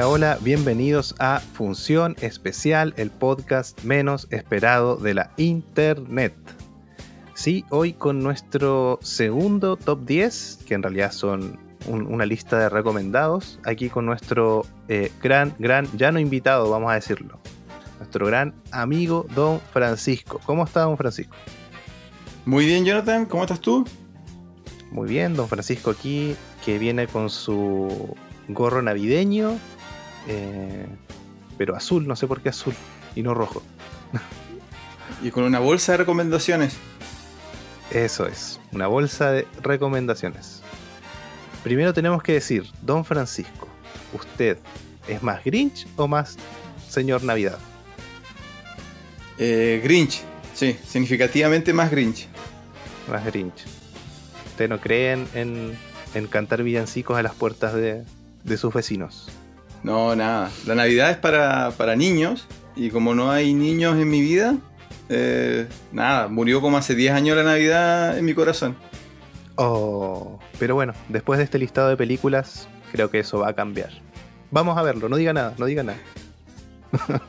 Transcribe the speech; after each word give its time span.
Hola, 0.00 0.08
hola, 0.08 0.38
bienvenidos 0.40 1.14
a 1.18 1.40
Función 1.40 2.16
Especial, 2.22 2.94
el 2.96 3.10
podcast 3.10 3.82
menos 3.84 4.28
esperado 4.30 4.96
de 4.96 5.12
la 5.12 5.30
Internet. 5.36 6.32
Sí, 7.34 7.66
hoy 7.68 7.92
con 7.92 8.20
nuestro 8.20 8.98
segundo 9.02 9.76
top 9.76 10.06
10, 10.06 10.60
que 10.64 10.72
en 10.72 10.82
realidad 10.82 11.12
son 11.12 11.58
una 11.86 12.24
lista 12.24 12.58
de 12.58 12.70
recomendados, 12.70 13.60
aquí 13.66 13.90
con 13.90 14.06
nuestro 14.06 14.64
eh, 14.88 15.12
gran, 15.22 15.54
gran, 15.58 15.86
ya 15.98 16.10
no 16.10 16.18
invitado, 16.18 16.70
vamos 16.70 16.90
a 16.90 16.94
decirlo, 16.94 17.38
nuestro 17.98 18.24
gran 18.24 18.54
amigo 18.70 19.26
Don 19.34 19.60
Francisco. 19.70 20.40
¿Cómo 20.46 20.64
está 20.64 20.80
Don 20.80 20.96
Francisco? 20.96 21.36
Muy 22.46 22.64
bien, 22.64 22.86
Jonathan, 22.86 23.26
¿cómo 23.26 23.42
estás 23.42 23.60
tú? 23.60 23.84
Muy 24.92 25.10
bien, 25.10 25.36
Don 25.36 25.46
Francisco 25.46 25.90
aquí, 25.90 26.36
que 26.64 26.78
viene 26.78 27.06
con 27.06 27.28
su 27.28 28.16
gorro 28.48 28.80
navideño, 28.80 29.58
eh, 30.28 30.86
pero 31.58 31.76
azul, 31.76 32.06
no 32.06 32.16
sé 32.16 32.26
por 32.26 32.40
qué 32.40 32.48
azul 32.48 32.74
y 33.14 33.22
no 33.22 33.34
rojo. 33.34 33.62
y 35.22 35.30
con 35.30 35.44
una 35.44 35.58
bolsa 35.58 35.92
de 35.92 35.98
recomendaciones. 35.98 36.76
Eso 37.90 38.26
es, 38.26 38.60
una 38.72 38.86
bolsa 38.86 39.32
de 39.32 39.46
recomendaciones. 39.62 40.62
Primero 41.64 41.92
tenemos 41.92 42.22
que 42.22 42.34
decir, 42.34 42.66
don 42.82 43.04
Francisco, 43.04 43.68
¿usted 44.12 44.58
es 45.08 45.22
más 45.22 45.44
Grinch 45.44 45.86
o 45.96 46.06
más 46.06 46.36
señor 46.88 47.24
Navidad? 47.24 47.58
Eh, 49.38 49.80
Grinch, 49.82 50.22
sí, 50.54 50.76
significativamente 50.86 51.72
más 51.72 51.90
Grinch. 51.90 52.28
Más 53.10 53.24
Grinch. 53.24 53.64
¿Usted 54.46 54.68
no 54.68 54.78
cree 54.80 55.12
en, 55.12 55.76
en 56.14 56.26
cantar 56.28 56.62
villancicos 56.62 57.18
a 57.18 57.22
las 57.22 57.34
puertas 57.34 57.74
de, 57.74 58.04
de 58.44 58.56
sus 58.56 58.72
vecinos. 58.72 59.28
No, 59.82 60.14
nada. 60.14 60.50
La 60.66 60.74
Navidad 60.74 61.10
es 61.10 61.16
para, 61.16 61.96
niños 61.96 62.46
y 62.76 62.90
como 62.90 63.14
no 63.14 63.30
hay 63.30 63.54
niños 63.54 63.96
en 63.96 64.08
mi 64.08 64.20
vida, 64.20 64.56
eh, 65.08 65.66
nada, 65.92 66.28
murió 66.28 66.60
como 66.60 66.76
hace 66.76 66.94
10 66.94 67.12
años 67.14 67.36
la 67.36 67.42
Navidad 67.42 68.18
en 68.18 68.24
mi 68.24 68.34
corazón. 68.34 68.76
Oh, 69.56 70.38
pero 70.58 70.74
bueno, 70.74 70.94
después 71.08 71.38
de 71.38 71.44
este 71.44 71.58
listado 71.58 71.88
de 71.88 71.96
películas, 71.96 72.68
creo 72.92 73.10
que 73.10 73.18
eso 73.20 73.40
va 73.40 73.48
a 73.48 73.52
cambiar. 73.54 73.90
Vamos 74.50 74.76
a 74.78 74.82
verlo, 74.82 75.08
no 75.08 75.16
diga 75.16 75.32
nada, 75.32 75.54
no 75.58 75.66
diga 75.66 75.82
nada. 75.82 75.98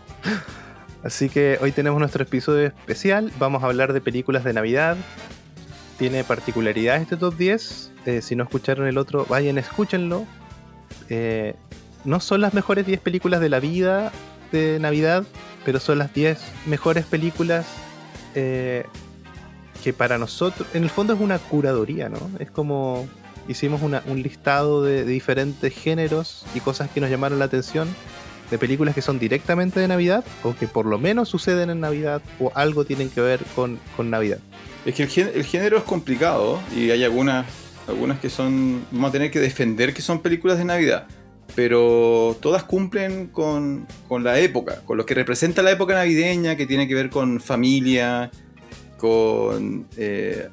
Así 1.04 1.30
que 1.30 1.58
hoy 1.62 1.72
tenemos 1.72 2.00
nuestro 2.00 2.24
episodio 2.24 2.68
especial, 2.68 3.32
vamos 3.40 3.64
a 3.64 3.68
hablar 3.68 3.94
de 3.94 4.02
películas 4.02 4.44
de 4.44 4.54
Navidad. 4.54 4.98
Tiene 5.98 6.24
particularidad 6.24 6.98
este 6.98 7.18
top 7.18 7.36
10. 7.38 7.92
Eh, 8.06 8.22
si 8.22 8.36
no 8.36 8.44
escucharon 8.44 8.88
el 8.88 8.98
otro, 8.98 9.26
vayan, 9.30 9.58
escúchenlo. 9.58 10.26
Eh, 11.10 11.56
no 12.04 12.20
son 12.20 12.42
las 12.42 12.54
mejores 12.54 12.86
10 12.86 13.00
películas 13.00 13.42
de 13.42 13.50
la 13.50 13.60
vida 13.60 14.12
de 14.52 14.80
Navidad, 14.80 15.24
pero 15.66 15.80
son 15.80 16.00
las 16.00 16.14
10 16.14 16.40
mejores 16.66 17.06
películas 17.06 17.66
eh, 18.36 18.86
que 19.84 19.94
para 19.94 20.18
nosotros, 20.18 20.68
en 20.74 20.84
el 20.84 20.90
fondo 20.90 21.14
es 21.14 21.20
una 21.20 21.40
curaduría, 21.40 22.10
¿no? 22.10 22.30
Es 22.40 22.52
como 22.52 23.08
hicimos 23.48 23.82
un 23.82 24.22
listado 24.22 24.84
de, 24.84 25.04
diferentes 25.04 25.74
géneros 25.74 26.46
y 26.54 26.60
cosas 26.60 26.90
que 26.92 27.02
nos 27.02 27.10
llamaron 27.10 27.40
la 27.40 27.46
atención 27.46 27.88
de 28.52 28.58
películas 28.58 28.94
que 28.94 29.02
son 29.02 29.18
directamente 29.18 29.80
de 29.80 29.88
Navidad 29.88 30.24
o 30.44 30.56
que 30.56 30.68
por 30.68 30.86
lo 30.86 31.00
menos 31.00 31.30
suceden 31.30 31.70
en 31.70 31.80
Navidad 31.80 32.22
o 32.40 32.52
algo 32.54 32.86
tienen 32.86 33.10
que 33.10 33.22
ver 33.22 33.40
con, 33.56 33.80
Navidad. 34.10 34.40
Es 34.86 34.96
que 34.96 35.04
el, 35.04 35.30
el 35.30 35.44
género 35.44 35.78
es 35.78 35.84
complicado 35.84 36.60
y 36.76 36.92
hay 36.92 37.04
algunas 37.04 37.46
algunas 37.88 38.20
que 38.20 38.30
son, 38.30 38.86
vamos 38.92 39.10
a 39.10 39.12
tener 39.12 39.32
que 39.32 39.40
defender 39.40 39.94
que 39.94 40.02
son 40.02 40.22
películas 40.22 40.58
de 40.58 40.66
Navidad, 40.66 41.08
pero 41.56 42.38
todas 42.42 42.64
cumplen 42.64 43.28
con, 43.28 43.88
la 44.10 44.40
época, 44.40 44.82
con 44.86 44.98
lo 44.98 45.06
que 45.06 45.14
representa 45.14 45.62
la 45.62 45.72
época 45.72 45.94
navideña, 45.94 46.56
que 46.56 46.66
tiene 46.66 46.88
que 46.88 46.96
ver 46.96 47.10
con 47.10 47.40
familia, 47.42 48.32
con 48.98 49.88
eh, 49.98 50.50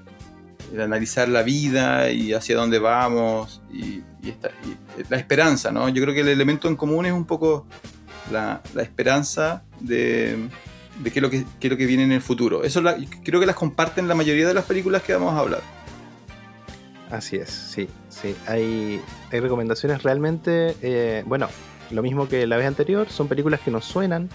analizar 0.78 1.28
la 1.28 1.42
vida 1.42 2.10
y 2.10 2.32
hacia 2.32 2.56
dónde 2.56 2.78
vamos 2.78 3.62
y, 3.72 4.02
la 5.08 5.16
esperanza, 5.16 5.70
¿no? 5.70 5.88
Yo 5.88 6.02
creo 6.02 6.14
que 6.14 6.20
el 6.20 6.28
elemento 6.28 6.68
en 6.68 6.76
común 6.76 7.06
es 7.06 7.12
un 7.12 7.24
poco 7.24 7.66
la, 8.30 8.60
esperanza 8.76 9.62
de, 9.80 10.48
qué 11.02 11.18
es, 11.20 11.22
lo 11.22 11.30
que, 11.30 11.44
lo 11.62 11.76
que 11.76 11.86
viene 11.86 12.02
en 12.02 12.12
el 12.12 12.20
futuro. 12.20 12.62
Eso 12.64 12.82
creo 13.24 13.40
que 13.40 13.46
las 13.46 13.56
comparten 13.56 14.08
la 14.08 14.14
mayoría 14.14 14.46
de 14.46 14.54
las 14.54 14.64
películas 14.64 15.02
que 15.02 15.14
vamos 15.14 15.32
a 15.32 15.38
hablar. 15.38 15.77
Así 17.10 17.36
es, 17.36 17.48
sí, 17.48 17.88
sí. 18.08 18.34
Hay, 18.46 19.00
recomendaciones 19.30 20.02
realmente, 20.02 20.76
eh, 20.82 21.22
bueno, 21.26 21.48
lo 21.90 22.02
mismo 22.02 22.28
que 22.28 22.46
la 22.46 22.56
vez 22.56 22.66
anterior, 22.66 23.08
son 23.08 23.28
películas 23.28 23.60
que 23.60 23.70
nos 23.70 23.84
suenan, 23.84 24.28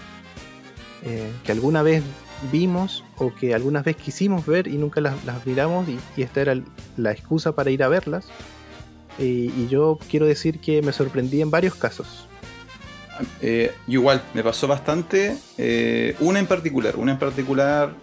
eh, 1.04 1.30
que 1.44 1.52
alguna 1.52 1.82
vez 1.82 2.02
vimos 2.50 3.04
o 3.16 3.32
que 3.32 3.54
algunas 3.54 3.84
vez 3.84 3.96
quisimos 3.96 4.44
ver 4.44 4.66
y 4.66 4.76
nunca 4.76 5.00
las, 5.00 5.14
miramos 5.46 5.88
y, 5.88 5.98
esta 6.20 6.40
era 6.40 6.60
la 6.96 7.12
excusa 7.12 7.54
para 7.54 7.70
ir 7.70 7.82
a 7.82 7.88
verlas. 7.88 8.26
Y, 9.18 9.68
yo 9.68 9.98
quiero 10.10 10.26
decir 10.26 10.58
que 10.58 10.82
me 10.82 10.92
sorprendí 10.92 11.40
en 11.40 11.50
varios 11.50 11.76
casos. 11.76 12.26
Eh, 13.40 13.72
igual, 13.86 14.20
me 14.34 14.42
pasó 14.42 14.66
bastante. 14.66 15.36
una 16.18 16.40
en 16.40 16.46
particular, 16.46 16.96
una 16.96 17.12
en 17.12 17.18
particular 17.20 17.94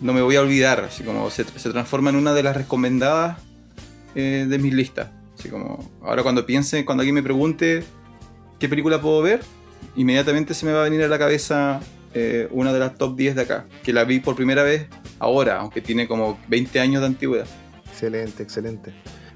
no 0.00 0.14
me 0.14 0.22
voy 0.22 0.36
a 0.36 0.40
olvidar, 0.40 0.80
así 0.80 1.02
como 1.02 1.28
se 1.28 1.44
transforma 1.44 2.08
en 2.08 2.16
una 2.16 2.32
de 2.32 2.42
las 2.42 2.56
recomendadas 2.56 3.49
eh, 4.14 4.46
de 4.48 4.58
mis 4.58 4.74
listas. 4.74 5.10
Así 5.38 5.48
como, 5.48 5.90
ahora 6.02 6.22
cuando 6.22 6.44
piense, 6.44 6.84
cuando 6.84 7.02
alguien 7.02 7.14
me 7.14 7.22
pregunte 7.22 7.82
qué 8.58 8.68
película 8.68 9.00
puedo 9.00 9.22
ver, 9.22 9.40
inmediatamente 9.96 10.54
se 10.54 10.66
me 10.66 10.72
va 10.72 10.80
a 10.80 10.84
venir 10.84 11.02
a 11.02 11.08
la 11.08 11.18
cabeza 11.18 11.80
eh, 12.14 12.48
una 12.50 12.72
de 12.72 12.78
las 12.78 12.96
top 12.96 13.16
10 13.16 13.36
de 13.36 13.42
acá, 13.42 13.66
que 13.82 13.92
la 13.92 14.04
vi 14.04 14.20
por 14.20 14.36
primera 14.36 14.62
vez 14.62 14.86
ahora, 15.18 15.58
aunque 15.58 15.80
tiene 15.80 16.06
como 16.06 16.38
20 16.48 16.80
años 16.80 17.00
de 17.00 17.06
antigüedad. 17.06 17.46
Excelente, 17.86 18.42
excelente. 18.42 18.92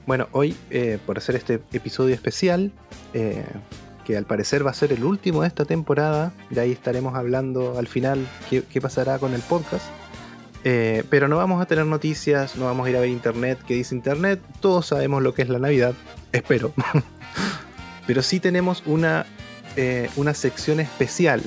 Bueno, 0.07 0.29
hoy, 0.33 0.55
eh, 0.71 0.99
por 1.07 1.17
hacer 1.17 1.37
este 1.37 1.61
episodio 1.73 2.15
especial, 2.15 2.73
que 4.05 4.17
al 4.17 4.27
parecer 4.27 4.67
va 4.67 4.71
a 4.71 4.75
ser 4.75 4.93
el 4.93 5.05
último 5.05 5.43
de 5.43 5.49
esta 5.49 5.65
temporada, 5.65 6.35
de 6.51 6.61
ahí 6.61 6.73
estaremos 6.73 7.15
hablando 7.15 7.79
al 7.79 7.87
final 7.87 8.27
qué 8.51 8.81
pasará 8.81 9.19
con 9.19 9.33
el 9.33 9.41
podcast. 9.41 9.87
Eh, 10.67 11.05
pero 11.11 11.29
no 11.29 11.37
vamos 11.37 11.61
a 11.61 11.67
tener 11.67 11.85
noticias, 11.85 12.57
no 12.57 12.65
vamos 12.65 12.87
a 12.87 12.91
ir 12.91 12.97
a 12.97 13.01
ver 13.01 13.11
internet, 13.11 13.59
¿qué 13.67 13.75
dice 13.75 13.95
internet? 13.95 14.41
Todos 14.61 14.87
sabemos 14.87 15.23
lo 15.23 15.35
que 15.35 15.43
es 15.43 15.51
la 15.51 15.59
Navidad, 15.59 15.93
espero. 16.33 16.73
pero 18.07 18.23
sí 18.23 18.41
tenemos 18.41 18.83
una, 18.87 19.27
eh, 19.77 20.09
una 20.17 20.33
sección 20.33 20.81
especial 20.81 21.43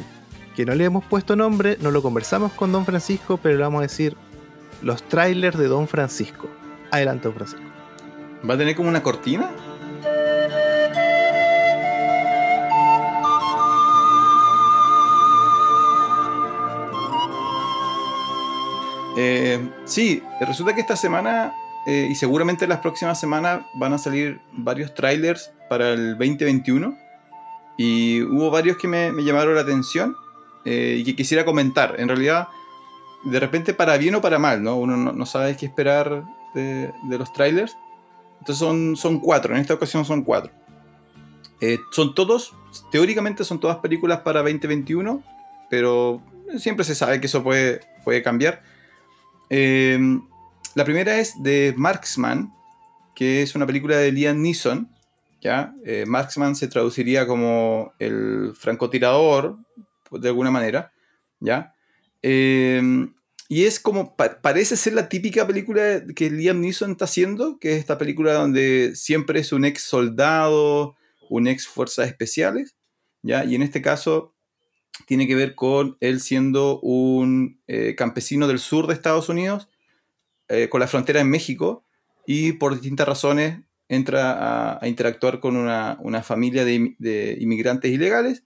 que 0.55 0.65
no 0.65 0.75
le 0.75 0.85
hemos 0.85 1.03
puesto 1.03 1.35
nombre, 1.35 1.77
no 1.81 1.89
lo 1.89 2.03
conversamos 2.03 2.51
con 2.53 2.71
Don 2.71 2.85
Francisco, 2.85 3.37
pero 3.41 3.57
le 3.57 3.63
vamos 3.63 3.79
a 3.79 3.83
decir 3.83 4.15
los 4.83 5.01
trailers 5.01 5.57
de 5.57 5.67
Don 5.67 5.87
Francisco. 5.87 6.47
Adelante, 6.91 7.27
Don 7.27 7.35
Francisco. 7.35 7.63
¿Va 8.47 8.53
a 8.53 8.57
tener 8.57 8.75
como 8.75 8.89
una 8.89 9.01
cortina? 9.01 9.49
Eh, 19.19 19.59
sí, 19.85 20.21
resulta 20.39 20.75
que 20.75 20.81
esta 20.81 20.95
semana 20.95 21.51
eh, 21.87 22.07
y 22.07 22.13
seguramente 22.13 22.67
las 22.67 22.81
próximas 22.81 23.19
semanas 23.19 23.61
van 23.73 23.93
a 23.93 23.97
salir 23.97 24.39
varios 24.51 24.93
trailers 24.93 25.51
para 25.67 25.93
el 25.93 26.11
2021 26.19 26.95
y 27.79 28.21
hubo 28.21 28.51
varios 28.51 28.77
que 28.77 28.87
me, 28.87 29.11
llamaron 29.23 29.55
la 29.55 29.61
atención 29.61 30.15
eh, 30.65 30.97
y 30.99 31.03
que 31.03 31.15
quisiera 31.15 31.45
comentar. 31.45 31.95
En 31.97 32.09
realidad, 32.09 32.49
de 33.23 33.39
repente 33.39 33.73
para 33.73 33.97
bien 33.97 34.13
o 34.13 34.21
para 34.21 34.37
mal, 34.37 34.61
¿no? 34.61 34.75
Uno 34.75 34.95
no, 34.95 35.25
sabe 35.25 35.57
qué 35.57 35.65
esperar 35.65 36.23
de, 36.53 36.93
los 37.09 37.33
trailers. 37.33 37.75
Entonces 38.39 38.59
son, 38.59 38.95
son 38.95 39.19
cuatro, 39.19 39.55
en 39.55 39.61
esta 39.61 39.73
ocasión 39.73 40.05
son 40.05 40.21
cuatro. 40.21 40.51
son 41.91 42.13
todos, 42.13 42.53
teóricamente 42.91 43.43
son 43.43 43.59
todas 43.59 43.77
películas 43.77 44.19
para 44.19 44.43
2021, 44.43 45.23
pero 45.71 46.21
siempre 46.59 46.85
se 46.85 46.93
sabe 46.93 47.19
que 47.19 47.25
eso 47.25 47.41
puede 47.43 48.21
cambiar. 48.23 48.61
Em, 49.49 50.21
la 50.75 50.83
primera 50.83 51.19
es 51.19 51.41
de 51.41 51.73
Marksman, 51.77 52.53
que 53.15 53.41
es 53.41 53.55
una 53.55 53.65
película 53.65 53.97
de 53.97 54.11
Liam 54.11 54.41
Neeson. 54.41 54.89
¿ya? 55.41 55.73
Eh, 55.85 56.05
Marksman 56.05 56.55
se 56.55 56.67
traduciría 56.67 57.25
como 57.25 57.93
el 57.99 58.53
francotirador, 58.55 59.57
de 60.11 60.27
alguna 60.27 60.51
manera. 60.51 60.91
¿ya? 61.39 61.73
Em, 62.21 63.13
y 63.49 63.65
es 63.65 63.79
como, 63.79 64.15
parece 64.15 64.75
ser 64.75 64.93
la 64.93 65.09
típica 65.09 65.47
película 65.47 66.03
que 66.15 66.29
Liam 66.29 66.61
Neeson 66.61 66.91
está 66.91 67.05
haciendo, 67.05 67.59
que 67.59 67.73
es 67.73 67.79
esta 67.79 67.97
película 67.97 68.33
donde 68.33 68.95
siempre 68.95 69.39
es 69.39 69.51
un 69.53 69.65
ex 69.65 69.83
soldado, 69.83 70.95
un 71.29 71.47
ex 71.47 71.67
fuerzas 71.67 72.07
especiales. 72.07 72.75
¿ya? 73.23 73.45
Y 73.45 73.55
en 73.55 73.63
este 73.63 73.81
caso 73.81 74.36
tiene 75.05 75.27
que 75.27 75.35
ver 75.35 75.55
con 75.55 75.97
él 75.99 76.19
siendo 76.19 76.79
un 76.79 77.59
eh, 77.67 77.95
campesino 77.95 78.47
del 78.47 78.59
sur 78.59 78.87
de 78.87 78.93
Estados 78.93 79.29
Unidos, 79.29 79.69
eh, 80.47 80.69
con 80.69 80.79
la 80.79 80.87
frontera 80.87 81.21
en 81.21 81.29
México, 81.29 81.83
y 82.25 82.53
por 82.53 82.73
distintas 82.73 83.07
razones 83.07 83.59
entra 83.89 84.79
a, 84.79 84.87
interactuar 84.87 85.39
con 85.39 85.55
una, 85.55 86.23
familia 86.23 86.65
de, 86.65 87.37
inmigrantes 87.39 87.91
ilegales 87.91 88.43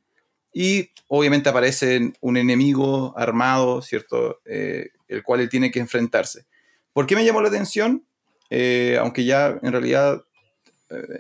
y 0.53 0.89
obviamente 1.07 1.49
aparece 1.49 2.13
un 2.19 2.37
enemigo 2.37 3.17
armado, 3.17 3.81
¿cierto? 3.81 4.41
Eh, 4.45 4.89
el 5.07 5.23
cual 5.23 5.41
él 5.41 5.49
tiene 5.49 5.71
que 5.71 5.79
enfrentarse. 5.79 6.45
¿Por 6.93 7.07
qué 7.07 7.15
me 7.15 7.25
llamó 7.25 7.41
la 7.41 7.47
atención? 7.47 8.05
Aunque 8.99 9.23
ya 9.23 9.57
en 9.63 9.71
realidad 9.71 10.23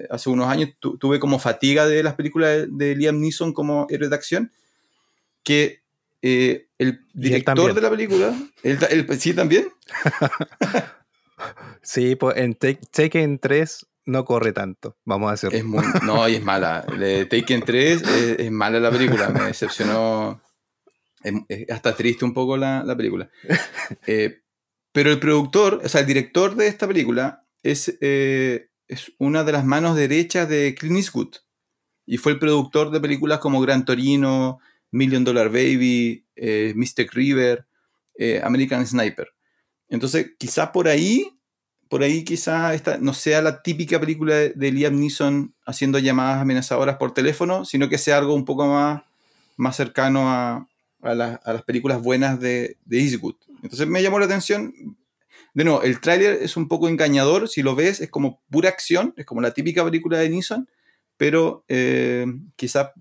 hace 0.09 0.29
unos 0.29 0.47
años 0.47 0.69
tuve 0.79 1.19
como 1.19 1.39
fatiga 1.39 1.87
de 1.87 2.03
las 2.03 2.15
películas 2.15 2.67
de, 2.69 2.95
Liam 2.95 3.19
Neeson 3.19 3.53
como 3.53 3.87
héroe 3.89 4.09
de 4.09 4.15
acción, 4.15 4.51
que 5.43 5.81
el 6.21 7.05
director 7.13 7.73
de 7.73 7.81
la 7.81 7.89
película, 7.89 8.35
¿sí 9.17 9.33
también? 9.33 9.69
sí, 11.81 12.15
pues 12.15 12.37
en 12.37 12.55
Taken 12.55 13.39
3 13.39 13.87
no 14.05 14.25
corre 14.25 14.51
tanto, 14.53 14.97
vamos 15.05 15.29
a 15.29 15.33
hacerlo. 15.33 15.57
Es 15.57 16.03
no, 16.03 16.27
y 16.27 16.35
es 16.35 16.43
mala. 16.43 16.85
Taken 17.29 17.61
3 17.63 18.01
es, 18.39 18.51
mala 18.51 18.79
la 18.79 18.91
película, 18.91 19.29
me 19.29 19.45
decepcionó. 19.45 20.41
Es, 21.23 21.69
hasta 21.69 21.95
triste 21.95 22.25
un 22.25 22.33
poco 22.33 22.57
la, 22.57 22.95
película. 22.95 23.29
Eh, 24.07 24.41
pero 24.93 25.11
el 25.11 25.19
productor, 25.19 25.81
o 25.83 25.89
sea, 25.89 26.01
el 26.01 26.07
director 26.07 26.55
de 26.55 26.67
esta 26.67 26.87
película 26.87 27.45
es, 27.63 27.97
eh, 28.01 28.69
es 28.87 29.13
una 29.19 29.43
de 29.43 29.51
las 29.51 29.65
manos 29.65 29.95
derechas 29.95 30.49
de 30.49 30.75
Clint 30.75 30.97
Eastwood. 30.97 31.35
Y 32.05 32.17
fue 32.17 32.33
el 32.33 32.39
productor 32.39 32.91
de 32.91 32.99
películas 32.99 33.39
como 33.39 33.61
Gran 33.61 33.85
Torino, 33.85 34.59
Million 34.91 35.23
Dollar 35.23 35.49
Baby, 35.49 36.25
eh, 36.35 36.73
Mystic 36.75 37.13
River, 37.13 37.65
American 38.43 38.85
Sniper. 38.85 39.29
Entonces, 39.89 40.33
quizás 40.37 40.69
por 40.69 40.87
ahí 40.87 41.41
por 41.91 42.03
ahí 42.03 42.23
quizás 42.23 42.73
esta 42.73 42.97
no 42.99 43.13
sea 43.13 43.41
la 43.41 43.61
típica 43.61 43.99
película 43.99 44.33
de, 44.35 44.71
Liam 44.71 44.97
Neeson 44.97 45.53
haciendo 45.65 45.99
llamadas 45.99 46.41
amenazadoras 46.41 46.95
por 46.95 47.13
teléfono, 47.13 47.65
sino 47.65 47.89
que 47.89 47.97
sea 47.97 48.17
algo 48.17 48.33
un 48.33 48.45
poco 48.45 48.65
más, 48.65 49.03
más 49.57 49.75
cercano 49.75 50.31
a, 50.31 50.69
las 51.01 51.63
películas 51.63 52.01
buenas 52.01 52.39
de, 52.39 52.77
de, 52.85 52.97
Eastwood. 52.97 53.35
Entonces 53.61 53.87
me 53.87 54.01
llamó 54.01 54.19
la 54.19 54.25
atención. 54.25 54.73
De 55.53 55.65
nuevo, 55.65 55.83
el 55.83 55.99
tráiler 55.99 56.41
es 56.41 56.55
un 56.55 56.69
poco 56.69 56.87
engañador, 56.87 57.49
si 57.49 57.61
lo 57.61 57.75
ves 57.75 57.99
es 57.99 58.09
como 58.09 58.41
pura 58.49 58.69
acción, 58.69 59.13
es 59.17 59.25
como 59.25 59.41
la 59.41 59.53
típica 59.53 59.83
película 59.83 60.17
de 60.17 60.29
Neeson, 60.29 60.69
pero 61.17 61.65
eh, 61.67 62.25
quizás 62.55 62.91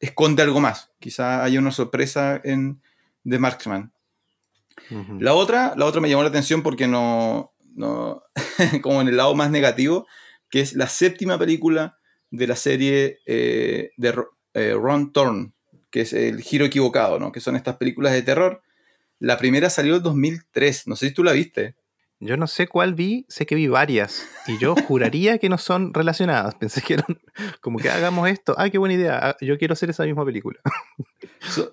esconde 0.00 0.42
algo 0.42 0.60
más, 0.60 0.90
quizás 0.98 1.42
haya 1.42 1.58
una 1.58 1.72
sorpresa 1.72 2.40
en 2.44 2.82
The 3.28 3.38
Marksman. 3.38 3.92
la, 5.18 5.34
otra, 5.34 5.74
la 5.76 5.86
otra 5.86 6.00
me 6.00 6.08
llamó 6.08 6.22
la 6.22 6.28
atención 6.28 6.62
porque 6.62 6.86
no, 6.86 7.52
¿no? 7.74 8.22
como 8.82 9.00
en 9.00 9.08
el 9.08 9.16
lado 9.16 9.34
más 9.34 9.50
negativo, 9.50 10.06
que 10.50 10.60
es 10.60 10.74
la 10.74 10.88
séptima 10.88 11.38
película 11.38 11.98
de 12.30 12.46
la 12.46 12.56
serie 12.56 13.18
eh, 13.26 13.90
de 13.96 14.14
eh, 14.54 14.74
Ron 14.74 15.12
Thorne, 15.12 15.52
que 15.90 16.02
es 16.02 16.12
El 16.12 16.42
Giro 16.42 16.64
Equivocado, 16.64 17.18
¿no? 17.18 17.32
que 17.32 17.40
son 17.40 17.56
estas 17.56 17.76
películas 17.76 18.12
de 18.12 18.22
terror. 18.22 18.62
La 19.18 19.38
primera 19.38 19.70
salió 19.70 19.96
en 19.96 20.02
2003, 20.02 20.86
no 20.86 20.96
sé 20.96 21.08
si 21.08 21.14
tú 21.14 21.24
la 21.24 21.32
viste. 21.32 21.74
Yo 22.20 22.36
no 22.36 22.48
sé 22.48 22.66
cuál 22.66 22.94
vi, 22.94 23.26
sé 23.28 23.46
que 23.46 23.54
vi 23.54 23.68
varias. 23.68 24.26
Y 24.48 24.58
yo 24.58 24.74
juraría 24.74 25.38
que 25.38 25.48
no 25.48 25.56
son 25.56 25.94
relacionadas. 25.94 26.54
Pensé 26.56 26.82
que 26.82 26.94
eran 26.94 27.20
como 27.60 27.78
que 27.78 27.90
hagamos 27.90 28.28
esto. 28.28 28.54
Ah, 28.58 28.68
qué 28.70 28.78
buena 28.78 28.94
idea. 28.94 29.18
Ah, 29.22 29.36
yo 29.40 29.56
quiero 29.56 29.74
hacer 29.74 29.90
esa 29.90 30.04
misma 30.04 30.24
película. 30.24 30.58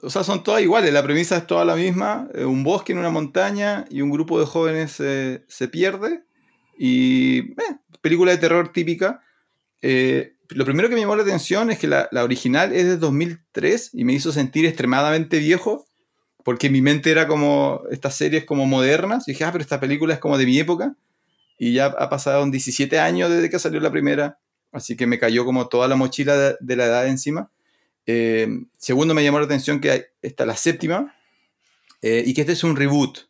o 0.03 0.09
sea, 0.09 0.24
son 0.24 0.44
todas 0.44 0.62
iguales. 0.62 0.94
La 0.94 1.03
premisa 1.03 1.38
es 1.38 1.47
toda 1.47 1.65
la 1.65 1.75
misma. 1.75 2.27
Eh, 2.33 2.45
un 2.45 2.63
bosque 2.63 2.94
en 2.94 3.00
una 3.00 3.09
montaña 3.09 3.86
y 3.89 4.01
un 4.01 4.12
grupo 4.12 4.39
de 4.39 4.45
jóvenes 4.45 4.92
se 4.92 5.68
pierde. 5.68 6.24
Y 6.77 7.39
eh, 7.39 7.80
película 8.01 8.31
de 8.31 8.38
terror 8.38 8.71
típica. 8.71 9.21
Eh, 9.81 10.36
lo 10.50 10.65
primero 10.65 10.89
que 10.89 10.95
me 10.95 11.01
llamó 11.01 11.15
la 11.15 11.24
atención 11.24 11.71
es 11.71 11.80
que 11.80 11.88
la, 11.88 12.07
la 12.12 12.24
original 12.24 12.71
es 12.71 12.86
de 12.86 12.98
2003 12.98 13.91
y 13.94 14.03
me 14.03 14.13
hizo 14.13 14.31
sentir 14.31 14.65
extremadamente 14.65 15.39
viejo 15.39 15.86
porque 16.45 16.69
mi 16.69 16.80
mente 16.80 17.09
era 17.09 17.27
como 17.27 17.81
estas 17.89 18.15
series 18.15 18.45
como 18.45 18.68
modernas. 18.68 19.27
Y 19.27 19.31
dije, 19.31 19.45
ah, 19.45 19.51
pero 19.51 19.63
esta 19.63 19.80
película 19.80 20.13
es 20.13 20.19
como 20.19 20.38
de 20.38 20.45
mi 20.45 20.59
época. 20.59 20.95
Y 21.57 21.74
ya 21.74 21.88
ha 21.88 22.07
pasado 22.07 22.45
17 22.45 23.00
años 23.00 23.31
desde 23.31 23.50
que 23.50 23.57
salió 23.57 23.80
la 23.80 23.92
primera. 23.92 24.38
Así 24.71 24.95
que 24.95 25.07
me 25.07 25.18
cayó 25.18 25.44
como 25.44 25.69
toda 25.69 25.88
la 25.88 25.95
mochila 25.95 26.56
de, 26.59 26.75
la 26.75 26.86
edad 26.86 27.07
encima. 27.07 27.50
Eh, 28.06 28.47
segundo, 28.77 29.15
me 29.15 29.24
llamó 29.24 29.39
la 29.39 29.45
atención 29.45 29.81
que 29.81 30.09
está 30.21 30.45
la 30.45 30.56
séptima. 30.56 31.15
Eh, 32.03 32.24
y 32.27 32.36
que 32.36 32.42
este 32.42 32.53
es 32.53 32.63
un 32.63 32.75
reboot. 32.75 33.21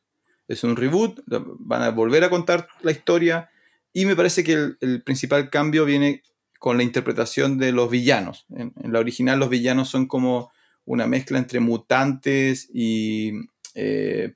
Es 0.50 0.66
un 0.66 0.76
reboot. 0.76 1.22
Van 1.26 1.84
a 1.84 1.92
volver 1.92 2.26
a 2.26 2.30
contar 2.30 2.68
la 2.82 2.92
historia. 2.92 3.50
Y 3.94 4.06
me 4.06 4.18
parece 4.18 4.44
que 4.44 4.74
el, 4.82 5.04
principal 5.04 5.50
cambio 5.50 5.86
viene 5.86 6.22
con 6.60 6.76
la 6.76 6.84
interpretación 6.84 7.60
de 7.60 7.72
los 7.72 7.90
villanos. 7.90 8.46
en, 8.50 8.74
la 8.92 9.00
original 9.00 9.40
los 9.40 9.50
villanos 9.50 9.88
son 9.88 10.06
como 10.06 10.52
una 10.86 11.08
mezcla 11.08 11.38
entre 11.38 11.60
mutantes 11.60 12.70
y 12.74 13.34
eh, 13.74 14.34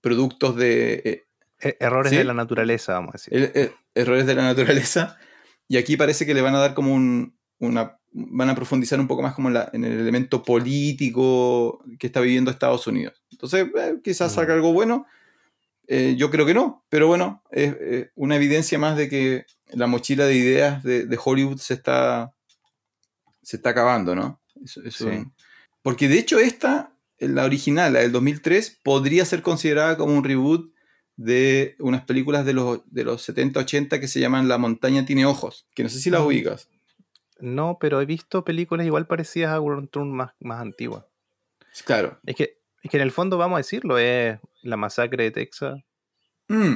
productos 0.00 0.56
de... 0.56 0.94
Eh, 1.04 1.24
e-, 1.60 1.76
errores 1.80 2.12
de 2.12 2.24
la 2.24 2.34
naturaleza, 2.34 2.94
vamos 2.94 3.14
a 3.14 3.18
decir. 3.18 3.74
errores 3.94 4.26
de 4.26 4.34
la 4.34 4.42
naturaleza. 4.42 5.16
Y 5.68 5.76
aquí 5.76 5.96
parece 5.96 6.26
que 6.26 6.34
le 6.34 6.42
van 6.42 6.54
a 6.54 6.60
dar 6.60 6.74
como 6.74 6.92
un, 6.92 7.36
una... 7.58 7.98
van 8.10 8.50
a 8.50 8.54
profundizar 8.54 9.00
un 9.00 9.08
poco 9.08 9.22
más 9.22 9.34
como 9.34 9.48
en, 9.48 9.84
el 9.84 10.00
elemento 10.00 10.42
político 10.42 11.82
que 11.98 12.08
está 12.08 12.20
viviendo 12.20 12.50
Estados 12.50 12.86
Unidos. 12.86 13.22
Entonces, 13.30 13.68
eh, 13.76 14.00
quizás 14.02 14.32
salga 14.32 14.54
algo 14.54 14.72
bueno. 14.72 15.06
yo 15.88 16.30
creo 16.30 16.46
que 16.46 16.54
no, 16.54 16.84
pero 16.88 17.06
bueno, 17.06 17.42
es 17.50 18.10
una 18.14 18.36
evidencia 18.36 18.78
más 18.78 18.96
de 18.96 19.08
que 19.08 19.46
la 19.72 19.86
mochila 19.86 20.26
de 20.26 20.34
ideas 20.34 20.82
de, 20.82 21.18
Hollywood 21.22 21.58
se 21.58 21.74
está, 21.74 22.34
se 23.42 23.56
está 23.56 23.70
acabando, 23.70 24.14
¿no? 24.14 24.40
Porque 25.82 26.08
de 26.08 26.18
hecho 26.18 26.38
esta, 26.38 26.96
la 27.18 27.44
original, 27.44 27.92
la 27.92 28.00
del 28.00 28.12
2003, 28.12 28.80
podría 28.82 29.24
ser 29.24 29.42
considerada 29.42 29.96
como 29.96 30.16
un 30.16 30.24
reboot 30.24 30.72
de 31.16 31.76
unas 31.78 32.04
películas 32.04 32.44
de 32.44 32.54
los, 32.54 32.80
de 32.86 33.04
los 33.04 33.28
70-80 33.28 34.00
que 34.00 34.08
se 34.08 34.20
llaman 34.20 34.48
La 34.48 34.58
montaña 34.58 35.04
tiene 35.04 35.26
ojos, 35.26 35.66
que 35.74 35.82
no 35.82 35.88
sé 35.88 35.98
si 35.98 36.10
las 36.10 36.22
ubicas. 36.22 36.68
No, 37.38 37.78
pero 37.80 38.00
he 38.00 38.06
visto 38.06 38.44
películas 38.44 38.86
igual 38.86 39.06
parecidas 39.06 39.52
a 39.52 39.60
World 39.60 39.90
más, 40.06 40.32
más 40.40 40.60
antiguas. 40.60 41.04
Claro. 41.84 42.18
Es 42.24 42.36
que, 42.36 42.58
es 42.82 42.90
que 42.90 42.96
en 42.96 43.02
el 43.02 43.10
fondo, 43.10 43.38
vamos 43.38 43.56
a 43.56 43.58
decirlo, 43.58 43.98
es 43.98 44.38
la 44.62 44.76
masacre 44.76 45.24
de 45.24 45.30
Texas. 45.32 45.80
Mm. 46.48 46.74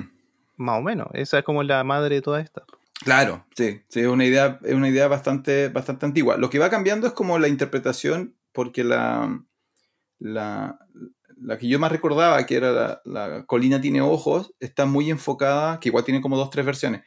Más 0.56 0.78
o 0.78 0.82
menos. 0.82 1.08
Esa 1.12 1.38
es 1.38 1.44
como 1.44 1.62
la 1.62 1.84
madre 1.84 2.16
de 2.16 2.22
toda 2.22 2.40
esta. 2.40 2.64
Claro, 3.04 3.46
sí, 3.54 3.82
sí, 3.88 4.00
es 4.00 4.06
una 4.06 4.24
idea, 4.24 4.58
es 4.64 4.74
una 4.74 4.88
idea 4.88 5.06
bastante, 5.06 5.68
bastante 5.68 6.06
antigua. 6.06 6.38
Lo 6.38 6.48
que 6.48 6.58
va 6.58 6.70
cambiando 6.70 7.06
es 7.06 7.12
como 7.12 7.38
la 7.38 7.48
interpretación 7.48 8.35
porque 8.56 8.84
la, 8.84 9.44
la, 10.18 10.78
que 11.60 11.68
yo 11.68 11.78
más 11.78 11.92
recordaba, 11.92 12.46
que 12.46 12.56
era 12.56 13.02
la, 13.04 13.44
colina 13.44 13.82
tiene 13.82 14.00
ojos, 14.00 14.54
está 14.60 14.86
muy 14.86 15.10
enfocada, 15.10 15.78
que 15.78 15.90
igual 15.90 16.04
tiene 16.04 16.22
como 16.22 16.38
dos, 16.38 16.48
tres 16.48 16.64
versiones, 16.64 17.02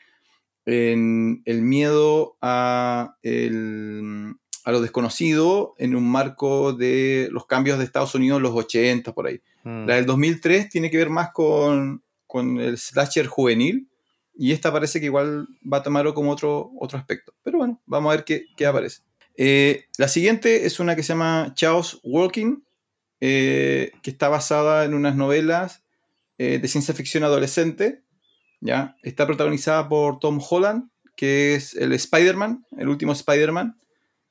en 0.68 1.42
el 1.46 1.64
miedo 1.64 2.38
a, 2.40 3.16
a 3.24 4.72
lo 4.72 4.82
desconocido 4.82 5.74
en 5.80 5.96
un 5.96 6.08
marco 6.08 6.74
de 6.74 7.30
los 7.32 7.48
cambios 7.48 7.80
de 7.80 7.86
Estados 7.86 8.14
Unidos 8.14 8.38
en 8.38 8.44
los 8.44 8.54
80, 8.54 9.12
por 9.14 9.26
ahí. 9.26 9.42
Mm. 9.64 9.88
La 9.88 9.96
del 9.96 10.06
2003 10.06 10.70
tiene 10.70 10.92
que 10.92 10.98
ver 10.98 11.10
más 11.10 11.32
con, 11.32 12.04
con 12.28 12.60
el 12.60 12.78
slasher 12.78 13.26
juvenil, 13.26 13.90
y 14.36 14.52
esta 14.52 14.72
parece 14.72 15.00
que 15.00 15.08
igual 15.08 15.48
va 15.62 15.78
a 15.78 15.84
tomar 15.84 16.14
como 16.14 16.30
otro, 16.30 16.70
otro 16.80 17.00
aspecto. 17.00 17.34
Pero 17.42 17.58
bueno, 17.58 17.82
vamos 17.88 18.14
a 18.14 18.18
ver 18.18 18.24
qué, 18.24 18.46
qué 18.56 18.68
aparece. 18.68 19.02
Eh, 19.42 19.86
la 19.98 20.10
siguiente 20.10 20.66
es 20.66 20.82
una 20.82 20.98
que 20.98 21.04
se 21.04 21.14
llama 21.14 21.54
Chaos 21.56 22.02
Walking, 22.04 22.58
eh, 23.22 23.94
que 24.04 24.12
está 24.12 24.28
basada 24.28 24.84
en 24.84 24.94
unas 24.94 25.16
novelas 25.16 25.82
eh, 26.38 26.60
de 26.60 26.68
ciencia 26.68 26.94
ficción 26.94 27.24
adolescente. 27.24 28.04
¿ya? 28.60 28.98
Está 29.02 29.26
protagonizada 29.26 29.88
por 29.88 30.20
Tom 30.20 30.42
Holland, 30.48 30.90
que 31.16 31.56
es 31.56 31.74
el 31.74 31.94
Spider-Man, 31.94 32.66
el 32.78 32.90
último 32.90 33.14
Spider-Man, 33.14 33.80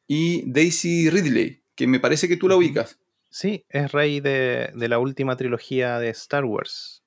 y 0.07 0.43
Daisy 0.53 1.09
Ridley, 1.09 1.63
que 1.75 1.87
me 1.87 2.01
parece 2.01 2.29
que 2.29 2.37
tú 2.37 2.47
la 2.47 2.57
ubicas. 2.57 2.99
Sí, 3.31 3.65
es 3.71 3.91
rey 3.93 4.21
de, 4.21 4.73
la 4.75 4.99
última 4.99 5.39
trilogía 5.39 5.99
de 5.99 6.11
Star 6.11 6.45
Wars. 6.45 7.03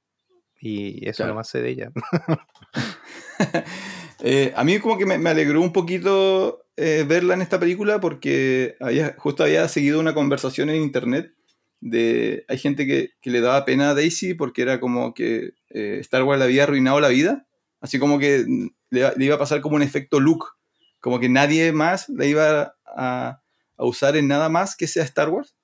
Y 0.60 1.08
eso 1.08 1.28
no 1.28 1.36
más 1.36 1.50
sé 1.50 1.62
de 1.62 1.70
ella. 1.70 1.92
a 4.56 4.64
mí 4.64 4.80
como 4.80 4.98
que 4.98 5.06
me, 5.06 5.30
alegró 5.30 5.62
un 5.62 5.72
poquito 5.72 6.66
eh, 6.84 7.04
verla 7.08 7.36
en 7.36 7.44
esta 7.44 7.60
película 7.60 8.00
porque 8.00 8.76
había, 8.80 9.14
justo 9.18 9.44
había 9.44 9.68
seguido 9.68 10.00
una 10.00 10.16
conversación 10.16 10.72
en 10.72 10.82
internet 10.82 11.32
de 11.80 12.44
hay 12.48 12.58
gente 12.58 12.88
que, 12.88 13.12
le 13.30 13.40
daba 13.40 13.66
pena 13.66 13.92
a 13.92 13.94
Daisy 13.94 14.34
porque 14.34 14.64
era 14.64 14.80
como 14.80 15.14
que 15.14 15.54
eh, 15.70 15.98
Star 16.02 16.24
Wars 16.24 16.40
le 16.40 16.46
había 16.46 16.64
arruinado 16.64 17.00
la 17.00 17.10
vida, 17.10 17.46
así 17.82 18.00
como 18.00 18.18
que 18.18 18.46
le, 18.90 19.14
iba 19.18 19.36
a 19.36 19.40
pasar 19.40 19.62
como 19.62 19.76
un 19.76 19.84
efecto 19.84 20.20
Luke, 20.20 20.48
como 21.00 21.20
que 21.20 21.30
nadie 21.30 21.72
más 21.72 22.10
la 22.10 22.26
iba 22.26 22.76
a, 22.86 23.42
usar 23.78 24.16
en 24.18 24.28
nada 24.28 24.50
más 24.50 24.76
que 24.76 24.88
sea 24.88 25.04
Star 25.04 25.30
Wars. 25.30 25.56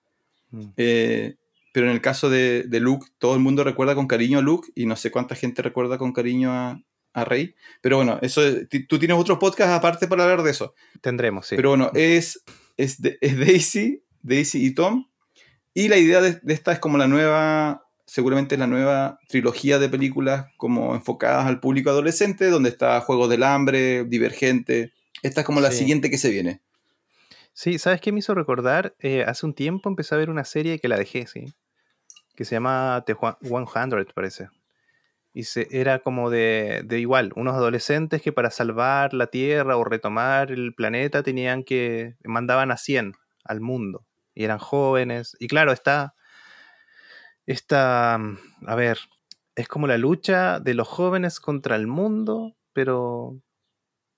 Mm. 0.51 0.69
Eh, 0.77 1.35
pero 1.73 1.87
en 1.87 1.93
el 1.93 2.01
caso 2.01 2.29
de, 2.29 2.67
Luke, 2.71 3.07
todo 3.17 3.33
el 3.33 3.39
mundo 3.39 3.63
recuerda 3.63 3.95
con 3.95 4.07
cariño 4.07 4.39
a 4.39 4.41
Luke 4.43 4.69
y 4.75 4.85
no 4.85 4.95
sé 4.95 5.09
cuánta 5.09 5.33
gente 5.35 5.63
recuerda 5.63 5.97
con 5.97 6.13
cariño 6.13 6.51
a, 6.51 6.81
a 7.17 7.25
Rey. 7.25 7.55
Pero 7.81 7.97
bueno, 7.97 8.19
eso 8.21 8.41
tú 8.87 8.99
tienes 8.99 9.17
otros 9.17 9.39
podcasts 9.39 9.73
aparte 9.73 10.07
para 10.07 10.23
hablar 10.23 10.43
de 10.43 10.51
eso. 10.51 10.75
Tendremos, 11.01 11.47
sí. 11.47 11.55
Pero 11.55 11.69
bueno, 11.69 11.89
es, 11.95 12.43
es, 12.77 12.99
es 13.21 13.39
Daisy, 13.39 14.03
Daisy 14.21 14.67
y 14.67 14.71
Tom. 14.75 15.07
Y 15.73 15.87
la 15.87 15.97
idea 15.97 16.21
de, 16.21 16.39
esta 16.47 16.71
es 16.71 16.79
como 16.79 16.99
la 16.99 17.07
nueva, 17.07 17.87
seguramente 18.05 18.55
la 18.55 18.67
nueva 18.67 19.19
trilogía 19.27 19.79
de 19.79 19.89
películas 19.89 20.45
como 20.57 20.93
enfocadas 20.93 21.47
al 21.47 21.59
público 21.59 21.89
adolescente, 21.89 22.51
donde 22.51 22.69
está 22.69 23.01
Juegos 23.01 23.29
del 23.29 23.41
Hambre, 23.41 24.03
Divergente. 24.05 24.93
Esta 25.23 25.41
es 25.41 25.45
como 25.45 25.59
la 25.59 25.71
siguiente 25.71 26.11
que 26.11 26.19
se 26.19 26.29
viene. 26.29 26.61
Sí, 27.53 27.79
¿sabes 27.79 27.99
qué 27.99 28.11
me 28.11 28.19
hizo 28.19 28.35
recordar? 28.35 28.95
Eh, 28.99 29.23
hace 29.27 29.43
un 29.47 29.55
tiempo 29.55 29.89
empecé 29.89 30.13
a 30.13 30.19
ver 30.19 30.29
una 30.29 30.45
serie 30.45 30.77
que 30.77 30.87
la 30.87 30.97
dejé, 30.97 31.25
sí. 31.25 31.45
Que 32.35 32.45
se 32.45 32.53
llama 32.53 33.03
The 33.07 33.15
100, 33.41 34.05
parece. 34.13 34.49
Y 35.37 35.43
se, 35.43 35.67
era 35.69 35.99
como 35.99 36.31
de, 36.31 36.81
de, 36.83 36.99
igual, 36.99 37.31
unos 37.35 37.53
adolescentes 37.53 38.23
que 38.23 38.31
para 38.31 38.49
salvar 38.49 39.13
la 39.13 39.27
Tierra 39.27 39.77
o 39.77 39.83
retomar 39.83 40.51
el 40.51 40.73
planeta 40.73 41.21
tenían 41.21 41.63
que, 41.63 42.15
mandaban 42.23 42.71
a 42.71 42.77
100 42.77 43.13
al 43.43 43.61
mundo 43.61 44.03
y 44.33 44.45
eran 44.45 44.57
jóvenes. 44.57 45.37
Y 45.39 45.47
claro, 45.47 45.71
está, 45.71 46.15
está, 47.45 48.17
mm, 48.17 48.37
a 48.65 48.73
ver, 48.73 48.97
es 49.53 49.67
como 49.67 49.85
la 49.85 49.99
lucha 49.99 50.59
de 50.59 50.73
los 50.73 50.87
jóvenes 50.87 51.39
contra 51.39 51.75
el 51.75 51.85
mundo, 51.85 52.55
pero, 52.73 53.39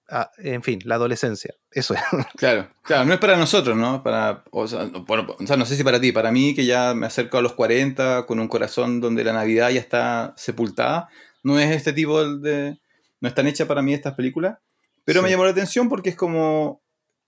ah, 0.10 0.32
en 0.38 0.64
fin, 0.64 0.80
la 0.86 0.96
adolescencia, 0.96 1.54
eso 1.72 1.94
es. 1.94 2.02
Claro, 2.36 2.70
claro, 2.82 3.06
no 3.06 3.14
es 3.14 3.20
para 3.20 3.38
nosotros, 3.38 3.78
¿no? 3.78 4.04
Para, 4.04 4.44
o 4.52 4.68
sea, 4.68 4.86
bueno, 4.86 5.36
o 5.40 5.48
sea, 5.48 5.58
no 5.58 5.66
sé 5.66 5.76
si 5.76 5.84
para 5.84 6.00
ti, 6.00 6.12
para 6.12 6.32
mí 6.32 6.54
que 6.54 6.66
ya 6.66 6.94
me 6.94 7.08
acerco 7.08 7.38
a 7.38 7.42
los 7.42 7.54
40 7.54 8.26
con 8.26 8.40
un 8.40 8.48
corazón 8.48 9.00
donde 9.02 9.24
la 9.24 9.34
Navidad 9.34 9.70
ya 9.70 9.80
está 9.80 10.34
sepultada, 10.38 11.10
no 11.44 11.60
es 11.60 11.72
este 11.72 11.94
tipo 11.94 12.24
de... 12.38 12.78
No 13.22 13.28
están 13.28 13.48
hechas 13.48 13.68
para 13.68 13.82
mí 13.82 13.94
estas 13.94 14.14
películas, 14.14 14.60
pero 15.04 15.22
me 15.22 15.30
llamó 15.30 15.44
la 15.44 15.52
atención 15.52 15.90
porque 15.90 16.10
es 16.10 16.16
como, 16.16 16.82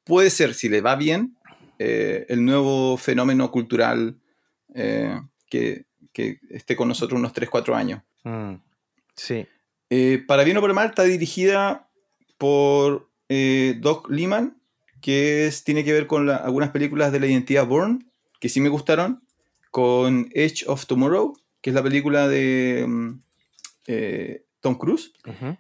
puede 0.06 0.30
ser, 0.30 0.54
si 0.54 0.70
le 0.70 0.82
va 0.82 0.96
bien, 0.96 1.36
eh, 1.80 2.26
el 2.30 2.46
nuevo 2.46 2.96
fenómeno 2.96 3.50
cultural 3.52 4.16
eh, 4.76 5.20
que, 5.50 5.86
esté 6.50 6.76
con 6.76 6.88
nosotros 6.88 7.20
unos 7.20 7.34
3-4 7.34 7.76
años. 7.76 8.02
Mm, 8.24 8.56
sí. 9.16 9.48
Eh, 9.90 10.24
para 10.28 10.44
bien 10.44 10.58
o 10.58 10.62
por 10.62 10.74
mal, 10.74 10.90
está 10.90 11.04
dirigida 11.04 11.88
por 12.42 13.08
Doc 13.30 14.10
Liman, 14.10 14.58
que 15.00 15.46
es, 15.46 15.64
tiene 15.64 15.84
que 15.84 15.94
ver 15.94 16.08
con 16.08 16.28
algunas 16.28 16.72
películas 16.72 17.12
de 17.12 17.20
la 17.20 17.28
identidad 17.28 17.68
Bourne, 17.68 18.00
que 18.40 18.50
sí 18.50 18.60
me 18.62 18.70
gustaron, 18.70 19.22
con 19.70 20.28
Edge 20.34 20.64
of 20.66 20.88
Tomorrow, 20.88 21.38
que 21.62 21.70
es 21.70 21.76
la 21.76 21.84
película 21.84 22.28
de 22.28 22.84
mm, 22.88 23.20
Tom 24.60 24.76
Cruise. 24.76 25.14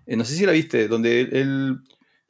no 0.07 0.25
sé 0.25 0.35
si 0.35 0.43
la 0.47 0.53
viste, 0.53 0.87
donde 0.87 1.21
él, 1.21 1.81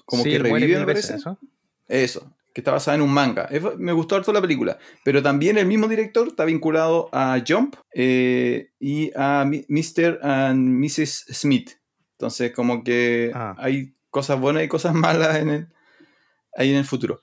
como 0.04 0.26
que 0.26 0.38
revive, 0.38 0.80
me 0.80 0.86
parece. 0.86 1.16
Eso. 1.16 1.40
eso 1.88 2.36
que 2.54 2.60
está 2.60 2.72
basada 2.72 2.96
en 2.96 3.02
un 3.02 3.14
manga. 3.14 3.50
Me 3.78 3.94
gustó 3.94 4.18
harto 4.18 4.34
la 4.34 4.42
película. 4.42 4.78
Pero 5.06 5.24
también 5.24 5.58
el 5.58 5.66
mismo 5.66 5.88
director 5.88 6.28
está 6.28 6.44
vinculado 6.44 7.10
a 7.14 7.42
Jump 7.48 7.76
eh, 7.94 8.72
y 8.78 9.10
a 9.16 9.46
Mr. 9.46 10.20
and 10.22 10.68
Mrs. 10.68 11.28
Smith. 11.32 11.72
Entonces, 12.18 12.52
como 12.52 12.84
que 12.84 13.32
ah. 13.34 13.56
hay 13.58 13.94
cosas 14.12 14.40
buenas 14.40 14.64
y 14.64 14.68
cosas 14.68 14.94
malas 14.94 15.38
en 15.38 15.50
el, 15.50 15.68
ahí 16.56 16.70
en 16.70 16.78
el 16.78 16.86
futuro. 16.86 17.22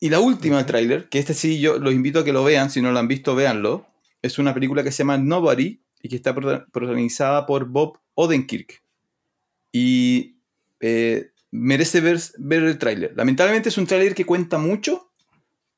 Y 0.00 0.10
la 0.10 0.20
última 0.20 0.64
tráiler, 0.64 1.08
que 1.08 1.18
este 1.18 1.34
sí 1.34 1.58
yo 1.58 1.78
los 1.78 1.92
invito 1.92 2.20
a 2.20 2.24
que 2.24 2.32
lo 2.32 2.44
vean, 2.44 2.70
si 2.70 2.80
no 2.80 2.92
lo 2.92 2.98
han 3.00 3.08
visto, 3.08 3.34
véanlo. 3.34 3.86
Es 4.22 4.38
una 4.38 4.54
película 4.54 4.84
que 4.84 4.92
se 4.92 4.98
llama 4.98 5.18
Nobody 5.18 5.80
y 6.00 6.08
que 6.08 6.16
está 6.16 6.34
protagonizada 6.34 7.46
por 7.46 7.66
Bob 7.66 7.98
Odenkirk. 8.14 8.82
Y 9.72 10.36
eh, 10.80 11.30
merece 11.50 12.00
ver, 12.00 12.20
ver 12.38 12.62
el 12.62 12.78
tráiler. 12.78 13.12
Lamentablemente 13.16 13.70
es 13.70 13.78
un 13.78 13.86
tráiler 13.86 14.14
que 14.14 14.24
cuenta 14.24 14.58
mucho, 14.58 15.10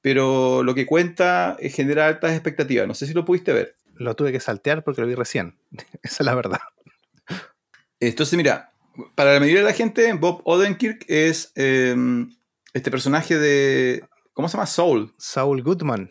pero 0.02 0.62
lo 0.62 0.74
que 0.74 0.86
cuenta 0.86 1.56
genera 1.60 2.06
altas 2.06 2.32
expectativas. 2.32 2.86
No 2.86 2.94
sé 2.94 3.06
si 3.06 3.14
lo 3.14 3.24
pudiste 3.24 3.52
ver. 3.52 3.76
Lo 3.94 4.16
tuve 4.16 4.32
que 4.32 4.40
saltear 4.40 4.84
porque 4.84 5.00
lo 5.00 5.06
vi 5.06 5.14
recién. 5.14 5.56
Esa 6.02 6.22
es 6.22 6.26
la 6.26 6.34
verdad. 6.34 6.60
Entonces, 8.00 8.36
mira, 8.36 8.69
para 9.14 9.34
la 9.34 9.40
mayoría 9.40 9.60
de 9.60 9.66
la 9.66 9.74
gente, 9.74 10.12
Bob 10.14 10.42
Odenkirk 10.44 11.04
es 11.08 11.52
em, 11.54 12.30
este 12.72 12.90
personaje 12.90 13.38
de. 13.38 14.04
¿Cómo 14.32 14.48
se 14.48 14.56
llama? 14.56 14.66
Soul. 14.66 15.12
Saul 15.18 15.62
Goodman. 15.62 16.10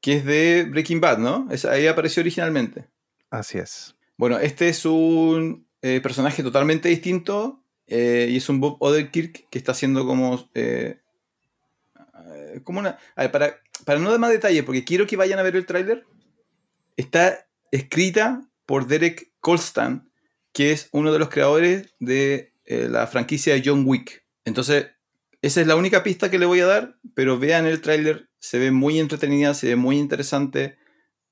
Que 0.00 0.16
es 0.16 0.24
de 0.24 0.66
Breaking 0.70 1.00
Bad, 1.00 1.18
¿no? 1.18 1.48
ahí 1.70 1.86
apareció 1.86 2.22
originalmente. 2.22 2.88
Así 3.30 3.58
es. 3.58 3.94
Bueno, 4.16 4.38
este 4.38 4.68
es 4.68 4.84
un 4.86 5.66
eh, 5.82 6.00
personaje 6.00 6.42
totalmente 6.42 6.88
distinto 6.88 7.62
eh, 7.86 8.28
y 8.30 8.36
es 8.36 8.48
un 8.48 8.60
Bob 8.60 8.76
Odenkirk 8.80 9.48
que 9.50 9.58
está 9.58 9.72
haciendo 9.72 10.06
como. 10.06 10.48
Eh, 10.54 11.00
como 12.64 12.80
una. 12.80 12.98
A 13.16 13.22
ver, 13.22 13.30
para, 13.30 13.60
para 13.84 13.98
no 13.98 14.10
dar 14.10 14.18
más 14.18 14.30
detalle, 14.30 14.62
porque 14.62 14.84
quiero 14.84 15.06
que 15.06 15.16
vayan 15.16 15.38
a 15.38 15.42
ver 15.42 15.56
el 15.56 15.66
tráiler. 15.66 16.06
Está 16.96 17.46
escrita 17.70 18.42
por 18.66 18.86
Derek 18.86 19.32
Kolstan, 19.40 20.09
que 20.52 20.72
es 20.72 20.88
uno 20.92 21.12
de 21.12 21.18
los 21.18 21.28
creadores 21.28 21.94
de 21.98 22.54
eh, 22.64 22.88
la 22.90 23.06
franquicia 23.06 23.54
de 23.54 23.62
John 23.64 23.84
Wick. 23.86 24.24
Entonces, 24.44 24.88
esa 25.42 25.60
es 25.60 25.66
la 25.66 25.76
única 25.76 26.02
pista 26.02 26.30
que 26.30 26.38
le 26.38 26.46
voy 26.46 26.60
a 26.60 26.66
dar, 26.66 26.96
pero 27.14 27.38
vean 27.38 27.66
el 27.66 27.80
tráiler, 27.80 28.28
se 28.38 28.58
ve 28.58 28.70
muy 28.70 28.98
entretenida, 28.98 29.54
se 29.54 29.68
ve 29.68 29.76
muy 29.76 29.98
interesante 29.98 30.78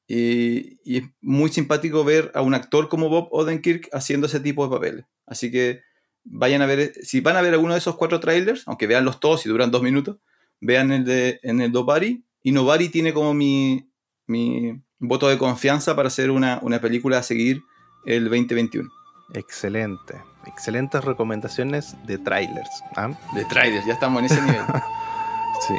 y, 0.06 0.96
es 0.96 1.04
muy 1.20 1.50
simpático 1.50 2.04
ver 2.04 2.32
a 2.34 2.40
un 2.40 2.54
actor 2.54 2.88
como 2.88 3.08
Bob 3.08 3.28
Odenkirk 3.30 3.88
haciendo 3.92 4.26
ese 4.26 4.40
tipo 4.40 4.64
de 4.64 4.74
papeles. 4.74 5.04
Así 5.26 5.50
que 5.50 5.82
vayan 6.24 6.62
a 6.62 6.66
ver, 6.66 6.94
si 7.02 7.20
van 7.20 7.36
a 7.36 7.42
ver 7.42 7.52
alguno 7.52 7.74
de 7.74 7.78
esos 7.78 7.96
cuatro 7.96 8.20
trailers, 8.20 8.62
aunque 8.66 8.86
vean 8.86 9.04
los 9.04 9.20
todos 9.20 9.44
y 9.44 9.48
duran 9.48 9.70
dos 9.70 9.82
minutos, 9.82 10.18
vean 10.60 10.92
el 10.92 11.04
de 11.04 11.40
en 11.42 11.60
el 11.60 11.72
Nobody 11.72 12.88
tiene 12.88 13.12
como 13.12 13.34
mi, 13.34 13.90
mi 14.26 14.80
voto 14.98 15.28
de 15.28 15.38
confianza 15.38 15.94
para 15.94 16.08
hacer 16.08 16.30
una, 16.30 16.60
película 16.80 17.18
a 17.18 17.22
seguir 17.22 17.62
el 18.06 18.24
2021. 18.24 18.88
Excelente. 19.34 20.22
Excelentes 20.46 21.04
recomendaciones 21.04 21.94
de 22.06 22.18
trailers. 22.18 22.70
¿ah? 22.96 23.10
De 23.34 23.44
trailers, 23.44 23.84
ya 23.84 23.92
estamos 23.92 24.20
en 24.20 24.26
ese 24.26 24.40
nivel. 24.40 24.62
sí. 25.66 25.74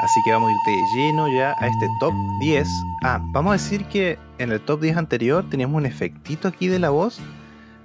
Así 0.00 0.20
que 0.22 0.32
vamos 0.32 0.50
a 0.50 0.52
ir 0.52 0.58
de 0.76 0.86
lleno 0.94 1.28
ya 1.28 1.56
a 1.58 1.66
este 1.66 1.88
top 2.00 2.14
10. 2.40 2.68
Ah, 3.02 3.20
vamos 3.32 3.50
a 3.50 3.52
decir 3.54 3.86
que 3.86 4.18
en 4.38 4.52
el 4.52 4.60
top 4.60 4.80
10 4.80 4.96
anterior 4.96 5.48
teníamos 5.48 5.76
un 5.76 5.86
efectito 5.86 6.48
aquí 6.48 6.68
de 6.68 6.78
la 6.78 6.90
voz, 6.90 7.20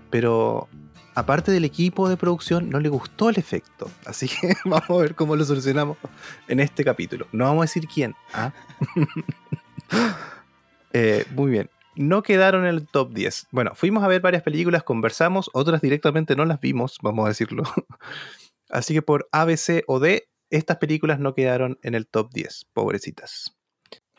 pero 0.09 0.67
aparte 1.15 1.51
del 1.51 1.65
equipo 1.65 2.09
de 2.09 2.17
producción 2.17 2.69
no 2.69 2.79
le 2.79 2.89
gustó 2.89 3.29
el 3.29 3.37
efecto. 3.37 3.89
Así 4.05 4.27
que 4.27 4.53
vamos 4.65 4.89
a 4.89 4.97
ver 4.97 5.15
cómo 5.15 5.35
lo 5.35 5.45
solucionamos 5.45 5.97
en 6.47 6.59
este 6.59 6.83
capítulo. 6.83 7.27
No 7.31 7.45
vamos 7.45 7.61
a 7.61 7.65
decir 7.65 7.87
quién. 7.87 8.15
¿ah? 8.33 8.53
Eh, 10.93 11.25
muy 11.31 11.49
bien. 11.49 11.69
No 11.95 12.21
quedaron 12.21 12.63
en 12.63 12.69
el 12.69 12.85
top 12.85 13.13
10. 13.13 13.47
Bueno, 13.51 13.71
fuimos 13.75 14.03
a 14.03 14.09
ver 14.09 14.19
varias 14.19 14.43
películas, 14.43 14.83
conversamos, 14.83 15.49
otras 15.53 15.79
directamente 15.81 16.35
no 16.35 16.43
las 16.43 16.59
vimos, 16.59 16.97
vamos 17.01 17.25
a 17.25 17.29
decirlo. 17.29 17.63
Así 18.69 18.93
que 18.93 19.01
por 19.01 19.29
A, 19.31 19.45
B, 19.45 19.55
C 19.55 19.85
o 19.87 20.01
D 20.01 20.27
estas 20.49 20.77
películas 20.77 21.17
no 21.17 21.33
quedaron 21.33 21.79
en 21.81 21.95
el 21.95 22.07
top 22.07 22.29
10, 22.33 22.67
pobrecitas. 22.73 23.55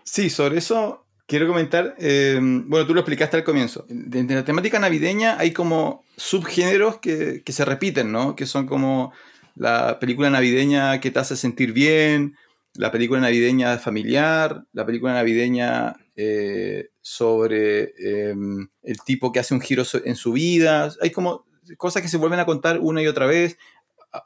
Sí, 0.02 0.30
sobre 0.30 0.58
eso 0.58 1.06
quiero 1.32 1.46
comentar, 1.46 1.94
eh, 1.98 2.38
bueno, 2.38 2.86
tú 2.86 2.92
lo 2.92 3.00
explicaste 3.00 3.38
al 3.38 3.42
comienzo. 3.42 3.86
En 3.88 4.28
la 4.28 4.44
temática 4.44 4.78
navideña 4.78 5.38
hay 5.38 5.52
como 5.52 6.04
subgéneros 6.14 6.98
que, 6.98 7.42
se 7.46 7.64
repiten, 7.64 8.12
¿no? 8.12 8.36
Que 8.36 8.44
son 8.44 8.66
como 8.66 9.14
la 9.54 9.98
película 9.98 10.28
navideña 10.28 11.00
que 11.00 11.10
te 11.10 11.18
hace 11.18 11.36
sentir 11.36 11.72
bien, 11.72 12.36
la 12.74 12.92
película 12.92 13.18
navideña 13.18 13.78
familiar, 13.78 14.66
la 14.74 14.84
película 14.84 15.14
navideña 15.14 15.96
eh, 16.16 16.90
sobre 17.00 17.94
em, 17.96 18.68
el 18.82 19.00
tipo 19.00 19.32
que 19.32 19.40
hace 19.40 19.54
un 19.54 19.62
giro 19.62 19.84
en 20.04 20.16
su 20.16 20.32
vida. 20.32 20.92
Hay 21.00 21.12
como 21.12 21.46
cosas 21.78 22.02
que 22.02 22.08
se 22.08 22.18
vuelven 22.18 22.40
a 22.40 22.44
contar 22.44 22.78
una 22.78 23.00
y 23.00 23.06
otra 23.06 23.24
vez 23.24 23.56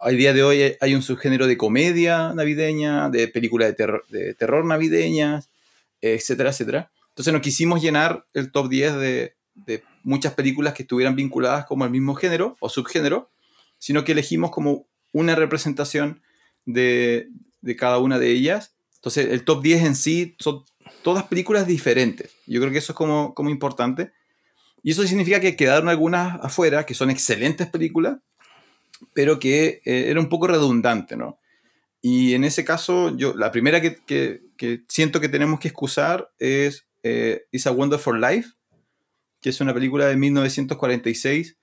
al 0.01 0.17
día 0.17 0.33
de 0.33 0.43
hoy 0.43 0.77
hay 0.81 0.95
un 0.97 1.03
subgénero 1.03 1.47
de 1.47 1.57
comedia 1.57 2.33
navideña, 2.35 3.11
de 3.11 3.29
películas 3.29 3.77
de 3.77 4.01
de 4.09 4.35
terror 4.35 4.65
navideñas, 4.65 5.51
etcétera, 6.01 6.51
etcétera. 6.51 6.91
Entonces 7.17 7.33
no 7.33 7.41
quisimos 7.41 7.81
llenar 7.81 8.27
el 8.35 8.53
top 8.53 8.69
10 8.69 8.97
de, 8.97 9.33
muchas 10.03 10.35
películas 10.35 10.75
que 10.75 10.83
estuvieran 10.83 11.17
vinculadas 11.17 11.65
como 11.65 11.85
al 11.85 11.91
mismo 11.91 12.15
género 12.15 12.59
o 12.61 12.69
subgénero, 12.69 13.31
sino 13.79 14.05
que 14.05 14.13
elegimos 14.13 14.51
como 14.51 14.87
una 15.15 15.35
representación 15.35 16.21
de, 16.67 17.31
cada 17.79 17.97
una 17.99 18.19
de 18.19 18.31
ellas. 18.31 18.75
Entonces 18.97 19.29
el 19.31 19.45
top 19.45 19.63
10 19.63 19.85
en 19.85 19.97
sí 19.97 20.37
son 20.39 20.65
todas 21.03 21.25
películas 21.25 21.67
diferentes. 21.67 22.31
Yo 22.47 22.61
creo 22.61 22.71
que 22.71 22.79
eso 22.79 22.93
es 22.93 22.97
como, 22.97 23.35
como 23.35 23.49
importante. 23.49 24.13
Y 24.83 24.91
eso 24.91 25.03
significa 25.07 25.41
que 25.41 25.57
quedaron 25.57 25.89
algunas 25.89 26.39
afuera, 26.45 26.85
que 26.85 26.93
son 26.93 27.09
excelentes 27.09 27.67
películas, 27.67 28.19
pero 29.15 29.39
que 29.39 29.81
eh, 29.87 30.11
era 30.11 30.21
un 30.21 30.29
poco 30.29 30.49
redundante, 30.49 31.17
¿no? 31.17 31.39
y 32.09 32.35
en 32.35 32.45
ese 32.45 32.65
caso, 32.65 33.17
yo 33.17 33.35
la 33.35 33.51
primera 33.51 33.81
que, 33.81 33.97
que, 34.07 34.85
siento 34.87 35.21
que 35.21 35.29
tenemos 35.29 35.59
que 35.59 35.67
excusar 35.67 36.31
es 36.39 36.87
eh, 37.07 37.47
It's 37.53 37.67
a 37.67 37.73
Wonderful 37.73 38.21
Life, 38.21 38.51
que 39.41 39.51
es 39.51 39.61
una 39.61 39.75
película 39.75 40.07
de 40.07 40.17
1946, 40.17 41.57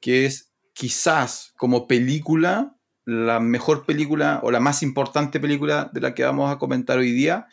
que 0.00 0.26
es 0.26 0.52
quizás 0.72 1.52
como 1.56 1.86
película 1.86 2.76
la 3.04 3.40
mejor 3.40 3.86
película 3.86 4.40
o 4.42 4.50
la 4.50 4.60
más 4.60 4.82
importante 4.82 5.40
película 5.40 5.90
de 5.92 6.00
la 6.00 6.14
que 6.14 6.22
vamos 6.22 6.52
a 6.52 6.58
comentar 6.58 6.98
hoy 6.98 7.12
día. 7.12 7.46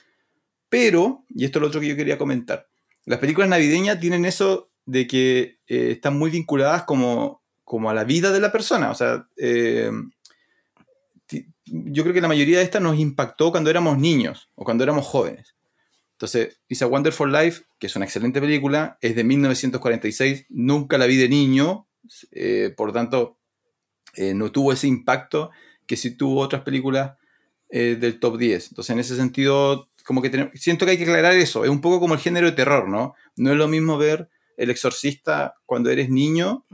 Pero, 0.69 1.25
y 1.29 1.45
esto 1.45 1.59
es 1.59 1.61
lo 1.61 1.67
otro 1.67 1.79
que 1.79 1.87
yo 1.87 1.95
quería 1.95 2.17
comentar, 2.17 2.67
las 3.05 3.19
películas 3.19 3.49
navideñas 3.49 3.99
tienen 3.99 4.25
eso 4.25 4.69
de 4.85 5.07
que 5.07 5.59
eh, 5.67 5.91
están 5.91 6.17
muy 6.17 6.29
vinculadas 6.29 6.83
como, 6.83 7.41
como 7.63 7.89
a 7.89 7.93
la 7.93 8.03
vida 8.03 8.31
de 8.31 8.41
la 8.41 8.51
persona. 8.51 8.91
O 8.91 8.95
sea, 8.95 9.27
eh, 9.37 9.91
yo 11.65 12.03
creo 12.03 12.13
que 12.13 12.21
la 12.21 12.27
mayoría 12.27 12.59
de 12.59 12.63
estas 12.63 12.81
nos 12.81 12.99
impactó 12.99 13.51
cuando 13.51 13.69
éramos 13.69 13.97
niños 13.97 14.49
o 14.55 14.65
cuando 14.65 14.83
éramos 14.83 15.05
jóvenes. 15.05 15.56
Entonces, 16.17 16.59
It's 16.67 16.81
a 16.81 16.88
Wonderful 16.88 17.31
Life, 17.31 17.65
que 17.77 17.86
es 17.86 17.95
una 17.95 18.05
excelente 18.05 18.41
película, 18.41 18.97
es 19.01 19.15
de 19.15 19.24
1946, 19.24 20.47
nunca 20.50 20.97
la 20.97 21.05
vi 21.05 21.15
de 21.15 21.29
niño, 21.29 21.88
eh, 22.31 22.74
por 22.75 22.91
tanto, 22.91 23.38
eh, 24.15 24.33
no 24.33 24.51
tuvo 24.51 24.74
ese 24.74 24.88
impacto 24.88 25.51
que 25.86 25.95
sí 25.95 26.17
tuvo 26.17 26.41
otras 26.41 26.63
películas 26.63 27.17
eh, 27.69 27.97
del 28.00 28.19
top 28.19 28.39
10. 28.39 28.69
Entonces, 28.69 28.89
en 28.89 29.00
ese 29.00 29.15
sentido, 29.15 29.91
como 30.03 30.24
que 30.24 30.50
siento 30.55 30.86
que 30.86 30.93
hay 30.93 30.97
que 30.97 31.03
aclarar 31.03 31.33
eso. 31.33 31.63
Es 31.63 31.69
un 31.69 31.81
poco 31.81 32.00
como 32.00 32.15
el 32.15 32.19
género 32.19 32.47
de 32.47 32.55
terror, 32.55 32.89
¿no? 32.89 33.13
No 33.36 33.51
es 33.51 33.57
lo 33.57 33.67
mismo 33.67 34.00
ver 34.00 34.27
El 34.57 34.71
Exorcista 34.71 35.57
cuando 35.67 35.91
eres 35.91 36.09
niño 36.09 36.65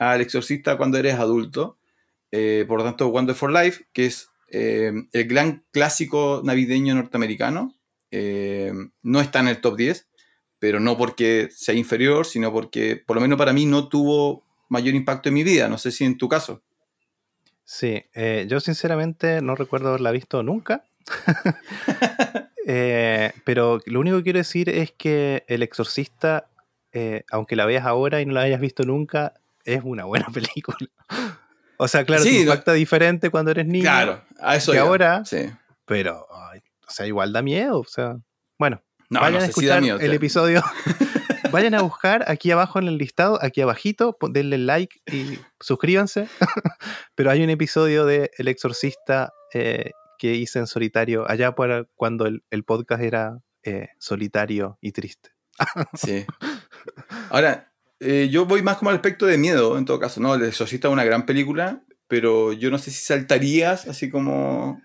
al 0.00 0.20
Exorcista 0.20 0.76
cuando 0.76 0.98
eres 0.98 1.14
adulto. 1.14 1.78
Eh, 2.32 2.64
por 2.66 2.78
lo 2.80 2.84
tanto, 2.84 3.06
Wonderful 3.08 3.54
Life, 3.54 3.84
que 3.92 4.06
es 4.06 4.28
el 4.50 5.28
gran 5.28 5.66
clásico 5.70 6.40
navideño 6.42 6.94
norteamericano, 6.94 7.77
no 8.10 9.20
está 9.20 9.40
en 9.40 9.48
el 9.48 9.60
top 9.60 9.76
10, 9.76 10.08
pero 10.58 10.80
no 10.80 10.96
porque 10.96 11.48
sea 11.50 11.74
inferior, 11.74 12.26
sino 12.26 12.52
porque, 12.52 12.96
por 12.96 13.16
lo 13.16 13.20
menos 13.20 13.38
para 13.38 13.52
mí, 13.52 13.66
no 13.66 13.88
tuvo 13.88 14.44
mayor 14.68 14.94
impacto 14.94 15.28
en 15.28 15.34
mi 15.34 15.44
vida. 15.44 15.68
No 15.68 15.78
sé 15.78 15.90
si 15.90 16.04
en 16.04 16.18
tu 16.18 16.28
caso. 16.28 16.62
Sí, 17.64 18.02
eh, 18.14 18.46
yo 18.48 18.60
sinceramente 18.60 19.42
no 19.42 19.54
recuerdo 19.54 19.90
haberla 19.90 20.10
visto 20.10 20.42
nunca. 20.42 20.84
Eh, 22.70 23.32
pero 23.46 23.80
lo 23.86 23.98
único 23.98 24.18
que 24.18 24.24
quiero 24.24 24.40
decir 24.40 24.68
es 24.68 24.92
que 24.92 25.42
El 25.48 25.62
Exorcista, 25.62 26.50
eh, 26.92 27.24
aunque 27.30 27.56
la 27.56 27.64
veas 27.64 27.86
ahora 27.86 28.20
y 28.20 28.26
no 28.26 28.34
la 28.34 28.42
hayas 28.42 28.60
visto 28.60 28.82
nunca, 28.82 29.32
es 29.64 29.80
una 29.82 30.04
buena 30.04 30.26
película. 30.34 30.76
o 31.78 31.88
sea, 31.88 32.04
claro, 32.04 32.24
sí, 32.24 32.28
te 32.28 32.40
impacta 32.40 32.74
diferente 32.74 33.30
cuando 33.30 33.52
eres 33.52 33.64
niño. 33.64 33.84
Claro, 33.84 34.22
a 34.38 34.54
eso 34.54 34.72
que 34.72 34.78
ahora. 34.78 35.24
Sí. 35.24 35.48
Pero, 35.86 36.26
o 36.88 36.90
sea, 36.90 37.06
igual 37.06 37.32
da 37.32 37.42
miedo. 37.42 37.80
O 37.80 37.84
sea, 37.84 38.16
bueno, 38.58 38.82
vayan 39.10 39.42
a 39.42 39.46
escuchar 39.46 39.84
el 39.84 40.12
episodio. 40.12 40.62
Vayan 41.52 41.74
a 41.74 41.82
buscar 41.82 42.24
aquí 42.28 42.50
abajo 42.50 42.78
en 42.78 42.88
el 42.88 42.98
listado, 42.98 43.38
aquí 43.42 43.60
abajito, 43.60 44.16
denle 44.30 44.58
like 44.58 45.00
y 45.06 45.38
suscríbanse. 45.60 46.28
Pero 47.14 47.30
hay 47.30 47.42
un 47.42 47.50
episodio 47.50 48.04
de 48.04 48.30
El 48.38 48.48
Exorcista 48.48 49.32
eh, 49.54 49.92
que 50.18 50.34
hice 50.34 50.58
en 50.58 50.66
solitario, 50.66 51.28
allá 51.28 51.54
por 51.54 51.88
cuando 51.94 52.26
el, 52.26 52.64
podcast 52.64 53.02
era 53.02 53.38
eh, 53.62 53.88
solitario 53.98 54.78
y 54.80 54.92
triste. 54.92 55.30
sí. 55.94 56.26
Ahora, 57.30 57.72
eh, 58.00 58.28
yo 58.30 58.46
voy 58.46 58.62
más 58.62 58.76
como 58.76 58.90
al 58.90 58.96
aspecto 58.96 59.26
de 59.26 59.38
miedo, 59.38 59.78
en 59.78 59.84
todo 59.84 59.98
caso, 59.98 60.20
¿no? 60.20 60.34
El 60.34 60.44
Exorcista 60.44 60.88
es 60.88 60.92
una 60.92 61.04
gran 61.04 61.24
película, 61.24 61.82
pero 62.08 62.52
yo 62.52 62.70
no 62.70 62.78
sé 62.78 62.90
si 62.90 63.02
saltarías 63.02 63.86
así 63.86 64.10
como, 64.10 64.80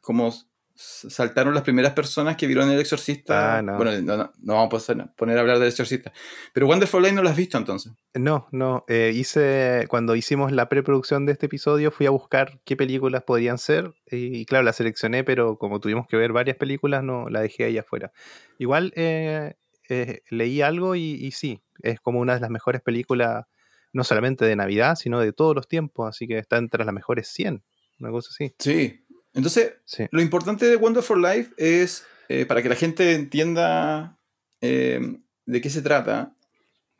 como 0.00 0.32
saltaron 0.76 1.54
las 1.54 1.62
primeras 1.62 1.92
personas 1.92 2.36
que 2.36 2.46
vieron 2.46 2.68
El 2.70 2.80
Exorcista. 2.80 3.58
Ah, 3.58 3.62
bueno, 3.62 4.32
no, 4.42 4.54
vamos 4.54 4.90
a 4.90 5.06
poner 5.16 5.38
a 5.38 5.40
hablar 5.40 5.58
del 5.58 5.68
Exorcista. 5.68 6.12
Pero 6.52 6.66
Wonderful 6.66 7.02
Life 7.02 7.14
no 7.14 7.22
lo 7.22 7.28
has 7.28 7.36
visto 7.36 7.56
entonces. 7.58 7.92
No, 8.14 8.48
no. 8.50 8.84
Eh, 8.88 9.12
hice, 9.14 9.86
cuando 9.88 10.16
hicimos 10.16 10.50
la 10.52 10.68
preproducción 10.68 11.26
de 11.26 11.32
este 11.32 11.46
episodio, 11.46 11.90
fui 11.90 12.06
a 12.06 12.10
buscar 12.10 12.60
qué 12.64 12.76
películas 12.76 13.22
podrían 13.22 13.58
ser. 13.58 13.94
Y, 14.10 14.44
claro, 14.46 14.64
la 14.64 14.72
seleccioné, 14.72 15.22
pero 15.22 15.58
como 15.58 15.78
tuvimos 15.80 16.06
que 16.08 16.16
ver 16.16 16.32
varias 16.32 16.56
películas, 16.56 17.04
no 17.04 17.28
la 17.28 17.40
dejé 17.40 17.64
ahí 17.64 17.78
afuera. 17.78 18.12
Igual 18.58 18.92
eh, 18.96 19.54
eh, 19.88 20.22
leí 20.30 20.60
algo 20.60 20.96
y, 20.96 21.02
y, 21.02 21.30
sí, 21.30 21.62
es 21.82 22.00
como 22.00 22.18
una 22.18 22.34
de 22.34 22.40
las 22.40 22.50
mejores 22.50 22.82
películas, 22.82 23.44
no 23.92 24.02
solamente 24.02 24.44
de 24.44 24.56
Navidad, 24.56 24.96
sino 24.96 25.20
de 25.20 25.32
todos 25.32 25.54
los 25.54 25.68
tiempos. 25.68 26.08
Así 26.08 26.26
que 26.26 26.38
está 26.38 26.56
entre 26.56 26.84
las 26.84 26.94
mejores 26.94 27.28
100, 27.28 27.62
una 28.00 28.10
cosa 28.10 28.30
así. 28.32 28.54
Sí, 28.58 29.03
entonces, 29.34 29.74
lo 30.12 30.22
importante 30.22 30.66
de 30.66 30.76
Wonderful 30.76 31.20
Life 31.20 31.52
es, 31.56 32.06
eh, 32.28 32.46
para 32.46 32.62
que 32.62 32.68
la 32.68 32.76
gente 32.76 33.14
entienda 33.14 34.16
eh, 34.60 35.18
de 35.44 35.60
qué 35.60 35.70
se 35.70 35.82
trata, 35.82 36.36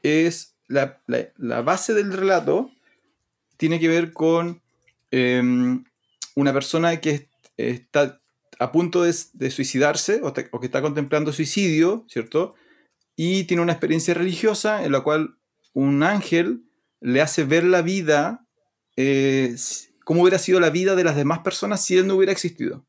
es 0.02 0.56
la, 0.66 1.00
base 1.62 1.94
del 1.94 2.12
relato 2.12 2.70
tiene 3.56 3.78
que 3.78 3.88
ver 3.88 4.12
con 4.12 4.62
em, 5.12 5.84
una 6.34 6.52
persona 6.52 7.00
que 7.00 7.28
está 7.56 8.20
a 8.58 8.72
punto 8.72 9.04
de, 9.04 9.50
suicidarse 9.50 10.20
o, 10.22 10.32
que 10.32 10.48
está 10.62 10.82
contemplando 10.82 11.32
suicidio, 11.32 12.04
¿cierto? 12.08 12.54
Y 13.14 13.44
tiene 13.44 13.62
una 13.62 13.72
experiencia 13.72 14.12
religiosa 14.12 14.84
en 14.84 14.90
la 14.90 15.02
cual 15.02 15.36
un 15.72 16.02
ángel 16.02 16.64
le 17.00 17.20
hace 17.20 17.44
ver 17.44 17.64
la 17.64 17.82
vida 17.82 18.46
eh, 18.96 19.54
cómo 20.04 20.22
hubiera 20.22 20.38
sido 20.38 20.60
la 20.60 20.70
vida 20.70 20.94
de 20.94 21.04
las 21.04 21.16
demás 21.16 21.40
personas 21.40 21.84
si 21.84 21.96
él 21.96 22.06
no 22.06 22.14
hubiera 22.14 22.32
existido. 22.32 22.84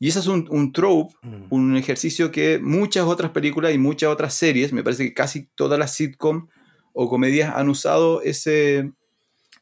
Y 0.00 0.08
ese 0.08 0.20
es 0.20 0.26
un, 0.26 0.46
un 0.50 0.72
trope, 0.72 1.14
mm. 1.22 1.46
un 1.50 1.76
ejercicio 1.76 2.30
que 2.30 2.58
muchas 2.58 3.04
otras 3.04 3.32
películas 3.32 3.74
y 3.74 3.78
muchas 3.78 4.10
otras 4.10 4.34
series, 4.34 4.72
me 4.72 4.84
parece 4.84 5.04
que 5.04 5.14
casi 5.14 5.48
todas 5.54 5.78
las 5.78 5.94
sitcom 5.94 6.48
o 6.92 7.08
comedias 7.08 7.54
han 7.54 7.68
usado 7.68 8.22
ese, 8.22 8.92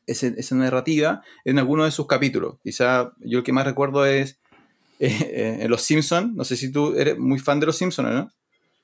esa 0.07 0.55
narrativa 0.55 1.23
en 1.45 1.59
alguno 1.59 1.85
de 1.85 1.91
sus 1.91 2.07
capítulos. 2.07 2.57
Quizá 2.63 3.13
yo 3.21 3.39
el 3.39 3.45
que 3.45 3.53
más 3.53 3.67
recuerdo 3.67 4.05
es 4.07 4.39
eh, 4.99 5.09
eh, 5.09 5.59
en 5.63 5.71
Los 5.71 5.83
Simpsons. 5.83 6.35
No 6.35 6.45
sé 6.45 6.57
si 6.57 6.71
tú 6.71 6.95
eres 6.97 7.19
muy 7.19 7.39
fan 7.39 7.61
de 7.61 7.67
Los 7.67 7.79
Simpsons, 7.79 8.11
¿no? 8.11 8.31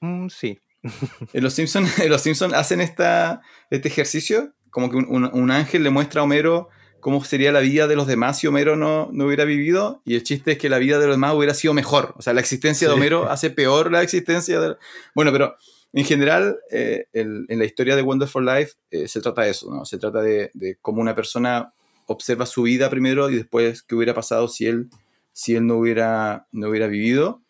Mm, 0.00 0.28
sí. 0.28 0.58
en 1.32 1.42
Los 1.42 1.54
Simpsons 1.54 1.90
Simpson 2.22 2.54
hacen 2.54 2.80
esta, 2.80 3.42
este 3.70 3.88
ejercicio, 3.88 4.52
como 4.70 4.90
que 4.90 4.96
un, 4.96 5.30
un 5.32 5.50
ángel 5.50 5.82
le 5.82 5.90
muestra 5.90 6.22
a 6.22 6.24
Homero 6.24 6.68
cómo 7.02 7.22
sería 7.24 7.50
la 7.50 7.60
vida 7.60 7.88
de 7.88 7.96
los 7.96 8.06
demás 8.06 8.38
si 8.38 8.46
Homero 8.46 8.76
no, 8.76 9.10
no, 9.12 9.26
hubiera 9.26 9.44
vivido. 9.44 10.00
Y 10.06 10.14
el 10.14 10.22
chiste 10.22 10.52
es 10.52 10.58
que 10.58 10.70
la 10.70 10.78
vida 10.78 11.00
de 11.00 11.06
los 11.06 11.16
demás 11.16 11.34
hubiera 11.34 11.52
sido 11.52 11.74
mejor. 11.74 12.14
O 12.16 12.22
sea, 12.22 12.32
la 12.32 12.40
existencia 12.40 12.86
de 12.88 12.94
Homero 12.94 13.28
hace 13.28 13.50
peor 13.50 13.90
la 13.90 14.02
existencia 14.02 14.60
de... 14.60 14.76
Bueno, 15.12 15.32
pero 15.32 15.56
en 15.92 16.04
general, 16.04 16.60
eh, 16.70 17.06
en 17.12 17.58
la 17.58 17.64
historia 17.64 17.96
de 17.96 18.02
Wonderful 18.02 18.46
Life 18.46 18.74
eh, 18.92 19.08
se 19.08 19.20
trata 19.20 19.42
de 19.42 19.50
eso, 19.50 19.68
¿no? 19.68 19.84
Se 19.84 19.98
trata 19.98 20.22
de, 20.22 20.52
de, 20.54 20.78
cómo 20.80 21.02
una 21.02 21.14
persona 21.14 21.74
observa 22.06 22.46
su 22.46 22.62
vida 22.62 22.88
primero 22.88 23.28
y 23.28 23.34
después 23.34 23.82
qué 23.82 23.96
hubiera 23.96 24.14
pasado 24.14 24.46
si 24.46 24.66
él, 24.66 24.88
si 25.32 25.56
él 25.56 25.66
no, 25.66 25.78
hubiera, 25.78 26.46
no 26.52 26.68
hubiera 26.68 26.86
vivido. 26.86 27.42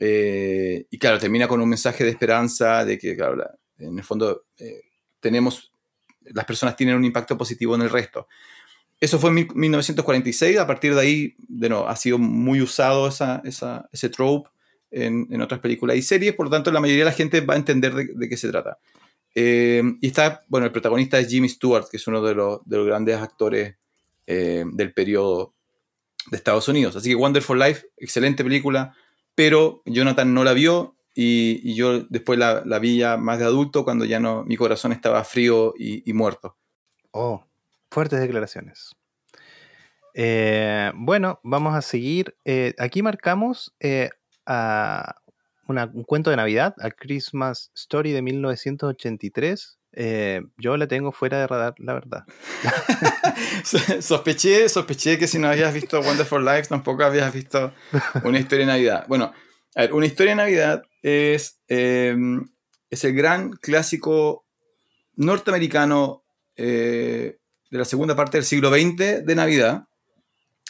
Eh, 0.00 0.84
y 0.90 0.98
claro, 0.98 1.20
termina 1.20 1.46
con 1.46 1.60
un 1.60 1.68
mensaje 1.68 2.02
de 2.02 2.10
esperanza, 2.10 2.84
de 2.84 2.98
que, 2.98 3.16
claro, 3.16 3.42
en 3.78 3.96
el 3.96 4.04
fondo 4.04 4.46
tenemos, 5.20 5.70
las 6.22 6.44
personas 6.44 6.74
tienen 6.74 6.96
un 6.96 7.04
impacto 7.04 7.38
positivo 7.38 7.76
en 7.76 7.82
el 7.82 7.90
resto. 7.90 8.26
Eso 9.00 9.18
fue 9.18 9.30
en 9.30 9.48
1946, 9.54 10.58
a 10.58 10.66
partir 10.66 10.94
de 10.94 11.00
ahí, 11.00 11.34
de 11.38 11.68
no, 11.68 11.86
ha 11.86 11.96
sido 11.96 12.18
muy 12.18 12.62
usado 12.62 13.08
ese 13.08 14.08
trope 14.08 14.48
en, 14.90 15.40
otras 15.42 15.60
películas 15.60 15.96
y 15.96 16.02
series, 16.02 16.34
por 16.34 16.46
lo 16.46 16.50
tanto 16.50 16.72
la 16.72 16.80
mayoría 16.80 17.04
de 17.04 17.10
la 17.10 17.16
gente 17.16 17.40
va 17.42 17.54
a 17.54 17.58
entender 17.58 17.94
de, 17.94 18.28
qué 18.28 18.36
se 18.36 18.48
trata. 18.48 18.78
Eh, 19.34 19.82
y 20.00 20.06
está, 20.06 20.44
bueno, 20.48 20.64
el 20.64 20.72
protagonista 20.72 21.18
es 21.18 21.28
Jimmy 21.28 21.48
Stewart, 21.48 21.86
que 21.90 21.98
es 21.98 22.06
uno 22.06 22.22
de 22.22 22.34
los, 22.34 22.60
de 22.64 22.76
los 22.78 22.86
grandes 22.86 23.16
actores 23.16 23.76
eh, 24.26 24.64
del 24.72 24.94
periodo 24.94 25.54
de 26.30 26.38
Estados 26.38 26.66
Unidos. 26.68 26.96
Así 26.96 27.10
que 27.10 27.16
Wonderful 27.16 27.58
Life, 27.58 27.88
excelente 27.98 28.42
película, 28.42 28.94
pero 29.34 29.82
Jonathan 29.84 30.32
no 30.32 30.42
la 30.42 30.54
vio 30.54 30.96
y, 31.14 31.74
yo 31.74 32.00
después 32.00 32.38
la, 32.38 32.62
la, 32.64 32.78
vi 32.78 32.98
ya 32.98 33.18
más 33.18 33.38
de 33.38 33.44
adulto 33.44 33.84
cuando 33.84 34.06
ya 34.06 34.20
no, 34.20 34.44
mi 34.44 34.56
corazón 34.56 34.92
estaba 34.92 35.22
frío 35.24 35.74
y, 35.78 36.08
y 36.08 36.12
muerto. 36.14 36.56
Oh, 37.10 37.44
Fuertes 37.96 38.20
declaraciones. 38.20 38.94
Eh, 40.12 40.92
bueno, 40.96 41.40
vamos 41.42 41.74
a 41.74 41.80
seguir. 41.80 42.36
Eh, 42.44 42.74
aquí 42.76 43.00
marcamos 43.00 43.74
eh, 43.80 44.10
a 44.44 45.16
un 45.66 46.04
cuento 46.04 46.28
de 46.28 46.36
Navidad, 46.36 46.74
a 46.78 46.90
Christmas 46.90 47.70
Story 47.74 48.12
de 48.12 48.20
1983. 48.20 49.78
yo 50.58 50.76
la 50.76 50.86
tengo 50.86 51.10
fuera 51.10 51.40
de 51.40 51.46
radar, 51.46 51.72
la 51.78 51.94
verdad. 51.94 52.24
sospeché, 54.02 54.68
sospeché 54.68 55.18
que 55.18 55.26
si 55.26 55.38
no 55.38 55.48
habías 55.48 55.72
visto 55.72 55.98
Wonderful 56.02 56.44
Life 56.44 56.68
tampoco 56.68 57.02
habías 57.02 57.32
visto 57.32 57.72
una 58.24 58.38
historia 58.38 58.66
de 58.66 58.72
Navidad. 58.72 59.06
Bueno, 59.08 59.32
a 59.74 59.80
ver, 59.80 59.94
una 59.94 60.04
historia 60.04 60.32
de 60.32 60.36
Navidad 60.36 60.82
es, 61.00 61.62
es 61.66 63.04
el 63.04 63.14
gran 63.14 63.52
clásico 63.52 64.44
norteamericano 65.14 66.24
de 67.70 67.78
la 67.78 67.84
segunda 67.84 68.16
parte 68.16 68.38
del 68.38 68.44
siglo 68.44 68.70
XX 68.70 69.24
de 69.24 69.34
Navidad, 69.34 69.86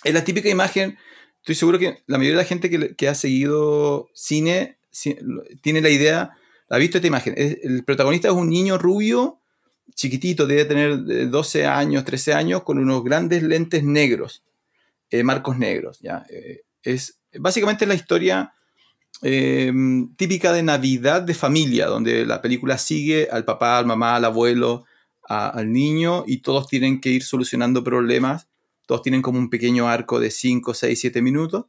es 0.04 0.14
la 0.14 0.24
típica 0.24 0.48
imagen, 0.48 0.98
estoy 1.40 1.54
seguro 1.54 1.78
que 1.78 2.02
la 2.06 2.18
mayoría 2.18 2.38
de 2.38 2.42
la 2.42 2.48
gente 2.48 2.70
que, 2.96 3.08
ha 3.08 3.14
seguido 3.14 4.08
cine 4.14 4.78
tiene 5.62 5.80
la 5.80 5.90
idea, 5.90 6.30
ha 6.68 6.78
visto 6.78 6.98
esta 6.98 7.08
imagen. 7.08 7.34
el 7.36 7.84
protagonista 7.84 8.28
es 8.28 8.34
un 8.34 8.48
niño 8.48 8.78
rubio, 8.78 9.40
chiquitito, 9.94 10.46
debe 10.46 10.64
tener 10.64 11.30
12 11.30 11.66
años, 11.66 12.04
13 12.04 12.34
años, 12.34 12.62
con 12.62 12.78
unos 12.78 13.04
grandes 13.04 13.42
lentes 13.42 13.84
negros, 13.84 14.42
eh, 15.10 15.22
marcos 15.22 15.58
negros. 15.58 15.98
¿ya? 16.00 16.24
Eh, 16.28 16.62
es 16.82 17.18
básicamente 17.38 17.86
la 17.86 17.94
historia 17.94 18.52
em, 19.22 20.14
típica 20.16 20.52
de 20.52 20.62
Navidad 20.62 21.22
de 21.22 21.34
familia, 21.34 21.86
donde 21.86 22.26
la 22.26 22.42
película 22.42 22.78
sigue 22.78 23.28
al 23.30 23.44
papá, 23.44 23.78
al 23.78 23.86
mamá, 23.86 24.16
al 24.16 24.24
abuelo, 24.24 24.84
al 25.28 25.72
niño 25.72 26.24
y 26.26 26.38
todos 26.38 26.68
tienen 26.68 27.00
que 27.00 27.10
ir 27.10 27.22
solucionando 27.22 27.82
problemas 27.82 28.48
todos 28.86 29.02
tienen 29.02 29.20
como 29.20 29.38
un 29.38 29.50
pequeño 29.50 29.88
arco 29.88 30.20
de 30.20 30.30
5, 30.30 30.72
6, 30.72 30.98
7 30.98 31.20
minutos, 31.20 31.66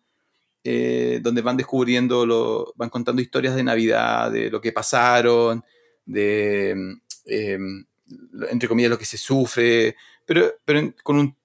eh, 0.64 1.20
donde 1.22 1.42
van 1.42 1.58
descubriendo, 1.58 2.26
lo, 2.26 2.74
van 2.76 2.90
contando 2.90 3.22
historias 3.22 3.56
de 3.56 3.64
Navidad, 3.64 4.32
de 4.32 4.52
lo 4.52 4.62
que 4.62 4.72
pasaron, 4.72 5.64
de, 6.06 7.00
em, 7.26 7.86
entre 8.50 8.70
comillas, 8.70 8.92
lo 8.92 9.00
que 9.00 9.06
se 9.06 9.18
sufre, 9.18 9.96
pero, 10.26 10.54
pero 10.64 10.94
con 11.04 11.36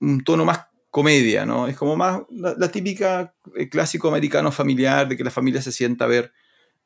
un, 0.00 0.22
tono 0.24 0.44
más 0.44 0.66
comedia, 0.90 1.46
¿no? 1.46 1.68
Es 1.68 1.76
como 1.76 1.96
más 1.96 2.22
la, 2.30 2.70
típica 2.70 3.34
eh, 3.56 3.68
clásico 3.68 4.08
americano 4.08 4.52
familiar 4.52 5.08
de 5.08 5.16
que 5.16 5.24
la 5.24 5.30
familia 5.30 5.62
se 5.62 5.72
sienta 5.72 6.04
a 6.04 6.08
ver 6.08 6.32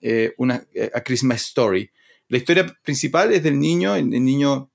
eh, 0.00 0.32
una 0.38 0.64
a 0.94 1.00
Christmas 1.00 1.42
Story. 1.42 1.90
La 2.28 2.38
historia 2.38 2.66
principal 2.82 3.32
es 3.32 3.42
del 3.42 3.58
niño, 3.58 3.94
el, 3.94 4.10
niño 4.10 4.70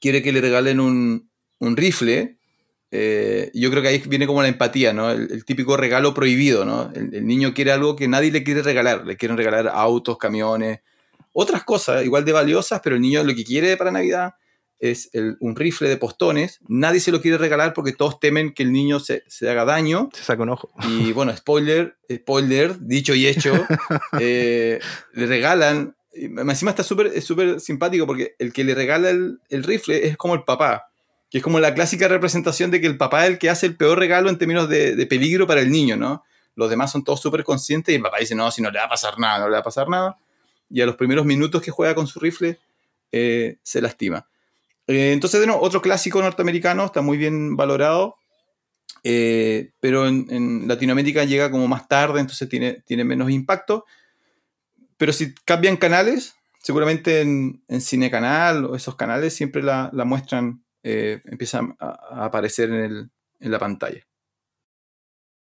quiere 0.00 0.22
que 0.22 0.32
le 0.32 0.40
regalen 0.40 0.80
un, 0.80 1.30
un 1.58 1.76
rifle 1.76 2.38
eh, 2.96 3.50
yo 3.54 3.72
creo 3.72 3.82
que 3.82 3.88
ahí 3.88 4.02
viene 4.06 4.24
como 4.24 4.40
la 4.40 4.46
empatía, 4.46 4.92
¿no? 4.92 5.10
El, 5.10 5.44
típico 5.44 5.76
regalo 5.76 6.14
prohibido, 6.14 6.64
¿no? 6.64 6.92
El, 6.94 7.26
niño 7.26 7.52
quiere 7.52 7.72
algo 7.72 7.96
que 7.96 8.06
nadie 8.06 8.30
le 8.30 8.44
quiere 8.44 8.62
regalar. 8.62 9.04
Le 9.04 9.16
quieren 9.16 9.36
regalar 9.36 9.66
autos, 9.66 10.16
camiones, 10.16 10.78
otras 11.32 11.64
cosas 11.64 12.04
igual 12.04 12.24
de 12.24 12.30
valiosas, 12.30 12.80
pero 12.84 12.94
el 12.94 13.02
niño 13.02 13.24
lo 13.24 13.34
que 13.34 13.42
quiere 13.42 13.76
para 13.76 13.90
Navidad 13.90 14.34
es 14.78 15.10
un 15.40 15.56
rifle 15.56 15.88
de 15.88 15.96
postones. 15.96 16.60
Nadie 16.68 17.00
se 17.00 17.10
lo 17.10 17.20
quiere 17.20 17.36
regalar 17.36 17.74
porque 17.74 17.92
todos 17.92 18.20
temen 18.20 18.54
que 18.54 18.62
el 18.62 18.70
niño 18.70 19.00
se, 19.00 19.24
haga 19.40 19.64
daño. 19.64 20.10
Se 20.12 20.22
saca 20.22 20.44
un 20.44 20.50
ojo. 20.50 20.70
Y 20.88 21.10
bueno, 21.10 21.36
spoiler, 21.36 21.96
spoiler, 22.12 22.78
dicho 22.78 23.12
y 23.16 23.26
hecho, 23.26 23.54
eh, 24.20 24.78
le 25.14 25.26
regalan. 25.26 25.96
Encima 26.14 26.70
está 26.70 26.82
súper 26.82 27.20
súper 27.22 27.60
simpático 27.60 28.06
porque 28.06 28.34
el 28.38 28.52
que 28.52 28.64
le 28.64 28.74
regala 28.74 29.10
el, 29.10 29.64
rifle 29.64 30.06
es 30.06 30.16
como 30.16 30.34
el 30.34 30.44
papá 30.44 30.88
que 31.30 31.38
es 31.38 31.44
como 31.44 31.58
la 31.58 31.74
clásica 31.74 32.06
representación 32.06 32.70
de 32.70 32.80
que 32.80 32.86
el 32.86 32.96
papá 32.96 33.24
es 33.24 33.30
el 33.30 33.38
que 33.38 33.50
hace 33.50 33.66
el 33.66 33.76
peor 33.76 33.98
regalo 33.98 34.30
en 34.30 34.38
términos 34.38 34.68
de, 34.68 35.04
peligro 35.06 35.48
para 35.48 35.62
el 35.62 35.70
niño, 35.72 35.96
¿no? 35.96 36.22
Los 36.54 36.70
demás 36.70 36.92
son 36.92 37.02
todos 37.02 37.20
súper 37.20 37.42
conscientes 37.42 37.92
y 37.92 37.96
el 37.96 38.02
papá 38.02 38.18
dice, 38.20 38.36
no, 38.36 38.52
si 38.52 38.62
no 38.62 38.70
le 38.70 38.78
va 38.78 38.84
a 38.84 38.88
pasar 38.88 39.18
nada, 39.18 39.40
no 39.40 39.46
le 39.46 39.54
va 39.54 39.58
a 39.58 39.64
pasar 39.64 39.88
nada. 39.88 40.16
Y 40.70 40.80
a 40.80 40.86
los 40.86 40.94
primeros 40.94 41.26
minutos 41.26 41.60
que 41.60 41.72
juega 41.72 41.92
con 41.96 42.06
su 42.06 42.20
rifle, 42.20 42.60
eh, 43.10 43.56
se 43.64 43.82
lastima. 43.82 44.28
Eh, 44.86 45.10
entonces, 45.12 45.44
otro 45.58 45.82
clásico 45.82 46.22
norteamericano, 46.22 46.84
está 46.84 47.02
muy 47.02 47.18
bien 47.18 47.56
valorado, 47.56 48.14
eh, 49.02 49.72
pero 49.80 50.06
en, 50.06 50.68
Latinoamérica 50.68 51.24
llega 51.24 51.50
como 51.50 51.66
más 51.66 51.88
tarde, 51.88 52.20
entonces 52.20 52.48
tiene 52.48 53.04
menos 53.04 53.28
impacto. 53.28 53.86
Pero 54.96 55.12
si 55.12 55.34
cambian 55.44 55.76
canales, 55.76 56.36
seguramente 56.64 57.20
en, 57.20 57.62
en 57.68 57.80
Cine 57.80 58.10
Canal 58.10 58.64
o 58.64 58.74
esos 58.74 58.96
canales 58.96 59.34
siempre 59.34 59.62
la, 59.62 59.90
la 59.92 60.04
muestran 60.04 60.64
eh, 60.82 61.22
empieza 61.24 61.60
a, 61.78 62.24
aparecer 62.26 62.70
en, 62.70 63.10
la 63.40 63.58
pantalla. 63.58 64.06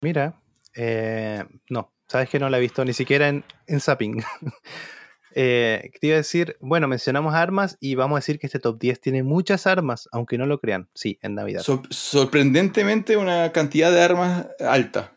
Mira, 0.01 0.41
eh, 0.75 1.43
no, 1.69 1.93
sabes 2.07 2.29
que 2.29 2.39
no 2.39 2.49
la 2.49 2.57
he 2.57 2.61
visto 2.61 2.83
ni 2.85 2.93
siquiera 2.93 3.29
en, 3.29 3.43
en 3.67 3.79
Zapping. 3.79 4.21
eh, 5.35 5.91
te 5.99 6.07
iba 6.07 6.15
a 6.15 6.17
decir, 6.17 6.57
bueno, 6.59 6.87
mencionamos 6.87 7.33
armas 7.33 7.77
y 7.79 7.95
vamos 7.95 8.17
a 8.17 8.19
decir 8.19 8.37
que 8.37 8.47
este 8.47 8.59
top 8.59 8.79
10 8.79 8.99
tiene 8.99 9.23
muchas 9.23 9.65
armas, 9.65 10.09
aunque 10.11 10.37
no 10.37 10.45
lo 10.45 10.59
crean. 10.59 10.89
Sí, 10.93 11.19
en 11.21 11.35
Navidad. 11.35 11.63
sorprendentemente 11.89 13.15
una 13.15 13.51
cantidad 13.53 13.91
de 13.91 14.01
armas 14.01 14.47
alta. 14.59 15.15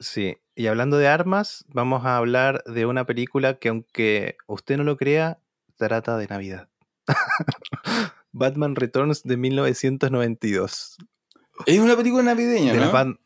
Sí, 0.00 0.36
y 0.56 0.68
hablando 0.68 0.96
de 0.96 1.06
armas, 1.06 1.66
vamos 1.68 2.06
a 2.06 2.16
hablar 2.16 2.64
de 2.64 2.86
una 2.86 3.04
película 3.04 3.58
que 3.58 3.68
aunque 3.68 4.36
usted 4.46 4.78
no 4.78 4.84
lo 4.84 4.96
crea, 4.96 5.38
trata 5.76 6.16
de 6.16 6.26
Navidad. 6.26 6.68
Batman 8.32 8.74
Returns 8.74 9.22
de 9.22 9.36
1992. 9.36 10.96
Es 11.66 11.78
una 11.78 11.94
película 11.94 12.22
navideña, 12.22 12.72
¿no? 12.72 13.18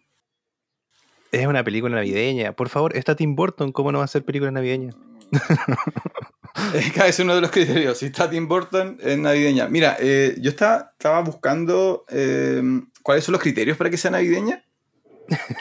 Es 1.31 1.47
una 1.47 1.63
película 1.63 1.95
navideña. 1.95 2.53
Por 2.53 2.69
favor, 2.69 2.97
está 2.97 3.15
Tim 3.15 3.37
Burton, 3.37 3.71
¿cómo 3.71 3.93
no 3.93 3.99
va 3.99 4.05
a 4.05 4.09
ser 4.09 4.25
película 4.25 4.51
navideña? 4.51 4.93
es 7.07 7.21
uno 7.21 7.37
de 7.37 7.41
los 7.41 7.53
criterios. 7.53 7.99
Si 7.99 8.07
está 8.07 8.29
Tim 8.29 8.49
Burton, 8.49 8.99
es 9.01 9.17
navideña. 9.17 9.69
Mira, 9.69 9.97
eh, 10.01 10.35
yo 10.41 10.51
estaba, 10.51 10.91
estaba 10.93 11.21
buscando 11.21 12.05
eh, 12.09 12.61
cuáles 13.05 13.23
son 13.23 13.35
los 13.35 13.41
criterios 13.41 13.77
para 13.77 13.89
que 13.89 13.97
sea 13.97 14.11
navideña. 14.11 14.65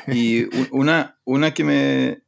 Y 0.08 0.48
una, 0.72 1.20
una 1.26 1.54
que, 1.54 1.64
me, 1.64 2.22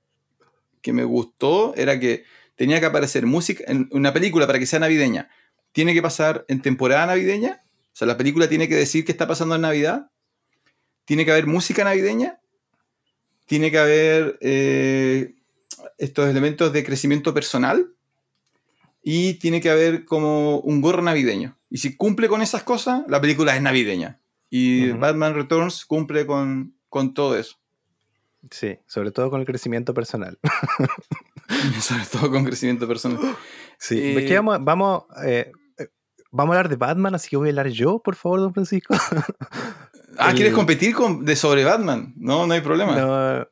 que 0.81 0.93
me 0.93 1.03
gustó 1.03 1.73
era 1.75 1.99
que 1.99 2.23
tenía 2.55 2.79
que 2.79 2.85
aparecer 2.85 3.25
música 3.25 3.63
en 3.67 3.89
una 3.91 4.13
película 4.13 4.45
para 4.45 4.59
que 4.59 4.65
sea 4.65 4.79
navideña 4.79 5.29
tiene 5.71 5.93
que 5.93 6.01
pasar 6.01 6.45
en 6.47 6.61
temporada 6.61 7.05
navideña. 7.05 7.61
O 7.61 7.95
sea, 7.95 8.07
la 8.07 8.17
película 8.17 8.49
tiene 8.49 8.67
que 8.67 8.75
decir 8.75 9.05
que 9.05 9.11
está 9.11 9.27
pasando 9.27 9.55
en 9.55 9.61
Navidad. 9.61 10.11
Tiene 11.05 11.25
que 11.25 11.31
haber 11.31 11.47
música 11.47 11.83
navideña. 11.83 12.39
Tiene 13.45 13.71
que 13.71 13.77
haber 13.77 14.37
eh, 14.41 15.35
estos 15.97 16.29
elementos 16.29 16.71
de 16.73 16.83
crecimiento 16.83 17.33
personal. 17.33 17.93
Y 19.03 19.35
tiene 19.35 19.61
que 19.61 19.69
haber 19.69 20.05
como 20.05 20.59
un 20.59 20.81
gorro 20.81 21.01
navideño. 21.01 21.57
Y 21.69 21.77
si 21.77 21.95
cumple 21.95 22.27
con 22.27 22.41
esas 22.41 22.63
cosas, 22.63 23.03
la 23.07 23.19
película 23.19 23.55
es 23.55 23.61
navideña. 23.61 24.19
Y 24.49 24.89
Batman 24.91 25.33
Returns 25.33 25.85
cumple 25.85 26.25
con, 26.25 26.75
todo 27.13 27.37
eso. 27.37 27.57
Sí, 28.49 28.79
sobre 28.87 29.11
todo 29.11 29.29
con 29.29 29.39
el 29.39 29.45
crecimiento 29.45 29.93
personal. 29.93 30.39
sobre 31.81 32.05
todo 32.05 32.31
con 32.31 32.43
crecimiento 32.43 32.87
personal. 32.87 33.19
Sí, 33.77 33.99
eh, 33.99 34.35
vamos, 34.35 34.59
vamos 34.61 35.03
eh, 35.23 35.51
vamos 36.31 36.55
a 36.55 36.57
hablar 36.57 36.69
de 36.69 36.77
Batman, 36.77 37.15
así 37.15 37.29
que 37.29 37.37
voy 37.37 37.49
a 37.49 37.51
hablar 37.51 37.67
yo, 37.67 37.99
por 37.99 38.15
favor, 38.15 38.39
don 38.39 38.53
Francisco. 38.53 38.95
ah, 40.17 40.33
¿quieres 40.33 40.53
competir 40.53 40.95
con, 40.95 41.25
de 41.25 41.35
sobre 41.35 41.63
Batman? 41.63 42.13
No, 42.17 42.47
no 42.47 42.53
hay 42.53 42.61
problema. 42.61 43.47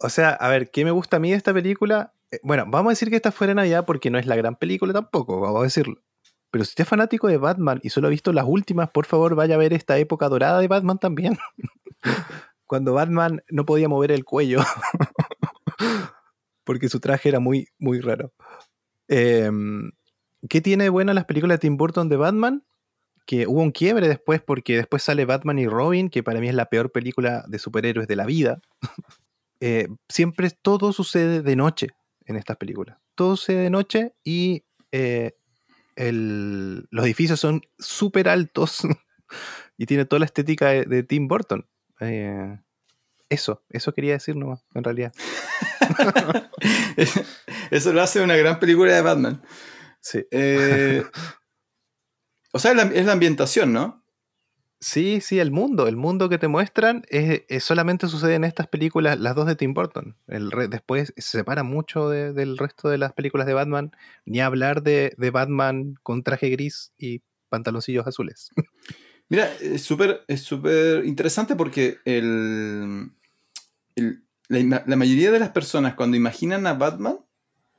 o 0.00 0.08
sea, 0.08 0.30
a 0.30 0.48
ver, 0.48 0.70
¿qué 0.70 0.84
me 0.84 0.90
gusta 0.90 1.16
a 1.16 1.20
mí 1.20 1.30
de 1.30 1.36
esta 1.36 1.54
película? 1.54 2.12
Eh, 2.30 2.40
bueno, 2.42 2.64
vamos 2.66 2.90
a 2.90 2.92
decir 2.92 3.08
que 3.08 3.16
esta 3.16 3.32
fuera 3.32 3.54
Navidad 3.54 3.86
porque 3.86 4.10
no 4.10 4.18
es 4.18 4.26
la 4.26 4.36
gran 4.36 4.56
película 4.56 4.92
tampoco, 4.92 5.40
vamos 5.40 5.60
a 5.60 5.64
decirlo. 5.64 6.02
Pero 6.50 6.64
si 6.64 6.70
usted 6.70 6.82
es 6.82 6.88
fanático 6.88 7.28
de 7.28 7.36
Batman 7.36 7.78
y 7.82 7.90
solo 7.90 8.08
ha 8.08 8.10
visto 8.10 8.32
las 8.32 8.46
últimas, 8.46 8.90
por 8.90 9.06
favor 9.06 9.34
vaya 9.34 9.54
a 9.54 9.58
ver 9.58 9.72
esta 9.72 9.98
época 9.98 10.28
dorada 10.28 10.60
de 10.60 10.68
Batman 10.68 10.98
también. 10.98 11.38
Cuando 12.68 12.92
Batman 12.92 13.42
no 13.50 13.66
podía 13.66 13.88
mover 13.88 14.12
el 14.12 14.24
cuello. 14.24 14.60
porque 16.64 16.88
su 16.88 17.00
traje 17.00 17.30
era 17.30 17.40
muy, 17.40 17.66
muy 17.78 18.00
raro. 18.00 18.32
Eh, 19.08 19.50
¿Qué 20.48 20.60
tiene 20.60 20.88
buena 20.88 21.14
las 21.14 21.24
películas 21.24 21.56
de 21.56 21.62
Tim 21.62 21.76
Burton 21.76 22.08
de 22.08 22.16
Batman? 22.16 22.64
Que 23.26 23.46
hubo 23.46 23.60
un 23.60 23.72
quiebre 23.72 24.06
después 24.06 24.40
porque 24.40 24.76
después 24.76 25.02
sale 25.02 25.24
Batman 25.24 25.58
y 25.58 25.66
Robin, 25.66 26.10
que 26.10 26.22
para 26.22 26.40
mí 26.40 26.48
es 26.48 26.54
la 26.54 26.66
peor 26.66 26.92
película 26.92 27.44
de 27.48 27.58
superhéroes 27.58 28.06
de 28.06 28.16
la 28.16 28.26
vida. 28.26 28.60
Eh, 29.60 29.88
siempre 30.08 30.50
todo 30.50 30.92
sucede 30.92 31.42
de 31.42 31.56
noche 31.56 31.88
en 32.26 32.36
estas 32.36 32.58
películas. 32.58 32.96
Todo 33.16 33.36
sucede 33.36 33.62
de 33.62 33.70
noche 33.70 34.14
y 34.22 34.62
eh, 34.92 35.32
los 35.96 37.04
edificios 37.04 37.40
son 37.40 37.62
súper 37.76 38.28
altos 38.28 38.82
y 39.76 39.86
tiene 39.86 40.04
toda 40.04 40.20
la 40.20 40.26
estética 40.26 40.68
de, 40.70 41.02
Tim 41.02 41.26
Burton. 41.26 41.66
Eh, 42.00 42.58
eso, 43.28 43.62
eso 43.68 43.92
quería 43.92 44.12
decir 44.12 44.36
nomás, 44.36 44.64
en 44.74 44.84
realidad. 44.84 45.12
eso 47.70 47.92
lo 47.92 48.02
hace 48.02 48.22
una 48.22 48.36
gran 48.36 48.58
película 48.58 48.94
de 48.94 49.02
Batman. 49.02 49.42
Sí. 50.00 50.24
Eh, 50.30 51.04
o 52.52 52.58
sea, 52.58 52.72
es 52.72 53.06
la, 53.06 53.12
ambientación, 53.12 53.72
¿no? 53.72 54.04
Sí, 54.80 55.20
sí, 55.20 55.40
el 55.40 55.50
mundo. 55.50 55.88
El 55.88 55.96
mundo 55.96 56.28
que 56.28 56.38
te 56.38 56.48
muestran 56.48 57.02
es, 57.08 57.42
solamente 57.64 58.06
sucede 58.06 58.36
en 58.36 58.44
estas 58.44 58.68
películas, 58.68 59.18
las 59.18 59.34
dos 59.34 59.46
de 59.46 59.56
Tim 59.56 59.74
Burton. 59.74 60.16
El 60.28 60.50
después 60.70 61.12
se 61.16 61.38
separa 61.38 61.64
mucho 61.64 62.08
del 62.08 62.56
resto 62.56 62.88
de 62.88 62.98
las 62.98 63.12
películas 63.12 63.46
de 63.46 63.54
Batman, 63.54 63.90
ni 64.24 64.40
hablar 64.40 64.82
de, 64.82 65.14
Batman 65.32 65.94
con 66.02 66.22
traje 66.22 66.48
gris 66.48 66.92
y 66.96 67.22
pantaloncillos 67.48 68.06
azules. 68.06 68.50
Mira, 69.28 69.52
es 69.60 69.82
súper 69.82 70.24
es 70.26 70.42
súper 70.42 71.04
interesante 71.04 71.54
porque 71.54 71.98
el, 72.04 73.10
la, 74.48 74.96
mayoría 74.96 75.30
de 75.30 75.38
las 75.38 75.50
personas 75.50 75.94
cuando 75.94 76.16
imaginan 76.16 76.66
a 76.66 76.74
Batman 76.74 77.18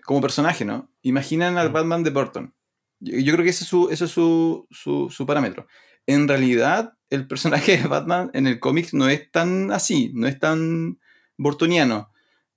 como 0.03 0.21
personaje, 0.21 0.65
¿no? 0.65 0.91
Imaginan 1.01 1.57
al. 1.57 1.69
Batman 1.69 2.03
de 2.03 2.11
Burton. 2.11 2.53
Yo, 2.99 3.33
creo 3.33 3.43
que 3.43 3.51
ese 3.51 3.63
es, 3.63 3.69
su, 3.69 3.89
es 3.89 3.99
su, 3.99 5.25
parámetro. 5.25 5.67
En 6.05 6.27
realidad, 6.27 6.93
el 7.09 7.27
personaje 7.27 7.77
de 7.77 7.87
Batman 7.87 8.29
en 8.33 8.45
el 8.45 8.59
cómic 8.59 8.89
no 8.93 9.07
es 9.07 9.31
tan 9.31 9.71
así, 9.71 10.11
no 10.13 10.27
es 10.27 10.39
tan 10.39 10.99
bortoniano. 11.37 12.11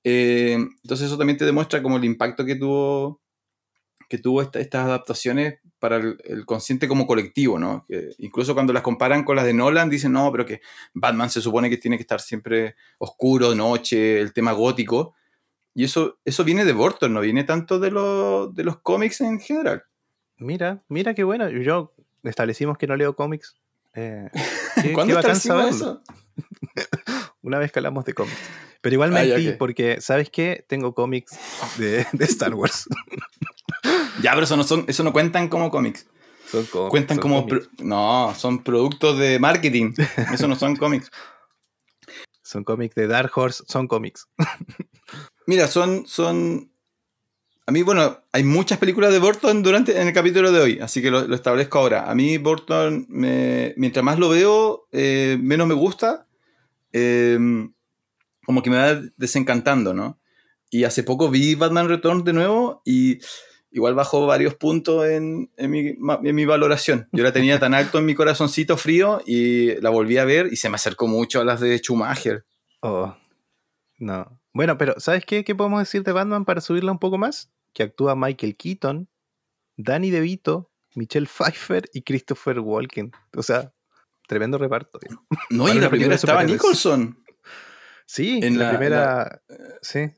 Eh, 0.05 0.55
entonces 0.83 1.07
eso 1.07 1.17
también 1.17 1.39
te 1.39 1.45
demuestra 1.45 1.83
como 1.83 1.97
el 1.97 2.05
impacto 2.05 2.45
que 2.45 2.57
tuvo, 2.57 3.22
que 4.13 4.19
tuvo 4.19 4.43
estas 4.43 4.75
adaptaciones 4.75 5.61
para 5.79 5.97
el, 5.97 6.45
consciente 6.45 6.87
como 6.87 7.07
colectivo, 7.07 7.59
¿no? 7.59 7.87
incluso 8.19 8.53
cuando 8.53 8.75
las 8.75 8.83
comparan 8.83 9.25
con 9.25 9.37
las 9.37 9.47
de 9.47 9.55
Nolan, 9.55 9.89
dicen, 9.89 10.13
no, 10.13 10.31
pero 10.31 10.45
que 10.45 10.61
Batman 10.93 11.31
se 11.31 11.41
supone 11.41 11.71
que 11.71 11.79
tiene 11.79 11.97
que 11.97 12.03
estar 12.03 12.21
siempre 12.21 12.77
oscuro, 12.99 13.55
noche, 13.55 14.21
el 14.21 14.35
tema 14.35 14.53
gótico. 14.53 15.15
Y 15.73 15.85
eso, 15.85 16.19
eso 16.27 16.45
viene 16.45 16.67
de 16.67 16.75
Burton, 16.75 17.15
no 17.15 17.23
viene 17.23 17.45
tanto 17.45 17.79
de, 17.79 17.89
de 17.89 18.65
los 18.65 18.81
cómics 18.83 19.23
en 19.23 19.41
general. 19.41 19.85
Mira, 20.37 20.85
mira 20.89 21.15
qué 21.15 21.25
bueno. 21.25 21.49
Yo 21.49 21.95
establecimos 22.23 22.77
que 22.77 22.87
no 22.87 22.97
leo 22.97 23.17
cómics. 23.17 23.57
Eh, 23.95 24.29
¿Cuándo 24.95 25.19
establecimos 25.19 25.77
eso? 25.77 26.03
Una 27.43 27.59
vez 27.59 27.73
que 27.73 27.79
hablamos 27.79 28.05
de 28.05 28.15
cómics. 28.15 28.39
Pero 28.81 28.95
igual 28.95 29.17
ah, 29.17 29.23
mentí, 29.23 29.53
porque, 29.53 30.01
¿sabes 30.01 30.31
qué? 30.31 30.65
Tengo 30.69 30.95
cómics 30.95 31.39
de, 31.79 32.07
Star 32.21 32.55
Wars. 32.55 32.89
ya, 34.23 34.33
pero 34.33 34.45
eso 34.45 34.57
no, 34.57 34.65
son, 34.65 34.85
eso 34.89 35.05
no 35.05 35.13
cuentan 35.13 35.49
como 35.49 35.71
cómics. 35.71 36.07
Son 36.51 36.67
cómics. 36.67 36.91
Cuentan 36.91 37.19
como. 37.19 37.47
No, 37.79 38.35
son 38.37 38.63
productos 38.63 39.19
de 39.19 39.39
marketing. 39.39 39.95
Eso 40.33 40.49
no 40.49 40.57
son 40.57 40.77
cómics. 40.77 41.11
Son 42.43 42.65
cómics 42.65 42.95
de 42.95 43.07
Dark 43.07 43.31
Horse, 43.35 43.63
son 43.67 43.87
cómics. 43.87 44.29
Mira, 45.47 45.69
son, 45.69 46.07
son. 46.07 46.72
A 47.67 47.73
mí, 47.73 47.83
bueno, 47.83 48.19
hay 48.33 48.43
muchas 48.43 48.79
películas 48.79 49.13
de 49.13 49.21
Burton 49.21 49.63
durante 49.63 50.01
en 50.01 50.09
el 50.09 50.13
capítulo 50.13 50.51
de 50.51 50.61
hoy, 50.61 50.79
así 50.81 51.01
que 51.01 51.11
lo, 51.11 51.33
establezco 51.35 51.79
ahora. 51.79 52.11
A 52.11 52.15
mí 52.15 52.39
Burton, 52.39 53.07
mientras 53.09 54.05
más 54.05 54.19
lo 54.19 54.29
veo, 54.29 54.89
eh, 54.91 55.39
menos 55.41 55.67
me 55.67 55.75
gusta. 55.75 56.27
Eh, 56.93 57.39
como 58.45 58.63
que 58.63 58.71
me 58.71 58.77
va 58.77 59.01
desencantando, 59.17 59.95
¿no? 59.95 60.19
Y 60.71 60.85
hace 60.85 61.03
poco 61.03 61.31
vi 61.31 61.55
Batman 61.55 61.89
Returns 61.89 62.25
de 62.25 62.33
nuevo 62.33 62.83
y 62.85 63.19
igual 63.71 63.95
bajó 63.95 64.27
varios 64.27 64.55
puntos 64.55 65.07
en, 65.07 65.51
mi, 65.59 66.45
valoración. 66.45 67.09
Yo 67.13 67.23
la 67.23 67.33
tenía 67.33 67.59
tan 67.59 67.75
alto 67.75 67.99
en 67.99 68.07
mi 68.07 68.15
corazoncito 68.15 68.77
frío 68.77 69.21
y 69.27 69.81
la 69.81 69.91
volví 69.91 70.19
a 70.19 70.25
ver 70.25 70.49
y 70.53 70.57
se 70.57 70.69
me 70.69 70.77
acercó 70.77 71.07
mucho 71.07 71.41
a 71.41 71.45
las 71.45 71.61
de 71.61 71.79
Schumacher. 71.79 72.45
Oh, 72.81 73.15
no. 73.99 74.42
Bueno, 74.55 74.77
pero 74.77 74.95
¿sabes 74.99 75.25
qué? 75.25 75.45
¿Qué 75.45 75.55
podemos 75.55 75.81
decir 75.81 76.03
de 76.03 76.13
Batman 76.13 76.45
para 76.45 76.61
subirla 76.61 76.93
un 76.93 76.99
poco 76.99 77.19
más? 77.19 77.51
Que 77.73 77.85
actúa 77.85 78.15
Michael 78.15 78.57
Keaton, 78.57 79.09
Danny 79.77 80.11
DeVito, 80.11 80.71
Michelle 80.95 81.27
Pfeiffer 81.27 81.89
y 81.93 82.03
Christopher 82.03 82.61
Walken. 82.61 83.13
O 83.37 83.43
sea, 83.43 83.73
tremendo 84.29 84.59
reparto. 84.59 84.99
No, 85.51 85.73
y 85.73 85.79
la 85.79 85.91
primera 85.91 86.15
estaba 86.15 86.45
Nicholson. 86.45 87.19
Sí, 88.07 88.41
en 88.43 88.59
la, 88.59 88.71
primera. 88.71 89.43
sí. 89.81 90.11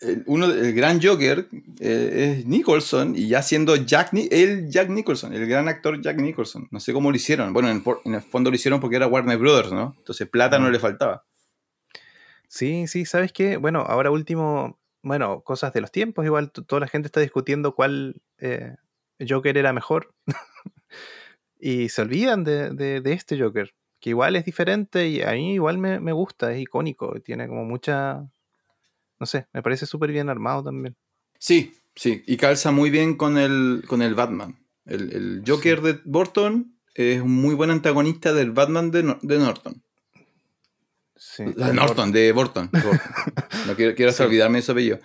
El, 0.00 0.22
uno, 0.26 0.46
el 0.46 0.74
gran 0.74 1.00
Joker 1.00 1.48
eh, 1.80 2.36
es 2.38 2.46
Nicholson 2.46 3.16
y 3.16 3.28
ya 3.28 3.40
siendo 3.40 3.76
Jack, 3.76 4.10
el 4.12 4.68
Jack 4.68 4.90
Nicholson, 4.90 5.32
el 5.32 5.46
gran 5.46 5.68
actor 5.68 6.02
Jack 6.02 6.20
Nicholson. 6.20 6.68
No 6.70 6.80
sé 6.80 6.92
cómo 6.92 7.10
lo 7.10 7.16
hicieron. 7.16 7.54
Bueno, 7.54 7.70
en, 7.70 8.14
el 8.14 8.20
fondo 8.20 8.50
lo 8.50 8.56
hicieron 8.56 8.80
porque 8.80 8.96
era 8.96 9.06
Warner 9.06 9.38
Brothers, 9.38 9.72
¿no? 9.72 9.94
Entonces 9.96 10.28
plata 10.28 10.58
no 10.58 10.70
le 10.70 10.78
faltaba. 10.78 11.24
Sí, 12.54 12.86
sí, 12.86 13.04
¿sabes 13.04 13.32
qué? 13.32 13.56
Bueno, 13.56 13.80
ahora 13.80 14.10
último, 14.10 14.78
bueno, 15.02 15.42
cosas 15.42 15.72
de 15.72 15.80
los 15.80 15.90
tiempos, 15.90 16.24
igual 16.24 16.52
toda 16.52 16.80
la 16.80 16.88
gente 16.88 17.06
está 17.06 17.20
discutiendo 17.20 17.74
cuál 17.74 18.22
eh, 18.38 18.76
Joker 19.26 19.56
era 19.58 19.72
mejor. 19.72 20.14
y 21.58 21.88
se 21.88 22.02
olvidan 22.02 22.44
de, 22.44 22.70
de 22.70 23.12
este 23.12 23.40
Joker 23.40 23.74
que 24.04 24.10
igual 24.10 24.36
es 24.36 24.44
diferente 24.44 25.08
y 25.08 25.22
a 25.22 25.32
mí 25.32 25.54
igual 25.54 25.78
me, 25.78 26.12
gusta, 26.12 26.52
es 26.52 26.60
icónico, 26.60 27.18
tiene 27.24 27.48
como 27.48 27.64
mucha, 27.64 28.30
no 29.18 29.24
sé, 29.24 29.46
me 29.54 29.62
parece 29.62 29.86
súper 29.86 30.12
bien 30.12 30.28
armado 30.28 30.62
también. 30.62 30.94
Sí, 31.38 31.72
sí, 31.96 32.22
y 32.26 32.36
calza 32.36 32.70
muy 32.70 32.90
bien 32.90 33.16
con 33.16 33.38
el, 33.38 33.82
con 33.86 34.02
el 34.02 34.14
Batman. 34.14 34.58
El, 34.84 35.42
Joker 35.46 35.80
de 35.80 36.00
Burton 36.04 36.78
es 36.92 37.22
un 37.22 37.34
muy 37.34 37.54
buen 37.54 37.70
antagonista 37.70 38.34
del 38.34 38.50
Batman 38.50 38.90
de, 38.90 39.04
Norton. 39.38 39.82
Sí, 41.16 41.44
de 41.44 41.72
Norton, 41.72 42.12
de 42.12 42.32
Burton. 42.32 42.70
no 43.66 43.74
quiero, 43.76 43.94
quiero 43.94 44.12
olvidarme 44.24 44.58
de 44.58 44.62
su 44.62 44.72
apellido. 44.72 44.98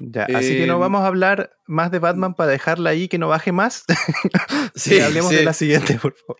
Ya, 0.00 0.24
así 0.34 0.56
que 0.56 0.66
no 0.66 0.74
em, 0.74 0.80
vamos 0.80 1.02
a 1.02 1.06
hablar 1.08 1.56
más 1.66 1.90
de 1.90 1.98
Batman 1.98 2.34
para 2.34 2.50
dejarla 2.50 2.90
ahí 2.90 3.08
que 3.08 3.18
no 3.18 3.28
baje 3.28 3.50
más. 3.50 3.84
sí, 4.74 5.00
hablemos 5.00 5.30
de 5.30 5.44
la 5.44 5.52
siguiente, 5.52 5.98
por 6.00 6.14
favor. 6.14 6.38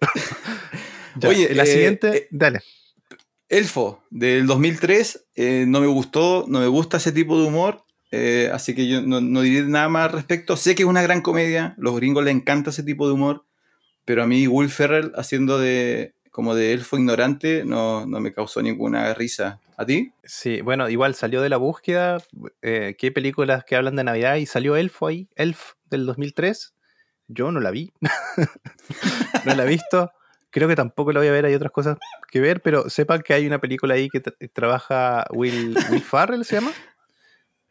Oye, 1.27 1.53
la 1.55 1.65
eh, 1.65 1.67
siguiente, 1.67 2.17
eh, 2.17 2.29
dale. 2.31 2.61
Elfo, 3.49 4.05
del 4.11 4.47
2003, 4.47 5.27
eh, 5.35 5.65
no 5.67 5.81
me 5.81 5.87
gustó, 5.87 6.45
no 6.49 6.61
me 6.61 6.69
gusta 6.69 6.99
ese 6.99 7.13
tipo 7.13 7.41
de 7.41 7.47
humor, 7.47 7.85
así 8.53 8.75
que 8.75 8.87
yo 8.87 9.01
no, 9.01 9.41
diré 9.41 9.67
nada 9.67 9.89
más 9.89 10.07
al 10.07 10.13
respecto. 10.13 10.57
Sé 10.57 10.75
que 10.75 10.83
es 10.83 10.89
una 10.89 11.03
gran 11.03 11.23
comedia, 11.23 11.75
los 11.79 11.97
gringos 11.97 12.25
les 12.25 12.35
encanta 12.35 12.71
ese 12.71 12.83
tipo 12.83 13.09
de 13.09 13.15
humor, 13.15 13.47
pero 14.05 14.23
a 14.23 14.27
mí 14.27 14.47
Will 14.47 14.69
Ferrell 14.69 15.13
haciendo 15.17 15.59
de 15.59 16.15
como 16.31 16.55
de 16.55 16.73
elfo 16.73 16.97
ignorante 16.97 17.65
no, 17.65 18.07
no 18.07 18.21
me 18.21 18.33
causó 18.33 18.63
ninguna 18.63 19.13
risa. 19.15 19.61
¿A 19.77 19.87
ti? 19.87 20.13
Sí, 20.25 20.61
bueno, 20.61 20.89
igual 20.89 21.15
salió 21.15 21.41
de 21.41 21.49
la 21.49 21.57
búsqueda, 21.57 22.21
qué 22.61 23.13
películas 23.15 23.65
que 23.65 23.77
hablan 23.77 23.95
de 23.95 24.03
Navidad 24.03 24.35
y 24.37 24.47
salió 24.47 24.75
Elfo 24.75 25.07
ahí, 25.07 25.29
Elf 25.37 25.75
del 25.89 26.05
2003. 26.05 26.75
Yo 27.29 27.53
no 27.53 27.61
la 27.61 27.71
vi, 27.71 27.93
no 29.45 29.55
la 29.55 29.65
he 29.65 29.69
visto. 29.69 30.11
Creo 30.51 30.67
que 30.67 30.75
tampoco 30.75 31.13
lo 31.13 31.21
voy 31.21 31.29
a 31.29 31.33
ver, 31.33 31.45
hay 31.45 31.55
otras 31.55 31.71
cosas 31.71 31.99
que 32.31 32.41
ver, 32.41 32.63
pero 32.63 32.89
sepan 32.89 33.23
que 33.23 33.35
hay 33.35 33.47
una 33.47 33.61
película 33.61 33.95
ahí 33.95 34.09
que 34.09 34.21
trabaja 34.49 35.27
Will, 35.31 35.77
Will 35.91 36.03
Farrell, 36.03 36.45
¿se 36.45 36.57
llama? 36.57 36.73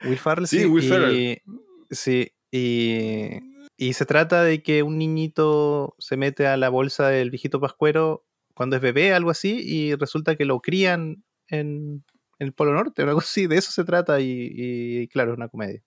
Will 0.04 0.20
Farrell, 0.20 0.48
sí. 0.48 0.66
Will 0.66 0.88
Farrell. 0.88 1.42
Sí, 1.90 2.32
y, 2.52 3.94
se 3.94 4.06
trata 4.06 4.44
de 4.44 4.62
que 4.62 4.84
un 4.84 4.98
niñito 4.98 5.96
se 5.98 6.18
mete 6.18 6.48
a 6.48 6.58
la 6.58 6.70
bolsa 6.70 7.10
del 7.10 7.32
viejito 7.32 7.60
pascuero 7.60 8.26
cuando 8.58 8.76
es 8.76 8.82
bebé, 8.82 9.14
algo 9.14 9.30
así, 9.30 9.62
y 9.64 9.96
resulta 9.96 10.36
que 10.36 10.46
lo 10.46 10.60
crían 10.60 11.24
en, 11.48 12.04
el 12.40 12.54
Polo 12.54 12.74
Norte, 12.74 13.04
o 13.04 13.08
algo 13.08 13.20
así, 13.20 13.48
de 13.48 13.58
eso 13.58 13.72
se 13.72 13.84
trata, 13.86 14.20
y, 14.20 14.50
y 14.52 15.08
claro, 15.08 15.32
es 15.32 15.38
una 15.38 15.48
comedia. 15.48 15.84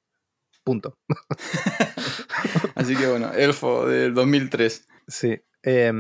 Punto. 0.63 0.99
así 2.75 2.95
que 2.95 3.09
bueno, 3.09 3.33
Elfo 3.33 3.87
del 3.89 4.15
2003. 4.15 4.87
Sí. 5.09 5.41
Eh, 5.63 5.93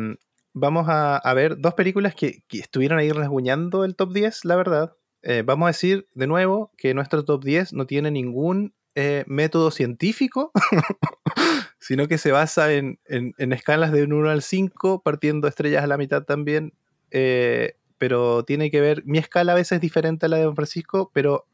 vamos 0.52 0.86
a, 0.88 1.34
ver 1.34 1.58
dos 1.58 1.74
películas 1.74 2.14
que, 2.14 2.44
estuvieron 2.50 2.98
ahí 2.98 3.10
rasguñando 3.10 3.84
el 3.84 3.96
top 3.96 4.12
10, 4.12 4.44
la 4.44 4.56
verdad. 4.56 4.96
Eh, 5.22 5.42
vamos 5.44 5.66
a 5.66 5.70
decir 5.70 6.08
de 6.14 6.26
nuevo 6.26 6.72
que 6.76 6.94
nuestro 6.94 7.24
top 7.24 7.44
10 7.44 7.72
no 7.72 7.86
tiene 7.86 8.10
ningún 8.10 8.74
eh, 8.94 9.24
método 9.26 9.70
científico, 9.70 10.52
sino 11.80 12.06
que 12.06 12.18
se 12.18 12.30
basa 12.30 12.72
en, 12.72 12.98
escalas 13.38 13.90
de 13.90 14.04
1 14.04 14.30
al 14.30 14.42
5, 14.42 15.02
partiendo 15.02 15.48
estrellas 15.48 15.82
a 15.82 15.88
la 15.88 15.98
mitad 15.98 16.22
también. 16.22 16.72
Eh, 17.10 17.74
pero 17.98 18.44
tiene 18.44 18.70
que 18.70 18.80
ver, 18.80 19.02
mi 19.04 19.18
escala 19.18 19.52
a 19.52 19.56
veces 19.56 19.72
es 19.72 19.80
diferente 19.80 20.26
a 20.26 20.28
la 20.28 20.36
de 20.36 20.44
Don 20.44 20.56
Francisco, 20.56 21.10
pero 21.12 21.46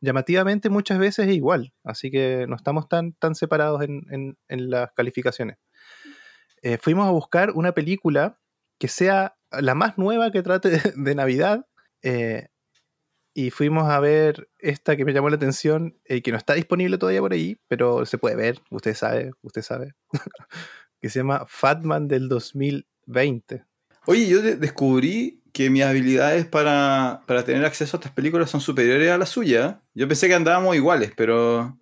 llamativamente 0.00 0.70
muchas 0.70 0.98
veces 0.98 1.28
es 1.28 1.34
igual. 1.34 1.72
Así 1.84 2.10
que 2.10 2.46
no 2.48 2.56
estamos 2.56 2.88
tan, 2.88 3.12
tan 3.12 3.34
separados 3.34 3.82
en 3.82 4.36
las 4.48 4.92
calificaciones. 4.92 5.58
Eh, 6.64 6.78
fuimos 6.80 7.06
a 7.06 7.10
buscar 7.10 7.50
una 7.50 7.72
película 7.72 8.38
que 8.78 8.88
sea 8.88 9.36
la 9.50 9.74
más 9.74 9.98
nueva 9.98 10.32
que 10.32 10.42
trate 10.42 10.70
de, 10.96 11.14
Navidad. 11.14 11.66
Eh, 12.02 12.48
y 13.34 13.50
fuimos 13.50 13.90
a 13.90 14.00
ver 14.00 14.48
esta 14.58 14.96
que 14.96 15.04
me 15.04 15.12
llamó 15.12 15.28
la 15.28 15.36
atención, 15.36 15.98
y 16.08 16.14
eh, 16.14 16.22
que 16.22 16.30
no 16.30 16.38
está 16.38 16.54
disponible 16.54 16.98
todavía 16.98 17.20
por 17.20 17.32
ahí, 17.32 17.58
pero 17.68 18.06
se 18.06 18.16
puede 18.16 18.36
ver, 18.36 18.60
usted 18.70 18.94
sabe, 18.94 19.32
usted 19.42 19.62
sabe. 19.62 19.94
que 21.00 21.10
se 21.10 21.18
llama 21.18 21.44
Fatman 21.46 22.08
del 22.08 22.28
2020. 22.28 23.64
Oye, 24.06 24.26
yo 24.26 24.40
descubrí 24.40 25.42
que 25.52 25.68
mis 25.68 25.82
habilidades 25.82 26.46
para, 26.46 27.22
tener 27.44 27.64
acceso 27.64 27.96
a 27.96 27.98
estas 27.98 28.12
películas 28.12 28.50
son 28.50 28.60
superiores 28.60 29.10
a 29.10 29.18
las 29.18 29.28
suyas. 29.28 29.76
Yo 29.94 30.08
pensé 30.08 30.28
que 30.28 30.34
andábamos 30.34 30.74
iguales, 30.76 31.12
pero 31.16 31.78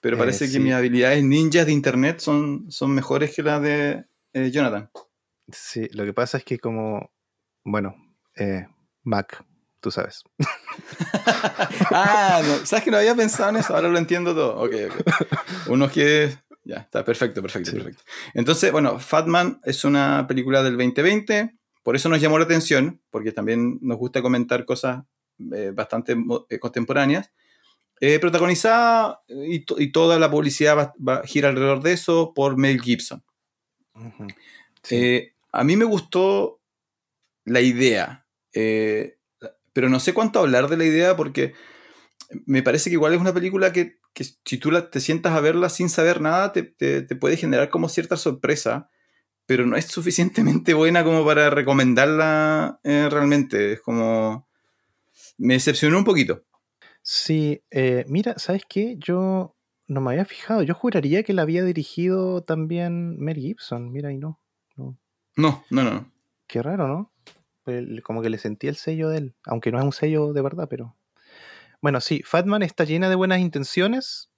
pero 0.00 0.16
eh, 0.16 0.18
parece 0.18 0.50
que 0.50 0.60
mis 0.60 0.72
habilidades 0.72 1.22
ninjas 1.24 1.66
de 1.66 1.72
internet 1.72 2.20
son, 2.20 2.70
son 2.70 2.92
mejores 2.92 3.34
que 3.34 3.42
las 3.42 3.60
de 3.60 4.04
eh, 4.32 4.50
Jonathan. 4.50 4.90
Sí, 5.50 5.88
lo 5.92 6.04
que 6.04 6.12
pasa 6.12 6.38
es 6.38 6.44
que 6.44 6.58
como, 6.58 7.10
bueno, 7.64 7.94
eh, 8.36 8.66
Mac, 9.02 9.44
tú 9.80 9.90
sabes. 9.90 10.24
ah, 11.90 12.42
sabes 12.64 12.84
que 12.84 12.90
no 12.90 12.96
había 12.96 13.14
pensado 13.14 13.50
en 13.50 13.56
eso, 13.56 13.74
ahora 13.74 13.88
lo 13.88 13.98
entiendo 13.98 14.34
todo. 14.34 14.56
Ok, 14.60 14.74
ok. 14.90 15.68
Uno 15.68 15.90
que... 15.90 16.36
Ya, 16.64 16.76
está 16.76 17.02
perfecto, 17.02 17.40
perfecto, 17.40 17.72
perfecto. 17.72 18.02
Entonces, 18.34 18.70
bueno, 18.70 18.98
Fatman 18.98 19.58
es 19.64 19.84
una 19.84 20.26
película 20.28 20.62
del 20.62 20.76
2020, 20.76 21.56
por 21.82 21.96
eso 21.96 22.10
nos 22.10 22.20
llamó 22.20 22.38
la 22.38 22.44
atención, 22.44 23.00
porque 23.10 23.32
también 23.32 23.78
nos 23.80 23.96
gusta 23.96 24.20
comentar 24.20 24.66
cosas 24.66 25.02
bastante 25.38 26.14
contemporáneas. 26.60 27.30
Eh, 28.00 28.20
protagonizada 28.20 29.22
y, 29.28 29.64
toda 29.90 30.18
la 30.20 30.30
publicidad 30.30 30.94
va, 30.96 31.22
gira 31.24 31.48
alrededor 31.48 31.82
de 31.82 31.92
eso 31.92 32.32
por 32.32 32.56
Mel 32.56 32.80
Gibson. 32.80 33.24
Eh, 34.90 35.32
a 35.50 35.64
mí 35.64 35.76
me 35.76 35.84
gustó 35.84 36.60
la 37.44 37.60
idea. 37.60 38.24
Eh, 38.52 39.17
pero 39.78 39.88
no 39.88 40.00
sé 40.00 40.12
cuánto 40.12 40.40
hablar 40.40 40.66
de 40.66 40.76
la 40.76 40.84
idea 40.84 41.14
porque 41.14 41.54
me 42.46 42.64
parece 42.64 42.90
que 42.90 42.94
igual 42.94 43.14
es 43.14 43.20
una 43.20 43.32
película 43.32 43.72
que, 43.72 44.00
si 44.44 44.58
tú 44.58 44.72
te 44.90 44.98
sientas 44.98 45.34
a 45.34 45.40
verla 45.40 45.68
sin 45.68 45.88
saber 45.88 46.20
nada, 46.20 46.50
te, 46.52 46.64
puede 47.14 47.36
generar 47.36 47.68
como 47.68 47.88
cierta 47.88 48.16
sorpresa, 48.16 48.90
pero 49.46 49.66
no 49.66 49.76
es 49.76 49.84
suficientemente 49.84 50.74
buena 50.74 51.04
como 51.04 51.24
para 51.24 51.48
recomendarla 51.48 52.80
eh, 52.82 53.06
realmente. 53.08 53.74
Es 53.74 53.80
como... 53.80 54.48
Me 55.36 55.54
decepcionó 55.54 55.96
un 55.96 56.04
poquito. 56.04 56.42
Sí, 57.00 57.62
eh, 57.70 58.04
mira, 58.08 58.36
¿sabes 58.36 58.64
qué? 58.68 58.96
Yo 58.98 59.54
no 59.86 60.00
me 60.00 60.10
había 60.10 60.24
fijado. 60.24 60.64
Yo 60.64 60.74
juraría 60.74 61.22
que 61.22 61.34
la 61.34 61.42
había 61.42 61.62
dirigido 61.62 62.42
también 62.42 63.16
Mel 63.20 63.36
Gibson. 63.36 63.92
Mira, 63.92 64.12
y 64.12 64.18
no. 64.18 64.40
No, 64.74 64.98
no, 65.36 65.62
no. 65.70 65.84
no. 65.84 66.12
Qué 66.48 66.62
raro, 66.62 66.88
¿no? 66.88 67.12
Como 68.02 68.22
que 68.22 68.30
le 68.30 68.38
sentí 68.38 68.68
el 68.68 68.76
sello 68.76 69.08
de 69.08 69.18
él. 69.18 69.34
Aunque 69.44 69.72
no 69.72 69.78
es 69.78 69.84
un 69.84 69.92
sello 69.92 70.32
de 70.32 70.42
verdad, 70.42 70.68
pero. 70.68 70.96
Bueno, 71.80 72.00
sí, 72.00 72.22
Fatman 72.24 72.62
está 72.62 72.84
llena 72.84 73.08
de 73.08 73.14
buenas 73.14 73.38
intenciones, 73.38 74.30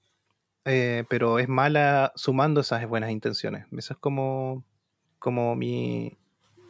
eh, 0.67 1.05
pero 1.09 1.39
es 1.39 1.49
mala 1.49 2.13
sumando 2.17 2.61
esas 2.61 2.87
buenas 2.87 3.11
intenciones. 3.11 3.67
Esa 3.73 3.95
es 3.95 4.01
como, 4.01 4.65
como 5.19 5.57
mi, 5.57 6.19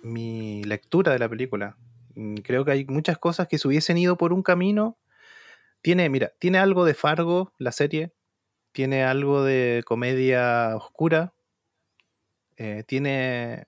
mi 0.02 0.62
lectura 0.64 1.12
de 1.12 1.18
la 1.18 1.28
película. 1.28 1.76
Mm, 2.14 2.36
creo 2.36 2.64
que 2.64 2.72
hay 2.72 2.84
muchas 2.86 3.18
cosas 3.18 3.48
que 3.48 3.58
se 3.58 3.68
hubiesen 3.68 3.98
ido 3.98 4.16
por 4.16 4.32
un 4.32 4.42
camino. 4.42 4.98
Tiene, 5.82 6.08
mira, 6.10 6.32
tiene 6.38 6.58
algo 6.58 6.84
de 6.84 6.94
Fargo, 6.94 7.52
la 7.58 7.72
serie. 7.72 8.12
Tiene 8.72 9.04
algo 9.04 9.44
de 9.44 9.82
comedia 9.86 10.76
oscura. 10.76 11.34
Eh, 12.56 12.84
tiene, 12.86 13.66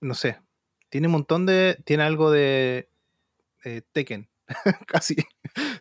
no 0.00 0.14
sé, 0.14 0.38
tiene 0.96 1.08
un 1.08 1.12
montón 1.12 1.44
de, 1.44 1.76
tiene 1.84 2.04
algo 2.04 2.30
de 2.30 2.88
eh, 3.64 3.82
Tekken, 3.92 4.30
casi. 4.86 5.14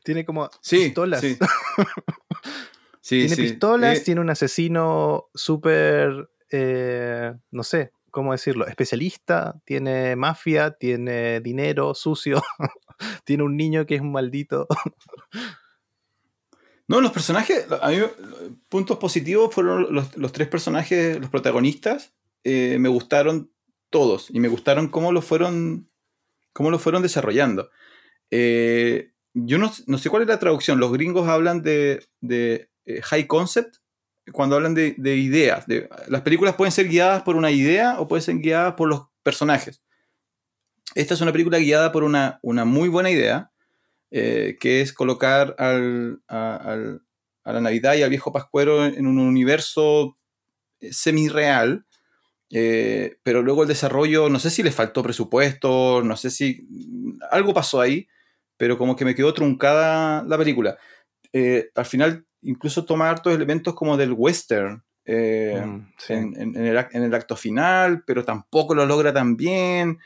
Tiene 0.03 0.25
como 0.25 0.49
pistolas. 0.69 1.21
tiene 3.01 3.37
pistolas, 3.37 3.99
eh, 3.99 4.01
tiene 4.01 4.19
un 4.19 4.29
asesino 4.29 5.27
súper, 5.33 6.29
eh, 6.51 7.33
no 7.49 7.63
sé, 7.63 7.93
¿cómo 8.11 8.33
decirlo? 8.33 8.67
Especialista, 8.67 9.55
tiene 9.63 10.17
mafia, 10.17 10.71
tiene 10.71 11.39
dinero 11.39 11.95
sucio, 11.95 12.43
tiene 13.23 13.43
un 13.43 13.55
niño 13.55 13.85
que 13.85 13.95
es 13.95 14.01
un 14.01 14.11
maldito. 14.11 14.67
No, 16.89 16.99
los 16.99 17.13
personajes, 17.13 17.65
a 17.81 17.89
mí, 17.89 17.99
puntos 18.67 18.97
positivos 18.97 19.55
fueron 19.55 19.93
los, 19.93 20.31
tres 20.33 20.49
personajes, 20.49 21.21
los 21.21 21.29
protagonistas, 21.29 22.13
eh, 22.43 22.75
me 22.79 22.89
gustaron 22.89 23.54
todos 23.89 24.29
y 24.29 24.39
me 24.39 24.47
gustaron 24.47 24.89
cómo 24.89 25.11
lo 25.11 25.21
fueron, 25.21 25.89
cómo 26.53 26.71
lo 26.71 26.79
fueron 26.79 27.01
desarrollando. 27.01 27.69
Eh, 28.31 29.11
yo 29.33 29.57
no, 29.57 29.71
sé 29.71 30.09
cuál 30.09 30.23
es 30.23 30.27
la 30.27 30.39
traducción. 30.39 30.79
Los 30.79 30.91
gringos 30.93 31.27
hablan 31.27 31.61
de, 31.61 32.07
eh, 32.29 33.01
high 33.03 33.27
concept 33.27 33.77
cuando 34.31 34.55
hablan 34.55 34.73
de, 34.73 34.95
ideas. 34.97 35.65
las 36.07 36.21
películas 36.21 36.55
pueden 36.55 36.71
ser 36.71 36.87
guiadas 36.87 37.23
por 37.23 37.35
una 37.35 37.51
idea 37.51 37.99
o 37.99 38.07
pueden 38.07 38.23
ser 38.23 38.37
guiadas 38.37 38.73
por 38.73 38.89
los 38.89 39.07
personajes. 39.23 39.83
Esta 40.95 41.13
es 41.13 41.21
una 41.21 41.31
película 41.31 41.59
guiada 41.59 41.91
por 41.91 42.03
una, 42.03 42.39
una 42.41 42.63
muy 42.65 42.89
buena 42.89 43.11
idea, 43.11 43.51
eh, 44.11 44.57
que 44.59 44.81
es 44.81 44.93
colocar 44.93 45.55
al, 45.59 46.21
a, 46.27 46.77
la 47.43 47.61
Navidad 47.61 47.95
y 47.95 48.03
al 48.03 48.09
viejo 48.09 48.31
Pascuero 48.31 48.85
en 48.85 49.05
un 49.05 49.19
universo 49.19 50.17
eh, 52.57 53.17
pero 53.21 53.41
luego 53.41 53.63
el 53.63 53.67
desarrollo, 53.67 54.29
no 54.29 54.39
sé 54.39 54.49
si 54.49 54.63
le 54.63 54.71
faltó 54.71 55.03
presupuesto, 55.03 56.01
no 56.01 56.15
sé 56.15 56.31
si 56.31 56.65
algo 57.29 57.53
pasó 57.53 57.81
ahí, 57.81 58.07
pero 58.55 58.77
como 58.77 58.95
que 58.95 59.03
me 59.03 59.13
quedó 59.13 59.33
truncada 59.33 60.23
la 60.23 60.37
película. 60.37 60.77
Eh, 61.33 61.69
al 61.75 61.85
final, 61.85 62.25
incluso 62.41 62.85
toma 62.85 63.09
hartos 63.09 63.35
elementos 63.35 63.75
como 63.75 63.97
del 63.97 64.13
western 64.13 64.81
eh, 65.03 65.61
mm, 65.65 65.91
en, 66.07 66.55
el, 66.55 67.13
acto 67.13 67.35
final, 67.35 68.05
pero 68.07 68.23
tampoco 68.23 68.73
lo 68.73 68.85
logra 68.85 69.11
tan 69.11 69.35
bien. 69.35 69.99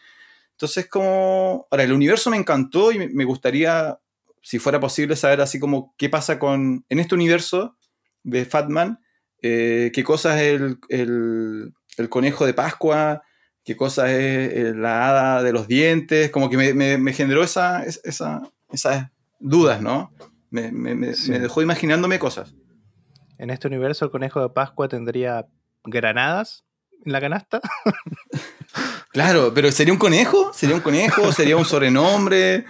Entonces, 0.53 0.87
como. 0.87 1.67
Ahora, 1.69 1.83
el 1.83 1.93
universo 1.93 2.31
me 2.31 2.37
encantó 2.37 2.91
y 2.91 3.13
me 3.13 3.25
gustaría, 3.25 3.99
si 4.41 4.57
fuera 4.57 4.79
posible, 4.79 5.15
saber 5.15 5.41
así 5.41 5.59
como 5.59 5.93
qué 5.99 6.09
pasa 6.09 6.39
con. 6.39 6.83
En 6.89 6.97
este 6.97 7.13
universo 7.13 7.77
de 8.23 8.43
Fatman, 8.45 8.97
qué 9.39 10.03
cosa 10.03 10.41
es 10.41 10.59
el, 10.59 10.79
el, 10.89 11.73
el 11.99 12.09
conejo 12.09 12.45
de 12.45 12.53
Pascua, 12.53 13.23
qué 13.63 13.75
cosa 13.75 14.11
es 14.11 14.53
eh, 14.53 14.73
la 14.75 15.09
hada 15.09 15.43
de 15.43 15.51
los 15.51 15.67
dientes, 15.67 16.31
como 16.31 16.49
que 16.49 16.57
me, 16.57 17.13
generó 17.13 17.43
esa, 17.43 17.83
esa, 17.83 18.41
esas 18.71 19.09
dudas, 19.39 19.81
¿no? 19.81 20.11
Me, 20.49 20.71
dejó 20.71 21.61
imaginándome 21.61 22.17
cosas. 22.17 22.55
En 23.37 23.49
este 23.49 23.67
universo 23.67 24.05
el 24.05 24.11
conejo 24.11 24.41
de 24.41 24.49
Pascua 24.49 24.87
tendría 24.87 25.47
granadas 25.83 26.65
en 27.05 27.11
la 27.11 27.21
canasta. 27.21 27.61
claro, 29.11 29.51
pero 29.53 29.71
¿sería 29.71 29.93
un 29.93 29.99
conejo? 29.99 30.51
¿Sería 30.53 30.75
un 30.75 30.81
conejo? 30.81 31.31
¿Sería 31.31 31.55
un 31.55 31.65
sobrenombre? 31.65 32.65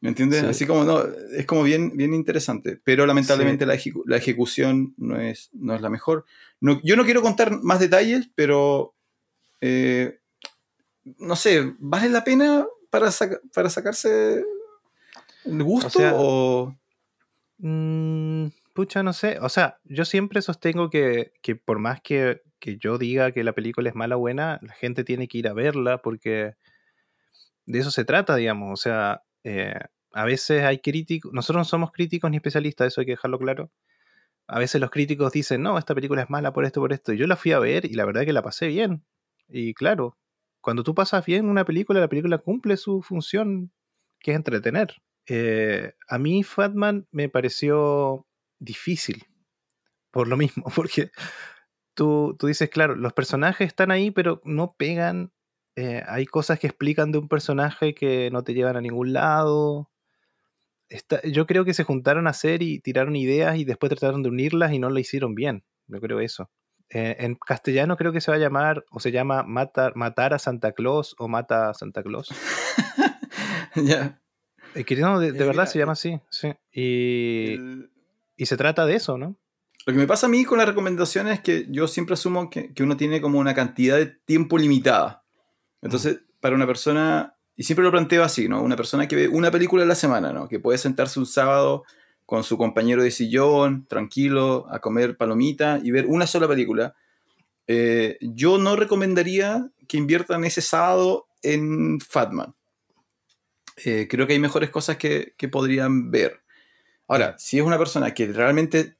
¿Me 0.00 0.10
entiendes? 0.10 0.44
Así 0.44 0.66
como, 0.66 0.84
no, 0.84 1.02
es 1.36 1.46
como 1.46 1.62
bien, 1.62 1.96
bien 1.96 2.14
interesante, 2.14 2.78
pero 2.84 3.06
lamentablemente 3.06 3.66
la, 3.66 3.74
ejecución 3.74 4.94
no 4.98 5.18
es, 5.18 5.50
no 5.52 5.74
es 5.74 5.80
la 5.80 5.90
mejor. 5.90 6.26
No, 6.60 6.80
yo 6.82 6.96
no 6.96 7.04
quiero 7.04 7.22
contar 7.22 7.62
más 7.62 7.80
detalles, 7.80 8.30
pero 8.34 8.94
eh, 9.60 10.18
no 11.18 11.36
sé, 11.36 11.74
¿vale 11.78 12.08
la 12.08 12.24
pena 12.24 12.66
para, 12.90 13.10
para 13.52 13.70
sacarse 13.70 14.44
el 15.44 15.62
gusto 15.62 15.98
o...? 16.14 16.76
Mm, 17.58 18.48
pucha, 18.74 19.02
no 19.02 19.12
sé. 19.12 19.38
O 19.40 19.48
sea, 19.48 19.78
yo 19.84 20.04
siempre 20.04 20.42
sostengo 20.42 20.90
que, 20.90 21.32
por 21.64 21.78
más 21.78 22.00
que, 22.00 22.42
yo 22.60 22.98
diga 22.98 23.32
que 23.32 23.44
la 23.44 23.52
película 23.52 23.88
es 23.88 23.94
mala 23.94 24.16
o 24.16 24.20
buena, 24.20 24.58
la 24.62 24.74
gente 24.74 25.04
tiene 25.04 25.28
que 25.28 25.38
ir 25.38 25.48
a 25.48 25.52
verla 25.52 25.98
porque 25.98 26.54
de 27.64 27.78
eso 27.78 27.90
se 27.90 28.04
trata, 28.04 28.36
digamos. 28.36 28.72
O 28.72 28.82
sea, 28.82 29.22
eh, 29.44 29.78
a 30.12 30.24
veces 30.24 30.64
hay 30.64 30.78
críticos, 30.78 31.32
nosotros 31.32 31.60
no 31.60 31.64
somos 31.64 31.92
críticos 31.92 32.30
ni 32.30 32.36
especialistas, 32.36 32.88
eso 32.88 33.00
hay 33.00 33.06
que 33.06 33.12
dejarlo 33.12 33.38
claro. 33.38 33.70
A 34.48 34.58
veces 34.58 34.80
los 34.80 34.90
críticos 34.90 35.32
dicen, 35.32 35.62
no, 35.62 35.78
esta 35.78 35.94
película 35.94 36.22
es 36.22 36.30
mala 36.30 36.52
por 36.52 36.64
esto, 36.64 36.80
por 36.80 36.92
esto. 36.92 37.12
Y 37.12 37.18
yo 37.18 37.26
la 37.26 37.36
fui 37.36 37.52
a 37.52 37.58
ver 37.58 37.84
y 37.84 37.94
la 37.94 38.04
verdad 38.04 38.22
es 38.22 38.26
que 38.26 38.32
la 38.32 38.42
pasé 38.42 38.68
bien. 38.68 39.04
Y 39.48 39.74
claro, 39.74 40.16
cuando 40.60 40.82
tú 40.82 40.94
pasas 40.94 41.24
bien 41.24 41.48
una 41.48 41.64
película, 41.64 42.00
la 42.00 42.08
película 42.08 42.38
cumple 42.38 42.76
su 42.76 43.02
función, 43.02 43.72
que 44.20 44.32
es 44.32 44.36
entretener. 44.36 44.96
Eh, 45.28 45.94
a 46.08 46.18
mí 46.18 46.42
Fatman 46.42 47.06
me 47.10 47.28
pareció 47.28 48.26
difícil, 48.58 49.26
por 50.10 50.28
lo 50.28 50.36
mismo, 50.36 50.64
porque 50.74 51.10
tú, 51.94 52.36
tú 52.38 52.46
dices, 52.46 52.70
claro, 52.70 52.94
los 52.94 53.12
personajes 53.12 53.66
están 53.66 53.90
ahí, 53.90 54.10
pero 54.10 54.40
no 54.44 54.74
pegan. 54.76 55.32
Eh, 55.76 56.02
hay 56.06 56.26
cosas 56.26 56.58
que 56.58 56.68
explican 56.68 57.12
de 57.12 57.18
un 57.18 57.28
personaje 57.28 57.94
que 57.94 58.30
no 58.30 58.42
te 58.44 58.54
llevan 58.54 58.76
a 58.76 58.80
ningún 58.80 59.12
lado. 59.12 59.90
Yo 61.24 61.46
creo 61.46 61.64
que 61.64 61.74
se 61.74 61.84
juntaron 61.84 62.26
a 62.26 62.30
hacer 62.30 62.62
y 62.62 62.80
tiraron 62.80 63.16
ideas 63.16 63.56
y 63.56 63.64
después 63.64 63.90
trataron 63.90 64.22
de 64.22 64.28
unirlas 64.28 64.72
y 64.72 64.78
no 64.78 64.90
lo 64.90 64.98
hicieron 64.98 65.34
bien. 65.34 65.64
Yo 65.88 66.00
creo 66.00 66.20
eso. 66.20 66.50
Eh, 66.90 67.16
en 67.18 67.34
castellano 67.34 67.96
creo 67.96 68.12
que 68.12 68.20
se 68.20 68.30
va 68.30 68.36
a 68.36 68.40
llamar, 68.40 68.84
o 68.90 69.00
se 69.00 69.10
llama 69.10 69.42
Matar, 69.42 69.96
matar 69.96 70.34
a 70.34 70.38
Santa 70.38 70.72
Claus 70.72 71.16
o 71.18 71.26
Mata 71.28 71.70
a 71.70 71.74
Santa 71.74 72.02
Claus. 72.02 72.28
ya. 73.74 74.20
Eh, 74.74 74.84
de, 74.84 75.32
verdad 75.32 75.66
se 75.66 75.78
llama 75.78 75.92
así, 75.92 76.20
sí. 76.30 76.52
Y, 76.70 77.56
y, 78.36 78.46
se 78.46 78.56
trata 78.56 78.84
de 78.84 78.94
eso, 78.94 79.16
¿no? 79.16 79.36
Lo 79.86 79.92
que 79.92 79.98
me 79.98 80.06
pasa 80.06 80.26
a 80.26 80.28
mí 80.28 80.44
con 80.44 80.58
la 80.58 80.66
recomendación 80.66 81.28
es 81.28 81.40
que 81.40 81.66
yo 81.70 81.88
siempre 81.88 82.14
asumo 82.14 82.50
que, 82.50 82.74
que 82.74 82.82
uno 82.82 82.96
tiene 82.96 83.20
como 83.20 83.38
una 83.38 83.54
cantidad 83.54 83.96
de 83.96 84.06
tiempo 84.06 84.58
limitada. 84.58 85.24
Entonces, 85.80 86.20
para 86.40 86.54
una 86.54 86.66
persona, 86.66 87.35
y 87.56 87.62
siempre 87.62 87.84
lo 87.84 87.90
planteo 87.90 88.22
así, 88.22 88.48
¿no? 88.48 88.62
Una 88.62 88.76
persona 88.76 89.08
que 89.08 89.16
ve 89.16 89.28
una 89.28 89.50
película 89.50 89.82
a 89.82 89.86
la 89.86 89.94
semana, 89.94 90.32
¿no? 90.32 90.48
Que 90.48 90.60
puede 90.60 90.78
sentarse 90.78 91.18
un 91.18 91.26
sábado 91.26 91.84
con 92.26 92.44
su 92.44 92.58
compañero 92.58 93.02
de 93.02 93.10
sillón, 93.10 93.86
tranquilo, 93.86 94.66
a 94.70 94.80
comer 94.80 95.16
palomita 95.16 95.80
y 95.82 95.90
ver 95.90 96.06
una 96.06 96.26
sola 96.26 96.46
película. 96.48 96.94
Eh, 97.66 98.18
yo 98.20 98.58
no 98.58 98.76
recomendaría 98.76 99.70
que 99.88 99.96
inviertan 99.96 100.44
ese 100.44 100.60
sábado 100.60 101.28
en 101.42 102.00
Fatman. 102.00 102.54
Eh, 103.84 104.06
creo 104.10 104.26
que 104.26 104.34
hay 104.34 104.38
mejores 104.38 104.70
cosas 104.70 104.96
que, 104.96 105.34
podrían 105.50 106.10
ver. 106.10 106.42
Ahora, 107.08 107.36
si 107.38 107.58
es 107.58 107.64
una 107.64 107.78
persona 107.78 108.12
que 108.12 108.26
realmente 108.26 108.96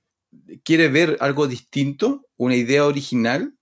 quiere 0.64 0.88
ver 0.88 1.16
algo 1.20 1.46
distinto, 1.48 2.26
una 2.36 2.56
idea 2.56 2.86
original, 2.86 3.56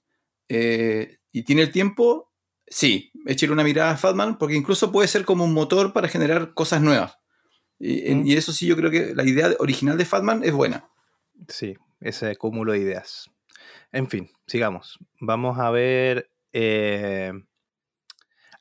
eh, 0.48 1.18
y 1.32 1.42
tiene 1.42 1.62
el 1.62 1.72
tiempo, 1.72 2.30
sí, 2.66 3.12
échale 3.26 3.52
una 3.52 3.64
mirada 3.64 3.92
a 3.92 3.96
Fatman, 3.96 4.38
porque 4.38 4.54
incluso 4.54 4.92
puede 4.92 5.08
ser 5.08 5.24
como 5.24 5.44
un 5.44 5.52
motor 5.52 5.92
para 5.92 6.08
generar 6.08 6.54
cosas 6.54 6.80
nuevas. 6.80 7.18
Mm. 7.78 8.26
Y, 8.26 8.34
eso 8.34 8.52
sí, 8.52 8.66
yo 8.66 8.76
creo 8.76 8.90
que 8.90 9.14
la 9.14 9.24
idea 9.24 9.50
original 9.58 9.98
de 9.98 10.04
Fatman 10.04 10.44
es 10.44 10.52
buena. 10.52 10.88
Sí, 11.48 11.74
ese 12.00 12.36
cúmulo 12.36 12.72
de 12.72 12.78
ideas. 12.78 13.30
En 13.92 14.08
fin, 14.08 14.30
sigamos. 14.46 14.98
Vamos 15.20 15.58
a 15.58 15.70
ver. 15.70 16.30
Eh, 16.52 17.32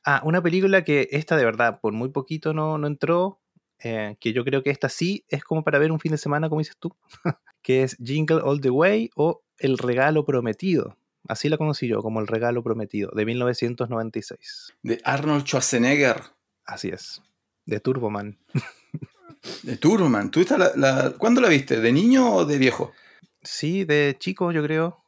Ah, 0.06 0.20
una 0.22 0.42
película 0.42 0.84
que 0.84 1.08
esta 1.12 1.34
de 1.36 1.46
verdad 1.46 1.80
por 1.80 1.94
muy 1.94 2.10
poquito 2.10 2.52
no, 2.52 2.76
no 2.76 2.86
entró, 2.86 3.40
eh, 3.82 4.16
que 4.20 4.34
yo 4.34 4.44
creo 4.44 4.62
que 4.62 4.68
esta 4.68 4.90
sí 4.90 5.24
es 5.28 5.42
como 5.44 5.64
para 5.64 5.78
ver 5.78 5.92
un 5.92 5.98
fin 5.98 6.12
de 6.12 6.18
semana, 6.18 6.50
como 6.50 6.60
dices 6.60 6.76
tú, 6.78 6.94
que 7.62 7.82
es 7.82 7.96
Jingle 7.96 8.42
All 8.44 8.60
the 8.60 8.68
Way 8.68 9.10
o 9.16 9.42
El 9.58 9.78
Regalo 9.78 10.26
Prometido. 10.26 10.98
Así 11.28 11.48
la 11.48 11.56
conocí 11.56 11.88
yo, 11.88 12.02
como 12.02 12.20
El 12.20 12.26
Regalo 12.26 12.62
Prometido, 12.62 13.10
de 13.14 13.24
1996. 13.24 14.74
De 14.82 15.00
Arnold 15.04 15.44
Schwarzenegger. 15.44 16.22
Así 16.64 16.88
es, 16.88 17.22
de 17.66 17.80
Turboman. 17.80 18.38
De 19.62 19.76
Turboman. 19.76 20.30
¿Tú 20.30 20.42
la, 20.76 21.12
¿Cuándo 21.18 21.42
la 21.42 21.50
viste? 21.50 21.78
¿De 21.78 21.92
niño 21.92 22.32
o 22.32 22.44
de 22.46 22.56
viejo? 22.56 22.94
Sí, 23.42 23.84
de 23.84 24.16
chico, 24.18 24.52
yo 24.52 24.62
creo. 24.62 25.04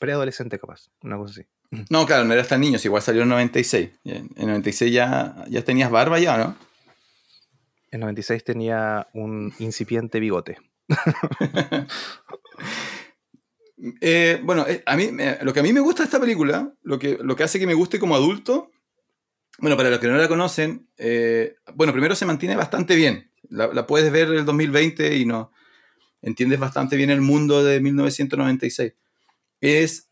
Preadolescente, 0.00 0.58
capaz. 0.58 0.88
Una 1.02 1.16
cosa 1.16 1.40
así. 1.40 1.48
No, 1.90 2.06
claro, 2.06 2.24
no 2.24 2.32
eras 2.32 2.48
tan 2.48 2.60
niño, 2.60 2.78
igual 2.82 3.02
salió 3.02 3.22
en 3.22 3.28
96. 3.28 3.90
En 4.04 4.30
96 4.36 4.92
ya, 4.92 5.44
ya 5.48 5.62
tenías 5.62 5.90
barba 5.90 6.18
ya, 6.18 6.38
¿no? 6.38 6.56
En 7.90 8.00
96 8.00 8.42
tenía 8.42 9.06
un 9.12 9.52
incipiente 9.58 10.18
bigote. 10.18 10.58
Eh, 14.00 14.40
bueno, 14.42 14.66
eh, 14.66 14.82
a 14.86 14.96
mí, 14.96 15.10
lo 15.42 15.52
que 15.52 15.60
a 15.60 15.62
mí 15.62 15.72
me 15.72 15.80
gusta 15.80 16.02
de 16.02 16.06
esta 16.06 16.20
película, 16.20 16.72
lo 16.82 16.98
que, 16.98 17.18
lo 17.20 17.36
que 17.36 17.44
hace 17.44 17.58
que 17.58 17.66
me 17.66 17.74
guste 17.74 17.98
como 17.98 18.16
adulto, 18.16 18.70
bueno, 19.58 19.76
para 19.76 19.90
los 19.90 19.98
que 19.98 20.08
no 20.08 20.16
la 20.16 20.28
conocen, 20.28 20.88
eh, 20.96 21.56
bueno, 21.74 21.92
primero 21.92 22.14
se 22.14 22.26
mantiene 22.26 22.56
bastante 22.56 22.94
bien. 22.94 23.30
La, 23.48 23.68
la, 23.68 23.86
puedes 23.86 24.12
ver 24.12 24.28
el 24.28 24.44
2020 24.44 25.16
y 25.16 25.26
no 25.26 25.52
entiendes 26.22 26.58
bastante 26.58 26.96
bien 26.96 27.10
el 27.10 27.20
mundo 27.20 27.64
de 27.64 27.80
1996. 27.80 28.94
Es 29.60 30.08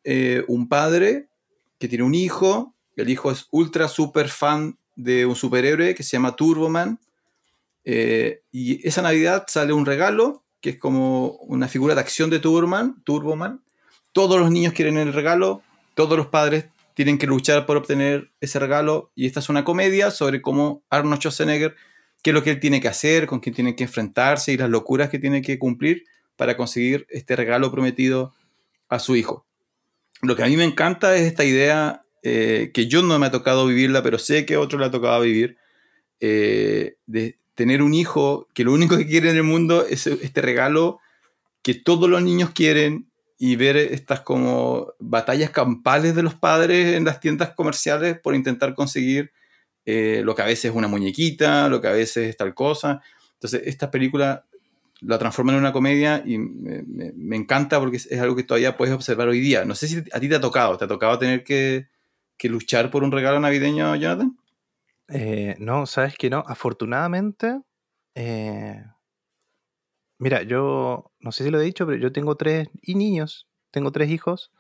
un 0.49 0.69
padre 0.69 1.29
que 1.79 1.89
tiene 1.89 2.05
un 2.05 2.15
hijo, 2.15 2.75
el 2.97 3.11
hijo 3.11 3.31
es 3.31 3.47
ultra 3.51 3.89
super 3.89 4.29
fan 4.29 4.79
de 4.95 5.27
un 5.27 5.37
superhéroe 5.37 5.95
que 5.95 6.03
se 6.03 6.17
llama 6.17 6.35
Turboman, 6.35 6.99
eh, 7.89 8.43
y 8.51 8.87
esa 8.87 9.01
Navidad 9.01 9.45
sale 9.47 9.73
un 9.73 9.87
regalo, 9.87 10.45
que 10.61 10.71
es 10.71 10.79
como 10.79 11.33
una 11.43 11.69
figura 11.69 11.95
de 11.95 12.01
acción 12.01 12.31
de 12.31 12.39
Turboman, 12.39 13.03
Turboman. 13.05 13.63
Todos 14.13 14.41
los 14.41 14.51
niños 14.51 14.73
quieren 14.73 14.97
el 14.97 15.13
regalo, 15.13 15.63
todos 15.95 16.17
los 16.17 16.29
padres 16.29 16.67
tienen 16.95 17.19
que 17.19 17.27
luchar 17.27 17.67
por 17.67 17.77
obtener 17.77 18.31
ese 18.41 18.59
regalo, 18.59 19.11
y 19.15 19.27
esta 19.27 19.41
es 19.41 19.49
una 19.49 19.65
comedia 19.65 20.11
sobre 20.11 20.41
cómo 20.41 20.83
Arnold 20.89 21.21
Schwarzenegger, 21.21 21.75
qué 22.23 22.31
es 22.31 22.35
lo 22.35 22.43
que 22.43 22.51
él 22.51 22.61
tiene 22.61 22.81
que 22.81 22.89
hacer, 22.89 23.27
con 23.27 23.41
quién 23.41 23.55
tiene 23.55 23.77
que 23.77 23.85
enfrentarse 23.85 24.53
y 24.53 24.57
las 24.57 24.71
locuras 24.71 25.11
que 25.11 25.19
tiene 25.19 25.43
que 25.43 25.59
cumplir 25.59 26.05
para 26.37 26.57
conseguir 26.57 27.07
este 27.11 27.37
regalo 27.37 27.71
prometido 27.71 28.35
a 28.89 28.99
su 28.99 29.15
hijo 29.17 29.47
lo 30.23 30.37
que 30.37 30.43
a 30.43 30.47
mí 30.47 30.57
me 30.57 30.65
encanta 30.65 31.15
es 31.17 31.23
esta 31.23 31.45
idea 31.45 32.03
eh, 32.23 32.71
que 32.73 32.87
yo 32.87 33.03
no 33.03 33.19
me 33.19 33.27
ha 33.27 33.31
tocado 33.31 33.67
vivirla, 33.67 34.03
pero 34.03 34.19
sé 34.19 34.47
que 34.47 34.55
a 34.55 34.61
otro 34.61 34.79
le 34.79 34.87
ha 34.87 34.91
tocado 34.91 35.21
vivir, 35.21 35.59
eh, 36.21 36.97
de 37.07 37.39
tener 37.57 37.83
un 37.83 37.95
hijo 37.95 38.47
que 38.55 38.63
lo 38.63 38.73
único 38.73 38.97
que 38.97 39.07
quiere 39.07 39.31
en 39.31 39.37
el 39.37 39.43
mundo 39.43 39.85
es 39.85 40.07
este 40.07 40.41
regalo 40.41 41.01
que 41.63 41.75
todos 41.75 42.09
los 42.09 42.23
niños 42.23 42.51
quieren 42.51 43.11
y 43.39 43.57
ver 43.57 43.77
estas 43.77 44.21
como 44.21 44.93
batallas 45.01 45.51
campales 45.51 46.15
de 46.15 46.23
los 46.23 46.35
padres 46.35 46.95
en 46.95 47.05
las 47.05 47.19
tiendas 47.19 47.51
comerciales 47.55 48.19
por 48.21 48.37
intentar 48.37 48.75
conseguir 48.75 49.33
eh, 49.85 50.23
lo 50.25 50.35
que 50.35 50.43
a 50.43 50.47
veces 50.47 50.67
es 50.67 50.77
una 50.77 50.87
muñequita, 50.87 51.69
lo 51.69 51.81
que 51.81 51.89
a 51.89 51.93
veces 51.93 52.29
es 52.29 52.37
tal 52.37 52.55
cosa. 52.55 53.03
Entonces, 53.35 53.63
esta 53.65 53.91
película 53.91 54.45
la 55.01 55.19
transforma 55.19 55.53
en 55.53 55.59
una 55.59 55.73
comedia 55.73 56.23
y 56.25 56.39
me, 56.39 57.37
encanta 57.37 57.79
porque 57.79 57.99
es, 57.99 58.21
algo 58.21 58.35
que 58.35 58.45
todavía 58.45 58.77
puedes 58.77 58.95
observar 58.95 59.29
hoy 59.29 59.41
día. 59.41 59.65
No 59.65 59.75
sé 59.75 59.89
si 59.89 59.99
a 60.13 60.21
ti 60.21 60.29
te 60.29 60.37
ha 60.37 60.41
tocado, 60.41 60.77
¿te 60.77 60.85
ha 60.85 60.89
tocado 60.89 61.19
tener 61.19 61.45
que, 61.45 61.87
luchar 62.45 62.91
por 62.91 63.03
un 63.03 63.13
regalo 63.13 63.41
navideño, 63.41 63.95
Jonathan? 63.97 64.37
Eh, 65.09 65.57
no, 65.59 65.87
sabes 65.87 66.17
que 66.17 66.31
no. 66.31 66.43
Afortunadamente, 66.47 67.61
eh, 68.15 68.83
mira, 70.19 70.43
yo 70.43 71.13
no 71.21 71.33
sé 71.33 71.45
si 71.45 71.51
lo 71.51 71.61
he 71.61 71.65
dicho, 71.65 71.87
pero 71.87 71.99
yo 71.99 72.13
tengo 72.13 72.37
tres 72.37 72.69
y 72.83 72.95
niños, 72.95 73.49
tengo 73.71 73.93
tres 73.93 74.11
hijos. 74.11 74.53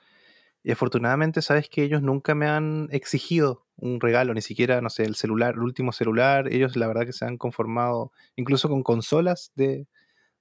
Y 0.64 0.72
afortunadamente, 0.72 1.42
sabes 1.42 1.68
que 1.70 1.84
ellos 1.84 2.02
nunca 2.02 2.34
me 2.34 2.48
han 2.48 2.88
exigido 2.92 3.66
un 3.76 4.00
regalo, 4.00 4.34
ni 4.34 4.42
siquiera, 4.42 4.80
no 4.82 4.90
sé, 4.90 5.04
el 5.04 5.16
celular, 5.16 5.54
el 5.56 5.62
último 5.62 5.92
celular. 5.92 6.52
Ellos, 6.52 6.76
la 6.76 6.88
verdad, 6.88 7.06
que 7.06 7.12
se 7.14 7.24
han 7.26 7.38
conformado 7.38 8.12
incluso 8.36 8.68
con 8.68 8.82
consolas 8.84 9.52
de, 9.56 9.88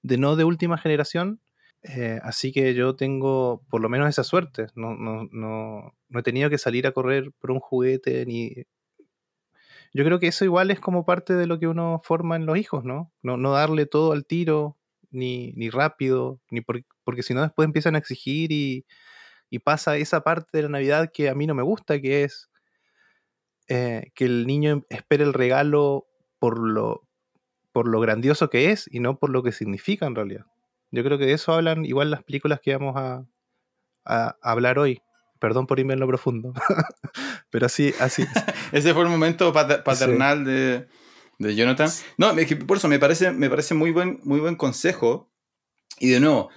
de 0.02 0.18
no 0.18 0.36
de 0.36 0.44
última 0.44 0.78
generación. 0.78 1.40
Eh, 1.82 2.20
así 2.24 2.52
que 2.52 2.74
yo 2.74 2.96
tengo 2.96 3.62
por 3.70 3.80
lo 3.82 3.88
menos 3.90 4.08
esa 4.10 4.24
suerte. 4.24 4.68
No, 4.76 4.94
no, 4.96 5.28
no, 5.32 5.94
no, 6.10 6.20
he 6.20 6.22
tenido 6.24 6.50
que 6.50 6.58
salir 6.58 6.86
a 6.86 6.92
correr 6.92 7.32
por 7.40 7.50
un 7.52 7.60
juguete 7.60 8.26
ni. 8.26 8.52
Yo 9.96 10.04
creo 10.04 10.18
que 10.18 10.26
eso 10.26 10.44
igual 10.44 10.70
es 10.70 10.78
como 10.78 11.06
parte 11.06 11.32
de 11.34 11.46
lo 11.46 11.58
que 11.58 11.68
uno 11.68 12.02
forma 12.04 12.36
en 12.36 12.44
los 12.44 12.58
hijos, 12.58 12.84
¿no? 12.84 13.12
No, 13.22 13.52
darle 13.52 13.86
todo 13.86 14.12
al 14.12 14.26
tiro, 14.26 14.76
ni, 15.10 15.52
ni 15.52 15.70
rápido, 15.70 16.38
ni 16.50 16.60
porque 16.60 17.22
si 17.22 17.32
no 17.32 17.40
después 17.40 17.64
empiezan 17.64 17.94
a 17.94 17.98
exigir 17.98 18.52
y, 18.52 18.84
y, 19.48 19.60
pasa 19.60 19.96
esa 19.96 20.20
parte 20.22 20.58
de 20.58 20.64
la 20.64 20.68
Navidad 20.68 21.10
que 21.14 21.30
a 21.30 21.34
mí 21.34 21.46
no 21.46 21.54
me 21.54 21.62
gusta, 21.62 21.98
que 21.98 22.24
es 22.24 22.50
eh, 23.68 24.12
que 24.14 24.26
el 24.26 24.46
niño 24.46 24.84
espere 24.90 25.24
el 25.24 25.32
regalo 25.32 26.06
por 26.38 26.58
lo, 26.58 27.08
por 27.72 27.88
lo 27.88 27.98
grandioso 28.00 28.50
que 28.50 28.70
es 28.72 28.88
y 28.92 29.00
no 29.00 29.18
por 29.18 29.30
lo 29.30 29.42
que 29.42 29.52
significa 29.52 30.06
en 30.06 30.14
realidad. 30.14 30.44
Yo 30.90 31.02
creo 31.04 31.16
que 31.16 31.26
de 31.26 31.32
eso 31.32 31.52
hablan 31.52 31.86
igual 31.86 32.10
las 32.10 32.22
películas 32.22 32.60
que 32.60 32.76
vamos 32.76 32.94
a, 32.96 33.26
hablar 34.42 34.78
hoy. 34.78 35.00
Perdón 35.38 35.66
por 35.66 35.78
irme 35.78 35.94
en 35.94 36.00
lo 36.00 36.06
profundo, 36.06 36.52
pero 37.50 37.66
así, 37.66 37.92
así. 38.00 38.24
Ese 38.72 38.94
fue 38.94 39.02
el 39.02 39.08
momento 39.08 39.52
paternal 39.52 40.44
de, 40.44 40.86
Jonathan. 41.38 41.90
No, 42.16 42.34
por 42.66 42.78
eso 42.78 42.88
me 42.88 42.98
parece, 42.98 43.32
me 43.32 43.50
parece 43.50 43.74
muy, 43.74 43.90
buen, 43.90 44.20
muy 44.24 44.40
buen 44.40 44.56
consejo. 44.56 45.30
Y 45.98 46.08
de 46.10 46.20
nuevo, 46.20 46.50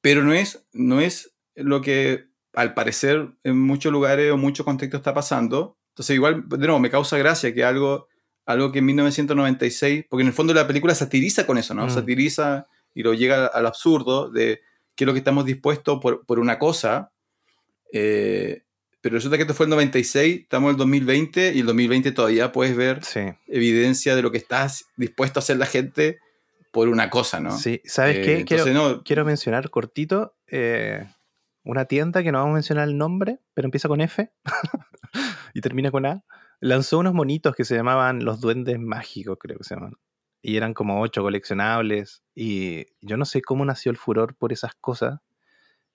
pero 0.00 0.22
no 0.22 0.32
es, 0.32 0.66
no 0.72 1.00
es 1.00 1.34
lo 1.54 1.80
que 1.80 2.28
al 2.54 2.74
parecer 2.74 3.30
en 3.44 3.60
muchos 3.60 3.92
lugares 3.92 4.32
o 4.32 4.36
muchos 4.36 4.64
contextos 4.64 4.98
está 4.98 5.14
pasando. 5.14 5.78
Entonces 5.90 6.14
igual, 6.14 6.48
de 6.48 6.58
nuevo, 6.58 6.78
me 6.78 6.90
causa 6.90 7.18
gracia 7.18 7.54
que 7.54 7.64
algo 7.64 8.08
algo 8.48 8.72
que 8.72 8.78
en 8.78 8.86
1996, 8.86 10.06
porque 10.08 10.22
en 10.22 10.28
el 10.28 10.32
fondo 10.32 10.54
la 10.54 10.66
película 10.66 10.94
satiriza 10.94 11.46
con 11.46 11.58
eso, 11.58 11.74
¿no? 11.74 11.84
Mm. 11.84 11.90
Satiriza 11.90 12.66
y 12.94 13.02
lo 13.02 13.12
llega 13.12 13.46
al 13.46 13.66
absurdo 13.66 14.30
de 14.30 14.62
qué 14.96 15.04
es 15.04 15.06
lo 15.06 15.12
que 15.12 15.18
estamos 15.18 15.44
dispuestos 15.44 15.98
por, 16.00 16.24
por 16.24 16.38
una 16.38 16.58
cosa. 16.58 17.12
Eh, 17.92 18.62
pero 19.00 19.14
resulta 19.14 19.36
que 19.36 19.42
esto 19.42 19.54
fue 19.54 19.66
el 19.66 19.70
96, 19.70 20.42
estamos 20.42 20.68
en 20.68 20.74
el 20.74 20.78
2020 20.78 21.52
y 21.54 21.60
el 21.60 21.66
2020 21.66 22.12
todavía 22.12 22.52
puedes 22.52 22.76
ver 22.76 23.00
evidencia 23.46 24.16
de 24.16 24.22
lo 24.22 24.32
que 24.32 24.38
estás 24.38 24.86
dispuesto 24.96 25.38
a 25.38 25.42
hacer 25.42 25.56
la 25.56 25.66
gente 25.66 26.18
por 26.72 26.88
una 26.88 27.08
cosa, 27.08 27.40
¿no? 27.40 27.56
Sí, 27.56 27.80
¿sabes 27.84 28.18
qué? 28.18 28.40
Eh, 28.40 28.44
quiero, 29.04 29.24
mencionar 29.24 29.70
cortito 29.70 30.36
eh, 30.48 31.06
una 31.62 31.84
tienda 31.84 32.22
que 32.22 32.32
no 32.32 32.38
vamos 32.38 32.52
a 32.52 32.54
mencionar 32.54 32.88
el 32.88 32.98
nombre, 32.98 33.38
pero 33.54 33.66
empieza 33.66 33.88
con 33.88 34.00
F 34.00 34.30
y 35.54 35.60
termina 35.60 35.90
con 35.90 36.04
A 36.04 36.24
lanzó 36.60 36.98
unos 36.98 37.14
monitos 37.14 37.54
que 37.54 37.64
se 37.64 37.76
llamaban 37.76 38.24
los 38.24 38.40
duendes 38.40 38.78
mágicos, 38.78 39.38
creo 39.40 39.58
que 39.58 39.64
se 39.64 39.74
llaman. 39.74 39.94
Y 40.42 40.56
eran 40.56 40.74
como 40.74 41.00
ocho 41.00 41.22
coleccionables. 41.22 42.22
Y 42.34 42.86
yo 43.00 43.16
no 43.16 43.24
sé 43.24 43.42
cómo 43.42 43.64
nació 43.64 43.90
el 43.90 43.96
furor 43.96 44.36
por 44.36 44.52
esas 44.52 44.74
cosas. 44.74 45.20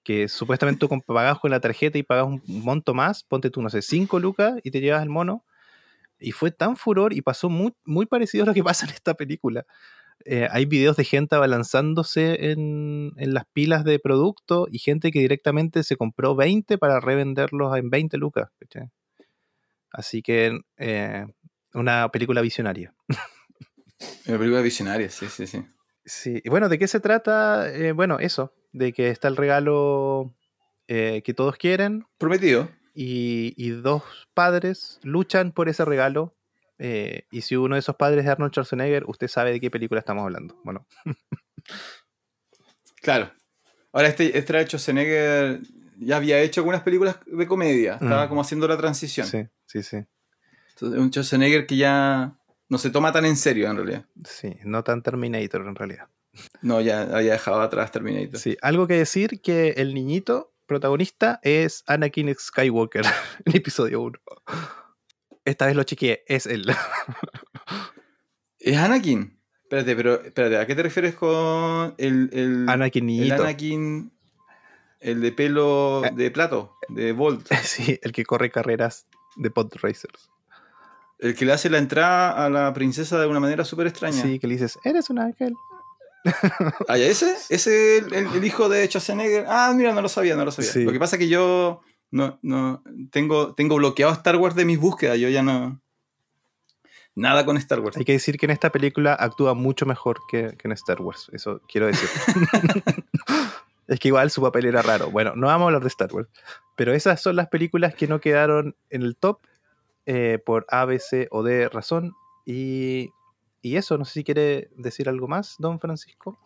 Que 0.03 0.27
supuestamente 0.27 0.79
tú 0.79 1.01
pagas 1.05 1.39
con 1.39 1.51
la 1.51 1.59
tarjeta 1.59 1.97
y 1.97 2.03
pagas 2.03 2.25
un 2.25 2.41
monto 2.45 2.93
más, 2.93 3.23
ponte 3.23 3.49
tú, 3.49 3.61
no 3.61 3.69
sé, 3.69 3.81
cinco 3.81 4.19
lucas 4.19 4.55
y 4.63 4.71
te 4.71 4.81
llevas 4.81 5.03
el 5.03 5.09
mono. 5.09 5.45
Y 6.19 6.31
fue 6.31 6.51
tan 6.51 6.77
furor 6.77 7.13
y 7.13 7.21
pasó 7.21 7.49
muy, 7.49 7.73
muy 7.85 8.05
parecido 8.05 8.43
a 8.43 8.47
lo 8.47 8.53
que 8.53 8.63
pasa 8.63 8.85
en 8.85 8.93
esta 8.93 9.13
película. 9.13 9.65
Eh, 10.25 10.47
hay 10.51 10.65
videos 10.65 10.95
de 10.95 11.03
gente 11.03 11.35
abalanzándose 11.35 12.51
en, 12.51 13.11
en, 13.17 13.33
las 13.33 13.45
pilas 13.51 13.83
de 13.83 13.99
producto 13.99 14.67
y 14.71 14.79
gente 14.79 15.11
que 15.11 15.19
directamente 15.19 15.83
se 15.83 15.97
compró 15.97 16.35
20 16.35 16.77
para 16.77 16.99
revenderlos 16.99 17.75
en 17.77 17.89
20 17.89 18.17
lucas. 18.17 18.49
Así 19.91 20.21
que 20.21 20.59
eh, 20.77 21.25
una 21.73 22.09
película 22.09 22.41
visionaria. 22.41 22.93
Una 24.27 24.37
película 24.37 24.61
visionaria, 24.61 25.09
sí, 25.09 25.27
sí, 25.27 25.47
sí. 25.47 25.65
Sí, 26.05 26.41
y 26.43 26.49
bueno, 26.49 26.67
¿de 26.67 26.77
qué 26.77 26.87
se 26.87 26.99
trata? 26.99 27.69
Eh, 27.69 27.93
bueno, 27.93 28.19
eso, 28.19 28.53
de 28.73 28.91
que 28.91 29.09
está 29.09 29.27
el 29.29 29.37
regalo 29.37 30.33
eh, 30.87 31.21
que 31.23 31.33
todos 31.33 31.55
quieren. 31.57 32.05
Prometido. 32.17 32.69
Y, 32.93 33.69
dos 33.69 34.03
padres 34.33 34.99
luchan 35.03 35.51
por 35.51 35.69
ese 35.69 35.85
regalo. 35.85 36.35
y 36.77 37.41
si 37.41 37.55
uno 37.55 37.75
de 37.75 37.79
esos 37.79 37.95
padres 37.95 38.25
es 38.25 38.29
Arnold 38.29 38.51
Schwarzenegger, 38.51 39.05
usted 39.07 39.27
sabe 39.27 39.51
de 39.51 39.59
qué 39.59 39.71
película 39.71 39.99
estamos 39.99 40.23
hablando. 40.23 40.59
Bueno. 40.63 40.85
claro. 43.01 43.31
Ahora, 43.93 44.09
este, 44.09 44.37
este 44.37 44.65
Schwarzenegger 44.65 45.61
ya 45.99 46.17
había 46.17 46.39
hecho 46.41 46.61
algunas 46.61 46.81
películas 46.81 47.19
de 47.25 47.47
comedia. 47.47 47.93
Estaba 47.93 48.25
mm. 48.25 48.29
como 48.29 48.41
haciendo 48.41 48.67
la 48.67 48.77
transición. 48.77 49.25
Sí, 49.27 49.47
sí, 49.65 49.83
sí. 49.83 49.97
Entonces, 50.71 50.99
un 50.99 51.09
Schwarzenegger 51.09 51.65
que 51.65 51.77
ya 51.77 52.35
no 52.69 52.77
se 52.77 52.89
toma 52.89 53.11
tan 53.11 53.25
en 53.25 53.37
serio 53.37 53.69
en 53.69 53.77
realidad. 53.77 54.05
Sí, 54.25 54.55
no 54.63 54.83
tan 54.83 55.03
Terminator 55.03 55.67
en 55.67 55.75
realidad. 55.75 56.09
No, 56.61 56.81
ya 56.81 57.01
había 57.03 57.33
dejado 57.33 57.61
atrás 57.61 57.91
Terminator. 57.91 58.39
Sí, 58.39 58.57
algo 58.61 58.87
que 58.87 58.95
decir 58.95 59.41
que 59.41 59.69
el 59.77 59.93
niñito 59.93 60.53
protagonista 60.65 61.39
es 61.43 61.83
Anakin 61.87 62.33
Skywalker 62.33 63.05
en 63.45 63.55
episodio 63.55 64.01
1. 64.01 64.19
Esta 65.45 65.65
vez 65.67 65.75
lo 65.75 65.83
chequeé, 65.83 66.23
es 66.27 66.45
él. 66.45 66.65
¿Es 68.59 68.77
Anakin? 68.77 69.39
Espérate, 69.63 69.95
pero 69.95 70.21
espérate, 70.23 70.57
¿a 70.57 70.65
qué 70.65 70.75
te 70.75 70.83
refieres 70.83 71.15
con 71.15 71.95
el, 71.97 72.29
el, 72.33 72.69
Anakinito. 72.69 73.35
el 73.35 73.41
Anakin, 73.41 74.13
el 74.99 75.21
de 75.21 75.31
pelo 75.31 76.05
Eh. 76.05 76.11
de 76.15 76.31
plato, 76.31 76.77
de 76.89 77.11
Volt? 77.11 77.47
Sí, 77.63 77.99
el 78.01 78.11
que 78.11 78.23
corre 78.23 78.51
carreras 78.51 79.07
de 79.35 79.49
pod 79.49 79.71
racers. 79.81 80.29
El 81.19 81.35
que 81.35 81.45
le 81.45 81.53
hace 81.53 81.69
la 81.69 81.77
entrada 81.79 82.45
a 82.45 82.49
la 82.49 82.71
princesa 82.73 83.19
de 83.19 83.27
una 83.27 83.39
manera 83.39 83.65
súper 83.65 83.87
extraña. 83.87 84.21
Sí, 84.21 84.39
que 84.39 84.47
le 84.47 84.53
dices, 84.55 84.77
eres 84.83 85.09
un 85.09 85.19
ángel. 85.19 85.53
Ah, 86.87 86.97
¿ya 86.97 87.05
ese? 87.05 87.35
¿Ese 87.49 87.97
es 87.97 88.03
el, 88.05 88.13
el- 88.13 88.27
el 88.35 88.43
hijo 88.45 88.69
de 88.69 88.85
Schwarzenegger? 88.87 89.45
Ah, 89.47 89.73
mira, 89.75 89.93
no 89.93 90.01
lo 90.01 90.09
sabía, 90.09 90.35
no 90.35 90.45
lo 90.45 90.51
sabía. 90.51 90.71
Sí. 90.71 90.83
Lo 90.83 90.91
que 90.91 90.99
pasa 90.99 91.15
es 91.17 91.19
que 91.19 91.27
yo 91.27 91.81
no, 92.11 92.39
no 92.41 92.83
tengo, 93.11 93.53
tengo 93.55 93.75
bloqueado 93.75 94.13
Star 94.13 94.35
Wars 94.37 94.55
de 94.55 94.65
mis 94.65 94.79
búsquedas. 94.79 95.17
Yo 95.19 95.29
ya 95.29 95.43
no. 95.43 95.81
Nada 97.15 97.45
con 97.45 97.57
Star 97.57 97.79
Wars. 97.79 97.95
Hay 97.97 98.05
que 98.05 98.13
decir 98.13 98.37
que 98.37 98.47
en 98.47 98.51
esta 98.51 98.71
película 98.71 99.13
actúa 99.13 99.53
mucho 99.53 99.85
mejor 99.85 100.19
que, 100.29 100.55
que 100.57 100.67
en 100.67 100.71
Star 100.71 100.99
Wars. 101.01 101.29
Eso 101.33 101.61
quiero 101.67 101.87
decir. 101.87 102.09
es 103.87 103.99
que 103.99 104.07
igual 104.07 104.31
su 104.31 104.41
papel 104.41 104.65
era 104.65 104.81
raro. 104.81 105.11
Bueno, 105.11 105.33
no 105.35 105.47
vamos 105.47 105.65
a 105.65 105.67
hablar 105.67 105.81
de 105.81 105.89
Star 105.89 106.11
Wars. 106.13 106.27
Pero 106.75 106.93
esas 106.93 107.21
son 107.21 107.35
las 107.35 107.49
películas 107.49 107.93
que 107.93 108.07
no 108.07 108.19
quedaron 108.19 108.75
en 108.89 109.03
el 109.03 109.15
top 109.15 109.41
eh, 110.05 110.39
por 110.43 110.65
A, 110.69 110.85
B, 110.85 110.97
C 110.99 111.27
o 111.31 111.43
D 111.43 111.69
razón. 111.69 112.13
Y, 112.45 113.11
y 113.63 113.77
eso, 113.77 113.97
no 113.97 114.05
sé 114.05 114.13
si 114.13 114.23
quiere 114.23 114.69
decir 114.75 115.09
algo 115.09 115.27
más, 115.27 115.55
don 115.57 115.79
Francisco. 115.79 116.37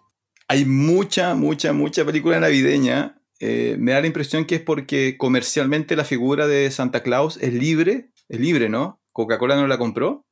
Hay 0.47 0.63
mucha, 0.63 1.35
mucha, 1.35 1.73
mucha 1.73 2.05
película 2.05 2.39
navideña. 2.39 3.19
Eh, 3.39 3.75
me 3.79 3.91
da 3.91 3.99
la 4.01 4.07
impresión 4.07 4.45
que 4.45 4.55
es 4.55 4.61
porque 4.61 5.17
comercialmente 5.17 5.95
la 5.97 6.05
figura 6.05 6.47
de 6.47 6.71
Santa 6.71 7.03
Claus 7.03 7.37
es 7.41 7.53
libre. 7.53 8.11
Es 8.29 8.39
libre, 8.39 8.69
¿no? 8.69 9.01
Coca-Cola 9.11 9.55
no 9.57 9.67
la 9.67 9.77
compró. 9.77 10.25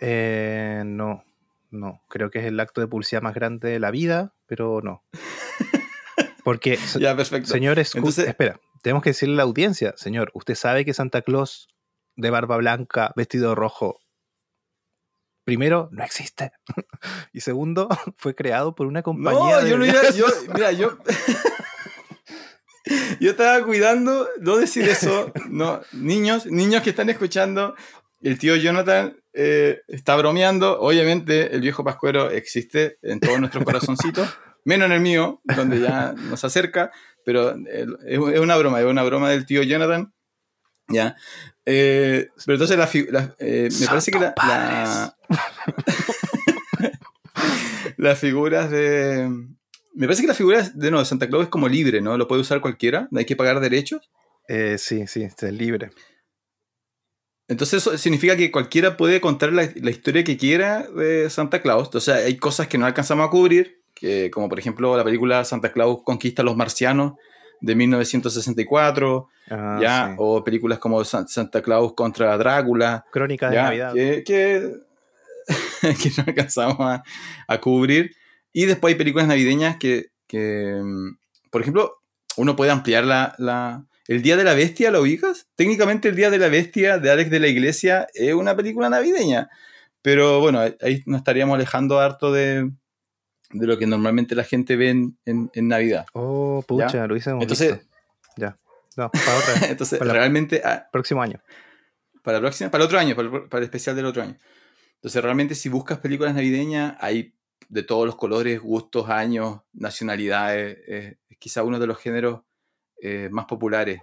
Eh, 0.00 0.82
no, 0.86 1.24
no. 1.70 2.02
Creo 2.08 2.30
que 2.30 2.38
es 2.38 2.46
el 2.46 2.58
acto 2.60 2.80
de 2.80 2.86
publicidad 2.86 3.20
más 3.22 3.34
grande 3.34 3.68
de 3.68 3.80
la 3.80 3.90
vida, 3.90 4.34
pero 4.46 4.80
no. 4.82 5.04
Porque, 6.44 6.78
Ya, 6.98 7.14
perfecto. 7.16 7.50
señor, 7.50 7.78
Entonces- 7.78 8.26
espera, 8.28 8.60
tenemos 8.82 9.02
que 9.02 9.10
decirle 9.10 9.34
a 9.34 9.36
la 9.38 9.42
audiencia, 9.42 9.92
señor, 9.96 10.30
usted 10.34 10.54
sabe 10.54 10.84
que 10.84 10.94
Santa 10.94 11.20
Claus 11.22 11.68
de 12.16 12.30
barba 12.30 12.56
blanca, 12.56 13.12
vestido 13.16 13.50
de 13.50 13.54
rojo, 13.56 13.98
primero, 15.50 15.88
no 15.90 16.04
existe. 16.04 16.52
y 17.32 17.40
segundo, 17.40 17.88
fue 18.16 18.36
creado 18.36 18.76
por 18.76 18.86
una 18.86 19.02
compañía 19.02 19.62
No, 19.62 19.66
yo 19.66 19.78
no 19.78 19.84
iba. 19.84 20.10
Yo, 20.10 20.26
mira, 20.54 20.70
yo. 20.70 20.96
yo 23.20 23.32
estaba 23.32 23.64
cuidando 23.64 24.28
no 24.40 24.58
decir 24.58 24.88
eso. 24.88 25.32
No, 25.48 25.80
niños, 25.90 26.46
niños 26.46 26.84
que 26.84 26.90
están 26.90 27.10
escuchando, 27.10 27.74
el 28.22 28.38
tío 28.38 28.54
Jonathan 28.54 29.16
eh, 29.32 29.80
está 29.88 30.14
bromeando. 30.14 30.80
Obviamente, 30.80 31.52
el 31.52 31.62
viejo 31.62 31.82
Pascuero 31.82 32.30
existe 32.30 32.98
en 33.02 33.18
todos 33.18 33.40
nuestros 33.40 33.64
corazoncitos, 33.64 34.28
menos 34.64 34.86
en 34.86 34.92
el 34.92 35.00
mío, 35.00 35.40
donde 35.56 35.80
ya 35.80 36.12
nos 36.12 36.44
acerca. 36.44 36.92
Pero 37.24 37.56
eh, 37.56 37.86
es 38.06 38.20
es 38.20 38.38
una 38.38 38.56
broma, 38.56 38.78
es 38.78 38.86
una 38.86 39.02
broma 39.02 39.30
del 39.30 39.46
tío 39.46 39.64
Jonathan. 39.64 40.12
Ya. 40.90 41.16
Eh, 41.66 42.28
pero 42.46 42.54
entonces 42.56 42.78
la, 42.78 42.88
la- 43.10 43.34
eh, 43.38 43.68
me 43.80 43.86
parece 43.86 44.10
que 44.10 44.18
la, 44.18 44.34
la- 44.36 45.16
las 47.96 48.18
figuras 48.18 48.70
de. 48.70 49.28
Me 49.94 50.06
parece 50.06 50.22
que 50.22 50.28
las 50.28 50.36
figuras 50.36 50.78
de, 50.78 50.90
no, 50.90 51.04
Santa 51.04 51.28
Claus 51.28 51.44
es 51.44 51.48
como 51.50 51.68
libre, 51.68 52.00
¿no? 52.00 52.16
Lo 52.16 52.28
puede 52.28 52.42
usar 52.42 52.60
cualquiera, 52.60 53.08
no 53.10 53.18
hay 53.18 53.24
que 53.24 53.36
pagar 53.36 53.60
derechos. 53.60 54.10
Eh, 54.48 54.76
sí, 54.78 55.06
sí, 55.06 55.22
este 55.22 55.48
es 55.48 55.52
libre. 55.52 55.90
Entonces 57.48 57.82
eso 57.82 57.98
significa 57.98 58.36
que 58.36 58.52
cualquiera 58.52 58.96
puede 58.96 59.20
contar 59.20 59.52
la, 59.52 59.68
la 59.74 59.90
historia 59.90 60.22
que 60.22 60.36
quiera 60.36 60.86
de 60.88 61.28
Santa 61.30 61.60
Claus. 61.60 61.88
Entonces 61.88 62.14
hay 62.14 62.36
cosas 62.36 62.68
que 62.68 62.78
no 62.78 62.86
alcanzamos 62.86 63.26
a 63.26 63.30
cubrir, 63.30 63.82
que, 63.94 64.30
como 64.30 64.48
por 64.48 64.60
ejemplo 64.60 64.96
la 64.96 65.04
película 65.04 65.44
Santa 65.44 65.72
Claus 65.72 66.02
conquista 66.04 66.42
a 66.42 66.44
los 66.44 66.56
marcianos 66.56 67.14
de 67.60 67.74
1964, 67.74 69.28
Ah, 69.52 69.78
ya, 69.82 70.08
sí. 70.10 70.14
o 70.18 70.44
películas 70.44 70.78
como 70.78 71.02
San- 71.04 71.26
Santa 71.26 71.60
Claus 71.60 71.94
contra 71.94 72.36
Drácula, 72.38 73.04
Crónica 73.10 73.48
de 73.50 73.56
ya, 73.56 73.62
Navidad. 73.64 73.92
que, 73.94 74.22
que, 74.24 74.72
que 76.02 76.10
no 76.16 76.24
alcanzamos 76.26 76.76
a, 76.80 77.02
a 77.48 77.60
cubrir. 77.60 78.14
Y 78.52 78.66
después 78.66 78.92
hay 78.92 78.98
películas 78.98 79.26
navideñas 79.26 79.76
que, 79.76 80.06
que, 80.28 80.78
mm, 80.82 81.16
por 81.50 81.62
ejemplo, 81.62 81.96
uno 82.36 82.54
puede 82.56 82.70
ampliar 82.70 83.04
la, 83.04 83.34
la- 83.38 83.84
El 84.06 84.22
Día 84.22 84.36
de 84.36 84.44
la 84.44 84.54
Bestia, 84.54 84.90
¿lo 84.92 85.00
ubicas? 85.02 85.48
Técnicamente 85.56 86.08
El 86.08 86.16
Día 86.16 86.30
de 86.30 86.38
la 86.38 86.48
Bestia 86.48 86.98
de 86.98 87.10
Alex 87.10 87.30
de 87.30 87.40
la 87.40 87.48
Iglesia 87.48 88.06
es 88.14 88.34
una 88.34 88.54
película 88.56 88.88
navideña. 88.88 89.48
Pero 90.02 90.40
bueno, 90.40 90.60
ahí 90.60 91.02
nos 91.06 91.18
estaríamos 91.18 91.54
alejando 91.56 91.98
harto 92.00 92.32
de, 92.32 92.70
de 93.52 93.66
lo 93.66 93.78
que 93.78 93.86
normalmente 93.86 94.34
la 94.34 94.44
gente 94.44 94.76
ve 94.76 94.90
en, 94.90 95.18
en- 95.24 95.50
en 95.54 95.68
Navidad. 95.68 96.06
Oh, 96.12 96.62
pucha, 96.66 97.06
lo 97.06 97.16
hice 97.16 97.30
Entonces, 97.30 97.88
Ya. 98.36 98.58
No, 98.96 99.10
para 99.10 99.36
otra. 99.38 99.54
entonces 99.70 99.98
Para 99.98 100.12
realmente 100.12 100.62
ah, 100.64 100.88
próximo 100.92 101.22
año. 101.22 101.40
para 102.22 102.38
la 102.38 102.42
próxima, 102.42 102.70
para 102.70 102.82
el 102.84 102.86
otro 102.86 102.98
año, 102.98 103.14
para 103.16 103.28
el, 103.28 103.48
para 103.48 103.58
el 103.58 103.64
especial 103.64 103.94
del 103.96 104.06
otro 104.06 104.22
año. 104.22 104.36
Entonces, 104.96 105.22
realmente, 105.22 105.54
si 105.54 105.68
buscas 105.68 105.98
películas 105.98 106.34
navideñas, 106.34 106.96
hay 107.00 107.34
de 107.68 107.82
todos 107.82 108.04
los 108.04 108.16
colores, 108.16 108.60
gustos, 108.60 109.08
años, 109.08 109.60
nacionalidades. 109.72 110.78
eh, 110.86 111.18
es 111.28 111.38
quizá 111.38 111.62
uno 111.62 111.78
de 111.78 111.86
los 111.86 111.98
géneros 111.98 112.42
eh, 113.00 113.28
más 113.30 113.46
populares. 113.46 114.00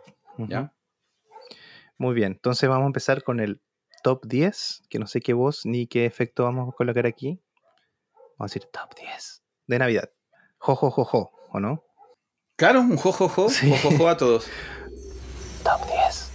Muy 1.97 2.13
bien, 2.15 2.33
entonces 2.33 2.67
vamos 2.69 2.83
a 2.85 2.87
empezar 2.87 3.23
con 3.23 3.39
el 3.39 3.61
top 4.03 4.25
10, 4.25 4.83
que 4.89 4.99
no 4.99 5.07
sé 5.07 5.19
qué 5.19 5.33
voz 5.33 5.65
ni 5.65 5.87
qué 5.87 6.05
efecto 6.05 6.43
vamos 6.43 6.69
a 6.69 6.75
colocar 6.75 7.05
aquí. 7.05 7.39
Vamos 8.37 8.51
a 8.51 8.53
decir 8.53 8.69
top 8.71 8.95
10 8.95 9.43
de 9.67 9.79
Navidad. 9.79 10.09
Jo, 10.59 10.75
jo, 10.75 10.91
jo, 10.91 11.03
jo, 11.05 11.31
¿o 11.51 11.59
no? 11.59 11.83
Claro, 12.55 12.81
un 12.81 12.97
jojojo, 12.97 13.49
Sí. 13.49 13.69
jojojo 13.69 14.09
a 14.09 14.17
todos. 14.17 14.47
Top 15.63 15.81
10. 15.85 16.31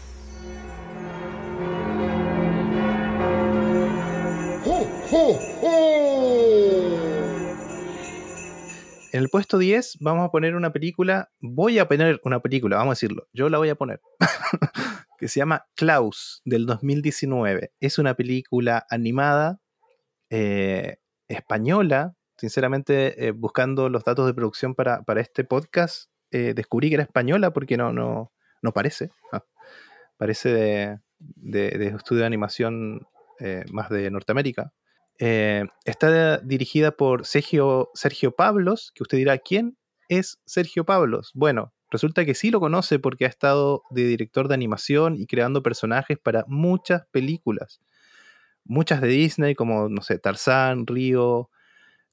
En 9.12 9.20
el 9.20 9.28
puesto 9.28 9.58
10 9.58 9.98
vamos 10.00 10.24
a 10.26 10.30
poner 10.30 10.54
una 10.56 10.72
película, 10.72 11.30
voy 11.40 11.78
a 11.78 11.86
poner 11.86 12.18
una 12.24 12.40
película, 12.40 12.76
vamos 12.78 12.92
a 12.92 12.96
decirlo, 12.96 13.28
yo 13.34 13.50
la 13.50 13.58
voy 13.58 13.68
a 13.68 13.74
poner, 13.74 14.00
que 15.18 15.28
se 15.28 15.40
llama 15.40 15.66
Klaus 15.74 16.40
del 16.46 16.64
2019. 16.64 17.72
Es 17.78 17.98
una 17.98 18.14
película 18.14 18.86
animada 18.88 19.58
eh, 20.30 20.96
española, 21.32 22.14
sinceramente 22.36 23.26
eh, 23.26 23.30
buscando 23.32 23.88
los 23.88 24.04
datos 24.04 24.26
de 24.26 24.34
producción 24.34 24.74
para, 24.74 25.02
para 25.02 25.20
este 25.20 25.44
podcast, 25.44 26.10
eh, 26.30 26.54
descubrí 26.54 26.88
que 26.88 26.94
era 26.94 27.04
española 27.04 27.52
porque 27.52 27.76
no, 27.76 27.92
no, 27.92 28.32
no 28.62 28.72
parece, 28.72 29.10
ah, 29.32 29.44
parece 30.16 30.52
de, 30.52 30.98
de, 31.18 31.86
estudio 31.88 32.20
de 32.20 32.26
animación 32.26 33.06
eh, 33.38 33.64
más 33.70 33.90
de 33.90 34.10
Norteamérica. 34.10 34.72
Está 35.18 36.38
dirigida 36.38 36.96
por 36.96 37.26
Sergio, 37.26 37.90
Sergio 37.94 38.34
Pablos, 38.34 38.90
que 38.92 39.04
usted 39.04 39.18
dirá, 39.18 39.38
¿quién 39.38 39.76
es 40.08 40.40
Sergio 40.46 40.84
Pablos? 40.84 41.30
Bueno, 41.32 41.72
resulta 41.92 42.24
que 42.24 42.34
sí 42.34 42.50
lo 42.50 42.58
conoce 42.58 42.98
porque 42.98 43.26
ha 43.26 43.28
estado 43.28 43.84
de 43.90 44.02
director 44.04 44.48
de 44.48 44.54
animación 44.54 45.14
y 45.16 45.26
creando 45.26 45.62
personajes 45.62 46.18
para 46.18 46.44
muchas 46.48 47.06
películas. 47.12 47.80
Muchas 48.64 49.00
de 49.00 49.08
Disney, 49.08 49.54
como, 49.54 49.88
no 49.88 50.02
sé, 50.02 50.18
Tarzán, 50.18 50.86
Río. 50.86 51.50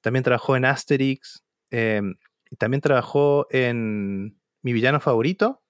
También 0.02 0.24
trabajó 0.24 0.56
en 0.56 0.66
Asterix. 0.66 1.44
y 1.72 2.56
también 2.58 2.82
trabajó 2.82 3.48
en 3.52 4.40
Mi 4.62 4.74
villano 4.74 5.00
favorito, 5.00 5.62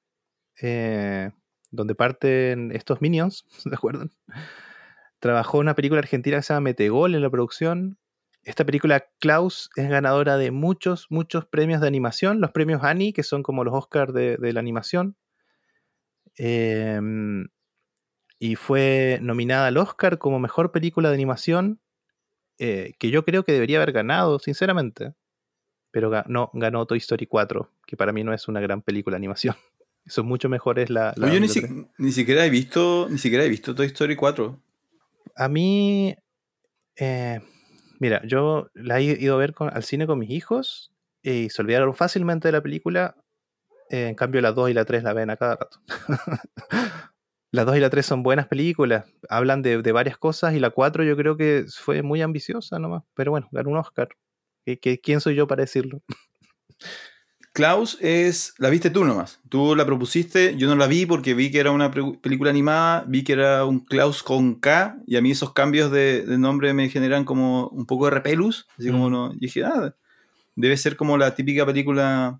eh, 0.61 1.31
donde 1.71 1.95
parten 1.95 2.71
estos 2.71 3.01
minions, 3.01 3.45
¿se 3.57 3.73
acuerdan? 3.73 4.11
Trabajó 5.19 5.57
en 5.57 5.63
una 5.63 5.75
película 5.75 5.99
argentina 5.99 6.37
que 6.37 6.43
se 6.43 6.53
llama 6.53 6.65
Metegol 6.65 7.15
en 7.15 7.21
la 7.21 7.29
producción. 7.29 7.97
Esta 8.43 8.65
película, 8.65 9.05
Klaus, 9.19 9.69
es 9.75 9.89
ganadora 9.89 10.37
de 10.37 10.51
muchos, 10.51 11.07
muchos 11.09 11.45
premios 11.45 11.81
de 11.81 11.87
animación. 11.87 12.39
Los 12.39 12.51
premios 12.51 12.83
Annie, 12.83 13.11
que 13.11 13.23
son 13.23 13.43
como 13.43 13.65
los 13.65 13.73
Oscars 13.73 14.13
de, 14.13 14.37
de 14.37 14.53
la 14.53 14.61
animación. 14.61 15.17
Eh, 16.37 16.99
y 18.39 18.55
fue 18.55 19.19
nominada 19.21 19.67
al 19.67 19.77
Oscar 19.77 20.17
como 20.17 20.39
mejor 20.39 20.71
película 20.71 21.09
de 21.09 21.15
animación, 21.15 21.79
eh, 22.57 22.93
que 22.97 23.09
yo 23.11 23.23
creo 23.25 23.43
que 23.43 23.51
debería 23.53 23.77
haber 23.77 23.91
ganado, 23.91 24.39
sinceramente. 24.39 25.13
Pero 25.91 26.11
no, 26.27 26.49
ganó 26.53 26.85
Toy 26.85 26.99
Story 26.99 27.25
4, 27.25 27.71
que 27.85 27.97
para 27.97 28.13
mí 28.13 28.23
no 28.23 28.33
es 28.33 28.47
una 28.47 28.59
gran 28.61 28.81
película 28.81 29.15
de 29.15 29.17
animación. 29.17 29.55
Eso 30.05 30.23
mucho 30.23 30.47
mejor 30.49 30.79
es 30.79 30.89
la... 30.89 31.13
la 31.17 31.33
yo 31.33 31.39
ni, 31.39 31.47
la- 31.47 31.53
si- 31.53 31.87
ni 31.97 32.11
siquiera 32.11 32.45
he 32.45 32.49
visto, 32.49 33.07
ni 33.09 33.17
siquiera 33.17 33.43
he 33.43 33.49
visto 33.49 33.75
Toy 33.75 33.87
Story 33.87 34.15
4. 34.15 34.61
A 35.35 35.47
mí, 35.49 36.15
eh, 36.95 37.39
mira, 37.99 38.21
yo 38.25 38.69
la 38.73 38.99
he 38.99 39.03
ido 39.03 39.35
a 39.35 39.37
ver 39.37 39.53
con- 39.53 39.69
al 39.73 39.83
cine 39.83 40.05
con 40.07 40.19
mis 40.19 40.29
hijos 40.31 40.91
y 41.21 41.49
se 41.49 41.61
olvidaron 41.61 41.93
fácilmente 41.95 42.47
de 42.47 42.51
la 42.53 42.61
película. 42.61 43.15
eh, 43.89 44.07
en 44.07 44.15
cambio, 44.15 44.39
la 44.41 44.51
2 44.51 44.69
y 44.69 44.73
la 44.73 44.85
3 44.85 45.03
la 45.03 45.13
ven 45.13 45.29
a 45.31 45.37
cada 45.37 45.55
rato. 45.55 45.79
La 47.51 47.65
2 47.65 47.77
y 47.77 47.79
la 47.79 47.89
3 47.89 48.05
son 48.05 48.23
buenas 48.23 48.47
películas, 48.47 49.05
hablan 49.27 49.61
de, 49.61 49.81
de, 49.81 49.91
varias 49.91 50.17
cosas 50.17 50.53
y 50.53 50.59
la 50.59 50.69
4 50.69 51.03
yo 51.03 51.17
creo 51.17 51.35
que 51.35 51.65
fue 51.67 52.03
muy 52.03 52.21
ambiciosa 52.21 52.77
nomás, 52.77 53.03
pero 53.15 53.31
bueno, 53.31 53.47
ganó 53.51 53.71
un 53.71 53.77
Oscar. 53.77 54.09
¿Qué, 54.77 54.99
quién 54.99 55.21
soy 55.21 55.35
yo 55.35 55.47
para 55.47 55.61
decirlo? 55.61 56.01
Klaus 57.51 57.97
es. 57.99 58.53
La 58.57 58.69
viste 58.69 58.89
tú 58.89 59.03
nomás. 59.03 59.41
Tú 59.49 59.75
la 59.75 59.85
propusiste. 59.85 60.55
Yo 60.55 60.67
no 60.67 60.75
la 60.75 60.87
vi 60.87 61.05
porque 61.05 61.33
vi 61.33 61.51
que 61.51 61.59
era 61.59 61.71
una 61.71 61.91
película 61.91 62.51
animada. 62.51 63.03
Vi 63.07 63.23
que 63.23 63.33
era 63.33 63.65
un 63.65 63.79
Klaus 63.79 64.23
con 64.23 64.55
K. 64.55 64.99
Y 65.07 65.17
a 65.17 65.21
mí 65.21 65.31
esos 65.31 65.53
cambios 65.53 65.91
de, 65.91 66.23
nombre 66.37 66.73
me 66.73 66.89
generan 66.89 67.25
como 67.25 67.67
un 67.69 67.85
poco 67.85 68.05
de 68.05 68.11
repelus. 68.11 68.67
Así 68.77 68.91
como 68.91 69.09
no. 69.09 69.33
dije, 69.33 69.63
ah, 69.63 69.95
debe 70.55 70.77
ser 70.77 70.95
como 70.95 71.17
la 71.17 71.35
típica 71.35 71.65
película 71.65 72.39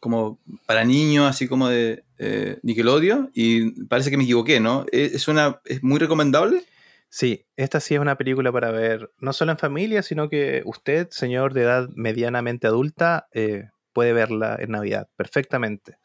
como 0.00 0.40
para 0.66 0.84
niños, 0.84 1.28
así 1.28 1.46
como 1.46 1.68
de 1.68 2.04
eh, 2.18 2.58
Nickelodeon. 2.62 3.30
Y 3.34 3.84
parece 3.84 4.10
que 4.10 4.16
me 4.16 4.24
equivoqué, 4.24 4.58
¿no? 4.58 4.86
¿Es, 4.90 5.28
una, 5.28 5.60
¿Es 5.66 5.82
muy 5.82 5.98
recomendable? 5.98 6.64
Sí, 7.10 7.44
esta 7.56 7.80
sí 7.80 7.94
es 7.94 8.00
una 8.00 8.16
película 8.16 8.52
para 8.52 8.70
ver, 8.70 9.10
no 9.18 9.32
solo 9.32 9.50
en 9.50 9.58
familia, 9.58 10.02
sino 10.02 10.28
que 10.28 10.62
usted, 10.64 11.08
señor 11.10 11.54
de 11.54 11.62
edad 11.62 11.88
medianamente 11.96 12.68
adulta, 12.68 13.26
eh, 13.32 13.68
puede 13.92 14.12
verla 14.12 14.56
en 14.60 14.70
Navidad 14.70 15.08
perfectamente. 15.16 15.98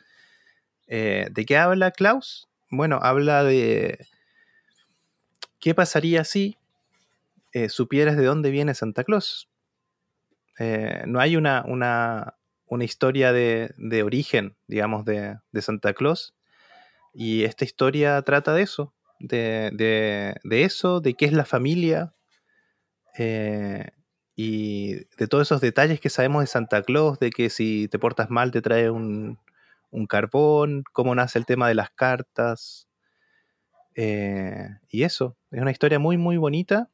Eh, 0.87 1.27
¿De 1.31 1.45
qué 1.45 1.57
habla 1.57 1.91
Klaus? 1.91 2.49
Bueno, 2.71 2.99
habla 3.03 3.43
de 3.43 4.07
qué 5.59 5.75
pasaría 5.75 6.23
si 6.23 6.57
eh, 7.53 7.69
supieras 7.69 8.17
de 8.17 8.25
dónde 8.25 8.49
viene 8.49 8.73
Santa 8.73 9.03
Claus. 9.03 9.47
No 11.05 11.19
hay 11.19 11.35
una, 11.35 11.65
una, 11.67 12.35
una 12.75 12.85
historia 12.85 13.33
de, 13.33 13.73
de, 13.77 14.03
origen, 14.03 14.55
digamos, 14.67 15.05
de, 15.05 15.37
de, 15.51 15.61
Santa 15.61 15.93
Claus. 15.93 16.35
Y 17.13 17.43
esta 17.45 17.65
historia 17.65 18.21
trata 18.21 18.53
de 18.53 18.63
eso, 18.63 18.93
de, 19.19 19.71
de 20.43 20.63
eso, 20.63 21.01
de 21.01 21.13
qué 21.15 21.25
es 21.25 21.33
la 21.33 21.45
familia, 21.45 22.13
y 24.35 24.95
de 24.95 25.27
todos 25.29 25.47
esos 25.47 25.61
detalles 25.61 25.99
que 25.99 26.09
sabemos 26.09 26.43
de 26.43 26.47
Santa 26.47 26.81
Claus, 26.81 27.19
de 27.19 27.29
que 27.29 27.49
si 27.49 27.87
te 27.87 27.99
portas 27.99 28.29
mal 28.29 28.51
te 28.51 28.61
trae 28.61 28.89
un, 28.89 29.39
carbón, 30.09 30.83
cómo 30.91 31.15
nace 31.15 31.39
el 31.39 31.45
tema 31.45 31.69
de 31.69 31.75
las 31.75 31.89
cartas. 31.89 32.89
Eh, 33.95 34.67
y 34.89 35.03
eso, 35.03 35.37
es 35.51 35.61
una 35.61 35.71
historia 35.71 35.99
muy, 35.99 36.17
muy 36.17 36.35
bonita. 36.35 36.89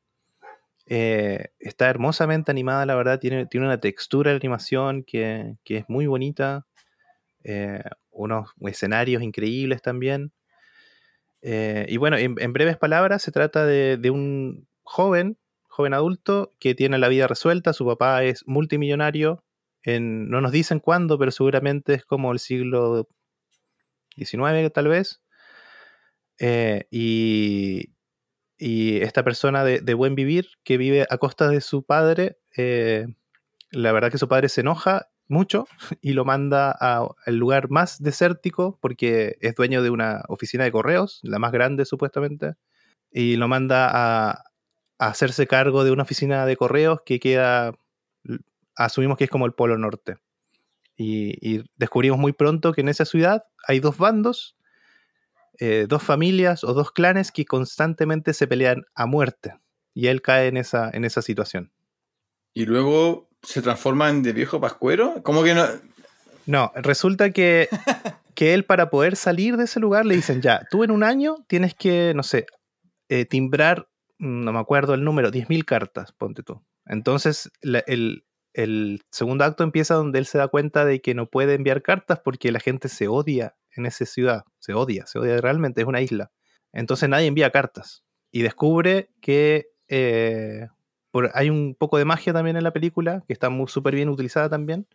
Eh, 0.87 1.49
está 1.59 1.89
hermosamente 1.89 2.51
animada, 2.51 2.85
la 2.85 2.95
verdad, 2.95 3.19
tiene, 3.19 3.45
tiene 3.45 3.67
una 3.67 3.79
textura 3.79 4.31
de 4.31 4.37
animación 4.37 5.03
que, 5.03 5.57
es 5.65 5.85
muy 5.87 6.07
bonita. 6.07 6.65
Eh, 7.43 7.81
unos 8.11 8.49
escenarios 8.61 9.23
increíbles 9.23 9.81
también. 9.81 10.31
y 11.41 11.97
bueno, 11.97 12.17
en, 12.17 12.53
breves 12.53 12.77
palabras, 12.77 13.21
se 13.23 13.31
trata 13.31 13.65
de, 13.65 14.09
un 14.11 14.67
joven 14.83 15.37
joven 15.71 15.93
adulto 15.93 16.53
que 16.59 16.75
tiene 16.75 16.97
la 16.97 17.07
vida 17.07 17.27
resuelta, 17.27 17.71
su 17.71 17.85
papá 17.85 18.23
es 18.25 18.45
multimillonario, 18.45 19.43
en, 19.83 20.29
no 20.29 20.41
nos 20.41 20.51
dicen 20.51 20.79
cuándo, 20.79 21.17
pero 21.17 21.31
seguramente 21.31 21.93
es 21.93 22.05
como 22.05 22.33
el 22.33 22.39
siglo 22.39 23.07
XIX 24.15 24.71
tal 24.73 24.87
vez. 24.89 25.21
Eh, 26.39 26.87
y, 26.91 27.93
esta 28.61 29.23
persona 29.23 29.63
de, 29.63 29.93
buen 29.93 30.15
vivir 30.15 30.49
que 30.63 30.77
vive 30.77 31.07
a 31.09 31.17
costa 31.17 31.49
de 31.49 31.61
su 31.61 31.83
padre, 31.83 32.37
eh, 32.55 33.07
la 33.71 33.91
verdad 33.91 34.11
que 34.11 34.19
su 34.19 34.27
padre 34.27 34.49
se 34.49 34.61
enoja 34.61 35.07
mucho 35.27 35.65
y 36.01 36.13
lo 36.13 36.25
manda 36.25 36.71
al 36.71 37.35
lugar 37.35 37.69
más 37.69 38.01
desértico 38.01 38.77
porque 38.81 39.37
es 39.41 39.55
dueño 39.55 39.81
de 39.81 39.89
una 39.89 40.23
oficina 40.27 40.63
de 40.63 40.71
correos, 40.71 41.19
la 41.23 41.39
más 41.39 41.51
grande 41.51 41.85
supuestamente, 41.85 42.53
y 43.11 43.37
lo 43.37 43.47
manda 43.47 43.89
a, 43.91 44.43
hacerse 44.99 45.47
cargo 45.47 45.83
de 45.83 45.89
una 45.89 46.03
oficina 46.03 46.45
de 46.45 46.55
correos 46.55 46.99
que 47.03 47.19
queda, 47.19 47.73
asumimos 48.75 49.17
que 49.17 49.23
es 49.23 49.31
como 49.31 49.47
el 49.47 49.53
Polo 49.53 49.75
Norte. 49.75 50.17
Y, 50.95 51.63
descubrimos 51.75 52.19
muy 52.19 52.33
pronto 52.33 52.71
que 52.71 52.81
en 52.81 52.89
esa 52.89 53.05
ciudad 53.05 53.45
hay 53.67 53.79
dos 53.79 53.97
bandos, 53.97 54.55
eh, 55.61 55.85
dos 55.87 56.03
familias 56.03 56.63
o 56.63 56.73
dos 56.73 56.91
clanes 56.91 57.31
que 57.31 57.45
constantemente 57.45 58.33
se 58.33 58.47
pelean 58.47 58.83
a 58.95 59.05
muerte. 59.05 59.55
Y 59.93 60.07
él 60.07 60.21
cae 60.21 60.47
en 60.47 60.57
esa, 60.57 60.89
en 60.91 61.05
esa 61.05 61.21
situación. 61.21 61.71
Y 62.53 62.65
luego 62.65 63.29
se 63.43 63.61
transforma 63.61 64.09
en 64.09 64.23
de 64.23 64.33
viejo 64.33 64.59
pascuero. 64.59 65.21
¿Cómo 65.23 65.43
que 65.43 65.53
no? 65.53 65.65
No, 66.45 66.71
resulta 66.75 67.31
que, 67.31 67.69
que 68.35 68.53
él 68.53 68.65
para 68.65 68.89
poder 68.89 69.15
salir 69.15 69.55
de 69.55 69.63
ese 69.63 69.79
lugar 69.79 70.05
le 70.05 70.15
dicen, 70.15 70.41
ya, 70.41 70.67
tú 70.69 70.83
en 70.83 70.91
un 70.91 71.03
año 71.03 71.37
tienes 71.47 71.75
que, 71.75 72.13
no 72.15 72.23
sé, 72.23 72.45
eh, 73.07 73.25
timbrar 73.25 73.87
no 74.21 74.53
me 74.53 74.59
acuerdo 74.59 74.93
el 74.93 75.03
número, 75.03 75.31
10.000 75.31 75.65
cartas, 75.65 76.11
ponte 76.11 76.43
tú. 76.43 76.63
Entonces, 76.85 77.51
el, 77.61 78.23
segundo 79.09 79.43
acto 79.43 79.63
empieza 79.63 79.95
donde 79.95 80.19
él 80.19 80.25
se 80.27 80.37
da 80.37 80.47
cuenta 80.47 80.85
de 80.85 81.01
que 81.01 81.15
no 81.15 81.25
puede 81.27 81.55
enviar 81.55 81.81
cartas 81.81 82.19
porque 82.19 82.51
la 82.51 82.59
gente 82.59 82.87
se 82.87 83.07
odia 83.07 83.55
en 83.75 83.85
esa 83.85 84.05
ciudad, 84.05 84.43
se 84.59 84.73
odia, 84.73 85.05
se 85.05 85.19
odia 85.19 85.39
realmente, 85.39 85.81
es 85.81 85.87
una 85.87 86.01
isla. 86.01 86.31
Entonces 86.73 87.09
nadie 87.09 87.27
envía 87.27 87.51
cartas. 87.51 88.03
Y 88.31 88.41
descubre 88.43 89.09
que 89.21 89.67
eh, 89.87 90.67
hay 91.33 91.49
un 91.49 91.75
poco 91.75 91.97
de 91.97 92.05
magia 92.05 92.33
también 92.33 92.57
en 92.57 92.63
la 92.63 92.71
película, 92.71 93.23
que 93.27 93.33
está 93.33 93.49
muy 93.49 93.67
súper 93.67 93.95
bien 93.95 94.09
utilizada 94.09 94.49
también, 94.49 94.87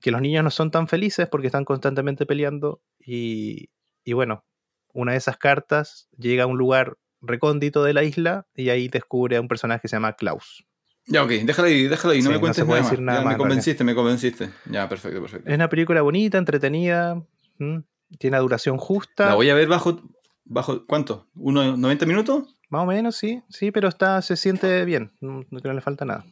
que 0.00 0.10
los 0.10 0.20
niños 0.20 0.44
no 0.44 0.50
son 0.50 0.70
tan 0.70 0.88
felices 0.88 1.28
porque 1.28 1.46
están 1.46 1.64
constantemente 1.64 2.26
peleando 2.26 2.82
y, 2.98 3.70
y 4.04 4.12
bueno, 4.12 4.44
una 4.92 5.12
de 5.12 5.18
esas 5.18 5.36
cartas 5.36 6.08
llega 6.18 6.44
a 6.44 6.46
un 6.46 6.58
lugar 6.58 6.98
recóndito 7.20 7.82
de 7.84 7.94
la 7.94 8.04
isla 8.04 8.46
y 8.54 8.68
ahí 8.68 8.88
descubre 8.88 9.36
a 9.36 9.40
un 9.40 9.48
personaje 9.48 9.82
que 9.82 9.88
se 9.88 9.96
llama 9.96 10.14
Klaus. 10.14 10.64
Ya, 11.06 11.22
ok, 11.22 11.30
déjalo 11.30 11.68
ahí, 11.68 11.86
déjalo 11.86 12.14
ahí, 12.14 12.22
no 12.22 12.30
me 12.30 12.40
cuentes 12.40 12.66
nada, 12.66 12.80
decir 12.80 13.00
nada 13.00 13.24
Me 13.24 13.36
convenciste, 13.36 13.84
me 13.84 13.94
convenciste. 13.94 14.48
Ya, 14.70 14.88
perfecto, 14.88 15.20
perfecto. 15.20 15.48
Es 15.48 15.54
una 15.54 15.68
película 15.68 16.00
bonita, 16.00 16.38
entretenida, 16.38 17.22
tiene 18.18 18.38
duración 18.38 18.78
justa. 18.78 19.26
La 19.26 19.34
voy 19.34 19.50
a 19.50 19.54
ver 19.54 19.68
bajo, 19.68 20.00
bajo 20.44 20.86
¿cuánto? 20.86 21.26
¿Uno, 21.34 21.76
¿90 21.76 22.06
minutos? 22.06 22.54
Más 22.68 22.82
o 22.82 22.86
menos, 22.86 23.16
sí, 23.16 23.42
sí, 23.48 23.70
pero 23.70 23.88
está, 23.88 24.20
se 24.22 24.36
siente 24.36 24.84
bien, 24.84 25.12
no, 25.20 25.44
no 25.50 25.72
le 25.72 25.80
falta 25.80 26.04
nada. 26.04 26.24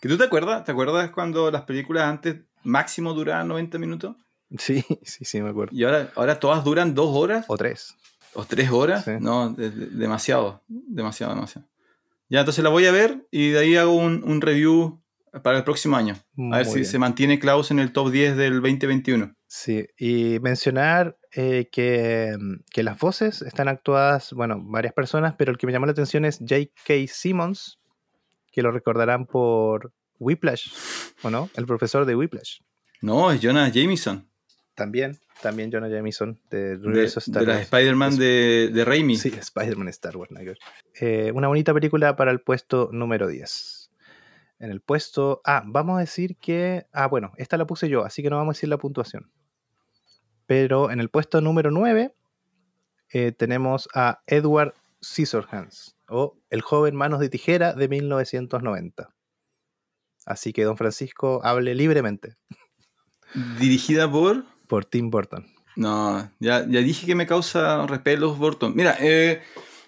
¿Que 0.00 0.08
tú 0.08 0.16
te 0.16 0.24
acuerdas? 0.24 0.64
¿Te 0.64 0.72
acuerdas 0.72 1.10
cuando 1.10 1.50
las 1.50 1.62
películas 1.62 2.04
antes 2.04 2.36
máximo 2.62 3.12
duraban 3.12 3.48
90 3.48 3.78
minutos? 3.78 4.16
Sí, 4.58 4.84
sí, 5.02 5.24
sí, 5.24 5.42
me 5.42 5.50
acuerdo. 5.50 5.76
¿Y 5.76 5.84
ahora, 5.84 6.10
ahora 6.16 6.40
todas 6.40 6.64
duran 6.64 6.94
dos 6.94 7.14
horas? 7.14 7.44
O 7.48 7.56
tres. 7.56 7.96
¿O 8.32 8.44
tres 8.44 8.70
horas? 8.70 9.06
No, 9.20 9.50
demasiado, 9.52 10.62
demasiado, 10.68 11.34
demasiado. 11.34 11.66
Ya, 12.28 12.40
entonces 12.40 12.62
la 12.62 12.70
voy 12.70 12.86
a 12.86 12.92
ver 12.92 13.26
y 13.32 13.50
de 13.50 13.58
ahí 13.58 13.76
hago 13.76 13.94
un, 13.94 14.40
review 14.40 15.02
para 15.42 15.58
el 15.58 15.64
próximo 15.64 15.96
año. 15.96 16.16
a 16.52 16.58
ver 16.58 16.66
si 16.66 16.84
se 16.84 16.98
mantiene 16.98 17.38
Klaus 17.38 17.70
en 17.70 17.78
el 17.78 17.92
top 17.92 18.10
10 18.10 18.36
del 18.36 18.54
2021. 18.60 19.34
Sí, 19.46 19.86
y 19.98 20.38
mencionar 20.40 21.16
eh, 21.32 21.68
que, 21.72 22.36
que, 22.72 22.82
las 22.82 22.98
voces 22.98 23.42
están 23.42 23.68
actuadas, 23.68 24.32
bueno, 24.32 24.60
varias 24.62 24.94
personas, 24.94 25.34
pero 25.36 25.50
el 25.50 25.58
que 25.58 25.66
me 25.66 25.72
llamó 25.72 25.86
la 25.86 25.92
atención 25.92 26.24
es 26.24 26.38
J.K. 26.38 26.94
Simmons, 27.08 27.80
que 28.52 28.62
lo 28.62 28.70
recordarán 28.70 29.26
por 29.26 29.92
Whiplash, 30.18 30.72
¿o 31.22 31.30
no? 31.30 31.50
El 31.56 31.66
profesor 31.66 32.04
de 32.06 32.14
Whiplash. 32.14 32.60
No, 33.00 33.32
es 33.32 33.40
Jonah 33.42 33.68
Jameson. 33.68 34.28
También, 34.74 35.18
también 35.42 35.70
Jonah 35.70 35.88
Jameson 35.88 36.40
de, 36.50 36.78
de, 36.78 37.04
Star 37.04 37.44
de 37.44 37.46
la 37.46 37.60
Spider-Man 37.60 38.16
de, 38.16 38.70
de 38.72 38.84
Raimi. 38.84 39.16
Sí, 39.16 39.28
Spider-Man 39.28 39.88
Star 39.88 40.16
Wars. 40.16 40.30
Eh, 41.00 41.32
una 41.34 41.48
bonita 41.48 41.74
película 41.74 42.16
para 42.16 42.30
el 42.30 42.40
puesto 42.40 42.88
número 42.92 43.28
10. 43.28 43.79
En 44.60 44.70
el 44.70 44.80
puesto. 44.80 45.40
Ah, 45.44 45.62
vamos 45.66 45.96
a 45.96 46.00
decir 46.00 46.36
que. 46.36 46.86
Ah, 46.92 47.08
bueno, 47.08 47.32
esta 47.36 47.56
la 47.56 47.66
puse 47.66 47.88
yo, 47.88 48.04
así 48.04 48.22
que 48.22 48.30
no 48.30 48.36
vamos 48.36 48.54
a 48.54 48.56
decir 48.56 48.68
la 48.68 48.78
puntuación. 48.78 49.32
Pero 50.46 50.90
en 50.90 51.00
el 51.00 51.08
puesto 51.08 51.40
número 51.40 51.70
9 51.70 52.14
eh, 53.12 53.32
tenemos 53.32 53.88
a 53.94 54.20
Edward 54.26 54.74
Scissorhands 55.02 55.96
o 56.08 56.38
El 56.50 56.60
joven 56.60 56.94
manos 56.94 57.20
de 57.20 57.28
tijera 57.28 57.72
de 57.72 57.88
1990. 57.88 59.14
Así 60.26 60.52
que, 60.52 60.64
don 60.64 60.76
Francisco, 60.76 61.40
hable 61.42 61.74
libremente. 61.74 62.36
Dirigida 63.58 64.10
por 64.10 64.44
por 64.70 64.84
Tim 64.84 65.10
Burton. 65.10 65.46
No, 65.76 66.30
ya, 66.38 66.66
ya 66.68 66.80
dije 66.80 67.06
que 67.06 67.14
me 67.14 67.26
causa 67.26 67.86
repelos 67.86 68.38
Burton. 68.38 68.72
Mira, 68.76 68.96
eh, 69.00 69.42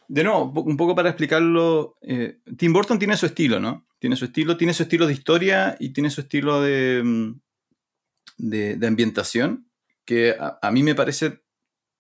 de 0.09 0.25
nuevo, 0.25 0.53
un 0.63 0.77
poco 0.77 0.95
para 0.95 1.11
explicarlo, 1.11 1.97
eh, 2.03 2.39
Tim 2.57 2.73
Burton 2.73 2.99
tiene 2.99 3.17
su 3.17 3.27
estilo, 3.27 3.61
¿no? 3.61 3.87
Tiene 4.03 4.17
su 4.17 4.25
estilo, 4.25 4.57
tiene 4.57 4.75
su 4.75 4.83
estilo 4.83 5.07
de 5.07 5.13
historia 5.13 5.77
y 5.79 5.91
tiene 5.91 6.11
su 6.11 6.23
estilo 6.23 6.61
de, 6.61 7.03
mm, 7.05 7.41
de, 8.39 8.87
ambientación, 8.89 9.71
que 10.05 10.35
a, 10.37 10.71
mí 10.73 10.83
me 10.83 10.97
parece 10.97 11.45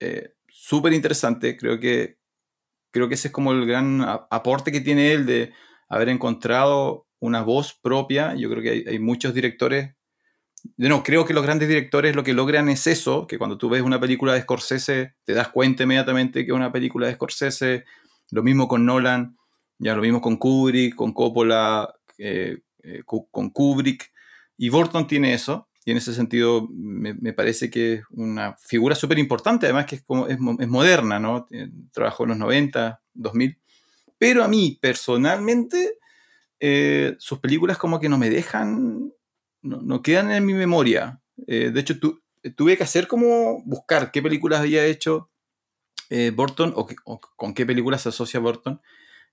eh, 0.00 0.34
súper 0.48 0.94
interesante. 0.94 1.56
Creo 1.56 1.78
que, 1.78 2.18
creo 2.90 3.06
que 3.06 3.14
ese 3.14 3.28
es 3.28 3.32
como 3.32 3.52
el 3.52 3.66
gran 3.66 4.00
aporte 4.02 4.72
que 4.72 4.80
tiene 4.80 5.12
él 5.12 5.26
de 5.26 5.52
haber 5.88 6.08
encontrado 6.08 7.06
una 7.20 7.42
voz 7.42 7.72
propia. 7.80 8.34
Yo 8.34 8.50
creo 8.50 8.64
que 8.64 8.90
hay 8.90 8.98
muchos 8.98 9.32
directores 9.32 9.94
no, 10.76 11.04
creo 11.04 11.24
que 11.24 11.34
los 11.34 11.44
grandes 11.44 11.68
directores 11.68 12.16
lo 12.16 12.24
que 12.24 12.32
logran 12.32 12.68
es 12.68 12.88
eso, 12.88 13.28
que 13.28 13.38
cuando 13.38 13.58
tú 13.58 13.68
ves 13.68 13.82
una 13.82 14.00
película 14.00 14.34
de 14.34 14.42
Scorsese 14.42 15.14
te 15.24 15.34
das 15.34 15.48
cuenta 15.48 15.84
inmediatamente 15.84 16.44
que 16.44 16.50
es 16.52 16.56
una 16.56 16.72
película 16.72 17.06
de 17.06 17.14
Scorsese, 17.14 17.84
lo 18.30 18.42
mismo 18.42 18.66
con 18.66 18.86
Nolan, 18.86 19.36
ya 19.82 19.96
lo 19.96 20.02
mismo 20.02 20.20
con 20.20 20.36
Kubrick, 20.36 20.94
con 20.94 21.12
Coppola, 21.12 21.92
eh, 22.16 22.58
eh, 22.84 23.02
con 23.04 23.50
Kubrick, 23.50 24.12
y 24.56 24.68
Burton 24.68 25.08
tiene 25.08 25.34
eso, 25.34 25.68
y 25.84 25.90
en 25.90 25.96
ese 25.96 26.14
sentido 26.14 26.68
me, 26.70 27.32
parece 27.32 27.68
que 27.68 27.94
es 27.94 28.02
una 28.10 28.56
figura 28.56 28.94
súper 28.94 29.18
importante, 29.18 29.66
además 29.66 29.86
que 29.86 29.96
es, 29.96 30.02
como, 30.04 30.28
es, 30.28 30.38
moderna, 30.38 31.18
¿no? 31.18 31.48
Trabajó 31.92 32.22
en 32.22 32.28
los 32.30 32.38
90, 32.38 33.02
2000, 33.14 33.58
pero 34.18 34.44
a 34.44 34.48
mí 34.48 34.78
personalmente 34.80 35.98
eh, 36.60 37.16
sus 37.18 37.40
películas 37.40 37.76
como 37.76 37.98
que 37.98 38.08
no 38.08 38.18
me 38.18 38.30
dejan 38.30 39.12
no, 39.62 40.02
quedan 40.02 40.30
en 40.30 40.46
mi 40.46 40.54
memoria. 40.54 41.20
De 41.36 41.78
hecho, 41.78 41.94
tuve 42.56 42.76
que 42.76 42.82
hacer 42.84 43.08
como 43.08 43.62
buscar 43.64 44.12
qué 44.12 44.22
películas 44.22 44.60
había 44.60 44.84
hecho 44.84 45.30
Burton 46.34 46.72
o, 46.76 46.88
con 47.36 47.54
qué 47.54 47.64
películas 47.66 48.02
se 48.02 48.10
asocia 48.10 48.38
Burton. 48.40 48.80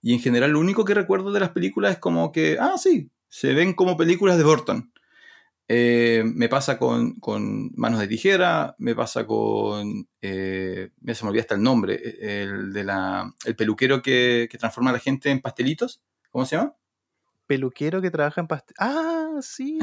Y 0.02 0.14
en 0.14 0.20
general 0.20 0.52
lo 0.52 0.60
único 0.60 0.86
que 0.86 0.94
recuerdo 0.94 1.32
de 1.32 1.40
las 1.40 1.50
películas 1.50 1.94
es 1.94 2.00
como 2.00 2.32
que, 2.32 2.58
ah, 2.60 2.78
sí, 2.78 3.12
se 3.28 3.54
ven 3.54 3.74
como 3.74 3.98
películas 3.98 4.38
de 4.38 4.44
Burton. 4.44 4.92
Eh, 5.68 6.24
me 6.26 6.50
pasa 6.50 6.80
con, 6.80 7.20
Manos 7.76 8.00
de 8.00 8.08
Tijera, 8.08 8.76
me 8.80 8.96
pasa 8.96 9.28
con, 9.28 10.08
eh, 10.22 10.90
se 11.14 11.24
me 11.24 11.30
olvidó 11.30 11.42
hasta 11.42 11.56
el 11.56 11.62
nombre, 11.62 12.02
el, 12.22 12.74
de 12.74 12.84
la, 12.84 13.32
el 13.46 13.56
peluquero 13.56 14.02
que, 14.02 14.48
que 14.50 14.58
transforma 14.58 14.90
a 14.90 14.94
la 14.94 15.00
gente 15.00 15.30
en 15.30 15.42
pastelitos, 15.42 16.02
¿cómo 16.32 16.46
se 16.46 16.56
llama? 16.56 16.76
peluquero 17.50 18.00
que 18.00 18.12
trabaja 18.12 18.42
en 18.42 18.48
pastel. 18.48 18.76
Ah, 18.78 19.40
sí, 19.42 19.80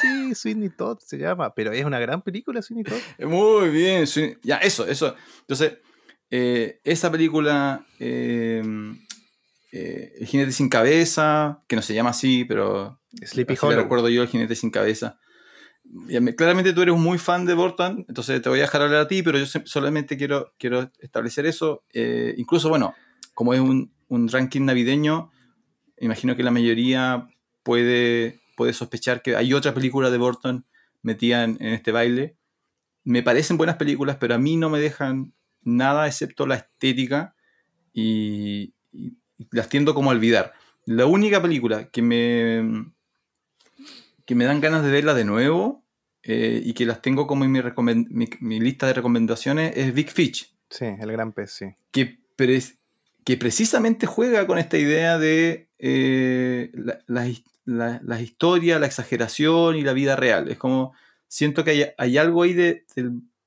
sí, 0.00 0.34
Sweeney 0.34 0.70
Todd 0.70 0.98
se 0.98 1.16
llama, 1.16 1.54
pero 1.54 1.70
es 1.70 1.84
una 1.84 2.00
gran 2.00 2.22
película 2.22 2.60
Sweeney 2.60 2.82
Todd. 2.82 3.28
Muy 3.28 3.68
bien, 3.68 4.04
ya, 4.42 4.56
eso, 4.56 4.84
eso. 4.84 5.14
Entonces, 5.42 5.78
eh, 6.28 6.80
esa 6.82 7.12
película, 7.12 7.86
eh, 9.74 10.12
El 10.20 10.26
jinete 10.26 10.52
sin 10.52 10.68
cabeza, 10.68 11.62
que 11.66 11.76
no 11.76 11.82
se 11.82 11.94
llama 11.94 12.10
así, 12.10 12.44
pero 12.44 13.00
Sleepy 13.22 13.56
Hollow. 13.60 13.76
recuerdo 13.76 14.08
yo, 14.08 14.22
El 14.22 14.28
jinete 14.28 14.54
sin 14.54 14.70
cabeza. 14.70 15.18
claramente 16.36 16.72
tú 16.72 16.82
eres 16.82 16.94
muy 16.94 17.18
fan 17.18 17.44
de 17.44 17.54
Burton, 17.54 18.04
entonces 18.08 18.40
te 18.40 18.48
voy 18.48 18.60
a 18.60 18.62
dejar 18.62 18.82
hablar 18.82 19.00
a 19.00 19.08
ti, 19.08 19.22
pero 19.22 19.38
yo 19.38 19.46
solamente 19.64 20.16
quiero, 20.16 20.54
quiero 20.58 20.90
establecer 21.00 21.46
eso. 21.46 21.84
Eh, 21.92 22.34
incluso, 22.36 22.68
bueno, 22.68 22.94
como 23.34 23.52
es 23.52 23.60
un, 23.60 23.92
un 24.08 24.28
ranking 24.28 24.62
navideño, 24.62 25.30
imagino 25.98 26.36
que 26.36 26.42
la 26.42 26.50
mayoría 26.50 27.28
puede, 27.62 28.40
puede 28.56 28.72
sospechar 28.72 29.22
que 29.22 29.34
hay 29.34 29.52
otra 29.52 29.74
película 29.74 30.10
de 30.10 30.18
Burton 30.18 30.66
metida 31.02 31.44
en, 31.44 31.60
este 31.60 31.92
baile. 31.92 32.36
Me 33.02 33.22
parecen 33.22 33.56
buenas 33.56 33.76
películas, 33.76 34.16
pero 34.20 34.34
a 34.34 34.38
mí 34.38 34.56
no 34.56 34.70
me 34.70 34.78
dejan 34.78 35.34
nada 35.62 36.06
excepto 36.06 36.46
la 36.46 36.56
estética 36.56 37.34
y, 37.92 38.74
las 39.50 39.68
tiendo 39.68 39.94
como 39.94 40.10
a 40.10 40.14
olvidar. 40.14 40.52
La 40.86 41.06
única 41.06 41.40
película 41.40 41.88
que 41.88 42.02
me, 42.02 42.92
que 44.26 44.34
me 44.34 44.44
dan 44.44 44.60
ganas 44.60 44.84
de 44.84 44.90
verla 44.90 45.14
de 45.14 45.24
nuevo 45.24 45.84
eh, 46.22 46.62
y 46.64 46.72
que 46.74 46.86
las 46.86 47.02
tengo 47.02 47.26
como 47.26 47.44
en 47.44 47.52
mi, 47.52 48.28
mi, 48.40 48.60
lista 48.60 48.86
de 48.86 48.94
recomendaciones 48.94 49.76
es 49.76 49.92
Big 49.92 50.10
Fish. 50.10 50.54
Sí, 50.70 50.86
el 50.86 51.12
gran 51.12 51.32
pez, 51.32 51.52
sí. 51.52 51.66
Que, 51.90 52.18
que 53.24 53.36
precisamente 53.36 54.06
juega 54.06 54.46
con 54.46 54.58
esta 54.58 54.78
idea 54.78 55.18
de 55.18 55.68
eh, 55.78 56.72
la, 57.06 58.20
historia, 58.20 58.78
la 58.78 58.86
exageración 58.86 59.76
y 59.76 59.82
la 59.82 59.92
vida 59.92 60.16
real. 60.16 60.50
Es 60.50 60.58
como, 60.58 60.94
siento 61.28 61.64
que 61.64 61.94
hay, 61.96 62.18
algo 62.18 62.42
ahí 62.42 62.54
de, 62.54 62.84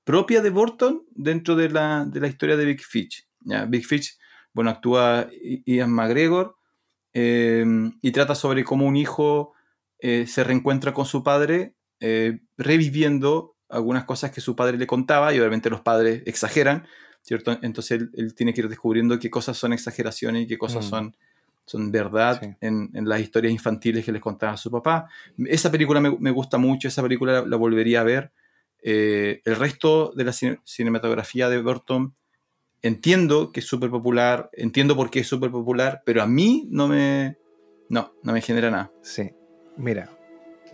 propia 0.03 0.41
de 0.41 0.49
Burton 0.51 1.03
dentro 1.15 1.55
de 1.55 1.69
la, 1.69 2.09
historia 2.27 2.57
de 2.57 2.65
Big 2.65 2.81
Fish. 2.81 3.27
¿ya? 3.41 3.65
Big 3.65 3.85
Fish, 3.85 4.17
bueno, 4.57 4.71
actúa 4.71 5.29
Ian 5.67 5.91
McGregor 5.91 6.55
em, 7.13 7.93
y 8.01 8.11
trata 8.11 8.33
sobre 8.33 8.63
cómo 8.63 8.87
un 8.87 8.97
hijo 8.97 9.53
eh, 9.99 10.25
se 10.25 10.43
reencuentra 10.43 10.95
con 10.95 11.05
su 11.05 11.21
padre 11.21 11.75
eh, 11.99 12.39
reviviendo 12.57 13.55
algunas 13.69 14.05
cosas 14.05 14.31
que 14.31 14.41
su 14.41 14.55
padre 14.55 14.79
le 14.79 14.87
contaba 14.87 15.31
y 15.31 15.39
obviamente 15.39 15.69
los 15.69 15.81
padres 15.81 16.23
exageran, 16.25 16.87
¿cierto? 17.21 17.59
Entonces 17.61 18.09
él, 18.15 18.33
tiene 18.33 18.51
que 18.51 18.61
ir 18.61 18.67
descubriendo 18.67 19.19
qué 19.19 19.29
cosas 19.29 19.57
son 19.57 19.73
exageraciones 19.73 20.45
y 20.45 20.47
qué 20.47 20.57
cosas 20.57 20.87
mm. 20.87 20.89
son, 20.89 21.15
son 21.65 21.91
verdad 21.91 22.57
en, 22.59 22.89
las 23.07 23.21
historias 23.21 23.53
infantiles 23.53 24.03
que 24.03 24.11
les 24.11 24.23
contaba 24.23 24.53
a 24.53 24.57
su 24.57 24.71
papá. 24.71 25.07
Esa 25.45 25.69
película 25.69 26.01
me, 26.01 26.31
gusta 26.31 26.57
mucho, 26.57 26.87
esa 26.87 27.03
película 27.03 27.45
la, 27.45 27.57
volvería 27.57 28.01
a 28.01 28.05
ver. 28.05 28.31
Eh, 28.81 29.39
el 29.45 29.55
resto 29.55 30.13
de 30.15 30.23
la 30.23 30.33
cinematografía 30.33 31.47
de 31.47 31.61
Burton 31.61 32.15
entiendo 32.81 33.51
que 33.51 33.59
es 33.59 33.65
súper 33.65 33.89
popular, 33.89 34.49
entiendo 34.53 34.95
por 34.95 35.09
qué 35.09 35.19
es 35.19 35.27
súper 35.27 35.51
popular, 35.51 36.01
pero 36.05 36.21
a 36.21 36.27
mí 36.27 36.67
no 36.69 36.87
me, 36.87 37.37
no, 37.89 38.13
no 38.23 38.33
me 38.33 38.41
genera 38.41 38.71
nada. 38.71 38.91
Sí, 39.01 39.31
mira, 39.75 40.09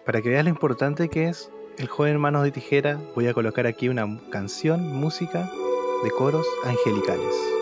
para 0.05 0.21
que 0.21 0.29
veas 0.29 0.43
lo 0.43 0.49
importante 0.49 1.09
que 1.09 1.27
es 1.27 1.49
El 1.77 1.87
joven 1.87 2.19
manos 2.19 2.43
de 2.43 2.51
tijera, 2.51 2.99
voy 3.15 3.27
a 3.27 3.33
colocar 3.33 3.65
aquí 3.65 3.89
una 3.89 4.21
canción, 4.29 4.93
música 4.93 5.49
de 6.03 6.11
coros 6.11 6.45
angelicales. 6.65 7.52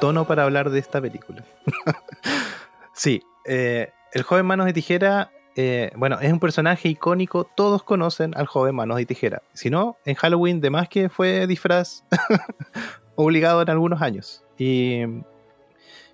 Tono 0.00 0.26
para 0.26 0.44
hablar 0.44 0.70
de 0.70 0.78
esta 0.78 1.00
película. 1.00 1.44
sí, 2.94 3.22
eh, 3.44 3.92
el 4.12 4.22
joven 4.22 4.46
Manos 4.46 4.66
de 4.66 4.72
Tijera 4.72 5.30
eh, 5.56 5.90
bueno, 5.96 6.18
es 6.20 6.32
un 6.32 6.40
personaje 6.40 6.88
icónico, 6.88 7.44
todos 7.44 7.82
conocen 7.82 8.36
al 8.36 8.46
joven 8.46 8.74
Manos 8.74 8.96
de 8.96 9.06
Tijera. 9.06 9.42
Si 9.52 9.68
no, 9.68 9.96
en 10.04 10.14
Halloween, 10.14 10.60
de 10.60 10.70
más 10.70 10.88
que 10.88 11.08
fue 11.08 11.46
disfraz 11.46 12.04
obligado 13.14 13.60
en 13.60 13.68
algunos 13.68 14.00
años. 14.00 14.44
Y, 14.56 15.02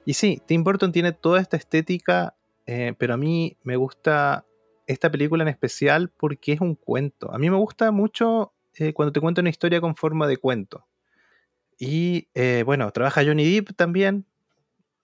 y 0.05 0.15
sí, 0.15 0.43
Tim 0.47 0.65
Burton 0.65 0.91
tiene 0.91 1.13
toda 1.13 1.41
esta 1.41 1.57
estética, 1.57 2.35
eh, 2.67 2.95
pero 2.99 3.15
a 3.15 3.17
mí 3.17 3.57
me 3.63 3.77
gusta 3.77 4.45
esta 4.87 5.11
película 5.11 5.43
en 5.43 5.49
especial 5.49 6.09
porque 6.09 6.53
es 6.53 6.61
un 6.61 6.75
cuento. 6.75 7.33
A 7.33 7.39
mí 7.39 7.51
me 7.51 7.57
gusta 7.57 7.91
mucho 7.93 8.53
cuando 8.95 9.13
te 9.13 9.21
cuento 9.21 9.41
una 9.41 9.51
historia 9.51 9.81
con 9.81 9.95
forma 9.95 10.27
de 10.27 10.37
cuento. 10.37 10.87
Y 11.79 12.29
bueno, 12.65 12.91
trabaja 12.91 13.25
Johnny 13.25 13.55
Depp 13.55 13.77
también, 13.77 14.25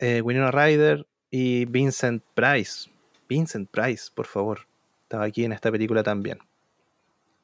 Winona 0.00 0.50
Ryder 0.50 1.06
y 1.30 1.66
Vincent 1.66 2.22
Price 2.34 2.92
Vincent 3.32 3.70
Price, 3.70 4.10
por 4.14 4.26
favor. 4.26 4.66
Estaba 5.00 5.24
aquí 5.24 5.44
en 5.44 5.52
esta 5.52 5.70
película 5.70 6.02
también. 6.02 6.38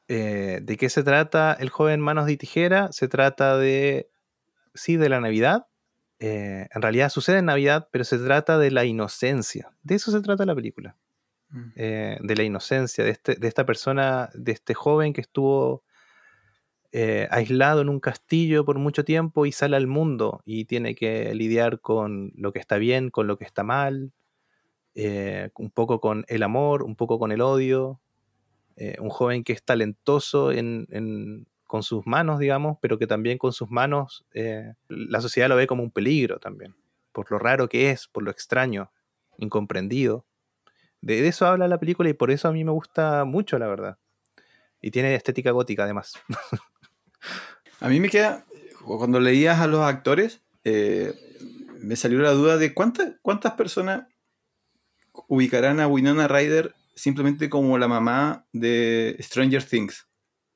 Eh, 0.07 0.59
¿De 0.61 0.77
qué 0.77 0.89
se 0.89 1.03
trata 1.03 1.53
el 1.59 1.69
joven 1.69 1.99
Manos 1.99 2.27
de 2.27 2.37
Tijera? 2.37 2.91
Se 2.91 3.07
trata 3.07 3.57
de, 3.57 4.09
sí, 4.75 4.97
de 4.97 5.09
la 5.09 5.19
Navidad. 5.19 5.65
Eh, 6.19 6.67
en 6.73 6.81
realidad 6.81 7.09
sucede 7.09 7.39
en 7.39 7.45
Navidad, 7.45 7.87
pero 7.91 8.03
se 8.03 8.19
trata 8.19 8.59
de 8.59 8.69
la 8.69 8.85
inocencia. 8.85 9.71
De 9.81 9.95
eso 9.95 10.11
se 10.11 10.21
trata 10.21 10.45
la 10.45 10.55
película. 10.55 10.95
Mm. 11.49 11.71
Eh, 11.75 12.17
de 12.21 12.35
la 12.35 12.43
inocencia, 12.43 13.03
de, 13.03 13.09
este, 13.09 13.35
de, 13.35 13.47
esta 13.47 13.65
persona, 13.65 14.29
de 14.35 14.51
este 14.51 14.75
joven 14.75 15.13
que 15.13 15.21
estuvo 15.21 15.83
aislado 17.29 17.81
en 17.81 17.89
un 17.89 17.99
castillo 17.99 18.65
por 18.65 18.79
mucho 18.79 19.05
tiempo 19.05 19.45
y 19.45 19.51
sale 19.51 19.75
al 19.75 19.87
mundo 19.87 20.41
y 20.45 20.65
tiene 20.65 20.95
que 20.95 21.33
lidiar 21.35 21.79
con 21.81 22.31
lo 22.35 22.51
que 22.51 22.59
está 22.59 22.77
bien, 22.77 23.09
con 23.09 23.27
lo 23.27 23.37
que 23.37 23.45
está 23.45 23.63
mal, 23.63 24.11
eh, 24.95 25.49
un 25.55 25.71
poco 25.71 26.01
con 26.01 26.25
el 26.27 26.43
amor, 26.43 26.83
un 26.83 26.95
poco 26.95 27.19
con 27.19 27.31
el 27.31 27.39
odio, 27.39 28.01
eh, 28.75 28.97
un 28.99 29.09
joven 29.09 29.45
que 29.45 29.53
es 29.53 29.63
talentoso 29.63 30.51
con 31.65 31.83
sus 31.83 32.05
manos, 32.05 32.39
digamos, 32.39 32.77
pero 32.81 32.97
que 32.97 33.07
también 33.07 33.37
con 33.37 33.53
sus 33.53 33.69
manos 33.69 34.25
eh, 34.33 34.73
la 34.87 35.21
sociedad 35.21 35.47
lo 35.47 35.55
ve 35.55 35.67
como 35.67 35.83
un 35.83 35.91
peligro 35.91 36.39
también, 36.39 36.75
por 37.13 37.31
lo 37.31 37.39
raro 37.39 37.69
que 37.69 37.91
es, 37.91 38.07
por 38.07 38.23
lo 38.23 38.31
extraño, 38.31 38.91
incomprendido. 39.37 40.25
De, 41.01 41.25
eso 41.27 41.45
habla 41.45 41.67
la 41.67 41.79
película 41.79 42.09
y 42.09 42.13
por 42.13 42.31
eso 42.31 42.47
a 42.47 42.51
mí 42.51 42.65
me 42.65 42.71
gusta 42.71 43.23
mucho, 43.25 43.57
la 43.57 43.67
verdad. 43.67 43.97
Y 44.81 44.91
tiene 44.91 45.15
estética 45.15 45.51
gótica 45.51 45.83
además. 45.83 46.13
a 47.79 47.89
mí 47.89 47.99
me 47.99 48.09
queda, 48.09 48.45
cuando 48.83 49.19
leías 49.19 49.59
a 49.59 49.67
los 49.67 49.81
actores, 49.81 50.41
me 50.63 51.95
salió 51.95 52.19
la 52.19 52.31
duda 52.31 52.57
de 52.57 52.73
cuántas, 52.73 53.15
cuántas 53.21 53.53
personas 53.53 54.07
ubicarán 55.27 55.79
a 55.79 55.87
Winona 55.87 56.27
Ryder 56.27 56.75
simplemente 56.95 57.49
como 57.49 57.77
la 57.77 57.87
mamá 57.87 58.45
de 58.51 59.15
Stranger 59.21 59.63
Things. 59.63 60.07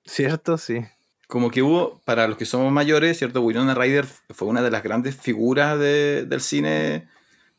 Cierto, 0.05 0.57
sí. 0.57 0.81
Como 1.27 1.49
que 1.49 1.61
hubo, 1.61 2.01
para 2.03 2.27
los 2.27 2.37
que 2.37 2.45
somos 2.45 2.71
mayores, 2.71 3.17
¿cierto? 3.17 3.41
Winona 3.41 3.73
Ryder 3.73 4.05
fue 4.29 4.49
una 4.49 4.61
de 4.61 4.69
las 4.69 4.83
grandes 4.83 5.15
figuras 5.15 5.79
del 5.79 6.41
cine 6.41 7.07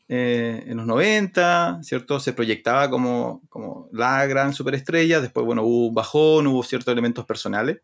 eh, 0.07 0.63
en 0.67 0.77
los 0.77 0.85
90, 0.85 1.79
¿cierto? 1.81 2.19
Se 2.19 2.33
proyectaba 2.33 2.89
como, 2.91 3.41
como 3.49 3.89
la 3.91 4.23
gran 4.27 4.53
superestrella, 4.53 5.19
después, 5.19 5.45
bueno, 5.45 5.63
hubo 5.63 5.87
un 5.87 5.95
bajón, 5.95 6.45
hubo 6.45 6.61
ciertos 6.61 6.91
elementos 6.91 7.25
personales. 7.25 7.79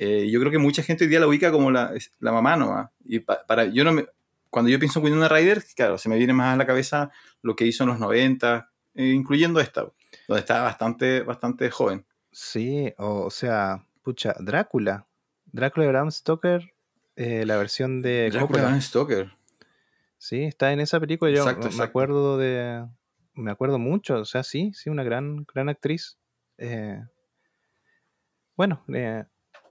Eh, 0.00 0.30
yo 0.30 0.38
creo 0.38 0.52
que 0.52 0.58
mucha 0.58 0.84
gente 0.84 1.04
hoy 1.04 1.10
día 1.10 1.18
la 1.18 1.26
ubica 1.26 1.50
como 1.50 1.72
la, 1.72 1.92
la 2.20 2.32
mamá 2.32 2.56
nomás. 2.56 2.90
Y 3.04 3.18
para, 3.18 3.64
yo 3.64 3.82
no 3.82 3.92
me, 3.92 4.06
cuando 4.48 4.70
yo 4.70 4.78
pienso 4.78 5.00
en 5.00 5.06
Winona 5.06 5.28
Ryder, 5.28 5.64
claro, 5.74 5.98
se 5.98 6.08
me 6.08 6.16
viene 6.16 6.32
más 6.32 6.54
a 6.54 6.56
la 6.56 6.66
cabeza 6.66 7.10
lo 7.42 7.56
que 7.56 7.66
hizo 7.66 7.82
en 7.82 7.90
los 7.90 7.98
90, 7.98 8.70
eh, 8.94 9.06
incluyendo 9.06 9.58
esta, 9.58 9.92
donde 10.28 10.40
estaba 10.40 10.62
bastante, 10.62 11.22
bastante 11.22 11.68
joven. 11.70 12.06
Sí, 12.30 12.94
o, 12.96 13.28
sea, 13.30 13.84
pucha, 14.02 14.36
Drácula. 14.38 15.08
Drácula 15.46 15.86
de 15.86 15.92
Bram 15.92 16.12
Stoker, 16.12 16.72
eh, 17.16 17.44
la 17.44 17.56
versión 17.56 18.00
de 18.00 18.30
Drácula 18.30 18.60
de 18.60 18.66
Bram 18.66 18.80
Stoker. 18.80 19.32
Sí, 20.16 20.44
está 20.44 20.72
en 20.72 20.78
esa 20.78 21.00
película. 21.00 21.32
Yo 21.32 21.44
me 21.76 21.82
acuerdo 21.82 22.38
de. 22.38 22.86
Me 23.34 23.50
acuerdo 23.50 23.78
mucho. 23.78 24.16
O 24.20 24.24
sea, 24.24 24.42
sí, 24.42 24.72
sí, 24.74 24.90
una 24.90 25.04
gran, 25.04 25.46
gran 25.52 25.68
actriz. 25.68 26.18
Eh, 26.58 27.00
bueno, 28.56 28.84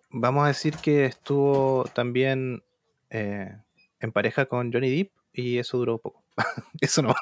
vamos 0.10 0.46
a 0.46 0.48
decir 0.48 0.76
que 0.78 1.06
estuvo 1.06 1.86
también 1.94 2.64
en 3.10 4.12
pareja 4.12 4.46
con 4.46 4.72
Johnny 4.72 4.96
Depp 4.96 5.12
y 5.34 5.58
eso 5.58 5.78
duró 5.78 6.00
poco. 6.00 6.24
eso 6.82 7.02
no, 7.02 7.16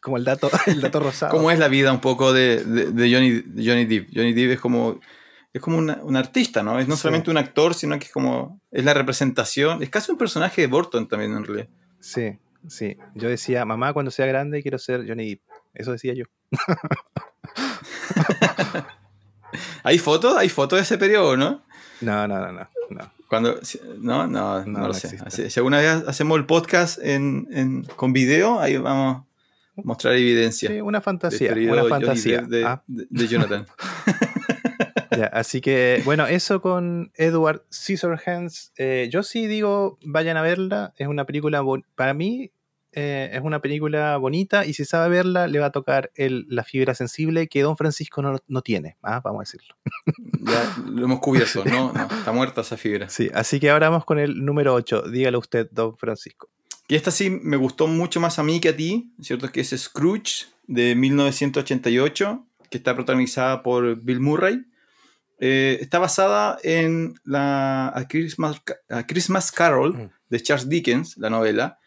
como 0.00 0.16
el 0.16 0.24
dato, 0.24 0.50
el 0.66 0.80
dato 0.80 1.00
rosado. 1.00 1.32
¿Cómo 1.32 1.50
es 1.50 1.58
la 1.58 1.68
vida 1.68 1.92
un 1.92 2.00
poco 2.00 2.32
de, 2.32 2.64
de, 2.64 3.12
Johnny, 3.12 3.42
Johnny 3.64 3.84
Depp? 3.84 4.08
Johnny 4.14 4.32
Depp 4.32 4.52
es 4.52 4.60
como, 4.60 5.00
es 5.52 5.60
como 5.60 5.78
un 5.78 6.16
artista, 6.16 6.62
¿no? 6.62 6.78
Es 6.78 6.88
no 6.88 6.96
solamente 6.96 7.30
un 7.30 7.38
actor, 7.38 7.74
sino 7.74 7.98
que 7.98 8.06
es 8.06 8.12
como, 8.12 8.60
es 8.70 8.84
la 8.84 8.94
representación, 8.94 9.82
es 9.82 9.90
casi 9.90 10.10
un 10.10 10.18
personaje 10.18 10.62
de 10.62 10.66
Burton 10.66 11.08
también 11.08 11.32
en 11.32 11.44
realidad. 11.44 11.68
Sí, 12.00 12.38
sí. 12.68 12.96
Yo 13.14 13.28
decía, 13.28 13.64
mamá, 13.64 13.92
cuando 13.92 14.10
sea 14.10 14.26
grande 14.26 14.62
quiero 14.62 14.78
ser 14.78 15.06
Johnny 15.06 15.30
Depp. 15.30 15.42
Eso 15.74 15.92
decía 15.92 16.14
yo. 16.14 16.24
¿Hay 19.82 19.98
fotos? 19.98 20.36
¿Hay 20.36 20.48
fotos 20.48 20.78
de 20.78 20.82
ese 20.82 20.98
periodo, 20.98 21.36
no? 21.36 21.62
No, 22.00 22.28
no, 22.28 22.40
no, 22.40 22.52
no. 22.52 22.68
Cuando, 23.28 23.58
no, 23.98 24.26
no, 24.26 24.64
no, 24.64 24.88
lo 24.88 24.94
sé. 24.94 25.50
Si 25.50 25.58
alguna 25.58 25.78
vez 25.78 26.04
hacemos 26.06 26.38
el 26.38 26.46
podcast 26.46 26.98
en, 27.02 27.84
con 27.96 28.12
video, 28.12 28.60
ahí 28.60 28.76
vamos 28.76 29.24
a 29.76 29.82
mostrar 29.82 30.14
evidencia. 30.14 30.70
Sí, 30.70 30.80
una 30.80 31.00
fantasía. 31.00 31.52
Una 31.52 31.84
fantasía. 31.84 32.46
Ah. 32.64 32.82
De, 32.86 33.26
Jonathan. 33.26 33.66
así 35.32 35.60
que, 35.60 36.02
bueno, 36.04 36.26
eso 36.26 36.60
con 36.60 37.10
Edward 37.16 37.64
Scissorhands. 37.72 38.72
Eh, 38.76 39.08
yo 39.10 39.22
sí 39.22 39.46
digo, 39.46 39.98
vayan 40.04 40.36
a 40.36 40.42
verla. 40.42 40.94
Es 40.96 41.08
una 41.08 41.24
película, 41.24 41.64
para 41.94 42.14
mí, 42.14 42.52
eh, 42.98 43.28
es 43.30 43.42
una 43.42 43.60
película 43.60 44.16
bonita 44.16 44.64
y 44.64 44.72
si 44.72 44.86
sabe 44.86 45.10
verla 45.10 45.48
le 45.48 45.58
va 45.58 45.66
a 45.66 45.70
tocar 45.70 46.10
la 46.16 46.64
fibra 46.64 46.94
sensible 46.94 47.46
que 47.46 47.60
Don 47.60 47.76
Francisco 47.76 48.22
no, 48.22 48.62
tiene, 48.62 48.96
¿ah? 49.02 49.20
vamos 49.22 49.40
a 49.40 49.42
decirlo. 49.42 49.76
Ya 50.40 50.76
lo 50.88 51.04
hemos 51.04 51.20
cubierto, 51.20 51.62
¿no? 51.66 51.92
Está 51.94 52.32
muerta 52.32 52.62
esa 52.62 52.78
fibra. 52.78 53.10
Sí, 53.10 53.30
así 53.34 53.60
que 53.60 53.68
ahora 53.68 53.90
vamos 53.90 54.06
con 54.06 54.18
el 54.18 54.42
número 54.42 54.72
8. 54.72 55.10
Dígalo 55.10 55.38
usted, 55.40 55.68
Don 55.72 55.94
Francisco. 55.98 56.48
Y 56.88 56.94
esta 56.94 57.10
sí 57.10 57.28
me 57.28 57.58
gustó 57.58 57.86
mucho 57.86 58.18
más 58.18 58.38
a 58.38 58.42
mí 58.42 58.60
que 58.60 58.70
a 58.70 58.76
ti, 58.76 59.12
¿cierto? 59.20 59.52
Que 59.52 59.60
es 59.60 59.74
Scrooge 59.76 60.46
de 60.66 60.94
1988, 60.94 62.46
que 62.70 62.78
está 62.78 62.94
protagonizada 62.94 63.62
por 63.62 64.00
Bill 64.00 64.20
Murray. 64.20 64.64
Eh, 65.38 65.76
está 65.82 65.98
basada 65.98 66.56
en 66.62 67.20
la 67.24 68.06
Christmas, 68.08 68.62
Christmas 69.06 69.52
Carol 69.52 69.92
mm. 69.92 70.10
de 70.30 70.42
Charles 70.42 70.70
Dickens, 70.70 71.18
la 71.18 71.28
novela, 71.28 71.78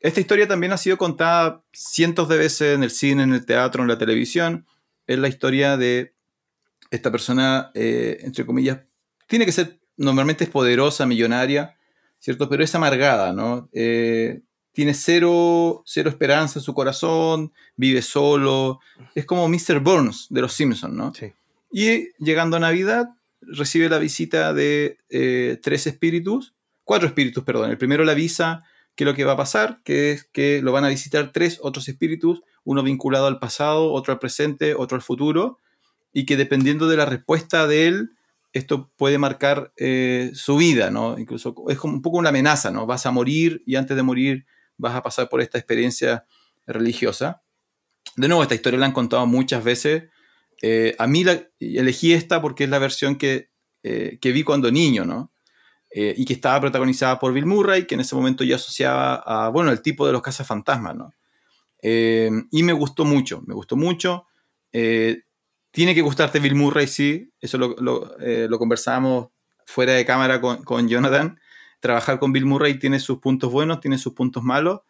esta 0.00 0.20
historia 0.20 0.46
también 0.46 0.72
ha 0.72 0.76
sido 0.76 0.98
contada 0.98 1.62
cientos 1.72 2.28
de 2.28 2.38
veces 2.38 2.74
en 2.74 2.82
el 2.82 2.90
cine, 2.90 3.22
en 3.22 3.32
el 3.32 3.46
teatro, 3.46 3.82
en 3.82 3.88
la 3.88 3.98
televisión. 3.98 4.66
Es 5.06 5.18
la 5.18 5.28
historia 5.28 5.76
de 5.76 6.14
esta 6.90 7.10
persona, 7.10 7.70
eh, 7.74 8.18
entre 8.20 8.46
comillas, 8.46 8.80
tiene 9.26 9.46
que 9.46 9.52
ser, 9.52 9.80
normalmente 9.96 10.44
es 10.44 10.50
poderosa, 10.50 11.06
millonaria, 11.06 11.76
¿cierto? 12.18 12.48
Pero 12.48 12.62
es 12.62 12.74
amargada, 12.74 13.32
¿no? 13.32 13.68
Eh, 13.72 14.42
tiene 14.72 14.94
cero, 14.94 15.82
cero 15.86 16.10
esperanza 16.10 16.58
en 16.58 16.62
su 16.62 16.74
corazón, 16.74 17.52
vive 17.76 18.02
solo. 18.02 18.80
Es 19.14 19.24
como 19.24 19.48
Mr. 19.48 19.80
Burns 19.80 20.26
de 20.28 20.42
los 20.42 20.52
Simpsons, 20.52 20.92
¿no? 20.92 21.14
Sí. 21.14 21.32
Y 21.72 22.10
llegando 22.22 22.56
a 22.56 22.60
Navidad, 22.60 23.08
recibe 23.40 23.88
la 23.88 23.98
visita 23.98 24.52
de 24.52 24.98
eh, 25.08 25.58
tres 25.62 25.86
espíritus, 25.86 26.54
cuatro 26.84 27.08
espíritus, 27.08 27.42
perdón. 27.42 27.70
El 27.70 27.78
primero 27.78 28.04
la 28.04 28.12
avisa 28.12 28.64
qué 28.96 29.04
es 29.04 29.06
lo 29.06 29.14
que 29.14 29.24
va 29.24 29.32
a 29.32 29.36
pasar, 29.36 29.80
que 29.84 30.12
es 30.12 30.24
que 30.24 30.62
lo 30.62 30.72
van 30.72 30.84
a 30.84 30.88
visitar 30.88 31.30
tres 31.32 31.58
otros 31.62 31.88
espíritus, 31.88 32.42
uno 32.64 32.82
vinculado 32.82 33.26
al 33.26 33.38
pasado, 33.38 33.92
otro 33.92 34.12
al 34.12 34.18
presente, 34.18 34.74
otro 34.74 34.96
al 34.96 35.02
futuro, 35.02 35.58
y 36.12 36.24
que 36.24 36.36
dependiendo 36.36 36.88
de 36.88 36.96
la 36.96 37.04
respuesta 37.04 37.66
de 37.66 37.86
él, 37.86 38.10
esto 38.52 38.90
puede 38.96 39.18
marcar 39.18 39.72
eh, 39.76 40.30
su 40.32 40.56
vida, 40.56 40.90
¿no? 40.90 41.18
Incluso 41.18 41.54
es 41.68 41.78
como 41.78 41.94
un 41.94 42.02
poco 42.02 42.16
una 42.16 42.30
amenaza, 42.30 42.70
¿no? 42.70 42.86
Vas 42.86 43.04
a 43.04 43.10
morir 43.10 43.62
y 43.66 43.76
antes 43.76 43.96
de 43.96 44.02
morir 44.02 44.46
vas 44.78 44.94
a 44.94 45.02
pasar 45.02 45.28
por 45.28 45.42
esta 45.42 45.58
experiencia 45.58 46.24
religiosa. 46.66 47.42
De 48.16 48.28
nuevo, 48.28 48.42
esta 48.42 48.54
historia 48.54 48.78
la 48.78 48.86
han 48.86 48.92
contado 48.92 49.26
muchas 49.26 49.62
veces. 49.62 50.04
Eh, 50.62 50.96
a 50.98 51.06
mí 51.06 51.22
elegí 51.60 52.14
esta 52.14 52.40
porque 52.40 52.64
es 52.64 52.70
la 52.70 52.78
versión 52.78 53.16
que, 53.16 53.50
eh, 53.82 54.18
que 54.22 54.32
vi 54.32 54.42
cuando 54.42 54.70
niño, 54.70 55.04
¿no? 55.04 55.30
Eh, 55.98 56.12
y 56.14 56.26
que 56.26 56.34
estaba 56.34 56.60
protagonizada 56.60 57.18
por 57.18 57.32
Bill 57.32 57.46
Murray, 57.46 57.86
que 57.86 57.94
en 57.94 58.02
ese 58.02 58.14
momento 58.14 58.44
ya 58.44 58.56
asociaba 58.56 59.14
a, 59.14 59.48
bueno, 59.48 59.70
el 59.72 59.80
tipo 59.80 60.06
de 60.06 60.12
los 60.12 60.20
cazafantasmas, 60.20 60.94
¿no? 60.94 61.14
Eh, 61.80 62.30
y 62.50 62.62
me 62.64 62.74
gustó 62.74 63.06
mucho, 63.06 63.42
me 63.46 63.54
gustó 63.54 63.76
mucho. 63.76 64.26
Eh, 64.74 65.22
tiene 65.70 65.94
que 65.94 66.02
gustarte 66.02 66.38
Bill 66.38 66.54
Murray, 66.54 66.86
sí, 66.86 67.32
eso 67.40 67.56
lo, 67.56 67.76
lo, 67.78 68.58
conversábamos 68.58 69.28
fuera 69.64 69.94
de 69.94 70.04
cámara 70.04 70.38
con, 70.38 70.64
con, 70.64 70.86
Jonathan. 70.86 71.40
Trabajar 71.80 72.18
con 72.18 72.30
Bill 72.30 72.44
Murray 72.44 72.78
tiene 72.78 73.00
sus 73.00 73.16
puntos 73.16 73.50
buenos, 73.50 73.80
tiene 73.80 73.96
sus 73.96 74.12
puntos 74.12 74.42
malos, 74.42 74.80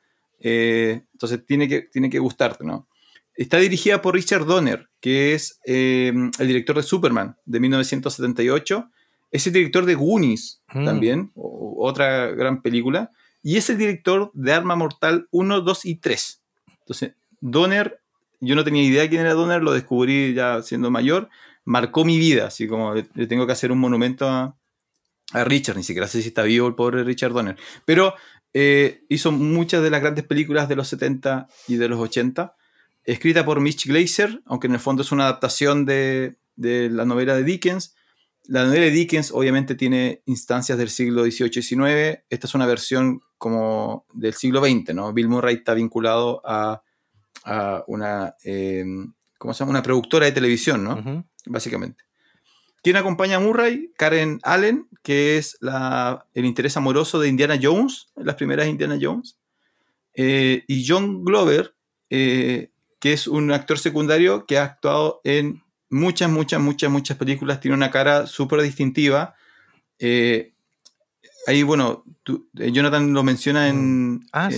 entonces 0.40 1.46
tiene 1.46 1.68
que, 1.68 1.82
tiene 1.82 2.10
que 2.10 2.18
gustarte, 2.18 2.64
¿no? 2.64 2.88
Está 3.32 3.58
dirigida 3.58 4.02
por 4.02 4.16
Richard 4.16 4.44
Donner, 4.44 4.88
que 4.98 5.34
es 5.34 5.60
el 5.62 6.32
director 6.36 6.74
de 6.74 6.82
Superman 6.82 7.36
de 7.44 7.60
1978 7.60 8.90
es 9.36 9.46
el 9.46 9.52
director 9.52 9.84
de 9.84 9.94
Goonies 9.94 10.62
mm. 10.72 10.84
también, 10.84 11.30
otra 11.34 12.28
gran 12.28 12.62
película. 12.62 13.10
Y 13.42 13.56
es 13.56 13.70
el 13.70 13.78
director 13.78 14.30
de 14.34 14.52
Arma 14.52 14.74
Mortal 14.74 15.28
1, 15.30 15.60
2 15.60 15.84
y 15.84 15.96
3. 15.96 16.42
Entonces, 16.80 17.12
Donner, 17.40 18.00
yo 18.40 18.56
no 18.56 18.64
tenía 18.64 18.82
idea 18.82 19.08
quién 19.08 19.20
era 19.20 19.34
Donner, 19.34 19.62
lo 19.62 19.72
descubrí 19.72 20.34
ya 20.34 20.62
siendo 20.62 20.90
mayor. 20.90 21.28
Marcó 21.64 22.04
mi 22.04 22.18
vida, 22.18 22.46
así 22.46 22.66
como 22.66 22.94
le, 22.94 23.04
tengo 23.26 23.46
que 23.46 23.52
hacer 23.52 23.70
un 23.70 23.78
monumento 23.78 24.28
a, 24.28 24.56
Richard. 25.32 25.76
Ni 25.76 25.82
siquiera 25.82 26.08
sé 26.08 26.22
si 26.22 26.28
está 26.28 26.44
vivo 26.44 26.66
el 26.66 26.74
pobre 26.74 27.04
Richard 27.04 27.32
Donner. 27.32 27.56
Pero 27.84 28.14
eh, 28.54 29.04
hizo 29.08 29.32
muchas 29.32 29.82
de 29.82 29.90
las 29.90 30.00
grandes 30.00 30.24
películas 30.24 30.68
de 30.68 30.76
los 30.76 30.88
70 30.88 31.48
y 31.68 31.76
de 31.76 31.88
los 31.88 32.00
80. 32.00 32.54
Escrita 33.04 33.44
por 33.44 33.60
Mitch 33.60 33.86
Glazer, 33.86 34.40
aunque 34.46 34.66
en 34.66 34.74
el 34.74 34.80
fondo 34.80 35.02
es 35.02 35.12
una 35.12 35.24
adaptación 35.24 35.84
de, 35.84 36.36
de 36.54 36.88
la 36.90 37.04
novela 37.04 37.36
de 37.36 37.44
Dickens 37.44 37.96
la 38.48 38.64
novela 38.64 38.84
de 38.84 38.90
Dickens 38.90 39.30
obviamente 39.32 39.74
tiene 39.74 40.22
instancias 40.26 40.78
del 40.78 40.90
siglo 40.90 41.24
XVIII 41.24 41.50
y 41.58 41.62
XIX. 41.62 42.24
Esta 42.28 42.46
es 42.46 42.54
una 42.54 42.66
versión 42.66 43.20
como 43.38 44.06
del 44.12 44.34
siglo 44.34 44.64
XX, 44.64 44.94
¿no? 44.94 45.12
Bill 45.12 45.28
Murray 45.28 45.56
está 45.56 45.74
vinculado 45.74 46.42
a, 46.44 46.82
una, 47.86 48.34
em, 48.42 49.12
¿cómo 49.38 49.54
se 49.54 49.60
llama? 49.60 49.70
Una 49.70 49.82
productora 49.82 50.26
de 50.26 50.32
televisión, 50.32 50.82
¿no? 50.82 51.24
Básicamente. 51.46 52.04
¿Quién 52.82 52.96
acompaña 52.96 53.36
a 53.36 53.40
Murray? 53.40 53.92
Karen 53.96 54.38
Allen, 54.42 54.88
que 55.02 55.38
es 55.38 55.56
la, 55.60 56.26
el 56.34 56.44
interés 56.44 56.76
amoroso 56.76 57.18
de 57.18 57.28
Indiana 57.28 57.58
Jones, 57.60 58.08
las 58.14 58.36
primeras 58.36 58.68
Indiana 58.68 58.98
Jones. 59.00 59.38
Eh, 60.14 60.64
y 60.66 60.86
John 60.86 61.24
Glover, 61.24 61.74
eh, 62.10 62.70
que 63.00 63.12
es 63.12 63.26
un 63.26 63.52
actor 63.52 63.78
secundario 63.78 64.46
que 64.46 64.58
ha 64.58 64.64
actuado 64.64 65.20
en 65.24 65.62
muchas, 65.90 66.30
muchas, 66.30 66.60
muchas, 66.60 66.90
muchas 66.90 67.16
películas, 67.16 67.60
tiene 67.60 67.76
una 67.76 67.90
cara 67.90 68.26
súper 68.26 68.62
distintiva. 68.62 69.34
Eh, 69.98 70.54
ahí, 71.46 71.62
bueno, 71.62 72.04
eh, 72.58 72.72
Jonathan 72.72 73.12
lo 73.12 73.22
menciona 73.22 73.68
en, 73.68 74.14
mm. 74.14 74.28
ah, 74.32 74.50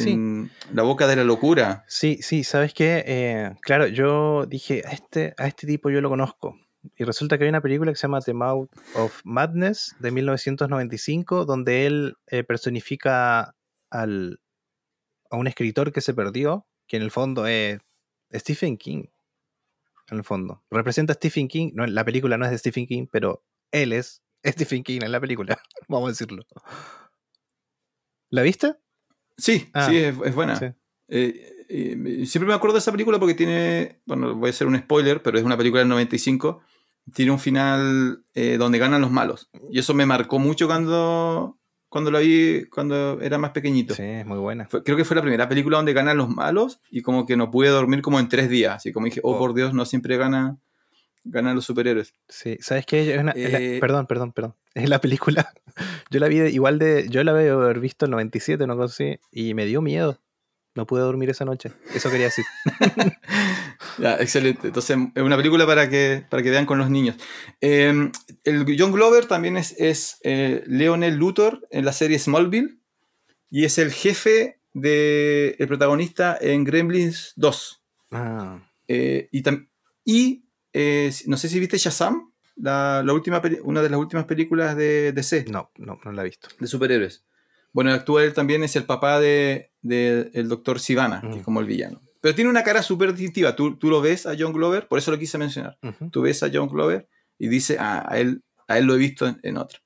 La 0.72 0.82
Boca 0.82 1.06
de 1.06 1.16
la 1.16 1.24
Locura. 1.24 1.84
Sí, 1.86 2.18
sí, 2.22 2.44
¿sabes 2.44 2.74
qué? 2.74 3.04
Eh, 3.06 3.54
claro, 3.60 3.86
yo 3.86 4.46
dije, 4.46 4.82
a 4.86 4.90
este, 4.90 5.34
a 5.36 5.46
este 5.46 5.66
tipo 5.66 5.90
yo 5.90 6.00
lo 6.00 6.08
conozco. 6.08 6.56
Y 6.96 7.04
resulta 7.04 7.36
que 7.36 7.44
hay 7.44 7.50
una 7.50 7.60
película 7.60 7.92
que 7.92 7.96
se 7.96 8.02
llama 8.02 8.20
The 8.20 8.34
Mouth 8.34 8.70
of 8.94 9.20
Madness 9.24 9.94
de 9.98 10.10
1995, 10.10 11.44
donde 11.44 11.86
él 11.86 12.16
personifica 12.46 13.54
al, 13.90 14.40
a 15.30 15.36
un 15.36 15.48
escritor 15.48 15.92
que 15.92 16.00
se 16.00 16.14
perdió, 16.14 16.66
que 16.86 16.96
en 16.96 17.02
el 17.02 17.10
fondo 17.10 17.46
es 17.46 17.80
Stephen 18.32 18.78
King 18.78 19.04
en 20.10 20.18
el 20.18 20.24
fondo. 20.24 20.64
Representa 20.70 21.12
a 21.12 21.16
Stephen 21.16 21.48
King, 21.48 21.70
no, 21.74 21.86
la 21.86 22.04
película 22.04 22.36
no 22.38 22.44
es 22.44 22.50
de 22.50 22.58
Stephen 22.58 22.86
King, 22.86 23.06
pero 23.10 23.44
él 23.70 23.92
es 23.92 24.22
Stephen 24.44 24.82
King 24.82 25.00
en 25.02 25.12
la 25.12 25.20
película, 25.20 25.58
vamos 25.88 26.08
a 26.08 26.10
decirlo. 26.10 26.44
¿La 28.30 28.42
viste? 28.42 28.76
Sí, 29.36 29.70
ah, 29.72 29.88
sí, 29.88 29.96
es, 29.96 30.34
buena. 30.34 30.76
Eh, 31.08 31.64
eh, 31.68 32.26
siempre 32.26 32.48
me 32.48 32.54
acuerdo 32.54 32.74
de 32.74 32.80
esa 32.80 32.92
película 32.92 33.18
porque 33.18 33.34
tiene, 33.34 34.00
bueno, 34.04 34.34
voy 34.34 34.48
a 34.48 34.50
hacer 34.50 34.66
un 34.66 34.76
spoiler, 34.78 35.22
pero 35.22 35.38
es 35.38 35.44
una 35.44 35.56
película 35.56 35.80
del 35.80 35.88
95, 35.88 36.60
tiene 37.14 37.30
un 37.30 37.38
final 37.38 38.24
eh, 38.34 38.56
donde 38.58 38.78
ganan 38.78 39.00
los 39.00 39.10
malos. 39.10 39.50
Y 39.70 39.78
eso 39.78 39.94
me 39.94 40.06
marcó 40.06 40.38
mucho 40.38 40.66
cuando, 40.66 41.57
cuando 41.88 42.10
la 42.10 42.18
vi, 42.18 42.66
cuando 42.66 43.20
era 43.20 43.38
más 43.38 43.50
pequeñito. 43.50 43.94
Sí, 43.94 44.02
es 44.02 44.26
muy 44.26 44.38
buena. 44.38 44.66
creo 44.66 44.96
que 44.96 45.04
fue 45.04 45.16
la 45.16 45.22
primera 45.22 45.48
película 45.48 45.78
donde 45.78 45.92
ganan 45.92 46.16
los 46.16 46.28
malos 46.28 46.80
y 46.90 47.02
como 47.02 47.26
que 47.26 47.36
no 47.36 47.50
pude 47.50 47.68
dormir 47.68 48.02
como 48.02 48.20
en 48.20 48.28
tres 48.28 48.48
días. 48.48 48.76
Así 48.76 48.92
como 48.92 49.06
dije, 49.06 49.20
oh, 49.22 49.32
oh. 49.32 49.38
por 49.38 49.54
Dios, 49.54 49.74
no 49.74 49.84
siempre 49.84 50.16
gana 50.16 50.58
ganan 51.24 51.54
los 51.54 51.64
superhéroes. 51.64 52.14
Sí, 52.28 52.56
¿sabes 52.60 52.86
qué? 52.86 53.14
Eh, 53.34 53.78
perdón, 53.80 54.06
perdón, 54.06 54.32
perdón. 54.32 54.54
Es 54.74 54.88
la 54.88 55.00
película. 55.00 55.52
Yo 56.10 56.20
la 56.20 56.28
vi 56.28 56.38
igual 56.38 56.78
de. 56.78 57.06
Yo 57.08 57.22
la 57.24 57.32
había 57.32 57.52
haber 57.52 57.80
visto 57.80 58.06
en 58.06 58.12
97, 58.12 58.66
no 58.66 58.88
sé, 58.88 59.20
y 59.30 59.54
me 59.54 59.66
dio 59.66 59.82
miedo. 59.82 60.20
No 60.74 60.86
pude 60.86 61.00
dormir 61.00 61.30
esa 61.30 61.44
noche. 61.44 61.72
Eso 61.94 62.10
quería 62.10 62.26
decir. 62.26 62.44
ya, 63.98 64.16
excelente. 64.16 64.68
Entonces, 64.68 64.96
es 65.14 65.22
una 65.22 65.36
película 65.36 65.66
para 65.66 65.88
que, 65.88 66.24
para 66.28 66.42
que 66.42 66.50
vean 66.50 66.66
con 66.66 66.78
los 66.78 66.90
niños. 66.90 67.16
Em, 67.60 68.12
el 68.44 68.64
John 68.78 68.92
Glover 68.92 69.26
también 69.26 69.56
es, 69.56 69.74
es 69.78 70.18
eh, 70.22 70.62
Leonel 70.66 71.16
Luthor 71.16 71.66
en 71.70 71.84
la 71.84 71.92
serie 71.92 72.18
Smallville 72.18 72.78
y 73.50 73.64
es 73.64 73.78
el 73.78 73.92
jefe 73.92 74.60
del 74.72 75.56
el 75.58 75.68
protagonista 75.68 76.36
en 76.40 76.64
Gremlins 76.64 77.32
2. 77.36 77.82
Ah. 78.12 78.60
Eh, 78.86 79.28
y, 79.32 79.42
y 80.04 80.44
eh, 80.72 81.12
no 81.26 81.36
sé 81.36 81.48
si 81.48 81.60
viste 81.60 81.78
Shazam, 81.78 82.32
la, 82.56 83.04
última 83.12 83.40
una 83.62 83.82
de 83.82 83.90
las 83.90 84.00
últimas 84.00 84.24
películas 84.24 84.76
de 84.76 85.12
DC. 85.12 85.46
No, 85.48 85.70
no, 85.76 85.98
no 86.04 86.12
la 86.12 86.22
he 86.22 86.26
visto. 86.26 86.48
De 86.58 86.66
superhéroes. 86.66 87.24
Bueno, 87.72 87.92
actúa 87.92 88.24
él 88.24 88.32
también, 88.32 88.62
es 88.64 88.76
el 88.76 88.84
papá 88.84 89.20
del 89.20 89.66
de, 89.82 90.30
el 90.34 90.48
doctor 90.48 90.80
Sivana, 90.80 91.20
que 91.20 91.38
es 91.38 91.44
como 91.44 91.60
el 91.60 91.66
villano. 91.66 92.00
Pero 92.20 92.34
tiene 92.34 92.50
una 92.50 92.64
cara 92.64 92.82
súper 92.82 93.12
distintiva. 93.12 93.54
Tú, 93.54 93.76
tú, 93.76 93.90
lo 93.90 94.00
ves 94.00 94.26
a 94.26 94.34
John 94.38 94.52
Glover, 94.52 94.88
por 94.88 94.98
eso 94.98 95.10
lo 95.10 95.18
quise 95.18 95.38
mencionar. 95.38 95.78
Tú 96.10 96.22
ves 96.22 96.42
a 96.42 96.50
John 96.52 96.68
Glover 96.68 97.08
y 97.38 97.48
dice, 97.48 97.76
ah, 97.78 98.04
a 98.08 98.18
él, 98.18 98.42
a 98.66 98.78
él 98.78 98.86
lo 98.86 98.94
he 98.94 98.98
visto 98.98 99.32
en, 99.42 99.56
otro. 99.56 99.78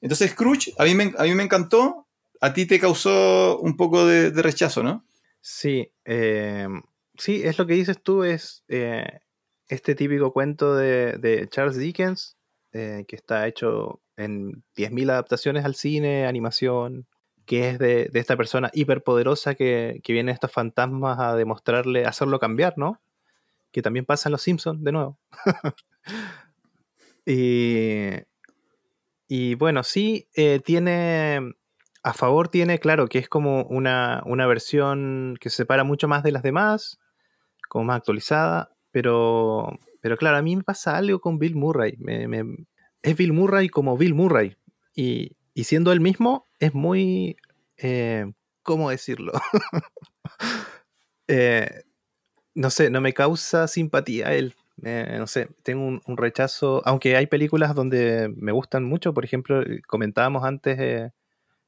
Entonces, 0.00 0.32
Scrooge, 0.32 0.72
a 0.78 0.84
mí, 0.84 0.94
me, 0.94 1.12
a 1.16 1.22
mí 1.24 1.34
me 1.34 1.42
encantó. 1.42 2.06
A 2.40 2.52
ti 2.52 2.66
te 2.66 2.78
causó 2.78 3.58
un 3.60 3.76
poco 3.76 4.06
de, 4.06 4.30
rechazo, 4.30 4.82
¿no? 4.82 5.06
Sí, 5.40 5.90
eh, 6.04 6.68
sí, 7.16 7.40
es 7.42 7.58
lo 7.58 7.66
que 7.66 7.74
dices 7.74 8.02
tú, 8.02 8.24
es 8.24 8.62
eh, 8.68 9.20
este 9.68 9.94
típico 9.94 10.32
cuento 10.32 10.74
de, 10.74 11.48
Charles 11.50 11.78
Dickens, 11.78 12.36
eh, 12.72 13.04
que 13.08 13.16
está 13.16 13.46
hecho 13.46 14.02
en 14.16 14.62
10.000 14.76 15.10
adaptaciones 15.10 15.64
al 15.64 15.74
cine, 15.74 16.26
animación, 16.26 17.06
que 17.46 17.70
es 17.70 17.78
de, 17.78 18.10
esta 18.14 18.36
persona 18.36 18.70
hiperpoderosa 18.74 19.54
que, 19.54 20.00
que 20.02 20.12
viene 20.12 20.32
estos 20.32 20.52
fantasmas 20.52 21.18
a 21.18 21.34
demostrarle, 21.36 22.04
a 22.04 22.10
hacerlo 22.10 22.38
cambiar, 22.38 22.74
¿no? 22.76 23.00
Que 23.72 23.82
también 23.82 24.04
pasa 24.04 24.28
en 24.28 24.32
Los 24.32 24.42
Simpsons, 24.42 24.82
de 24.82 24.92
nuevo. 24.92 25.18
y, 29.28 29.54
bueno, 29.56 29.82
sí, 29.82 30.28
eh, 30.34 30.60
tiene, 30.64 31.54
a 32.02 32.12
favor 32.12 32.48
tiene, 32.48 32.78
claro, 32.78 33.08
que 33.08 33.18
es 33.18 33.28
como 33.28 33.62
una, 33.64 34.22
una 34.26 34.46
versión 34.46 35.36
que 35.40 35.50
se 35.50 35.56
separa 35.56 35.84
mucho 35.84 36.08
más 36.08 36.22
de 36.22 36.32
las 36.32 36.42
demás, 36.42 37.00
como 37.68 37.84
más 37.84 37.98
actualizada. 37.98 38.70
Pero, 38.92 39.78
pero 40.00 40.16
claro, 40.16 40.38
a 40.38 40.42
mí 40.42 40.56
me 40.56 40.62
pasa 40.62 40.96
algo 40.96 41.20
con 41.20 41.38
Bill 41.38 41.56
Murray. 41.56 41.98
es 43.02 43.16
Bill 43.16 43.32
Murray 43.32 43.68
como 43.68 43.96
Bill 43.96 44.14
Murray. 44.14 44.56
Y, 44.94 45.36
siendo 45.64 45.92
el 45.92 46.00
mismo, 46.00 46.45
es 46.58 46.74
muy... 46.74 47.36
Eh, 47.76 48.32
¿Cómo 48.62 48.90
decirlo? 48.90 49.32
Eh, 51.28 51.82
no 52.54 52.70
sé, 52.70 52.88
no 52.88 53.00
me 53.00 53.12
causa 53.12 53.66
simpatía 53.66 54.32
él. 54.32 54.54
no 54.76 55.26
sé, 55.26 55.48
tengo 55.64 55.84
un, 55.84 56.16
rechazo, 56.16 56.82
aunque 56.84 57.16
hay 57.16 57.26
películas 57.26 57.74
donde 57.74 58.32
me 58.36 58.52
gustan 58.52 58.84
mucho, 58.84 59.12
por 59.12 59.24
ejemplo, 59.24 59.60
eh, 59.62 59.82
comentábamos 59.88 60.44
antes 60.44 61.10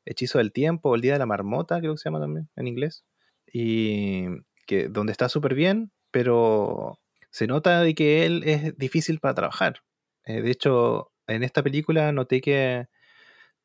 Hechizo 0.04 0.38
del 0.38 0.52
Tiempo, 0.52 0.94
El 0.94 1.00
Día 1.00 1.14
de 1.14 1.18
la 1.18 1.26
Marmota, 1.26 1.80
creo 1.80 1.94
que 1.94 1.98
se 1.98 2.04
llama 2.04 2.20
también 2.20 2.48
en 2.54 2.68
inglés, 2.68 3.04
y 3.52 4.26
que 4.64 4.88
donde 4.88 5.10
está 5.10 5.28
súper 5.28 5.54
bien, 5.54 5.90
pero 6.12 7.00
se 7.30 7.46
nota 7.46 7.82
de 7.82 7.94
que 7.94 8.26
él 8.26 8.42
es 8.44 8.76
difícil 8.78 9.20
para 9.20 9.34
trabajar. 9.34 9.82
Eh, 10.24 10.42
de 10.42 10.50
hecho, 10.50 11.10
en 11.26 11.42
esta 11.42 11.62
película 11.62 12.12
noté 12.12 12.40
que 12.40 12.86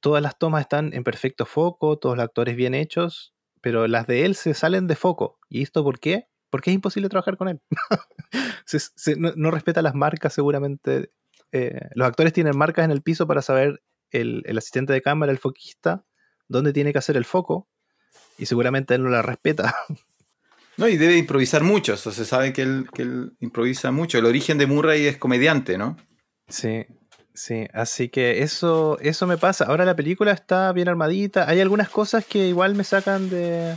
todas 0.04 0.22
las 0.22 0.38
tomas 0.38 0.62
están 0.62 0.94
en 0.94 1.06
perfecto 1.06 1.46
foco, 1.46 1.98
todos 1.98 2.18
los 2.18 2.26
actores 2.26 2.58
bien 2.58 2.74
hechos, 2.76 3.34
pero 3.62 3.88
las 3.88 4.06
de 4.06 4.26
él 4.26 4.36
se 4.36 4.54
salen 4.54 4.86
de 4.86 4.98
foco. 4.98 5.40
¿Y 5.50 5.64
esto 5.64 5.82
por 5.82 6.02
qué? 6.02 6.28
Porque 6.50 6.72
es 6.72 6.76
imposible 6.76 7.08
trabajar 7.08 7.38
con 7.38 7.48
él. 7.48 7.62
no, 9.38 9.50
respeta 9.50 9.82
las 9.82 9.96
marcas 9.96 10.34
seguramente. 10.34 11.14
Eh, 11.54 11.80
los 11.96 12.06
actores 12.06 12.34
tienen 12.34 12.58
marcas 12.58 12.84
en 12.84 12.92
el 12.92 13.02
piso 13.02 13.26
para 13.28 13.42
saber 13.42 13.82
el, 14.12 14.44
el 14.46 14.58
asistente 14.58 14.92
de 14.92 15.02
cámara, 15.02 15.32
el 15.32 15.38
foquista, 15.38 16.06
dónde 16.50 16.74
tiene 16.74 16.92
que 16.92 17.00
hacer 17.00 17.16
el 17.16 17.24
foco. 17.24 17.70
Y 18.38 18.46
seguramente 18.46 18.96
él 18.96 19.04
no 19.04 19.10
la 19.10 19.22
respeta. 19.22 19.74
No, 20.76 20.88
y 20.88 20.98
debe 20.98 21.18
improvisar 21.18 21.62
mucho, 21.62 21.94
eso 21.94 22.12
se 22.12 22.26
sabe 22.26 22.52
que 22.52 22.64
él, 22.64 22.88
que 22.92 23.04
él 23.04 23.38
improvisa 23.40 23.92
mucho. 23.92 24.18
El 24.18 24.26
origen 24.26 24.58
de 24.58 24.66
Murray 24.66 25.06
es 25.06 25.18
comediante, 25.18 25.78
¿no? 25.78 25.98
Sí, 26.48 26.88
sí, 27.34 27.68
así 27.74 28.10
que 28.10 28.44
eso, 28.44 28.98
eso 29.00 29.28
me 29.28 29.38
pasa. 29.38 29.66
Ahora 29.66 29.86
la 29.86 29.96
película 29.96 30.32
está 30.32 30.72
bien 30.72 30.88
armadita, 30.88 31.50
hay 31.50 31.60
algunas 31.62 31.90
cosas 31.90 32.26
que 32.26 32.48
igual 32.48 32.76
me 32.76 32.84
sacan 32.84 33.30
de... 33.30 33.76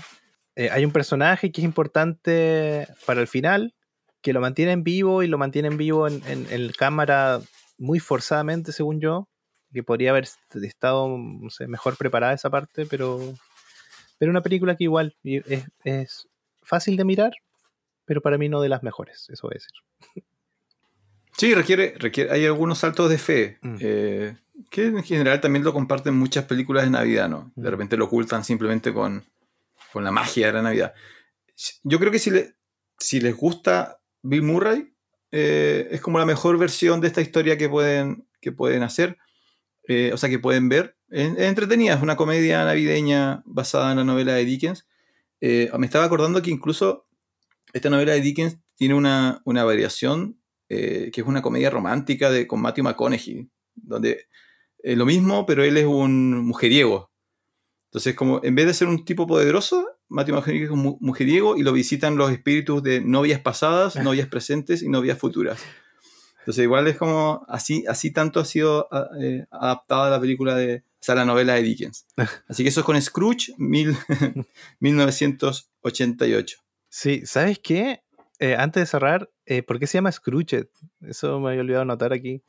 Eh, 0.57 0.71
hay 0.71 0.85
un 0.85 0.93
personaje 0.93 1.53
que 1.53 1.61
es 1.61 1.65
importante 1.65 2.89
para 3.05 3.21
el 3.21 3.29
final, 3.29 3.75
que 4.23 4.33
lo 4.33 4.41
mantiene 4.41 4.73
en 4.73 4.85
vivo 4.85 5.23
y 5.23 5.29
lo 5.29 5.39
mantiene 5.39 5.69
en 5.69 5.77
vivo 5.77 6.09
en, 6.09 6.23
en, 6.27 6.73
cámara 6.73 7.41
muy 7.77 8.01
forzadamente, 8.01 8.73
según 8.73 9.01
yo, 9.01 9.29
que 9.73 9.83
podría 9.83 10.11
haber 10.11 10.27
estado 10.63 11.09
no 11.09 11.51
sé, 11.51 11.69
mejor 11.69 11.99
preparada 11.99 12.33
esa 12.33 12.49
parte, 12.49 12.87
pero, 12.87 13.21
pero 14.19 14.31
una 14.31 14.43
película 14.43 14.77
que 14.77 14.85
igual 14.85 15.15
es, 15.23 15.65
es 15.85 16.29
fácil 16.63 16.97
de 16.97 17.05
mirar, 17.05 17.33
pero 18.07 18.23
para 18.23 18.39
mí 18.39 18.49
no 18.49 18.63
de 18.63 18.71
las 18.71 18.83
mejores, 18.83 19.29
eso 19.29 19.49
voy 19.49 19.57
a 19.57 19.61
decir. 19.61 20.25
Sí, 21.39 21.55
requiere, 21.55 21.95
requiere, 21.99 22.31
hay 22.33 22.47
algunos 22.47 22.79
saltos 22.79 23.11
de 23.11 23.19
fe, 23.19 23.59
mm. 23.63 23.77
eh, 23.81 24.37
que 24.71 24.87
en 24.87 25.03
general 25.03 25.41
también 25.41 25.65
lo 25.65 25.73
comparten 25.73 26.15
muchas 26.15 26.45
películas 26.45 26.85
de 26.85 26.91
Navidad, 26.91 27.29
¿no? 27.29 27.53
De 27.57 27.69
mm. 27.69 27.71
repente 27.71 27.97
lo 27.97 28.07
ocultan 28.07 28.45
simplemente 28.45 28.93
con, 28.93 29.25
la 29.95 30.11
magia 30.11 30.49
de 30.49 30.53
la 30.53 30.61
Navidad. 30.61 30.93
Yo 31.83 31.99
creo 31.99 32.13
que 32.13 32.19
si, 32.19 32.31
le, 32.31 32.55
si 32.99 33.19
les 33.19 33.35
gusta 33.35 33.99
Bill 34.21 34.43
Murray, 34.43 34.93
eh, 35.33 35.89
es 35.91 36.03
como 36.03 36.19
la 36.19 36.27
mejor 36.27 36.59
versión 36.59 37.01
de 37.01 37.07
esta 37.07 37.23
historia 37.23 37.57
que 37.57 37.71
pueden, 37.71 38.27
que 38.43 38.53
pueden 38.53 38.83
hacer, 38.83 39.17
eh, 39.89 40.11
o 40.13 40.19
sea, 40.19 40.29
que 40.29 40.39
pueden 40.39 40.69
ver. 40.69 40.99
Es, 41.09 41.33
es 41.33 41.49
entretenida, 41.49 41.95
es 41.95 42.03
una 42.03 42.17
comedia 42.17 42.63
navideña 42.67 43.43
basada 43.47 43.93
en 43.93 43.97
la 43.97 44.05
novela 44.05 44.35
de 44.35 44.45
Dickens 44.45 44.87
eh, 45.41 45.71
me 45.79 45.87
estaba 45.87 46.05
acordando 46.05 46.41
que 46.43 46.51
incluso 46.51 47.07
esta 47.73 47.91
novela 47.91 48.13
de 48.13 48.21
Dickens 48.21 48.59
tiene 48.75 48.95
una, 48.95 49.43
variación 49.45 50.41
eh, 50.69 51.11
que 51.13 51.21
es 51.21 51.27
una 51.27 51.43
comedia 51.43 51.71
romántica 51.71 52.31
de, 52.31 52.47
con 52.47 52.61
Matthew 52.61 52.85
McConaughey, 52.85 53.49
donde 53.75 54.27
es 54.79 54.97
lo 54.97 55.07
mismo, 55.07 55.47
pero 55.47 55.65
él 55.65 55.77
es 55.77 55.87
un 55.87 56.45
mujeriego. 56.45 57.11
Entonces, 57.91 58.15
como 58.15 58.41
en 58.43 58.55
vez 58.55 58.67
de 58.67 58.75
ser 58.75 58.89
un 58.89 59.05
tipo 59.05 59.27
poderoso, 59.27 59.87
Matthew 60.09 60.35
McConaughey 60.35 60.65
es 60.65 60.71
un 60.71 60.99
mujeriego 61.01 61.57
y 61.57 61.63
lo 61.63 61.73
visitan 61.73 62.17
los 62.17 62.31
espíritus 62.31 62.83
de 62.83 63.01
novias 63.01 63.41
pasadas, 63.41 63.97
novias 64.03 64.29
presentes 64.29 64.83
y 64.83 64.89
novias 64.89 65.19
futuras. 65.19 65.61
Entonces, 66.41 66.63
igual 66.63 66.87
es 66.87 66.97
como 66.97 67.45
así, 67.49 67.85
así 67.89 68.13
tanto 68.13 68.39
ha 68.39 68.45
sido 68.45 68.89
eh, 69.21 69.47
adaptada 69.51 70.11
la 70.11 70.21
película 70.21 70.55
de, 70.55 70.85
sea, 71.07 71.15
la 71.15 71.25
novela 71.25 71.55
de 71.55 71.63
Dickens. 71.63 72.07
Así 72.49 72.63
que 72.63 72.69
eso 72.69 72.81
es 72.81 72.87
con 72.87 73.01
Scrooge, 73.01 73.55
mil, 73.59 73.97
1988. 74.81 76.59
Sí, 76.89 77.23
¿sabes 77.25 77.59
qué? 77.61 78.03
Eh, 78.39 78.55
antes 78.57 78.83
de 78.83 78.87
cerrar, 78.87 79.31
eh, 79.47 79.63
¿por 79.63 79.79
qué 79.79 79.87
se 79.87 79.99
llama 79.99 80.13
Scrooge? 80.13 80.69
Eso 81.01 81.41
me 81.41 81.51
había 81.51 81.63
olvidado 81.63 81.85
notar 81.85 82.13
aquí. 82.13 82.43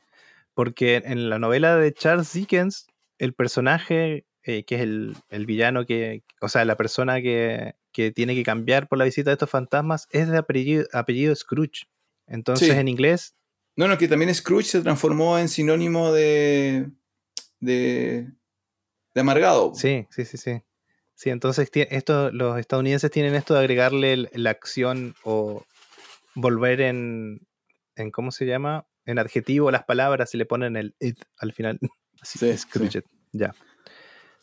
Porque 0.54 1.02
en 1.04 1.30
la 1.30 1.38
novela 1.38 1.76
de 1.76 1.92
Charles 1.92 2.32
Dickens, 2.32 2.86
el 3.18 3.32
personaje 3.32 4.26
eh, 4.50 4.64
que 4.64 4.76
es 4.76 4.80
el, 4.80 5.46
villano 5.46 5.84
que, 5.84 6.22
o 6.40 6.48
sea, 6.48 6.64
la 6.64 6.74
persona 6.74 7.20
que, 7.20 7.74
tiene 7.92 8.34
que 8.34 8.44
cambiar 8.44 8.88
por 8.88 8.96
la 8.96 9.04
visita 9.04 9.28
de 9.28 9.34
estos 9.34 9.50
fantasmas 9.50 10.08
es 10.10 10.28
de 10.28 10.38
apellido, 10.38 11.36
Scrooge. 11.36 11.86
Entonces 12.26 12.70
en 12.70 12.88
inglés... 12.88 13.34
No, 13.76 13.88
no, 13.88 13.98
que 13.98 14.08
también 14.08 14.34
Scrooge 14.34 14.68
se 14.68 14.80
transformó 14.80 15.38
en 15.38 15.50
sinónimo 15.50 16.12
de, 16.12 16.90
de, 17.60 18.26
amargado. 19.14 19.74
Sí, 19.74 20.06
sí, 20.08 20.24
sí, 20.24 20.38
sí. 20.38 20.62
Sí, 21.14 21.28
entonces 21.28 21.68
esto, 21.74 22.30
los 22.30 22.58
estadounidenses 22.58 23.10
tienen 23.10 23.34
esto 23.34 23.52
de 23.52 23.60
agregarle 23.60 24.30
la 24.32 24.48
acción 24.48 25.14
o 25.24 25.66
volver 26.40 26.80
en, 26.80 27.46
en, 27.96 28.10
¿cómo 28.10 28.30
se 28.30 28.46
llama? 28.46 28.86
En 29.04 29.18
adjetivo 29.18 29.70
las 29.70 29.84
palabras 29.84 30.34
y 30.34 30.38
le 30.38 30.46
ponen 30.46 30.76
el 30.76 30.94
it 31.00 31.18
al 31.38 31.52
final. 31.52 31.78
Así 32.20 32.38
sí, 32.38 33.00
Ya. 33.32 33.54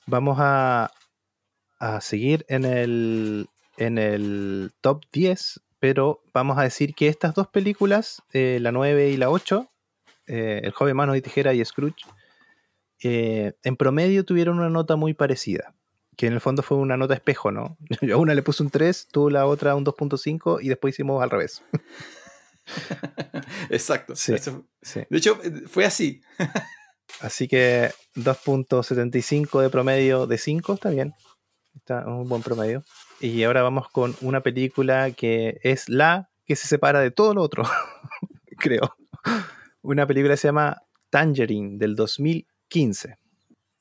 Vamos 0.07 0.37
a, 0.39 0.91
a 1.79 2.01
seguir 2.01 2.45
en 2.47 2.63
el, 2.63 3.47
en 3.77 3.97
el 3.97 4.71
top 4.81 5.03
10, 5.11 5.61
pero 5.79 6.21
vamos 6.33 6.57
a 6.57 6.63
decir 6.63 6.93
que 6.95 7.07
estas 7.07 7.33
dos 7.33 7.47
películas, 7.47 8.21
eh, 8.31 8.59
la 8.61 8.71
9 8.71 9.09
y 9.09 9.17
la 9.17 9.29
8, 9.29 9.69
eh, 10.27 10.61
El 10.63 10.71
joven 10.71 10.95
mano 10.95 11.13
de 11.13 11.21
tijera 11.21 11.53
y 11.53 11.63
Scrooge, 11.63 12.05
eh, 13.03 13.53
en 13.63 13.75
promedio 13.75 14.25
tuvieron 14.25 14.57
una 14.57 14.69
nota 14.69 14.95
muy 14.95 15.13
parecida, 15.13 15.74
que 16.18 16.28
en 16.28 16.34
el 16.34 16.41
fondo 16.41 16.63
fue 16.63 16.78
una 16.78 16.97
nota 16.97 17.13
espejo, 17.13 17.51
¿no? 17.51 17.78
Yo 18.01 18.16
a 18.16 18.20
una 18.20 18.34
le 18.34 18.43
puse 18.43 18.63
un 18.63 18.70
3, 18.70 19.07
tú 19.11 19.30
la 19.30 19.45
otra 19.45 19.76
un 19.76 19.86
2.5 19.86 20.59
y 20.61 20.70
después 20.70 20.95
hicimos 20.95 21.22
al 21.22 21.30
revés. 21.30 21.63
Exacto. 23.70 24.13
De 24.13 25.18
hecho, 25.18 25.39
fue 25.68 25.86
así. 25.86 26.22
así 27.20 27.47
que 27.47 27.91
2.75 28.16 29.61
de 29.61 29.70
promedio 29.70 30.26
de 30.28 30.38
5 30.38 30.74
está 30.74 30.89
bien. 30.89 31.13
Está 31.76 32.05
un 32.07 32.28
buen 32.28 32.41
promedio. 32.41 32.84
Y 33.20 33.43
ahora 33.43 33.61
vamos 33.61 33.89
con 33.89 34.16
una 34.22 34.41
película 34.41 35.11
que 35.11 35.59
es 35.63 35.89
la 35.89 36.30
que 36.45 36.55
se 36.55 36.68
separa 36.68 36.99
de 36.99 37.11
todo 37.11 37.34
lo 37.34 37.41
otro, 37.41 37.63
creo. 38.57 38.95
Una 39.82 40.05
película 40.05 40.34
que 40.34 40.38
se 40.38 40.47
llama 40.47 40.82
Tangerine 41.09 41.78
del 41.78 41.95
2015. 41.95 43.18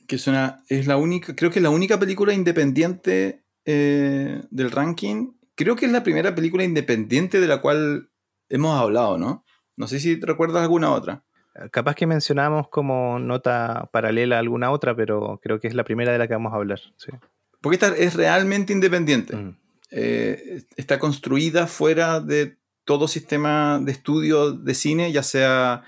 Que 0.07 0.17
es 0.17 0.27
una, 0.27 0.63
es 0.69 0.87
la 0.87 0.97
única, 0.97 1.35
creo 1.35 1.51
que 1.51 1.59
es 1.59 1.63
la 1.63 1.71
única 1.71 1.99
película 1.99 2.33
independiente 2.33 3.45
eh, 3.65 4.43
del 4.51 4.71
ranking. 4.71 5.33
Creo 5.55 5.77
que 5.77 5.87
es 5.87 5.93
la 5.93 6.03
primera 6.03 6.35
película 6.35 6.65
independiente 6.65 7.41
de 7.41 7.47
la 7.47 7.61
cual 7.61 8.11
hemos 8.49 8.79
hablado, 8.79 9.19
¿no? 9.19 9.45
No 9.77 9.89
sé 9.89 10.01
si 10.01 10.19
te 10.19 10.27
recuerdas 10.27 10.63
alguna 10.63 10.93
otra. 10.93 11.25
Capaz 11.71 11.95
que 11.95 12.07
mencionamos 12.07 12.69
como 12.69 13.19
nota 13.19 13.89
paralela 13.93 14.39
alguna 14.39 14.71
otra, 14.71 14.95
pero 14.97 15.39
creo 15.43 15.61
que 15.61 15.69
es 15.69 15.75
la 15.75 15.85
primera 15.85 16.13
de 16.13 16.19
la 16.19 16.27
que 16.27 16.35
vamos 16.35 16.53
a 16.53 16.57
hablar. 16.57 16.81
Sí. 16.97 17.13
Porque 17.61 17.77
esta 17.77 17.97
es 17.97 18.15
realmente 18.15 18.73
independiente. 18.73 19.37
Mm. 19.37 19.57
Eh, 19.91 20.65
está 20.77 20.99
construida 20.99 21.67
fuera 21.69 22.21
de 22.21 22.59
todo 22.85 23.07
sistema 23.07 23.79
de 23.81 23.93
estudio 23.93 24.53
de 24.53 24.75
cine, 24.75 25.13
ya 25.13 25.23
sea... 25.23 25.85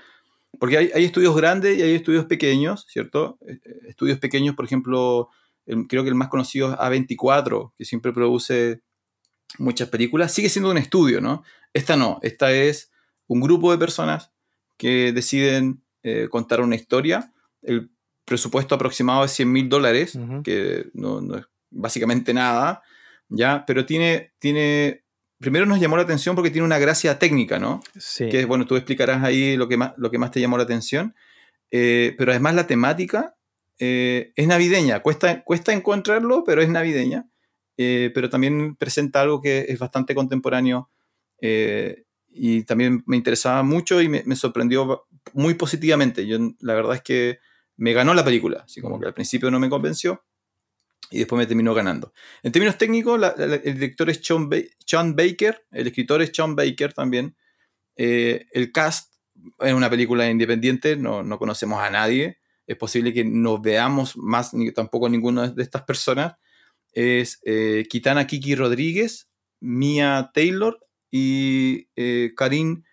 Porque 0.59 0.77
hay, 0.77 1.05
estudios 1.05 1.35
grandes 1.35 1.77
y 1.77 1.81
hay 1.81 1.95
estudios 1.95 2.25
pequeños, 2.25 2.85
¿cierto? 2.89 3.37
Eh, 3.47 3.59
eh, 3.63 3.79
estudios 3.87 4.19
pequeños, 4.19 4.55
por 4.55 4.65
ejemplo, 4.65 5.29
creo 5.87 6.03
que 6.03 6.09
el 6.09 6.15
más 6.15 6.29
conocido 6.29 6.71
es 6.71 6.77
A24, 6.77 7.73
que 7.77 7.85
siempre 7.85 8.13
produce 8.13 8.81
muchas 9.59 9.89
películas. 9.89 10.33
Sigue 10.33 10.49
siendo 10.49 10.71
un 10.71 10.77
estudio, 10.77 11.21
¿no? 11.21 11.43
Esta 11.73 11.95
no, 11.95 12.19
esta 12.21 12.51
es 12.51 12.91
un 13.27 13.41
grupo 13.41 13.71
de 13.71 13.77
personas 13.77 14.31
que 14.77 15.11
deciden 15.11 15.83
contar 16.29 16.61
una 16.61 16.75
historia. 16.75 17.33
El 17.61 17.91
presupuesto 18.23 18.75
aproximado 18.75 19.25
es 19.25 19.31
100 19.31 19.51
mil 19.51 19.69
dólares, 19.69 20.17
que 20.43 20.89
no, 20.93 21.21
no, 21.21 21.37
es 21.37 21.45
básicamente 21.69 22.33
nada, 22.33 22.83
¿ya? 23.29 23.63
Pero 23.65 23.85
tiene, 23.85 24.33
tiene, 24.39 25.05
primero 25.39 25.65
nos 25.65 25.79
llamó 25.79 25.97
la 25.97 26.03
atención 26.03 26.35
porque 26.35 26.51
tiene 26.51 26.65
una 26.65 26.79
gracia 26.79 27.19
técnica, 27.19 27.59
¿no? 27.59 27.81
Sí. 27.97 28.29
Que, 28.29 28.45
bueno, 28.45 28.65
tú 28.65 28.75
explicarás 28.75 29.23
ahí 29.23 29.55
lo 29.55 29.67
que 29.67 29.77
más, 29.77 29.93
lo 29.97 30.11
que 30.11 30.17
más 30.17 30.31
te 30.31 30.39
llamó 30.39 30.57
la 30.57 30.63
atención, 30.63 31.15
eh, 31.71 32.15
pero 32.17 32.31
además 32.31 32.55
la 32.55 32.67
temática 32.67 33.35
eh, 33.79 34.31
es 34.35 34.47
navideña, 34.47 35.01
cuesta, 35.01 35.43
cuesta 35.43 35.73
encontrarlo, 35.73 36.43
pero 36.43 36.61
es 36.61 36.69
navideña, 36.69 37.29
eh, 37.77 38.11
pero 38.13 38.29
también 38.29 38.75
presenta 38.75 39.21
algo 39.21 39.41
que 39.41 39.65
es 39.69 39.77
bastante 39.77 40.15
contemporáneo 40.15 40.89
y 42.29 42.63
también 42.63 43.03
me 43.05 43.15
interesaba 43.15 43.61
mucho 43.61 44.01
y 44.01 44.09
me, 44.09 44.23
me, 44.25 44.35
sorprendió 44.35 45.07
muy 45.33 45.53
positivamente. 45.53 46.25
Yo, 46.25 46.39
la 46.61 46.73
verdad 46.73 46.95
es 46.95 47.01
que 47.01 47.39
me 47.75 47.93
ganó 47.93 48.15
la 48.15 48.25
película, 48.25 48.63
así 48.65 48.81
como 48.81 48.99
que 48.99 49.05
al 49.05 49.13
principio 49.13 49.51
no 49.51 49.59
me 49.59 49.69
convenció, 49.69 50.23
y 51.09 51.19
después 51.19 51.37
me 51.37 51.45
terminó 51.45 51.73
ganando. 51.73 52.13
En 52.43 52.51
términos 52.51 52.77
técnicos, 52.77 53.21
el 53.37 53.73
director 53.73 54.09
es 54.09 54.21
Sean, 54.21 55.15
Baker, 55.15 55.65
el 55.71 55.87
escritor 55.87 56.21
es 56.21 56.31
Sean 56.33 56.55
Baker 56.55 56.93
también. 56.93 57.35
Eh, 57.95 58.45
el 58.51 58.71
cast 58.71 59.13
es 59.59 59.73
una 59.73 59.89
película 59.89 60.29
independiente, 60.29 60.95
no, 60.95 61.23
no, 61.23 61.39
conocemos 61.39 61.81
a 61.81 61.89
nadie. 61.89 62.39
Es 62.65 62.75
posible 62.75 63.13
que 63.13 63.23
no 63.23 63.61
veamos 63.61 64.17
más 64.17 64.53
ni 64.53 64.71
tampoco 64.71 65.07
ninguna 65.07 65.49
de 65.49 65.63
estas 65.63 65.83
personas. 65.83 66.35
Es 66.91 67.39
eh, 67.45 67.85
Kitana 67.89 68.27
Kiki 68.27 68.55
Rodríguez, 68.55 69.29
Mia 69.61 70.31
Taylor 70.33 70.77
y 71.09 71.89
eh, 71.95 72.33
Karin 72.35 72.83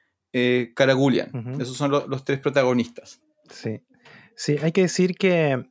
Karagulian. 0.75 1.61
Esos 1.61 1.77
son 1.77 1.93
los 1.93 2.25
tres 2.25 2.41
protagonistas. 2.41 3.21
Sí. 3.51 3.81
Sí, 4.37 4.57
hay 4.61 4.73
que 4.73 4.83
decir 4.83 5.15
que 5.17 5.65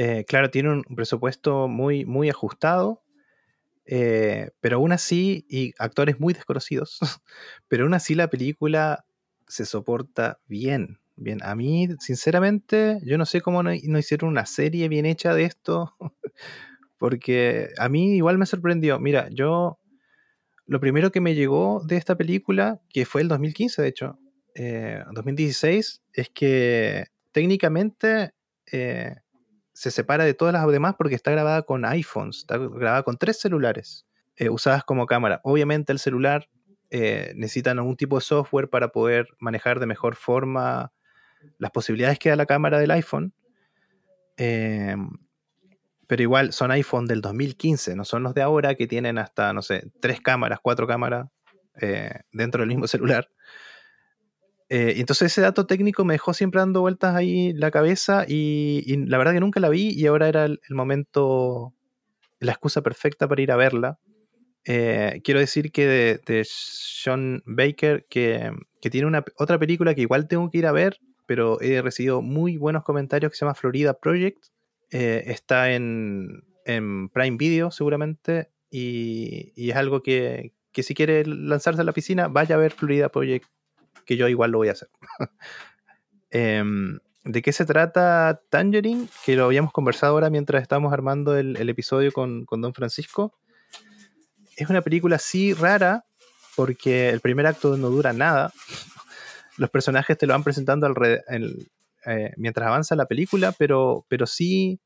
eh, 0.00 0.24
claro, 0.24 0.48
tiene 0.48 0.70
un 0.70 0.84
presupuesto 0.94 1.66
muy, 1.66 2.04
muy 2.04 2.30
ajustado, 2.30 3.02
eh, 3.84 4.52
pero 4.60 4.76
aún 4.76 4.92
así, 4.92 5.44
y 5.48 5.74
actores 5.76 6.20
muy 6.20 6.34
desconocidos, 6.34 7.00
pero 7.68 7.82
aún 7.82 7.94
así 7.94 8.14
la 8.14 8.30
película 8.30 9.04
se 9.48 9.66
soporta 9.66 10.38
bien. 10.46 11.00
Bien, 11.16 11.42
a 11.42 11.56
mí, 11.56 11.88
sinceramente, 11.98 13.00
yo 13.02 13.18
no 13.18 13.26
sé 13.26 13.40
cómo 13.40 13.64
no, 13.64 13.74
hicieron 13.74 14.30
una 14.30 14.46
serie 14.46 14.88
bien 14.88 15.04
hecha 15.04 15.34
de 15.34 15.42
esto, 15.46 15.96
porque 16.96 17.70
a 17.76 17.88
mí 17.88 18.14
igual 18.14 18.38
me 18.38 18.46
sorprendió. 18.46 19.00
Mira, 19.00 19.28
yo, 19.30 19.80
lo 20.66 20.78
primero 20.78 21.10
que 21.10 21.20
me 21.20 21.34
llegó 21.34 21.82
de 21.84 21.96
esta 21.96 22.16
película, 22.16 22.80
que 22.88 23.04
fue 23.04 23.22
el 23.22 23.26
2015, 23.26 23.82
de 23.82 23.88
hecho, 23.88 24.18
2016, 24.54 26.02
eh, 26.04 26.20
es 26.20 26.30
que 26.30 27.06
técnicamente 27.32 28.32
se 29.78 29.92
separa 29.92 30.24
de 30.24 30.34
todas 30.34 30.52
las 30.52 30.66
demás 30.66 30.96
porque 30.98 31.14
está 31.14 31.30
grabada 31.30 31.62
con 31.62 31.84
iPhones, 31.84 32.38
está 32.38 32.58
grabada 32.58 33.04
con 33.04 33.16
tres 33.16 33.38
celulares 33.38 34.06
eh, 34.34 34.48
usadas 34.48 34.82
como 34.82 35.06
cámara. 35.06 35.40
Obviamente 35.44 35.92
el 35.92 36.00
celular 36.00 36.48
eh, 36.90 37.32
necesita 37.36 37.70
algún 37.70 37.96
tipo 37.96 38.16
de 38.16 38.22
software 38.22 38.68
para 38.68 38.88
poder 38.88 39.28
manejar 39.38 39.78
de 39.78 39.86
mejor 39.86 40.16
forma 40.16 40.92
las 41.58 41.70
posibilidades 41.70 42.18
que 42.18 42.28
da 42.28 42.34
la 42.34 42.46
cámara 42.46 42.80
del 42.80 42.90
iPhone. 42.90 43.32
Em, 44.36 45.10
pero 46.08 46.22
igual 46.24 46.52
son 46.52 46.72
iPhone 46.72 47.06
del 47.06 47.20
2015, 47.20 47.94
no 47.94 48.04
son 48.04 48.24
los 48.24 48.34
de 48.34 48.42
ahora 48.42 48.74
que 48.74 48.88
tienen 48.88 49.16
hasta, 49.16 49.52
no 49.52 49.62
sé, 49.62 49.92
tres 50.00 50.20
cámaras, 50.20 50.58
cuatro 50.60 50.88
cámaras 50.88 51.28
eh, 51.80 52.22
dentro 52.32 52.62
del 52.62 52.68
mismo 52.68 52.88
celular. 52.88 53.30
Eh, 54.70 54.94
entonces 54.98 55.32
ese 55.32 55.40
dato 55.40 55.66
técnico 55.66 56.04
me 56.04 56.14
dejó 56.14 56.34
siempre 56.34 56.60
dando 56.60 56.82
vueltas 56.82 57.14
ahí 57.14 57.54
la 57.54 57.70
cabeza 57.70 58.26
y, 58.28 58.96
la 59.06 59.16
verdad 59.16 59.32
que 59.32 59.40
nunca 59.40 59.60
la 59.60 59.70
vi 59.70 59.90
y 59.90 60.06
ahora 60.06 60.28
era 60.28 60.44
el, 60.44 60.60
momento, 60.70 61.74
la 62.38 62.52
excusa 62.52 62.82
perfecta 62.82 63.26
para 63.28 63.42
ir 63.42 63.50
a 63.52 63.56
verla. 63.56 63.98
Eh, 64.64 65.22
quiero 65.24 65.40
decir 65.40 65.72
que 65.72 66.20
de, 66.26 66.46
Sean 66.46 67.42
Baker, 67.46 68.06
que, 68.10 68.52
tiene 68.90 69.06
una, 69.06 69.24
otra 69.38 69.58
película 69.58 69.94
que 69.94 70.02
igual 70.02 70.28
tengo 70.28 70.50
que 70.50 70.58
ir 70.58 70.66
a 70.66 70.72
ver, 70.72 70.98
pero 71.26 71.60
he 71.60 71.80
recibido 71.80 72.20
muy 72.20 72.58
buenos 72.58 72.84
comentarios 72.84 73.32
que 73.32 73.36
se 73.36 73.44
llama 73.44 73.54
Florida 73.54 73.94
Project. 73.94 74.46
Eh, 74.90 75.24
está 75.26 75.72
en, 75.72 76.44
Prime 76.64 77.38
Video 77.38 77.70
seguramente 77.70 78.50
y, 78.70 79.54
y 79.56 79.70
es 79.70 79.76
algo 79.76 80.02
que, 80.02 80.52
que 80.70 80.82
si 80.82 80.94
quiere 80.94 81.24
lanzarse 81.24 81.80
a 81.80 81.84
la 81.84 81.94
piscina, 81.94 82.28
vaya 82.28 82.56
a 82.56 82.58
ver 82.58 82.72
Florida 82.72 83.08
Project 83.08 83.46
que 84.08 84.16
yo 84.16 84.26
igual 84.26 84.50
lo 84.50 84.58
voy 84.58 84.68
a 84.70 84.72
hacer. 84.72 84.88
Em, 86.30 86.98
¿De 87.24 87.40
qué 87.40 87.52
se 87.52 87.64
trata 87.64 88.42
Tangerine? 88.50 89.08
Que 89.24 89.34
lo 89.34 89.46
habíamos 89.46 89.72
conversado 89.72 90.12
ahora 90.12 90.28
mientras 90.28 90.60
estábamos 90.60 90.92
armando 90.92 91.36
el, 91.38 91.56
episodio 91.68 92.12
con, 92.12 92.44
Don 92.46 92.74
Francisco. 92.74 93.38
Es 94.56 94.68
una 94.68 94.82
película 94.82 95.16
así 95.16 95.54
rara, 95.54 96.04
porque 96.54 97.08
el 97.08 97.20
primer 97.20 97.46
acto 97.46 97.78
no 97.78 97.88
dura 97.88 98.12
nada. 98.12 98.52
Los 99.56 99.70
personajes 99.70 100.18
te 100.18 100.26
lo 100.26 100.34
van 100.34 100.44
presentando 100.44 100.86
eh, 102.06 102.32
mientras 102.36 102.66
avanza 102.66 102.94
la 102.94 103.06
película, 103.06 103.52
pero, 103.52 104.04
pero 104.08 104.26
sí, 104.26 104.80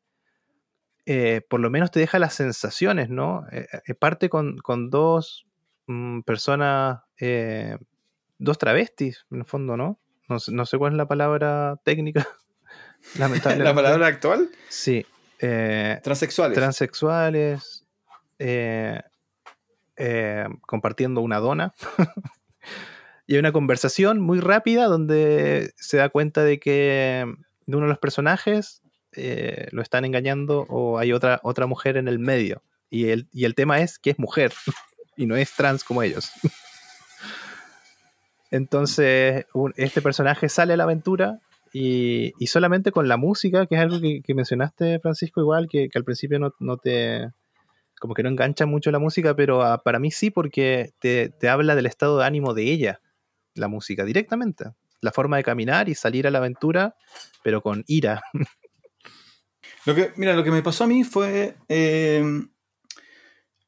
eh, 1.06 1.42
por 1.48 1.58
lo 1.60 1.70
menos 1.70 1.90
te 1.90 2.00
deja 2.00 2.20
las 2.20 2.34
sensaciones, 2.34 3.08
¿no? 3.08 3.46
Eh, 3.50 3.94
parte 3.94 4.28
con, 4.28 4.60
dos 4.90 5.46
mm, 5.86 6.20
personas 6.22 7.00
dos 8.42 8.58
travestis, 8.58 9.24
en 9.30 9.38
el 9.38 9.44
fondo, 9.44 9.76
¿no? 9.76 9.98
No, 10.28 10.66
sé 10.66 10.78
cuál 10.78 10.92
es 10.92 10.96
la 10.96 11.06
palabra 11.06 11.76
técnica. 11.84 12.26
¿La 13.18 13.74
palabra 13.74 14.06
actual? 14.06 14.50
Sí. 14.68 15.06
Eh, 15.38 16.00
transexuales. 16.02 16.56
Transexuales. 16.56 17.84
Eh, 18.38 19.00
eh, 19.96 20.46
compartiendo 20.62 21.20
una 21.20 21.38
dona. 21.38 21.74
y 23.26 23.34
hay 23.34 23.38
una 23.38 23.52
conversación 23.52 24.20
muy 24.20 24.40
rápida 24.40 24.86
donde 24.86 25.72
se 25.76 25.98
da 25.98 26.08
cuenta 26.08 26.42
de 26.42 26.58
que 26.58 27.26
de 27.66 27.76
uno 27.76 27.86
de 27.86 27.90
los 27.90 27.98
personajes 27.98 28.82
lo 29.72 29.82
están 29.82 30.06
engañando 30.06 30.64
o 30.70 30.98
hay 30.98 31.12
otra, 31.12 31.40
otra 31.42 31.66
mujer 31.66 31.96
en 31.96 32.08
el 32.08 32.18
medio. 32.18 32.62
Y 32.88 33.08
el, 33.10 33.28
y 33.32 33.44
el 33.44 33.54
tema 33.54 33.80
es 33.80 33.98
que 33.98 34.10
es 34.10 34.18
mujer 34.18 34.52
y 35.16 35.26
no 35.26 35.36
es 35.36 35.52
trans 35.52 35.84
como 35.84 36.02
ellos. 36.02 36.32
Entonces, 38.52 39.46
este 39.76 40.02
personaje 40.02 40.50
sale 40.50 40.74
a 40.74 40.76
la 40.76 40.84
aventura 40.84 41.38
y, 41.72 42.34
solamente 42.46 42.92
con 42.92 43.08
la 43.08 43.16
música, 43.16 43.66
que 43.66 43.76
es 43.76 43.80
algo 43.80 43.98
que, 43.98 44.34
mencionaste, 44.34 45.00
Francisco, 45.00 45.40
igual, 45.40 45.68
que, 45.68 45.88
al 45.94 46.04
principio 46.04 46.38
no, 46.38 46.76
te 46.76 47.30
como 47.98 48.14
que 48.14 48.22
no 48.22 48.28
engancha 48.28 48.66
mucho 48.66 48.90
la 48.90 48.98
música, 48.98 49.34
pero 49.34 49.62
ah, 49.62 49.82
para 49.82 50.00
mí 50.00 50.10
sí, 50.10 50.30
porque 50.30 50.92
te, 50.98 51.30
te 51.30 51.48
habla 51.48 51.74
del 51.76 51.86
estado 51.86 52.18
de 52.18 52.26
ánimo 52.26 52.52
de 52.52 52.64
ella, 52.64 53.00
la 53.54 53.68
música, 53.68 54.04
directamente. 54.04 54.66
La 55.00 55.12
forma 55.12 55.38
de 55.38 55.44
caminar 55.44 55.88
y 55.88 55.94
salir 55.94 56.26
a 56.26 56.30
la 56.30 56.38
aventura, 56.38 56.96
pero 57.42 57.62
con 57.62 57.84
ira. 57.86 58.22
Lo 59.86 59.94
que, 59.94 60.12
mira, 60.16 60.36
lo 60.36 60.44
que 60.44 60.52
me 60.52 60.62
pasó 60.62 60.84
a 60.84 60.86
mí 60.86 61.02
fue. 61.02 61.56
Eh, 61.68 62.22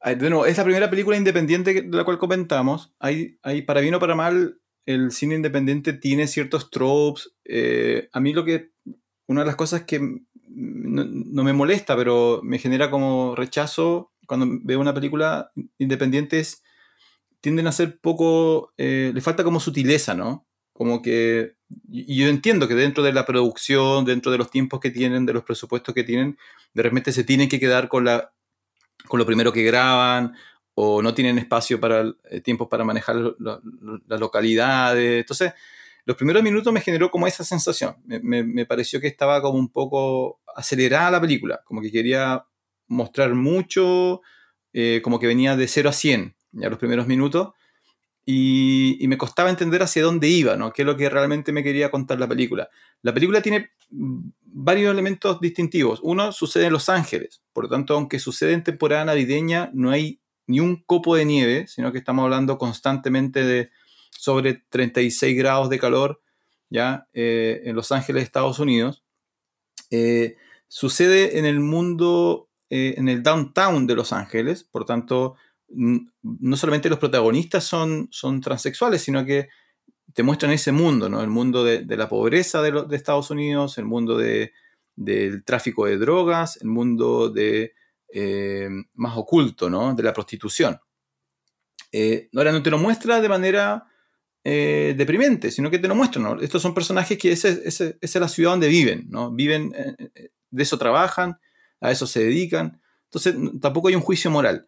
de 0.05 0.43
es 0.47 0.57
la 0.57 0.63
primera 0.63 0.89
película 0.89 1.17
independiente 1.17 1.73
de 1.73 1.97
la 1.97 2.05
cual 2.05 2.17
comentamos. 2.17 2.93
Hay, 2.99 3.37
hay, 3.41 3.63
para 3.63 3.81
bien 3.81 3.95
o 3.95 3.99
para 3.99 4.15
mal, 4.15 4.61
el 4.85 5.11
cine 5.11 5.35
independiente 5.35 5.93
tiene 5.93 6.27
ciertos 6.27 6.69
tropes. 6.69 7.33
Eh, 7.45 8.09
a 8.11 8.19
mí 8.19 8.33
lo 8.33 8.45
que. 8.45 8.71
Una 9.27 9.41
de 9.41 9.47
las 9.47 9.55
cosas 9.55 9.83
que 9.83 9.99
no, 10.47 11.43
me 11.43 11.53
molesta, 11.53 11.95
pero 11.95 12.41
me 12.43 12.59
genera 12.59 12.91
como 12.91 13.35
rechazo 13.35 14.11
cuando 14.27 14.47
veo 14.63 14.79
una 14.79 14.93
película 14.93 15.51
independiente 15.77 16.39
es. 16.39 16.63
tienden 17.41 17.67
a 17.67 17.71
ser 17.71 17.99
poco. 17.99 18.73
Eh, 18.77 19.11
le 19.13 19.21
falta 19.21 19.43
como 19.43 19.59
sutileza, 19.59 20.13
¿no? 20.13 20.47
Como 20.73 21.01
que 21.01 21.55
y 21.89 22.17
yo 22.17 22.27
entiendo 22.27 22.67
que 22.67 22.75
dentro 22.75 23.03
de 23.03 23.13
la 23.13 23.25
producción, 23.25 24.05
dentro 24.05 24.31
de 24.31 24.37
los 24.37 24.51
tiempos 24.51 24.79
que 24.79 24.91
tienen, 24.91 25.25
de 25.25 25.33
los 25.33 25.43
presupuestos 25.43 25.95
que 25.95 26.03
tienen, 26.03 26.37
de 26.73 26.83
repente 26.83 27.11
se 27.11 27.23
tienen 27.23 27.49
que 27.49 27.59
quedar 27.59 27.87
con, 27.87 28.05
la, 28.05 28.33
con 29.07 29.19
lo 29.19 29.25
primero 29.25 29.51
que 29.51 29.63
graban 29.63 30.35
o 30.75 31.01
no 31.01 31.13
tienen 31.13 31.37
espacio 31.39 31.79
para 31.79 32.13
eh, 32.29 32.41
tiempos 32.41 32.67
para 32.67 32.83
manejar 32.83 33.15
las 33.15 34.19
localidades. 34.19 35.21
Entonces, 35.21 35.53
los 36.05 36.17
primeros 36.17 36.43
minutos 36.43 36.71
me 36.71 36.81
generó 36.81 37.09
como 37.09 37.27
esa 37.27 37.43
sensación. 37.43 37.95
Me, 38.05 38.43
me, 38.43 38.65
pareció 38.65 39.01
que 39.01 39.07
estaba 39.07 39.41
como 39.41 39.57
un 39.57 39.71
poco 39.71 40.41
acelerada 40.55 41.11
la 41.11 41.21
película, 41.21 41.61
como 41.65 41.81
que 41.81 41.91
quería 41.91 42.45
mostrar 42.87 43.33
mucho, 43.33 44.21
eh, 44.73 45.01
como 45.03 45.19
que 45.19 45.27
venía 45.27 45.55
de 45.55 45.67
0 45.67 45.89
a 45.89 45.93
100 45.93 46.35
ya 46.51 46.69
los 46.69 46.79
primeros 46.79 47.07
minutos 47.07 47.49
y, 48.25 49.05
me 49.07 49.17
costaba 49.17 49.49
entender 49.49 49.83
hacia 49.83 50.03
dónde 50.03 50.27
iba, 50.27 50.55
¿no? 50.55 50.73
qué 50.73 50.81
es 50.81 50.85
lo 50.85 50.97
que 50.97 51.09
realmente 51.09 51.51
me 51.51 51.63
quería 51.63 51.91
contar 51.91 52.19
la 52.19 52.27
película. 52.27 52.69
La 53.03 53.13
película 53.13 53.41
tiene 53.41 53.69
varios 53.89 54.91
elementos 54.91 55.39
distintivos. 55.39 55.99
Uno 56.01 56.31
sucede 56.31 56.65
en 56.65 56.73
Los 56.73 56.89
Ángeles, 56.89 57.43
por 57.53 57.65
lo 57.65 57.69
tanto, 57.69 57.93
aunque 57.93 58.17
sucede 58.17 58.53
en 58.53 58.63
temporada 58.63 59.05
navideña, 59.05 59.69
no 59.73 59.91
hay 59.91 60.19
ni 60.47 60.59
un 60.59 60.83
copo 60.83 61.15
de 61.15 61.25
nieve, 61.25 61.67
sino 61.67 61.91
que 61.91 61.97
estamos 61.97 62.23
hablando 62.23 62.57
constantemente 62.57 63.43
de 63.43 63.69
sobre 64.11 64.63
36 64.69 65.37
grados 65.37 65.69
de 65.69 65.79
calor 65.79 66.21
ya 66.69 67.07
eh, 67.13 67.61
en 67.65 67.75
Los 67.75 67.91
Ángeles, 67.91 68.23
Estados 68.23 68.59
Unidos. 68.59 69.03
Eh, 69.91 70.35
sucede 70.67 71.37
en 71.37 71.45
el 71.45 71.59
mundo, 71.59 72.49
eh, 72.69 72.95
en 72.97 73.09
el 73.09 73.23
downtown 73.23 73.87
de 73.87 73.95
Los 73.95 74.13
Ángeles, 74.13 74.63
por 74.63 74.85
tanto, 74.85 75.35
no 75.67 76.57
solamente 76.57 76.89
los 76.89 76.99
protagonistas 76.99 77.63
son, 77.63 78.07
son 78.11 78.39
transexuales, 78.39 79.01
sino 79.01 79.25
que 79.25 79.49
te 80.13 80.23
muestran 80.23 80.51
ese 80.51 80.71
mundo, 80.71 81.09
¿no? 81.09 81.21
El 81.21 81.29
mundo 81.29 81.63
de, 81.63 81.83
la 81.97 82.07
pobreza 82.07 82.61
de, 82.61 82.95
Estados 82.95 83.31
Unidos, 83.31 83.77
el 83.77 83.85
mundo 83.85 84.17
del 84.17 85.43
tráfico 85.43 85.85
de 85.87 85.97
drogas, 85.97 86.57
el 86.61 86.67
mundo 86.67 87.29
de, 87.29 87.73
eh, 88.17 88.69
más 88.93 89.17
oculto, 89.17 89.69
¿no? 89.69 89.93
De 89.93 90.01
la 90.01 90.13
prostitución. 90.13 90.79
Eh, 91.91 92.29
ahora 92.35 92.51
no 92.51 92.63
te 92.63 92.71
lo 92.71 92.77
muestra 92.77 93.21
de 93.21 93.29
manera 93.29 93.85
eh, 94.43 94.95
deprimente, 94.97 95.51
sino 95.51 95.69
que 95.69 95.79
te 95.79 95.87
lo 95.87 95.95
muestra, 95.95 96.21
¿no? 96.21 96.39
Estos 96.39 96.61
son 96.61 96.73
personajes 96.73 97.17
que 97.17 97.31
esa 97.31 97.49
es 97.49 98.15
la 98.15 98.27
ciudad 98.27 98.51
donde 98.51 98.67
viven, 98.67 99.07
¿no? 99.09 99.31
Viven, 99.31 99.71
de 99.71 100.63
eso 100.63 100.77
trabajan, 100.77 101.39
a 101.81 101.91
eso 101.91 102.07
se 102.07 102.23
dedican. 102.23 102.81
Entonces, 103.05 103.35
tampoco 103.61 103.89
hay 103.89 103.95
un 103.95 104.01
juicio 104.01 104.31
moral 104.31 104.67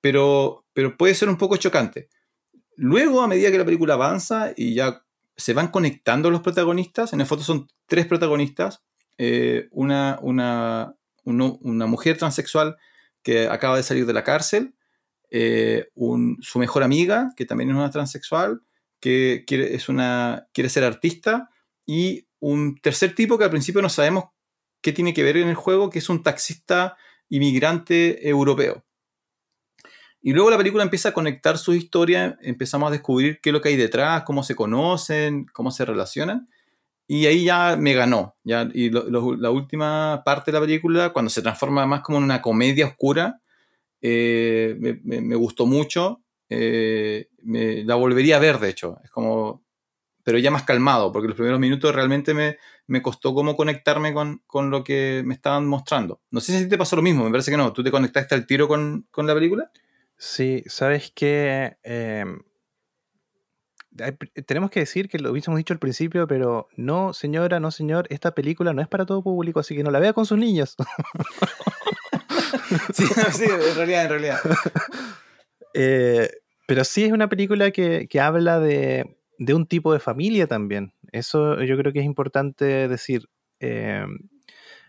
pero, 0.00 0.66
pero 0.72 0.96
puede 0.96 1.14
ser 1.14 1.28
un 1.28 1.36
poco 1.36 1.56
chocante. 1.56 2.08
Luego, 2.76 3.22
a 3.22 3.28
medida 3.28 3.50
que 3.50 3.58
la 3.58 3.64
película 3.64 3.94
avanza 3.94 4.52
y 4.56 4.74
ya 4.74 5.04
se 5.36 5.52
van 5.52 5.68
conectando 5.68 6.30
los 6.30 6.42
protagonistas, 6.42 7.12
en 7.12 7.20
el 7.20 7.26
foto 7.26 7.42
son 7.42 7.68
tres 7.86 8.06
protagonistas, 8.06 8.84
eh, 9.18 9.68
una, 9.72 10.18
una, 10.22 10.94
una, 11.28 11.86
mujer 11.86 12.18
transexual 12.18 12.76
que 13.22 13.48
acaba 13.48 13.76
de 13.76 13.82
salir 13.82 14.06
de 14.06 14.12
la 14.12 14.24
cárcel, 14.24 14.74
eh, 15.30 15.88
su 16.40 16.58
mejor 16.58 16.82
amiga, 16.82 17.30
que 17.36 17.44
también 17.44 17.70
es 17.70 17.76
una 17.76 17.90
transexual, 17.90 18.62
que 19.00 19.44
quiere, 19.46 19.74
es 19.74 19.88
una, 19.88 20.48
quiere 20.52 20.70
ser 20.70 20.84
artista, 20.84 21.50
y 21.86 22.28
un 22.40 22.76
tercer 22.80 23.14
tipo 23.14 23.38
que 23.38 23.44
al 23.44 23.50
principio 23.50 23.82
no 23.82 23.88
sabemos 23.88 24.24
qué 24.80 24.92
tiene 24.92 25.14
que 25.14 25.22
ver 25.22 25.36
en 25.36 25.48
el 25.48 25.54
juego, 25.54 25.90
que 25.90 25.98
es 25.98 26.08
un 26.08 26.22
taxista 26.22 26.96
inmigrante 27.28 28.28
europeo. 28.28 28.84
Y 30.20 30.32
luego 30.32 30.50
la 30.50 30.58
película 30.58 30.82
empieza 30.82 31.10
a 31.10 31.14
conectar 31.14 31.58
su 31.58 31.74
historia, 31.74 32.36
empezamos 32.42 32.88
a 32.88 32.92
descubrir 32.92 33.40
qué 33.40 33.50
es 33.50 33.52
lo 33.52 33.60
que 33.60 33.70
hay 33.70 33.76
detrás, 33.76 34.24
cómo 34.24 34.42
se 34.42 34.56
conocen, 34.56 35.46
cómo 35.52 35.70
se 35.70 35.84
relacionan. 35.84 36.48
Y 37.10 37.24
ahí 37.24 37.44
ya 37.44 37.76
me 37.76 37.94
ganó. 37.94 38.36
Ya, 38.44 38.68
y 38.72 38.90
la 38.90 39.50
última 39.50 40.22
parte 40.24 40.52
de 40.52 40.58
la 40.58 40.64
película, 40.64 41.10
cuando 41.10 41.30
se 41.30 41.40
transforma 41.40 41.86
más 41.86 42.02
como 42.02 42.18
en 42.18 42.24
una 42.24 42.42
comedia 42.42 42.86
oscura, 42.86 43.40
eh, 44.02 44.76
me, 44.78 45.34
gustó 45.34 45.64
mucho. 45.64 46.22
Eh, 46.50 47.28
la 47.42 47.94
volvería 47.94 48.36
a 48.36 48.40
ver, 48.40 48.58
de 48.58 48.68
hecho. 48.68 48.98
Es 49.02 49.10
como. 49.10 49.64
Pero 50.22 50.36
ya 50.36 50.50
más 50.50 50.64
calmado, 50.64 51.10
porque 51.10 51.28
los 51.28 51.36
primeros 51.36 51.58
minutos 51.58 51.94
realmente 51.94 52.34
me, 52.34 52.58
me 52.86 53.00
costó 53.00 53.32
como 53.32 53.56
conectarme 53.56 54.12
con, 54.12 54.42
con, 54.46 54.68
lo 54.68 54.84
que 54.84 55.22
me 55.24 55.32
estaban 55.32 55.66
mostrando. 55.66 56.20
No 56.30 56.42
sé 56.42 56.58
si 56.58 56.68
te 56.68 56.76
pasó 56.76 56.96
lo 56.96 57.02
mismo, 57.02 57.24
me 57.24 57.30
parece 57.30 57.50
que 57.50 57.56
no. 57.56 57.72
¿Tú 57.72 57.82
te 57.82 57.90
conectaste 57.90 58.34
al 58.34 58.46
tiro 58.46 58.68
con, 58.68 59.06
con 59.10 59.26
la 59.26 59.32
película? 59.32 59.70
Sí, 60.18 60.62
sabes 60.66 61.10
que 61.14 61.78
em, 61.82 62.42
tenemos 64.46 64.70
que 64.70 64.80
decir 64.80 65.08
que 65.08 65.18
lo 65.18 65.30
hubiésemos 65.30 65.58
dicho 65.58 65.72
al 65.72 65.78
principio, 65.78 66.26
pero 66.26 66.68
no, 66.76 67.12
señora, 67.12 67.60
no, 67.60 67.70
señor, 67.70 68.06
esta 68.10 68.34
película 68.34 68.72
no 68.72 68.82
es 68.82 68.88
para 68.88 69.06
todo 69.06 69.22
público, 69.22 69.60
así 69.60 69.76
que 69.76 69.82
no 69.82 69.90
la 69.90 69.98
vea 69.98 70.12
con 70.12 70.26
sus 70.26 70.38
niños. 70.38 70.76
sí, 72.94 73.04
sí, 73.32 73.44
en 73.44 73.76
realidad, 73.76 74.04
en 74.04 74.10
realidad. 74.10 74.38
Eh, 75.74 76.30
pero 76.66 76.82
sí 76.82 77.04
es 77.04 77.12
una 77.12 77.28
película 77.28 77.70
que, 77.70 78.08
habla 78.20 78.58
de, 78.58 79.18
un 79.38 79.66
tipo 79.66 79.92
de 79.92 80.00
familia 80.00 80.48
también. 80.48 80.94
Eso 81.12 81.62
yo 81.62 81.76
creo 81.76 81.92
que 81.92 82.00
es 82.00 82.06
importante 82.06 82.88
decir. 82.88 83.28
Em, 83.60 84.18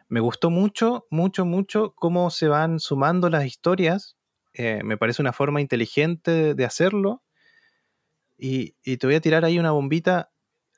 me 0.08 0.22
gustó 0.22 0.50
mucho, 0.50 1.06
mucho, 1.12 1.46
mucho 1.46 1.94
cómo 1.96 2.32
se 2.32 2.48
van 2.48 2.80
sumando 2.80 3.30
las 3.30 3.46
historias 3.46 4.16
eh, 4.54 4.82
me 4.84 4.98
parece 4.98 5.22
una 5.22 5.34
forma 5.34 5.62
inteligente 5.62 6.54
de 6.54 6.66
hacerlo. 6.66 7.24
Y, 8.40 8.74
te 8.98 9.06
voy 9.06 9.16
a 9.16 9.22
tirar 9.22 9.46
ahí 9.46 9.60
una 9.60 9.72
bombita. 9.72 10.32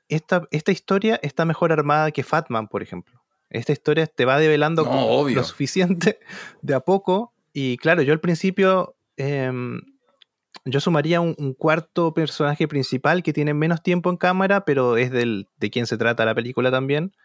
Esta, 0.10 0.48
esta, 0.52 0.72
historia 0.72 1.20
está 1.22 1.46
mejor 1.46 1.72
armada 1.72 2.12
que 2.12 2.24
Fatman, 2.24 2.68
por 2.68 2.82
ejemplo. 2.82 3.22
Esta 3.50 3.72
historia 3.72 4.08
te 4.08 4.26
va 4.26 4.40
develando 4.40 4.84
lo 4.84 5.44
suficiente 5.44 6.20
de 6.62 6.74
a 6.74 6.80
poco. 6.80 7.34
Y 7.54 7.78
claro, 7.78 8.02
yo 8.02 8.14
al 8.14 8.20
principio 8.20 8.96
em, 9.18 9.82
yo 10.66 10.80
sumaría 10.80 11.22
un, 11.22 11.54
cuarto 11.54 12.14
personaje 12.14 12.68
principal 12.68 13.24
que 13.24 13.34
tiene 13.34 13.54
menos 13.54 13.82
tiempo 13.82 14.10
en 14.10 14.18
cámara, 14.18 14.64
pero 14.64 14.98
es 14.98 15.12
del, 15.12 15.48
de 15.58 15.70
quien 15.72 15.88
se 15.88 15.98
trata 15.98 16.26
la 16.26 16.36
película 16.36 16.70
también. 16.72 17.16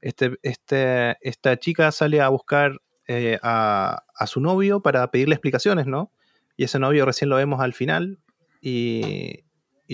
Este, 0.00 0.38
este, 0.42 1.16
esta 1.26 1.56
chica 1.58 1.90
sale 1.92 2.20
a 2.20 2.28
buscar 2.28 2.80
eh, 3.06 3.38
a, 3.42 4.02
su 4.26 4.40
novio 4.40 4.80
para 4.80 5.10
pedirle 5.10 5.34
explicaciones, 5.34 5.86
¿no? 5.86 6.12
Y 6.56 6.64
ese 6.64 6.78
novio 6.78 7.06
recién 7.06 7.30
lo 7.30 7.36
vemos 7.36 7.60
al 7.60 7.72
final. 7.72 8.18
Y, 8.60 9.44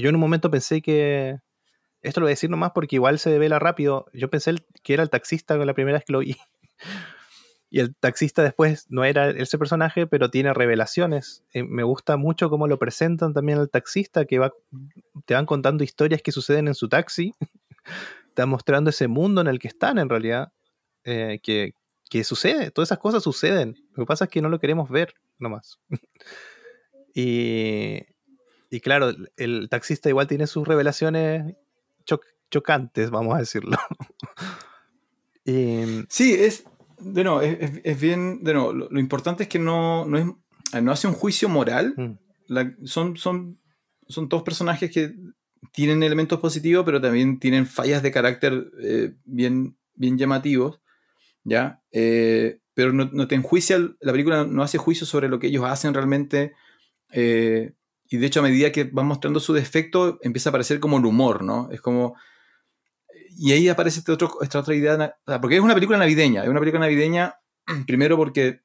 yo 0.02 0.08
en 0.08 0.14
un 0.14 0.20
momento 0.20 0.50
pensé 0.50 0.82
que. 0.82 1.38
Esto 2.02 2.20
lo 2.20 2.24
voy 2.26 2.32
a 2.32 2.36
decir 2.36 2.50
nomás 2.50 2.72
porque 2.74 2.96
igual 2.96 3.18
se 3.18 3.30
devela 3.30 3.58
rápido. 3.58 4.06
Yo 4.12 4.28
pensé 4.28 4.54
que 4.82 4.92
era 4.92 5.02
el 5.02 5.08
taxista 5.08 5.56
la 5.56 5.72
primera 5.72 5.96
vez 5.96 6.04
que 6.04 6.12
lo 6.12 6.18
vi. 6.18 6.36
y 7.70 7.80
el 7.80 7.96
taxista 7.96 8.42
después 8.42 8.86
no 8.90 9.04
era 9.04 9.30
ese 9.30 9.56
personaje, 9.56 10.06
pero 10.06 10.30
tiene 10.30 10.52
revelaciones. 10.52 11.44
Eh, 11.52 11.62
me 11.62 11.82
gusta 11.82 12.18
mucho 12.18 12.50
cómo 12.50 12.68
lo 12.68 12.78
presentan 12.78 13.32
también 13.32 13.58
al 13.58 13.70
taxista, 13.70 14.26
que 14.26 14.38
va, 14.38 14.52
te 15.24 15.34
van 15.34 15.46
contando 15.46 15.82
historias 15.82 16.20
que 16.20 16.30
suceden 16.30 16.68
en 16.68 16.74
su 16.74 16.90
taxi. 16.90 17.34
te 18.34 18.42
van 18.42 18.50
mostrando 18.50 18.90
ese 18.90 19.08
mundo 19.08 19.40
en 19.40 19.46
el 19.46 19.58
que 19.58 19.68
están 19.68 19.98
en 19.98 20.10
realidad. 20.10 20.52
Eh, 21.04 21.40
que, 21.42 21.74
que 22.10 22.22
sucede, 22.22 22.70
todas 22.70 22.88
esas 22.88 22.98
cosas 22.98 23.22
suceden. 23.22 23.76
Lo 23.94 24.04
que 24.04 24.06
pasa 24.06 24.24
es 24.24 24.30
que 24.30 24.42
no 24.42 24.48
lo 24.48 24.58
queremos 24.58 24.90
ver 24.90 25.14
nomás. 25.38 25.78
y, 27.14 28.02
y 28.74 28.80
claro, 28.80 29.12
el 29.36 29.68
taxista 29.68 30.08
igual 30.08 30.26
tiene 30.26 30.48
sus 30.48 30.66
revelaciones 30.66 31.54
chocantes, 32.50 33.10
vamos 33.10 33.34
a 33.34 33.38
decirlo. 33.38 33.76
sí, 36.08 36.34
es, 36.34 36.64
de 36.98 37.24
no, 37.24 37.40
es, 37.40 38.00
bien, 38.00 38.42
de 38.42 38.54
no, 38.54 38.72
lo, 38.72 39.00
importante 39.00 39.44
es 39.44 39.48
que 39.48 39.58
no, 39.58 40.04
no, 40.06 40.18
es, 40.18 40.82
no 40.82 40.92
hace 40.92 41.06
un 41.06 41.14
juicio 41.14 41.48
moral. 41.48 41.94
Mm. 41.96 42.84
son, 42.84 43.16
son, 43.16 43.60
son 44.08 44.28
todos 44.28 44.42
personajes 44.42 44.90
que 44.90 45.14
tienen 45.72 46.02
elementos 46.02 46.40
positivos, 46.40 46.84
pero 46.84 47.00
también 47.00 47.38
tienen 47.38 47.66
fallas 47.66 48.02
de 48.02 48.10
carácter 48.10 48.72
eh, 48.80 49.14
bien, 49.24 49.76
bien 49.94 50.18
llamativos. 50.18 50.80
¿ya? 51.44 51.80
Eh, 51.92 52.58
pero 52.74 52.92
no, 52.92 53.28
te 53.28 53.36
enjuicia, 53.36 53.78
la 54.00 54.10
película 54.10 54.44
no 54.44 54.64
hace 54.64 54.78
juicio 54.78 55.06
sobre 55.06 55.28
lo 55.28 55.38
que 55.38 55.46
ellos 55.46 55.64
hacen 55.64 55.94
realmente. 55.94 56.54
Eh, 57.12 57.72
y 58.14 58.16
de 58.16 58.26
hecho, 58.26 58.38
a 58.38 58.44
medida 58.44 58.70
que 58.70 58.84
van 58.84 59.06
mostrando 59.06 59.40
su 59.40 59.52
defecto, 59.52 60.20
empieza 60.22 60.48
a 60.48 60.52
aparecer 60.52 60.78
como 60.78 60.98
el 60.98 61.04
humor, 61.04 61.42
¿no? 61.42 61.68
Es 61.72 61.80
como. 61.80 62.14
Y 63.36 63.50
ahí 63.50 63.68
aparece 63.68 63.98
este 63.98 64.12
otro, 64.12 64.40
esta 64.40 64.60
otra 64.60 64.72
idea, 64.76 65.16
porque 65.42 65.56
es 65.56 65.60
una 65.60 65.74
película 65.74 65.98
navideña, 65.98 66.44
es 66.44 66.48
una 66.48 66.60
película 66.60 66.78
navideña, 66.78 67.34
primero 67.88 68.16
porque 68.16 68.60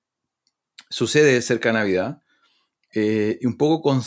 sucede 0.88 1.41
cerca 1.41 1.69
de 1.69 1.73
Navidad, 1.73 2.21
eh, 2.93 3.39
y 3.41 3.47
un 3.47 3.57
poco 3.57 3.99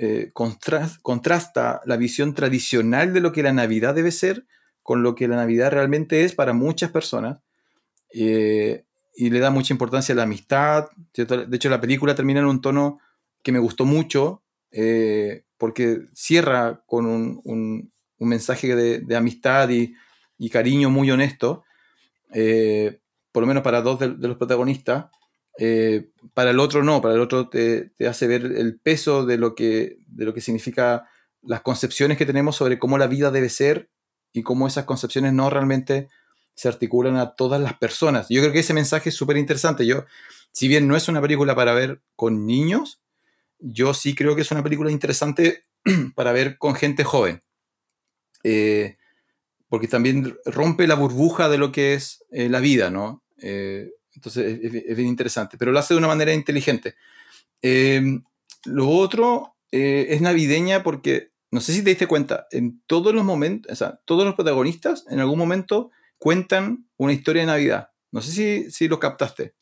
eh, 0.00 0.32
contrasta 0.32 1.80
la 1.84 1.96
visión 1.96 2.34
tradicional 2.34 3.12
de 3.12 3.20
lo 3.20 3.30
que 3.30 3.44
la 3.44 3.52
Navidad 3.52 3.94
debe 3.94 4.10
ser 4.10 4.46
con 4.82 5.04
lo 5.04 5.14
que 5.14 5.28
la 5.28 5.36
Navidad 5.36 5.70
realmente 5.70 6.24
es 6.24 6.34
para 6.34 6.52
muchas 6.54 6.90
personas. 6.90 7.38
Eh, 8.12 8.84
y 9.14 9.30
le 9.30 9.38
da 9.38 9.50
mucha 9.50 9.72
importancia 9.72 10.12
a 10.12 10.16
la 10.16 10.24
amistad. 10.24 10.88
De 11.14 11.56
hecho, 11.56 11.68
la 11.68 11.80
película 11.80 12.16
termina 12.16 12.40
en 12.40 12.46
un 12.46 12.60
tono 12.60 12.98
que 13.44 13.52
me 13.52 13.58
gustó 13.60 13.84
mucho, 13.84 14.42
eh, 14.70 15.44
porque 15.56 16.02
cierra 16.14 16.82
con 16.86 17.06
un, 17.06 17.92
mensaje 18.18 18.74
de, 18.74 19.16
amistad 19.16 19.68
y, 19.70 19.94
cariño 20.50 20.90
muy 20.90 21.10
honesto, 21.10 21.64
eh, 22.32 23.00
por 23.32 23.42
lo 23.42 23.46
menos 23.46 23.62
para 23.62 23.82
dos 23.82 23.98
de, 23.98 24.08
los 24.08 24.36
protagonistas. 24.36 25.06
para 26.34 26.50
el 26.50 26.60
otro 26.60 26.84
no, 26.84 27.00
para 27.00 27.14
el 27.14 27.20
otro 27.20 27.48
te, 27.48 27.92
hace 28.08 28.26
ver 28.26 28.44
el 28.44 28.78
peso 28.78 29.26
de 29.26 29.38
lo, 29.38 29.54
que, 29.54 29.98
de 30.06 30.24
lo 30.24 30.34
que 30.34 30.40
significa 30.40 31.08
las 31.42 31.62
concepciones 31.62 32.18
que 32.18 32.26
tenemos 32.26 32.56
sobre 32.56 32.78
cómo 32.78 32.98
la 32.98 33.06
vida 33.06 33.30
debe 33.30 33.48
ser 33.48 33.90
y 34.32 34.42
cómo 34.42 34.66
esas 34.66 34.84
concepciones 34.84 35.32
no 35.32 35.50
realmente 35.50 36.08
se 36.54 36.68
articulan 36.68 37.16
a 37.16 37.34
todas 37.36 37.60
las 37.60 37.74
personas. 37.74 38.26
Yo 38.28 38.40
creo 38.40 38.52
que 38.52 38.58
ese 38.60 38.74
mensaje 38.74 39.10
es 39.10 39.14
súper 39.14 39.36
interesante. 39.36 39.86
Yo, 39.86 40.04
si 40.52 40.66
bien 40.66 40.88
no 40.88 40.96
es 40.96 41.08
una 41.08 41.20
película 41.20 41.54
para 41.54 41.72
ver 41.72 42.02
con 42.16 42.46
niños, 42.46 43.00
yo 43.58 43.94
sí 43.94 44.14
creo 44.14 44.34
que 44.34 44.42
es 44.42 44.50
una 44.50 44.62
película 44.62 44.90
interesante 44.90 45.64
para 46.14 46.32
ver 46.32 46.58
con 46.58 46.74
gente 46.74 47.04
joven. 47.04 47.42
Eh, 48.44 48.96
porque 49.68 49.88
también 49.88 50.36
rompe 50.46 50.86
la 50.86 50.94
burbuja 50.94 51.48
de 51.48 51.58
lo 51.58 51.72
que 51.72 51.94
es 51.94 52.24
eh, 52.30 52.48
la 52.48 52.60
vida, 52.60 52.90
¿no? 52.90 53.22
Eh, 53.42 53.90
entonces 54.14 54.60
es, 54.62 54.96
bien 54.96 55.08
interesante, 55.08 55.58
pero 55.58 55.72
lo 55.72 55.78
hace 55.78 55.94
de 55.94 55.98
una 55.98 56.08
manera 56.08 56.32
inteligente. 56.32 56.96
lo 58.64 58.88
otro 58.88 59.56
es 59.70 60.20
navideña 60.20 60.82
porque 60.82 61.32
no 61.50 61.60
sé 61.60 61.72
si 61.72 61.82
te 61.82 61.90
diste 61.90 62.06
cuenta, 62.06 62.46
en 62.50 62.82
todos 62.86 63.14
los 63.14 63.24
momentos, 63.24 63.72
o 63.72 63.76
sea, 63.76 64.00
todos 64.04 64.24
los 64.24 64.34
protagonistas 64.34 65.04
en 65.08 65.20
algún 65.20 65.38
momento 65.38 65.90
cuentan 66.18 66.86
una 66.96 67.12
historia 67.12 67.42
de 67.42 67.46
Navidad. 67.46 67.90
No 68.10 68.20
sé 68.20 68.32
si, 68.32 68.70
si 68.70 68.88
lo 68.88 68.98
captaste. 68.98 69.54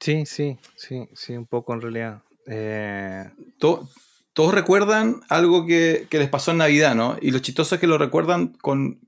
Sí, 0.00 0.24
sí, 0.26 0.58
sí, 0.76 1.08
sí, 1.14 1.36
un 1.36 1.46
poco 1.46 1.74
en 1.74 1.80
realidad. 1.80 2.22
Eh, 2.48 3.30
todos 3.58 4.54
recuerdan 4.54 5.20
algo 5.28 5.66
que, 5.66 6.06
les 6.10 6.28
pasó 6.28 6.52
en 6.52 6.58
Navidad, 6.58 6.94
¿no? 6.94 7.16
Y 7.20 7.30
lo 7.30 7.40
chistoso 7.40 7.74
es 7.74 7.80
que 7.80 7.86
lo 7.86 7.98
recuerdan 7.98 8.54
con, 8.60 9.00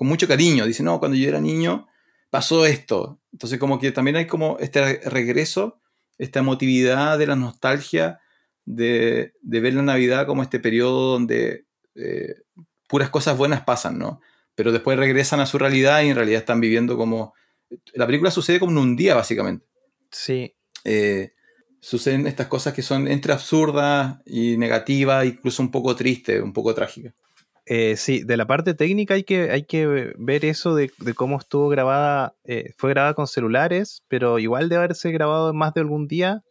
mucho 0.00 0.28
cariño. 0.28 0.66
Dicen, 0.66 0.86
no, 0.86 0.98
cuando 0.98 1.16
yo 1.16 1.28
era 1.28 1.40
niño 1.40 1.88
pasó 2.30 2.66
esto. 2.66 3.20
Entonces 3.32 3.58
como 3.58 3.78
que 3.78 3.92
también 3.92 4.16
hay 4.16 4.26
como 4.26 4.58
este 4.60 5.00
regreso, 5.08 5.80
esta 6.18 6.40
emotividad 6.40 7.18
de 7.18 7.26
la 7.26 7.36
nostalgia 7.36 8.20
de, 8.64 9.32
ver 9.42 9.74
la 9.74 9.82
Navidad 9.82 10.26
como 10.26 10.42
este 10.42 10.60
periodo 10.60 11.12
donde 11.12 11.64
eh, 11.94 12.34
puras 12.86 13.10
cosas 13.10 13.36
buenas 13.36 13.62
pasan, 13.62 13.98
¿no? 13.98 14.20
Pero 14.54 14.72
después 14.72 14.98
regresan 14.98 15.40
a 15.40 15.46
su 15.46 15.58
realidad 15.58 16.02
y 16.02 16.08
en 16.08 16.16
realidad 16.16 16.40
están 16.40 16.60
viviendo 16.60 16.96
como... 16.96 17.34
La 17.94 18.06
película 18.06 18.30
sucede 18.30 18.60
como 18.60 18.72
en 18.72 18.78
un 18.78 18.96
día, 18.96 19.14
básicamente. 19.14 19.66
Sí. 20.10 20.54
Eh, 20.84 21.32
suceden 21.80 22.26
estas 22.26 22.48
cosas 22.48 22.74
que 22.74 22.82
son 22.82 23.08
entre 23.08 23.32
absurdas 23.32 24.18
y 24.26 24.56
negativas, 24.56 25.26
incluso 25.26 25.62
un 25.62 25.70
poco 25.70 25.94
tristes, 25.96 26.42
un 26.42 26.52
poco 26.52 26.74
trágicas. 26.74 27.14
Eh, 27.66 27.96
sí, 27.96 28.22
de 28.24 28.36
la 28.36 28.46
parte 28.46 28.74
técnica 28.74 29.14
hay 29.14 29.24
que, 29.24 29.50
hay 29.50 29.64
que 29.64 30.14
ver 30.16 30.44
eso 30.44 30.74
de, 30.74 30.90
cómo 31.14 31.38
estuvo 31.38 31.68
grabada. 31.68 32.34
fue 32.76 32.90
grabada 32.90 33.14
con 33.14 33.26
celulares, 33.26 34.02
pero 34.08 34.38
igual 34.38 34.68
de 34.68 34.76
haberse 34.76 35.10
grabado 35.10 35.52
más 35.52 35.74
de 35.74 35.80
algún 35.80 36.08
día. 36.08 36.42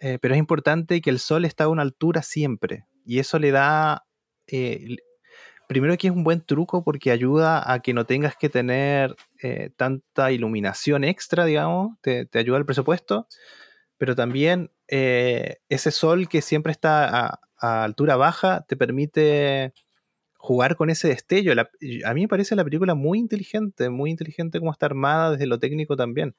Eh, 0.00 0.18
pero 0.20 0.34
es 0.34 0.38
importante 0.38 1.00
que 1.00 1.10
el 1.10 1.18
sol 1.18 1.46
está 1.46 1.64
a 1.64 1.68
una 1.68 1.80
altura 1.82 2.22
siempre. 2.22 2.84
Y 3.06 3.20
eso 3.20 3.38
le 3.38 3.50
da. 3.52 4.04
Eh, 4.46 4.96
primero 5.66 5.96
que 5.96 6.08
es 6.08 6.12
un 6.12 6.24
buen 6.24 6.44
truco 6.44 6.84
porque 6.84 7.10
ayuda 7.10 7.72
a 7.72 7.80
que 7.80 7.94
no 7.94 8.04
tengas 8.04 8.36
que 8.36 8.50
tener 8.50 9.16
eh, 9.42 9.70
tanta 9.76 10.30
iluminación 10.30 11.04
extra, 11.04 11.46
digamos, 11.46 11.96
te, 12.02 12.28
ayuda 12.34 12.58
el 12.58 12.66
presupuesto, 12.66 13.28
pero 13.98 14.14
también 14.14 14.70
ese 14.86 15.90
sol 15.90 16.28
que 16.28 16.42
siempre 16.42 16.72
está 16.72 17.40
a, 17.58 17.84
altura 17.84 18.16
baja 18.16 18.64
te 18.68 18.76
permite 18.76 19.72
jugar 20.36 20.76
con 20.76 20.90
ese 20.90 21.08
destello. 21.08 21.52
a 21.60 22.14
mí 22.14 22.20
me 22.20 22.28
parece 22.28 22.54
la 22.54 22.64
película 22.64 22.94
muy 22.94 23.18
inteligente, 23.18 23.88
muy 23.88 24.10
inteligente 24.10 24.58
como 24.58 24.70
está 24.70 24.86
armada 24.86 25.32
desde 25.32 25.46
lo 25.46 25.58
técnico 25.58 25.96
también. 25.96 26.36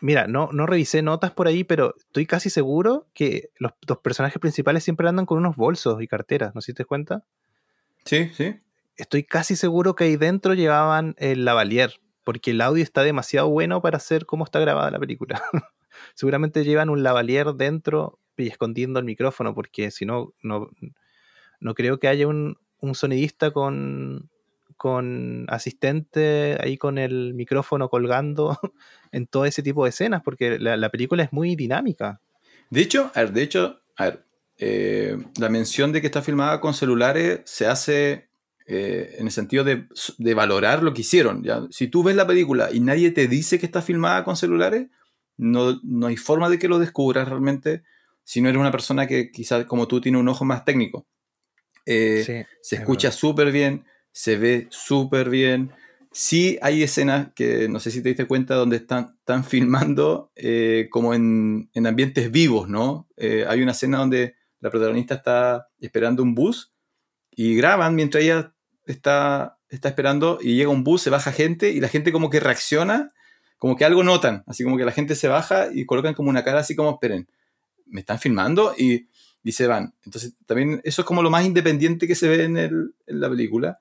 Mira, 0.00 0.28
no, 0.28 0.50
no 0.52 0.66
revisé 0.66 1.02
notas 1.02 1.32
por 1.32 1.48
ahí, 1.48 1.64
pero 1.64 1.94
estoy 1.98 2.26
casi 2.26 2.50
seguro 2.50 3.08
que 3.14 3.50
los, 3.58 3.72
personajes 4.02 4.38
principales 4.38 4.84
siempre 4.84 5.08
andan 5.08 5.26
con 5.26 5.38
unos 5.38 5.56
bolsos 5.56 6.00
y 6.00 6.06
carteras, 6.06 6.54
¿no 6.54 6.60
se 6.60 6.72
te 6.72 6.84
cuenta? 6.84 7.24
Sí, 8.04 8.30
sí. 8.32 8.60
Estoy 8.96 9.24
casi 9.24 9.56
seguro 9.56 9.94
que 9.94 10.04
ahí 10.04 10.16
dentro 10.16 10.54
llevaban 10.54 11.14
el 11.18 11.44
lavalier, 11.44 11.94
porque 12.28 12.50
el 12.50 12.60
audio 12.60 12.82
está 12.82 13.02
demasiado 13.02 13.48
bueno 13.48 13.80
para 13.80 13.96
hacer 13.96 14.26
cómo 14.26 14.44
está 14.44 14.60
grabada 14.60 14.90
la 14.90 14.98
película. 14.98 15.40
Seguramente 16.14 16.62
llevan 16.62 16.90
un 16.90 17.02
lavalier 17.02 17.54
dentro 17.54 18.18
y 18.36 18.48
escondiendo 18.48 18.98
el 18.98 19.06
micrófono, 19.06 19.54
porque 19.54 19.90
si 19.90 20.04
no, 20.04 20.34
no, 20.42 20.68
no 21.58 21.74
creo 21.74 21.98
que 21.98 22.06
haya 22.06 22.26
un, 22.26 22.58
un 22.80 22.94
sonidista 22.94 23.50
con, 23.50 24.28
con 24.76 25.46
asistente 25.48 26.58
ahí 26.60 26.76
con 26.76 26.98
el 26.98 27.32
micrófono 27.32 27.88
colgando 27.88 28.58
en 29.10 29.26
todo 29.26 29.46
ese 29.46 29.62
tipo 29.62 29.84
de 29.84 29.88
escenas, 29.88 30.20
porque 30.22 30.58
la, 30.58 30.90
película 30.90 31.22
es 31.22 31.32
muy 31.32 31.56
dinámica. 31.56 32.20
De 32.68 32.82
hecho, 32.82 33.10
a 33.14 33.20
ver, 33.20 33.32
de 33.32 33.42
hecho, 33.42 33.80
a 33.96 34.04
ver, 34.04 34.24
eh, 34.58 35.16
la 35.38 35.48
mención 35.48 35.92
de 35.92 36.02
que 36.02 36.08
está 36.08 36.20
filmada 36.20 36.60
con 36.60 36.74
celulares 36.74 37.40
se 37.46 37.66
hace 37.66 38.27
eh, 38.70 39.16
en 39.18 39.24
el 39.24 39.32
sentido 39.32 39.64
de, 39.64 39.86
valorar 40.34 40.82
lo 40.82 40.92
que 40.92 41.00
hicieron. 41.00 41.42
¿ya? 41.42 41.66
Si 41.70 41.88
tú 41.88 42.02
ves 42.02 42.14
la 42.14 42.26
película 42.26 42.68
y 42.70 42.80
nadie 42.80 43.10
te 43.12 43.26
dice 43.26 43.58
que 43.58 43.64
está 43.64 43.80
filmada 43.80 44.24
con 44.24 44.36
celulares, 44.36 44.88
no, 45.38 45.80
no 45.82 46.08
hay 46.08 46.18
forma 46.18 46.50
de 46.50 46.58
que 46.58 46.68
lo 46.68 46.78
descubras 46.78 47.26
realmente 47.30 47.82
si 48.24 48.42
no 48.42 48.50
eres 48.50 48.60
una 48.60 48.70
persona 48.70 49.06
que 49.06 49.32
quizás 49.32 49.64
como 49.64 49.88
tú 49.88 50.02
tiene 50.02 50.18
un 50.18 50.28
ojo 50.28 50.44
más 50.44 50.66
técnico. 50.66 51.06
Eh, 51.86 52.44
se 52.60 52.76
escucha 52.76 53.10
súper 53.10 53.52
bien, 53.52 53.86
se 54.12 54.36
ve 54.36 54.66
súper 54.68 55.30
bien. 55.30 55.72
Sí 56.12 56.58
hay 56.60 56.82
escenas 56.82 57.28
que 57.34 57.70
no 57.70 57.80
sé 57.80 57.90
si 57.90 58.02
te 58.02 58.10
diste 58.10 58.26
cuenta 58.26 58.54
donde 58.54 58.76
están, 58.76 59.16
están 59.18 59.44
filmando 59.44 60.30
eh, 60.36 60.88
como 60.90 61.14
en, 61.14 61.70
en, 61.72 61.86
ambientes 61.86 62.30
vivos, 62.30 62.68
¿no? 62.68 63.08
Hay 63.16 63.62
una 63.62 63.72
escena 63.72 63.96
donde 63.96 64.34
la 64.60 64.70
protagonista 64.70 65.14
está 65.14 65.68
esperando 65.80 66.22
un 66.22 66.34
bus 66.34 66.74
y 67.30 67.54
graban 67.56 67.94
mientras 67.94 68.24
ella 68.24 68.54
está, 68.92 69.58
está 69.68 69.88
esperando 69.88 70.38
y 70.40 70.56
llega 70.56 70.70
un 70.70 70.84
bus, 70.84 71.02
se 71.02 71.10
baja 71.10 71.32
gente 71.32 71.70
y 71.70 71.80
la 71.80 71.88
gente 71.88 72.12
como 72.12 72.30
que 72.30 72.40
reacciona, 72.40 73.10
como 73.58 73.76
que 73.76 73.84
algo 73.84 74.02
notan, 74.02 74.44
así 74.46 74.64
como 74.64 74.76
que 74.76 74.84
la 74.84 74.92
gente 74.92 75.14
se 75.14 75.28
baja 75.28 75.68
y 75.72 75.86
colocan 75.86 76.14
como 76.14 76.30
una 76.30 76.44
cara 76.44 76.60
así 76.60 76.76
como, 76.76 76.90
esperen, 76.92 77.28
me 77.86 78.00
están 78.00 78.18
filmando 78.18 78.74
y, 78.76 79.08
y 79.42 79.52
se 79.52 79.66
van. 79.66 79.94
Entonces 80.04 80.34
también 80.46 80.80
eso 80.84 81.02
es 81.02 81.06
como 81.06 81.22
lo 81.22 81.30
más 81.30 81.44
independiente 81.44 82.06
que 82.06 82.14
se 82.14 82.28
ve 82.28 82.44
en, 82.44 82.56
el, 82.56 82.94
en 83.06 83.20
la 83.20 83.28
película 83.28 83.80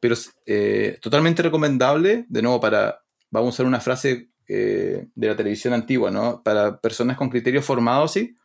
pero 0.00 0.14
eh, 0.46 0.98
totalmente 1.00 1.42
recomendable, 1.42 2.26
de 2.28 2.42
nuevo, 2.42 2.60
para, 2.60 3.02
vamos 3.30 3.48
a 3.48 3.54
usar 3.54 3.66
una 3.66 3.80
frase 3.80 4.28
eh, 4.46 5.08
de 5.14 5.26
la 5.26 5.36
televisión 5.36 5.74
antigua, 5.74 6.10
¿no? 6.10 6.42
Para 6.42 6.80
personas 6.80 7.16
con 7.16 7.30
criterios 7.30 7.64
formados, 7.64 8.12
sí, 8.12 8.36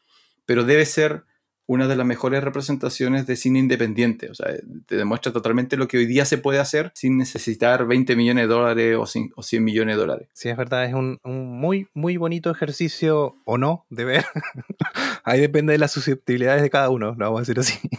pero 0.45 0.64
debe 0.64 0.85
ser 0.85 1.23
una 1.65 1.88
de 1.88 1.95
las 1.95 2.06
mejores 2.06 2.44
representaciones 2.44 3.26
de 3.26 3.35
cine 3.35 3.60
independiente. 3.60 4.30
O 4.30 4.35
sea, 4.35 4.48
te 4.85 4.98
demuestra 4.98 5.31
totalmente 5.31 5.77
lo 5.77 5.88
que 5.88 5.98
hoy 5.98 6.06
día 6.06 6.26
se 6.26 6.38
puede 6.38 6.60
hacer 6.60 6.91
sin 6.94 7.18
necesitar 7.18 7.88
20 7.88 8.15
millones 8.15 8.44
de 8.44 8.53
dólares 8.53 8.98
o 8.98 9.06
100, 9.06 9.64
millones 9.64 9.95
de 9.95 10.02
dólares. 10.02 10.30
Sí, 10.34 10.49
es 10.49 10.57
verdad, 10.57 10.85
es 10.85 10.94
un, 10.94 11.19
muy, 11.23 11.88
muy 11.94 12.18
bonito 12.18 12.52
ejercicio, 12.52 13.35
o 13.45 13.57
no, 13.57 13.85
de 13.90 14.06
ver. 14.06 14.26
Ahí 15.23 15.40
depende 15.40 15.73
de 15.73 15.80
las 15.80 15.91
susceptibilidades 15.91 16.61
de 16.61 16.69
cada 16.69 16.90
uno, 16.90 17.15
lo 17.18 17.26
vamos 17.26 17.40
a 17.40 17.41
decir 17.41 17.60
así. 17.60 17.80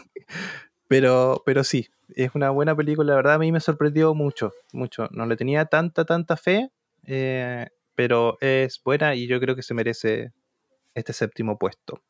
Pero, 0.86 1.42
pero 1.46 1.64
sí, 1.64 1.88
es 2.14 2.34
una 2.34 2.50
buena 2.50 2.76
película, 2.76 3.12
la 3.12 3.16
verdad 3.16 3.34
a 3.34 3.38
mí 3.38 3.50
me 3.50 3.58
sorprendió 3.58 4.14
mucho, 4.14 4.52
mucho. 4.72 5.08
No 5.12 5.24
le 5.24 5.34
tenía 5.34 5.64
tanta, 5.64 6.04
tanta 6.04 6.36
fe, 6.36 6.70
eh, 7.06 7.66
pero 7.94 8.36
es 8.40 8.80
buena 8.84 9.14
y 9.14 9.26
yo 9.26 9.40
creo 9.40 9.56
que 9.56 9.62
se 9.62 9.74
merece 9.74 10.32
este 10.94 11.12
séptimo 11.12 11.58
puesto. 11.58 12.02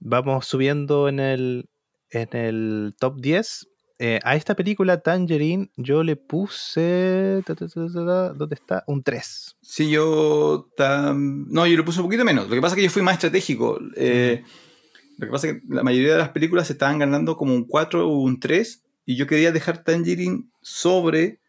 Vamos 0.00 0.46
subiendo 0.46 1.08
en 1.08 1.20
el, 1.20 1.68
en 2.10 2.28
el 2.36 2.94
top 2.98 3.20
10. 3.20 3.68
eh, 3.98 4.18
a 4.24 4.34
esta 4.34 4.54
película 4.56 5.02
Tangerine 5.02 5.70
yo 5.76 6.02
le 6.02 6.16
puse. 6.16 7.42
¿Dónde 7.46 8.54
está? 8.54 8.82
Un 8.86 9.02
3. 9.02 9.56
Sí, 9.60 9.90
yo. 9.90 10.68
No, 10.78 11.66
yo 11.66 11.76
le 11.76 11.82
puse 11.82 12.00
un 12.00 12.06
poquito 12.06 12.24
menos. 12.24 12.48
Lo 12.48 12.54
que 12.54 12.62
pasa 12.62 12.74
es 12.74 12.76
que 12.76 12.84
yo 12.84 12.90
fui 12.90 13.02
más 13.02 13.14
estratégico. 13.14 13.78
Eh, 13.94 14.42
lo 15.18 15.26
que 15.26 15.30
pasa 15.30 15.48
es 15.48 15.54
que 15.54 15.60
la 15.68 15.82
mayoría 15.82 16.12
de 16.12 16.18
las 16.18 16.30
películas 16.30 16.66
se 16.68 16.72
estaban 16.72 16.98
ganando 16.98 17.36
como 17.36 17.54
un 17.54 17.66
4 17.66 18.08
o 18.08 18.20
un 18.20 18.40
3. 18.40 18.82
Y 19.04 19.16
yo 19.16 19.26
quería 19.26 19.52
dejar 19.52 19.84
Tangerine 19.84 20.44
sobre 20.62 21.40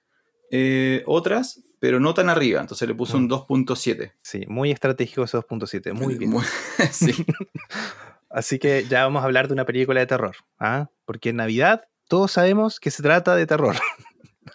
eh, 0.51 1.03
otras, 1.05 1.61
pero 1.79 2.01
no 2.01 2.13
tan 2.13 2.27
arriba. 2.27 2.59
Entonces 2.59 2.85
le 2.85 2.95
puse 2.95 3.15
un 3.15 3.29
2.7. 3.29 4.07
Mm. 4.07 4.11
Sí, 4.21 4.43
muy 4.47 4.71
estratégico 4.71 5.23
ese 5.23 5.37
2.7. 5.37 5.93
Muy 5.93 6.15
bien. 6.15 6.33
sí. 6.91 7.13
Así 8.33 8.59
que 8.59 8.85
ya 8.87 9.03
vamos 9.03 9.21
a 9.23 9.25
hablar 9.25 9.47
de 9.47 9.53
una 9.53 9.65
película 9.65 9.99
de 9.99 10.07
terror. 10.07 10.35
¿ah? 10.59 10.89
Porque 11.05 11.29
en 11.29 11.37
Navidad 11.37 11.83
todos 12.07 12.31
sabemos 12.31 12.79
que 12.79 12.91
se 12.91 13.03
trata 13.03 13.35
de 13.35 13.45
terror. 13.45 13.75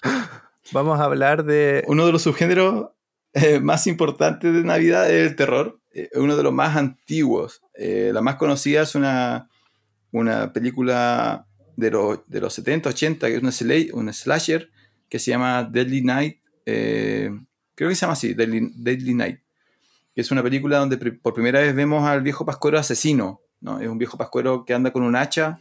Vamos 0.72 1.00
a 1.00 1.04
hablar 1.04 1.44
de... 1.44 1.84
Uno 1.86 2.06
de 2.06 2.12
los 2.12 2.22
subgéneros 2.22 2.90
eh, 3.32 3.60
más 3.60 3.86
importantes 3.86 4.52
de 4.52 4.64
Navidad 4.64 5.10
es 5.10 5.30
el 5.30 5.36
terror. 5.36 5.80
Eh, 5.92 6.10
uno 6.14 6.36
de 6.36 6.42
los 6.42 6.52
más 6.52 6.76
antiguos. 6.76 7.62
Eh, 7.74 8.10
la 8.12 8.20
más 8.20 8.36
conocida 8.36 8.82
es 8.82 8.94
una, 8.94 9.48
una 10.10 10.52
película 10.52 11.46
de, 11.76 12.18
de 12.26 12.40
los 12.40 12.52
70, 12.54 12.90
80, 12.90 13.26
que 13.26 13.36
es 13.36 13.42
una, 13.42 13.52
una 13.94 14.12
slasher, 14.12 14.70
que 15.08 15.18
se 15.18 15.30
llama 15.30 15.64
Deadly 15.64 16.02
Night. 16.02 16.38
creo 16.64 17.88
que 17.88 17.94
se 17.94 18.00
llama 18.00 18.14
así, 18.14 18.34
Deadly, 18.34 18.72
Deadly 18.74 19.14
Night. 19.14 19.40
Que 20.14 20.22
es 20.22 20.30
una 20.30 20.42
película 20.42 20.78
donde 20.78 20.96
por 20.96 21.34
primera 21.34 21.60
vez 21.60 21.74
vemos 21.74 22.06
al 22.06 22.22
viejo 22.22 22.44
pascuero 22.44 22.78
asesino. 22.78 23.40
¿No? 23.60 23.80
Es 23.80 23.88
un 23.88 23.98
viejo 23.98 24.18
pascuero 24.18 24.64
que 24.64 24.74
anda 24.74 24.92
con 24.92 25.02
un 25.02 25.16
hacha 25.16 25.60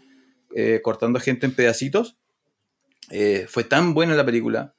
eh, 0.56 0.82
cortando 0.84 1.20
gente 1.20 1.46
en 1.46 1.54
pedacitos. 1.54 2.18
Eh, 3.10 3.46
fue 3.50 3.64
tan 3.64 3.94
buena 3.94 4.16
la 4.16 4.26
película, 4.26 4.74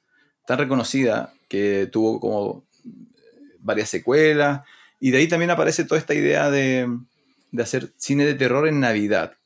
tan 0.45 0.57
reconocida, 0.59 1.33
que 1.47 1.87
tuvo 1.91 2.19
como 2.19 2.65
varias 3.59 3.89
secuelas. 3.89 4.61
Y 4.99 5.11
de 5.11 5.19
ahí 5.19 5.27
también 5.27 5.51
aparece 5.51 5.83
toda 5.85 5.99
esta 5.99 6.13
idea 6.13 6.49
de, 6.49 6.87
de 7.51 7.63
hacer 7.63 7.93
cine 7.97 8.25
de 8.25 8.33
terror 8.33 8.67
en 8.67 8.79
Navidad. 8.79 9.37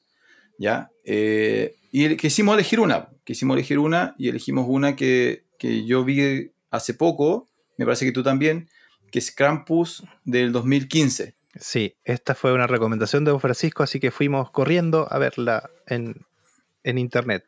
¿ya? 0.57 0.91
Eh, 1.03 1.75
y 1.91 2.15
quisimos 2.17 2.53
elegir 2.53 2.79
una, 2.79 3.09
quisimos 3.23 3.55
elegir 3.55 3.79
una 3.79 4.15
y 4.17 4.29
elegimos 4.29 4.65
una 4.69 4.95
que, 4.95 5.43
que, 5.57 5.85
yo 5.85 6.05
vi 6.05 6.51
hace 6.69 6.93
poco, 6.93 7.49
me 7.77 7.85
parece 7.85 8.05
que 8.05 8.11
tú 8.11 8.23
también, 8.23 8.69
que 9.11 9.19
es 9.19 9.31
Krampus 9.31 10.03
del 10.23 10.51
2015. 10.51 11.35
Sí, 11.55 11.95
esta 12.03 12.33
fue 12.33 12.53
una 12.53 12.67
recomendación 12.67 13.25
de 13.25 13.31
Don 13.31 13.39
Francisco, 13.39 13.83
así 13.83 13.99
que 13.99 14.11
fuimos 14.11 14.51
corriendo 14.51 15.07
a 15.11 15.17
verla 15.19 15.69
en, 15.85 16.25
internet. 16.83 17.45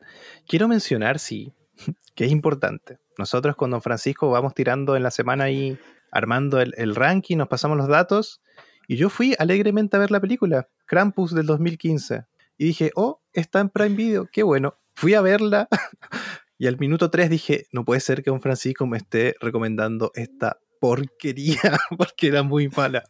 Quiero 0.47 0.67
mencionar, 0.67 1.19
sí, 1.19 1.53
que 2.15 2.25
es 2.25 2.31
importante. 2.31 2.99
Nosotros 3.17 3.55
con 3.55 3.71
Don 3.71 3.81
Francisco 3.81 4.29
vamos 4.29 4.53
tirando 4.53 4.95
en 4.95 5.03
la 5.03 5.11
semana 5.11 5.45
ahí, 5.45 5.77
armando 6.11 6.59
el, 6.59 6.73
el 6.77 6.95
ranking, 6.95 7.37
nos 7.37 7.47
pasamos 7.47 7.77
los 7.77 7.87
datos, 7.87 8.41
y 8.87 8.97
yo 8.97 9.09
fui 9.09 9.35
alegremente 9.39 9.95
a 9.95 9.99
ver 9.99 10.11
la 10.11 10.19
película, 10.19 10.67
Krampus 10.85 11.33
del 11.33 11.45
2015, 11.45 12.25
y 12.57 12.65
dije, 12.65 12.91
oh, 12.95 13.21
está 13.31 13.59
en 13.61 13.69
Prime 13.69 13.95
Video, 13.95 14.27
qué 14.31 14.43
bueno. 14.43 14.77
Fui 14.95 15.13
a 15.15 15.21
verla 15.21 15.67
y 16.57 16.67
al 16.67 16.77
minuto 16.77 17.09
3 17.09 17.29
dije, 17.29 17.67
no 17.71 17.83
puede 17.83 17.99
ser 17.99 18.23
que 18.23 18.29
Don 18.29 18.41
Francisco 18.41 18.85
me 18.85 18.97
esté 18.97 19.35
recomendando 19.39 20.11
esta 20.13 20.59
porquería, 20.79 21.59
porque 21.97 22.27
era 22.27 22.43
muy 22.43 22.67
mala. 22.69 23.03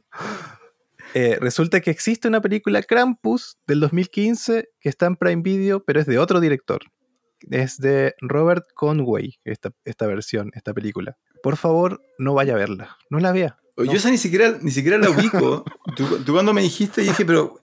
Eh, 1.13 1.37
resulta 1.39 1.79
que 1.79 1.91
existe 1.91 2.27
una 2.27 2.41
película 2.41 2.81
Krampus 2.81 3.57
del 3.67 3.79
2015 3.79 4.69
que 4.79 4.89
está 4.89 5.05
en 5.05 5.15
Prime 5.15 5.43
Video, 5.43 5.83
pero 5.83 5.99
es 5.99 6.07
de 6.07 6.17
otro 6.17 6.39
director. 6.39 6.81
Es 7.51 7.77
de 7.77 8.15
Robert 8.19 8.65
Conway, 8.73 9.39
esta, 9.43 9.71
esta 9.85 10.07
versión, 10.07 10.51
esta 10.55 10.73
película. 10.73 11.17
Por 11.43 11.57
favor, 11.57 12.01
no 12.17 12.33
vaya 12.33 12.53
a 12.53 12.57
verla. 12.57 12.97
No 13.09 13.19
la 13.19 13.31
vea. 13.31 13.59
Yo 13.77 13.91
esa 13.91 14.09
ni 14.09 14.17
siquiera, 14.17 14.57
ni 14.61 14.71
siquiera 14.71 14.97
la 14.97 15.09
ubico. 15.09 15.63
tú, 15.95 16.33
cuando 16.33 16.53
me 16.53 16.61
dijiste, 16.61 17.01
dije, 17.01 17.25
pero... 17.25 17.59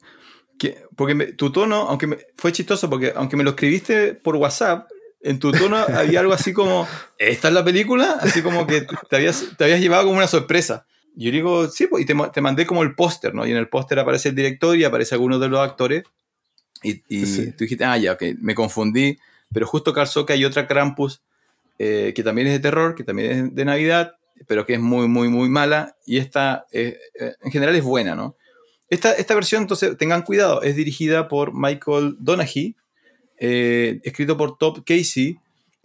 porque 0.96 1.32
tu 1.32 1.50
tono, 1.50 1.88
aunque 1.88 2.28
fue 2.36 2.52
chistoso, 2.52 2.88
porque 2.88 3.12
aunque 3.16 3.36
me 3.36 3.44
lo 3.44 3.50
escribiste 3.50 4.14
por 4.14 4.36
WhatsApp, 4.36 4.88
en 5.22 5.38
tu 5.38 5.50
tono 5.52 5.76
había 5.76 6.20
algo 6.20 6.32
así 6.32 6.52
como, 6.52 6.86
¿esta 7.18 7.48
es 7.48 7.54
la 7.54 7.64
película? 7.64 8.18
Así 8.20 8.42
como 8.42 8.66
que 8.66 8.86
te 9.08 9.16
habías, 9.16 9.56
te 9.56 9.64
habías 9.64 9.80
llevado 9.80 10.04
como 10.04 10.16
una 10.16 10.26
sorpresa. 10.26 10.86
Yo 11.16 11.30
digo, 11.30 11.68
sí, 11.68 11.86
pues, 11.86 12.04
y 12.04 12.06
te, 12.06 12.14
te 12.32 12.40
mandé 12.40 12.66
como 12.66 12.82
el 12.82 12.94
póster, 12.94 13.34
¿no? 13.34 13.46
Y 13.46 13.50
en 13.50 13.56
el 13.56 13.68
póster 13.68 13.98
aparece 13.98 14.30
el 14.30 14.34
director 14.34 14.76
y 14.76 14.84
aparece 14.84 15.14
alguno 15.14 15.38
de 15.38 15.48
los 15.48 15.60
actores. 15.60 16.04
Y, 16.82 17.02
y 17.08 17.50
tú 17.52 17.64
dijiste, 17.64 17.84
ah, 17.84 17.98
ya, 17.98 18.12
ok, 18.12 18.22
me 18.40 18.54
confundí. 18.54 19.18
Pero 19.52 19.66
justo 19.66 19.92
calzó 19.92 20.24
que 20.24 20.32
hay 20.32 20.44
otra 20.44 20.66
Krampus 20.66 21.20
eh, 21.78 22.12
que 22.14 22.22
también 22.22 22.46
es 22.46 22.52
de 22.52 22.60
terror, 22.60 22.94
que 22.94 23.04
también 23.04 23.30
es 23.30 23.54
de 23.54 23.64
Navidad, 23.64 24.12
pero 24.46 24.66
que 24.66 24.74
es 24.74 24.80
muy, 24.80 25.08
muy, 25.08 25.28
muy 25.28 25.48
mala. 25.48 25.96
Y 26.06 26.18
esta, 26.18 26.66
eh, 26.72 26.98
en 27.42 27.50
general, 27.50 27.74
es 27.74 27.82
buena, 27.82 28.14
¿no? 28.14 28.36
Esta, 28.88 29.12
esta 29.12 29.34
versión, 29.34 29.62
entonces, 29.62 29.96
tengan 29.96 30.22
cuidado, 30.22 30.62
es 30.62 30.76
dirigida 30.76 31.28
por 31.28 31.54
Michael 31.54 32.16
Donaghy, 32.18 32.76
eh, 33.38 34.00
escrito 34.04 34.36
por 34.36 34.58
Top 34.58 34.84
Casey 34.84 35.38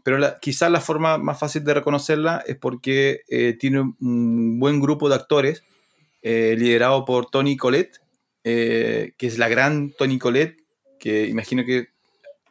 pero 0.06 0.20
quizás 0.40 0.70
la 0.70 0.82
forma 0.82 1.18
más 1.18 1.40
fácil 1.40 1.64
de 1.64 1.74
reconocerla 1.74 2.44
es 2.46 2.58
porque 2.58 3.24
eh, 3.28 3.58
tiene 3.60 3.80
un 3.80 4.60
buen 4.60 4.80
grupo 4.80 5.10
de 5.10 5.16
actores 5.16 5.64
eh, 6.22 6.56
liderado 6.56 7.06
por 7.06 7.32
Tony 7.32 7.58
Collette, 7.58 7.98
eh, 8.44 9.14
que 9.18 9.26
es 9.26 9.40
la 9.40 9.50
gran 9.50 9.94
Tony 9.98 10.20
Collette, 10.20 10.60
que 11.00 11.26
imagino 11.26 11.66
que 11.66 11.88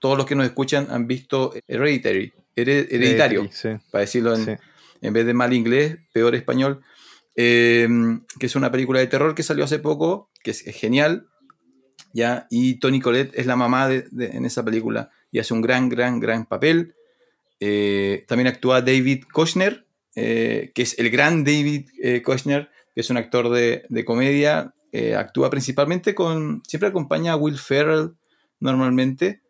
todos 0.00 0.18
los 0.18 0.26
que 0.26 0.34
nos 0.34 0.46
escuchan 0.46 0.88
han 0.90 1.06
visto 1.06 1.54
Hereditary, 1.68 2.32
Hereditario, 2.56 3.48
para 3.92 4.00
decirlo 4.00 4.34
en, 4.34 4.58
en, 5.00 5.12
vez 5.12 5.24
de 5.24 5.34
mal 5.34 5.52
inglés, 5.52 5.98
peor 6.12 6.34
español, 6.34 6.82
que 7.36 8.18
es 8.40 8.56
una 8.56 8.72
película 8.72 8.98
de 8.98 9.06
terror 9.06 9.32
que 9.36 9.44
salió 9.44 9.62
hace 9.62 9.78
poco, 9.78 10.28
que 10.42 10.50
es, 10.50 10.62
genial, 10.74 11.28
¿ya? 12.12 12.48
y 12.50 12.80
Tony 12.80 12.98
Collette 12.98 13.38
es 13.38 13.46
la 13.46 13.54
mamá 13.54 13.86
de, 13.86 14.08
en 14.18 14.44
esa 14.44 14.64
película 14.64 15.12
y 15.30 15.38
hace 15.38 15.54
un 15.54 15.60
gran, 15.60 15.88
gran, 15.88 16.18
gran 16.18 16.46
papel. 16.46 16.96
Eh, 17.66 18.26
también 18.28 18.48
actúa 18.48 18.82
David 18.82 19.24
Kochner, 19.32 19.86
eh, 20.14 20.70
que 20.74 20.82
es 20.82 20.98
el 20.98 21.08
gran 21.08 21.44
David 21.44 21.88
eh, 22.02 22.20
Kochner, 22.20 22.68
que 22.94 23.00
es 23.00 23.08
un 23.08 23.16
actor 23.16 23.48
de, 23.48 24.04
comedia. 24.04 24.74
actúa 25.16 25.48
principalmente 25.48 26.14
con. 26.14 26.62
Siempre 26.68 26.90
acompaña 26.90 27.32
a 27.32 27.36
Will 27.36 27.56
Ferrell 27.56 28.16
normalmente. 28.60 29.40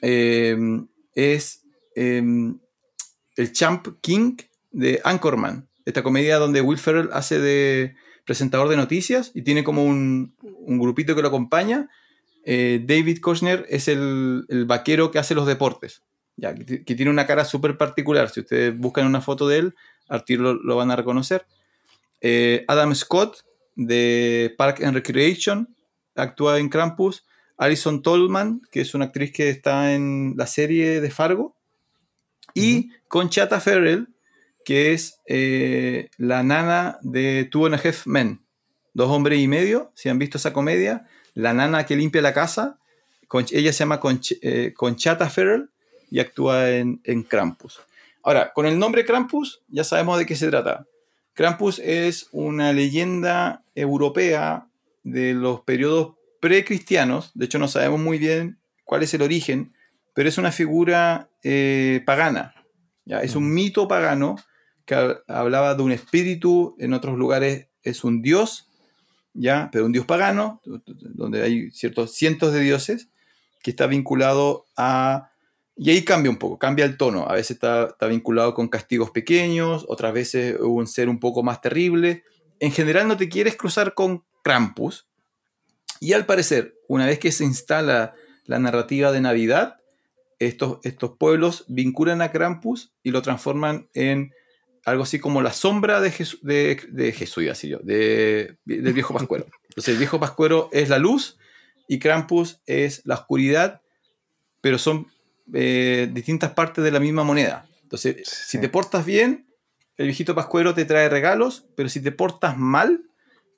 es 0.00 1.62
el 1.94 3.52
Champ 3.52 3.88
King 4.00 4.38
de 4.70 5.02
Anchorman, 5.04 5.68
esta 5.84 6.02
comedia 6.02 6.38
donde 6.38 6.62
Will 6.62 6.78
Ferrell 6.78 7.10
hace 7.12 7.38
de 7.38 7.94
presentador 8.24 8.70
de 8.70 8.76
noticias 8.76 9.32
y 9.34 9.42
tiene 9.42 9.64
como 9.64 9.84
un, 9.84 10.34
grupito 10.66 11.14
que 11.14 11.20
lo 11.20 11.28
acompaña. 11.28 11.90
David 12.46 13.18
Kochner 13.20 13.66
es 13.68 13.86
el, 13.86 14.46
vaquero 14.66 15.10
que 15.10 15.18
hace 15.18 15.34
los 15.34 15.46
deportes 15.46 16.02
que, 16.40 16.94
tiene 16.94 17.10
una 17.10 17.26
cara 17.26 17.44
súper 17.44 17.76
particular. 17.76 18.30
Si 18.30 18.40
ustedes 18.40 18.76
buscan 18.76 19.06
una 19.06 19.20
foto 19.20 19.48
de 19.48 19.58
él, 19.58 19.74
al 20.08 20.24
tiro 20.24 20.54
lo, 20.54 20.76
van 20.76 20.90
a 20.90 20.96
reconocer. 20.96 21.46
Eh, 22.20 22.64
Adam 22.68 22.94
Scott, 22.94 23.44
de 23.76 24.54
Park 24.58 24.82
and 24.82 24.94
Recreation, 24.94 25.74
actúa 26.14 26.58
en 26.58 26.68
Krampus. 26.68 27.26
Alison 27.56 28.00
Tolman, 28.00 28.62
que 28.70 28.80
es 28.80 28.94
una 28.94 29.06
actriz 29.06 29.32
que 29.32 29.50
está 29.50 29.92
en 29.92 30.34
la 30.36 30.46
serie 30.46 31.02
de 31.02 31.10
Fargo. 31.10 31.56
Y 32.54 32.90
Conchata 33.06 33.60
Ferrell, 33.60 34.08
que 34.64 34.92
es 34.92 35.20
eh, 35.26 36.08
la 36.16 36.42
nana 36.42 36.98
de 37.02 37.44
Two 37.50 37.66
and 37.66 37.74
a 37.74 37.78
Half 37.78 38.06
Men. 38.06 38.40
Dos 38.94 39.10
hombres 39.10 39.40
y 39.40 39.46
medio, 39.46 39.92
si 39.94 40.08
han 40.08 40.18
visto 40.18 40.38
esa 40.38 40.54
comedia. 40.54 41.06
La 41.34 41.52
nana 41.52 41.84
que 41.84 41.96
limpia 41.96 42.22
la 42.22 42.32
casa. 42.32 42.78
ella 43.50 43.72
se 43.72 43.78
llama 43.78 44.00
eh, 44.42 44.72
Conchata 44.74 45.28
Ferrell 45.28 45.70
y 46.10 46.20
actúa 46.20 46.70
en, 46.70 47.00
en 47.04 47.22
Krampus. 47.22 47.80
Ahora, 48.22 48.52
con 48.52 48.66
el 48.66 48.78
nombre 48.78 49.04
Krampus 49.04 49.62
ya 49.68 49.84
sabemos 49.84 50.18
de 50.18 50.26
qué 50.26 50.36
se 50.36 50.48
trata. 50.48 50.86
Krampus 51.34 51.78
es 51.78 52.28
una 52.32 52.72
leyenda 52.72 53.62
europea 53.74 54.66
de 55.02 55.32
los 55.32 55.60
periodos 55.62 56.14
precristianos, 56.40 57.30
de 57.34 57.44
hecho 57.44 57.58
no 57.58 57.68
sabemos 57.68 58.00
muy 58.00 58.18
bien 58.18 58.58
cuál 58.84 59.02
es 59.02 59.14
el 59.14 59.22
origen, 59.22 59.74
pero 60.14 60.28
es 60.28 60.38
una 60.38 60.52
figura 60.52 61.30
eh, 61.42 62.02
pagana, 62.04 62.54
¿ya? 63.04 63.20
es 63.20 63.36
un 63.36 63.52
mito 63.52 63.86
pagano 63.86 64.36
que 64.84 65.18
hablaba 65.28 65.74
de 65.74 65.82
un 65.82 65.92
espíritu, 65.92 66.76
en 66.78 66.94
otros 66.94 67.16
lugares 67.16 67.68
es 67.82 68.04
un 68.04 68.22
dios, 68.22 68.68
¿ya? 69.34 69.68
pero 69.70 69.86
un 69.86 69.92
dios 69.92 70.06
pagano, 70.06 70.60
donde 70.64 71.42
hay 71.42 71.70
ciertos 71.70 72.14
cientos 72.14 72.52
de 72.52 72.60
dioses, 72.60 73.08
que 73.62 73.70
está 73.70 73.86
vinculado 73.86 74.66
a 74.76 75.29
y 75.82 75.88
ahí 75.88 76.04
cambia 76.04 76.30
un 76.30 76.36
poco, 76.36 76.58
cambia 76.58 76.84
el 76.84 76.98
tono. 76.98 77.26
A 77.26 77.32
veces 77.32 77.52
está, 77.52 77.96
vinculado 78.06 78.52
con 78.52 78.68
castigos 78.68 79.12
pequeños, 79.12 79.86
otras 79.88 80.12
veces 80.12 80.60
un 80.60 80.86
ser 80.86 81.08
un 81.08 81.18
poco 81.18 81.42
más 81.42 81.62
terrible. 81.62 82.22
En 82.58 82.70
general 82.70 83.08
no 83.08 83.16
te 83.16 83.30
quieres 83.30 83.56
cruzar 83.56 83.94
con 83.94 84.22
Krampus. 84.44 85.08
Y 85.98 86.12
al 86.12 86.26
parecer, 86.26 86.74
una 86.86 87.06
vez 87.06 87.18
que 87.18 87.32
se 87.32 87.44
instala 87.44 88.12
la 88.44 88.58
narrativa 88.58 89.10
de 89.10 89.22
Navidad, 89.22 89.78
estos, 90.38 90.80
estos 90.82 91.16
pueblos 91.16 91.64
vinculan 91.66 92.20
a 92.20 92.30
Krampus 92.30 92.92
y 93.02 93.10
lo 93.10 93.22
transforman 93.22 93.88
en 93.94 94.34
algo 94.84 95.04
así 95.04 95.18
como 95.18 95.40
la 95.40 95.54
sombra 95.54 96.02
de 96.02 96.10
Jesús, 96.10 96.40
de, 96.42 97.14
Jesús, 97.16 97.48
así 97.50 97.68
yo, 97.70 97.78
de, 97.78 98.58
del 98.66 98.92
viejo 98.92 99.14
Pascuero. 99.14 99.46
Entonces 99.70 99.94
el 99.94 99.98
viejo 99.98 100.20
Pascuero 100.20 100.68
es 100.72 100.90
la 100.90 100.98
luz 100.98 101.38
y 101.88 101.98
Krampus 101.98 102.60
es 102.66 103.00
la 103.06 103.14
oscuridad, 103.14 103.80
pero 104.60 104.76
son 104.76 105.06
eh, 105.54 106.08
distintas 106.12 106.52
partes 106.52 106.84
de 106.84 106.90
la 106.90 107.00
misma 107.00 107.24
moneda. 107.24 107.66
Entonces, 107.82 108.28
si 108.28 108.60
te 108.60 108.68
portas 108.68 109.04
bien, 109.04 109.46
el 109.96 110.06
viejito 110.06 110.34
Pascuero 110.34 110.74
te 110.74 110.84
trae 110.84 111.08
regalos, 111.08 111.66
pero 111.76 111.88
si 111.88 112.00
te 112.00 112.12
portas 112.12 112.56
mal, 112.56 113.02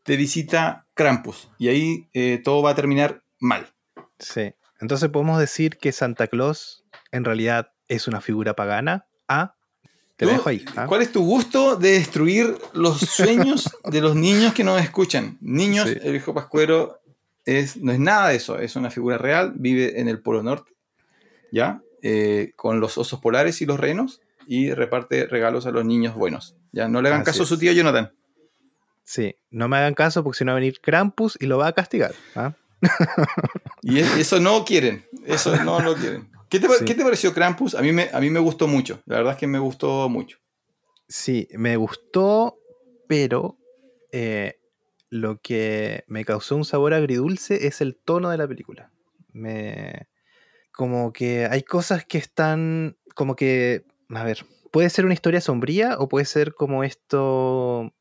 te 0.02 0.16
visita 0.16 0.86
Krampus. 0.94 1.50
Y 1.58 1.68
ahí 1.68 2.08
eh, 2.14 2.40
todo 2.42 2.62
va 2.62 2.70
a 2.70 2.74
terminar 2.74 3.22
mal. 3.38 3.72
Sí. 4.18 4.54
Entonces 4.80 5.10
podemos 5.10 5.38
decir 5.38 5.78
que 5.78 5.92
Santa 5.92 6.26
Claus 6.26 6.84
en 7.12 7.24
realidad 7.24 7.72
es 7.88 8.08
una 8.08 8.20
figura 8.20 8.54
pagana. 8.54 9.06
¿Ah? 9.28 9.54
Te 10.16 10.26
dejo 10.26 10.48
ahí. 10.48 10.64
¿ah? 10.76 10.86
¿Cuál 10.86 11.02
es 11.02 11.12
tu 11.12 11.24
gusto 11.24 11.76
de 11.76 11.92
destruir 11.92 12.56
los 12.72 12.98
sueños 13.10 13.70
de 13.84 14.00
los 14.00 14.16
niños 14.16 14.54
que 14.54 14.64
nos 14.64 14.80
escuchan? 14.80 15.38
Niños, 15.40 15.88
el 15.88 16.12
viejo 16.12 16.34
Pascuero 16.34 17.00
es, 17.44 17.76
no 17.76 17.92
es 17.92 17.98
nada 17.98 18.28
de 18.28 18.36
eso, 18.36 18.58
es 18.58 18.76
una 18.76 18.90
figura 18.90 19.18
real, 19.18 19.52
vive 19.56 20.00
en 20.00 20.08
el 20.08 20.20
Polo 20.20 20.42
Norte, 20.42 20.72
¿ya? 21.52 21.82
Eh, 22.02 22.52
con 22.56 22.80
los 22.80 22.98
osos 22.98 23.20
polares 23.20 23.62
y 23.62 23.66
los 23.66 23.78
renos 23.78 24.20
y 24.48 24.72
reparte 24.72 25.26
regalos 25.26 25.66
a 25.66 25.70
los 25.70 25.84
niños 25.84 26.16
buenos. 26.16 26.56
Ya 26.72 26.88
no 26.88 27.00
le 27.00 27.10
hagan 27.10 27.22
caso 27.22 27.44
a 27.44 27.46
su 27.46 27.58
tío 27.58 27.72
Jonathan. 27.72 28.12
Sí, 29.04 29.36
no 29.50 29.68
me 29.68 29.76
hagan 29.76 29.94
caso 29.94 30.24
porque 30.24 30.38
si 30.38 30.44
no 30.44 30.52
va 30.52 30.56
a 30.56 30.60
venir 30.60 30.80
Krampus 30.80 31.36
y 31.40 31.46
lo 31.46 31.58
va 31.58 31.68
a 31.68 31.72
castigar. 31.72 32.14
¿ah? 32.34 32.54
y 33.82 34.00
eso 34.00 34.40
no 34.40 34.64
quieren, 34.64 35.04
eso 35.24 35.56
no 35.62 35.80
lo 35.80 35.94
quieren. 35.94 36.30
¿Qué 36.48 36.58
te, 36.60 37.02
pareció 37.02 37.32
Krampus? 37.32 37.74
A 37.74 37.82
mí, 37.82 37.92
me, 37.92 38.10
a 38.12 38.20
mí 38.20 38.28
me 38.28 38.40
gustó 38.40 38.68
mucho, 38.68 39.00
la 39.06 39.16
verdad 39.16 39.32
es 39.32 39.38
que 39.38 39.46
me 39.46 39.58
gustó 39.58 40.08
mucho. 40.08 40.38
Sí, 41.08 41.48
me 41.52 41.76
gustó, 41.76 42.58
pero 43.08 43.56
eh, 44.10 44.58
lo 45.08 45.40
que 45.40 46.04
me 46.08 46.24
causó 46.24 46.56
un 46.56 46.64
sabor 46.64 46.92
agridulce 46.92 47.66
es 47.66 47.80
el 47.80 47.96
tono 47.96 48.28
de 48.28 48.36
la 48.36 48.46
película. 48.46 48.90
Me, 49.32 50.08
como 50.72 51.12
que 51.12 51.46
hay 51.46 51.62
cosas 51.62 52.04
que 52.04 52.18
están, 52.18 52.96
como 53.14 53.36
que, 53.36 53.84
a 54.08 54.24
ver, 54.24 54.44
puede 54.70 54.90
ser 54.90 55.04
una 55.04 55.14
historia 55.14 55.40
sombría 55.40 55.96
o 55.98 56.08
puede 56.08 56.24
ser 56.24 56.54
como 56.54 56.82
esto 56.82 57.92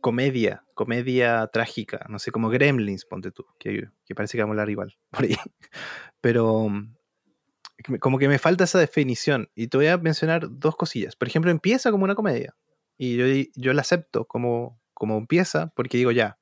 comedia, 0.00 0.64
comedia 0.74 1.46
trágica, 1.52 2.04
no 2.10 2.18
sé, 2.18 2.30
como 2.30 2.50
Gremlins, 2.50 3.06
ponte 3.06 3.30
tú, 3.30 3.46
que, 3.58 3.88
parece 4.14 4.36
que 4.36 4.42
vamos 4.42 4.52
a 4.52 4.54
hablar 4.54 4.70
igual 4.70 4.98
por 5.10 5.24
ahí. 5.24 5.36
Pero 6.20 6.68
como 8.00 8.18
que 8.18 8.28
me 8.28 8.38
falta 8.38 8.64
esa 8.64 8.78
definición. 8.78 9.50
Y 9.54 9.68
te 9.68 9.76
voy 9.76 9.86
a 9.86 9.98
mencionar 9.98 10.46
dos 10.50 10.76
cosillas. 10.76 11.16
Por 11.16 11.28
ejemplo, 11.28 11.50
empieza 11.50 11.90
como 11.90 12.04
una 12.04 12.14
comedia. 12.14 12.54
Y 12.96 13.16
yo, 13.16 13.24
yo 13.56 13.72
la 13.72 13.80
acepto 13.80 14.26
como, 14.26 14.80
como 14.94 15.18
empieza, 15.18 15.72
porque 15.74 15.98
digo 15.98 16.12
ya, 16.12 16.38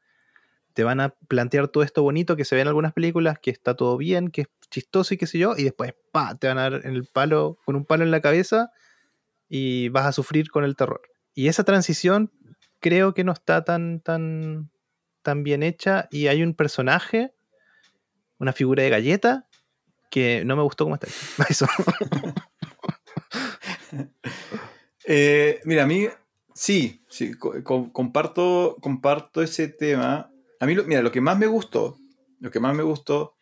te 0.75 0.85
van 0.85 1.01
a 1.01 1.11
plantear 1.29 1.69
todo 1.69 1.83
esto 1.83 2.03
bonito 2.03 2.37
que 2.37 2.45
se 2.45 2.55
ve 2.55 2.63
en 2.63 2.69
algunas 2.69 2.93
películas, 2.93 3.39
que 3.39 3.51
está 3.51 3.75
todo 3.75 3.97
bien, 3.97 4.29
que 4.29 4.43
es 4.43 4.49
chistoso 4.71 5.15
y 5.15 5.17
qué 5.19 5.27
sé 5.27 5.39
yo, 5.39 5.55
y 5.57 5.65
después, 5.65 5.95
pa, 6.13 6.37
te 6.37 6.49
van 6.49 6.59
a 6.59 6.71
dar 6.71 6.87
en 6.87 6.95
el 6.95 7.07
palo, 7.07 7.59
con 7.65 7.77
un 7.77 7.85
palo 7.85 8.05
en 8.05 8.11
la 8.11 8.21
cabeza 8.21 8.71
y 9.49 9.89
vas 9.91 10.07
a 10.07 10.13
sufrir 10.13 10.51
con 10.51 10.65
el 10.65 10.77
terror. 10.77 11.03
Y 11.35 11.49
esa 11.49 11.65
transición 11.65 12.31
creo 12.81 13.15
que 13.15 13.25
no 13.25 13.33
está 13.33 13.65
tan, 13.65 14.01
tan, 14.01 14.71
tan 15.23 15.43
bien 15.43 15.63
hecha 15.63 16.09
y 16.11 16.27
hay 16.27 16.43
un 16.43 16.55
personaje, 16.55 17.33
una 18.39 18.53
figura 18.53 18.83
de 18.83 18.91
galleta, 18.91 19.47
que 20.11 20.45
no 20.45 20.57
me 20.57 20.63
gustó 20.63 20.85
cómo 20.85 20.97
está 20.97 21.09
Eso. 21.49 21.67
Eh, 25.05 25.61
mira, 25.65 25.83
a 25.83 25.87
mí 25.87 26.07
sí, 26.55 27.05
sí 27.09 27.35
comparto, 27.35 28.77
comparto 28.81 29.43
ese 29.43 29.67
tema. 29.67 30.32
A 30.63 30.67
mí, 30.67 30.77
mira, 30.87 31.03
lo 31.03 31.11
que 31.11 31.21
más 31.21 31.37
me 31.37 31.49
gustó, 31.49 31.99
lo 32.39 32.53
que 32.53 32.61
más 32.61 32.73
me 32.73 32.85
gustó 32.85 33.35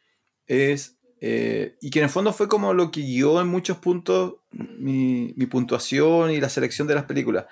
es, 0.46 0.96
eh, 1.20 1.76
y 1.82 1.90
que 1.90 1.98
en 1.98 2.06
el 2.06 2.10
fondo 2.10 2.32
fue 2.32 2.48
como 2.48 2.72
lo 2.72 2.90
que 2.90 3.02
guió 3.02 3.42
en 3.42 3.46
muchos 3.46 3.76
puntos 3.76 4.36
mi, 4.52 5.34
puntuación 5.50 6.30
y 6.30 6.40
la 6.40 6.48
selección 6.48 6.88
de 6.88 6.94
las 6.94 7.04
películas. 7.04 7.44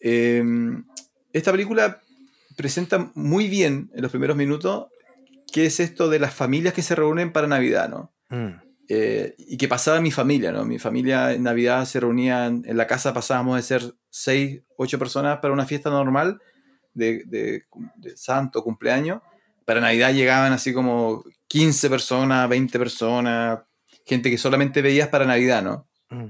Em, 0.00 0.84
esta 1.32 1.50
película 1.50 2.02
presenta 2.58 3.10
muy 3.14 3.48
bien 3.48 3.90
en 3.94 4.02
los 4.02 4.10
primeros 4.10 4.36
minutos 4.36 4.88
qué 5.50 5.64
es 5.64 5.80
esto 5.80 6.10
de 6.10 6.18
las 6.18 6.34
familias 6.34 6.74
que 6.74 6.82
se 6.82 6.94
reúnen 6.94 7.32
para 7.32 7.46
Navidad, 7.46 7.88
¿no? 7.88 8.12
Mm. 8.28 8.60
Eh, 8.90 9.34
y 9.38 9.56
que 9.56 9.66
pasaba 9.66 9.96
en 9.96 10.02
mi 10.02 10.10
familia, 10.10 10.52
¿no? 10.52 10.66
Mi 10.66 10.78
familia 10.78 11.32
en 11.32 11.44
Navidad 11.44 11.86
se 11.86 12.00
reunía 12.00 12.48
en, 12.48 12.76
la 12.76 12.86
casa, 12.86 13.14
pasábamos 13.14 13.56
de 13.56 13.62
ser 13.62 13.94
seis, 14.10 14.60
ocho 14.76 14.98
personas 14.98 15.38
para 15.38 15.54
una 15.54 15.64
fiesta 15.64 15.88
normal 15.88 16.42
de, 16.94 17.64
santo, 18.14 18.62
cumpleaños. 18.62 19.20
Para 19.64 19.80
Navidad 19.80 20.12
llegaban 20.12 20.52
así 20.52 20.72
como 20.72 21.24
15 21.48 21.90
personas, 21.90 22.48
20 22.48 22.78
personas, 22.78 23.60
gente 24.04 24.30
que 24.30 24.38
solamente 24.38 24.82
veías 24.82 25.08
para 25.08 25.24
Navidad, 25.24 25.62
¿no? 25.62 25.86
Mm. 26.10 26.26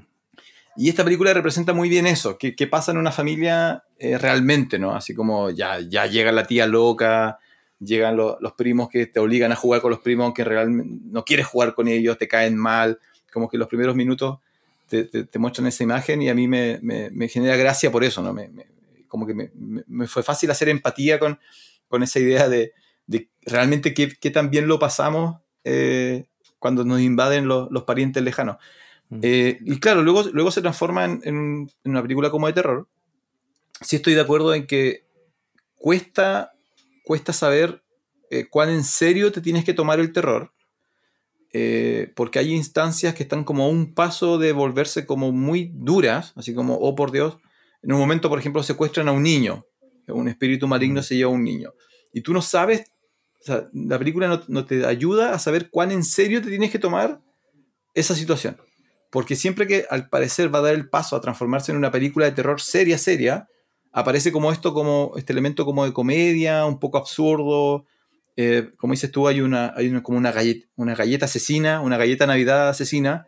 Y 0.77 0.89
esta 0.89 1.05
película 1.05 1.35
representa 1.35 1.73
muy 1.73 1.89
bien 1.89 2.07
eso, 2.07 2.39
que, 2.39 2.67
pasa 2.67 2.93
en 2.93 2.99
una 2.99 3.13
familia 3.13 3.85
eh, 3.99 4.17
realmente, 4.19 4.79
¿no? 4.79 4.95
Así 4.95 5.15
como 5.15 5.51
ya, 5.51 5.81
ya 5.81 6.07
llega 6.07 6.33
la 6.33 6.47
tía 6.47 6.67
loca, 6.67 7.39
llegan 7.81 8.17
los 8.17 8.53
primos 8.57 8.89
que 8.89 9.07
te 9.07 9.21
obligan 9.21 9.53
a 9.53 9.57
jugar 9.57 9.81
con 9.81 9.91
los 9.91 10.01
primos 10.01 10.25
aunque 10.25 10.45
realmente 10.45 11.05
no 11.11 11.25
quieres 11.25 11.47
jugar 11.47 11.75
con 11.75 11.89
ellos, 11.89 12.19
te 12.19 12.29
caen 12.29 12.57
mal, 12.57 13.01
como 13.33 13.49
que 13.49 13.59
los 13.59 13.69
primeros 13.69 13.97
minutos 13.97 14.39
te, 14.87 15.05
te, 15.05 15.39
muestran 15.39 15.69
esa 15.69 15.85
imagen 15.85 16.21
y 16.21 16.29
a 16.29 16.35
mí 16.35 16.49
me, 16.49 16.79
me, 16.83 17.29
genera 17.29 17.57
gracia 17.57 17.93
por 17.93 18.03
eso, 18.03 18.23
¿no? 18.23 18.33
Me, 18.33 18.51
como 19.11 19.27
que 19.27 19.35
me, 19.35 20.07
fue 20.07 20.23
fácil 20.23 20.51
hacer 20.51 20.71
empatía 20.71 21.19
con, 21.19 21.39
con 21.89 22.03
esa 22.03 22.21
idea 22.21 22.49
de, 22.49 22.73
de 23.07 23.29
realmente 23.43 23.93
qué, 23.93 24.09
qué, 24.19 24.31
tan 24.31 24.51
bien 24.51 24.69
lo 24.69 24.79
pasamos 24.79 25.41
eh, 25.65 26.27
cuando 26.61 26.85
nos 26.85 27.01
invaden 27.01 27.49
los, 27.49 27.71
los 27.71 27.83
parientes 27.83 28.23
lejanos. 28.23 28.57
Mm. 29.09 29.19
Eh, 29.23 29.59
y 29.63 29.81
claro, 29.81 30.03
luego, 30.03 30.23
luego 30.33 30.53
se 30.53 30.63
transforma 30.63 31.05
en, 31.05 31.21
en, 31.25 31.69
una 31.85 32.03
película 32.03 32.31
como 32.31 32.47
de 32.47 32.53
terror. 32.53 32.89
Sí 33.83 33.97
estoy 33.97 34.15
de 34.15 34.21
acuerdo 34.21 34.55
en 34.55 34.67
que 34.67 35.05
cuesta, 35.75 36.53
cuesta 37.05 37.33
saber 37.33 37.83
eh, 38.31 38.47
cuán 38.49 38.71
en 38.71 38.85
serio 38.85 39.33
te 39.33 39.41
tienes 39.41 39.65
que 39.65 39.75
tomar 39.75 39.99
el 39.99 40.13
terror. 40.13 40.53
porque 42.15 42.39
hay 42.39 42.55
instancias 42.55 43.13
que 43.17 43.25
están 43.25 43.43
como 43.43 43.65
a 43.65 43.69
un 43.69 43.93
paso 43.93 44.39
de 44.39 44.53
volverse 44.53 45.05
como 45.05 45.33
muy 45.33 45.73
duras, 45.75 46.33
así 46.37 46.55
como, 46.55 46.77
oh 46.77 46.95
por 46.95 47.11
Dios, 47.11 47.39
en 47.83 47.93
un 47.93 47.99
momento, 47.99 48.29
por 48.29 48.39
ejemplo, 48.39 48.63
secuestran 48.63 49.09
a 49.09 49.13
un 49.13 49.23
niño, 49.23 49.65
un 50.09 50.29
espíritu 50.29 50.67
maligno 50.67 51.03
se 51.03 51.17
lleva 51.17 51.31
a 51.31 51.35
un 51.35 51.45
niño, 51.45 51.73
y 52.13 52.23
tú 52.23 52.33
no 52.33 52.43
sabes, 52.43 52.91
o 53.41 53.45
sea, 53.45 53.69
la 53.73 53.99
película 53.99 54.43
no, 54.49 54.67
te 54.67 54.85
ayuda 54.85 55.33
a 55.33 55.39
saber 55.39 55.71
cuán 55.71 55.93
en 55.93 56.05
serio 56.05 56.43
te 56.43 56.51
tienes 56.51 56.71
que 56.71 56.79
tomar 56.79 57.21
esa 57.95 58.15
situación. 58.15 58.59
Porque 59.11 59.35
siempre 59.35 59.67
que 59.67 59.87
al 59.91 60.09
parecer 60.09 60.55
va 60.55 60.59
a 60.61 60.63
dar 60.63 60.75
el 60.75 60.89
paso 60.89 61.17
a 61.17 61.21
transformarse 61.21 61.73
en 61.73 61.79
una 61.79 61.91
película 61.91 62.27
de 62.27 62.33
terror 62.33 62.61
seria, 62.61 62.99
seria, 62.99 63.49
aparece 63.93 64.31
como 64.31 64.53
esto, 64.53 64.75
como 64.75 65.15
este 65.17 65.33
elemento 65.33 65.65
como 65.65 65.85
de 65.85 65.93
comedia, 65.93 66.65
un 66.67 66.79
poco 66.79 66.99
absurdo. 66.99 67.87
Eh, 68.37 68.71
como 68.77 68.93
dices 68.93 69.11
tú, 69.11 69.27
hay 69.27 69.41
una, 69.41 69.73
hay 69.77 69.89
una, 69.89 70.03
como 70.03 70.19
una 70.19 70.33
galleta, 70.33 70.69
una 70.77 70.95
galleta 70.95 71.25
asesina, 71.25 71.81
una 71.81 71.97
galleta 71.97 72.27
navidad 72.27 72.69
asesina, 72.69 73.27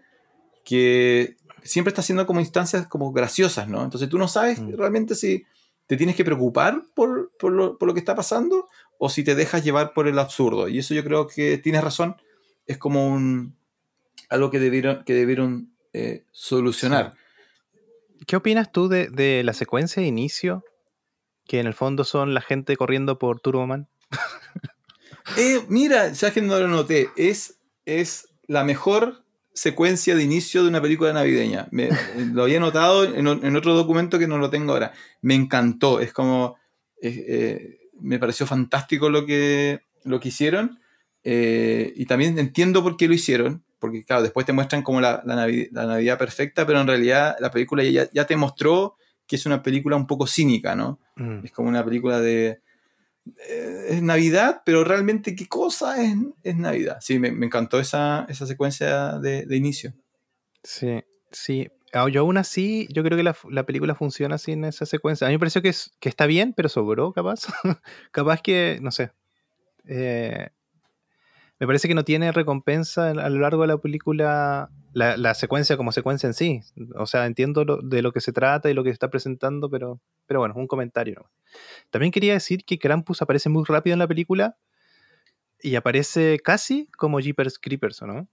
que 0.64 1.36
siempre 1.62 1.90
está 1.90 2.00
haciendo 2.00 2.26
como 2.26 2.40
instancias 2.40 2.86
como 2.86 3.12
graciosas, 3.12 3.68
¿no? 3.68 3.82
Entonces 3.82 4.08
tú 4.08 4.18
no 4.18 4.28
sabes 4.28 4.60
mm. 4.60 4.76
realmente 4.76 5.14
si 5.14 5.44
te 5.86 5.96
tienes 5.96 6.16
que 6.16 6.24
preocupar 6.24 6.82
por, 6.94 7.30
lo, 7.42 7.94
que 7.94 7.98
está 7.98 8.14
pasando 8.14 8.68
o 8.98 9.08
si 9.08 9.24
te 9.24 9.34
dejas 9.34 9.64
llevar 9.64 9.92
por 9.92 10.08
el 10.08 10.18
absurdo. 10.18 10.68
Y 10.68 10.78
eso 10.78 10.94
yo 10.94 11.04
creo 11.04 11.26
que 11.26 11.58
tienes 11.58 11.82
razón, 11.82 12.16
es 12.66 12.78
como 12.78 13.08
un 13.08 13.56
algo 14.28 14.50
que 14.50 14.58
debieron, 14.58 15.04
que 15.04 15.12
debieron 15.12 15.74
eh, 15.92 16.24
solucionar. 16.30 17.14
¿Qué 18.26 18.36
opinas 18.36 18.72
tú 18.72 18.88
de, 18.88 19.42
la 19.44 19.52
secuencia 19.52 20.00
de 20.00 20.08
inicio? 20.08 20.64
Que 21.46 21.60
en 21.60 21.66
el 21.66 21.74
fondo 21.74 22.04
son 22.04 22.34
la 22.34 22.40
gente 22.40 22.76
corriendo 22.76 23.18
por 23.18 23.40
Turboman. 23.40 23.88
eh, 25.36 25.62
mira, 25.68 26.12
ya 26.12 26.32
que 26.32 26.40
no 26.40 26.58
lo 26.58 26.68
noté, 26.68 27.10
es, 27.16 27.58
es 27.84 28.28
la 28.46 28.64
mejor 28.64 29.21
secuencia 29.54 30.14
de 30.14 30.22
inicio 30.22 30.62
de 30.62 30.68
una 30.68 30.80
película 30.80 31.12
navideña. 31.12 31.68
Me, 31.70 31.90
lo 32.32 32.44
había 32.44 32.60
notado 32.60 33.04
en, 33.04 33.56
otro 33.56 33.74
documento 33.74 34.18
que 34.18 34.26
no 34.26 34.38
lo 34.38 34.50
tengo 34.50 34.72
ahora. 34.72 34.92
Me 35.20 35.34
encantó, 35.34 36.00
es 36.00 36.12
como... 36.12 36.56
Eh, 37.00 37.78
me 38.00 38.18
pareció 38.18 38.46
fantástico 38.46 39.10
lo 39.10 39.26
que, 39.26 39.80
lo 40.04 40.18
que 40.18 40.28
hicieron 40.28 40.80
eh, 41.24 41.92
y 41.96 42.06
también 42.06 42.38
entiendo 42.38 42.82
por 42.82 42.96
qué 42.96 43.06
lo 43.06 43.14
hicieron, 43.14 43.62
porque 43.78 44.04
claro, 44.04 44.22
después 44.22 44.44
te 44.44 44.52
muestran 44.52 44.82
como 44.82 45.00
la, 45.00 45.22
la, 45.24 45.36
Navidad, 45.86 46.18
perfecta, 46.18 46.66
pero 46.66 46.80
en 46.80 46.86
realidad 46.86 47.36
la 47.40 47.50
película 47.50 47.82
ya, 47.84 48.08
ya, 48.12 48.26
te 48.26 48.36
mostró 48.36 48.96
que 49.26 49.36
es 49.36 49.46
una 49.46 49.62
película 49.62 49.96
un 49.96 50.06
poco 50.06 50.26
cínica, 50.26 50.74
¿no? 50.74 50.98
Mm. 51.16 51.44
Es 51.44 51.52
como 51.52 51.68
una 51.68 51.84
película 51.84 52.20
de, 52.20 52.60
es 53.48 54.02
Navidad, 54.02 54.62
pero 54.64 54.84
realmente 54.84 55.34
qué 55.36 55.46
cosa 55.48 56.02
es, 56.02 56.14
es 56.42 56.56
Navidad. 56.56 56.98
Sí, 57.00 57.18
me, 57.18 57.30
me 57.32 57.46
encantó 57.46 57.78
esa, 57.80 58.26
esa 58.28 58.46
secuencia 58.46 59.18
de, 59.18 59.46
de, 59.46 59.56
inicio. 59.56 59.92
Sí, 60.62 61.02
sí. 61.30 61.68
Ah, 61.92 62.08
Yo 62.08 62.22
aún 62.22 62.38
así, 62.38 62.88
yo 62.92 63.02
creo 63.02 63.16
que 63.18 63.22
la, 63.24 63.36
la 63.50 63.64
película 63.66 63.94
funciona 63.94 64.38
sin 64.38 64.64
esa 64.64 64.86
secuencia. 64.86 65.26
A 65.26 65.30
mí 65.30 65.34
me 65.34 65.38
pareció 65.40 65.62
que, 65.62 65.68
es- 65.70 65.92
que 66.00 66.08
está 66.08 66.26
bien, 66.26 66.52
pero 66.54 66.68
sobró, 66.68 67.12
capaz. 67.12 67.46
capaz 68.12 68.40
que, 68.42 68.78
no 68.80 68.90
sé. 68.90 69.12
eh, 69.86 70.50
me 71.62 71.66
parece 71.68 71.86
que 71.86 71.94
no 71.94 72.02
tiene 72.04 72.32
recompensa 72.32 73.10
en- 73.12 73.20
a 73.20 73.28
lo 73.28 73.38
largo 73.38 73.62
de 73.62 73.68
la 73.68 73.78
película 73.78 74.68
la, 74.94 75.16
la 75.16 75.32
secuencia 75.34 75.76
como 75.76 75.92
secuencia 75.92 76.26
en 76.26 76.34
sí. 76.34 76.60
O 76.96 77.06
sea, 77.06 77.26
entiendo 77.26 77.64
lo- 77.64 77.76
de 77.80 78.02
lo 78.02 78.10
que 78.10 78.20
se 78.20 78.32
trata 78.32 78.68
y 78.68 78.74
lo 78.74 78.82
que 78.82 78.90
se 78.90 78.94
está 78.94 79.10
presentando, 79.10 79.70
pero, 79.70 80.00
pero 80.26 80.40
bueno, 80.40 80.54
un 80.56 80.66
comentario. 80.66 81.30
También 81.90 82.10
quería 82.10 82.32
decir 82.32 82.64
que 82.64 82.80
Krampus 82.80 83.22
aparece 83.22 83.48
muy 83.48 83.62
rápido 83.64 83.92
en 83.94 84.00
la 84.00 84.08
película 84.08 84.56
y 85.60 85.76
aparece 85.76 86.40
casi 86.42 86.88
como 86.98 87.20
Jeepers 87.20 87.60
Creepers, 87.60 88.02
¿o 88.02 88.06
no? 88.08 88.28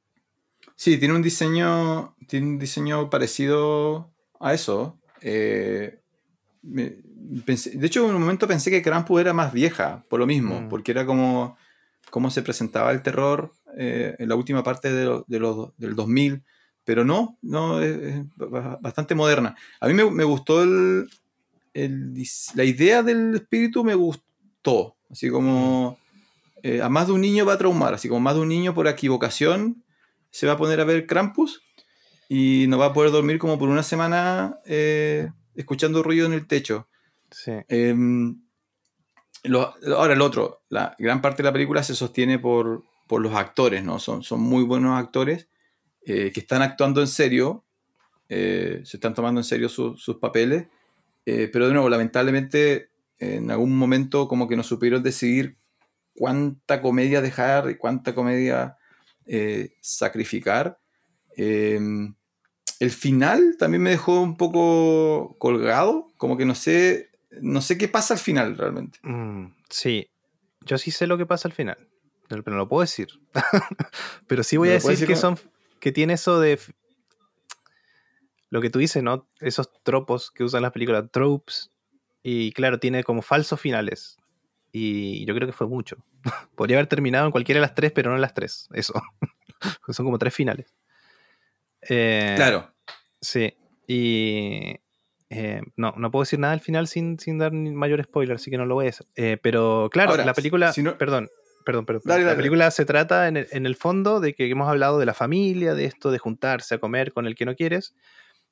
Sí, 0.76 0.98
tiene 0.98 1.14
un 1.14 1.22
diseño, 1.22 2.16
tiene 2.28 2.48
un 2.48 2.58
diseño 2.58 3.12
parecido 3.12 4.12
a 4.40 4.56
eso. 4.56 5.00
Eh, 5.22 6.00
me- 6.64 6.96
pensé- 7.46 7.78
de 7.78 7.86
hecho, 7.86 8.10
en 8.10 8.16
un 8.16 8.22
momento 8.22 8.48
pensé 8.48 8.72
que 8.72 8.82
Krampus 8.82 9.22
era 9.22 9.34
más 9.34 9.54
vieja, 9.54 10.04
por 10.10 10.20
lo 10.20 10.26
mismo, 10.26 10.62
Mm. 10.62 10.70
porque 10.70 10.92
era 10.92 11.06
como 11.06 11.58
cómo 12.10 12.30
se 12.32 12.42
presentaba 12.42 12.92
el 12.92 13.02
terror 13.04 13.52
eh, 13.78 14.16
en 14.20 14.30
la 14.30 14.36
última 14.36 14.64
parte 14.64 14.92
de 14.92 15.06
lo- 15.06 15.26
de 15.28 15.40
los- 15.40 15.78
del 15.78 15.96
2000, 15.96 16.44
pero 16.84 17.06
no, 17.06 17.38
no 17.42 17.82
es, 17.82 17.98
es 17.98 18.26
ba- 18.36 18.78
bastante 18.82 19.14
moderna. 19.16 19.56
A 19.80 19.88
mí 19.88 19.94
me, 19.94 20.10
me 20.10 20.24
gustó 20.24 20.64
el, 20.64 21.08
la 21.74 22.64
idea 22.64 23.04
del 23.04 23.36
espíritu, 23.36 23.84
me 23.84 23.96
gustó, 23.96 24.96
así 25.10 25.30
como 25.30 25.98
eh, 26.64 26.82
a 26.82 26.90
más 26.90 27.08
de 27.08 27.14
un 27.14 27.22
niño 27.22 27.46
va 27.46 27.54
a 27.54 27.58
traumar, 27.58 27.94
así 27.94 28.08
como 28.10 28.20
más 28.22 28.36
de 28.36 28.42
un 28.42 28.50
niño 28.50 28.74
por 28.74 28.88
equivocación 28.88 29.84
se 30.32 30.46
va 30.48 30.54
a 30.54 30.58
poner 30.58 30.80
a 30.82 30.84
ver 30.86 31.06
Krampus 31.08 31.62
y 32.28 32.66
no 32.68 32.78
va 32.78 32.88
a 32.88 32.94
poder 32.94 33.12
dormir 33.12 33.40
como 33.40 33.58
por 33.58 33.70
una 33.70 33.82
semana 33.84 34.58
eh, 34.66 35.32
escuchando 35.56 36.04
ruido 36.04 36.26
en 36.28 36.34
el 36.34 36.48
techo. 36.48 36.88
Sí. 37.32 37.52
Lo- 39.44 39.74
ahora 39.96 40.14
el 40.14 40.22
otro, 40.22 40.64
la 40.70 40.96
gran 41.00 41.22
parte 41.22 41.38
de 41.38 41.48
la 41.50 41.54
película 41.54 41.82
se 41.84 41.96
sostiene 41.96 42.40
por, 42.40 42.84
por 43.08 43.22
los 43.22 43.34
actores, 43.36 43.84
¿no? 43.84 44.00
Son, 44.00 44.22
son 44.24 44.42
muy 44.42 44.64
buenos 44.64 45.00
actores 45.00 45.48
eh, 46.06 46.32
que 46.34 46.42
están 46.42 46.62
actuando 46.62 47.02
en 47.02 47.08
serio, 47.08 47.66
eh, 48.30 48.82
se 48.86 48.98
están 48.98 49.14
tomando 49.14 49.42
en 49.42 49.46
serio 49.46 49.70
su- 49.70 49.98
sus 49.98 50.18
papeles, 50.18 50.68
eh, 51.26 51.50
pero 51.52 51.68
de 51.68 51.74
nuevo, 51.74 51.90
lamentablemente 51.90 52.92
en 53.20 53.52
algún 53.52 53.78
momento 53.78 54.28
como 54.28 54.48
que 54.48 54.58
no 54.58 54.64
supieron 54.64 55.04
decidir 55.04 55.58
cuánta 56.16 56.82
comedia 56.82 57.22
dejar 57.22 57.70
y 57.72 57.78
cuánta 57.78 58.16
comedia 58.16 58.78
eh, 59.26 59.74
sacrificar. 59.82 60.80
Em, 61.38 62.16
el 62.80 62.92
final 62.92 63.56
también 63.60 63.84
me 63.84 63.90
dejó 63.92 64.22
un 64.22 64.38
poco 64.38 65.36
colgado, 65.40 66.08
como 66.18 66.38
que 66.38 66.46
no 66.46 66.56
sé, 66.56 67.09
no 67.42 67.62
sé 67.62 67.78
qué 67.78 67.88
pasa 67.88 68.14
al 68.14 68.20
final 68.20 68.58
realmente. 68.58 69.00
Mm, 69.04 69.54
sí, 69.70 70.10
yo 70.62 70.78
sí 70.78 70.92
sé 70.92 71.08
lo 71.08 71.18
que 71.18 71.26
pasa 71.26 71.48
al 71.48 71.54
final, 71.54 71.88
pero 72.28 72.44
no 72.46 72.58
lo 72.58 72.68
puedo 72.68 72.82
decir. 72.82 73.08
pero 74.28 74.44
sí 74.44 74.58
voy 74.58 74.70
¿No 74.70 74.76
a 74.76 74.78
decir 74.78 75.08
que 75.08 75.16
son 75.16 75.38
que 75.80 75.92
tiene 75.92 76.14
eso 76.14 76.40
de 76.40 76.60
lo 78.50 78.62
que 78.62 78.70
tú 78.70 78.80
dices, 78.80 79.04
¿no? 79.04 79.28
Esos 79.40 79.72
tropos 79.84 80.32
que 80.32 80.44
usan 80.44 80.64
las 80.64 80.72
películas, 80.72 81.06
tropes, 81.12 81.72
y 82.24 82.52
claro, 82.52 82.80
tiene 82.80 83.04
como 83.04 83.22
falsos 83.22 83.60
finales. 83.60 84.18
Y 84.72 85.26
yo 85.26 85.34
creo 85.34 85.48
que 85.48 85.54
fue 85.54 85.68
mucho. 85.68 85.98
Podría 86.56 86.78
haber 86.78 86.88
terminado 86.88 87.26
en 87.26 87.32
cualquiera 87.32 87.60
de 87.60 87.68
las 87.68 87.76
tres, 87.76 87.92
pero 87.92 88.10
no 88.10 88.16
en 88.16 88.22
las 88.22 88.34
tres. 88.34 88.68
Eso. 88.74 88.94
son 89.90 90.06
como 90.06 90.20
tres 90.20 90.34
finales. 90.34 90.74
Eh, 91.82 92.34
Claro, 92.36 92.74
Sí, 93.22 93.54
y 93.88 94.80
eh, 95.30 95.62
no, 95.76 95.94
no 95.98 96.12
puedo 96.12 96.24
decir 96.24 96.40
nada 96.40 96.54
al 96.54 96.60
final 96.60 96.88
sin, 96.88 97.20
sin 97.20 97.38
dar 97.38 97.52
mayor 97.54 98.04
spoiler, 98.04 98.36
así 98.36 98.50
que 98.52 98.58
no 98.58 98.66
lo 98.66 98.76
voy 98.76 98.88
a 98.88 98.90
hacer. 98.90 99.08
Eh, 99.16 99.38
pero 99.42 99.90
claro, 99.92 100.12
Ahora, 100.12 100.26
la 100.26 100.34
película, 100.34 100.74
si 100.74 100.82
no- 100.84 100.98
perdón, 100.98 101.30
perdón, 101.66 101.86
perdón. 101.86 102.02
Dale, 102.06 102.22
la 102.24 102.28
dale. 102.30 102.38
película 102.38 102.72
se 102.72 102.86
trata 102.86 103.28
en 103.28 103.38
el, 103.38 103.48
en 103.52 103.66
el 103.66 103.76
fondo 103.76 104.20
de 104.20 104.34
que 104.34 104.50
hemos 104.50 104.68
hablado 104.70 104.98
de 105.00 105.06
la 105.06 105.14
familia, 105.14 105.74
de 105.76 105.86
esto, 105.86 106.10
de 106.12 106.18
juntarse 106.20 106.76
a 106.76 106.80
comer 106.80 107.14
con 107.14 107.26
el 107.28 107.36
que 107.36 107.46
no 107.46 107.56
quieres. 107.56 107.94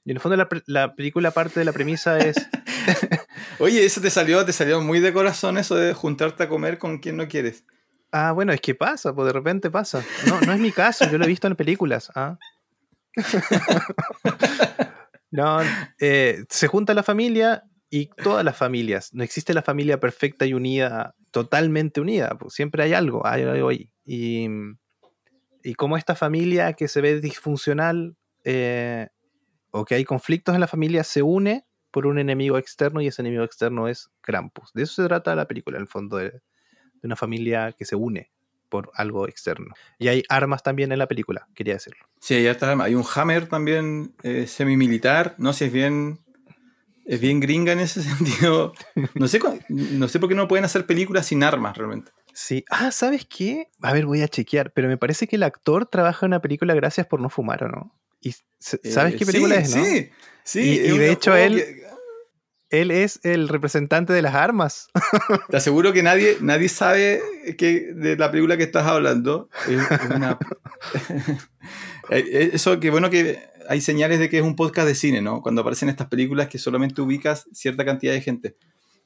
Y 0.06 0.12
en 0.12 0.18
el 0.18 0.22
fondo 0.22 0.38
la, 0.38 0.48
la 0.68 0.94
película 0.96 1.32
parte 1.32 1.60
de 1.60 1.66
la 1.66 1.74
premisa 1.74 2.18
es, 2.20 2.36
Oye, 3.60 3.84
eso 3.86 4.00
te 4.00 4.10
salió, 4.10 4.46
te 4.46 4.54
salió 4.54 4.80
muy 4.82 5.00
de 5.00 5.12
corazón 5.12 5.58
eso 5.58 5.76
de 5.76 5.94
juntarte 5.94 6.44
a 6.44 6.48
comer 6.50 6.78
con 6.78 7.00
quien 7.00 7.18
no 7.18 7.28
quieres. 7.28 7.66
ah, 8.14 8.32
bueno, 8.32 8.54
es 8.54 8.62
que 8.62 8.74
pasa, 8.76 9.14
pues 9.14 9.26
de 9.26 9.34
repente 9.34 9.70
pasa. 9.70 10.04
No, 10.28 10.40
no 10.42 10.54
es 10.54 10.60
mi 10.60 10.72
caso, 10.72 11.10
yo 11.12 11.18
lo 11.18 11.26
he 11.26 11.28
visto 11.28 11.48
en 11.48 11.56
películas. 11.58 12.10
¿ah? 12.16 12.38
No, 15.32 15.60
eh, 16.00 16.46
se 16.50 16.68
junta 16.68 16.94
la 16.94 17.04
familia 17.04 17.64
y 17.90 18.08
todas 18.08 18.44
las 18.44 18.56
familias. 18.56 19.14
No 19.14 19.24
existe 19.24 19.54
la 19.54 19.62
familia 19.62 20.00
perfecta 20.00 20.46
y 20.46 20.54
unida, 20.54 21.16
totalmente 21.32 22.02
unida. 22.02 22.38
pues, 22.40 22.54
siempre 22.54 22.84
hay 22.84 22.94
algo, 22.94 23.26
hay 23.26 23.44
algo 23.44 23.70
ahí. 23.70 23.90
Y, 24.06 24.48
y 25.64 25.74
como 25.76 25.98
esta 25.98 26.16
familia 26.16 26.74
que 26.74 26.88
se 26.88 27.02
ve 27.02 27.20
disfuncional 27.20 28.16
eh, 28.44 29.08
o 29.72 29.86
que 29.86 29.96
hay 29.96 30.06
conflictos 30.06 30.56
en 30.56 30.62
la 30.62 30.68
familia 30.68 31.04
se 31.04 31.22
une 31.22 31.66
por 31.92 32.08
un 32.08 32.20
enemigo 32.20 32.58
externo 32.58 33.02
y 33.02 33.08
ese 33.08 33.22
enemigo 33.22 33.44
externo 33.44 33.88
es 33.88 34.10
Krampus. 34.22 34.72
De 34.74 34.84
eso 34.84 35.02
se 35.02 35.08
trata 35.08 35.36
la 35.36 35.48
película, 35.48 35.78
en 35.78 35.82
el 35.82 35.88
fondo, 35.88 36.18
de 36.18 36.42
una 37.04 37.16
familia 37.16 37.74
que 37.74 37.86
se 37.86 37.96
une 37.96 38.32
por 38.70 38.92
algo 38.96 39.28
externo. 39.28 39.74
Y 40.00 40.08
hay 40.10 40.24
armas 40.30 40.64
también 40.64 40.92
en 40.92 41.00
la 41.00 41.08
película, 41.08 41.48
quería 41.56 41.74
decirlo. 41.76 42.06
Sí, 42.20 42.36
está. 42.46 42.72
Hay 42.84 42.96
un 42.96 43.04
Hammer 43.16 43.48
también 43.48 44.14
eh, 44.24 44.48
semi-militar. 44.48 45.36
No 45.38 45.54
sé, 45.54 45.66
es 45.68 45.72
bien. 45.72 46.20
Es 47.06 47.22
bien 47.22 47.40
gringa 47.40 47.72
en 47.72 47.80
ese 47.80 48.02
sentido. 48.04 48.74
No 49.16 49.28
sé, 49.28 49.40
no 49.70 50.08
sé 50.08 50.20
por 50.20 50.28
qué 50.30 50.36
no 50.36 50.48
pueden 50.48 50.66
hacer 50.66 50.86
películas 50.86 51.26
sin 51.28 51.44
armas 51.44 51.78
realmente. 51.78 52.12
Sí. 52.34 52.64
Ah, 52.70 52.92
¿sabes 52.92 53.26
qué? 53.26 53.70
A 53.82 53.94
ver, 53.94 54.06
voy 54.06 54.22
a 54.22 54.28
chequear, 54.28 54.72
pero 54.74 54.88
me 54.88 54.98
parece 54.98 55.26
que 55.28 55.38
el 55.38 55.44
actor 55.44 55.86
trabaja 55.88 56.26
en 56.26 56.32
una 56.32 56.42
película 56.42 56.76
Gracias 56.76 57.08
por 57.08 57.20
no 57.22 57.30
fumar, 57.30 57.64
¿o 57.64 57.70
no? 57.70 57.96
¿Y 58.22 58.36
sabes 58.60 59.14
Eh, 59.14 59.18
qué 59.18 59.26
película 59.26 59.56
sí, 59.56 59.62
es, 59.64 59.76
no? 59.76 59.84
Sí, 59.86 60.10
sí. 60.44 60.60
Y- 60.62 60.92
y 60.94 60.98
de 60.98 61.12
hecho 61.12 61.36
él- 61.36 61.56
que- 61.56 61.87
Él 62.70 62.92
es 62.92 63.20
el 63.24 63.48
representante 63.48 64.12
de 64.14 64.22
las 64.22 64.36
armas. 64.36 64.90
Te 65.50 65.58
aseguro 65.58 65.94
que 65.94 66.04
nadie, 66.04 66.38
nadie 66.42 66.68
sabe 66.70 67.22
que, 67.58 67.94
de 67.94 68.18
la 68.18 68.30
película 68.30 68.58
que 68.58 68.64
estás 68.64 68.86
hablando. 68.86 69.50
Es, 69.70 69.82
una- 70.14 70.38
Eh, 72.10 72.52
Eso, 72.54 72.80
que 72.80 72.90
bueno 72.90 73.10
que 73.10 73.40
hay 73.68 73.82
señales 73.82 74.20
de 74.20 74.30
que 74.30 74.38
es 74.38 74.44
un 74.44 74.56
podcast 74.56 74.88
de 74.88 74.96
cine, 74.96 75.22
¿no? 75.22 75.42
Cuando 75.42 75.62
aparecen 75.62 75.90
estas 75.90 76.08
películas 76.08 76.48
que 76.48 76.58
solamente 76.58 77.02
ubicas 77.02 77.48
cierta 77.52 77.84
cantidad 77.84 78.14
de 78.14 78.22
gente. 78.22 78.56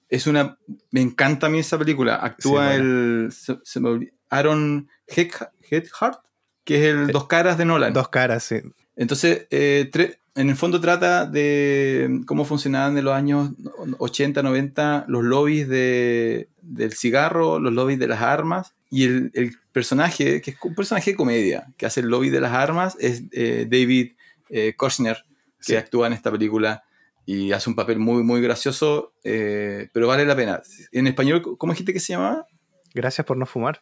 Es 0.09 0.27
una... 0.27 0.57
Me 0.91 1.01
encanta 1.01 1.47
a 1.47 1.49
mí 1.49 1.59
esa 1.59 1.79
película. 1.79 2.15
Actúa 2.17 2.69
Sí, 2.73 2.75
el... 2.75 3.29
se- 3.31 3.59
se 3.63 3.79
me 3.79 4.11
Aaron 4.29 4.87
Eckhart, 5.07 6.19
que 6.63 6.75
es 6.77 6.83
el. 6.93 7.07
Dos 7.07 7.27
Caras 7.27 7.57
de 7.57 7.65
Nolan. 7.65 7.91
Dos 7.93 8.09
caras, 8.09 8.43
sí. 8.43 8.61
Entonces, 8.95 9.47
eh, 9.49 9.89
tre- 9.91 10.19
en 10.35 10.49
el 10.49 10.55
fondo 10.55 10.79
trata 10.79 11.25
de 11.25 12.21
cómo 12.25 12.45
funcionaban 12.45 12.97
en 12.97 13.03
los 13.05 13.13
años 13.13 13.51
80, 13.97 14.41
90 14.43 15.05
los 15.07 15.23
lobbies 15.23 15.67
de, 15.67 16.49
del 16.61 16.93
cigarro, 16.93 17.59
los 17.59 17.73
lobbies 17.73 17.99
de 17.99 18.07
las 18.07 18.21
armas. 18.21 18.73
Y 18.89 19.05
el, 19.05 19.31
el 19.33 19.53
personaje, 19.71 20.41
que 20.41 20.51
es 20.51 20.57
un 20.63 20.75
personaje 20.75 21.11
de 21.11 21.17
comedia, 21.17 21.67
que 21.77 21.85
hace 21.85 22.01
el 22.01 22.07
lobby 22.07 22.29
de 22.29 22.41
las 22.41 22.51
armas, 22.53 22.97
es 22.99 23.23
eh, 23.31 23.67
David 23.69 24.13
eh, 24.49 24.75
que 24.77 25.25
Sí. 25.59 25.75
actúa 25.75 26.07
en 26.07 26.13
esta 26.13 26.31
película 26.31 26.83
y 27.25 27.51
hace 27.51 27.69
un 27.69 27.75
papel 27.75 27.99
muy, 27.99 28.23
muy 28.23 28.41
gracioso, 28.41 29.13
eh, 29.23 29.89
pero 29.93 30.07
vale 30.07 30.25
la 30.25 30.35
pena. 30.35 30.61
En 30.91 31.05
español, 31.07 31.41
¿cómo 31.57 31.71
dijiste 31.73 31.93
que 31.93 31.99
se 31.99 32.13
llamaba? 32.13 32.47
Gracias 32.95 33.25
por 33.27 33.37
no 33.37 33.45
fumar. 33.45 33.79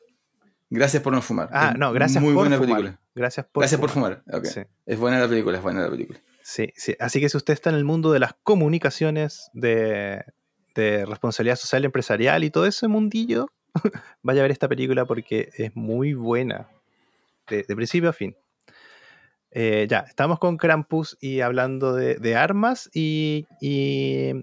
Gracias 0.70 1.02
por 1.02 1.14
no 1.14 1.22
fumar. 1.22 1.50
Ah, 1.54 1.72
Es 1.74 1.80
no, 1.80 1.92
gracias 1.94 2.22
muy 2.22 2.34
por 2.34 2.42
buena 2.44 2.58
fumar. 2.58 2.70
película. 2.82 3.00
Gracias 3.16 3.46
por 3.46 3.62
Gracias 3.62 3.80
por 3.80 3.90
fumar. 3.90 4.22
fumar. 4.26 4.40
ok. 4.42 4.46
Sí. 4.46 4.62
Es 4.86 5.00
buena 5.00 5.20
la 5.20 5.28
película, 5.28 5.58
es 5.58 5.64
buena 5.64 5.82
la 5.82 5.90
película. 5.90 6.20
Sí, 6.50 6.74
sí. 6.76 6.96
Así 7.00 7.20
que 7.20 7.30
si 7.30 7.38
usted 7.38 7.54
está 7.54 7.70
en 7.70 7.76
el 7.76 7.86
mundo 7.86 8.12
de 8.12 8.18
las 8.18 8.34
comunicaciones, 8.42 9.52
de, 9.54 10.26
responsabilidad 10.76 11.58
social 11.58 11.86
empresarial 11.86 12.44
y 12.44 12.50
todo 12.50 12.66
ese 12.66 12.88
mundillo, 12.88 13.50
vaya 14.24 14.42
a 14.42 14.44
ver 14.44 14.52
esta 14.52 14.68
película 14.68 15.06
porque 15.06 15.50
es 15.58 15.76
muy 15.76 16.16
buena. 16.16 16.68
De, 17.48 17.64
principio 17.76 18.10
a 18.10 18.14
fin. 18.14 18.36
Eh, 19.52 19.86
ya, 19.88 20.00
estamos 20.00 20.40
con 20.40 20.58
Krampus 20.58 21.20
y 21.22 21.42
hablando 21.42 21.94
de, 21.94 22.36
armas 22.36 22.90
y, 22.96 23.46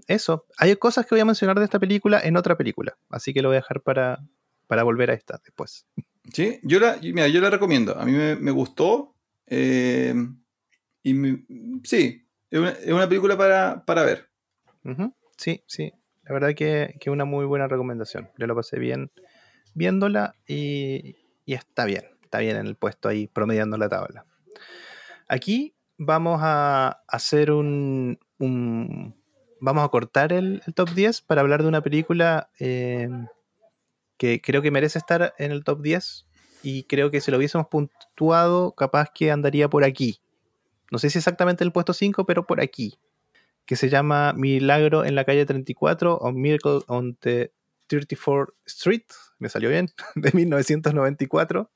eso. 0.07 0.45
Hay 0.57 0.77
cosas 0.77 1.05
que 1.05 1.15
voy 1.15 1.21
a 1.21 1.25
mencionar 1.25 1.59
de 1.59 1.65
esta 1.65 1.79
película 1.79 2.21
en 2.23 2.37
otra 2.37 2.55
película, 2.55 2.97
así 3.09 3.33
que 3.33 3.41
lo 3.41 3.49
voy 3.49 3.57
a 3.57 3.59
dejar 3.59 3.81
para, 3.81 4.23
para 4.67 4.83
volver 4.83 5.11
a 5.11 5.13
esta 5.13 5.41
después. 5.43 5.85
Sí, 6.31 6.61
yo 6.63 6.79
la, 6.79 6.99
mira, 7.01 7.27
yo 7.27 7.41
la 7.41 7.49
recomiendo. 7.49 7.99
A 7.99 8.05
mí 8.05 8.13
me, 8.13 8.37
me 8.37 8.51
gustó. 8.51 9.13
eh, 9.47 10.13
y 11.09 11.79
sí, 11.83 12.27
es 12.49 12.91
una, 12.91 13.07
película 13.07 13.37
para, 13.37 13.83
para 13.85 14.03
ver. 14.03 14.29
Sí, 15.37 15.63
sí. 15.67 15.93
La 16.23 16.33
verdad 16.33 16.53
que, 16.55 16.95
que 16.99 17.09
una 17.09 17.25
muy 17.25 17.45
buena 17.45 17.67
recomendación. 17.67 18.29
Yo 18.37 18.47
lo 18.47 18.55
pasé 18.55 18.79
bien 18.79 19.11
viéndola 19.73 20.35
y, 20.47 21.15
y 21.45 21.53
está 21.53 21.85
bien. 21.85 22.05
Está 22.23 22.39
bien 22.39 22.57
en 22.57 22.67
el 22.67 22.75
puesto 22.75 23.07
ahí 23.07 23.27
promediando 23.27 23.77
la 23.77 23.87
tabla. 23.87 24.25
Aquí 25.29 25.73
vamos 25.97 26.39
a 26.43 27.03
hacer 27.07 27.51
un, 27.51 28.19
vamos 29.59 29.83
a 29.83 29.89
cortar 29.89 30.33
el, 30.33 30.61
top 30.75 30.89
10 30.91 31.21
para 31.21 31.41
hablar 31.41 31.61
de 31.61 31.67
una 31.67 31.81
película 31.81 32.49
eh, 32.59 33.09
que 34.17 34.41
creo 34.41 34.61
que 34.61 34.71
merece 34.71 34.99
estar 34.99 35.33
en 35.37 35.51
el 35.51 35.63
top 35.63 35.81
10 35.81 36.27
y 36.63 36.83
creo 36.83 37.11
que 37.11 37.21
si 37.21 37.31
lo 37.31 37.37
hubiésemos 37.37 37.67
puntuado, 37.67 38.73
capaz 38.73 39.09
que 39.13 39.31
andaría 39.31 39.69
por 39.69 39.83
aquí. 39.83 40.21
No 40.91 40.99
sé 40.99 41.09
si 41.09 41.17
exactamente 41.17 41.63
el 41.63 41.71
puesto 41.71 41.93
5, 41.93 42.25
pero 42.25 42.45
por 42.45 42.61
aquí. 42.61 42.99
Que 43.65 43.75
se 43.75 43.89
llama 43.89 44.33
Milagro 44.33 45.03
en 45.03 45.15
la 45.15 45.25
calle 45.25 45.45
34 45.45 46.17
o 46.17 46.31
Miracle 46.31 46.79
on 46.87 47.15
the 47.15 47.51
34th 47.89 48.53
Street, 48.65 49.03
me 49.39 49.49
salió 49.49 49.69
bien, 49.69 49.89
de 50.15 50.31
1994. 50.31 51.69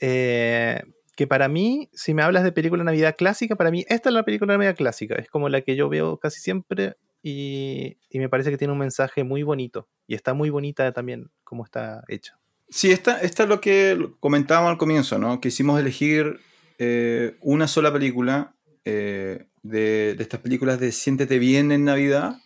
Eh, 0.00 0.82
que 1.16 1.26
para 1.26 1.48
mí, 1.48 1.88
si 1.92 2.12
me 2.12 2.22
hablas 2.22 2.44
de 2.44 2.52
película 2.52 2.80
de 2.80 2.86
Navidad 2.86 3.14
clásica, 3.16 3.56
para 3.56 3.70
mí 3.70 3.84
esta 3.88 4.08
es 4.08 4.14
la 4.14 4.24
película 4.24 4.52
de 4.52 4.58
Navidad 4.58 4.76
clásica. 4.76 5.14
Es 5.14 5.28
como 5.28 5.48
la 5.48 5.60
que 5.60 5.76
yo 5.76 5.88
veo 5.88 6.18
casi 6.18 6.40
siempre 6.40 6.96
y, 7.22 7.96
me 8.12 8.28
parece 8.28 8.50
que 8.50 8.58
tiene 8.58 8.72
un 8.72 8.78
mensaje 8.78 9.24
muy 9.24 9.42
bonito. 9.42 9.88
Y 10.06 10.14
está 10.14 10.34
muy 10.34 10.50
bonita 10.50 10.92
también 10.92 11.30
como 11.42 11.64
está 11.64 12.04
hecha. 12.08 12.38
Sí, 12.68 12.90
esta, 12.90 13.20
esta 13.20 13.44
es 13.44 13.48
lo 13.48 13.60
que 13.60 14.10
comentábamos 14.20 14.70
al 14.70 14.78
comienzo, 14.78 15.18
¿no? 15.18 15.40
Que 15.40 15.48
hicimos 15.48 15.80
elegir 15.80 16.40
eh, 16.78 17.36
una 17.40 17.68
sola 17.68 17.92
película 17.92 18.54
eh, 18.84 19.46
de, 19.62 20.16
estas 20.18 20.40
películas 20.40 20.80
de 20.80 20.92
Siéntete 20.92 21.38
bien 21.38 21.72
en 21.72 21.84
Navidad. 21.84 22.38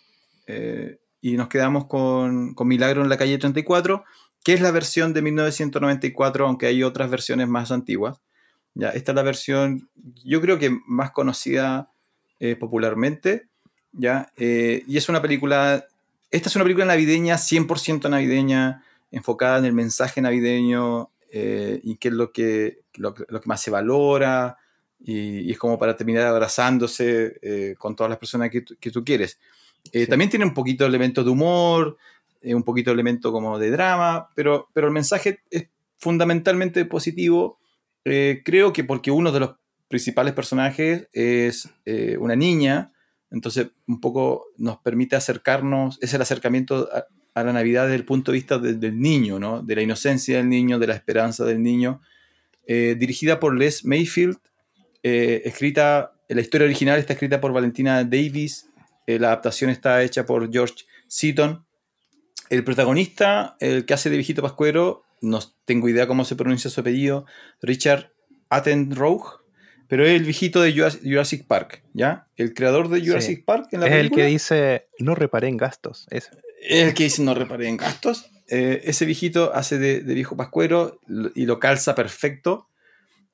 Eh, 0.46 0.98
y 1.20 1.36
nos 1.36 1.48
quedamos 1.48 1.86
con, 1.86 2.54
con 2.54 2.68
Milagro 2.68 3.02
en 3.02 3.08
la 3.08 3.16
calle 3.16 3.38
34, 3.38 4.04
que 4.44 4.54
es 4.54 4.60
la 4.60 4.70
versión 4.70 5.12
de 5.12 5.22
1994, 5.22 6.46
aunque 6.46 6.66
hay 6.66 6.82
otras 6.82 7.10
versiones 7.10 7.48
más 7.48 7.72
antiguas. 7.72 8.20
Ya, 8.74 8.90
esta 8.90 9.12
es 9.12 9.16
la 9.16 9.22
versión, 9.22 9.88
yo 10.24 10.40
creo 10.40 10.58
que 10.58 10.70
más 10.86 11.10
conocida 11.10 11.90
popularmente, 12.60 13.48
¿ya? 13.90 14.32
Y 14.36 14.96
es 14.96 15.08
una 15.08 15.20
película, 15.20 15.84
esta 16.30 16.48
es 16.48 16.54
una 16.54 16.64
película 16.64 16.86
navideña, 16.86 17.34
100% 17.34 18.08
navideña, 18.08 18.84
enfocada 19.10 19.58
en 19.58 19.64
el 19.64 19.72
mensaje 19.72 20.20
navideño 20.20 21.10
eh, 21.30 21.80
y 21.82 21.96
qué 21.96 22.08
es 22.08 22.14
lo 22.14 22.32
que, 22.32 22.80
lo, 22.94 23.14
que 23.14 23.24
más 23.44 23.60
se 23.60 23.70
valora, 23.70 24.56
y, 25.00 25.50
es 25.50 25.58
como 25.58 25.78
para 25.78 25.96
terminar 25.96 26.26
abrazándose 26.26 27.76
con 27.78 27.94
todas 27.94 28.10
las 28.10 28.18
personas 28.18 28.50
que, 28.50 28.64
que 28.64 28.90
tú 28.90 29.04
quieres. 29.04 29.38
También 30.08 30.28
tiene 30.28 30.44
un 30.44 30.54
poquito 30.54 30.84
de 30.84 30.88
elementos 30.88 31.24
de 31.24 31.30
humor, 31.30 31.96
un 32.42 32.62
poquito 32.64 32.90
de 32.90 32.94
elemento 32.94 33.30
como 33.30 33.58
de 33.58 33.70
drama, 33.70 34.28
pero, 34.34 34.68
pero 34.72 34.88
el 34.88 34.92
mensaje 34.92 35.40
es 35.50 35.68
fundamentalmente 35.98 36.84
positivo 36.84 37.58
eh, 38.10 38.40
creo 38.42 38.72
que 38.72 38.84
porque 38.84 39.10
uno 39.10 39.32
de 39.32 39.40
los 39.40 39.56
principales 39.88 40.32
personajes 40.32 41.08
es 41.12 41.68
eh, 41.84 42.16
una 42.18 42.36
niña, 42.36 42.92
entonces 43.30 43.68
un 43.86 44.00
poco 44.00 44.46
nos 44.56 44.78
permite 44.78 45.14
acercarnos, 45.14 45.98
es 46.00 46.14
el 46.14 46.22
acercamiento 46.22 46.88
a, 46.90 47.04
la 47.44 47.52
Navidad 47.52 47.84
desde 47.84 47.96
el 47.96 48.04
punto 48.04 48.32
de 48.32 48.38
vista 48.38 48.58
del 48.58 49.00
niño, 49.00 49.38
¿no? 49.38 49.62
de 49.62 49.76
la 49.76 49.82
inocencia 49.82 50.38
del 50.38 50.48
niño, 50.48 50.78
de 50.78 50.86
la 50.86 50.94
esperanza 50.94 51.44
del 51.44 51.62
niño, 51.62 52.00
eh, 52.66 52.96
dirigida 52.98 53.40
por 53.40 53.56
Les 53.56 53.84
Mayfield, 53.84 54.38
escrita, 55.02 56.12
la 56.28 56.40
historia 56.40 56.66
original 56.66 56.98
está 56.98 57.14
escrita 57.14 57.40
por 57.40 57.52
Valentina 57.52 58.04
Davis, 58.04 58.68
la 59.06 59.28
adaptación 59.28 59.70
está 59.70 60.02
hecha 60.02 60.26
por 60.26 60.52
George 60.52 60.84
Seaton. 61.06 61.64
El 62.50 62.64
protagonista, 62.64 63.56
el 63.60 63.86
que 63.86 63.94
hace 63.94 64.10
de 64.10 64.16
viejito 64.16 64.42
pascuero, 64.42 65.04
no 65.20 65.40
tengo 65.64 65.88
idea 65.88 66.06
cómo 66.06 66.24
se 66.24 66.36
pronuncia 66.36 66.70
su 66.70 66.80
apellido, 66.80 67.26
Richard 67.62 68.12
Attenborough, 68.48 69.42
pero 69.88 70.04
es 70.04 70.12
el 70.12 70.24
viejito 70.24 70.60
de 70.60 70.72
Jurassic 70.72 71.46
Park, 71.46 71.82
¿ya? 71.94 72.28
El 72.36 72.54
creador 72.54 72.88
de 72.88 73.04
Jurassic 73.04 73.44
Park 73.44 73.68
en 73.72 73.80
la 73.80 73.86
es 73.86 73.94
el 73.94 74.10
que 74.10 74.24
dice, 74.26 74.86
no 74.98 75.14
reparé 75.14 75.48
en 75.48 75.56
gastos, 75.56 76.06
Es 76.10 76.30
el 76.62 76.94
que 76.94 77.04
dice, 77.04 77.22
no 77.22 77.34
reparé 77.34 77.68
en 77.68 77.76
gastos. 77.76 78.30
Eh, 78.48 78.82
ese 78.84 79.04
viejito 79.04 79.54
hace 79.54 79.78
de, 79.78 80.00
viejo 80.00 80.36
pascuero 80.36 81.00
y 81.34 81.46
lo 81.46 81.58
calza 81.60 81.94
perfecto. 81.94 82.68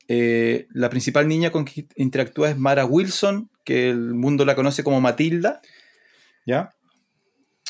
Eh, 0.08 0.66
la 0.70 0.90
principal 0.90 1.28
niña 1.28 1.50
con 1.50 1.64
que 1.64 1.86
interactúa 1.96 2.50
es 2.50 2.58
Mara 2.58 2.84
Wilson, 2.84 3.50
que 3.64 3.88
el 3.90 4.14
mundo 4.14 4.44
la 4.44 4.54
conoce 4.54 4.84
como 4.84 5.00
Matilda, 5.00 5.62
¿ya? 6.46 6.74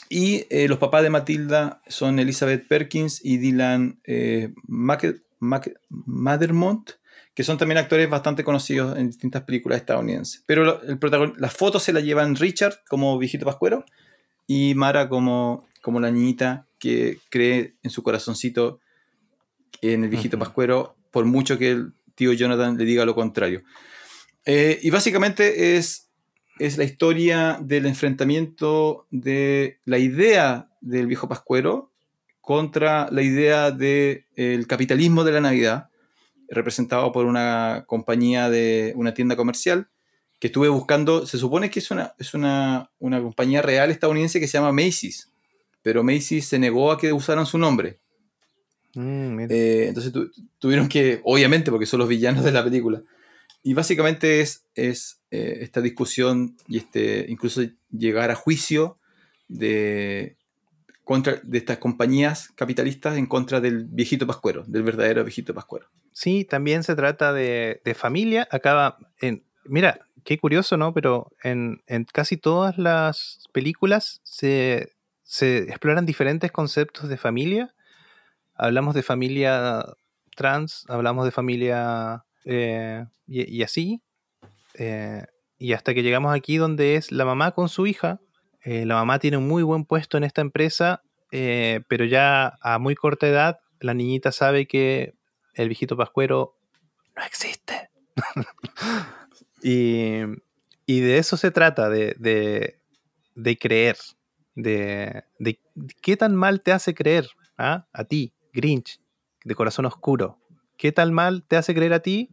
Y 0.09 0.47
eh, 0.51 0.69
los 0.69 0.79
papás 0.79 1.03
de 1.03 1.11
Matilda 1.11 1.81
son 1.87 2.19
Elizabeth 2.19 2.67
Perkins 2.69 3.21
y 3.25 3.39
Dylan 3.39 4.01
eh, 4.05 4.53
Madermont, 5.89 6.91
que 7.35 7.45
son 7.45 7.59
también 7.59 7.79
actores 7.79 8.09
bastante 8.11 8.45
conocidos 8.45 8.99
en 8.99 9.09
distintas 9.09 9.43
películas 9.43 9.81
estadounidenses. 9.81 10.43
Pero 10.47 10.83
el 10.83 10.99
las 11.39 11.53
fotos 11.53 11.83
se 11.83 11.93
las 11.93 12.05
llevan 12.05 12.37
Richard 12.37 12.81
como 12.89 13.19
viejito 13.19 13.47
pascuero 13.47 13.85
y 14.47 14.75
Mara 14.75 15.09
como, 15.09 15.67
como 15.83 16.01
la 16.01 16.11
niñita 16.11 16.67
que 16.79 17.19
cree 17.31 17.75
en 17.83 17.91
su 17.91 18.03
corazoncito 18.03 18.81
en 19.81 20.05
el 20.05 20.11
viejito 20.11 20.39
pascuero, 20.39 20.97
por 21.11 21.25
mucho 21.25 21.59
que 21.59 21.73
el 21.73 21.93
tío 22.15 22.33
Jonathan 22.33 22.77
le 22.77 22.85
diga 22.85 23.05
lo 23.05 23.15
contrario. 23.15 23.63
Eh, 24.47 24.79
y 24.83 24.91
básicamente 24.91 25.77
es 25.77 26.05
es 26.59 26.79
la 26.79 26.85
historia 26.85 27.59
del 27.61 27.87
enfrentamiento 27.87 29.07
de 29.11 29.81
la 29.85 29.99
idea 29.99 30.69
del 30.81 31.07
viejo 31.07 31.29
pascuero 31.29 31.91
contra 32.41 33.11
la 33.11 33.23
idea 33.23 33.71
del 33.71 34.67
capitalismo 34.69 35.25
de 35.25 35.33
la 35.33 35.41
Navidad, 35.41 35.89
representado 36.49 37.11
por 37.11 37.27
una 37.27 37.85
compañía 37.87 38.51
de 38.51 38.93
una 38.97 39.15
tienda 39.15 39.35
comercial 39.35 39.89
que 40.45 40.49
estuve 40.49 40.69
buscando, 40.69 41.25
se 41.27 41.39
supone 41.39 41.71
que 41.71 41.79
es 41.79 41.91
una, 41.91 42.13
es 42.19 42.35
una, 42.35 42.91
compañía 43.01 43.63
real 43.63 43.91
estadounidense 43.91 44.41
que 44.41 44.47
se 44.47 44.59
llama 44.59 44.73
Macy's, 44.73 45.33
pero 45.81 46.05
Macy's 46.05 46.45
se 46.45 46.59
negó 46.59 46.93
a 46.93 46.99
que 46.99 47.15
usaran 47.15 47.47
su 47.47 47.57
nombre. 47.57 47.99
Mm, 48.95 49.41
eh, 49.49 49.87
entonces 49.89 50.13
tuvieron 50.59 50.87
que, 50.91 51.23
obviamente, 51.25 51.71
porque 51.71 51.87
son 51.87 52.01
los 52.01 52.11
villanos 52.11 52.45
de 52.45 52.53
la 52.53 52.63
película, 52.63 53.03
y 53.63 53.73
básicamente 53.73 54.43
es, 54.43 54.67
es 54.75 55.23
eh, 55.31 55.61
esta 55.63 55.81
discusión 55.81 56.59
y 56.69 56.77
este, 56.77 57.25
incluso 57.31 57.63
llegar 57.91 58.31
a 58.31 58.35
juicio 58.35 58.99
de, 59.49 60.37
contra, 61.05 61.41
de 61.43 61.57
estas 61.57 61.79
compañías 61.79 62.51
capitalistas 62.55 63.17
en 63.17 63.25
contra 63.25 63.63
del 63.63 63.87
viejito 63.87 64.27
pascuero, 64.27 64.63
del 64.67 64.83
verdadero 64.83 65.25
viejito 65.25 65.55
pascuero. 65.55 65.87
Sí, 66.13 66.45
también 66.45 66.83
se 66.83 66.95
trata 66.95 67.33
de, 67.33 67.81
familia. 67.97 68.47
Acaba 68.51 68.99
en. 69.23 69.43
Mira, 69.65 70.01
qué 70.25 70.39
curioso, 70.39 70.77
¿no? 70.77 70.93
Pero 70.93 71.31
en, 71.43 71.83
casi 72.13 72.37
todas 72.37 72.79
las 72.79 73.49
películas 73.53 74.21
se, 74.25 74.93
exploran 75.41 76.07
diferentes 76.07 76.51
conceptos 76.51 77.09
de 77.09 77.17
familia. 77.17 77.75
Hablamos 78.55 78.95
de 78.95 79.03
familia 79.03 79.85
trans, 80.37 80.85
hablamos 80.89 81.25
de 81.25 81.31
familia 81.31 82.25
eh, 82.45 83.05
y, 83.27 83.63
así. 83.63 84.03
Eh, 84.75 85.25
y 85.59 85.73
hasta 85.73 85.95
que 85.95 86.03
llegamos 86.03 86.35
aquí 86.35 86.57
donde 86.57 86.97
es 86.97 87.13
la 87.13 87.25
mamá 87.25 87.53
con 87.53 87.69
su 87.69 87.87
hija. 87.87 88.21
Eh, 88.63 88.87
la 88.87 88.95
mamá 88.97 89.19
tiene 89.19 89.37
un 89.37 89.47
muy 89.47 89.63
buen 89.63 89.85
puesto 89.85 90.17
en 90.17 90.25
esta 90.25 90.41
empresa, 90.41 91.03
pero 91.31 92.05
ya 92.05 92.59
a 92.61 92.79
muy 92.79 92.95
corta 92.95 93.27
edad 93.27 93.59
la 93.81 93.93
niñita 93.93 94.33
sabe 94.33 94.67
que 94.67 95.15
el 95.55 95.69
viejito 95.69 95.97
pascuero 95.97 96.57
no 97.17 97.25
existe. 97.25 97.91
y, 99.67 101.01
de 101.01 101.19
eso 101.19 101.37
se 101.37 101.51
trata, 101.51 101.89
de, 101.89 102.17
de, 103.35 103.59
creer, 103.59 103.97
de, 104.55 105.25
de, 105.39 105.61
qué 106.03 106.17
tan 106.17 106.35
mal 106.35 106.61
te 106.61 106.73
hace 106.73 106.95
creer 106.95 107.29
¿ah? 107.57 107.87
a 107.93 108.05
ti, 108.05 108.35
Grinch, 108.53 109.01
de 109.45 109.55
corazón 109.55 109.87
oscuro. 109.87 110.39
¿Qué 110.77 110.93
tan 110.93 111.13
mal 111.13 111.45
te 111.45 111.57
hace 111.57 111.75
creer 111.75 111.95
a 111.95 112.01
ti 112.01 112.31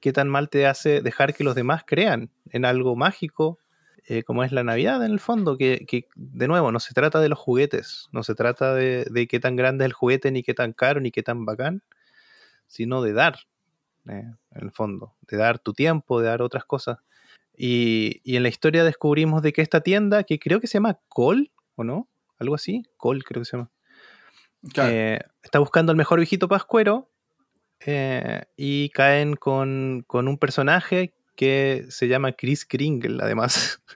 qué 0.00 0.12
tan 0.12 0.28
mal 0.28 0.48
te 0.48 0.66
hace 0.66 1.00
dejar 1.00 1.34
que 1.34 1.44
los 1.44 1.54
demás 1.54 1.82
crean 1.86 2.30
en 2.50 2.64
algo 2.64 2.96
mágico, 2.96 3.58
eh, 4.06 4.22
como 4.22 4.44
es 4.44 4.52
la 4.52 4.64
Navidad 4.64 5.04
en 5.04 5.12
el 5.12 5.20
fondo, 5.20 5.58
que, 5.58 6.06
de 6.14 6.48
nuevo 6.48 6.72
no 6.72 6.80
se 6.80 6.94
trata 6.94 7.20
de 7.20 7.28
los 7.28 7.38
juguetes, 7.38 8.08
no 8.12 8.22
se 8.22 8.34
trata 8.34 8.74
de, 8.74 9.26
qué 9.28 9.40
tan 9.40 9.56
grande 9.56 9.84
es 9.84 9.86
el 9.86 9.92
juguete, 9.92 10.30
ni 10.30 10.42
qué 10.42 10.54
tan 10.54 10.72
caro, 10.72 11.00
ni 11.00 11.10
qué 11.10 11.22
tan 11.22 11.44
bacán, 11.44 11.82
sino 12.66 13.02
de 13.02 13.12
dar, 13.12 13.40
eh, 14.08 14.32
en 14.52 14.62
el 14.62 14.70
fondo, 14.72 15.14
de 15.28 15.36
dar 15.36 15.58
tu 15.58 15.72
tiempo, 15.72 16.20
de 16.20 16.28
dar 16.28 16.42
otras 16.42 16.64
cosas. 16.64 16.98
Y, 17.58 18.20
en 18.24 18.42
la 18.44 18.48
historia 18.48 18.84
descubrimos 18.84 19.42
de 19.42 19.52
que 19.52 19.62
esta 19.62 19.80
tienda, 19.80 20.22
que 20.22 20.38
creo 20.38 20.60
que 20.60 20.68
se 20.68 20.74
llama 20.74 21.00
Col, 21.08 21.50
¿o 21.74 21.84
no? 21.84 22.08
Algo 22.38 22.54
así, 22.54 22.84
Col 22.96 23.24
creo 23.24 23.42
que 23.42 23.46
se 23.46 23.56
llama. 23.56 23.70
Eh, 24.76 25.18
está 25.42 25.58
buscando 25.58 25.92
el 25.92 25.98
mejor 25.98 26.18
viejito 26.18 26.48
pascuero 26.48 27.10
eh, 27.80 28.44
y 28.56 28.90
caen 28.90 29.34
con, 29.36 30.04
un 30.10 30.38
personaje 30.38 31.14
que 31.36 31.86
se 31.90 32.08
llama 32.08 32.32
Chris 32.32 32.64
Kringle, 32.64 33.22
además. 33.22 33.82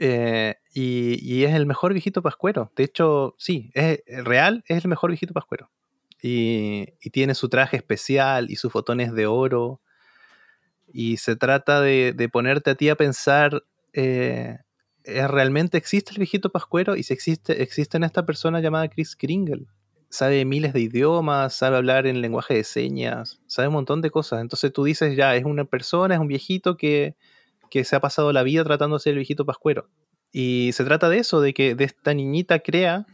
Eh, 0.00 0.54
y, 0.72 1.42
es 1.42 1.56
el 1.56 1.66
mejor 1.66 1.92
viejito 1.92 2.22
pascuero. 2.22 2.70
De 2.76 2.84
hecho, 2.84 3.34
sí, 3.36 3.72
es 3.74 3.98
real, 4.06 4.62
es 4.68 4.84
el 4.84 4.88
mejor 4.88 5.10
viejito 5.10 5.34
pascuero. 5.34 5.72
Y, 6.22 6.86
tiene 7.12 7.34
su 7.34 7.48
traje 7.48 7.76
especial 7.76 8.50
y 8.50 8.56
sus 8.56 8.72
botones 8.72 9.12
de 9.12 9.26
oro. 9.26 9.80
Y 10.92 11.18
se 11.18 11.36
trata 11.36 11.80
de, 11.80 12.28
ponerte 12.32 12.70
a 12.70 12.74
ti 12.74 12.88
a 12.88 12.96
pensar, 12.96 13.62
eh, 13.92 14.58
¿realmente 15.04 15.78
existe 15.78 16.12
el 16.12 16.18
viejito 16.18 16.50
pascuero? 16.50 16.96
Y 16.96 17.02
si 17.02 17.12
existe, 17.12 17.62
existe 17.62 17.96
en 17.96 18.04
esta 18.04 18.26
persona 18.26 18.60
llamada 18.60 18.88
Chris 18.88 19.16
Kringle. 19.16 19.66
Sabe 20.10 20.44
miles 20.44 20.72
de 20.72 20.80
idiomas, 20.80 21.54
sabe 21.54 21.76
hablar 21.76 22.06
en 22.06 22.22
lenguaje 22.22 22.54
de 22.54 22.64
señas, 22.64 23.40
sabe 23.46 23.68
un 23.68 23.74
montón 23.74 24.00
de 24.00 24.10
cosas. 24.10 24.40
Entonces 24.40 24.72
tú 24.72 24.84
dices, 24.84 25.16
ya, 25.16 25.36
es 25.36 25.44
una 25.44 25.64
persona, 25.64 26.14
es 26.14 26.20
un 26.20 26.28
viejito 26.28 26.78
que, 26.78 27.14
que 27.70 27.84
se 27.84 27.94
ha 27.94 28.00
pasado 28.00 28.32
la 28.32 28.42
vida 28.42 28.64
tratando 28.64 28.96
de 28.96 29.00
ser 29.00 29.10
el 29.12 29.18
viejito 29.18 29.44
pascuero. 29.44 29.88
Y 30.32 30.70
se 30.72 30.84
trata 30.84 31.08
de 31.08 31.18
eso, 31.18 31.40
de 31.40 31.54
que 31.54 31.74
de 31.74 31.84
esta 31.84 32.14
niñita 32.14 32.60
crea 32.60 33.06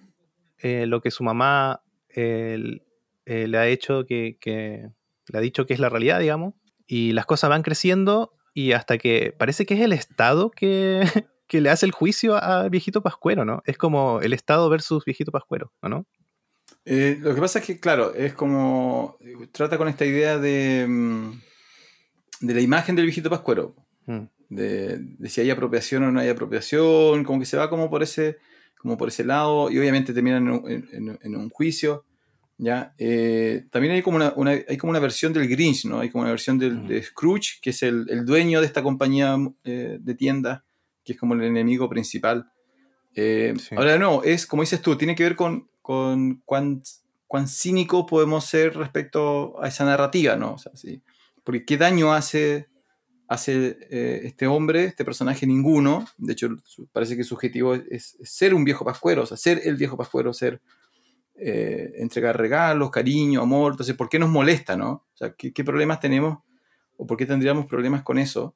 eh, 0.58 0.86
lo 0.86 1.00
que 1.00 1.10
su 1.10 1.24
mamá 1.24 1.82
eh, 2.08 2.80
le 3.26 3.58
ha 3.58 3.66
hecho 3.66 4.04
que, 4.06 4.38
le 4.44 5.38
ha 5.38 5.40
dicho 5.40 5.66
que 5.66 5.74
es 5.74 5.80
la 5.80 5.88
realidad, 5.88 6.20
digamos. 6.20 6.54
Y 6.86 7.12
las 7.12 7.26
cosas 7.26 7.50
van 7.50 7.62
creciendo 7.62 8.32
y 8.52 8.72
hasta 8.72 8.98
que 8.98 9.34
parece 9.38 9.66
que 9.66 9.74
es 9.74 9.80
el 9.80 9.92
Estado 9.92 10.50
que, 10.50 11.02
que 11.48 11.60
le 11.60 11.70
hace 11.70 11.86
el 11.86 11.92
juicio 11.92 12.36
a 12.36 12.68
Viejito 12.68 13.02
Pascuero, 13.02 13.44
¿no? 13.44 13.62
Es 13.64 13.78
como 13.78 14.20
el 14.20 14.32
Estado 14.32 14.68
versus 14.68 15.04
Viejito 15.04 15.32
Pascuero, 15.32 15.72
¿no? 15.82 16.06
Eh, 16.84 17.18
lo 17.20 17.34
que 17.34 17.40
pasa 17.40 17.60
es 17.60 17.64
que, 17.64 17.80
claro, 17.80 18.14
es 18.14 18.34
como. 18.34 19.18
Trata 19.52 19.78
con 19.78 19.88
esta 19.88 20.04
idea 20.04 20.38
de. 20.38 20.86
Mm, 20.86 21.40
de 22.40 22.54
la 22.54 22.60
imagen 22.60 22.94
del 22.94 23.06
Viejito 23.06 23.30
Pascuero. 23.30 23.74
Mm 24.06 24.24
de, 24.48 25.28
si 25.28 25.40
hay 25.40 25.50
apropiación 25.50 26.04
o 26.04 26.12
no 26.12 26.20
hay 26.20 26.28
apropiación, 26.28 27.24
como 27.24 27.40
que 27.40 27.46
se 27.46 27.56
va 27.56 27.70
como 27.70 27.90
por 27.90 28.02
ese, 28.02 28.38
como 28.78 28.96
por 28.96 29.08
ese 29.08 29.24
lado 29.24 29.70
y 29.70 29.78
obviamente 29.78 30.12
termina 30.12 30.36
en, 30.38 31.36
un 31.36 31.50
juicio. 31.50 32.04
¿Ya? 32.58 32.94
Eh, 32.98 33.66
también 33.70 33.94
hay 33.94 34.02
como 34.02 34.18
una, 34.36 34.50
hay 34.50 34.76
como 34.76 34.90
una 34.90 35.00
versión 35.00 35.32
del 35.32 35.48
Grinch, 35.48 35.84
¿no? 35.86 36.00
hay 36.00 36.10
como 36.10 36.22
una 36.22 36.30
versión 36.30 36.58
del, 36.58 36.86
de 36.86 37.02
Scrooge, 37.02 37.60
que 37.60 37.70
es 37.70 37.82
el, 37.82 38.24
dueño 38.24 38.60
de 38.60 38.66
esta 38.66 38.82
compañía 38.82 39.36
eh, 39.64 39.98
de 40.00 40.14
tiendas, 40.14 40.62
que 41.04 41.12
es 41.12 41.18
como 41.18 41.34
el 41.34 41.42
enemigo 41.42 41.88
principal. 41.88 42.50
Eh, 43.14 43.54
ahora 43.76 43.98
no, 43.98 44.22
es 44.22 44.46
como 44.46 44.62
dices 44.62 44.82
tú, 44.82 44.96
tiene 44.96 45.14
que 45.14 45.22
ver 45.22 45.36
con, 45.36 45.68
con 45.82 46.42
cuán, 46.44 46.82
cuán 47.26 47.48
cínico 47.48 48.06
podemos 48.06 48.44
ser 48.44 48.76
respecto 48.76 49.62
a 49.62 49.68
esa 49.68 49.84
narrativa, 49.84 50.36
¿no? 50.36 50.54
O 50.54 50.58
sea, 50.58 50.72
sí. 50.74 51.02
Porque 51.44 51.64
qué 51.64 51.76
daño 51.76 52.12
hace 52.12 52.68
hace 53.28 53.78
eh, 53.90 54.20
este 54.24 54.46
hombre, 54.46 54.84
este 54.84 55.04
personaje 55.04 55.46
ninguno. 55.46 56.06
De 56.16 56.32
hecho, 56.32 56.48
parece 56.92 57.16
que 57.16 57.24
su 57.24 57.34
objetivo 57.34 57.74
es, 57.74 58.16
ser 58.22 58.54
un 58.54 58.64
viejo 58.64 58.84
pascuero, 58.84 59.22
o 59.22 59.26
sea, 59.26 59.36
ser 59.36 59.62
el 59.64 59.76
viejo 59.76 59.96
pascuero, 59.96 60.32
ser 60.32 60.60
eh, 61.36 61.92
entregar 61.96 62.38
regalos, 62.38 62.90
cariño, 62.90 63.42
amor. 63.42 63.72
Entonces, 63.72 63.96
¿por 63.96 64.08
qué 64.08 64.18
nos 64.18 64.30
molesta, 64.30 64.76
no? 64.76 64.90
O 64.90 65.16
sea, 65.16 65.34
¿qué, 65.34 65.64
problemas 65.64 66.00
tenemos 66.00 66.38
o 66.96 67.06
por 67.06 67.16
qué 67.16 67.26
tendríamos 67.26 67.66
problemas 67.66 68.02
con 68.02 68.18
eso? 68.18 68.54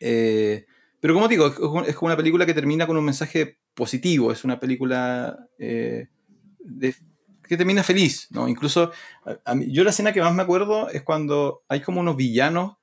Eh, 0.00 0.66
pero 1.00 1.14
como 1.14 1.28
digo, 1.28 1.46
es 1.86 1.94
como 1.94 2.06
una 2.06 2.16
película 2.16 2.46
que 2.46 2.54
termina 2.54 2.86
con 2.86 2.96
un 2.96 3.04
mensaje 3.04 3.58
positivo, 3.74 4.32
es 4.32 4.44
una 4.44 4.58
película 4.58 5.38
que 7.46 7.56
termina 7.56 7.82
feliz, 7.82 8.28
¿no? 8.30 8.48
Incluso, 8.48 8.90
yo 9.68 9.84
la 9.84 9.90
escena 9.90 10.12
que 10.12 10.20
más 10.20 10.34
me 10.34 10.42
acuerdo 10.42 10.88
es 10.90 11.02
cuando 11.02 11.62
hay 11.68 11.80
como 11.80 12.00
unos 12.00 12.16
villanos 12.16 12.76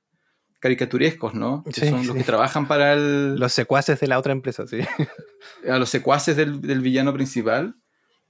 caricaturescos, 0.64 1.34
¿no? 1.34 1.62
Que 1.62 1.90
son 1.90 2.06
los 2.06 2.16
que 2.16 2.24
trabajan 2.24 2.66
para 2.66 2.94
el... 2.94 3.36
Los 3.36 3.52
secuaces 3.52 4.00
de 4.00 4.06
la 4.06 4.18
otra 4.18 4.32
empresa, 4.32 4.66
sí. 4.66 4.78
A 5.68 5.76
los 5.76 5.90
secuaces 5.90 6.38
del, 6.38 6.80
villano 6.80 7.12
principal, 7.12 7.76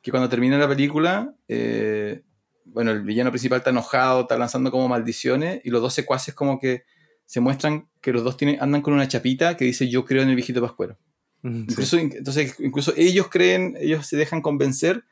que 0.04 0.10
cuando 0.10 0.28
termina 0.28 0.58
la 0.58 0.68
película, 0.68 1.34
eh, 1.48 2.22
bueno, 2.66 2.90
el 2.90 3.00
villano 3.00 3.30
principal 3.30 3.58
está 3.58 3.70
enojado, 3.70 4.20
está 4.20 4.36
lanzando 4.36 4.70
como 4.70 4.86
maldiciones, 4.86 5.62
y 5.64 5.70
los 5.70 5.80
dos 5.80 5.94
secuaces 5.94 6.34
como 6.34 6.60
que 6.60 6.84
se 7.24 7.40
muestran 7.40 7.88
que 8.02 8.12
los 8.12 8.22
dos 8.22 8.36
tienen, 8.36 8.58
andan 8.60 8.82
con 8.82 8.92
una 8.92 9.08
chapita 9.08 9.56
que 9.56 9.64
dice 9.64 9.88
yo 9.88 10.04
creo 10.04 10.22
en 10.22 10.28
el 10.28 10.34
viejito 10.34 10.60
pascuero. 10.60 10.98
incluso, 11.42 11.96
entonces, 11.96 12.54
incluso 12.60 12.92
ellos 12.98 13.28
creen, 13.30 13.78
ellos 13.80 14.06
se 14.06 14.18
dejan 14.18 14.42
convencer 14.42 15.04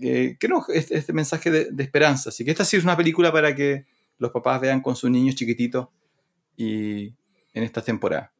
que 0.00 0.48
no, 0.48 0.64
este, 0.72 0.96
este 0.96 1.12
mensaje 1.12 1.50
de, 1.50 1.70
de, 1.70 1.82
esperanza. 1.82 2.30
Así 2.30 2.46
que 2.46 2.50
esta 2.50 2.64
sí 2.64 2.78
es 2.78 2.82
una 2.82 2.96
película 2.96 3.30
para 3.30 3.54
que 3.54 3.84
los 4.16 4.30
papás 4.30 4.58
vean 4.58 4.80
con 4.80 4.96
sus 4.96 5.10
niños 5.10 5.34
chiquititos 5.34 5.88
y 6.56 7.14
en 7.52 7.62
esta 7.62 7.82
temporada. 7.82 8.33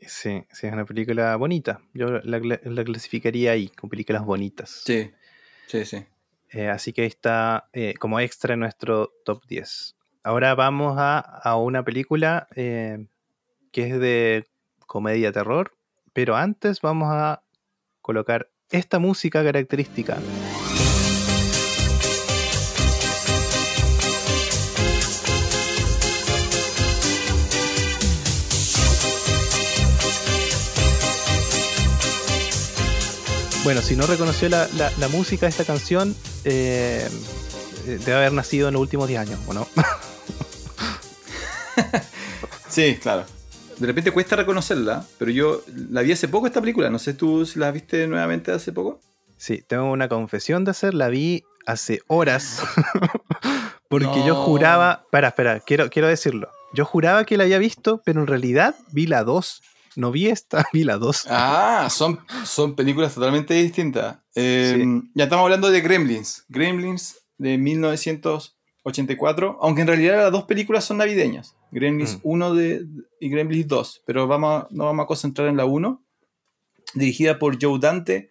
Sí, 0.00 0.44
sí, 0.52 0.66
es 0.66 0.72
una 0.72 0.84
película 0.84 1.36
bonita. 1.36 1.80
Yo 1.94 2.20
la, 2.22 2.84
clasificaría 2.84 3.52
ahí, 3.52 3.68
con 3.68 3.88
películas 3.88 4.24
bonitas. 4.24 4.82
Sí, 4.84 5.12
sí, 5.66 5.84
sí. 5.84 6.04
Eh, 6.50 6.68
así 6.68 6.92
que 6.92 7.04
está 7.04 7.68
eh, 7.72 7.94
como 7.98 8.20
extra 8.20 8.54
en 8.54 8.60
nuestro 8.60 9.12
top 9.24 9.44
10. 9.46 9.96
Ahora 10.22 10.54
vamos 10.54 10.94
a, 10.98 11.56
una 11.56 11.84
película 11.84 12.48
eh, 12.54 13.06
que 13.72 13.88
es 13.88 13.98
de 13.98 14.46
comedia 14.86 15.32
terror, 15.32 15.76
pero 16.12 16.36
antes 16.36 16.80
vamos 16.80 17.08
a 17.10 17.42
colocar 18.00 18.50
esta 18.70 18.98
música 18.98 19.42
característica. 19.42 20.18
Bueno, 33.64 33.80
si 33.80 33.96
no 33.96 34.06
reconoció 34.06 34.50
la, 34.50 34.68
música 35.10 35.46
de 35.46 35.50
esta 35.50 35.64
canción, 35.64 36.14
eh, 36.44 37.08
debe 37.86 38.14
haber 38.14 38.34
nacido 38.34 38.68
en 38.68 38.74
los 38.74 38.82
últimos 38.82 39.08
10 39.08 39.20
años, 39.20 39.40
¿o 39.46 39.54
no? 39.54 39.66
sí, 42.68 42.98
claro. 43.00 43.24
De 43.78 43.86
repente 43.86 44.10
cuesta 44.10 44.36
reconocerla, 44.36 45.06
pero 45.16 45.30
yo 45.30 45.62
la 45.90 46.02
vi 46.02 46.12
hace 46.12 46.28
poco 46.28 46.46
esta 46.46 46.60
película. 46.60 46.90
No 46.90 46.98
sé 46.98 47.14
tú 47.14 47.46
si 47.46 47.58
la 47.58 47.70
viste 47.70 48.06
nuevamente 48.06 48.52
hace 48.52 48.70
poco. 48.70 49.00
Sí, 49.38 49.64
tengo 49.66 49.90
una 49.90 50.10
confesión 50.10 50.66
de 50.66 50.72
hacer. 50.72 50.92
La 50.92 51.08
vi 51.08 51.44
hace 51.64 52.02
horas. 52.06 52.60
porque 53.88 54.26
yo 54.26 54.34
juraba. 54.44 55.04
Espera, 55.04 55.28
espera, 55.28 55.60
quiero, 55.60 55.88
quiero 55.88 56.08
decirlo. 56.08 56.50
Yo 56.74 56.84
juraba 56.84 57.24
que 57.24 57.38
la 57.38 57.44
había 57.44 57.58
visto, 57.58 58.02
pero 58.04 58.20
en 58.20 58.26
realidad 58.26 58.74
vi 58.92 59.06
la 59.06 59.24
2 59.24 59.62
no 59.96 60.10
vi 60.10 60.26
esta, 60.26 60.66
vi 60.72 60.84
la 60.84 60.98
2. 60.98 61.26
Ah, 61.30 61.88
son, 61.90 62.20
son 62.44 62.74
películas 62.74 63.14
totalmente 63.14 63.54
distintas. 63.54 64.18
Em, 64.34 65.10
ya 65.14 65.24
estamos 65.24 65.44
hablando 65.44 65.70
de 65.70 65.80
Gremlins. 65.80 66.44
Gremlins 66.48 67.24
de 67.38 67.58
1984, 67.58 69.58
aunque 69.60 69.82
en 69.82 69.88
realidad 69.88 70.18
las 70.18 70.32
dos 70.32 70.44
películas 70.44 70.84
son 70.84 70.98
navideñas. 70.98 71.56
Gremlins 71.70 72.18
1 72.22 72.50
mm. 72.50 72.56
de, 72.56 72.86
y 73.20 73.28
Gremlins 73.28 73.66
2, 73.66 74.02
pero 74.06 74.26
vamos, 74.26 74.66
no 74.70 74.84
vamos 74.84 75.04
a 75.04 75.06
concentrar 75.06 75.48
en 75.48 75.56
la 75.56 75.64
1, 75.64 76.02
dirigida 76.94 77.38
por 77.38 77.60
Joe 77.60 77.78
Dante, 77.80 78.30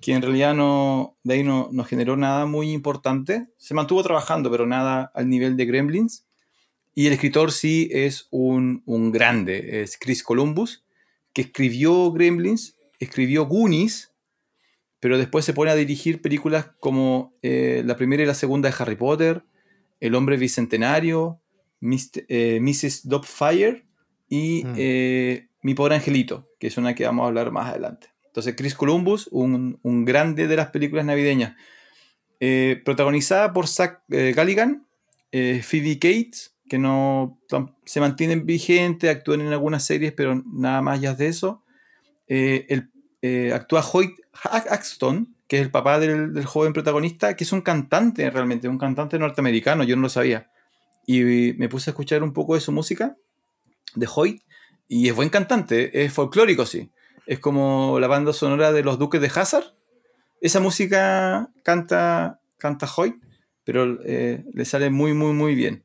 que 0.00 0.14
en 0.14 0.22
realidad 0.22 0.54
no, 0.54 1.16
de 1.22 1.34
ahí 1.34 1.42
no, 1.42 1.68
no 1.72 1.84
generó 1.84 2.16
nada 2.16 2.46
muy 2.46 2.72
importante. 2.72 3.48
Se 3.56 3.74
mantuvo 3.74 4.02
trabajando, 4.02 4.50
pero 4.50 4.66
nada 4.66 5.10
al 5.14 5.28
nivel 5.28 5.56
de 5.56 5.66
Gremlins. 5.66 6.24
Y 6.94 7.06
el 7.06 7.12
escritor 7.12 7.52
sí 7.52 7.88
es 7.92 8.26
un, 8.30 8.82
un 8.84 9.12
grande, 9.12 9.82
es 9.82 9.96
Chris 9.98 10.22
Columbus, 10.22 10.84
que 11.38 11.42
escribió 11.42 12.10
Gremlins, 12.10 12.76
escribió 12.98 13.46
Goonies, 13.46 14.12
pero 14.98 15.18
después 15.18 15.44
se 15.44 15.52
pone 15.52 15.70
a 15.70 15.76
dirigir 15.76 16.20
películas 16.20 16.70
como 16.80 17.32
eh, 17.42 17.84
la 17.86 17.96
primera 17.96 18.24
y 18.24 18.26
la 18.26 18.34
segunda 18.34 18.68
de 18.68 18.74
Harry 18.76 18.96
Potter, 18.96 19.44
El 20.00 20.16
hombre 20.16 20.36
bicentenario, 20.36 21.40
Mrs. 21.78 22.24
Eh, 22.26 23.00
Doubtfire 23.04 23.84
y 24.28 24.64
mm. 24.64 24.74
eh, 24.78 25.48
Mi 25.62 25.74
pobre 25.74 25.94
angelito, 25.94 26.48
que 26.58 26.66
es 26.66 26.76
una 26.76 26.96
que 26.96 27.04
vamos 27.04 27.22
a 27.22 27.28
hablar 27.28 27.52
más 27.52 27.70
adelante. 27.70 28.08
Entonces, 28.26 28.56
Chris 28.56 28.74
Columbus, 28.74 29.28
un, 29.30 29.78
grande 30.04 30.48
de 30.48 30.56
las 30.56 30.70
películas 30.70 31.06
navideñas, 31.06 31.54
protagonizada 32.84 33.52
por 33.52 33.68
Zach 33.68 34.00
Galligan, 34.08 34.88
Phoebe 35.30 36.00
Cates, 36.00 36.57
que 36.68 36.78
no 36.78 37.38
se 37.84 38.00
mantienen 38.00 38.46
vigentes, 38.46 39.10
actúan 39.10 39.40
en 39.40 39.48
algunas 39.48 39.84
series, 39.84 40.12
pero 40.12 40.42
nada 40.46 40.82
más 40.82 41.00
ya 41.00 41.14
de 41.14 41.28
eso. 41.28 41.62
Eh, 42.28 42.66
el, 42.68 42.90
eh, 43.22 43.52
actúa 43.52 43.84
Hoyt 43.92 44.16
Axton, 44.44 45.34
que 45.48 45.56
es 45.56 45.62
el 45.62 45.70
papá 45.70 45.98
del, 45.98 46.44
joven 46.44 46.72
protagonista, 46.72 47.34
que 47.34 47.44
es 47.44 47.52
un 47.52 47.62
cantante 47.62 48.30
realmente, 48.30 48.68
un 48.68 48.78
cantante 48.78 49.18
norteamericano, 49.18 49.82
yo 49.82 49.96
no 49.96 50.02
lo 50.02 50.08
sabía. 50.08 50.50
Y 51.06 51.54
me 51.56 51.68
puse 51.68 51.90
a 51.90 51.92
escuchar 51.92 52.22
un 52.22 52.32
poco 52.32 52.54
de 52.54 52.60
su 52.60 52.70
música, 52.70 53.16
de 53.94 54.06
Hoyt, 54.14 54.42
y 54.88 55.08
es 55.08 55.14
buen 55.14 55.30
cantante, 55.30 56.04
es 56.04 56.12
folclórico, 56.12 56.66
sí. 56.66 56.90
Es 57.26 57.40
como 57.40 57.98
la 57.98 58.06
banda 58.06 58.32
sonora 58.32 58.72
de 58.72 58.82
los 58.82 58.98
Duques 58.98 59.20
de 59.20 59.30
Hazard. 59.34 59.74
Esa 60.40 60.60
música 60.60 61.50
canta, 61.62 62.40
canta 62.58 62.88
Hoyt, 62.94 63.16
pero 63.64 63.98
eh, 64.04 64.44
le 64.52 64.64
sale 64.64 64.90
muy, 64.90 65.12
muy, 65.12 65.32
muy 65.32 65.54
bien. 65.54 65.84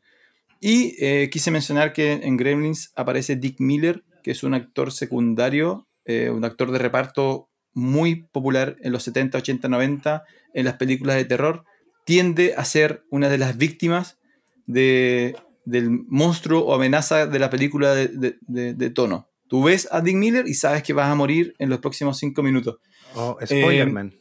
Y 0.65 0.95
eh, 0.97 1.29
quise 1.29 1.51
mencionar 1.51 1.91
que 1.91 2.13
en 2.13 2.37
Gremlins 2.37 2.93
aparece 2.95 3.35
Dick 3.35 3.59
Miller, 3.59 4.05
que 4.23 4.31
es 4.31 4.43
un 4.43 4.53
actor 4.53 4.93
secundario, 4.93 5.89
eh, 6.05 6.29
un 6.29 6.45
actor 6.45 6.71
de 6.71 6.79
reparto 6.79 7.49
muy 7.73 8.23
popular 8.31 8.77
en 8.79 8.93
los 8.93 9.03
70, 9.03 9.39
80, 9.39 9.67
90 9.67 10.23
en 10.53 10.63
las 10.63 10.75
películas 10.75 11.17
de 11.17 11.25
terror. 11.25 11.65
Tiende 12.05 12.53
a 12.55 12.63
ser 12.63 13.03
una 13.09 13.27
de 13.27 13.39
las 13.39 13.57
víctimas 13.57 14.19
de, 14.65 15.35
del 15.65 15.89
monstruo 15.89 16.61
o 16.61 16.73
amenaza 16.73 17.27
de 17.27 17.39
la 17.39 17.49
película 17.49 17.93
de, 17.93 18.89
tono. 18.95 19.27
Tú 19.49 19.63
ves 19.63 19.89
a 19.91 19.99
Dick 19.99 20.15
Miller 20.15 20.47
y 20.47 20.53
sabes 20.53 20.81
que 20.81 20.93
vas 20.93 21.09
a 21.09 21.15
morir 21.15 21.55
en 21.59 21.69
los 21.71 21.79
próximos 21.79 22.17
cinco 22.19 22.41
minutos. 22.41 22.77
Oh, 23.15 23.37
Spoilerman. 23.43 24.13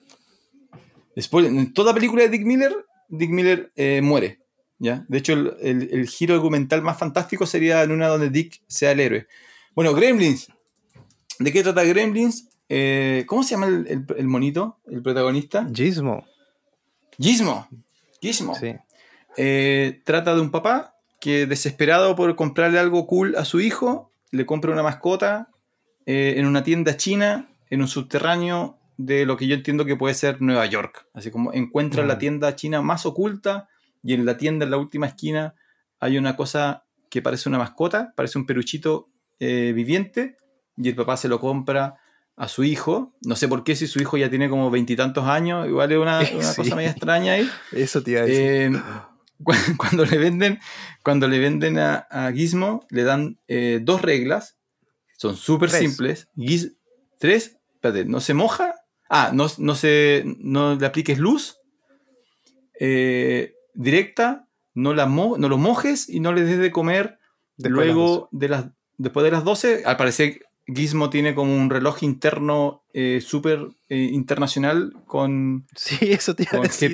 Eh, 1.15 1.23
en 1.47 1.73
toda 1.73 1.95
película 1.95 2.25
de 2.25 2.31
Dick 2.31 2.45
Miller, 2.45 2.75
Dick 3.09 3.31
Miller 3.31 3.71
eh, 3.77 4.01
muere. 4.03 4.42
¿Ya? 4.83 5.05
De 5.07 5.19
hecho, 5.19 5.33
el, 5.61 6.09
giro 6.09 6.35
argumental 6.35 6.83
más 6.83 6.99
fantástico 6.99 7.47
sería 7.47 7.85
en 7.85 7.93
una 7.93 8.09
donde 8.09 8.31
Dick 8.31 8.63
sea 8.67 8.91
el 8.91 8.99
héroe. 8.99 9.29
Bueno, 9.77 9.95
Gremlins. 9.95 10.49
¿De 11.39 11.53
qué 11.53 11.63
trata 11.63 11.85
Gremlins? 11.85 12.49
Eh, 12.69 13.23
¿Cómo 13.29 13.45
se 13.45 13.51
llama 13.53 13.67
el, 13.67 14.27
monito, 14.27 14.81
el 14.91 15.01
protagonista? 15.01 15.69
Gizmo. 15.73 16.27
Gizmo. 17.17 17.69
Gizmo. 18.21 18.57
Sí. 18.57 18.75
Eh, 19.37 20.03
trata 20.05 20.35
de 20.35 20.41
un 20.41 20.51
papá 20.51 20.97
que 21.21 21.47
desesperado 21.47 22.17
por 22.17 22.35
comprarle 22.35 22.81
algo 22.81 23.07
cool 23.07 23.37
a 23.37 23.45
su 23.45 23.61
hijo, 23.61 24.11
le 24.33 24.47
compra 24.47 24.73
una 24.73 24.83
mascota 24.83 25.51
eh, 26.07 26.35
en 26.39 26.47
una 26.47 26.65
tienda 26.65 26.97
china, 26.97 27.49
en 27.71 27.83
un 27.83 27.89
subterráneo 27.89 28.81
de 28.97 29.27
lo 29.27 29.37
que 29.37 29.47
yo 29.47 29.55
entiendo 29.55 29.85
que 29.85 29.95
puede 29.95 30.15
ser 30.15 30.43
Nueva 30.43 30.67
York. 30.67 31.07
Así 31.15 31.31
como 31.31 31.53
encuentra 31.53 32.05
la 32.05 32.17
mm. 32.17 32.19
tienda 32.19 32.57
china 32.57 32.83
más 32.83 33.07
oculta 33.07 33.69
y 34.03 34.15
en 34.15 34.25
la 34.25 34.37
tienda 34.37 34.65
en 34.65 34.71
la 34.71 34.79
última 34.79 35.07
esquina 35.07 35.55
hay 36.01 36.19
una 36.19 36.37
cosa 36.37 36.85
que 37.11 37.23
parece 37.23 37.49
una 37.49 37.59
mascota, 37.59 38.13
parece 38.17 38.39
un 38.39 38.47
peruchito 38.47 39.09
viviente 39.39 40.37
y 40.77 40.89
el 40.89 40.95
papá 40.95 41.17
se 41.17 41.29
lo 41.29 41.41
compra 41.41 41.97
a 42.37 42.49
su 42.49 42.65
hijo. 42.65 43.15
No 43.23 43.37
sé 43.37 43.49
por 43.49 43.65
qué, 43.65 43.77
si 43.77 43.87
su 43.87 44.01
hijo 44.01 44.17
ya 44.17 44.31
tiene 44.31 44.49
como 44.49 44.71
veintitantos 44.71 45.27
años, 45.27 45.69
igual 45.69 45.93
es 45.93 45.99
una, 45.99 46.21
cosa 46.57 46.75
medio 46.75 46.91
extraña 46.91 47.35
ahí. 47.35 47.49
Eso 47.73 48.03
te 48.03 48.13
iba 48.13 48.21
a 48.21 48.25
decir. 48.25 48.43
Eh, 48.43 48.83
cuando 49.77 50.05
le 50.05 50.19
venden, 50.19 50.59
cuando 51.03 51.29
le 51.29 51.39
venden 51.39 51.79
a, 51.79 52.33
Gizmo, 52.35 52.87
le 52.91 53.05
dan 53.05 53.39
eh, 53.49 53.81
dos 53.83 54.03
reglas. 54.03 54.57
Son 55.17 55.37
súper 55.37 55.71
simples. 55.71 56.29
tres, 57.19 57.59
espérate, 57.75 58.05
no 58.07 58.21
se 58.21 58.35
moja. 58.35 58.75
Ah, 59.09 59.31
no, 59.33 59.47
no, 59.59 59.75
se, 59.75 60.25
no 60.39 60.75
le 60.75 60.87
apliques 60.87 61.19
luz. 61.19 61.59
Eh, 62.81 63.52
directa, 63.75 64.47
no, 64.75 64.95
la 64.95 65.07
no 65.07 65.37
lo 65.37 65.59
mojes 65.59 66.09
y 66.09 66.21
no 66.21 66.33
le 66.33 66.45
des 66.45 66.59
de 66.59 66.71
comer 66.71 67.19
luego 67.59 68.29
de 68.33 68.49
las, 68.49 68.67
después 68.99 69.25
de 69.25 69.31
las 69.31 69.45
12. 69.45 69.83
Al 69.85 69.97
parecer 69.97 70.41
Gizmo 70.67 71.11
tiene 71.11 71.35
como 71.35 71.55
un 71.55 71.71
reloj 71.71 72.03
interno 72.03 72.83
eh, 72.95 73.21
súper 73.25 73.69
eh, 73.89 73.97
internacional 73.97 74.93
con, 75.07 75.67
sí, 75.75 75.99
eso 76.01 76.35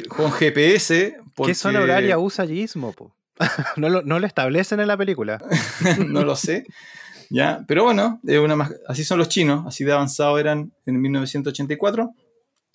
con, 0.08 0.32
GPS. 0.32 1.18
¿Qué 1.44 1.54
zona 1.54 1.80
horaria 1.80 2.18
usa 2.18 2.46
Gizmo? 2.46 2.94
no, 3.76 3.88
lo, 3.88 4.26
establecen 4.26 4.80
en 4.80 4.88
la 4.88 4.96
película. 4.96 5.40
no 6.06 6.24
lo 6.24 6.34
sé. 6.34 6.64
¿ya? 7.30 7.64
Pero 7.68 7.84
bueno, 7.84 8.20
una 8.22 8.70
así 8.88 9.04
son 9.04 9.18
los 9.18 9.28
chinos, 9.28 9.64
así 9.66 9.84
de 9.84 9.92
avanzado 9.92 10.38
eran 10.38 10.72
en 10.86 11.00
1984. 11.00 12.12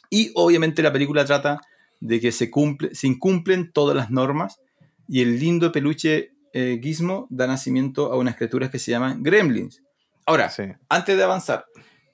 Y 0.09 0.31
obviamente 0.35 0.83
la 0.83 0.93
película 0.93 1.25
trata 1.25 1.59
de 2.03 2.19
que 2.19 2.33
se, 2.33 2.51
cumple, 2.51 2.93
se 2.93 3.07
incumplen 3.07 3.71
todas 3.71 3.95
las 3.95 4.11
normas 4.11 4.59
y 5.07 5.21
el 5.21 5.39
lindo 5.39 5.71
peluche 5.71 6.33
eh, 6.51 6.79
Gizmo 6.83 7.27
da 7.29 7.47
nacimiento 7.47 8.11
a 8.11 8.17
unas 8.17 8.35
criaturas 8.35 8.69
que 8.69 8.77
se 8.77 8.91
llaman 8.91 9.23
gremlins 9.23 9.81
Ahora, 10.25 10.51
antes 10.87 11.17
de 11.17 11.23
avanzar, 11.23 11.65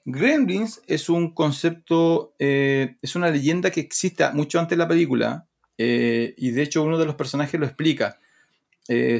Gremlins 0.04 0.82
es 0.88 1.08
un 1.08 1.32
concepto, 1.32 2.34
eh, 2.40 2.96
es 3.02 3.14
una 3.14 3.30
leyenda 3.30 3.70
que 3.70 3.78
existe 3.78 4.28
mucho 4.32 4.58
antes 4.58 4.76
de 4.76 4.82
la 4.82 4.88
película, 4.88 5.46
eh, 5.78 6.34
y 6.36 6.50
de 6.50 6.62
hecho 6.62 6.82
uno 6.82 6.98
de 6.98 7.04
los 7.04 7.14
personajes 7.14 7.60
lo 7.60 7.66
explica. 7.66 8.18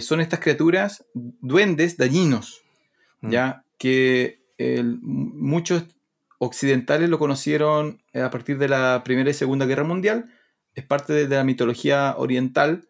Son 0.01 0.21
estas 0.21 0.41
criaturas, 0.41 1.05
duendes 1.15 1.97
dañinos, 1.97 2.63
mm. 3.21 3.31
ya 3.31 3.65
que 3.79 4.41
muchos 5.03 5.85
occidentales 6.39 7.09
lo 7.09 7.21
conocieron 7.21 8.03
a 8.13 8.29
partir 8.31 8.59
de 8.59 8.67
la 8.67 9.03
Primera 9.05 9.31
y 9.31 9.35
Segunda 9.35 9.67
Guerra 9.67 9.85
Mundial, 9.85 10.29
es 10.75 10.85
parte 10.85 11.13
de, 11.13 11.29
la 11.29 11.45
mitología 11.45 12.15
oriental, 12.17 12.87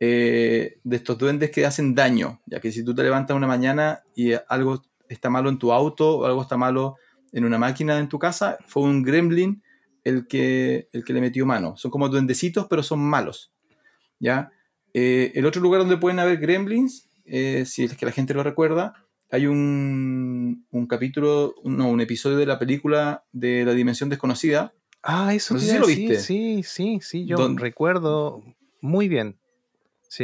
de 0.00 0.78
estos 0.90 1.18
duendes 1.18 1.50
que 1.50 1.66
hacen 1.66 1.94
daño, 1.94 2.40
ya 2.46 2.60
que 2.60 2.70
si 2.70 2.84
tú 2.84 2.94
te 2.94 3.02
levantas 3.02 3.36
una 3.36 3.48
mañana 3.48 4.04
y 4.14 4.32
algo 4.48 4.80
está 5.08 5.30
malo 5.30 5.50
en 5.50 5.58
tu 5.58 5.72
auto 5.72 6.18
o 6.18 6.24
algo 6.24 6.42
está 6.42 6.56
malo 6.56 6.96
en 7.32 7.44
una 7.44 7.58
máquina 7.58 7.98
en 7.98 8.08
tu 8.08 8.18
casa, 8.18 8.58
fue 8.66 8.84
un 8.84 9.02
gremlin 9.02 9.62
el 10.04 10.26
que, 10.26 10.88
el 10.92 11.04
que 11.04 11.12
le 11.12 11.20
metió 11.20 11.46
mano. 11.46 11.76
Son 11.76 11.90
como 11.90 12.08
duendecitos, 12.08 12.66
pero 12.68 12.82
son 12.82 13.00
malos. 13.00 13.52
¿ya? 14.18 14.50
Eh, 14.94 15.32
el 15.34 15.46
otro 15.46 15.60
lugar 15.60 15.80
donde 15.80 15.98
pueden 15.98 16.18
haber 16.18 16.38
gremlins, 16.38 17.08
eh, 17.24 17.64
si 17.66 17.84
es 17.84 17.96
que 17.96 18.06
la 18.06 18.12
gente 18.12 18.34
lo 18.34 18.42
recuerda, 18.42 18.94
hay 19.30 19.46
un, 19.46 20.66
un 20.70 20.86
capítulo, 20.86 21.54
no, 21.64 21.90
un 21.90 22.00
episodio 22.00 22.38
de 22.38 22.46
la 22.46 22.58
película 22.58 23.24
de 23.32 23.64
La 23.64 23.74
Dimensión 23.74 24.08
Desconocida. 24.08 24.72
Ah, 25.02 25.34
eso 25.34 25.54
no 25.54 25.60
sé 25.60 25.72
si 25.72 25.78
lo 25.78 25.86
viste. 25.86 26.20
Sí, 26.20 26.62
sí, 26.62 26.98
sí, 27.00 27.26
yo 27.26 27.36
recuerdo 27.56 28.42
muy 28.80 29.08
bien. 29.08 29.38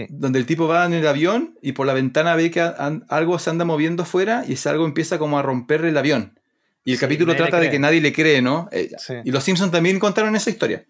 Donde 0.09 0.39
el 0.39 0.47
tipo 0.47 0.67
va 0.67 0.87
en 0.87 0.95
el 0.95 1.07
avión 1.07 1.59
y 1.61 1.73
por 1.73 1.87
la 1.87 1.93
ventana 1.93 2.35
ve 2.37 2.51
que 2.51 2.61
algo 2.61 3.39
se 3.39 3.51
anda 3.51 3.65
moviendo 3.65 4.03
afuera 4.03 4.45
y 4.47 4.55
ese 4.55 4.69
algo 4.71 4.87
empieza 4.87 5.19
como 5.19 5.39
a 5.39 5.43
romper 5.43 5.85
el 5.85 5.97
avión. 5.97 6.39
Y 6.85 6.93
el 6.93 6.99
capítulo 6.99 7.35
trata 7.37 7.61
de 7.61 7.71
que 7.71 7.79
nadie 7.79 8.01
le 8.01 8.13
cree, 8.13 8.43
¿no? 8.43 8.69
Eh, 8.73 8.91
y 9.25 9.31
los 9.31 9.45
Simpsons 9.45 9.73
también 9.73 9.99
contaron 9.99 10.35
esa 10.37 10.51
historia. 10.51 10.87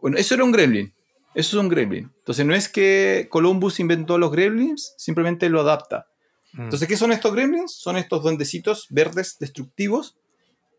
Bueno, 0.00 0.16
eso 0.16 0.34
era 0.34 0.44
un 0.44 0.52
gremlin. 0.52 0.92
Eso 1.34 1.56
es 1.56 1.62
un 1.62 1.68
gremlin. 1.68 2.10
Entonces 2.18 2.46
no 2.46 2.54
es 2.54 2.68
que 2.68 3.28
Columbus 3.30 3.80
inventó 3.80 4.18
los 4.18 4.32
gremlins, 4.32 4.94
simplemente 4.96 5.48
lo 5.48 5.60
adapta. 5.60 6.06
Mm. 6.52 6.62
Entonces, 6.62 6.88
¿qué 6.88 6.96
son 6.96 7.12
estos 7.12 7.32
gremlins? 7.34 7.74
Son 7.74 7.96
estos 7.96 8.22
duendecitos 8.22 8.86
verdes 8.90 9.38
destructivos 9.38 10.16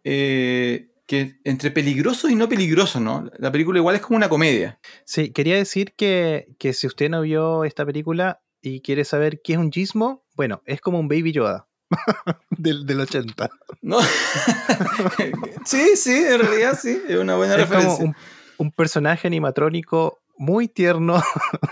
eh, 0.04 0.88
que 1.10 1.40
entre 1.44 1.72
peligroso 1.72 2.30
y 2.30 2.36
no 2.36 2.48
peligroso, 2.48 3.00
¿no? 3.00 3.32
La 3.40 3.52
película 3.52 3.80
igual 3.80 3.96
es 3.96 4.02
como 4.04 4.18
una 4.18 4.30
comedia. 4.30 4.80
Sí, 5.06 5.32
quería 5.32 5.56
decir 5.56 5.96
que, 5.96 6.56
si 6.72 6.86
usted 6.86 7.10
no 7.10 7.22
vio 7.22 7.64
esta 7.64 7.84
película 7.84 8.44
y 8.62 8.82
quiere 8.82 9.04
saber 9.04 9.42
qué 9.44 9.54
es 9.54 9.58
un 9.58 9.72
gizmo, 9.72 10.24
bueno, 10.36 10.62
es 10.68 10.82
como 10.82 11.00
un 11.00 11.08
Baby 11.08 11.32
Yoda. 11.32 11.68
del, 12.52 13.00
80. 13.00 13.50
¿No? 13.82 14.00
sí, 15.66 15.96
sí, 15.96 16.14
en 16.14 16.42
realidad 16.42 16.78
sí, 16.80 17.02
es 17.08 17.18
una 17.18 17.36
buena 17.38 17.58
referencia. 17.58 17.98
Como 17.98 18.14
un, 18.60 18.72
personaje 18.72 19.26
animatrónico 19.26 20.20
muy 20.38 20.68
tierno 20.68 21.24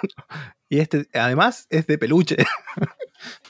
y 0.68 0.80
este 0.80 1.09
además 1.14 1.68
es 1.69 1.85
de 1.85 1.99
peluche. 1.99 2.38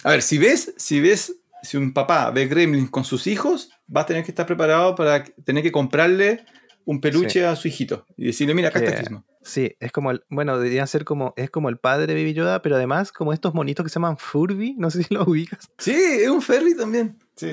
A 0.04 0.12
ver, 0.12 0.22
si 0.22 0.38
ves, 0.38 0.74
si 0.76 1.00
ves 1.00 1.34
si 1.64 1.78
un 1.78 1.94
papá 1.94 2.30
ve 2.32 2.48
Gremlins 2.48 2.90
con 2.90 3.06
sus 3.06 3.26
hijos, 3.26 3.70
va 3.96 4.02
a 4.02 4.06
tener 4.06 4.24
que 4.24 4.32
estar 4.32 4.46
preparado 4.46 4.96
para 4.96 5.24
tener 5.24 5.64
que 5.64 5.72
comprarle 5.72 6.46
un 6.88 7.02
peluche 7.02 7.46
a 7.46 7.56
su 7.56 7.68
hijito 7.68 8.06
y 8.16 8.28
decirle, 8.28 8.54
mira, 8.54 8.70
acá 8.70 8.80
está 8.80 8.98
Gizmo. 8.98 9.26
Sí, 9.42 9.76
es 9.80 9.92
como 9.92 10.12
el, 10.12 10.24
bueno, 10.30 10.58
debería 10.58 10.88
ser 10.88 11.04
como, 11.04 11.34
es 11.36 11.50
como 11.50 11.70
el 11.70 11.78
padre 11.78 12.08
de 12.08 12.14
Baby 12.14 12.34
Yoda, 12.34 12.62
pero 12.62 12.76
además 12.76 13.12
como 13.12 13.34
estos 13.34 13.54
monitos 13.54 13.84
que 13.84 13.90
se 13.90 13.96
llaman 13.96 14.18
Furby, 14.18 14.76
no 14.78 14.90
sé 14.90 15.04
si 15.04 15.14
lo 15.14 15.24
ubicas. 15.24 15.70
Sí, 15.78 15.94
es 15.94 16.30
un 16.30 16.42
Ferry 16.42 16.76
también. 16.76 17.20
Sí. 17.36 17.52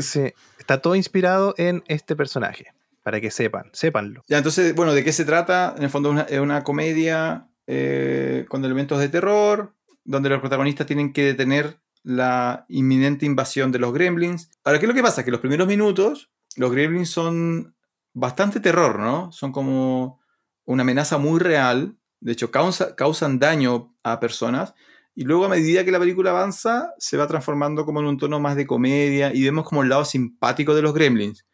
está 0.59 0.81
todo 0.81 0.95
inspirado 0.95 1.55
en 1.59 1.83
este 1.89 2.17
personaje, 2.17 2.67
para 3.03 3.21
que 3.21 3.31
sepan, 3.31 3.71
sépanlo. 3.73 4.23
Ya, 4.29 4.39
entonces, 4.39 4.75
bueno, 4.75 4.95
¿de 4.95 5.05
qué 5.05 5.13
se 5.13 5.25
trata? 5.25 5.75
En 5.77 5.83
el 5.83 5.91
fondo 5.91 6.25
es 6.29 6.39
una, 6.39 6.63
comedia 6.63 7.49
eh, 7.67 8.47
con 8.49 8.65
elementos 8.65 9.01
de 9.01 9.09
terror, 9.09 9.75
donde 10.05 10.29
los 10.29 10.41
protagonistas 10.41 10.87
tienen 10.87 11.13
que 11.13 11.25
detener 11.25 11.79
la 12.05 12.67
inminente 12.69 13.27
invasión 13.27 13.73
de 13.73 13.81
los 13.81 13.93
gremlins. 13.93 14.51
Ahora, 14.63 14.79
¿qué 14.79 14.85
es 14.85 14.89
lo 14.89 14.95
que 14.95 15.03
pasa? 15.03 15.25
Que 15.25 15.31
los 15.31 15.41
primeros 15.41 15.67
minutos, 15.67 16.31
los 16.55 16.71
gremlins 16.71 17.11
son 17.11 17.75
bastante 18.13 18.61
terror, 18.61 19.01
¿no? 19.01 19.33
Son 19.33 19.51
como 19.51 20.21
una 20.67 20.83
amenaza 20.83 21.19
muy 21.19 21.41
real. 21.41 21.97
De 22.21 22.33
hecho, 22.33 22.51
causan 22.51 23.39
daño 23.39 23.97
a 24.03 24.21
personas. 24.21 24.75
Y 25.15 25.25
luego, 25.25 25.47
a 25.47 25.49
medida 25.49 25.85
que 25.85 25.93
la 25.93 25.99
película 25.99 26.31
avanza, 26.31 26.93
se 26.99 27.17
va 27.17 27.27
transformando 27.27 27.87
como 27.87 28.01
en 28.01 28.07
un 28.07 28.19
tono 28.19 28.39
más 28.39 28.55
de 28.57 28.67
comedia 28.67 29.33
y 29.35 29.43
vemos 29.43 29.67
como 29.67 29.83
el 29.83 29.89
lado 29.89 30.05
simpático 30.05 30.75
de 30.75 30.83
los 30.83 30.93
gremlins. 30.93 31.47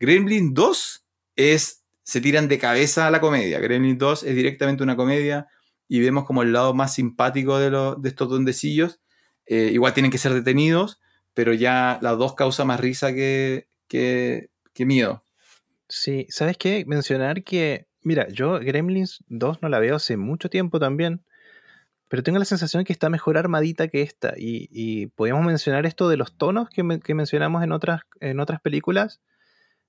Gremlins 0.00 0.54
2 0.54 1.06
es. 1.36 1.84
se 2.02 2.20
tiran 2.20 2.48
de 2.48 2.58
cabeza 2.58 3.06
a 3.06 3.10
la 3.10 3.20
comedia. 3.20 3.60
Gremlins 3.60 3.98
2 3.98 4.22
es 4.24 4.34
directamente 4.34 4.82
una 4.82 4.96
comedia 4.96 5.48
y 5.86 6.00
vemos 6.00 6.24
como 6.24 6.42
el 6.42 6.52
lado 6.52 6.72
más 6.72 6.94
simpático 6.94 7.58
de, 7.58 7.70
de 7.70 8.08
estos 8.08 8.30
dondecillos 8.30 9.01
eh, 9.46 9.70
igual 9.72 9.94
tienen 9.94 10.10
que 10.10 10.18
ser 10.18 10.32
detenidos, 10.34 11.00
pero 11.34 11.52
ya 11.52 11.98
las 12.02 12.18
dos 12.18 12.34
causan 12.34 12.66
más 12.66 12.80
risa 12.80 13.12
que, 13.12 13.68
que, 13.88 14.48
miedo. 14.78 15.24
Sí, 15.88 16.26
¿sabes 16.30 16.56
qué? 16.56 16.84
Mencionar 16.86 17.44
que, 17.44 17.86
mira, 18.02 18.28
yo 18.28 18.58
Gremlins 18.58 19.22
2 19.28 19.62
no 19.62 19.68
la 19.68 19.78
veo 19.78 19.96
hace 19.96 20.16
mucho 20.16 20.48
tiempo 20.48 20.80
también, 20.80 21.24
pero 22.08 22.22
tengo 22.22 22.38
la 22.38 22.44
sensación 22.44 22.84
que 22.84 22.92
está 22.92 23.08
mejor 23.08 23.38
armadita 23.38 23.88
que 23.88 24.02
esta. 24.02 24.34
Y, 24.36 25.06
podríamos 25.08 25.44
mencionar 25.46 25.86
esto 25.86 26.08
de 26.08 26.16
los 26.16 26.36
tonos 26.36 26.68
que, 26.68 26.82
mencionamos 26.82 27.62
en 27.62 27.72
otras, 27.72 28.02
en 28.20 28.40
otras 28.40 28.60
películas. 28.60 29.20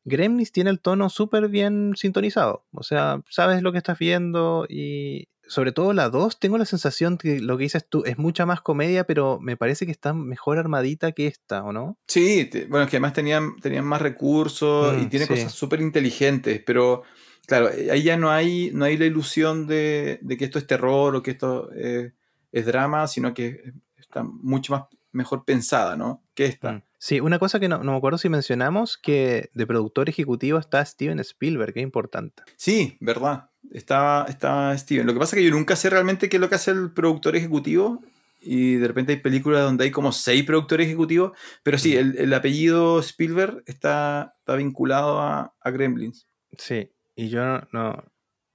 Gremlins 0.05 0.51
tiene 0.51 0.69
el 0.69 0.80
tono 0.80 1.09
súper 1.09 1.47
bien 1.49 1.93
sintonizado. 1.95 2.65
O 2.71 2.84
sea, 2.84 3.21
sabes 3.30 3.61
lo 3.61 3.71
que 3.71 3.77
estás 3.77 3.99
viendo 3.99 4.65
y, 4.69 5.27
sobre 5.48 5.72
todo 5.72 5.94
la 5.94 6.10
2, 6.10 6.40
tengo 6.40 6.57
la 6.57 6.65
sensación 6.65 7.18
que 7.18 7.40
lo 7.40 7.57
que 7.57 7.64
dices 7.64 7.86
tú 7.88 8.03
es 8.06 8.18
mucha 8.18 8.45
más 8.45 8.61
comedia, 8.61 9.06
pero 9.06 9.40
me 9.40 9.57
parece 9.57 9.86
que 9.86 9.91
está 9.91 10.14
mejor 10.14 10.57
armadita 10.57 11.11
que 11.11 11.28
esta, 11.28 11.64
¿o 11.64 11.74
no? 11.74 11.98
Sí, 12.07 12.49
bueno, 12.70 12.86
es 12.86 12.90
que 12.90 12.98
además 12.98 13.14
tenían, 13.14 13.56
tenían 13.57 13.86
más 13.86 14.02
recursos 14.02 14.95
y 15.02 15.06
Mm, 15.06 15.10
tiene 15.10 15.26
sí. 15.26 15.34
cosas 15.34 15.52
súper 15.52 15.82
inteligentes, 15.82 16.61
pero 16.65 17.03
claro, 17.45 17.70
eh, 17.70 17.91
ahí 17.91 18.03
ya 18.03 18.18
no 18.18 18.32
hay, 18.32 18.72
no 18.74 18.86
hay 18.86 18.98
la 18.98 19.06
ilusión 19.06 19.68
de, 19.68 20.20
de 20.22 20.38
que 20.38 20.45
esto 20.45 20.60
es 20.60 20.68
terror 20.68 21.15
o 21.15 21.24
que 21.24 21.32
esto 21.32 21.70
eh, 21.76 22.14
es 22.52 22.65
drama, 22.65 23.07
sino 23.07 23.34
que 23.34 23.74
está 23.98 24.24
mucho 24.24 24.74
más 24.74 24.84
mejor 25.11 25.45
pensada, 25.45 25.95
¿no? 25.95 26.24
Que 26.34 26.45
esta. 26.45 26.72
Mm. 26.74 26.82
Sí, 26.98 27.20
una 27.20 27.38
cosa 27.38 27.60
que 27.60 27.68
no, 27.68 27.84
no 27.84 27.91
me 27.91 27.98
acuerdo 27.98 28.18
si 28.18 28.30
mencionamos, 28.30 28.98
que 28.98 29.49
de 29.53 29.68
productor 29.68 30.07
ejecutivo 30.07 30.57
está 30.57 30.84
Steven 30.86 31.20
Spielberg, 31.20 31.74
que 31.74 31.82
es 31.82 31.84
importante. 31.84 32.44
Sí, 32.56 32.95
verdad. 33.02 33.49
Estaba, 33.72 34.26
estaba 34.30 34.77
Steven. 34.77 35.06
Lo 35.07 35.14
que 35.14 35.19
pasa 35.19 35.35
es 35.35 35.41
que 35.41 35.49
yo 35.49 35.56
nunca 35.56 35.76
sé 35.76 35.90
realmente 35.90 36.30
qué 36.30 36.38
es 36.38 36.41
lo 36.41 36.49
que 36.49 36.56
hace 36.56 36.72
el 36.72 36.91
productor 36.91 37.35
ejecutivo. 37.35 38.03
Y 38.45 38.76
de 38.76 38.88
repente 38.88 39.14
hay 39.14 39.19
películas 39.19 39.61
donde 39.64 39.85
hay 39.85 39.91
como 39.91 40.11
seis 40.11 40.44
productores 40.44 40.88
ejecutivos. 40.88 41.31
Pero 41.64 41.77
sí, 41.77 41.95
el, 41.95 42.18
el 42.18 42.34
apellido 42.34 42.99
Spielberg 42.99 43.64
está, 43.65 44.35
está 44.40 44.56
vinculado 44.56 45.19
a, 45.22 45.56
a 45.60 45.72
Gremlins. 45.72 46.27
Sí, 46.57 46.91
y 47.15 47.30
yo 47.30 47.44
no, 47.45 47.68
no- 47.72 48.03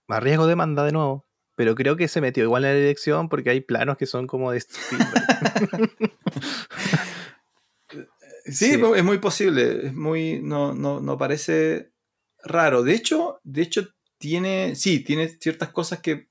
me 0.09 0.16
arriesgo 0.16 0.47
demanda 0.47 0.85
de 0.85 0.93
nuevo, 0.93 1.26
pero 1.55 1.74
creo 1.74 1.97
que 1.97 2.09
se 2.09 2.20
metió 2.22 2.43
igual 2.44 2.64
en 2.64 2.70
la 2.72 2.76
dirección 2.78 3.28
porque 3.28 3.51
hay 3.51 3.60
planos 3.60 3.97
que 3.98 4.06
son 4.06 4.26
como 4.26 4.52
de 4.52 4.59
Spielberg. 4.59 5.93
Sí, 8.44 8.52
Sí. 8.74 8.80
es 8.97 9.05
muy 9.05 9.18
posible. 9.18 9.89
Es 9.89 9.94
muy. 9.94 10.40
No, 10.43 10.72
no, 10.74 11.01
no 11.01 11.18
parece 11.18 11.93
raro. 12.43 12.82
De 12.82 12.94
hecho, 12.94 13.40
de 13.44 13.62
hecho, 13.62 13.89
tiene. 14.19 14.74
Sí, 14.74 15.01
tiene 15.01 15.28
ciertas 15.28 15.70
cosas 15.70 16.01
que 16.01 16.28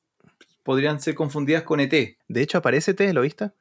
podrían 0.64 1.00
ser 1.02 1.16
confundidas 1.16 1.64
con 1.64 1.80
ET. 1.80 1.92
De 2.28 2.42
hecho, 2.42 2.58
aparece 2.58 2.94
T, 2.94 3.14
¿lo 3.14 3.22
viste? 3.22 3.52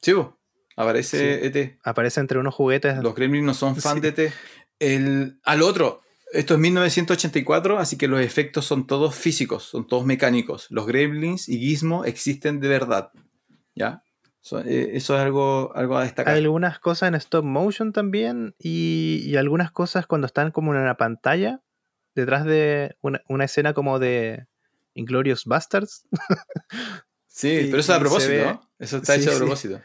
Sí, 0.00 0.12
po. 0.14 0.38
aparece 0.76 1.46
ET. 1.46 1.78
Aparece 1.82 2.20
entre 2.20 2.38
unos 2.38 2.54
juguetes. 2.54 2.98
Los 3.02 3.14
Gremlins 3.14 3.44
no 3.46 3.54
son 3.54 3.74
fan 3.76 3.96
Sí. 3.96 4.00
de 4.00 4.08
ET. 4.08 4.32
El, 4.78 5.40
al 5.42 5.62
otro, 5.62 6.02
esto 6.32 6.54
es 6.54 6.60
1984, 6.60 7.78
así 7.78 7.96
que 7.98 8.06
los 8.06 8.20
efectos 8.20 8.64
son 8.64 8.86
todos 8.86 9.14
físicos, 9.16 9.64
son 9.64 9.86
todos 9.88 10.04
mecánicos. 10.04 10.66
Los 10.70 10.86
Gremlins 10.86 11.48
y 11.48 11.58
Gizmo 11.58 12.04
existen 12.04 12.60
de 12.60 12.68
verdad. 12.68 13.10
¿Ya? 13.74 14.02
Eh, 14.64 14.90
eso 14.94 15.14
es 15.16 15.20
algo, 15.20 15.72
algo 15.74 15.96
a 15.98 16.04
destacar. 16.04 16.32
Hay 16.34 16.40
algunas 16.42 16.78
cosas 16.78 17.08
en 17.08 17.16
stop 17.16 17.44
motion 17.44 17.92
también 17.92 18.54
y, 18.58 19.20
y 19.24 19.36
algunas 19.36 19.72
cosas 19.72 20.06
cuando 20.06 20.26
están 20.26 20.52
como 20.52 20.74
en 20.74 20.84
la 20.84 20.96
pantalla, 20.96 21.60
detrás 22.20 22.44
de 22.44 22.96
una, 23.00 23.22
una 23.28 23.44
escena 23.44 23.72
como 23.74 23.98
de 23.98 24.46
Inglorious 24.94 25.44
Bastards. 25.44 26.04
Sí, 27.30 27.68
pero 27.70 27.78
eso 27.80 27.92
es 27.92 27.96
a 27.98 28.00
propósito, 28.00 28.32
ve- 28.32 28.44
¿no? 28.46 28.70
Eso 28.80 28.96
está 28.96 29.14
Sí, 29.14 29.20
hecho 29.20 29.30
a 29.30 29.34
sí. 29.34 29.38
propósito. 29.38 29.80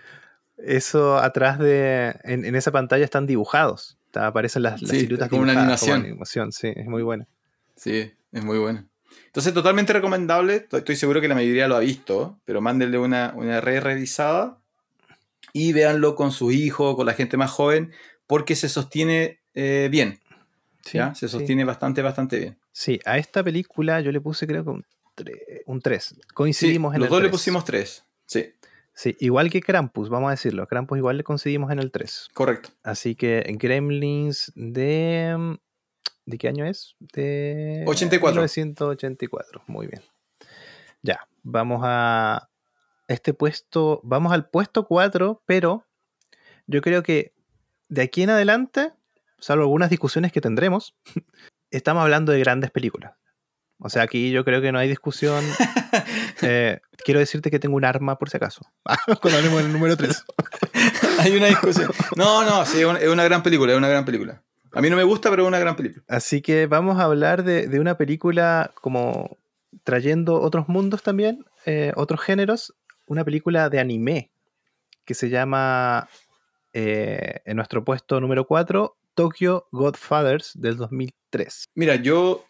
Eso 0.57 1.17
atrás 1.17 1.59
de. 1.59 2.15
En, 2.23 2.45
en 2.45 2.55
esa 2.55 2.71
pantalla 2.71 3.05
están 3.05 3.27
dibujados. 3.27 3.99
Está- 4.07 4.25
aparecen 4.27 4.63
las, 4.63 4.81
las 4.81 4.89
Sí, 4.89 5.01
siluetas 5.01 5.29
como 5.29 5.43
una 5.43 5.51
dibujadas, 5.51 5.79
como 5.81 5.93
animación. 5.93 6.11
animación, 6.13 6.51
sí, 6.51 6.73
es 6.75 6.87
muy 6.87 7.03
buena. 7.03 7.27
Sí, 7.75 8.11
es 8.31 8.43
muy 8.43 8.57
bueno. 8.57 8.87
Entonces, 9.27 9.53
totalmente 9.53 9.93
recomendable. 9.93 10.55
Estoy- 10.55 10.79
Estoy 10.79 10.95
seguro 10.95 11.21
que 11.21 11.27
la 11.27 11.35
mayoría 11.35 11.67
lo 11.67 11.75
ha 11.75 11.79
visto, 11.79 12.39
pero 12.45 12.59
mándenle 12.59 12.97
una, 12.97 13.33
una 13.35 13.61
re-revisada 13.61 14.57
y 15.51 15.73
véanlo 15.73 16.15
con 16.15 16.31
su 16.31 16.51
hijo, 16.51 16.95
con 16.95 17.05
la 17.05 17.13
gente 17.13 17.37
más 17.37 17.51
joven, 17.51 17.91
porque 18.25 18.55
se 18.55 18.67
sostiene 18.69 19.41
eh, 19.53 19.89
bien. 19.91 20.19
Sí, 20.83 20.97
¿ya? 20.97 21.15
Se 21.15 21.27
sí. 21.27 21.31
sostiene 21.31 21.63
bastante, 21.63 22.01
bastante 22.01 22.39
bien. 22.39 22.59
Sí, 22.71 22.99
a 23.05 23.17
esta 23.17 23.43
película 23.43 24.01
yo 24.01 24.11
le 24.11 24.19
puse 24.21 24.45
creo 24.47 24.63
que 24.63 24.69
un 25.65 25.81
3. 25.81 26.15
Coincidimos 26.33 26.91
Sí, 26.91 26.95
en 26.95 26.99
los 27.01 27.07
el 27.07 27.11
dos 27.11 27.19
le 27.21 27.27
3. 27.27 27.31
pusimos 27.31 27.65
tres. 27.65 28.05
Sí, 28.25 28.53
Sí, 28.95 29.15
igual 29.19 29.49
que 29.49 29.59
Krampus, 29.61 30.09
vamos 30.09 30.27
a 30.27 30.31
decirlo. 30.31 30.67
Krampus 30.67 30.99
igual 30.99 31.17
le 31.17 31.23
coincidimos 31.23 31.71
en 31.71 31.79
el 31.79 31.91
3. 31.91 32.29
correcto. 32.33 32.69
Así 32.83 33.15
que 33.15 33.43
Gremlins 33.59 34.51
de... 34.55 35.57
¿De 36.25 36.37
qué 36.37 36.47
año 36.47 36.65
es? 36.65 36.95
De 36.99 37.83
84. 37.87 38.33
1984, 38.41 39.63
muy 39.67 39.87
bien. 39.87 40.01
Ya, 41.01 41.27
vamos 41.41 41.81
a 41.83 42.49
este 43.07 43.33
puesto, 43.33 43.99
vamos 44.03 44.31
al 44.31 44.47
puesto 44.49 44.85
4, 44.87 45.41
pero 45.45 45.85
yo 46.67 46.81
creo 46.81 47.03
que 47.03 47.33
de 47.89 48.03
aquí 48.03 48.23
en 48.23 48.29
adelante, 48.29 48.93
salvo 49.43 49.63
algunas 49.63 49.89
discusiones 49.89 50.31
que 50.31 50.41
tendremos, 50.41 50.95
estamos 51.71 52.01
hablando 52.03 52.31
de 52.31 52.39
grandes 52.39 52.71
películas. 52.71 53.13
O 53.79 53.89
sea, 53.89 54.03
aquí 54.03 54.31
yo 54.31 54.45
creo 54.45 54.61
que 54.61 54.71
no 54.71 54.79
hay 54.79 54.89
discusión. 54.89 55.43
Eh, 56.41 56.81
quiero 57.05 57.19
decirte 57.21 57.49
que 57.51 57.59
tengo 57.59 57.77
un 57.77 57.85
arma 57.85 58.17
por 58.17 58.29
si 58.29 58.35
acaso. 58.35 58.65
Cuando 59.21 59.37
hablemos 59.37 59.61
del 59.63 59.71
número 59.71 59.95
3. 59.95 60.25
Hay 61.19 61.37
una 61.37 61.45
discusión. 61.45 61.91
No, 62.17 62.43
no, 62.43 62.65
sí, 62.65 62.81
es 62.81 62.85
una- 62.85 63.23
gran 63.23 63.43
película, 63.43 63.71
es 63.71 63.77
una 63.77 63.87
gran 63.87 64.03
película. 64.03 64.41
A 64.73 64.81
mí 64.81 64.89
no 64.89 64.97
me 64.97 65.03
gusta, 65.03 65.29
pero 65.29 65.43
es 65.43 65.47
una 65.47 65.59
gran 65.59 65.77
película. 65.77 66.03
Así 66.09 66.41
que 66.41 66.65
vamos 66.65 66.99
a 66.99 67.03
hablar 67.03 67.43
de, 67.43 67.67
de 67.67 67.79
una 67.79 67.95
película 67.95 68.71
como 68.81 69.37
trayendo 69.85 70.41
otros 70.41 70.67
mundos 70.67 71.03
también, 71.03 71.45
eh, 71.65 71.93
otros 71.95 72.19
géneros, 72.19 72.73
una 73.05 73.23
película 73.23 73.69
de 73.69 73.79
anime 73.79 74.31
que 75.05 75.13
se 75.13 75.29
llama, 75.29 76.09
eh, 76.73 77.41
en 77.45 77.55
nuestro 77.55 77.85
puesto 77.85 78.19
número 78.19 78.45
4, 78.47 78.97
Tokyo 79.15 79.67
Godfathers 79.71 80.51
del 80.55 80.77
2003. 80.77 81.65
Mira, 81.75 81.95
yo 81.95 82.45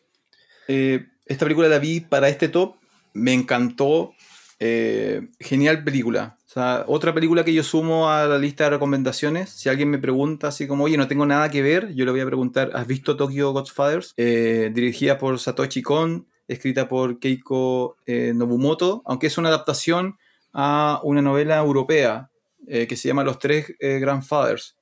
eh, 0.68 1.08
esta 1.26 1.46
película 1.46 1.68
la 1.68 1.80
vi 1.80 2.02
para 2.02 2.30
este 2.30 2.50
top, 2.50 2.76
me 3.14 3.34
encantó, 3.34 4.14
eh, 4.60 5.30
genial 5.40 5.84
película. 5.84 6.38
Otra 6.86 7.16
película 7.16 7.44
que 7.44 7.54
yo 7.54 7.64
sumo 7.64 8.12
a 8.12 8.28
la 8.28 8.38
lista 8.38 8.66
de 8.66 8.70
recomendaciones, 8.72 9.50
si 9.50 9.70
alguien 9.70 9.90
me 9.90 9.98
pregunta 9.98 10.50
así 10.50 10.68
como, 10.68 10.84
oye, 10.84 10.98
no 10.98 11.08
tengo 11.08 11.26
nada 11.26 11.50
que 11.50 11.64
ver, 11.64 11.96
yo 11.96 12.06
le 12.06 12.12
voy 12.12 12.20
a 12.20 12.28
preguntar, 12.28 12.70
¿has 12.76 12.86
visto 12.86 13.18
Tokyo 13.18 13.54
Godfathers? 13.54 14.14
Eh, 14.18 14.70
dirigida 14.72 15.18
por 15.18 15.40
Satoshi 15.40 15.82
Kon, 15.82 16.28
escrita 16.48 16.88
por 16.88 17.18
Keiko 17.18 17.98
Nobumoto, 18.06 19.02
aunque 19.06 19.28
es 19.28 19.38
una 19.40 19.50
adaptación 19.50 20.20
a 20.54 21.00
una 21.04 21.24
novela 21.24 21.58
europea 21.58 22.30
que 22.68 22.96
se 22.96 23.08
llama 23.08 23.24
Los 23.24 23.40
Tres 23.40 23.74
Grandfathers, 23.80 24.78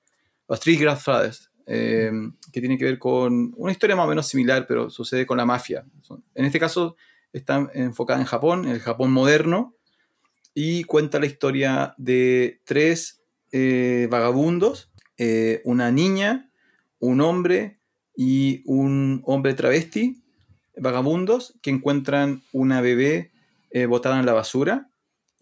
Los 0.50 0.60
Three 0.60 0.76
Grandfathers, 0.76 1.51
eh, 1.66 2.12
que 2.52 2.60
tiene 2.60 2.78
que 2.78 2.86
ver 2.86 3.00
con 3.00 3.54
una 3.58 3.72
historia 3.72 3.96
más 3.96 4.06
o 4.06 4.10
menos 4.10 4.28
similar, 4.28 4.66
pero 4.68 4.90
sucede 4.90 5.26
con 5.26 5.38
la 5.38 5.46
mafia. 5.46 5.86
En 6.36 6.46
este 6.46 6.60
caso 6.60 6.96
está 7.34 7.70
enfocada 7.74 8.20
en 8.20 8.26
Japón, 8.26 8.66
en 8.66 8.72
el 8.72 8.80
Japón 8.80 9.12
moderno, 9.12 9.76
y 10.54 10.84
cuenta 10.84 11.20
la 11.20 11.26
historia 11.26 11.94
de 11.98 12.62
tres 12.66 13.22
eh, 13.52 14.08
vagabundos, 14.12 14.92
eh, 15.18 15.62
una 15.64 15.92
niña, 15.92 16.50
un 17.00 17.22
hombre 17.22 17.80
y 18.16 18.64
un 18.66 19.22
hombre 19.26 19.54
travesti, 19.54 20.22
vagabundos, 20.78 21.58
que 21.62 21.70
encuentran 21.70 22.42
una 22.52 22.82
bebé 22.82 23.32
botada 23.88 24.20
en 24.20 24.26
la 24.26 24.34
basura 24.34 24.92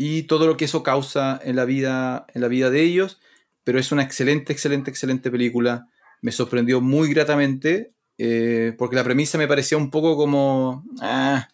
y 0.02 0.24
todo 0.24 0.48
lo 0.48 0.56
que 0.56 0.64
eso 0.64 0.82
causa 0.82 1.38
en 1.44 1.58
la 1.58 1.66
vida, 1.66 2.26
en 2.34 2.40
la 2.40 2.48
vida 2.48 2.70
de 2.70 2.82
ellos, 2.82 3.20
pero 3.66 3.80
es 3.80 3.92
una 3.92 4.02
excelente, 4.02 4.54
excelente, 4.54 4.90
excelente 4.90 5.30
película. 5.30 5.90
Me 6.22 6.32
sorprendió 6.32 6.82
muy 6.82 7.14
gratamente 7.14 7.94
eh, 8.18 8.74
porque 8.78 8.96
la 8.96 9.04
premisa 9.04 9.38
me 9.38 9.48
parecía 9.48 9.78
un 9.78 9.90
poco 9.90 10.18
como 10.18 10.86
ah, 11.02 11.48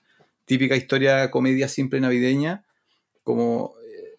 típica 0.45 0.75
historia 0.75 1.29
comedia 1.31 1.67
simple 1.67 1.99
navideña, 1.99 2.65
como 3.23 3.75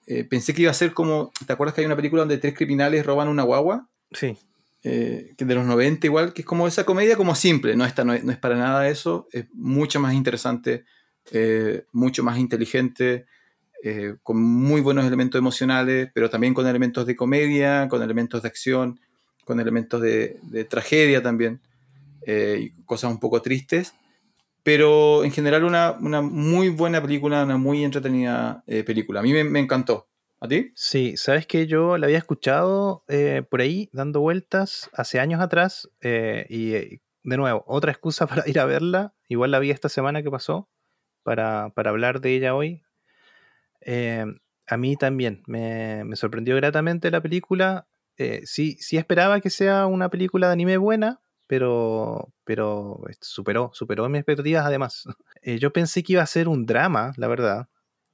eh, 0.07 0.25
pensé 0.25 0.55
que 0.55 0.63
iba 0.63 0.71
a 0.71 0.75
ser 0.75 0.93
como, 0.93 1.33
¿te 1.47 1.53
acuerdas 1.53 1.75
que 1.75 1.81
hay 1.81 1.87
una 1.87 1.97
película 1.97 2.23
donde 2.23 2.39
tres 2.39 2.55
criminales 2.55 3.05
roban 3.05 3.29
una 3.29 3.43
guagua? 3.43 3.89
Sí, 4.13 4.37
eh, 4.89 5.35
que 5.37 5.45
de 5.45 5.57
los 5.57 5.67
90 5.67 6.07
igual, 6.07 6.33
que 6.33 6.43
es 6.43 6.47
como 6.47 6.69
esa 6.69 6.85
comedia 6.85 7.17
como 7.17 7.35
simple, 7.35 7.75
no, 7.75 7.85
esta 7.85 8.05
no, 8.05 8.15
es, 8.15 8.23
no 8.23 8.31
es 8.31 8.39
para 8.39 8.55
nada 8.55 8.89
eso, 8.89 9.27
es 9.33 9.47
mucho 9.53 9.99
más 9.99 10.15
interesante, 10.15 10.85
eh, 11.33 11.87
mucho 11.91 12.23
más 12.23 12.39
inteligente, 12.39 13.27
eh, 13.83 14.15
con 14.23 14.41
muy 14.41 14.81
buenos 14.81 15.05
elementos 15.05 15.41
emocionales, 15.41 16.09
pero 16.15 16.31
también 16.31 16.55
con 16.55 16.69
elementos 16.69 17.05
de 17.05 17.17
comedia, 17.17 17.89
con 17.89 18.01
elementos 18.01 18.43
de 18.43 18.49
acción, 18.49 19.01
con 19.47 19.61
elementos 19.61 20.03
de, 20.03 20.67
tragedia 20.69 21.23
también, 21.23 21.61
eh, 22.27 22.73
cosas 22.85 23.13
un 23.13 23.21
poco 23.21 23.41
tristes, 23.41 23.95
pero 24.65 25.23
en 25.23 25.31
general 25.31 25.63
una, 25.63 25.93
una 25.93 26.21
muy 26.21 26.71
buena 26.71 27.01
película, 27.01 27.45
una 27.45 27.57
muy 27.57 27.85
entretenida 27.85 28.65
eh, 28.67 28.83
película. 28.83 29.21
A 29.21 29.23
mí 29.23 29.33
me, 29.33 29.61
encantó. 29.61 30.09
¿A 30.41 30.49
ti? 30.49 30.73
sí, 30.75 31.17
sabes 31.17 31.47
que 31.47 31.69
yo 31.69 31.97
la 31.97 32.07
había 32.07 32.19
escuchado 32.19 33.05
eh, 33.09 33.43
por 33.49 33.61
ahí 33.61 33.89
dando 33.93 34.21
vueltas 34.21 34.91
hace 34.93 35.21
años 35.21 35.41
atrás 35.41 35.89
eh, 36.01 36.47
y 36.51 36.71
de 37.23 37.37
nuevo, 37.37 37.65
otra 37.69 37.93
excusa 37.93 38.27
para 38.27 38.43
ir 38.49 38.59
a 38.59 38.65
verla. 38.65 39.15
Igual 39.29 39.53
la 39.53 39.61
vi 39.61 39.71
esta 39.71 39.89
semana 39.89 40.25
que 40.25 40.31
pasó 40.33 40.69
para, 41.23 41.71
para 41.71 41.91
hablar 41.91 42.21
de 42.21 42.35
ella 42.35 42.57
hoy. 42.57 42.83
A 44.67 44.77
mí 44.77 44.97
también 44.97 45.45
me, 45.47 46.03
me 46.05 46.17
sorprendió 46.17 46.57
gratamente 46.57 47.13
la 47.13 47.21
película. 47.21 47.87
Eh, 48.19 48.43
sí, 48.45 48.77
sí 48.81 48.97
esperaba 48.97 49.41
que 49.41 49.51
sea 49.51 49.87
una 49.87 50.09
película 50.09 50.47
de 50.49 50.55
anime 50.55 50.79
buena, 50.79 51.21
pero, 51.47 52.33
pero 52.45 53.03
superó, 53.21 53.71
superó 53.73 54.09
mis 54.09 54.21
expectativas 54.21 54.67
además. 54.67 55.05
Eh, 55.43 55.61
yo 55.61 55.73
pensé 55.73 56.03
que 56.03 56.15
iba 56.15 56.23
a 56.23 56.27
ser 56.27 56.49
un 56.49 56.67
drama, 56.67 57.13
la 57.17 57.29
verdad, 57.29 57.69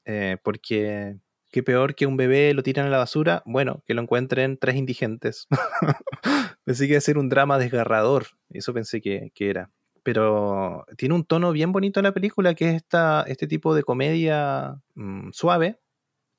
eh, 0.05 0.37
porque 0.43 1.17
qué 1.51 1.63
peor 1.63 1.95
que 1.95 2.05
un 2.05 2.19
bebé 2.19 2.53
lo 2.53 2.63
tiran 2.63 2.87
a 2.87 2.91
la 2.91 2.99
basura, 2.99 3.43
bueno, 3.47 3.83
que 3.87 3.95
lo 3.95 4.03
encuentren 4.03 4.59
tres 4.59 4.77
indigentes. 4.77 5.47
pensé 6.65 6.85
que 6.85 6.93
iba 6.93 6.99
a 6.99 7.01
ser 7.01 7.17
un 7.17 7.31
drama 7.31 7.59
desgarrador, 7.59 8.27
eso 8.51 8.75
pensé 8.75 9.01
que, 9.01 9.33
era. 9.39 9.71
Pero 10.03 10.85
tiene 10.99 11.15
un 11.15 11.25
tono 11.25 11.53
bien 11.53 11.73
bonito 11.73 12.01
en 12.01 12.05
la 12.05 12.13
película, 12.13 12.55
que 12.55 12.69
es 12.69 12.75
esta, 12.75 13.23
este 13.27 13.47
tipo 13.47 13.75
de 13.75 13.83
comedia 13.83 14.83
mm, 14.95 15.31
suave, 15.33 15.81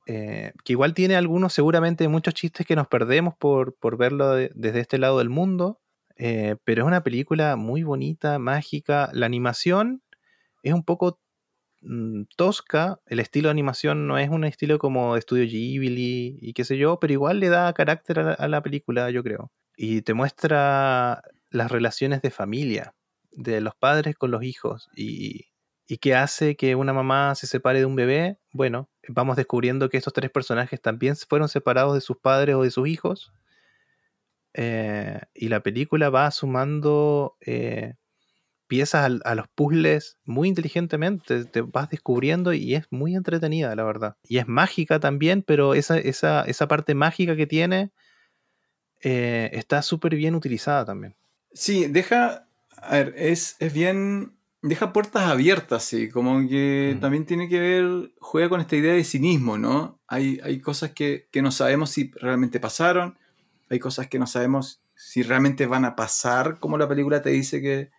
eh, 0.05 0.51
que 0.63 0.73
igual 0.73 0.93
tiene 0.93 1.15
algunos, 1.15 1.53
seguramente 1.53 2.07
muchos 2.07 2.33
chistes 2.33 2.65
que 2.65 2.75
nos 2.75 2.87
perdemos 2.87 3.35
por, 3.37 3.75
verlo 3.97 4.35
desde 4.35 4.79
este 4.79 4.97
lado 4.97 5.19
del 5.19 5.29
mundo, 5.29 5.79
eh, 6.17 6.57
pero 6.65 6.83
es 6.83 6.87
una 6.87 7.03
película 7.03 7.55
muy 7.55 7.83
bonita, 7.83 8.37
mágica. 8.39 9.09
La 9.13 9.25
animación 9.25 10.03
es 10.63 10.73
un 10.73 10.83
poco 10.83 11.19
mm, 11.81 12.23
tosca, 12.35 12.99
el 13.05 13.19
estilo 13.19 13.47
de 13.47 13.51
animación 13.51 14.07
no 14.07 14.17
es 14.17 14.29
un 14.29 14.43
estilo 14.43 14.79
como 14.79 15.13
de 15.13 15.19
estudio 15.19 15.45
Ghibli 15.45 16.37
y 16.41 16.53
qué 16.53 16.65
sé 16.65 16.77
yo, 16.77 16.99
pero 16.99 17.13
igual 17.13 17.39
le 17.39 17.49
da 17.49 17.71
carácter 17.73 18.19
a 18.19 18.47
la 18.47 18.61
película, 18.61 19.09
yo 19.11 19.23
creo. 19.23 19.51
Y 19.77 20.01
te 20.01 20.13
muestra 20.13 21.23
las 21.49 21.71
relaciones 21.71 22.21
de 22.21 22.31
familia, 22.31 22.93
de 23.31 23.61
los 23.61 23.75
padres 23.75 24.15
con 24.15 24.31
los 24.31 24.43
hijos 24.43 24.89
y 24.95 25.52
¿Y 25.85 25.97
qué 25.97 26.15
hace 26.15 26.55
que 26.55 26.75
una 26.75 26.93
mamá 26.93 27.35
se 27.35 27.47
separe 27.47 27.79
de 27.79 27.85
un 27.85 27.95
bebé? 27.95 28.37
Bueno, 28.51 28.89
vamos 29.07 29.35
descubriendo 29.35 29.89
que 29.89 29.97
estos 29.97 30.13
tres 30.13 30.31
personajes 30.31 30.81
también 30.81 31.15
fueron 31.15 31.49
separados 31.49 31.93
de 31.93 32.01
sus 32.01 32.17
padres 32.17 32.55
o 32.55 32.63
de 32.63 32.71
sus 32.71 32.87
hijos. 32.87 33.33
Eh, 34.53 35.19
y 35.33 35.49
la 35.49 35.61
película 35.61 36.09
va 36.09 36.29
sumando 36.31 37.35
eh, 37.41 37.95
piezas 38.67 39.21
a, 39.23 39.35
los 39.35 39.47
puzzles 39.49 40.17
muy 40.23 40.47
inteligentemente. 40.47 41.45
Te 41.45 41.61
vas 41.61 41.89
descubriendo 41.89 42.53
y 42.53 42.75
es 42.75 42.85
muy 42.89 43.15
entretenida, 43.15 43.75
la 43.75 43.83
verdad. 43.83 44.15
Y 44.23 44.37
es 44.37 44.47
mágica 44.47 44.99
también, 44.99 45.43
pero 45.43 45.73
esa, 45.73 45.97
esa, 45.97 46.43
esa 46.43 46.67
parte 46.67 46.95
mágica 46.95 47.35
que 47.35 47.47
tiene 47.47 47.91
eh, 49.01 49.49
está 49.53 49.81
súper 49.81 50.15
bien 50.15 50.33
utilizada 50.33 50.85
también. 50.85 51.15
Sí, 51.51 51.87
deja. 51.87 52.47
A 52.77 52.97
ver, 52.97 53.13
es, 53.17 53.55
es 53.59 53.73
bien 53.73 54.37
deja 54.63 54.93
puertas 54.93 55.23
abiertas, 55.23 55.83
sí, 55.83 56.09
como 56.09 56.47
que 56.47 56.93
mm. 56.95 56.99
también 57.01 57.25
tiene 57.25 57.49
que 57.49 57.59
ver, 57.59 58.13
juega 58.19 58.47
con 58.47 58.61
esta 58.61 58.77
idea 58.77 58.93
de 58.93 59.03
cinismo, 59.03 59.57
¿no? 59.57 59.99
Hay, 60.07 60.39
hay 60.41 60.61
cosas 60.61 60.91
que, 60.91 61.27
no 61.41 61.51
sabemos 61.51 61.89
si 61.89 62.11
realmente 62.15 62.61
pasaron, 62.61 63.17
hay 63.69 63.79
cosas 63.79 64.07
que 64.07 64.19
no 64.19 64.25
sabemos 64.25 64.81
si 64.95 65.21
realmente 65.21 65.67
van 65.67 65.83
a 65.83 65.97
pasar, 65.97 66.59
como 66.59 66.77
la 66.77 66.87
película 66.87 67.21
te 67.21 67.31
dice 67.31 67.61
que 67.61 67.91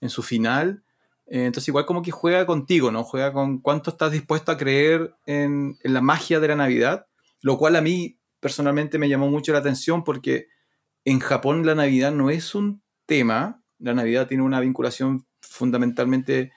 en 0.00 0.10
su 0.10 0.22
final. 0.22 0.84
Eh, 1.26 1.46
entonces 1.46 1.68
igual 1.68 1.86
como 1.86 2.02
que 2.02 2.12
juega 2.12 2.46
contigo, 2.46 2.92
¿no? 2.92 3.02
Juega 3.02 3.32
con 3.32 3.58
cuánto 3.58 3.90
estás 3.90 4.12
dispuesto 4.12 4.52
a 4.52 4.56
creer 4.56 5.14
en, 5.26 5.76
en 5.82 5.92
la 5.92 6.02
magia 6.02 6.38
de 6.38 6.48
la 6.48 6.56
Navidad, 6.56 7.06
lo 7.40 7.58
cual 7.58 7.74
a 7.74 7.80
mí 7.80 8.18
personalmente 8.38 8.96
me 8.98 9.08
llamó 9.08 9.28
mucho 9.28 9.52
la 9.52 9.58
atención 9.58 10.04
porque 10.04 10.46
en 11.04 11.18
Japón 11.18 11.66
la 11.66 11.74
Navidad 11.74 12.12
no 12.12 12.30
es 12.30 12.54
un 12.54 12.80
tema, 13.06 13.60
la 13.80 13.94
Navidad 13.94 14.28
tiene 14.28 14.44
una 14.44 14.60
vinculación 14.60 15.26
fundamentalmente 15.52 16.52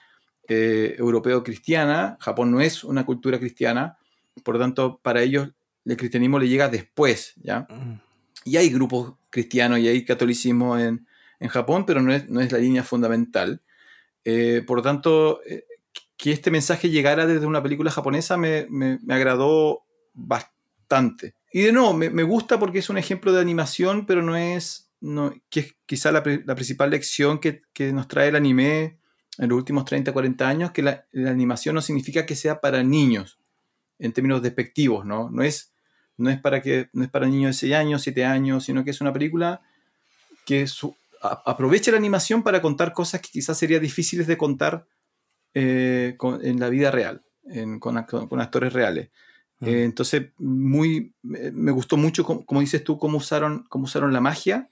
eh, 0.48 0.94
europeo-cristiana. 0.98 2.16
Japón 2.20 2.50
no 2.50 2.60
es 2.60 2.84
una 2.84 3.04
cultura 3.04 3.38
cristiana, 3.38 3.98
por 4.42 4.54
lo 4.54 4.60
tanto, 4.60 5.00
para 5.02 5.22
ellos 5.22 5.50
el 5.84 5.96
cristianismo 5.96 6.38
le 6.38 6.48
llega 6.48 6.68
después, 6.68 7.34
¿ya? 7.36 7.60
Mm. 7.60 8.00
Y 8.44 8.56
hay 8.56 8.70
grupos 8.70 9.14
cristianos 9.30 9.78
y 9.78 9.88
hay 9.88 10.04
catolicismo 10.04 10.78
en, 10.78 11.06
Japón, 11.48 11.84
pero 11.84 12.00
no 12.00 12.14
es, 12.14 12.28
no 12.30 12.40
es, 12.40 12.50
la 12.50 12.58
línea 12.58 12.82
fundamental. 12.82 13.60
Eh, 14.24 14.64
por 14.66 14.78
lo 14.78 14.82
tanto, 14.82 15.42
eh, 15.44 15.66
que 16.16 16.32
este 16.32 16.50
mensaje 16.50 16.88
llegara 16.88 17.26
desde 17.26 17.46
una 17.46 17.62
película 17.62 17.90
japonesa 17.90 18.36
me, 18.36 18.66
agradó 19.08 19.84
bastante. 20.14 21.34
Y 21.52 21.60
de 21.60 21.72
nuevo, 21.72 21.92
me, 21.92 22.22
gusta 22.22 22.58
porque 22.58 22.78
es 22.78 22.88
un 22.88 22.98
ejemplo 22.98 23.32
de 23.32 23.40
animación, 23.40 24.06
pero 24.06 24.22
no 24.22 24.36
es 24.36 24.85
no, 25.00 25.34
que 25.50 25.60
es 25.60 25.76
quizá 25.86 26.12
la, 26.12 26.22
principal 26.22 26.90
lección 26.90 27.38
que, 27.38 27.62
nos 27.92 28.08
trae 28.08 28.28
el 28.28 28.36
anime 28.36 28.98
en 29.38 29.48
los 29.48 29.58
últimos 29.58 29.84
30, 29.84 30.12
40 30.12 30.48
años, 30.48 30.70
que 30.72 30.82
la, 30.82 31.06
animación 31.12 31.74
no 31.74 31.82
significa 31.82 32.26
que 32.26 32.36
sea 32.36 32.60
para 32.60 32.82
niños, 32.82 33.38
en 33.98 34.12
términos 34.12 34.42
despectivos, 34.42 35.04
¿no? 35.04 35.30
No 35.30 35.42
es, 35.42 35.72
no 36.16 36.30
es, 36.30 36.40
para, 36.40 36.62
que, 36.62 36.88
no 36.92 37.04
es 37.04 37.10
para 37.10 37.26
niños 37.26 37.56
de 37.56 37.60
6 37.68 37.74
años, 37.74 38.02
7 38.02 38.24
años, 38.24 38.64
sino 38.64 38.84
que 38.84 38.90
es 38.90 39.00
una 39.00 39.12
película 39.12 39.60
que 40.44 40.66
aprovecha 41.20 41.90
la 41.90 41.96
animación 41.96 42.42
para 42.42 42.62
contar 42.62 42.92
cosas 42.92 43.20
que 43.20 43.30
quizás 43.30 43.58
serían 43.58 43.82
difíciles 43.82 44.26
de 44.26 44.36
contar 44.36 44.86
eh, 45.54 46.16
en 46.42 46.60
la 46.60 46.68
vida 46.68 46.90
real, 46.90 47.24
con, 47.80 47.96
actores 47.98 48.72
reales. 48.72 49.10
Eh, 49.62 49.84
entonces, 49.84 50.28
muy, 50.36 51.14
me 51.22 51.70
gustó 51.72 51.96
mucho, 51.96 52.24
como, 52.24 52.60
dices 52.60 52.84
tú, 52.84 52.98
cómo 52.98 53.18
usaron, 53.18 53.64
cómo 53.68 53.84
usaron 53.84 54.12
la 54.12 54.20
magia 54.20 54.70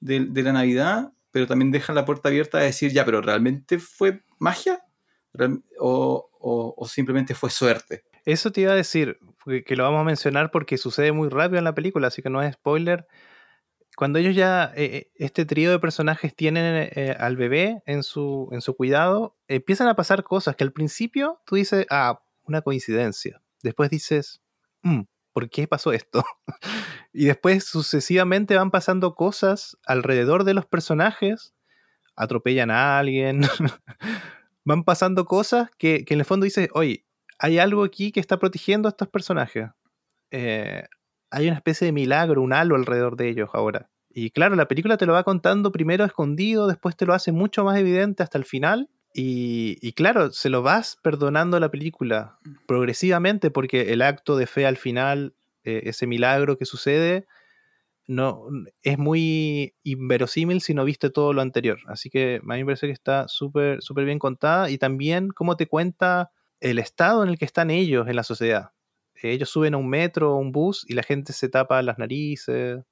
de, 0.00 0.42
la 0.42 0.52
Navidad, 0.52 1.12
pero 1.30 1.46
también 1.46 1.70
dejan 1.70 1.96
la 1.96 2.04
puerta 2.04 2.28
abierta 2.28 2.58
a 2.58 2.62
decir, 2.62 2.92
ya, 2.92 3.04
pero 3.04 3.20
¿realmente 3.20 3.78
fue 3.78 4.22
magia? 4.38 4.80
¿O, 5.78 6.86
simplemente 6.88 7.34
fue 7.34 7.50
suerte? 7.50 8.04
Eso 8.24 8.52
te 8.52 8.62
iba 8.62 8.72
a 8.72 8.76
decir, 8.76 9.18
que 9.66 9.76
lo 9.76 9.84
vamos 9.84 10.00
a 10.00 10.04
mencionar 10.04 10.50
porque 10.50 10.78
sucede 10.78 11.12
muy 11.12 11.28
rápido 11.28 11.58
en 11.58 11.64
la 11.64 11.74
película, 11.74 12.08
así 12.08 12.22
que 12.22 12.30
no 12.30 12.42
es 12.42 12.54
spoiler. 12.54 13.06
Cuando 13.96 14.18
ellos 14.18 14.36
ya, 14.36 14.72
eh, 14.76 14.84
eh, 14.84 15.10
este 15.16 15.44
trío 15.44 15.70
de 15.72 15.80
personajes 15.80 16.34
tienen 16.36 16.88
eh, 16.94 17.16
al 17.18 17.36
bebé 17.36 17.82
en 17.84 18.04
su, 18.04 18.48
en 18.52 18.60
su 18.60 18.76
cuidado, 18.76 19.36
empiezan 19.48 19.88
a 19.88 19.96
pasar 19.96 20.22
cosas 20.22 20.54
que 20.54 20.62
al 20.62 20.72
principio 20.72 21.40
tú 21.44 21.56
dices, 21.56 21.84
ah, 21.90 22.22
una 22.44 22.62
coincidencia. 22.62 23.42
Después 23.62 23.90
dices, 23.90 24.40
mm, 24.82 25.00
¿por 25.38 25.50
qué 25.50 25.68
pasó 25.68 25.92
esto? 25.92 26.24
y 27.12 27.26
después 27.26 27.62
sucesivamente 27.62 28.56
van 28.56 28.72
pasando 28.72 29.14
cosas 29.14 29.78
alrededor 29.86 30.42
de 30.42 30.52
los 30.52 30.66
personajes, 30.66 31.54
atropellan 32.16 32.72
a 32.72 32.98
alguien, 32.98 33.42
van 34.64 34.82
pasando 34.82 35.26
cosas 35.26 35.70
que, 35.78 36.04
en 36.08 36.18
el 36.18 36.24
fondo 36.24 36.42
dices, 36.42 36.70
oye, 36.72 37.04
hay 37.38 37.60
algo 37.60 37.84
aquí 37.84 38.10
que 38.10 38.18
está 38.18 38.40
protegiendo 38.40 38.88
a 38.88 38.90
estos 38.90 39.06
personajes. 39.06 39.68
Eh, 40.32 40.82
hay 41.30 41.46
una 41.46 41.54
especie 41.54 41.84
de 41.84 41.92
milagro, 41.92 42.42
un 42.42 42.52
halo 42.52 42.74
alrededor 42.74 43.16
de 43.16 43.28
ellos 43.28 43.50
ahora. 43.52 43.90
Y 44.10 44.30
claro, 44.30 44.56
la 44.56 44.66
película 44.66 44.96
te 44.96 45.06
lo 45.06 45.12
va 45.12 45.22
contando 45.22 45.70
primero 45.70 46.04
escondido, 46.04 46.66
después 46.66 46.96
te 46.96 47.06
lo 47.06 47.14
hace 47.14 47.30
mucho 47.30 47.62
más 47.62 47.78
evidente 47.78 48.24
hasta 48.24 48.38
el 48.38 48.44
final. 48.44 48.88
Y, 49.20 49.92
claro, 49.94 50.30
se 50.30 50.48
lo 50.48 50.62
vas 50.62 50.96
perdonando 51.02 51.58
la 51.58 51.72
película 51.72 52.38
progresivamente 52.68 53.50
porque 53.50 53.92
el 53.92 54.02
acto 54.02 54.36
de 54.36 54.46
fe 54.46 54.64
al 54.64 54.76
final, 54.76 55.34
eh, 55.64 55.82
ese 55.86 56.06
milagro 56.06 56.56
que 56.56 56.64
sucede, 56.64 57.26
no, 58.06 58.46
es 58.82 58.96
muy 58.96 59.74
inverosímil 59.82 60.60
si 60.60 60.72
no 60.72 60.84
viste 60.84 61.10
todo 61.10 61.32
lo 61.32 61.42
anterior. 61.42 61.80
Así 61.88 62.10
que 62.10 62.36
a 62.36 62.46
mí 62.46 62.58
me 62.58 62.66
parece 62.66 62.86
que 62.86 62.92
está 62.92 63.26
súper 63.26 63.82
súper 63.82 64.04
bien 64.04 64.20
contada 64.20 64.70
y 64.70 64.78
también 64.78 65.30
cómo 65.30 65.56
te 65.56 65.66
cuenta 65.66 66.30
el 66.60 66.78
estado 66.78 67.24
en 67.24 67.30
el 67.30 67.38
que 67.38 67.44
están 67.44 67.72
ellos 67.72 68.06
en 68.06 68.14
la 68.14 68.22
sociedad. 68.22 68.70
Ellos 69.20 69.50
suben 69.50 69.74
a 69.74 69.78
un 69.78 69.88
metro 69.88 70.34
o 70.34 70.36
un 70.36 70.52
bus 70.52 70.86
y 70.88 70.94
la 70.94 71.02
gente 71.02 71.32
se 71.32 71.48
tapa 71.48 71.82
las 71.82 71.98
narices. 71.98 72.84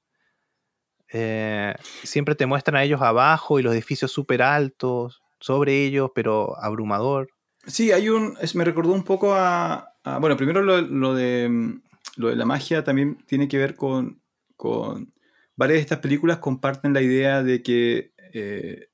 Eh, 1.13 1.73
siempre 2.03 2.35
te 2.35 2.45
muestran 2.45 2.75
a 2.75 2.83
ellos 2.83 3.01
abajo 3.01 3.59
y 3.59 3.63
los 3.63 3.73
edificios 3.73 4.11
súper 4.11 4.41
altos 4.41 5.21
sobre 5.39 5.83
ellos, 5.83 6.11
pero 6.13 6.57
abrumador. 6.61 7.29
Sí, 7.65 7.91
hay 7.91 8.09
un. 8.09 8.37
me 8.53 8.63
recordó 8.63 8.93
un 8.93 9.03
poco 9.03 9.33
a. 9.33 9.93
bueno, 10.21 10.37
primero 10.37 10.61
lo, 10.61 10.81
de, 11.13 11.79
lo 12.15 12.29
de 12.29 12.35
la 12.35 12.45
magia 12.45 12.83
también 12.83 13.17
tiene 13.27 13.47
que 13.47 13.57
ver 13.57 13.75
con, 13.75 14.21
con. 14.55 15.13
Varias 15.55 15.77
de 15.77 15.81
estas 15.81 15.99
películas 15.99 16.37
comparten 16.37 16.93
la 16.93 17.01
idea 17.01 17.41
de 17.41 17.63
que 17.63 18.11
eh, 18.33 18.89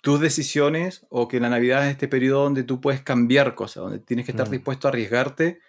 tus 0.00 0.20
decisiones 0.20 1.06
o 1.10 1.28
que 1.28 1.40
la 1.40 1.50
Navidad 1.50 1.86
es 1.86 1.92
este 1.92 2.08
periodo 2.08 2.44
donde 2.44 2.64
tú 2.64 2.80
puedes 2.80 3.02
cambiar 3.02 3.54
cosas, 3.54 3.82
donde 3.84 3.98
tienes 4.00 4.26
que 4.26 4.32
estar 4.32 4.48
mm. 4.48 4.52
dispuesto 4.52 4.88
a 4.88 4.90
arriesgarte. 4.90 5.60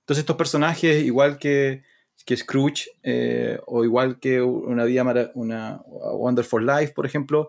Entonces, 0.00 0.22
estos 0.22 0.36
personajes, 0.36 1.04
igual 1.04 1.38
que, 1.38 1.84
que 2.26 2.36
Scrooge 2.36 2.90
eh, 3.02 3.58
o 3.66 3.84
igual 3.84 4.18
que 4.20 4.42
una 4.42 4.84
vida, 4.84 5.30
una 5.34 5.80
Wonderful 5.86 6.66
Life, 6.66 6.92
por 6.92 7.06
ejemplo, 7.06 7.48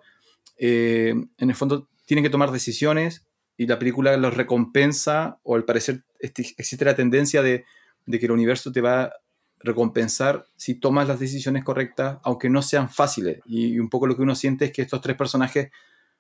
eh, 0.60 1.16
en 1.38 1.50
el 1.50 1.56
fondo 1.56 1.88
tienen 2.06 2.24
que 2.24 2.30
tomar 2.30 2.52
decisiones 2.52 3.26
y 3.58 3.66
la 3.66 3.80
película 3.80 4.16
los 4.18 4.36
recompensa, 4.36 5.40
o 5.44 5.56
al 5.56 5.66
parecer 5.66 6.04
existe 6.20 6.86
la 6.86 6.96
tendencia 6.96 7.42
de, 7.42 7.66
que 8.10 8.26
el 8.26 8.32
universo 8.32 8.72
te 8.72 8.82
va 8.82 9.04
a 9.04 9.14
recompensar 9.60 10.46
si 10.56 10.76
tomas 10.76 11.08
las 11.08 11.20
decisiones 11.20 11.64
correctas, 11.64 12.20
aunque 12.24 12.50
no 12.50 12.62
sean 12.62 12.90
fáciles. 12.90 13.40
Y, 13.46 13.80
un 13.80 13.90
poco 13.90 14.08
lo 14.08 14.16
que 14.16 14.22
uno 14.22 14.36
siente 14.36 14.66
es 14.66 14.72
que 14.72 14.82
estos 14.82 15.02
tres 15.02 15.18
personajes, 15.18 15.72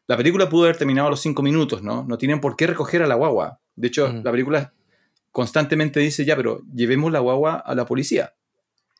la 0.07 0.17
película 0.17 0.49
pudo 0.49 0.63
haber 0.63 0.77
terminado 0.77 1.07
a 1.07 1.11
los 1.11 1.21
cinco 1.21 1.41
minutos, 1.41 1.81
¿no? 1.81 2.03
No 2.03 2.17
tienen 2.17 2.41
por 2.41 2.55
qué 2.55 2.67
recoger 2.67 3.01
a 3.03 3.07
la 3.07 3.15
guagua. 3.15 3.59
De 3.75 3.87
hecho, 3.87 4.11
la 4.11 4.31
película 4.31 4.73
constantemente 5.31 5.99
dice, 5.99 6.25
ya, 6.25 6.35
pero 6.35 6.61
llevemos 6.73 7.11
la 7.11 7.19
guagua 7.19 7.55
a 7.55 7.75
la 7.75 7.85
policía. 7.85 8.33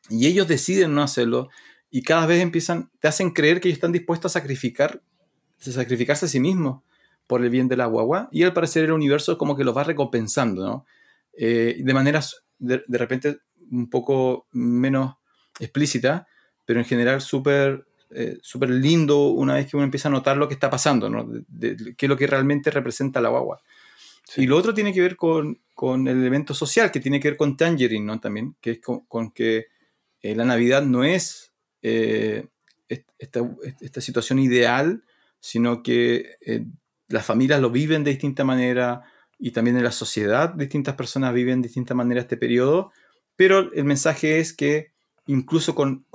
Y 0.10 0.28
ellos 0.28 0.48
deciden 0.48 0.95
no 0.95 1.02
hacerlo 1.02 1.49
y 1.91 2.03
cada 2.03 2.26
vez 2.26 2.41
empiezan, 2.41 2.90
te 2.99 3.07
hacen 3.07 3.32
creer 3.32 3.60
que 3.60 3.68
ellos 3.68 3.78
están 3.78 3.91
dispuestos 3.91 4.32
a 4.32 4.40
sacrificar, 4.40 5.02
a 5.68 5.72
sacrificarse 5.72 6.26
a 6.26 6.30
sí 6.30 6.40
mismos 6.40 6.81
por 7.27 7.44
el 7.44 7.49
bien 7.49 7.68
de 7.68 7.77
la 7.77 7.86
guagua 7.86 8.30
y 8.31 8.44
al 8.44 8.53
parecer 8.53 8.86
el 8.86 8.91
universo 8.91 9.38
como 9.38 9.56
que 9.56 9.64
los 9.64 9.76
va 9.76 9.84
recompensando, 9.84 10.65
¿no? 10.65 10.86
Eh, 11.34 11.77
de 11.80 11.94
maneras 11.94 12.44
de, 12.57 12.84
repente 12.90 13.40
un 13.72 13.90
poco 13.90 14.48
menos 14.52 15.15
explícita, 15.60 16.27
pero 16.65 16.80
en 16.80 16.86
general 16.86 17.22
súper 17.22 17.86
eh, 18.11 18.40
súper 18.41 18.72
lindo 18.72 19.27
una 19.27 19.53
vez 19.53 19.68
que 19.68 19.77
uno 19.77 19.84
empieza 19.84 20.07
a 20.07 20.11
notar 20.11 20.36
lo 20.36 20.48
que 20.48 20.56
está 20.56 20.69
pasando, 20.69 21.10
¿no? 21.10 21.27
De, 21.48 21.94
qué 21.95 22.07
es 22.07 22.10
lo 22.10 22.18
que 22.18 22.26
realmente 22.26 22.72
representa 22.72 23.22
la 23.22 23.30
guagua. 23.30 23.61
Y 24.36 24.48
lo 24.48 24.57
otro 24.57 24.73
tiene 24.73 24.94
que 24.94 25.02
ver 25.02 25.15
con, 25.15 25.60
con, 25.76 26.07
el 26.07 26.18
elemento 26.18 26.53
social, 26.53 26.91
que 26.91 26.99
tiene 26.99 27.19
que 27.19 27.30
ver 27.30 27.38
con 27.38 27.56
Tangerine, 27.57 28.06
¿no? 28.06 28.19
También, 28.19 28.56
que 28.61 28.72
es 28.72 28.80
con, 28.80 29.31
que 29.31 29.68
eh, 30.22 30.36
la 30.36 30.45
Navidad 30.45 30.84
no 30.84 31.03
es 31.03 31.52
eh, 31.81 32.48
esta, 32.88 33.41
esta, 33.81 34.02
situación 34.02 34.40
ideal, 34.40 35.03
sino 35.40 35.84
que 35.84 36.36
las 37.07 37.26
familias 37.26 37.61
lo 37.61 37.70
viven 37.70 38.03
de 38.03 38.11
distinta 38.11 38.44
manera 38.44 39.03
y 39.38 39.52
también 39.52 39.78
en 39.78 39.84
la 39.84 39.91
sociedad 39.91 40.53
distintas 40.53 40.95
personas 40.95 41.34
viven 41.34 41.61
de 41.61 41.68
distinta 41.68 41.95
manera 41.95 42.22
este 42.22 42.38
periodo, 42.38 42.91
pero 43.36 43.72
el 43.72 43.86
mensaje 43.86 44.40
es 44.40 44.53
que 44.53 44.91
incluso 45.30 45.76
con, 45.76 46.06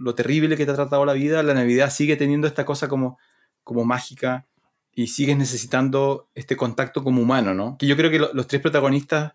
lo 0.00 0.14
terrible 0.16 0.56
que 0.56 0.66
te 0.66 0.72
ha 0.72 0.74
tratado 0.74 1.04
la 1.04 1.12
vida, 1.12 1.42
la 1.44 1.54
Navidad 1.54 1.90
sigue 1.90 2.16
teniendo 2.16 2.48
esta 2.48 2.66
cosa 2.66 2.88
como, 2.88 3.16
como 3.62 3.84
mágica 3.84 4.44
y 4.92 5.06
sigues 5.06 5.36
necesitando 5.36 6.28
este 6.34 6.56
contacto 6.56 7.04
como 7.04 7.22
humano, 7.22 7.54
¿no? 7.54 7.78
Que 7.78 7.86
yo 7.86 7.96
creo 7.96 8.10
que 8.10 8.18
los 8.18 8.46
tres 8.48 8.60
protagonistas, 8.60 9.34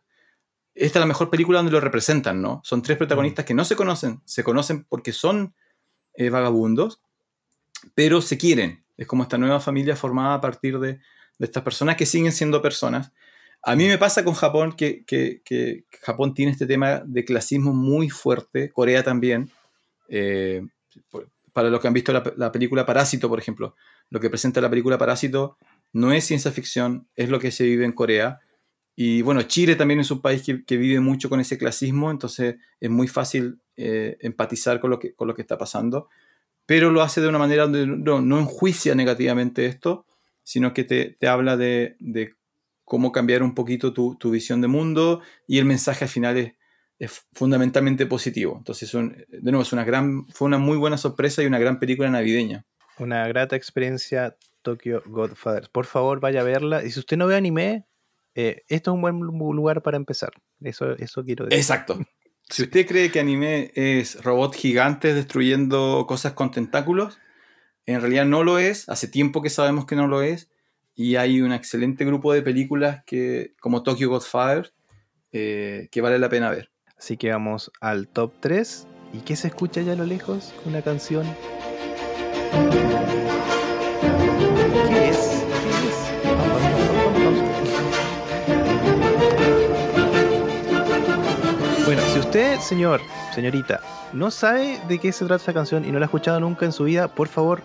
esta 0.76 1.00
es 1.00 1.02
la 1.02 1.06
mejor 1.06 1.30
película 1.30 1.60
donde 1.60 1.72
lo 1.72 1.80
representan, 1.80 2.42
¿no? 2.42 2.60
Son 2.66 2.82
tres 2.82 2.98
protagonistas 2.98 3.46
que 3.46 3.54
no 3.54 3.64
se 3.64 3.78
conocen, 3.78 4.22
se 4.26 4.44
conocen 4.44 4.84
porque 4.84 5.14
son 5.14 5.56
eh, 6.14 6.30
vagabundos, 6.30 7.02
pero 7.96 8.22
se 8.22 8.38
quieren. 8.38 8.84
Es 9.02 9.08
como 9.08 9.24
esta 9.24 9.38
nueva 9.38 9.60
familia 9.60 9.96
formada 9.96 10.36
a 10.36 10.42
partir 10.42 10.80
de, 10.80 11.00
estas 11.40 11.64
personas 11.64 11.96
que 11.96 12.06
siguen 12.06 12.32
siendo 12.32 12.62
personas 12.62 13.12
a 13.64 13.76
mí 13.76 13.88
me 13.88 13.98
pasa 13.98 14.24
con 14.24 14.34
Japón 14.34 14.74
que, 14.74 15.84
Japón 16.02 16.34
tiene 16.34 16.52
este 16.52 16.66
tema 16.66 17.04
de 17.06 17.24
clasismo 17.24 17.74
muy 17.74 18.10
fuerte, 18.10 18.72
Corea 18.72 19.04
también. 19.04 19.52
Eh, 20.08 20.66
para 21.54 21.70
los 21.70 21.80
que 21.80 21.88
han 21.88 21.94
visto 21.94 22.12
la, 22.12 22.52
película 22.52 22.86
Parásito, 22.86 23.30
por 23.30 23.38
ejemplo, 23.38 23.76
lo 24.10 24.20
que 24.20 24.30
presenta 24.30 24.62
la 24.62 24.70
película 24.70 24.98
Parásito 24.98 25.58
no 25.94 26.12
es 26.12 26.24
ciencia 26.24 26.52
ficción, 26.52 27.08
es 27.16 27.30
lo 27.30 27.40
que 27.40 27.52
se 27.52 27.66
vive 27.66 27.86
en 27.86 27.92
Corea. 27.92 28.40
Y 28.96 29.22
bueno, 29.22 29.44
Chile 29.44 29.76
también 29.76 30.00
es 30.00 30.10
un 30.10 30.22
país 30.22 30.44
que, 30.44 30.78
vive 30.78 31.00
mucho 31.00 31.30
con 31.30 31.40
ese 31.40 31.58
clasismo, 31.58 32.10
entonces 32.10 32.56
es 32.80 32.90
muy 32.90 33.08
fácil 33.08 33.62
eh, 33.78 34.18
empatizar 34.22 34.80
con 34.80 34.90
lo 34.90 35.00
que 35.36 35.42
está 35.42 35.58
pasando, 35.58 36.10
pero 36.72 36.90
lo 36.90 37.02
hace 37.02 37.20
de 37.20 37.28
una 37.28 37.38
manera 37.38 37.64
donde 37.64 37.86
no, 37.86 38.40
enjuicia 38.40 38.96
negativamente 38.96 39.66
esto, 39.66 40.06
sino 40.42 40.74
que 40.74 40.86
te, 40.86 41.18
habla 41.28 41.58
de, 41.58 41.98
de 42.00 42.36
cómo 42.86 43.12
cambiar 43.12 43.44
un 43.44 43.54
poquito 43.54 43.92
tu, 43.92 44.32
visión 44.32 44.62
de 44.62 44.70
mundo 44.70 45.20
y 45.46 45.58
el 45.58 45.66
mensaje 45.66 46.06
al 46.06 46.10
final 46.10 46.56
es, 46.98 47.28
fundamentalmente 47.34 48.06
positivo. 48.06 48.56
Entonces, 48.58 48.90
de 48.94 49.52
nuevo, 49.52 49.64
es 49.64 49.74
una 49.74 49.84
gran, 49.84 50.26
fue 50.30 50.46
una 50.46 50.60
muy 50.60 50.78
buena 50.78 50.96
sorpresa 50.96 51.44
y 51.44 51.46
una 51.46 51.60
gran 51.60 51.78
película 51.78 52.10
navideña. 52.10 52.66
Una 53.00 53.28
grata 53.28 53.58
experiencia 53.58 54.38
Tokyo 54.62 55.04
Godfathers. 55.06 55.68
Por 55.68 55.86
favor, 55.86 56.22
vaya 56.22 56.40
a 56.40 56.46
verla. 56.46 56.86
Y 56.86 56.92
si 56.92 57.02
usted 57.02 57.18
no 57.18 57.28
ve 57.28 57.36
anime, 57.36 57.86
eh, 58.34 58.64
esto 58.70 58.92
es 58.92 58.96
un 58.96 59.02
buen 59.02 59.20
lugar 59.20 59.82
para 59.82 59.98
empezar. 59.98 60.32
Eso, 60.62 60.94
eso 60.94 61.22
quiero 61.26 61.44
decir. 61.44 61.60
Exacto. 61.60 62.00
Si 62.52 62.64
usted 62.64 62.86
cree 62.86 63.12
que 63.12 63.22
anime 63.22 63.72
es 63.76 64.22
robots 64.22 64.58
gigantes 64.58 65.16
destruyendo 65.16 66.06
cosas 66.06 66.34
con 66.34 66.52
tentáculos, 66.52 67.18
en 67.86 68.02
realidad 68.02 68.26
no 68.26 68.44
lo 68.44 68.60
es. 68.60 68.90
Hace 68.90 69.08
tiempo 69.08 69.42
que 69.42 69.50
sabemos 69.50 69.86
que 69.86 69.96
no 69.96 70.06
lo 70.06 70.22
es 70.22 70.50
y 70.94 71.16
hay 71.16 71.40
un 71.40 71.54
excelente 71.54 72.04
grupo 72.04 72.34
de 72.34 72.42
películas 72.42 73.04
que, 73.06 73.54
como 73.62 73.84
Tokyo 73.84 74.10
Godfather 74.10 74.74
eh, 75.32 75.88
que 75.92 76.02
vale 76.02 76.20
la 76.20 76.28
pena 76.28 76.50
ver. 76.50 76.70
Así 76.98 77.16
que 77.16 77.32
vamos 77.32 77.72
al 77.80 78.10
top 78.10 78.34
3. 78.42 78.86
¿Y 79.14 79.20
qué 79.20 79.38
se 79.38 79.48
escucha 79.48 79.80
allá 79.80 79.94
a 79.94 79.96
lo 79.96 80.06
lejos? 80.06 80.54
Una 80.66 80.82
canción. 80.82 81.26
¿Qué 84.90 85.10
es? 85.10 85.41
Usted, 92.32 92.62
señor, 92.62 93.02
señorita, 93.36 93.82
no 94.14 94.32
sabe 94.32 94.80
de 94.88 95.00
qué 95.00 95.12
se 95.12 95.26
trata 95.26 95.44
esa 95.44 95.54
canción 95.54 95.84
y 95.84 95.92
no 95.92 96.00
la 96.00 96.06
ha 96.06 96.08
escuchado 96.08 96.40
nunca 96.40 96.66
en 96.66 96.72
su 96.72 96.86
vida, 96.86 97.10
por 97.10 97.28
favor, 97.28 97.62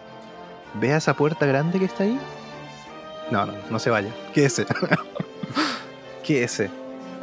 vea 0.80 0.97
esa 0.97 1.14
puerta 1.14 1.47
grande 1.47 1.78
que 1.78 1.84
está 1.84 2.02
ahí 2.02 2.18
no, 3.30 3.47
no, 3.47 3.55
no 3.70 3.78
se 3.78 3.90
vaya. 3.90 4.12
Quédese. 4.34 4.66
Quédese. 6.24 6.68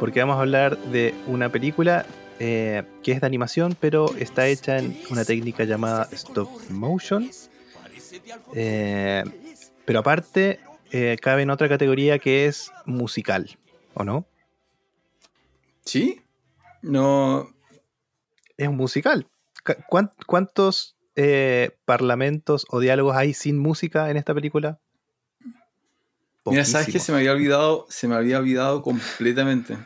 Porque 0.00 0.20
vamos 0.20 0.38
a 0.38 0.40
hablar 0.40 0.78
de 0.78 1.14
una 1.26 1.50
película 1.50 2.06
eh, 2.38 2.82
que 3.02 3.12
es 3.12 3.20
de 3.20 3.26
animación, 3.26 3.76
pero 3.78 4.14
está 4.16 4.46
hecha 4.46 4.78
en 4.78 4.98
una 5.10 5.26
técnica 5.26 5.64
llamada 5.64 6.08
stop 6.12 6.48
motion. 6.70 7.30
Eh, 8.54 9.22
pero 9.84 9.98
aparte, 9.98 10.60
eh, 10.92 11.18
cabe 11.20 11.42
en 11.42 11.50
otra 11.50 11.68
categoría 11.68 12.18
que 12.18 12.46
es 12.46 12.72
musical, 12.86 13.58
¿o 13.92 14.02
no? 14.02 14.24
¿Sí? 15.84 16.23
No. 16.84 17.50
Es 18.56 18.68
un 18.68 18.76
musical. 18.76 19.26
¿Cuántos 20.26 20.96
parlamentos 21.84 22.66
o 22.68 22.80
diálogos 22.80 23.16
hay 23.16 23.34
sin 23.34 23.58
música 23.58 24.10
en 24.10 24.16
esta 24.16 24.34
película? 24.34 24.78
Mira, 26.46 26.64
sabes 26.66 26.88
que 26.88 26.98
se 26.98 27.10
me 27.10 27.18
había 27.18 27.32
olvidado, 27.32 27.86
se 27.88 28.06
me 28.06 28.16
había 28.16 28.38
olvidado 28.38 28.82
completamente. 28.82 29.78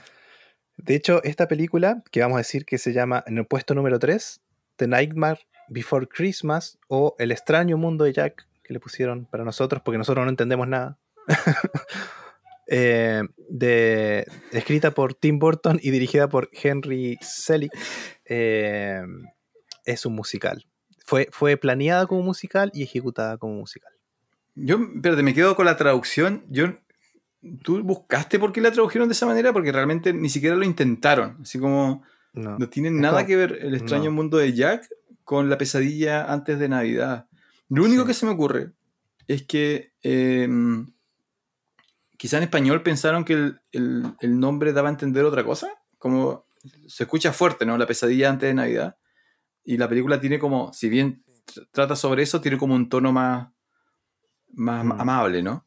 De 0.77 0.97
hecho, 0.97 1.23
esta 1.23 1.47
película, 1.47 2.03
que 2.11 2.21
vamos 2.21 2.37
a 2.37 2.39
decir 2.39 2.65
que 2.65 2.79
se 2.79 2.93
llama 2.93 3.23
en 3.27 3.39
el 3.39 3.47
puesto 3.47 3.75
número 3.75 3.99
3, 3.99 4.41
The 4.77 4.89
Nightmare 4.89 5.47
Before 5.69 6.09
Christmas 6.09 6.79
o 6.89 7.15
El 7.19 7.31
extraño 7.31 7.77
mundo 7.77 8.05
de 8.05 8.13
Jack, 8.13 8.49
que 8.65 8.73
le 8.73 8.81
pusieron 8.81 9.27
para 9.27 9.45
nosotros, 9.45 9.83
porque 9.85 9.99
nosotros 9.99 10.25
no 10.25 10.31
entendemos 10.31 10.67
nada. 10.67 10.99
Eh, 12.71 13.23
de, 13.49 14.27
escrita 14.53 14.91
por 14.91 15.15
Tim 15.15 15.39
Burton 15.39 15.81
y 15.83 15.91
dirigida 15.91 16.29
por 16.29 16.51
Henry 16.53 17.17
Selick, 17.21 17.73
eh, 18.27 19.03
es 19.85 20.05
un 20.07 20.15
musical. 20.15 20.67
Fue, 21.07 21.29
fue 21.33 21.57
planeada 21.57 22.07
como 22.07 22.23
musical 22.23 22.71
y 22.75 22.83
ejecutada 22.83 23.39
como 23.39 23.55
musical. 23.55 23.93
Yo, 24.55 24.79
pero 25.03 25.17
me 25.23 25.35
quedo 25.35 25.57
con 25.57 25.65
la 25.65 25.77
traducción. 25.77 26.45
Yo, 26.51 26.75
¿Tú 27.63 27.83
buscaste 27.83 28.39
por 28.39 28.53
qué 28.53 28.61
la 28.61 28.73
tradujeron 28.73 29.09
de 29.09 29.13
esa 29.13 29.27
manera? 29.27 29.53
Porque 29.53 29.71
realmente 29.71 30.13
ni 30.13 30.29
siquiera 30.29 30.57
lo 30.57 30.65
intentaron. 30.65 31.39
Así 31.41 31.59
como 31.59 32.03
no, 32.33 32.59
no 32.59 32.69
tiene 32.69 32.91
nada 32.91 33.25
que 33.27 33.37
ver 33.37 33.59
el 33.63 33.75
extraño 33.75 34.11
mundo 34.11 34.39
de 34.39 34.53
Jack 34.53 34.89
con 35.25 35.49
la 35.49 35.57
pesadilla 35.57 36.33
antes 36.33 36.59
de 36.59 36.69
Navidad. 36.69 37.29
Lo 37.69 37.85
único 37.85 38.05
que 38.05 38.15
se 38.15 38.27
me 38.27 38.33
ocurre 38.33 38.73
es 39.29 39.45
que 39.45 39.93
em, 40.03 40.87
quizá 42.19 42.37
en 42.37 42.43
español 42.43 42.83
pensaron 42.83 43.25
que 43.25 43.33
el, 43.33 43.61
el, 43.73 44.39
nombre 44.39 44.75
daba 44.75 44.89
a 44.89 44.93
entender 44.93 45.25
otra 45.25 45.45
cosa. 45.45 45.71
Como 45.97 46.47
se 46.87 47.05
escucha 47.05 47.33
fuerte, 47.33 47.65
¿no? 47.65 47.79
La 47.79 47.87
pesadilla 47.87 48.29
antes 48.29 48.49
de 48.49 48.55
Navidad. 48.55 48.99
Y 49.65 49.79
la 49.79 49.89
película 49.89 50.21
tiene 50.21 50.39
como, 50.39 50.73
si 50.75 50.91
bien 50.91 51.25
trata 51.71 51.97
sobre 51.97 52.23
eso, 52.23 52.43
tiene 52.43 52.59
como 52.59 52.75
un 52.75 52.91
tono 52.91 53.13
más 53.13 53.49
más 54.53 54.85
mm. 54.85 55.01
amable, 55.01 55.43
¿no? 55.43 55.67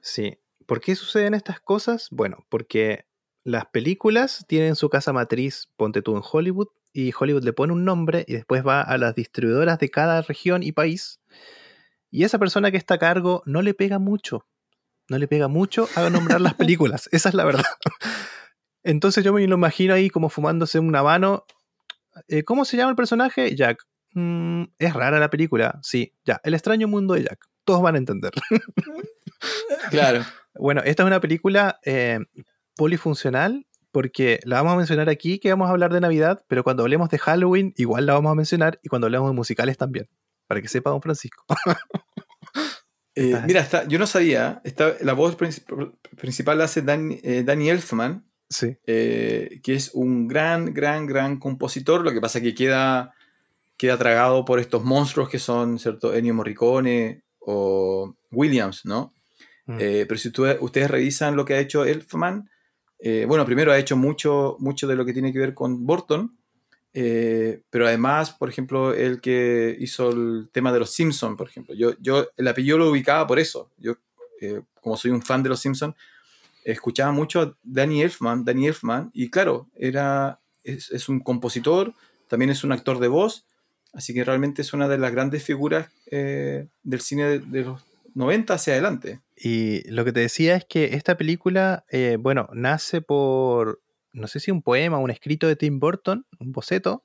Sí. 0.00 0.38
¿Por 0.66 0.80
qué 0.80 0.94
suceden 0.94 1.34
estas 1.34 1.60
cosas? 1.60 2.08
Bueno, 2.10 2.44
porque 2.48 3.06
las 3.42 3.66
películas 3.66 4.44
tienen 4.46 4.76
su 4.76 4.90
casa 4.90 5.12
matriz, 5.12 5.70
ponte 5.76 6.02
tú 6.02 6.16
en 6.16 6.22
Hollywood, 6.30 6.68
y 6.92 7.12
Hollywood 7.18 7.44
le 7.44 7.52
pone 7.52 7.72
un 7.72 7.84
nombre 7.84 8.24
y 8.26 8.34
después 8.34 8.66
va 8.66 8.82
a 8.82 8.98
las 8.98 9.14
distribuidoras 9.14 9.78
de 9.78 9.90
cada 9.90 10.20
región 10.22 10.62
y 10.62 10.72
país. 10.72 11.20
Y 12.10 12.24
esa 12.24 12.38
persona 12.38 12.70
que 12.70 12.76
está 12.76 12.94
a 12.94 12.98
cargo 12.98 13.42
no 13.46 13.62
le 13.62 13.74
pega 13.74 13.98
mucho. 13.98 14.46
No 15.08 15.18
le 15.18 15.28
pega 15.28 15.48
mucho 15.48 15.88
a 15.94 16.10
nombrar 16.10 16.40
las 16.40 16.54
películas. 16.54 17.08
Esa 17.12 17.28
es 17.30 17.34
la 17.34 17.44
verdad. 17.44 17.64
Entonces 18.82 19.24
yo 19.24 19.32
me 19.32 19.46
lo 19.46 19.56
imagino 19.56 19.94
ahí 19.94 20.10
como 20.10 20.28
fumándose 20.28 20.78
un 20.78 20.94
habano. 20.94 21.44
Eh, 22.28 22.44
¿Cómo 22.44 22.64
se 22.64 22.76
llama 22.76 22.90
el 22.90 22.96
personaje? 22.96 23.54
Jack. 23.54 23.84
Mm, 24.14 24.64
es 24.78 24.94
rara 24.94 25.18
la 25.18 25.30
película. 25.30 25.78
Sí, 25.82 26.14
ya. 26.24 26.40
El 26.44 26.54
extraño 26.54 26.88
mundo 26.88 27.14
de 27.14 27.24
Jack 27.24 27.48
todos 27.68 27.82
van 27.82 27.96
a 27.96 27.98
entender. 27.98 28.32
claro. 29.90 30.24
Bueno, 30.54 30.80
esta 30.86 31.02
es 31.02 31.06
una 31.06 31.20
película 31.20 31.78
eh, 31.84 32.18
polifuncional 32.76 33.66
porque 33.92 34.40
la 34.44 34.56
vamos 34.56 34.72
a 34.72 34.76
mencionar 34.76 35.10
aquí, 35.10 35.38
que 35.38 35.50
vamos 35.50 35.68
a 35.68 35.72
hablar 35.72 35.92
de 35.92 36.00
Navidad, 36.00 36.42
pero 36.48 36.64
cuando 36.64 36.82
hablemos 36.82 37.10
de 37.10 37.18
Halloween, 37.18 37.74
igual 37.76 38.06
la 38.06 38.14
vamos 38.14 38.32
a 38.32 38.34
mencionar, 38.34 38.80
y 38.82 38.88
cuando 38.88 39.06
hablemos 39.06 39.28
de 39.28 39.34
musicales 39.34 39.76
también, 39.76 40.08
para 40.46 40.62
que 40.62 40.68
sepa 40.68 40.90
don 40.90 41.02
Francisco. 41.02 41.44
Eh, 43.20 43.42
mira, 43.46 43.66
yo 43.88 43.98
no 43.98 44.06
sabía, 44.06 44.62
la 45.00 45.12
voz 45.12 45.36
principal 45.36 46.58
la 46.58 46.64
hace 46.64 46.82
eh, 46.86 47.42
Danny 47.44 47.70
Elfman, 47.70 48.24
sí. 48.48 48.76
que 48.84 49.60
es 49.66 49.90
un 49.94 50.28
gran, 50.28 50.72
gran, 50.72 51.06
gran 51.06 51.38
compositor, 51.38 52.02
lo 52.04 52.12
que 52.12 52.20
pasa 52.20 52.38
es 52.38 52.44
que 52.44 52.54
queda 52.54 53.14
queda 53.78 53.96
tragado 53.96 54.44
por 54.44 54.58
estos 54.58 54.84
monstruos 54.84 55.28
que 55.28 55.38
son, 55.38 55.78
¿cierto? 55.78 56.12
Ennio 56.12 56.34
Morricone 56.34 57.22
o 57.38 58.14
Williams, 58.32 58.84
¿no? 58.84 59.14
Mm. 59.66 59.76
Eh, 59.80 60.04
pero 60.06 60.18
si 60.18 60.30
tú- 60.30 60.46
ustedes 60.60 60.90
revisan 60.90 61.36
lo 61.36 61.44
que 61.44 61.54
ha 61.54 61.60
hecho 61.60 61.84
Elfman, 61.84 62.50
eh, 62.98 63.24
bueno, 63.28 63.46
primero 63.46 63.70
ha 63.70 63.78
hecho 63.78 63.96
mucho, 63.96 64.56
mucho 64.58 64.88
de 64.88 64.96
lo 64.96 65.04
que 65.04 65.12
tiene 65.12 65.32
que 65.32 65.38
ver 65.38 65.54
con 65.54 65.86
Burton, 65.86 66.37
eh, 66.94 67.62
pero 67.70 67.86
además, 67.86 68.32
por 68.32 68.48
ejemplo, 68.48 68.94
el 68.94 69.20
que 69.20 69.76
hizo 69.78 70.10
el 70.10 70.48
tema 70.52 70.72
de 70.72 70.80
los 70.80 70.90
Simpsons, 70.90 71.36
por 71.36 71.48
ejemplo. 71.48 71.74
Yo, 71.74 71.92
yo 72.00 72.28
el 72.36 72.48
apellido 72.48 72.78
lo 72.78 72.90
ubicaba 72.90 73.26
por 73.26 73.38
eso. 73.38 73.70
Yo, 73.78 73.96
eh, 74.40 74.62
como 74.80 74.96
soy 74.96 75.10
un 75.10 75.22
fan 75.22 75.42
de 75.42 75.50
los 75.50 75.60
Simpsons, 75.60 75.94
escuchaba 76.64 77.12
mucho 77.12 77.40
a 77.40 77.56
Danny 77.62 78.02
Elfman, 78.02 78.44
Danny 78.44 78.68
Elfman, 78.68 79.10
y 79.12 79.30
claro, 79.30 79.68
era, 79.76 80.40
es, 80.64 81.08
un 81.08 81.20
compositor, 81.20 81.94
también 82.28 82.50
es 82.50 82.64
un 82.64 82.72
actor 82.72 82.98
de 82.98 83.08
voz, 83.08 83.46
así 83.92 84.12
que 84.12 84.24
realmente 84.24 84.62
es 84.62 84.72
una 84.72 84.88
de 84.88 84.98
las 84.98 85.12
grandes 85.12 85.42
figuras 85.42 85.88
eh, 86.10 86.66
del 86.82 87.00
cine 87.00 87.24
de, 87.24 87.38
de 87.38 87.62
los 87.64 87.82
90 88.14 88.54
hacia 88.54 88.74
adelante. 88.74 89.20
Y 89.36 89.88
lo 89.90 90.04
que 90.04 90.12
te 90.12 90.20
decía 90.20 90.56
es 90.56 90.64
que 90.64 90.96
esta 90.96 91.16
película, 91.16 91.84
eh, 91.90 92.16
bueno, 92.18 92.48
nace 92.52 93.00
por, 93.00 93.80
no 94.12 94.26
sé 94.26 94.40
si 94.40 94.50
un 94.50 94.62
poema, 94.62 94.98
un 94.98 95.10
escrito 95.10 95.46
de 95.46 95.56
Tim 95.56 95.80
Burton, 95.80 96.26
un 96.38 96.52
boceto, 96.52 97.04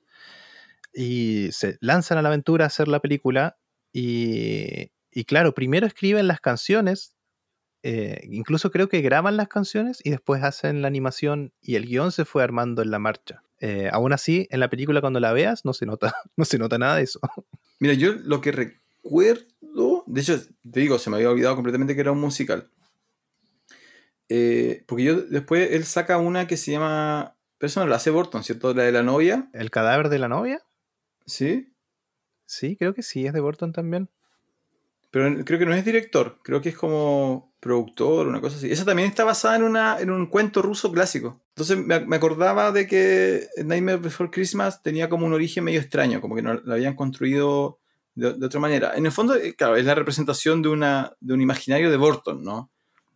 y 0.92 1.48
se 1.52 1.76
lanzan 1.80 2.18
a 2.18 2.22
la 2.22 2.28
aventura 2.28 2.64
a 2.64 2.68
hacer 2.68 2.88
la 2.88 3.00
película. 3.00 3.56
Y, 3.92 4.90
y 5.10 5.24
claro, 5.24 5.54
primero 5.54 5.86
escriben 5.86 6.26
las 6.26 6.40
canciones, 6.40 7.14
eh, 7.86 8.26
incluso 8.30 8.70
creo 8.70 8.88
que 8.88 9.02
graban 9.02 9.36
las 9.36 9.48
canciones 9.48 10.00
y 10.02 10.08
después 10.08 10.42
hacen 10.42 10.80
la 10.80 10.88
animación 10.88 11.52
y 11.60 11.74
el 11.74 11.84
guion 11.84 12.12
se 12.12 12.24
fue 12.24 12.42
armando 12.42 12.80
en 12.80 12.90
la 12.90 12.98
marcha. 12.98 13.42
Eh, 13.60 13.90
aún 13.92 14.14
así, 14.14 14.48
en 14.50 14.60
la 14.60 14.70
película 14.70 15.02
cuando 15.02 15.20
la 15.20 15.34
veas 15.34 15.66
no 15.66 15.74
se 15.74 15.84
nota, 15.84 16.14
no 16.36 16.46
se 16.46 16.58
nota 16.58 16.78
nada 16.78 16.96
de 16.96 17.02
eso. 17.02 17.20
Mira, 17.80 17.92
yo 17.92 18.14
lo 18.14 18.40
que 18.40 18.52
recuerdo, 18.52 20.04
de 20.06 20.20
hecho, 20.20 20.40
te 20.70 20.80
digo, 20.80 20.98
se 20.98 21.10
me 21.10 21.16
había 21.16 21.30
olvidado 21.30 21.56
completamente 21.56 21.94
que 21.94 22.00
era 22.00 22.12
un 22.12 22.20
musical. 22.20 22.70
Eh, 24.28 24.84
porque 24.86 25.04
yo 25.04 25.20
después 25.20 25.70
él 25.72 25.84
saca 25.84 26.18
una 26.18 26.46
que 26.46 26.56
se 26.56 26.72
llama. 26.72 27.36
Pero 27.58 27.68
eso 27.68 27.80
no 27.80 27.86
la 27.86 27.96
hace 27.96 28.10
Burton, 28.10 28.42
¿cierto? 28.42 28.74
La 28.74 28.84
de 28.84 28.92
la 28.92 29.02
novia. 29.02 29.48
¿El 29.52 29.70
cadáver 29.70 30.08
de 30.08 30.18
la 30.18 30.28
novia? 30.28 30.60
Sí. 31.26 31.72
Sí, 32.46 32.76
creo 32.76 32.94
que 32.94 33.02
sí, 33.02 33.26
es 33.26 33.32
de 33.32 33.40
Burton 33.40 33.72
también. 33.72 34.10
Pero 35.14 35.44
creo 35.44 35.60
que 35.60 35.66
no 35.66 35.74
es 35.74 35.84
director, 35.84 36.40
creo 36.42 36.60
que 36.60 36.70
es 36.70 36.76
como 36.76 37.54
productor, 37.60 38.26
una 38.26 38.40
cosa 38.40 38.56
así. 38.56 38.72
Esa 38.72 38.84
también 38.84 39.08
está 39.08 39.22
basada 39.22 39.54
en, 39.54 39.62
una, 39.62 40.00
en 40.00 40.10
un 40.10 40.26
cuento 40.26 40.60
ruso 40.60 40.90
clásico. 40.90 41.40
Entonces 41.50 41.78
me, 41.78 42.00
me 42.00 42.16
acordaba 42.16 42.72
de 42.72 42.88
que 42.88 43.46
Nightmare 43.64 43.98
Before 43.98 44.28
Christmas 44.28 44.82
tenía 44.82 45.08
como 45.08 45.24
un 45.24 45.32
origen 45.32 45.62
medio 45.62 45.78
extraño, 45.78 46.20
como 46.20 46.34
que 46.34 46.42
no, 46.42 46.54
la 46.64 46.74
habían 46.74 46.96
construido 46.96 47.78
de, 48.16 48.34
de, 48.34 48.44
otra 48.44 48.58
manera. 48.58 48.96
En 48.96 49.06
el 49.06 49.12
fondo, 49.12 49.36
eh, 49.36 49.54
claro, 49.54 49.76
es 49.76 49.84
la 49.84 49.94
representación 49.94 50.62
de, 50.62 50.70
una, 50.70 51.12
de 51.20 51.34
un 51.34 51.40
imaginario 51.40 51.92
de 51.92 51.96
Burton, 51.96 52.42
¿no? 52.42 52.72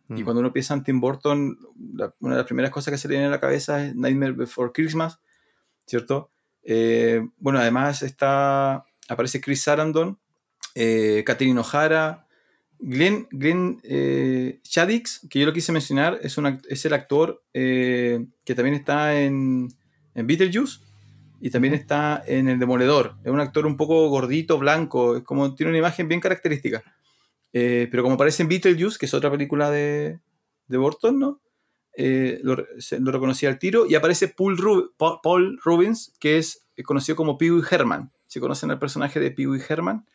Y 0.09 0.21
Mm. 0.21 0.23
cuando 0.23 0.39
uno 0.39 0.51
piensa 0.53 0.73
en 0.73 0.83
Tim 0.83 0.99
Burton, 0.99 1.57
la- 1.93 2.13
una 2.19 2.33
de 2.35 2.39
las 2.39 2.47
primeras 2.47 2.71
cosas 2.71 2.91
que 2.91 2.97
se 2.97 3.07
le 3.07 3.13
viene 3.13 3.27
a 3.27 3.29
la 3.31 3.39
cabeza 3.39 3.85
es 3.85 3.95
Nightmare 3.95 4.31
Before 4.33 4.71
Christmas, 4.73 5.19
¿cierto? 5.85 6.31
Eh, 6.63 7.21
bueno, 7.37 7.59
además 7.59 8.01
está, 8.03 8.85
aparece 9.07 9.39
Chris 9.41 9.61
Sarandon, 9.63 10.17
eh, 10.75 11.23
Catherine 11.25 11.59
O'Hara, 11.59 12.25
Glenn, 12.79 13.27
Glenn 13.31 13.79
eh, 13.83 14.61
que 15.29 15.39
yo 15.39 15.45
lo 15.45 15.53
quise 15.53 15.71
mencionar, 15.71 16.17
es, 16.21 16.37
un 16.37 16.59
es 16.69 16.85
el 16.85 16.93
actor 16.93 17.43
eh, 17.53 18.25
que 18.45 18.55
también 18.55 18.75
está 18.75 19.19
en, 19.19 19.67
en 20.15 20.27
Beetlejuice 20.27 20.79
y 21.41 21.49
también 21.49 21.73
está 21.73 22.23
en 22.25 22.47
El 22.49 22.57
Demoledor. 22.59 23.15
Es 23.23 23.31
un 23.31 23.41
actor 23.41 23.65
un 23.65 23.75
poco 23.77 24.07
gordito, 24.09 24.57
blanco, 24.57 25.17
es 25.17 25.23
como 25.23 25.55
tiene 25.55 25.71
una 25.71 25.79
imagen 25.79 26.07
bien 26.07 26.21
característica. 26.21 26.81
Eh, 27.53 27.87
pero 27.89 28.03
como 28.03 28.15
aparece 28.15 28.43
en 28.43 28.49
Beetlejuice, 28.49 28.97
que 28.99 29.05
es 29.07 29.13
otra 29.13 29.31
película 29.31 29.71
de, 29.71 30.19
de 30.67 30.77
Burton, 30.77 31.19
¿no? 31.19 31.41
Eh, 31.97 32.39
lo, 32.43 32.57
se- 32.77 32.99
lo 32.99 33.11
reconocí 33.11 33.45
al 33.45 33.59
tiro. 33.59 33.85
Y 33.87 33.95
aparece 33.95 34.27
Paul, 34.27 34.57
Ru- 34.57 34.91
Pa- 34.97 35.19
Paul 35.21 35.59
Rubens, 35.63 36.13
que 36.19 36.37
es 36.37 36.65
conocido 36.85 37.15
como 37.15 37.37
Pee 37.37 37.51
Wee 37.51 37.63
Herman. 37.69 38.11
Si 38.27 38.39
conocen 38.39 38.71
al 38.71 38.79
personaje 38.79 39.19
de 39.19 39.31
Pee 39.31 39.47
Wee 39.47 39.61
Herman, 39.67 40.05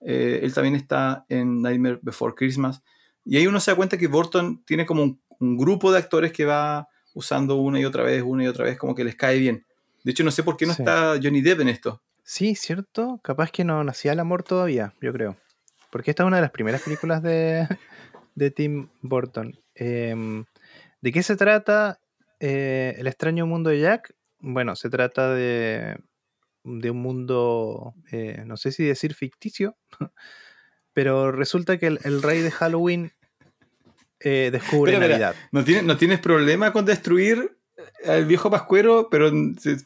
eh, 0.00 0.40
él 0.42 0.52
también 0.54 0.74
está 0.74 1.24
en 1.28 1.60
Nightmare 1.62 1.98
Before 2.02 2.34
Christmas. 2.34 2.82
Y 3.24 3.36
ahí 3.36 3.46
uno 3.46 3.60
se 3.60 3.70
da 3.70 3.76
cuenta 3.76 3.98
que 3.98 4.06
Burton 4.06 4.62
tiene 4.64 4.86
como 4.86 5.02
un, 5.02 5.20
un 5.38 5.56
grupo 5.58 5.92
de 5.92 5.98
actores 5.98 6.32
que 6.32 6.44
va 6.46 6.88
usando 7.14 7.56
una 7.56 7.78
y 7.78 7.84
otra 7.84 8.02
vez, 8.02 8.22
una 8.24 8.44
y 8.44 8.46
otra 8.46 8.64
vez, 8.64 8.78
como 8.78 8.94
que 8.94 9.04
les 9.04 9.14
cae 9.16 9.38
bien. 9.38 9.66
De 10.04 10.12
hecho, 10.12 10.24
no 10.24 10.30
sé 10.30 10.42
por 10.42 10.56
qué 10.56 10.64
no 10.66 10.72
Sí. 10.74 10.82
está 10.82 11.18
Johnny 11.22 11.42
Depp 11.42 11.60
en 11.60 11.68
esto. 11.68 12.00
Sí, 12.22 12.54
cierto. 12.54 13.20
Capaz 13.22 13.50
que 13.50 13.64
no 13.64 13.82
nacía 13.84 14.12
el 14.12 14.20
amor 14.20 14.42
todavía, 14.42 14.94
yo 15.00 15.12
creo. 15.12 15.36
Porque 15.90 16.10
esta 16.10 16.22
es 16.22 16.26
una 16.26 16.36
de 16.36 16.42
las 16.42 16.50
primeras 16.50 16.82
películas 16.82 17.22
de, 17.22 17.66
de 18.34 18.50
Tim 18.50 18.88
Burton. 19.02 19.58
Em, 19.74 20.44
¿De 21.00 21.12
qué 21.12 21.22
se 21.22 21.36
trata 21.36 22.00
eh, 22.40 22.94
El 22.98 23.06
extraño 23.06 23.46
mundo 23.46 23.70
de 23.70 23.80
Jack? 23.80 24.14
Bueno, 24.40 24.76
se 24.76 24.90
trata 24.90 25.34
de, 25.34 25.96
de 26.64 26.90
un 26.90 27.02
mundo, 27.02 27.94
eh, 28.12 28.42
no 28.46 28.56
sé 28.56 28.72
si 28.72 28.84
decir 28.84 29.14
ficticio, 29.14 29.76
pero 30.92 31.32
resulta 31.32 31.78
que 31.78 31.86
el, 31.86 31.98
el 32.04 32.22
rey 32.22 32.40
de 32.42 32.50
Halloween 32.50 33.12
eh, 34.20 34.50
descubre 34.52 34.92
espera. 34.92 35.08
Navidad. 35.08 35.34
No, 35.52 35.64
tienes, 35.64 35.84
no 35.84 35.96
tienes 35.96 36.20
problema 36.20 36.72
con 36.72 36.84
destruir 36.84 37.56
al 38.04 38.24
viejo 38.24 38.50
Pascuero, 38.50 39.08
pero, 39.10 39.30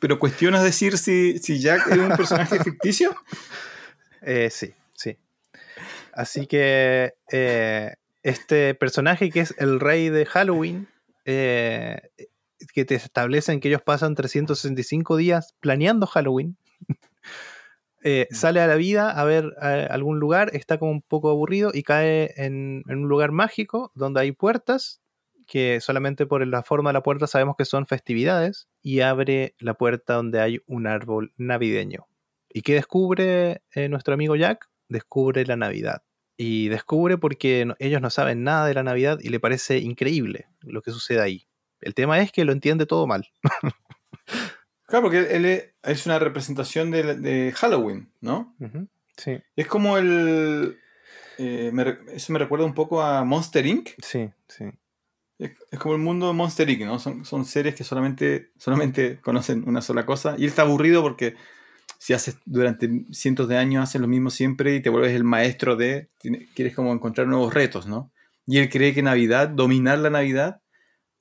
pero 0.00 0.18
cuestionas 0.18 0.62
decir 0.62 0.98
si, 0.98 1.38
si 1.38 1.60
Jack 1.60 1.86
es 1.88 1.98
un 1.98 2.16
personaje 2.16 2.58
ficticio. 2.64 3.14
Eh, 4.22 4.48
sí. 4.50 4.74
Así 6.12 6.46
que 6.46 7.14
eh, 7.30 7.94
este 8.22 8.74
personaje 8.74 9.30
que 9.30 9.40
es 9.40 9.54
el 9.58 9.80
rey 9.80 10.08
de 10.08 10.26
Halloween, 10.26 10.88
eh, 11.24 12.00
que 12.74 12.84
te 12.84 12.94
establecen 12.94 13.60
que 13.60 13.68
ellos 13.68 13.82
pasan 13.82 14.14
365 14.14 15.16
días 15.16 15.54
planeando 15.60 16.06
Halloween, 16.06 16.56
eh, 18.02 18.28
sale 18.30 18.60
a 18.60 18.66
la 18.66 18.76
vida 18.76 19.10
a 19.10 19.24
ver 19.24 19.52
algún 19.60 20.20
lugar, 20.20 20.50
está 20.54 20.78
como 20.78 20.92
un 20.92 21.02
poco 21.02 21.30
aburrido 21.30 21.70
y 21.72 21.82
cae 21.82 22.32
en, 22.36 22.82
en 22.88 22.98
un 22.98 23.08
lugar 23.08 23.32
mágico 23.32 23.90
donde 23.94 24.20
hay 24.20 24.32
puertas 24.32 25.02
que 25.46 25.80
solamente 25.80 26.26
por 26.26 26.46
la 26.46 26.62
forma 26.62 26.90
de 26.90 26.94
la 26.94 27.02
puerta 27.02 27.26
sabemos 27.26 27.56
que 27.56 27.64
son 27.64 27.86
festividades 27.86 28.68
y 28.80 29.00
abre 29.00 29.54
la 29.58 29.74
puerta 29.74 30.14
donde 30.14 30.40
hay 30.40 30.60
un 30.66 30.86
árbol 30.86 31.32
navideño. 31.36 32.06
¿Y 32.48 32.62
qué 32.62 32.74
descubre 32.74 33.62
eh, 33.74 33.88
nuestro 33.88 34.14
amigo 34.14 34.36
Jack? 34.36 34.71
Descubre 34.92 35.44
la 35.46 35.56
Navidad. 35.56 36.02
Y 36.36 36.68
descubre 36.68 37.18
porque 37.18 37.64
no- 37.64 37.74
ellos 37.78 38.00
no 38.00 38.10
saben 38.10 38.42
nada 38.44 38.66
de 38.66 38.74
la 38.74 38.82
Navidad 38.82 39.18
y 39.20 39.28
le 39.28 39.40
parece 39.40 39.78
increíble 39.78 40.46
lo 40.62 40.82
que 40.82 40.90
sucede 40.90 41.20
ahí. 41.20 41.46
El 41.80 41.94
tema 41.94 42.20
es 42.20 42.30
que 42.32 42.44
lo 42.44 42.52
entiende 42.52 42.86
todo 42.86 43.06
mal. 43.06 43.28
Claro, 44.86 45.04
porque 45.04 45.20
él, 45.34 45.46
es, 45.82 46.04
una 46.06 46.18
representación 46.18 46.90
de, 46.90 47.14
de 47.16 47.52
Halloween, 47.52 48.12
¿no? 48.20 48.54
Sí, 49.16 49.40
Es 49.56 49.66
como 49.66 49.96
el. 49.96 50.78
eh, 51.38 51.70
me 51.72 51.96
eso 52.14 52.30
me 52.34 52.38
recuerda 52.38 52.66
un 52.66 52.74
poco 52.74 53.00
a 53.00 53.24
Monster 53.24 53.64
Inc. 53.64 53.90
sí, 54.02 54.30
sí. 54.48 54.66
Es, 55.38 55.52
es 55.70 55.78
como 55.78 55.94
el 55.94 56.00
mundo 56.02 56.26
de 56.28 56.34
Monster 56.34 56.68
Inc., 56.68 56.82
¿no? 56.82 56.98
Son, 56.98 57.24
son 57.24 57.46
seres 57.46 57.74
que 57.74 57.84
solamente, 57.84 58.50
solamente 58.58 59.18
conocen 59.22 59.64
una 59.66 59.80
sola 59.80 60.04
cosa. 60.04 60.34
Y 60.36 60.42
él 60.42 60.48
está 60.50 60.60
aburrido 60.62 61.00
porque 61.00 61.36
si 62.02 62.14
haces 62.14 62.36
durante 62.46 62.90
cientos 63.12 63.46
de 63.46 63.56
años, 63.56 63.84
haces 63.84 64.00
lo 64.00 64.08
mismo 64.08 64.28
siempre 64.30 64.74
y 64.74 64.82
te 64.82 64.90
vuelves 64.90 65.14
el 65.14 65.22
maestro 65.22 65.76
de. 65.76 66.10
quieres 66.52 66.74
como 66.74 66.92
encontrar 66.92 67.28
nuevos 67.28 67.54
retos, 67.54 67.86
¿no? 67.86 68.10
Y 68.44 68.58
él 68.58 68.68
cree 68.68 68.92
que 68.92 69.02
Navidad, 69.02 69.48
dominar 69.48 70.00
la 70.00 70.10
Navidad, 70.10 70.62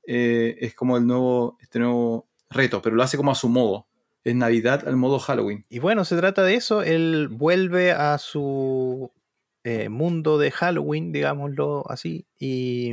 eh, 0.07 0.57
es 0.59 0.73
como 0.73 0.97
el 0.97 1.05
nuevo, 1.05 1.55
este 1.61 1.77
nuevo 1.77 2.27
reto, 2.49 2.81
pero 2.81 2.95
lo 2.95 3.03
hace 3.03 3.15
como 3.15 3.29
a 3.29 3.35
su 3.35 3.47
modo. 3.47 3.85
Es 4.23 4.33
Navidad 4.33 4.87
al 4.87 4.95
modo 4.95 5.19
Halloween. 5.19 5.67
Y 5.69 5.77
bueno, 5.77 6.03
se 6.03 6.17
trata 6.17 6.41
de 6.41 6.55
eso. 6.55 6.81
Él 6.81 7.27
vuelve 7.27 7.91
a 7.91 8.17
su 8.17 9.11
eh, 9.63 9.87
mundo 9.87 10.39
de 10.39 10.49
Halloween, 10.49 11.11
digámoslo 11.11 11.83
así, 11.91 12.25
y, 12.39 12.91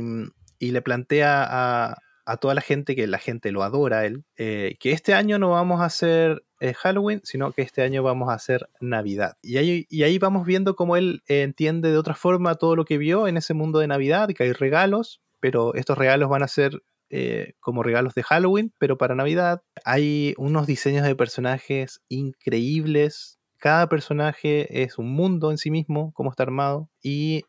y 0.59 0.71
le 0.73 0.83
plantea 0.83 1.43
a, 1.43 1.97
a 2.23 2.37
toda 2.37 2.53
la 2.53 2.61
gente 2.61 2.95
que 2.95 3.07
la 3.07 3.17
gente 3.17 3.51
lo 3.51 3.63
adora 3.63 4.05
él, 4.05 4.25
eh, 4.37 4.75
que 4.79 4.91
este 4.91 5.15
año 5.15 5.39
no 5.39 5.49
vamos 5.49 5.81
a 5.81 5.85
hacer 5.85 6.43
eh, 6.59 6.73
Halloween, 6.73 7.21
sino 7.23 7.51
que 7.53 7.61
este 7.61 7.81
año 7.83 8.03
vamos 8.03 8.29
a 8.29 8.33
hacer 8.33 8.69
Navidad. 8.81 9.37
Y 9.41 9.57
ahí, 9.57 9.85
y 9.89 10.03
ahí 10.03 10.17
vamos 10.19 10.45
viendo 10.45 10.75
cómo 10.75 10.97
él 10.97 11.23
eh, 11.27 11.43
entiende 11.43 11.89
de 11.91 11.97
otra 11.97 12.15
forma 12.15 12.55
todo 12.55 12.75
lo 12.75 12.85
que 12.85 12.97
vio 12.97 13.27
en 13.27 13.37
ese 13.37 13.53
mundo 13.53 13.79
de 13.79 13.87
Navidad, 13.87 14.29
que 14.35 14.43
hay 14.43 14.51
regalos, 14.51 15.21
pero 15.39 15.73
estos 15.75 15.97
regalos 15.97 16.29
van 16.29 16.43
a 16.43 16.47
ser 16.49 16.83
eh, 17.09 17.53
como 17.59 17.81
regalos 17.81 18.13
de 18.13 18.23
Halloween, 18.23 18.73
pero 18.77 18.97
para 18.97 19.15
Navidad. 19.15 19.61
Hay 19.85 20.33
unos 20.37 20.67
diseños 20.67 21.05
de 21.05 21.15
personajes 21.15 22.01
increíbles. 22.09 23.39
Cada 23.57 23.87
personaje 23.87 24.83
es 24.83 24.97
un 24.97 25.11
mundo 25.11 25.51
en 25.51 25.57
sí 25.57 25.71
mismo, 25.71 26.11
cómo 26.13 26.29
está 26.29 26.43
armado. 26.43 26.89
Y 27.01 27.43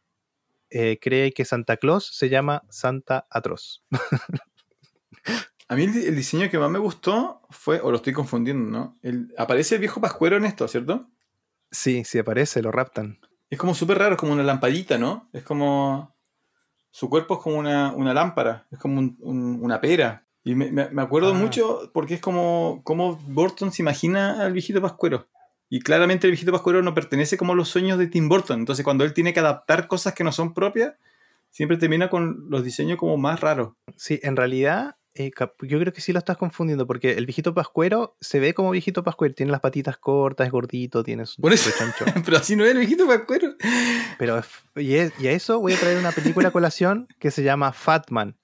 cree 1.01 1.33
que 1.33 1.45
Santa 1.45 1.79
Claus 1.79 2.11
se 2.17 2.29
llama 2.29 2.63
Santa 2.69 3.27
Atroz. 3.29 3.83
A 5.71 5.77
mí 5.77 5.85
el, 5.85 5.97
el 5.97 6.17
diseño 6.17 6.51
que 6.51 6.59
más 6.59 6.71
me 6.71 6.79
gustó 6.81 7.43
fue, 7.51 7.81
o 7.81 7.91
lo 7.91 7.97
estoy 7.97 8.13
confundiendo, 8.13 8.71
¿no? 8.71 8.99
El- 9.03 9.33
aparece 9.39 9.77
el 9.77 9.81
viejo 9.81 10.01
Pascuero 10.01 10.37
en 10.37 10.45
esto, 10.45 10.67
¿cierto? 10.69 11.09
Sí, 11.71 12.03
sí 12.05 12.19
aparece, 12.19 12.61
lo 12.61 12.73
raptan. 12.73 13.19
Es 13.49 13.59
como 13.59 13.75
súper 13.75 13.99
raro, 13.99 14.15
es 14.15 14.21
como 14.21 14.33
una 14.33 14.43
lampadita, 14.43 14.99
¿no? 14.99 15.29
Es 15.33 15.43
como. 15.45 16.15
Su 16.91 17.09
cuerpo 17.09 17.35
es 17.35 17.41
como 17.41 17.57
una, 17.59 17.93
una 17.93 18.13
lámpara, 18.13 18.67
es 18.73 18.79
como 18.81 18.99
un- 18.99 19.17
un- 19.21 19.59
una 19.63 19.81
pera. 19.81 20.27
Y 20.43 20.55
me, 20.57 20.73
me- 20.73 20.89
me 20.91 21.03
acuerdo 21.03 21.31
Ah. 21.31 21.35
mucho 21.39 21.91
porque 21.95 22.15
es 22.15 22.21
como, 22.21 22.81
como 22.83 23.15
Burton 23.17 23.71
se 23.71 23.83
imagina 23.83 24.43
al 24.43 24.53
viejito 24.53 24.81
Pascuero. 24.83 25.29
Y 25.69 25.81
claramente 25.81 26.27
el 26.27 26.33
viejito 26.33 26.51
Pascuero 26.51 26.83
no 26.83 26.95
pertenece 26.95 27.37
como 27.37 27.53
a 27.53 27.57
los 27.57 27.69
sueños 27.69 27.97
de 27.99 28.09
Tim 28.09 28.29
Burton. 28.29 28.59
Entonces 28.59 28.85
cuando 28.85 29.05
él 29.05 29.15
tiene 29.15 29.33
que 29.33 29.39
adaptar 29.39 29.87
cosas 29.87 30.15
que 30.15 30.25
no 30.25 30.33
son 30.33 30.53
propias, 30.53 30.95
siempre 31.51 31.77
termina 31.77 32.11
con 32.11 32.47
los 32.51 32.65
diseños 32.65 32.99
como 32.99 33.17
más 33.19 33.39
raros. 33.41 33.75
Sí, 33.97 34.19
en 34.25 34.35
realidad, 34.37 34.97
eh, 35.15 35.31
yo 35.63 35.79
creo 35.81 35.93
que 35.93 36.01
sí 36.01 36.13
lo 36.13 36.19
estás 36.19 36.37
confundiendo, 36.37 36.87
porque 36.87 37.13
el 37.13 37.27
viejito 37.27 37.53
pascuero 37.55 38.17
se 38.21 38.39
ve 38.41 38.55
como 38.55 38.71
viejito 38.71 39.03
pascuero, 39.03 39.35
tiene 39.35 39.51
las 39.53 39.61
patitas 39.61 39.97
cortas, 39.99 40.47
es 40.47 40.53
gordito, 40.53 41.03
tiene 41.03 41.27
su, 41.27 41.41
Por 41.43 41.53
eso- 41.53 41.71
chancho. 41.77 42.05
Pero 42.25 42.37
así 42.37 42.55
no 42.57 42.65
es 42.65 42.71
el 42.73 42.79
viejito 42.79 43.07
Pascuero. 43.07 43.55
Pero, 44.19 44.41
y, 44.77 44.95
es- 44.95 45.13
y 45.19 45.27
a 45.29 45.33
eso 45.33 45.59
voy 45.61 45.73
a 45.73 45.77
traer 45.79 45.99
una 45.99 46.13
película 46.13 46.49
a 46.49 46.53
colación 46.53 47.09
que 47.19 47.31
se 47.31 47.43
llama 47.43 47.73
Fatman. 47.73 48.37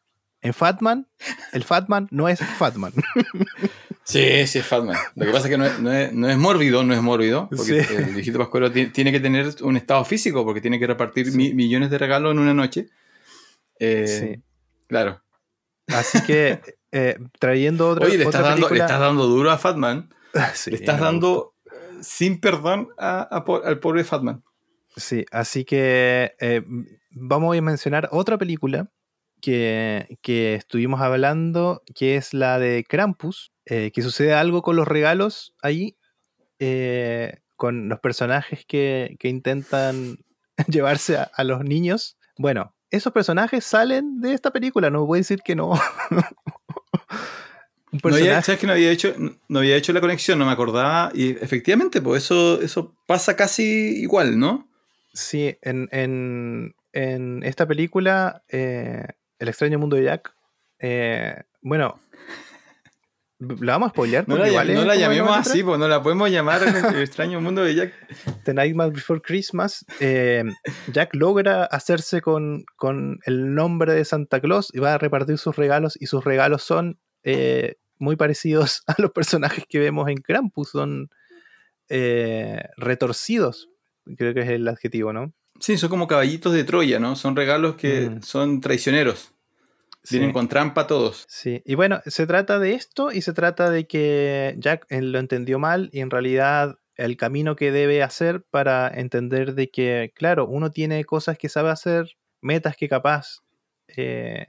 En 0.43 0.53
Fatman, 0.55 1.09
el 1.53 1.65
Fatman 1.65 2.09
no 2.11 2.29
es 2.29 2.41
Fatman. 2.41 2.93
Sí, 4.09 4.47
sí 4.47 4.59
es 4.61 4.65
Fatman. 4.67 4.97
Lo 5.17 5.27
que 5.27 5.33
pasa 5.33 5.47
es 5.49 5.51
que 5.51 5.59
no 5.59 5.67
es, 5.67 5.81
no 5.81 5.93
es- 5.93 6.13
no 6.13 6.29
es 6.29 6.37
mórbido, 6.39 6.85
no 6.85 6.95
es 6.95 7.03
mórbido. 7.03 7.49
Porque 7.49 7.83
Sí. 7.83 7.95
el 7.95 8.15
viejito 8.15 8.39
Pascuero 8.39 8.71
ti- 8.71 8.87
tiene 8.87 9.11
que 9.11 9.19
tener 9.19 9.53
un 9.63 9.77
estado 9.77 10.05
físico 10.05 10.45
porque 10.45 10.61
tiene 10.61 10.79
que 10.79 10.87
repartir 10.87 11.31
Sí. 11.33 11.37
mi- 11.37 11.55
millones 11.55 11.91
de 11.91 11.99
regalos 11.99 12.31
en 12.33 12.39
una 12.39 12.55
noche. 12.55 12.87
Eh, 13.81 14.07
Sí. 14.07 14.43
Claro. 14.87 15.21
Así 15.89 16.23
que, 16.23 16.61
eh, 16.93 17.17
trayendo 17.39 17.91
otra, 17.91 18.07
Oye, 18.07 18.19
le 18.19 18.25
estás, 18.25 18.41
otra 18.41 18.51
dando, 18.51 18.67
le 18.67 18.69
película- 18.71 18.85
estás 18.87 19.01
dando 19.01 19.27
duro 19.27 19.51
a 19.51 19.59
Fatman. 19.59 20.11
Sí, 20.55 20.71
le 20.71 20.77
estás 20.77 21.01
dando 21.01 21.55
sin 22.03 22.41
perdón 22.41 22.89
a- 22.99 23.23
al 23.23 23.79
pobre 23.81 24.05
Fatman. 24.05 24.43
Sí, 24.97 25.25
así 25.31 25.65
que 25.65 26.35
eh, 26.41 26.63
vamos 27.11 27.57
a 27.57 27.61
mencionar 27.61 28.09
otra 28.13 28.39
película 28.39 28.91
que, 29.41 30.19
que 30.23 30.55
estuvimos 30.55 31.01
hablando, 31.01 31.83
que 31.95 32.17
es 32.17 32.33
la 32.35 32.59
de 32.59 32.85
Krampus, 32.89 33.53
eh, 33.67 33.91
que 33.93 34.03
sucede 34.03 34.33
algo 34.35 34.63
con 34.63 34.77
los 34.77 34.89
regalos 34.89 35.55
ahí, 35.63 35.97
con 37.57 37.89
los 37.89 38.01
personajes 38.01 38.65
que, 38.67 39.17
que 39.19 39.29
intentan 39.29 40.19
llevarse 40.69 41.17
a, 41.17 41.31
a 41.35 41.45
los 41.45 41.63
niños. 41.65 42.17
Bueno, 42.39 42.75
esos 42.91 43.13
personajes 43.13 43.65
salen 43.65 44.21
de 44.21 44.33
esta 44.33 44.51
película, 44.51 44.91
no 44.91 45.07
voy 45.07 45.19
a 45.19 45.21
decir 45.21 45.41
que 45.43 45.55
no. 45.57 45.71
Un 47.93 48.01
No 48.03 48.15
había, 48.17 48.43
¿Sabes 48.43 48.61
que 48.61 48.67
no 48.67 48.73
había, 48.73 48.91
hecho, 48.91 49.15
no 49.49 49.59
había 49.61 49.77
hecho 49.77 49.93
la 49.93 50.01
conexión? 50.01 50.39
No 50.39 50.45
me 50.47 50.53
acordaba. 50.53 51.11
Y 51.15 51.31
efectivamente, 51.31 52.03
pues 52.03 52.25
eso, 52.25 52.61
eso 52.61 52.95
pasa 53.07 53.37
casi 53.37 53.63
igual, 54.03 54.39
¿no? 54.39 54.69
Sí, 55.15 55.57
en, 55.63 55.89
en- 55.93 56.75
en 56.93 57.43
esta 57.43 57.67
película, 57.67 58.43
eh, 58.49 59.07
El 59.39 59.49
extraño 59.49 59.79
mundo 59.79 59.97
de 59.97 60.05
Jack, 60.05 60.35
eh, 60.79 61.43
bueno, 61.63 62.01
¿la 63.39 63.73
vamos 63.73 63.89
a 63.89 63.91
spoilear? 63.91 64.29
No 64.29 64.37
la, 64.37 64.47
no 64.47 64.61
el 64.61 64.99
llamemos 64.99 65.29
93. 65.29 65.47
así, 65.47 65.63
pues 65.63 65.79
no 65.79 65.89
la 65.89 66.03
podemos 66.03 66.31
llamar 66.31 66.63
en 66.63 66.77
el 66.97 67.03
extraño 67.03 67.41
mundo 67.41 67.63
de 67.63 67.75
Jack. 67.75 67.93
The 68.45 68.55
Nightmare 68.55 68.91
Before 68.91 69.21
Christmas, 69.21 69.85
eh, 70.01 70.45
Jack 70.93 71.15
logra 71.15 71.65
hacerse 71.65 72.21
con, 72.23 72.65
con 72.77 73.19
el 73.27 73.55
nombre 73.55 73.93
de 73.95 74.05
Santa 74.05 74.41
Claus 74.41 74.71
y 74.73 74.79
va 74.79 74.95
a 74.95 74.99
repartir 74.99 75.39
sus 75.39 75.57
regalos 75.57 75.97
y 76.01 76.07
sus 76.07 76.25
regalos 76.25 76.63
son 76.63 76.99
eh, 77.25 77.77
muy 77.99 78.17
parecidos 78.17 78.83
a 78.87 78.95
los 78.99 79.11
personajes 79.13 79.65
que 79.69 79.79
vemos 79.79 80.09
en 80.09 80.19
Krampus, 80.19 80.71
son 80.71 81.11
eh, 81.89 82.63
retorcidos, 82.77 83.69
creo 84.17 84.35
que 84.35 84.41
es 84.41 84.49
el 84.51 84.67
adjetivo, 84.69 85.13
¿no? 85.13 85.33
Sí, 85.61 85.79
son 85.79 85.89
como 85.89 86.07
caballitos 86.07 86.53
de 86.53 86.65
Troya, 86.65 86.99
¿no? 86.99 87.17
Son 87.17 87.35
regalos 87.37 87.77
que 87.77 88.11
Mm. 88.11 88.23
son 88.23 88.61
traicioneros. 88.61 89.33
Vienen 90.11 90.31
Sí. 90.31 90.35
con 90.35 90.49
trampa 90.49 90.87
todos. 90.87 91.25
Sí, 91.29 91.63
y 91.65 91.75
bueno, 91.75 92.01
se 92.07 92.27
trata 92.27 92.59
de 92.59 92.75
esto 92.75 93.11
y 93.13 93.23
se 93.23 93.33
trata 93.33 93.71
de 93.71 93.87
que 93.87 94.55
Jack 94.59 94.87
eh, 94.89 95.03
lo 95.03 95.19
entendió 95.19 95.59
mal 95.59 95.89
y 95.93 96.01
en 96.01 96.11
realidad 96.11 96.79
el 96.97 97.17
camino 97.17 97.57
que 97.57 97.73
debe 97.73 98.03
hacer 98.03 98.45
para 98.51 98.89
entender 98.89 99.55
de 99.55 99.71
que, 99.71 100.13
claro, 100.15 100.47
uno 100.47 100.71
tiene 100.71 101.05
cosas 101.05 101.37
que 101.39 101.49
sabe 101.49 101.71
hacer, 101.71 102.17
metas 102.41 102.77
que 102.77 102.89
capaz 102.89 103.41
eh, 103.89 104.47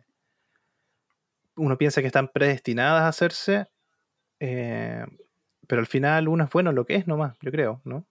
uno 1.56 1.78
piensa 1.78 2.02
que 2.02 2.08
están 2.08 2.28
predestinadas 2.30 3.02
a 3.04 3.08
hacerse, 3.08 3.68
eh, 4.40 5.04
pero 5.68 5.80
al 5.82 5.88
final 5.88 6.28
uno 6.28 6.44
es 6.44 6.50
bueno 6.52 6.70
en 6.70 6.76
lo 6.76 6.86
que 6.86 6.96
es 6.96 7.08
nomás, 7.08 7.36
yo 7.42 7.52
creo, 7.52 7.82
¿no? 7.84 8.06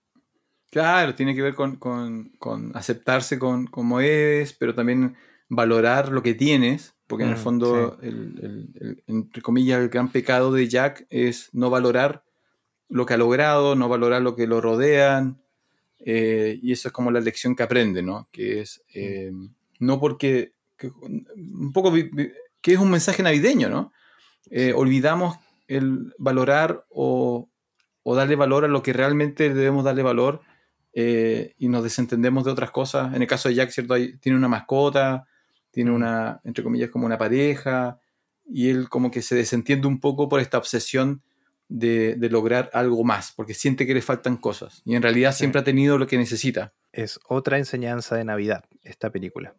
Claro, 0.69 1.15
tiene 1.15 1.33
que 1.33 1.41
ver 1.41 1.55
con, 1.55 1.77
con- 1.77 2.29
con 2.39 2.75
aceptarse 2.75 3.39
con, 3.39 3.67
como 3.67 4.01
eres, 4.01 4.51
pero 4.53 4.75
también 4.75 5.15
valorar 5.47 6.09
lo 6.11 6.21
que 6.21 6.33
tienes, 6.33 6.96
porque 7.07 7.23
en 7.23 7.29
el 7.31 7.35
Mm, 7.37 7.39
fondo, 7.39 7.97
el- 8.01 8.39
el- 8.41 8.69
el- 8.79 9.03
entre 9.07 9.41
comillas, 9.41 9.79
el 9.81 9.89
gran 9.89 10.11
pecado 10.11 10.51
de 10.51 10.67
Jack 10.67 11.05
es 11.09 11.49
no 11.53 11.69
valorar 11.69 12.23
lo 12.89 13.05
que 13.05 13.13
ha 13.13 13.17
logrado, 13.17 13.75
no 13.75 13.89
valorar 13.89 14.21
lo 14.21 14.35
que 14.35 14.47
lo 14.47 14.61
rodean, 14.61 15.41
eh, 15.99 16.59
y 16.61 16.71
eso 16.73 16.89
es 16.89 16.93
como 16.93 17.11
la 17.11 17.19
lección 17.21 17.55
que 17.55 17.63
aprende, 17.63 18.01
¿no? 18.03 18.27
Que 18.31 18.61
es 18.61 18.83
eh, 18.93 19.31
no 19.79 19.99
porque, 19.99 20.53
que- 20.77 20.91
un 21.01 21.71
poco, 21.73 21.93
que 21.93 22.73
es 22.73 22.79
un 22.79 22.91
mensaje 22.91 23.23
navideño, 23.23 23.69
¿no? 23.69 23.91
Eh, 24.49 24.73
olvidamos 24.75 25.37
el 25.67 26.13
valorar 26.17 26.85
o, 26.89 27.49
o 28.03 28.15
darle 28.15 28.35
valor 28.35 28.63
a 28.63 28.67
lo 28.69 28.81
que 28.83 28.93
realmente 28.93 29.53
debemos 29.53 29.83
darle 29.83 30.03
valor 30.03 30.41
eh, 30.93 31.53
y 31.57 31.67
nos 31.67 31.83
desentendemos 31.83 32.45
de 32.45 32.51
otras 32.51 32.71
cosas. 32.71 33.13
En 33.13 33.21
el 33.21 33.27
caso 33.27 33.49
de 33.49 33.55
Jack, 33.55 33.69
¿cierto? 33.71 33.93
Hay- 33.93 34.17
tiene 34.17 34.37
una 34.37 34.47
mascota, 34.47 35.27
tiene 35.77 35.91
Mm. 35.91 35.95
una, 35.95 36.41
entre 36.43 36.63
comillas, 36.63 36.89
como 36.89 37.05
una 37.05 37.19
pareja, 37.19 37.99
y 38.49 38.69
él 38.71 38.89
como 38.89 39.11
que 39.11 39.21
se 39.21 39.35
desentiende 39.35 39.85
un 39.87 39.99
poco 39.99 40.27
por 40.27 40.39
esta 40.39 40.57
obsesión 40.57 41.21
de, 41.69 42.15
de 42.15 42.29
lograr 42.31 42.71
algo 42.73 43.03
más, 43.03 43.31
porque 43.35 43.53
siente 43.53 43.85
que 43.85 43.93
le 43.93 44.01
faltan 44.01 44.37
cosas, 44.37 44.81
y 44.85 44.95
en 44.95 45.03
realidad 45.03 45.33
Sí. 45.33 45.39
siempre 45.39 45.61
ha 45.61 45.63
tenido 45.63 45.97
lo 45.99 46.07
que 46.07 46.17
necesita. 46.17 46.73
es 46.93 47.19
otra 47.27 47.59
enseñanza 47.59 48.15
de 48.15 48.23
Navidad, 48.23 48.63
esta 48.81 49.11
película. 49.11 49.53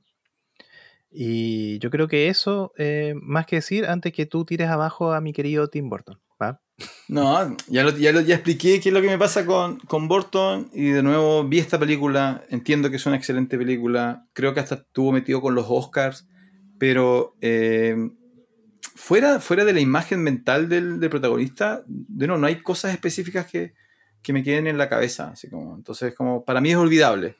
Y 1.11 1.79
yo 1.79 1.91
creo 1.91 2.07
que 2.09 2.29
eso, 2.29 2.73
eh, 2.77 3.15
más 3.21 3.47
que 3.47 3.57
decir, 3.57 3.87
antes 3.87 4.13
que 4.13 4.27
tú 4.27 4.45
tires 4.45 4.69
abajo 4.69 5.13
a 5.13 5.21
mi 5.21 5.33
querido 5.33 5.69
Tim 5.69 5.89
Burton. 5.89 6.21
¿va? 6.41 6.61
No, 7.09 7.57
ya, 7.67 7.83
lo, 7.83 7.91
ya, 7.97 8.13
lo- 8.13 8.21
ya 8.21 8.37
expliqué 8.37 8.79
qué 8.81 8.91
es 8.91 8.95
lo 8.95 9.01
que 9.03 9.09
me 9.09 9.19
pasa 9.19 9.45
con, 9.47 9.79
con 9.81 10.07
Burton 10.07 10.71
y 10.73 10.91
de 10.91 11.03
nuevo 11.03 11.43
vi 11.45 11.59
esta 11.59 11.79
película, 11.79 12.45
entiendo 12.51 12.91
que 12.91 12.97
es 12.97 13.07
una 13.07 13.17
excelente 13.17 13.59
película, 13.59 14.27
creo 14.35 14.55
que 14.55 14.61
hasta 14.61 14.77
estuvo 14.77 15.11
metido 15.11 15.41
con 15.41 15.55
los 15.57 15.67
Oscars, 15.69 16.29
pero 16.79 17.35
eh, 17.41 17.97
fuera, 18.95 19.41
fuera 19.41 19.65
de 19.65 19.73
la 19.73 19.81
imagen 19.81 20.23
mental 20.23 20.69
del, 20.69 21.01
del 21.01 21.11
protagonista, 21.11 21.83
de 21.87 22.27
nuevo, 22.27 22.41
no 22.41 22.47
hay 22.47 22.63
cosas 22.63 22.93
específicas 22.93 23.47
que, 23.47 23.75
que 24.23 24.33
me 24.33 24.43
queden 24.43 24.67
en 24.67 24.79
la 24.79 24.89
cabeza, 24.89 25.31
así 25.31 25.49
como, 25.49 25.75
entonces 25.77 26.15
como 26.15 26.45
para 26.45 26.61
mí 26.61 26.71
es 26.71 26.77
olvidable, 26.77 27.37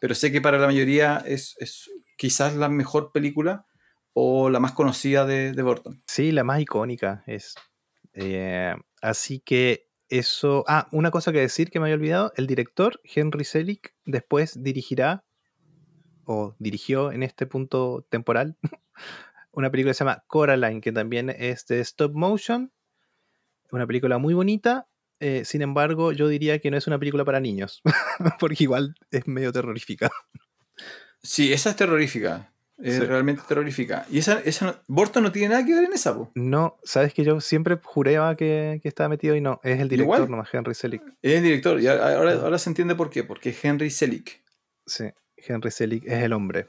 pero 0.00 0.14
sé 0.14 0.32
que 0.32 0.40
para 0.40 0.58
la 0.58 0.66
mayoría 0.66 1.22
es, 1.26 1.54
es 1.58 1.90
quizás 2.20 2.54
la 2.54 2.68
mejor 2.68 3.12
película 3.12 3.64
o 4.12 4.50
la 4.50 4.60
más 4.60 4.72
conocida 4.72 5.24
de, 5.24 5.52
de 5.52 5.62
Burton. 5.62 6.02
Sí, 6.06 6.32
la 6.32 6.44
más 6.44 6.60
icónica 6.60 7.24
es. 7.26 7.54
Eh, 8.12 8.74
así 9.00 9.40
que 9.40 9.88
eso. 10.10 10.62
Ah, 10.68 10.86
una 10.92 11.10
cosa 11.10 11.32
que 11.32 11.40
decir 11.40 11.70
que 11.70 11.80
me 11.80 11.86
había 11.86 11.94
olvidado: 11.94 12.32
el 12.36 12.46
director, 12.46 13.00
Henry 13.04 13.44
Selick, 13.44 13.94
después 14.04 14.62
dirigirá, 14.62 15.24
o 16.24 16.54
dirigió 16.58 17.10
en 17.10 17.22
este 17.22 17.46
punto 17.46 18.06
temporal, 18.10 18.58
una 19.52 19.70
película 19.70 19.92
que 19.92 19.94
se 19.94 20.04
llama 20.04 20.22
Coraline, 20.26 20.82
que 20.82 20.92
también 20.92 21.30
es 21.30 21.66
de 21.68 21.80
stop 21.80 22.12
motion. 22.12 22.70
Una 23.72 23.86
película 23.86 24.18
muy 24.18 24.34
bonita. 24.34 24.88
eh, 25.20 25.46
sin 25.46 25.62
embargo, 25.62 26.12
yo 26.12 26.28
diría 26.28 26.58
que 26.58 26.70
no 26.70 26.76
es 26.76 26.86
una 26.86 26.98
película 26.98 27.24
para 27.24 27.40
niños, 27.40 27.80
porque 28.40 28.64
igual 28.64 28.94
es 29.10 29.26
medio 29.26 29.52
terrorífica. 29.52 30.10
Sí, 31.22 31.52
esa 31.52 31.70
es 31.70 31.76
terrorífica. 31.76 32.50
Es 32.82 32.94
Sí. 32.94 33.00
realmente 33.00 33.42
terrorífica. 33.46 34.06
Y 34.10 34.18
esa, 34.18 34.40
esa 34.40 34.66
no- 34.66 34.74
Burton 34.88 35.22
no 35.22 35.32
tiene 35.32 35.50
nada 35.50 35.66
que 35.66 35.74
ver 35.74 35.84
en 35.84 35.92
esa, 35.92 36.14
po. 36.14 36.30
No, 36.34 36.78
sabes 36.82 37.12
que 37.12 37.24
yo 37.24 37.38
siempre 37.42 37.78
juraba 37.82 38.34
que, 38.36 38.80
que 38.82 38.88
estaba 38.88 39.10
metido 39.10 39.36
y 39.36 39.42
no, 39.42 39.60
es 39.62 39.80
el 39.80 39.88
director 39.90 40.16
Igual. 40.16 40.30
nomás, 40.30 40.48
Henry 40.52 40.74
Selick. 40.74 41.02
Es 41.20 41.34
el 41.36 41.42
director. 41.42 41.78
Y 41.78 41.86
ahora, 41.88 42.32
ahora 42.40 42.58
se 42.58 42.70
entiende 42.70 42.94
por 42.94 43.10
qué. 43.10 43.22
Porque 43.22 43.50
es 43.50 43.62
Henry 43.64 43.90
Selick. 43.90 44.42
Sí, 44.86 45.04
Henry 45.36 45.70
Selick 45.70 46.06
es 46.06 46.22
el 46.22 46.32
hombre. 46.32 46.68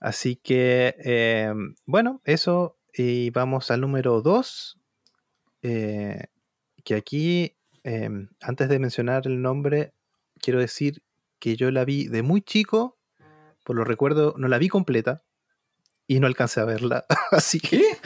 Así 0.00 0.34
que, 0.34 0.96
eh, 1.04 1.52
bueno, 1.86 2.20
eso. 2.24 2.76
Y 2.92 3.30
vamos 3.30 3.70
al 3.70 3.80
número 3.82 4.20
2. 4.22 4.76
que 5.62 6.94
aquí, 6.94 7.54
eh, 7.84 8.08
antes 8.40 8.68
de 8.68 8.78
mencionar 8.78 9.26
el 9.26 9.40
nombre, 9.42 9.92
quiero 10.40 10.58
decir 10.58 11.02
que 11.38 11.56
yo 11.56 11.70
la 11.70 11.84
vi 11.84 12.08
de 12.08 12.22
muy 12.22 12.40
chico. 12.42 12.98
Por 13.64 13.76
lo 13.76 13.84
recuerdo, 13.84 14.34
no 14.36 14.48
la 14.48 14.58
vi 14.58 14.68
completa. 14.68 15.22
Y 16.06 16.18
no 16.18 16.26
alcancé 16.26 16.60
a 16.60 16.64
verla. 16.64 17.04
Así 17.30 17.60
que 17.60 17.78
¿Qué? 17.78 17.98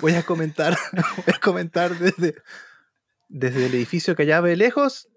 voy 0.00 0.14
a 0.14 0.24
comentar, 0.24 0.76
voy 0.92 1.34
a 1.34 1.38
comentar 1.38 1.96
desde, 1.96 2.34
desde 3.28 3.66
el 3.66 3.74
edificio 3.74 4.16
que 4.16 4.22
allá 4.22 4.40
ve 4.40 4.56
lejos 4.56 5.08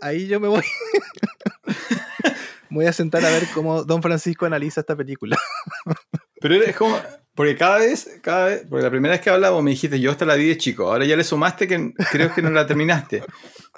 ahí 0.00 0.26
yo 0.26 0.40
me 0.40 0.48
voy. 0.48 0.62
voy 2.70 2.86
a 2.86 2.92
sentar 2.92 3.24
a 3.24 3.30
ver 3.30 3.46
cómo 3.54 3.84
Don 3.84 4.02
Francisco 4.02 4.46
analiza 4.46 4.80
esta 4.80 4.96
película. 4.96 5.36
Pero 6.40 6.56
es 6.56 6.76
como, 6.76 7.00
porque 7.34 7.56
cada 7.56 7.78
vez, 7.78 8.20
cada 8.22 8.46
vez, 8.46 8.66
porque 8.68 8.84
la 8.84 8.90
primera 8.90 9.12
vez 9.12 9.20
que 9.20 9.30
hablamos 9.30 9.62
me 9.62 9.72
dijiste, 9.72 9.98
yo 9.98 10.10
hasta 10.10 10.24
la 10.24 10.36
vi 10.36 10.48
de 10.48 10.56
chico, 10.56 10.90
ahora 10.90 11.04
ya 11.04 11.16
le 11.16 11.24
sumaste 11.24 11.66
que 11.66 11.92
creo 12.10 12.32
que 12.32 12.42
no 12.42 12.50
la 12.50 12.66
terminaste. 12.66 13.24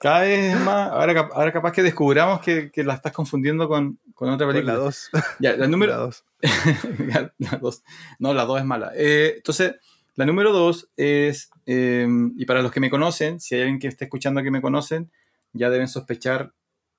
Cada 0.01 0.21
vez 0.21 0.61
más, 0.61 0.91
ahora, 0.91 1.29
ahora 1.33 1.53
capaz 1.53 1.73
que 1.73 1.83
descubramos 1.83 2.41
que, 2.41 2.71
que 2.71 2.85
la 2.85 2.95
estás 2.95 3.13
confundiendo 3.13 3.67
con, 3.67 3.99
con 4.15 4.29
otra 4.29 4.47
película. 4.47 4.75
la 4.75 4.79
2. 4.81 5.11
Ya, 5.41 5.57
la 5.57 5.69
número 5.69 5.93
La 5.93 5.99
2. 5.99 6.25
la 7.39 7.59
dos. 7.59 7.83
No, 8.19 8.35
la 8.35 8.45
2 8.45 8.61
es 8.61 8.65
mala. 8.67 8.93
Eh, 8.95 9.35
entonces, 9.37 9.77
la 10.17 10.27
número 10.27 10.53
2 10.53 10.91
es, 10.97 11.51
eh, 11.65 12.07
y 12.37 12.45
para 12.45 12.61
los 12.61 12.73
que 12.73 12.81
me 12.81 12.91
conocen, 12.91 13.41
si 13.41 13.55
hay 13.55 13.63
alguien 13.63 13.79
que 13.79 13.89
esté 13.89 14.05
escuchando 14.05 14.43
que 14.43 14.51
me 14.51 14.61
conocen, 14.61 15.11
ya 15.53 15.71
deben 15.71 15.89
sospechar 15.89 16.53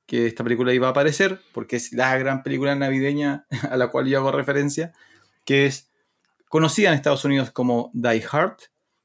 que 0.07 0.25
esta 0.25 0.43
película 0.43 0.73
iba 0.73 0.87
a 0.87 0.91
aparecer, 0.91 1.41
porque 1.51 1.75
es 1.75 1.93
la 1.93 2.17
gran 2.17 2.41
película 2.41 2.73
navideña 2.75 3.45
a 3.69 3.77
la 3.77 3.89
cual 3.89 4.07
yo 4.07 4.17
hago 4.17 4.31
referencia, 4.31 4.93
que 5.45 5.65
es 5.65 5.86
conocida 6.49 6.89
en 6.89 6.95
Estados 6.95 7.25
Unidos 7.25 7.51
como 7.51 7.91
Die 7.93 8.23
Hard, 8.31 8.57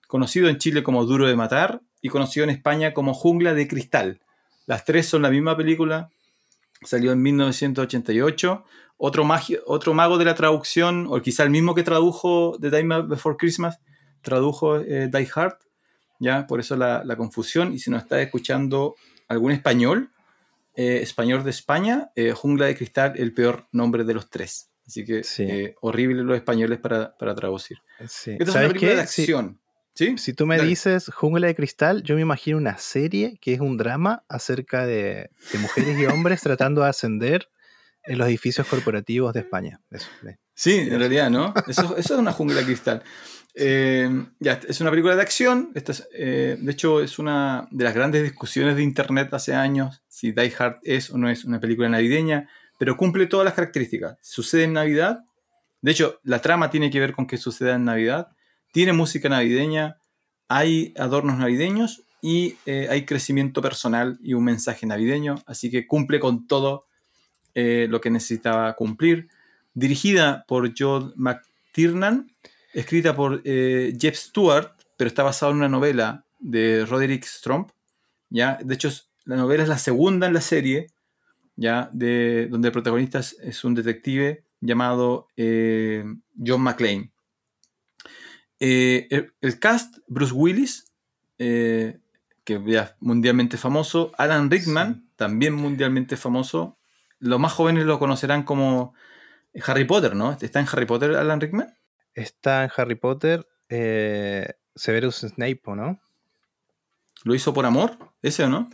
conocido 0.06 0.48
en 0.48 0.58
Chile 0.58 0.82
como 0.82 1.04
Duro 1.04 1.26
de 1.26 1.36
Matar 1.36 1.80
y 2.00 2.08
conocido 2.08 2.44
en 2.44 2.50
España 2.50 2.92
como 2.92 3.14
Jungla 3.14 3.54
de 3.54 3.68
Cristal. 3.68 4.20
Las 4.66 4.84
tres 4.84 5.06
son 5.06 5.22
la 5.22 5.30
misma 5.30 5.56
película, 5.56 6.10
salió 6.82 7.12
en 7.12 7.22
1988. 7.22 8.64
Otro, 8.96 9.28
otro 9.66 9.94
mago 9.94 10.18
de 10.18 10.24
la 10.24 10.34
traducción, 10.34 11.06
o 11.10 11.20
quizá 11.20 11.42
el 11.42 11.50
mismo 11.50 11.74
que 11.74 11.82
tradujo 11.82 12.56
The 12.60 12.70
Time 12.70 13.02
Before 13.02 13.36
Christmas, 13.36 13.80
tradujo 14.20 14.78
eh, 14.78 15.08
Die 15.12 15.28
Hard, 15.34 15.58
¿ya? 16.20 16.46
Por 16.46 16.60
eso 16.60 16.76
la, 16.76 17.02
la 17.04 17.16
confusión. 17.16 17.72
Y 17.72 17.80
si 17.80 17.90
nos 17.90 18.02
está 18.02 18.20
escuchando 18.22 18.94
algún 19.28 19.50
español, 19.50 20.12
eh, 20.74 21.00
español 21.02 21.44
de 21.44 21.50
España, 21.50 22.10
eh, 22.16 22.32
Jungla 22.32 22.66
de 22.66 22.76
Cristal, 22.76 23.14
el 23.16 23.34
peor 23.34 23.68
nombre 23.72 24.04
de 24.04 24.14
los 24.14 24.30
tres. 24.30 24.71
Así 24.86 25.04
que 25.04 25.22
Sí. 25.24 25.44
eh, 25.44 25.74
horrible 25.80 26.22
los 26.24 26.36
españoles 26.36 26.78
para, 26.78 27.16
para 27.16 27.34
traducir. 27.34 27.78
Sí. 28.08 28.32
Esta 28.32 28.44
es 28.44 28.48
una 28.48 28.52
¿Sabes 28.52 28.68
película 28.68 28.90
qué? 28.92 28.96
de 28.98 29.06
Si- 29.06 29.22
acción. 29.22 29.58
¿Sí? 29.94 30.16
Si 30.16 30.32
tú 30.32 30.46
me 30.46 30.56
Dale. 30.56 30.68
dices 30.70 31.10
Jungla 31.14 31.46
de 31.48 31.54
Cristal, 31.54 32.02
yo 32.02 32.14
me 32.14 32.22
imagino 32.22 32.56
una 32.56 32.78
serie 32.78 33.38
que 33.42 33.52
es 33.52 33.60
un 33.60 33.76
drama 33.76 34.24
acerca 34.26 34.86
de, 34.86 35.28
de 35.52 35.58
mujeres 35.58 35.98
y 35.98 36.06
hombres 36.06 36.40
tratando 36.42 36.80
de 36.82 36.88
ascender 36.88 37.48
en 38.04 38.16
los 38.18 38.26
edificios 38.26 38.66
corporativos 38.66 39.34
de 39.34 39.40
España. 39.40 39.80
Eso, 39.90 40.08
eh. 40.26 40.38
Sí, 40.54 40.78
en 40.78 40.98
realidad, 40.98 41.30
¿no? 41.30 41.52
Eso, 41.68 41.94
eso 41.96 42.14
es 42.14 42.20
una 42.20 42.32
jungla 42.32 42.60
de 42.60 42.64
cristal. 42.66 43.02
Eh, 43.54 44.08
ya, 44.40 44.58
es 44.66 44.80
una 44.80 44.88
película 44.88 45.14
de 45.14 45.20
acción. 45.20 45.72
Esta 45.74 45.92
es, 45.92 46.08
eh, 46.14 46.56
de 46.58 46.72
hecho, 46.72 47.02
es 47.02 47.18
una 47.18 47.68
de 47.70 47.84
las 47.84 47.92
grandes 47.94 48.22
discusiones 48.22 48.76
de 48.76 48.82
Internet 48.82 49.28
hace 49.34 49.52
años, 49.52 50.02
si 50.08 50.32
Die 50.32 50.54
Hard 50.58 50.78
es 50.84 51.10
o 51.10 51.18
no 51.18 51.28
es 51.28 51.44
una 51.44 51.60
película 51.60 51.90
navideña, 51.90 52.48
pero 52.82 52.96
cumple 52.96 53.28
todas 53.28 53.44
las 53.44 53.54
características. 53.54 54.18
Sucede 54.22 54.64
en 54.64 54.72
Navidad. 54.72 55.20
De 55.82 55.92
hecho, 55.92 56.18
la 56.24 56.40
trama 56.40 56.68
tiene 56.68 56.90
que 56.90 56.98
ver 56.98 57.12
con 57.12 57.28
que 57.28 57.36
suceda 57.36 57.76
en 57.76 57.84
Navidad. 57.84 58.32
Tiene 58.72 58.92
música 58.92 59.28
navideña, 59.28 59.98
hay 60.48 60.92
adornos 60.98 61.38
navideños 61.38 62.02
y 62.20 62.56
eh, 62.66 62.88
hay 62.90 63.06
crecimiento 63.06 63.62
personal 63.62 64.18
y 64.20 64.34
un 64.34 64.42
mensaje 64.42 64.84
navideño. 64.84 65.36
Así 65.46 65.70
que 65.70 65.86
cumple 65.86 66.18
con 66.18 66.48
todo 66.48 66.86
eh, 67.54 67.86
lo 67.88 68.00
que 68.00 68.10
necesitaba 68.10 68.74
cumplir 68.74 69.28
dirigida 69.74 70.44
por 70.48 70.72
Joel 70.76 71.12
McTiernan, 71.14 72.32
escrita 72.74 73.14
por 73.14 73.42
eh, 73.44 73.96
Jeff 73.96 74.16
Stewart, 74.16 74.72
pero 74.96 75.06
está 75.06 75.22
basada 75.22 75.52
en 75.52 75.58
una 75.58 75.68
novela 75.68 76.24
de 76.40 76.84
Roderick 76.84 77.26
Stromp. 77.26 77.70
¿ya? 78.28 78.58
De 78.60 78.74
hecho, 78.74 78.90
la 79.24 79.36
novela 79.36 79.62
es 79.62 79.68
la 79.68 79.78
segunda 79.78 80.26
en 80.26 80.34
la 80.34 80.40
serie, 80.40 80.88
¿ya? 81.56 81.90
De, 81.92 82.48
donde 82.48 82.68
el 82.68 82.72
protagonista 82.72 83.18
es, 83.18 83.64
un 83.64 83.74
detective 83.74 84.44
llamado 84.60 85.28
eh, 85.36 86.04
John 86.44 86.62
McClane. 86.62 87.12
Eh, 88.60 89.08
el, 89.10 89.32
el 89.40 89.58
cast, 89.58 89.98
Bruce 90.06 90.32
Willis, 90.32 90.92
eh, 91.38 91.98
que 92.44 92.62
ya 92.66 92.82
es 92.82 92.94
mundialmente 93.00 93.56
famoso, 93.56 94.12
Alan 94.18 94.50
Rickman, 94.50 95.08
también 95.16 95.54
mundialmente 95.54 96.16
famoso. 96.16 96.78
Los 97.18 97.38
más 97.38 97.52
jóvenes 97.52 97.84
lo 97.84 97.98
conocerán 97.98 98.42
como 98.42 98.94
Harry 99.66 99.84
Potter, 99.84 100.14
¿no? 100.14 100.36
¿Está 100.40 100.60
en 100.60 100.66
Harry 100.70 100.86
Potter 100.86 101.14
Alan 101.16 101.40
Rickman? 101.40 101.74
Está 102.14 102.64
en 102.64 102.70
Harry 102.76 102.94
Potter 102.94 103.46
Severus 104.74 105.20
Snape, 105.20 105.60
¿o 105.64 105.74
¿no? 105.74 106.00
¿Lo 107.24 107.34
hizo 107.34 107.54
por 107.54 107.66
amor? 107.66 107.96
¿Ese 108.22 108.44
o 108.44 108.48
no? 108.48 108.68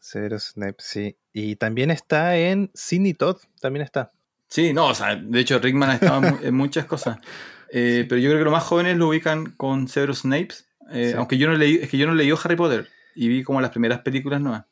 Severus 0.00 0.44
Snape, 0.54 0.76
sí. 0.78 1.16
Y 1.32 1.56
también 1.56 1.90
está 1.90 2.36
en 2.36 2.70
Sidney 2.74 3.14
Todd, 3.14 3.36
también 3.60 3.84
está. 3.84 4.10
Sí, 4.48 4.72
no, 4.72 4.86
o 4.88 4.94
sea, 4.94 5.14
de 5.14 5.40
hecho 5.40 5.58
Rickman 5.60 5.90
ha 5.90 5.94
estado 5.94 6.24
en, 6.26 6.34
mu- 6.34 6.40
en 6.42 6.54
muchas 6.54 6.84
cosas. 6.86 7.18
Eh, 7.72 8.04
Pero 8.08 8.20
yo 8.20 8.30
creo 8.30 8.40
que 8.40 8.44
los 8.46 8.52
más 8.52 8.64
jóvenes 8.64 8.96
lo 8.96 9.06
ubican 9.06 9.52
con 9.52 9.86
Severus 9.86 10.22
Snape. 10.22 10.48
eh, 10.90 11.10
Sí. 11.10 11.16
Aunque 11.16 11.38
yo 11.38 11.46
no 11.46 11.54
leí, 11.54 11.76
es 11.76 11.88
que 11.88 11.98
yo 11.98 12.08
no 12.08 12.14
leí 12.16 12.28
Harry 12.32 12.56
Potter 12.56 12.88
y 13.14 13.28
vi 13.28 13.44
como 13.44 13.60
las 13.60 13.70
primeras 13.70 14.00
películas 14.00 14.40
nuevas. 14.40 14.64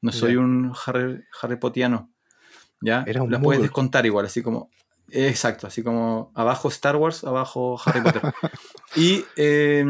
No 0.00 0.12
soy 0.12 0.36
un 0.36 0.72
Harry, 0.86 1.24
Harry 1.42 1.56
Pottiano. 1.56 2.12
¿Ya? 2.80 3.02
Eres 3.08 3.22
un 3.22 3.32
Las 3.32 3.42
puedes 3.42 3.60
descontar 3.60 4.06
igual, 4.06 4.26
así 4.26 4.40
como. 4.40 4.70
Exacto, 5.10 5.66
así 5.66 5.82
como 5.82 6.30
abajo 6.36 6.68
Star 6.68 6.94
Wars, 6.94 7.24
abajo 7.24 7.76
Harry 7.84 8.02
Potter. 8.02 8.22
y 8.94 9.24
eh, 9.34 9.84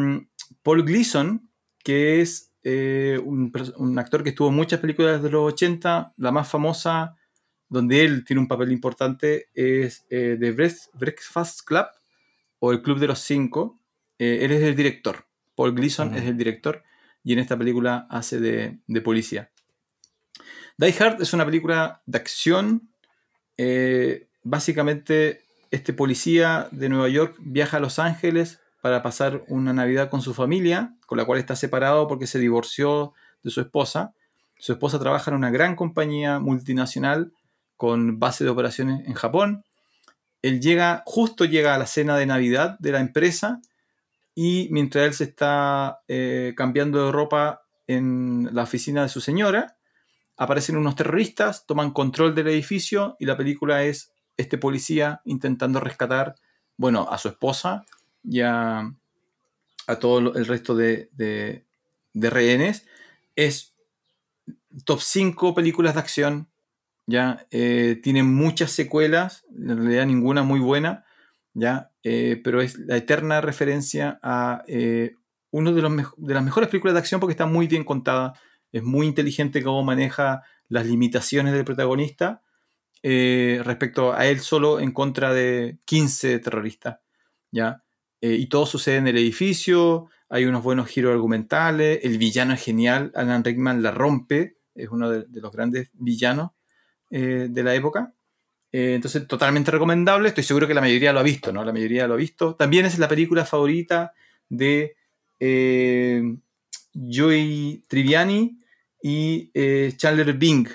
Paul 0.63 0.85
Gleason, 0.85 1.47
que 1.83 2.23
es 2.23 2.51
eh, 2.65 3.21
un, 3.23 3.99
actor 3.99 4.23
que 4.23 4.31
estuvo 4.31 4.49
en 4.49 4.55
muchas 4.55 4.81
películas 4.81 5.23
de 5.23 5.31
los 5.31 5.53
80, 5.53 6.15
la 6.17 6.33
más 6.33 6.49
famosa, 6.49 7.15
donde 7.69 8.05
él 8.05 8.25
tiene 8.25 8.41
un 8.41 8.49
papel 8.49 8.73
importante, 8.73 9.49
es 9.55 10.07
eh, 10.09 10.37
The 10.41 10.53
Breakfast- 10.53 10.91
Breakfast 10.95 11.61
Club 11.67 11.87
o 12.59 12.73
El 12.73 12.83
Club 12.83 12.99
de 12.99 13.07
los 13.07 13.21
Cinco. 13.21 13.79
Eh, 14.19 14.39
él 14.43 14.53
es 14.53 14.63
el 14.63 14.75
director. 14.75 15.27
Paul 15.55 15.75
Gleason 15.75 16.15
es 16.15 16.25
el 16.25 16.37
director 16.37 16.83
y 17.23 17.33
en 17.35 17.39
esta 17.39 17.57
película 17.57 18.07
hace 18.11 18.41
de, 18.41 18.79
de 18.87 19.01
policía. 19.03 19.51
Die 20.77 20.95
Hard 20.99 21.23
es 21.23 21.33
una 21.33 21.45
película 21.45 22.03
de 22.07 22.19
acción. 22.19 22.89
eh, 23.57 24.29
básicamente, 24.43 25.43
este 25.71 25.93
policía 25.93 26.69
de 26.71 26.89
Nueva 26.89 27.09
York 27.09 27.37
viaja 27.41 27.77
a 27.77 27.81
Los 27.81 27.99
Ángeles 27.99 28.61
para 28.85 29.01
pasar 29.01 29.47
una 29.49 29.73
Navidad 29.73 30.11
con 30.11 30.21
su 30.21 30.35
familia, 30.35 30.95
con 31.07 31.17
la 31.17 31.25
cual 31.25 31.39
está 31.39 31.57
separado 31.57 32.07
porque 32.07 32.27
se 32.27 32.39
divorció 32.39 33.15
de 33.43 33.51
su 33.51 33.63
esposa. 33.63 34.13
Su 34.59 34.73
esposa 34.73 34.99
trabaja 34.99 35.31
en 35.31 35.39
una 35.39 35.49
gran 35.49 35.75
compañía 35.75 36.39
multinacional 36.39 37.33
con 37.79 38.21
base 38.21 38.45
de 38.45 38.51
operaciones 38.51 39.07
en 39.07 39.15
Japón. 39.15 39.65
Él 40.43 40.61
llega, 40.61 41.03
justo 41.07 41.47
llega 41.47 41.75
a 41.75 41.79
la 41.79 41.87
cena 41.87 42.19
de 42.19 42.27
Navidad 42.27 42.77
de 42.79 42.93
la 42.93 43.01
empresa 43.01 43.63
y 44.35 44.69
mientras 44.71 45.07
él 45.07 45.15
se 45.15 45.25
está 45.25 46.01
eh, 46.07 46.53
cambiando 46.55 47.07
de 47.07 47.11
ropa 47.11 47.63
en 47.87 48.51
la 48.53 48.65
oficina 48.65 49.01
de 49.01 49.09
su 49.09 49.23
señora, 49.23 49.79
aparecen 50.37 50.77
unos 50.77 50.95
terroristas, 50.95 51.65
toman 51.65 51.93
control 51.93 52.35
del 52.35 52.49
edificio 52.49 53.17
y 53.19 53.25
la 53.25 53.39
película 53.39 53.83
es 53.83 54.13
este 54.37 54.59
policía 54.59 55.23
intentando 55.25 55.81
rescatar, 55.81 56.35
bueno, 56.77 57.09
a 57.11 57.17
su 57.17 57.29
esposa 57.29 57.87
y 58.25 58.41
a, 58.41 58.95
todo 60.01 60.35
el 60.35 60.47
resto 60.47 60.75
de, 60.75 61.09
de- 61.13 61.65
rehenes. 62.31 62.87
Es 63.37 63.75
top 64.85 65.01
5 65.01 65.55
películas 65.55 65.95
de 65.95 66.01
acción, 66.01 66.49
ya 67.07 67.47
eh, 67.51 68.01
tiene 68.03 68.23
muchas 68.23 68.73
secuelas, 68.73 69.45
en 69.57 69.77
realidad 69.79 70.07
ninguna 70.07 70.43
muy 70.43 70.61
buena, 70.61 71.05
ya, 71.55 71.91
Eh, 72.05 72.41
pero 72.45 72.63
es 72.63 72.79
la 72.79 72.97
eterna 72.99 73.41
referencia 73.43 74.19
a 74.23 74.65
eh, 74.69 75.17
uno 75.53 75.73
de, 75.73 75.83
de 76.19 76.35
las 76.35 76.45
mejores 76.45 76.71
películas 76.71 76.95
de 76.95 77.01
acción 77.01 77.21
porque 77.21 77.33
está 77.33 77.47
muy 77.47 77.67
bien 77.69 77.85
contada, 77.85 78.35
es 78.73 78.83
muy 78.85 79.07
inteligente 79.07 79.63
cómo 79.63 79.85
maneja 79.85 80.43
las 80.69 80.87
limitaciones 80.87 81.55
del 81.55 81.65
protagonista 81.67 82.43
eh, 83.05 83.63
respecto 83.65 84.15
a 84.15 84.27
él 84.27 84.41
solo 84.41 84.81
en 84.81 84.93
contra 84.93 85.35
de 85.35 85.79
15 85.87 86.41
terroristas, 86.41 87.01
¿ya? 87.53 87.84
Eh, 88.25 88.37
y 88.37 88.47
todo 88.47 88.65
sucede 88.65 88.97
en 88.97 89.07
el 89.07 89.19
edificio, 89.19 90.09
hay 90.31 90.47
unos 90.47 90.63
buenos 90.63 90.89
giros 90.89 91.13
argumentales, 91.13 92.01
el 92.05 92.17
villano 92.17 92.55
es 92.55 92.65
genial, 92.65 93.13
Alan 93.15 93.45
Rickman 93.45 93.83
la 93.83 93.91
rompe, 93.91 94.57
es 94.75 94.89
uno 94.89 95.11
de, 95.11 95.27
los 95.43 95.53
grandes 95.53 95.91
villanos 95.93 96.53
eh, 97.11 97.49
de 97.51 97.63
la 97.63 97.75
época. 97.75 98.15
Eh, 98.73 98.95
entonces, 98.95 99.29
totalmente 99.29 99.71
recomendable, 99.71 100.29
estoy 100.29 100.43
seguro 100.43 100.67
que 100.67 100.73
la 100.73 100.81
mayoría 100.81 101.13
lo 101.13 101.21
ha 101.21 101.23
visto, 101.23 101.53
¿no? 101.53 101.63
La 101.67 101.73
mayoría 101.75 102.09
lo 102.09 102.15
ha 102.15 102.17
visto. 102.17 102.55
También 102.55 102.87
es 102.87 102.99
la 102.99 103.09
película 103.09 103.45
favorita 103.45 104.15
de 104.49 104.97
Joey 106.95 107.85
Triviani 107.87 108.59
y 109.03 109.51
Chandler 109.99 110.33
Bing, 110.33 110.67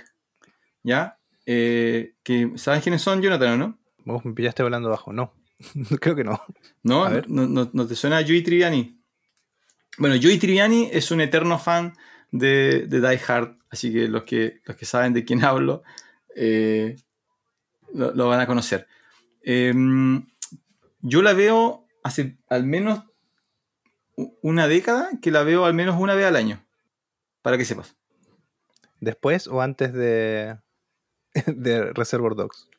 ¿ya? 0.83 1.17
Que, 1.43 2.13
¿Sabes 2.57 2.83
quiénes 2.83 3.01
son, 3.01 3.23
Jonathan, 3.23 3.53
o 3.53 3.57
no? 3.57 3.79
Vos 4.05 4.23
me 4.23 4.33
pillaste 4.33 4.61
hablando 4.61 4.91
bajo, 4.91 5.11
no. 5.11 5.38
Creo 5.99 6.15
que 6.15 6.23
no. 6.23 6.41
¿No? 6.83 7.03
A 7.03 7.09
ver. 7.09 7.29
¿No, 7.29 7.47
no, 7.47 7.69
no 7.71 7.88
te 7.88 7.95
suena 7.95 8.21
Joey 8.21 8.43
Triviani? 8.43 8.99
Bueno, 9.97 10.15
Joey 10.21 10.38
Triviani 10.38 10.89
es 10.91 11.11
un 11.11 11.21
eterno 11.21 11.59
fan 11.59 11.93
de, 12.31 12.88
Die 12.88 13.21
Hard, 13.27 13.57
así 13.69 13.91
que 13.91 14.07
los 14.07 14.23
que, 14.23 14.61
los 14.65 14.77
que 14.77 14.85
saben 14.85 15.13
de 15.13 15.25
quién 15.25 15.43
hablo 15.43 15.83
eh, 16.35 16.95
lo, 17.93 18.27
van 18.27 18.39
a 18.39 18.47
conocer. 18.47 18.88
Em, 19.41 20.25
yo 21.01 21.21
la 21.21 21.33
veo 21.33 21.85
hace 22.03 22.38
al 22.49 22.63
menos 22.63 23.03
una 24.41 24.67
década 24.67 25.09
que 25.21 25.31
la 25.31 25.43
veo 25.43 25.65
al 25.65 25.73
menos 25.73 25.99
una 25.99 26.15
vez 26.15 26.25
al 26.25 26.35
año, 26.35 26.65
para 27.41 27.57
que 27.57 27.65
sepas. 27.65 27.95
¿Después 28.99 29.47
o 29.47 29.61
antes 29.61 29.93
de, 29.93 30.57
de 31.45 31.93
Reservoir 31.93 32.35
Dogs? 32.35 32.69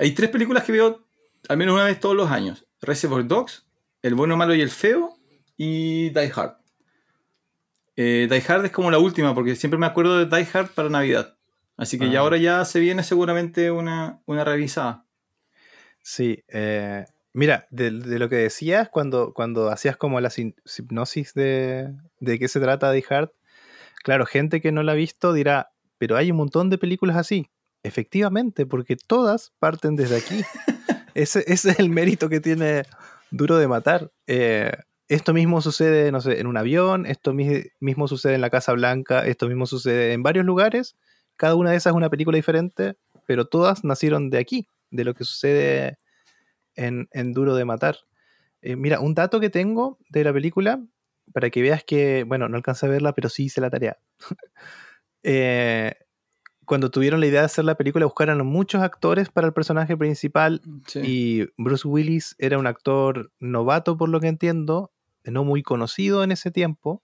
Hay 0.00 0.12
tres 0.12 0.30
películas 0.30 0.64
que 0.64 0.72
veo 0.72 1.06
al 1.48 1.56
menos 1.56 1.74
una 1.74 1.84
vez 1.84 2.00
todos 2.00 2.16
los 2.16 2.30
años. 2.30 2.66
Reservoir 2.80 3.26
Dogs, 3.26 3.66
El 4.02 4.14
bueno, 4.14 4.36
malo 4.36 4.54
y 4.54 4.60
el 4.60 4.70
feo 4.70 5.16
y 5.56 6.10
Die 6.10 6.32
Hard. 6.34 6.56
Eh, 7.96 8.26
Die 8.30 8.42
Hard 8.46 8.66
es 8.66 8.72
como 8.72 8.90
la 8.90 8.98
última 8.98 9.34
porque 9.34 9.56
siempre 9.56 9.78
me 9.78 9.86
acuerdo 9.86 10.24
de 10.24 10.36
Die 10.36 10.48
Hard 10.52 10.68
para 10.68 10.88
Navidad. 10.88 11.36
Así 11.76 11.98
que 11.98 12.10
ya 12.10 12.20
ah. 12.20 12.22
ahora 12.22 12.36
ya 12.36 12.64
se 12.64 12.80
viene 12.80 13.02
seguramente 13.02 13.70
una, 13.70 14.20
una 14.26 14.44
revisada. 14.44 15.06
Sí, 16.02 16.44
eh, 16.48 17.04
mira, 17.32 17.66
de, 17.70 17.90
lo 17.90 18.28
que 18.28 18.36
decías 18.36 18.88
cuando, 18.90 19.32
cuando 19.32 19.70
hacías 19.70 19.96
como 19.96 20.20
la 20.20 20.30
hipnosis 20.36 21.34
de, 21.34 21.94
de 22.20 22.38
qué 22.38 22.48
se 22.48 22.60
trata 22.60 22.92
Die 22.92 23.04
Hard, 23.08 23.30
claro, 24.02 24.26
gente 24.26 24.60
que 24.60 24.70
no 24.70 24.82
la 24.82 24.92
ha 24.92 24.96
visto 24.96 25.32
dirá, 25.32 25.72
pero 25.98 26.16
hay 26.16 26.30
un 26.30 26.36
montón 26.36 26.70
de 26.70 26.78
películas 26.78 27.16
así. 27.16 27.50
Efectivamente, 27.82 28.64
porque 28.64 28.96
todas 28.96 29.52
parten 29.58 29.96
desde 29.96 30.16
aquí. 30.16 30.42
ese, 31.14 31.44
es 31.46 31.64
el 31.64 31.90
mérito 31.90 32.28
que 32.28 32.40
tiene 32.40 32.84
Duro 33.30 33.56
de 33.56 33.68
Matar. 33.68 34.10
Eh, 34.26 34.72
esto 35.08 35.34
mismo 35.34 35.60
sucede, 35.60 36.10
no 36.12 36.20
sé, 36.20 36.40
en 36.40 36.46
un 36.46 36.56
avión, 36.56 37.06
esto 37.06 37.34
mismo 37.34 38.08
sucede 38.08 38.34
en 38.34 38.40
la 38.40 38.50
Casa 38.50 38.72
Blanca, 38.72 39.26
esto 39.26 39.48
mismo 39.48 39.66
sucede 39.66 40.12
en 40.12 40.22
varios 40.22 40.46
lugares. 40.46 40.96
Cada 41.36 41.54
una 41.56 41.70
de 41.70 41.76
esas 41.76 41.92
es 41.92 41.96
una 41.96 42.10
película 42.10 42.36
diferente, 42.36 42.96
pero 43.26 43.46
todas 43.46 43.84
nacieron 43.84 44.30
de 44.30 44.38
aquí, 44.38 44.66
de 44.90 45.04
lo 45.04 45.14
que 45.14 45.24
sucede 45.24 45.98
en, 46.74 47.32
Duro 47.32 47.54
de 47.54 47.64
Matar. 47.64 47.98
Eh, 48.62 48.76
mira, 48.76 49.00
un 49.00 49.14
dato 49.14 49.40
que 49.40 49.50
tengo 49.50 49.98
de 50.08 50.24
la 50.24 50.32
película, 50.32 50.82
para 51.32 51.50
que 51.50 51.62
veas 51.62 51.84
que, 51.84 52.24
bueno, 52.24 52.48
no 52.48 52.56
alcancé 52.56 52.86
a 52.86 52.90
verla, 52.90 53.14
pero 53.14 53.28
sí 53.28 53.44
hice 53.44 53.60
la 53.60 53.70
tarea. 53.70 53.98
eh, 55.22 55.94
cuando 56.64 56.90
tuvieron 56.90 57.20
la 57.20 57.26
idea 57.26 57.40
de 57.40 57.46
hacer 57.46 57.64
la 57.64 57.76
película, 57.76 58.06
buscaron 58.06 58.44
muchos 58.46 58.82
actores 58.82 59.28
para 59.28 59.46
el 59.46 59.52
personaje 59.52 59.96
principal 59.96 60.62
y 60.94 61.46
Bruce 61.56 61.86
Willis 61.86 62.34
era 62.38 62.58
un 62.58 62.66
actor 62.66 63.32
novato, 63.40 63.96
por 63.96 64.08
lo 64.08 64.20
que 64.20 64.28
entiendo, 64.28 64.92
no 65.24 65.44
muy 65.44 65.62
conocido 65.62 66.24
en 66.24 66.32
ese 66.32 66.50
tiempo, 66.50 67.02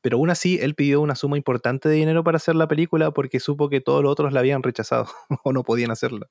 pero 0.00 0.18
aún 0.18 0.30
así 0.30 0.58
él 0.60 0.74
pidió 0.74 1.00
una 1.00 1.16
suma 1.16 1.36
importante 1.36 1.88
de 1.88 1.96
dinero 1.96 2.22
para 2.22 2.36
hacer 2.36 2.54
la 2.54 2.68
película 2.68 3.10
porque 3.10 3.40
supo 3.40 3.68
que 3.68 3.80
todos 3.80 4.02
los 4.02 4.12
otros 4.12 4.32
la 4.32 4.40
habían 4.40 4.62
rechazado 4.62 5.08
o 5.44 5.52
no 5.52 5.62
podían 5.64 5.90
hacerla. 5.90 6.28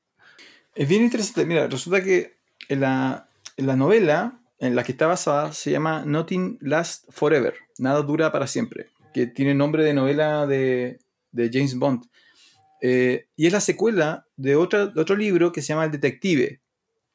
Es 0.75 0.87
bien 0.87 1.03
interesante, 1.03 1.45
mira, 1.45 1.67
resulta 1.67 2.03
que 2.03 2.37
en 2.69 2.81
la, 2.81 3.29
novela 3.57 4.41
en 4.59 4.75
la 4.75 4.83
que 4.83 4.91
está 4.91 5.07
basada 5.07 5.53
se 5.53 5.71
llama 5.71 6.03
Nothing 6.05 6.57
Lasts 6.61 7.05
Forever, 7.09 7.55
Nada 7.77 8.01
dura 8.01 8.31
para 8.31 8.47
siempre, 8.47 8.87
que 9.13 9.27
tiene 9.27 9.53
nombre 9.53 9.83
de 9.83 9.93
novela 9.93 10.45
de, 10.47 10.99
de 11.35 11.49
James 11.51 11.75
Bond. 11.75 12.05
Eh, 12.81 13.27
y 13.35 13.47
es 13.47 13.53
la 13.53 13.61
secuela 13.61 14.27
de, 14.35 14.55
otro 14.55 15.15
libro 15.15 15.51
que 15.51 15.61
se 15.61 15.69
llama 15.69 15.85
El 15.85 15.91
Detective. 15.91 16.61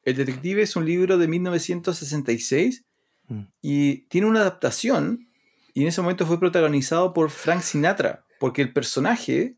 El 0.03 0.15
Detective 0.15 0.63
es 0.63 0.75
un 0.75 0.85
libro 0.85 1.17
de 1.17 1.27
1966 1.27 2.83
mm. 3.27 3.41
y 3.61 3.97
tiene 4.07 4.27
una 4.27 4.41
adaptación 4.41 5.27
y 5.73 5.83
en 5.83 5.87
ese 5.87 6.01
momento 6.01 6.25
fue 6.25 6.39
protagonizado 6.39 7.13
por 7.13 7.29
Frank 7.29 7.61
Sinatra, 7.61 8.25
porque 8.39 8.61
el 8.61 8.73
personaje 8.73 9.55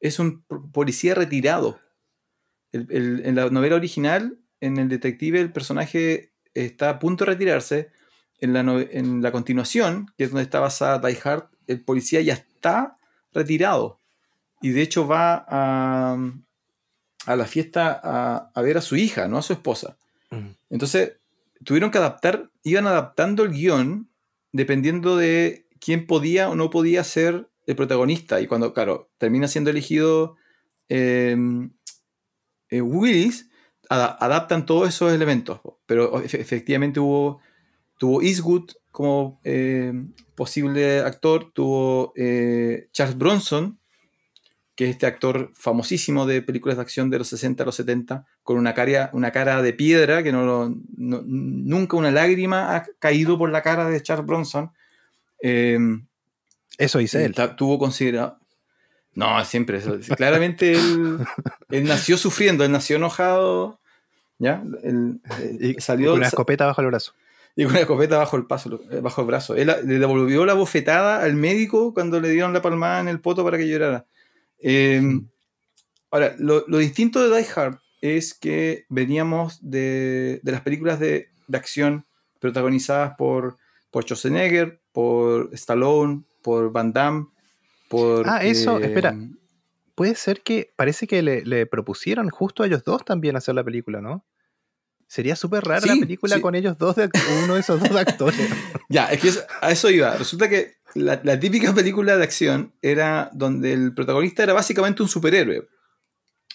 es 0.00 0.18
un 0.18 0.42
policía 0.72 1.14
retirado. 1.14 1.80
en 2.72 3.34
la 3.34 3.48
novela 3.48 3.76
original, 3.76 4.38
en 4.60 4.76
el 4.76 4.88
detective, 4.88 5.40
el 5.40 5.52
personaje 5.52 6.32
está 6.54 6.90
a 6.90 6.98
punto 6.98 7.24
de 7.24 7.32
retirarse. 7.32 7.90
En 8.42 8.54
la, 8.54 8.60
en 8.60 9.20
la 9.20 9.32
continuación, 9.32 10.06
que 10.16 10.24
es 10.24 10.30
donde 10.30 10.44
está 10.44 10.60
basada 10.60 10.98
Die 10.98 11.18
Hard, 11.22 11.50
el 11.66 11.84
policía 11.84 12.22
ya 12.22 12.32
está 12.32 12.96
retirado 13.32 13.98
y 14.60 14.70
de 14.70 14.82
hecho 14.82 15.06
va 15.06 15.44
a, 15.48 16.16
a 17.26 17.36
la 17.36 17.44
fiesta 17.46 18.00
a, 18.54 18.62
ver 18.62 18.78
a 18.78 18.82
su 18.82 18.96
hija, 18.96 19.28
no 19.28 19.38
a 19.38 19.42
su 19.42 19.52
esposa. 19.52 19.96
Entonces, 20.68 21.14
tuvieron 21.64 21.90
que 21.90 21.98
adaptar, 21.98 22.50
iban 22.62 22.86
adaptando 22.86 23.42
el 23.42 23.50
guion 23.50 24.08
dependiendo 24.52 25.16
de 25.16 25.66
quién 25.80 26.06
podía 26.06 26.48
o 26.48 26.54
no 26.54 26.70
podía 26.70 27.02
ser 27.04 27.48
el 27.66 27.76
protagonista. 27.76 28.40
Y 28.40 28.46
cuando, 28.46 28.72
claro, 28.72 29.10
termina 29.18 29.48
siendo 29.48 29.70
elegido 29.70 30.36
em, 30.88 31.72
eh, 32.68 32.80
Willis, 32.80 33.48
adaptan 33.88 34.66
todos 34.66 34.88
esos 34.88 35.12
elementos. 35.12 35.60
Pero 35.86 36.20
efectivamente 36.20 37.00
hubo, 37.00 37.40
tuvo 37.98 38.22
Eastwood 38.22 38.70
como 38.90 39.40
em, 39.44 40.12
posible 40.34 41.00
actor, 41.00 41.52
tuvo 41.52 42.12
eh, 42.16 42.88
Charles 42.92 43.16
Bronson 43.16 43.80
que 44.80 44.86
es 44.86 44.92
este 44.92 45.04
actor 45.04 45.52
famosísimo 45.54 46.24
de 46.24 46.40
películas 46.40 46.78
de 46.78 46.80
acción 46.80 47.10
de 47.10 47.18
los 47.18 47.28
60 47.28 47.62
a 47.62 47.66
los 47.66 47.74
70, 47.74 48.24
con 48.42 48.56
una 48.56 48.72
cara, 48.72 49.10
una 49.12 49.30
cara 49.30 49.60
de 49.60 49.74
piedra, 49.74 50.22
que 50.22 50.32
no, 50.32 50.74
nunca 50.96 51.98
una 51.98 52.10
lágrima 52.10 52.74
ha 52.74 52.86
caído 52.98 53.36
por 53.36 53.50
la 53.50 53.60
cara 53.60 53.90
de 53.90 54.02
Charles 54.02 54.24
Bronson. 54.24 54.72
Em, 55.38 56.06
eso 56.78 56.98
dice 56.98 57.22
él. 57.22 57.34
Tuvo 57.58 57.78
considerado. 57.78 58.38
No, 59.12 59.44
siempre 59.44 59.76
eso. 59.76 59.98
Claramente 60.16 60.72
él, 61.68 61.84
nació 61.84 62.16
sufriendo, 62.16 62.64
él 62.64 62.72
nació 62.72 62.96
enojado. 62.96 63.80
¿Ya? 64.38 64.64
y, 65.60 65.74
salió, 65.74 66.12
con 66.12 66.20
una 66.20 66.28
escopeta 66.28 66.64
bajo 66.64 66.80
el 66.80 66.86
brazo. 66.86 67.12
Y 67.60 67.64
con 67.64 67.72
una 67.72 67.80
escopeta 67.80 68.16
bajo 68.16 68.38
el, 68.38 68.46
paso, 68.46 68.80
bajo 69.02 69.20
el 69.20 69.26
brazo. 69.26 69.54
Él 69.54 69.66
le 69.84 69.98
devolvió 69.98 70.46
la 70.46 70.54
bofetada 70.54 71.22
al 71.22 71.34
médico 71.34 71.92
cuando 71.92 72.18
le 72.18 72.30
dieron 72.30 72.54
la 72.54 72.62
palmada 72.62 73.00
en 73.00 73.08
el 73.08 73.20
poto 73.20 73.44
para 73.44 73.58
que 73.58 73.68
llorara. 73.68 74.06
Em, 74.58 75.28
ahora, 76.10 76.34
lo, 76.38 76.62
distinto 76.78 77.22
de 77.22 77.36
Die 77.36 77.46
Hard 77.54 77.78
es 78.00 78.32
que 78.32 78.86
veníamos 78.88 79.58
de, 79.60 80.40
las 80.42 80.62
películas 80.62 80.98
de, 81.00 81.28
acción 81.52 82.06
protagonizadas 82.38 83.16
por, 83.18 83.58
por 83.90 84.04
Schwarzenegger, 84.04 84.80
por 84.92 85.50
Stallone, 85.52 86.22
por 86.40 86.72
Van 86.72 86.94
Damme, 86.94 87.26
por... 87.90 88.26
Ah, 88.26 88.42
eso, 88.42 88.78
espera. 88.78 89.10
Em, 89.10 89.36
Puede 90.00 90.14
ser 90.14 90.40
que 90.40 90.72
parece 90.76 91.06
que 91.06 91.20
le, 91.20 91.66
propusieron 91.66 92.30
justo 92.30 92.62
a 92.62 92.66
ellos 92.66 92.84
dos 92.84 93.04
también 93.04 93.36
hacer 93.36 93.54
la 93.54 93.62
película, 93.62 94.00
¿no? 94.00 94.24
Sería 95.10 95.34
súper 95.34 95.64
rara 95.64 95.84
la 95.84 95.96
película 95.96 96.40
con 96.40 96.54
ellos 96.54 96.78
dos, 96.78 96.94
de, 96.94 97.10
uno 97.42 97.54
de 97.54 97.60
esos 97.60 97.80
dos 97.80 97.90
actores. 97.96 98.38
ya, 98.88 99.06
es 99.06 99.20
que 99.20 99.32
a 99.60 99.72
eso 99.72 99.90
iba. 99.90 100.16
Resulta 100.16 100.48
que 100.48 100.76
la, 100.94 101.40
típica 101.40 101.74
película 101.74 102.16
de 102.16 102.22
acción 102.22 102.72
era 102.80 103.28
donde 103.32 103.72
el 103.72 103.92
protagonista 103.92 104.44
era 104.44 104.52
básicamente 104.52 105.02
un 105.02 105.08
superhéroe. 105.08 105.66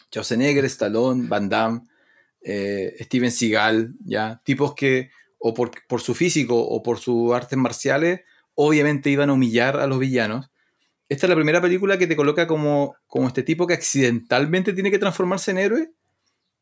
Schwarzenegger, 0.10 0.64
Stallone, 0.64 1.28
Van 1.28 1.50
Damme, 1.50 1.82
eh, 2.42 2.96
Steven 3.02 3.30
Seagal, 3.30 3.94
¿ya? 4.06 4.42
Tipos 4.46 4.74
que, 4.74 5.10
o 5.38 5.54
por, 5.54 5.74
su 6.00 6.16
físico 6.16 6.58
o 6.58 6.82
por 6.82 6.98
sus 6.98 7.34
artes 7.34 7.60
marciales, 7.60 8.22
obviamente 8.54 9.10
iban 9.10 9.32
a 9.32 9.34
humillar 9.34 9.76
a 9.82 9.86
los 9.86 10.00
villanos. 10.00 10.50
Esta 11.10 11.26
es 11.26 11.30
la 11.30 11.36
primera 11.36 11.62
película 11.62 11.98
que 11.98 12.08
te 12.08 12.16
coloca 12.16 12.48
como, 12.48 12.96
como 13.06 13.28
este 13.28 13.44
tipo 13.44 13.68
que 13.68 13.74
accidentalmente 13.74 14.72
tiene 14.72 14.92
que 14.92 15.00
transformarse 15.00 15.52
en 15.52 15.58
héroe. 15.58 15.92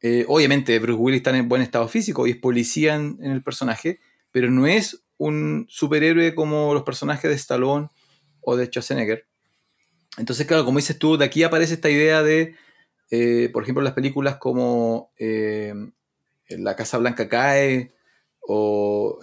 Eh, 0.05 0.25
obviamente 0.27 0.77
Bruce 0.79 0.99
Willis 0.99 1.17
está 1.17 1.35
en 1.35 1.47
buen 1.47 1.61
estado 1.61 1.87
físico 1.87 2.27
y 2.27 2.31
es 2.31 2.37
policía 2.37 2.95
en 2.95 3.23
el 3.23 3.41
personaje, 3.41 4.01
pero 4.31 4.51
no 4.51 4.67
es 4.67 5.05
un 5.17 5.65
superhéroe 5.69 6.35
como 6.35 6.73
los 6.73 6.83
personajes 6.83 7.29
de 7.29 7.35
Stallone 7.35 7.87
o 8.41 8.57
de 8.57 8.65
Schwarzenegger. 8.65 9.25
Entonces, 10.17 10.45
claro, 10.45 10.65
como 10.65 10.77
dices 10.77 10.99
tú, 10.99 11.17
de 11.17 11.23
aquí 11.23 11.43
aparece 11.43 11.75
esta 11.75 11.89
idea 11.89 12.21
de, 12.21 12.55
eh, 13.11 13.49
por 13.53 13.63
ejemplo, 13.63 13.81
las 13.81 13.93
películas 13.93 14.35
como 14.35 15.11
eh, 15.17 15.73
La 16.49 16.75
Casa 16.75 16.97
Blanca 16.97 17.29
cae 17.29 17.93
o 18.41 19.19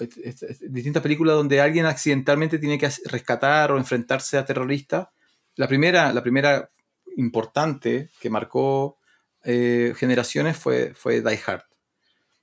distintas 0.70 1.02
películas 1.02 1.36
donde 1.36 1.60
alguien 1.60 1.84
accidentalmente 1.84 2.59
tiene 2.59 2.78
que 2.78 2.89
rescatar 3.05 3.70
o 3.70 3.76
enfrentarse 3.76 4.39
a 4.39 4.47
terroristas. 4.47 5.09
La 5.57 5.68
primera, 5.68 6.15
la 6.15 6.23
primera 6.23 6.70
importante 7.17 8.09
que 8.18 8.31
marcó 8.31 8.99
eh, 9.44 9.94
generaciones 9.97 10.57
fue, 10.57 10.94
fue 10.94 11.20
Die 11.20 11.41
Hard. 11.47 11.62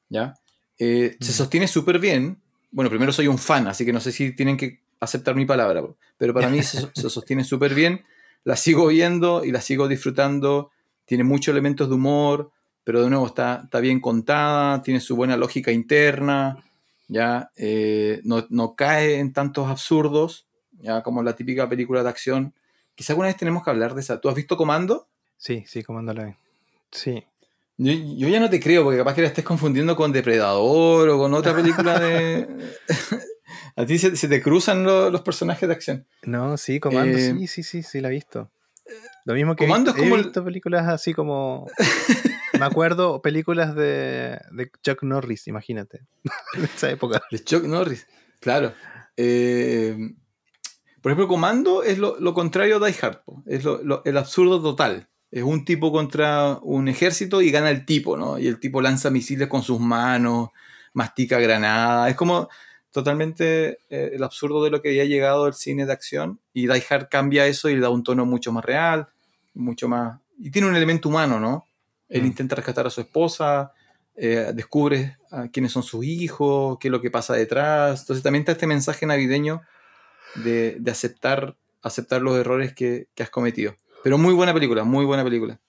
¿ya? 0.10 0.36
Se 0.78 1.18
sostiene 1.20 1.68
súper 1.68 2.00
bien, 2.00 2.42
bueno, 2.72 2.90
primero 2.90 3.12
soy 3.12 3.28
un 3.28 3.38
fan, 3.38 3.68
así 3.68 3.86
que 3.86 3.94
no 3.94 4.00
sé 4.00 4.12
si 4.12 4.34
tienen 4.34 4.58
que 4.58 4.82
aceptar 5.00 5.36
mi 5.36 5.46
palabra, 5.46 5.84
pero 6.18 6.34
para 6.34 6.50
mí 6.50 6.62
se, 6.64 6.88
sostiene 6.94 7.44
súper 7.44 7.74
bien. 7.74 8.04
La 8.44 8.56
sigo 8.56 8.88
viendo 8.88 9.44
y 9.44 9.52
la 9.52 9.62
sigo 9.62 9.88
disfrutando. 9.88 10.72
Tiene 11.06 11.24
muchos 11.24 11.52
elementos 11.54 11.90
de 11.90 11.96
humor, 11.96 12.52
pero 12.84 13.02
de 13.02 13.10
nuevo 13.10 13.28
está, 13.28 13.62
está 13.64 13.80
bien 13.80 14.00
contada, 14.00 14.82
tiene 14.82 15.00
su 15.00 15.16
buena 15.16 15.38
lógica 15.38 15.72
interna, 15.72 16.64
ya 17.08 17.52
eh, 17.56 18.22
no, 18.24 18.76
cae 18.76 19.20
en 19.20 19.34
tantos 19.34 19.68
absurdos, 19.68 20.48
ya 20.72 21.02
como 21.04 21.24
la 21.24 21.36
típica 21.36 21.68
película 21.68 22.04
de 22.04 22.10
acción. 22.10 22.54
Quizá 22.96 23.14
alguna 23.14 23.28
vez 23.28 23.38
tenemos 23.38 23.64
que 23.64 23.70
hablar 23.70 23.94
de 23.94 24.02
esa. 24.02 24.20
¿Tú 24.20 24.30
has 24.30 24.36
visto 24.36 24.58
Comando? 24.58 25.08
Sí, 25.38 25.64
sí, 25.68 25.84
Comando 25.84 26.14
la 26.14 26.26
vi. 26.26 26.47
Sí. 26.92 27.24
Yo, 27.78 27.92
yo 27.94 28.28
ya 28.28 28.40
no 28.40 28.50
te 28.50 28.60
creo, 28.60 28.84
porque 28.84 28.98
capaz 28.98 29.14
que 29.14 29.22
la 29.22 29.28
estés 29.28 29.46
confundiendo 29.46 29.96
con 29.96 30.12
Depredador 30.12 31.10
o 31.10 31.18
con 31.18 31.34
otra 31.34 31.56
película 31.56 32.00
de... 32.00 32.48
A 33.76 33.86
ti 33.86 34.00
se, 34.00 34.16
se 34.16 34.28
te 34.28 34.42
cruzan 34.42 34.84
lo- 34.84 35.12
los 35.12 35.22
personajes 35.22 35.70
de 35.70 35.76
acción. 35.76 36.08
No, 36.24 36.58
sí, 36.58 36.80
Comando, 36.80 37.18
Eh, 37.18 37.34
sí, 37.38 37.48
sí, 37.48 37.64
sí, 37.64 37.84
sí, 37.84 38.02
la 38.02 38.08
he 38.08 38.12
visto. 38.12 38.52
Lo 39.26 39.36
mismo 39.36 39.56
que 39.56 39.66
Comando 39.66 39.92
es 39.92 39.98
como 39.98 40.16
he 40.16 40.18
el- 40.20 40.24
visto 40.26 40.44
películas 40.44 40.88
así 40.88 41.14
como... 41.14 41.68
Me 42.60 42.66
acuerdo 42.66 43.22
películas 43.22 43.76
de, 43.76 44.40
de 44.52 44.72
Chuck 44.82 45.04
Norris, 45.04 45.48
imagínate. 45.48 46.02
de 46.58 46.66
esa 46.66 46.90
época. 46.90 47.22
De 47.30 47.44
Chuck 47.44 47.64
Norris, 47.66 48.08
claro. 48.40 48.74
Eh, 49.16 49.96
por 51.02 51.12
ejemplo, 51.12 51.28
Comando 51.28 51.84
es 51.84 52.00
lo, 52.00 52.20
lo 52.20 52.34
contrario 52.34 52.78
a 52.78 52.88
Die 52.88 52.96
Hard. 53.00 53.20
Es 53.46 53.64
lo- 53.64 53.84
lo- 53.84 54.02
el 54.06 54.18
absurdo 54.18 54.60
total. 54.62 55.08
Es 55.32 55.44
un 55.44 55.66
tipo 55.66 55.92
contra 55.92 56.58
un 56.62 56.88
ejército 56.88 57.42
y 57.42 57.52
gana 57.52 57.70
el 57.70 57.86
tipo, 57.86 58.16
¿no? 58.18 58.40
Y 58.40 58.48
el 58.48 58.60
tipo 58.60 58.82
lanza 58.82 59.10
misiles 59.10 59.48
con 59.48 59.62
sus 59.62 59.80
manos, 59.80 60.50
mastica 60.94 61.40
granadas. 61.40 62.10
Es 62.10 62.16
como 62.16 62.50
totalmente 62.92 63.80
eh, 63.90 64.12
el 64.14 64.24
absurdo 64.24 64.64
de 64.64 64.70
lo 64.72 64.82
que 64.82 64.90
había 64.90 65.06
llegado 65.06 65.48
el 65.48 65.54
cine 65.54 65.86
de 65.86 65.94
acción. 65.94 66.40
Y 66.54 66.68
Die 66.68 66.84
Hard 66.90 67.10
cambia 67.10 67.46
eso 67.46 67.70
y 67.70 67.76
le 67.76 67.82
da 67.82 67.90
un 67.90 68.04
tono 68.04 68.26
mucho 68.26 68.52
más 68.52 68.64
real, 68.64 69.08
mucho 69.54 69.88
más... 69.88 70.20
Y 70.40 70.50
tiene 70.52 70.68
un 70.68 70.76
elemento 70.76 71.10
humano, 71.10 71.40
¿no? 71.40 71.66
Él 72.10 72.24
Mm. 72.24 72.28
intenta 72.28 72.56
rescatar 72.56 72.88
a 72.88 72.90
su 72.90 73.02
esposa, 73.02 73.74
eh, 74.16 74.52
descubre 74.56 75.18
a 75.30 75.50
quiénes 75.50 75.72
son 75.74 75.84
sus 75.84 76.06
hijos, 76.06 76.78
qué 76.80 76.88
es 76.88 76.92
lo 76.92 77.02
que 77.02 77.12
pasa 77.12 77.34
detrás. 77.34 78.02
Entonces 78.02 78.24
también 78.24 78.42
está 78.42 78.54
este 78.54 78.66
mensaje 78.66 79.06
navideño 79.06 79.62
de, 80.36 80.78
de 80.80 80.92
aceptar, 80.92 81.56
aceptar 81.82 82.22
los 82.22 82.38
errores 82.38 82.74
que, 82.74 83.08
que 83.14 83.24
has 83.24 83.30
cometido. 83.30 83.76
Pero 84.04 84.18
muy 84.18 84.34
buena 84.34 84.54
película, 84.54 84.84
muy 84.84 85.06
buena 85.06 85.24
película. 85.24 85.60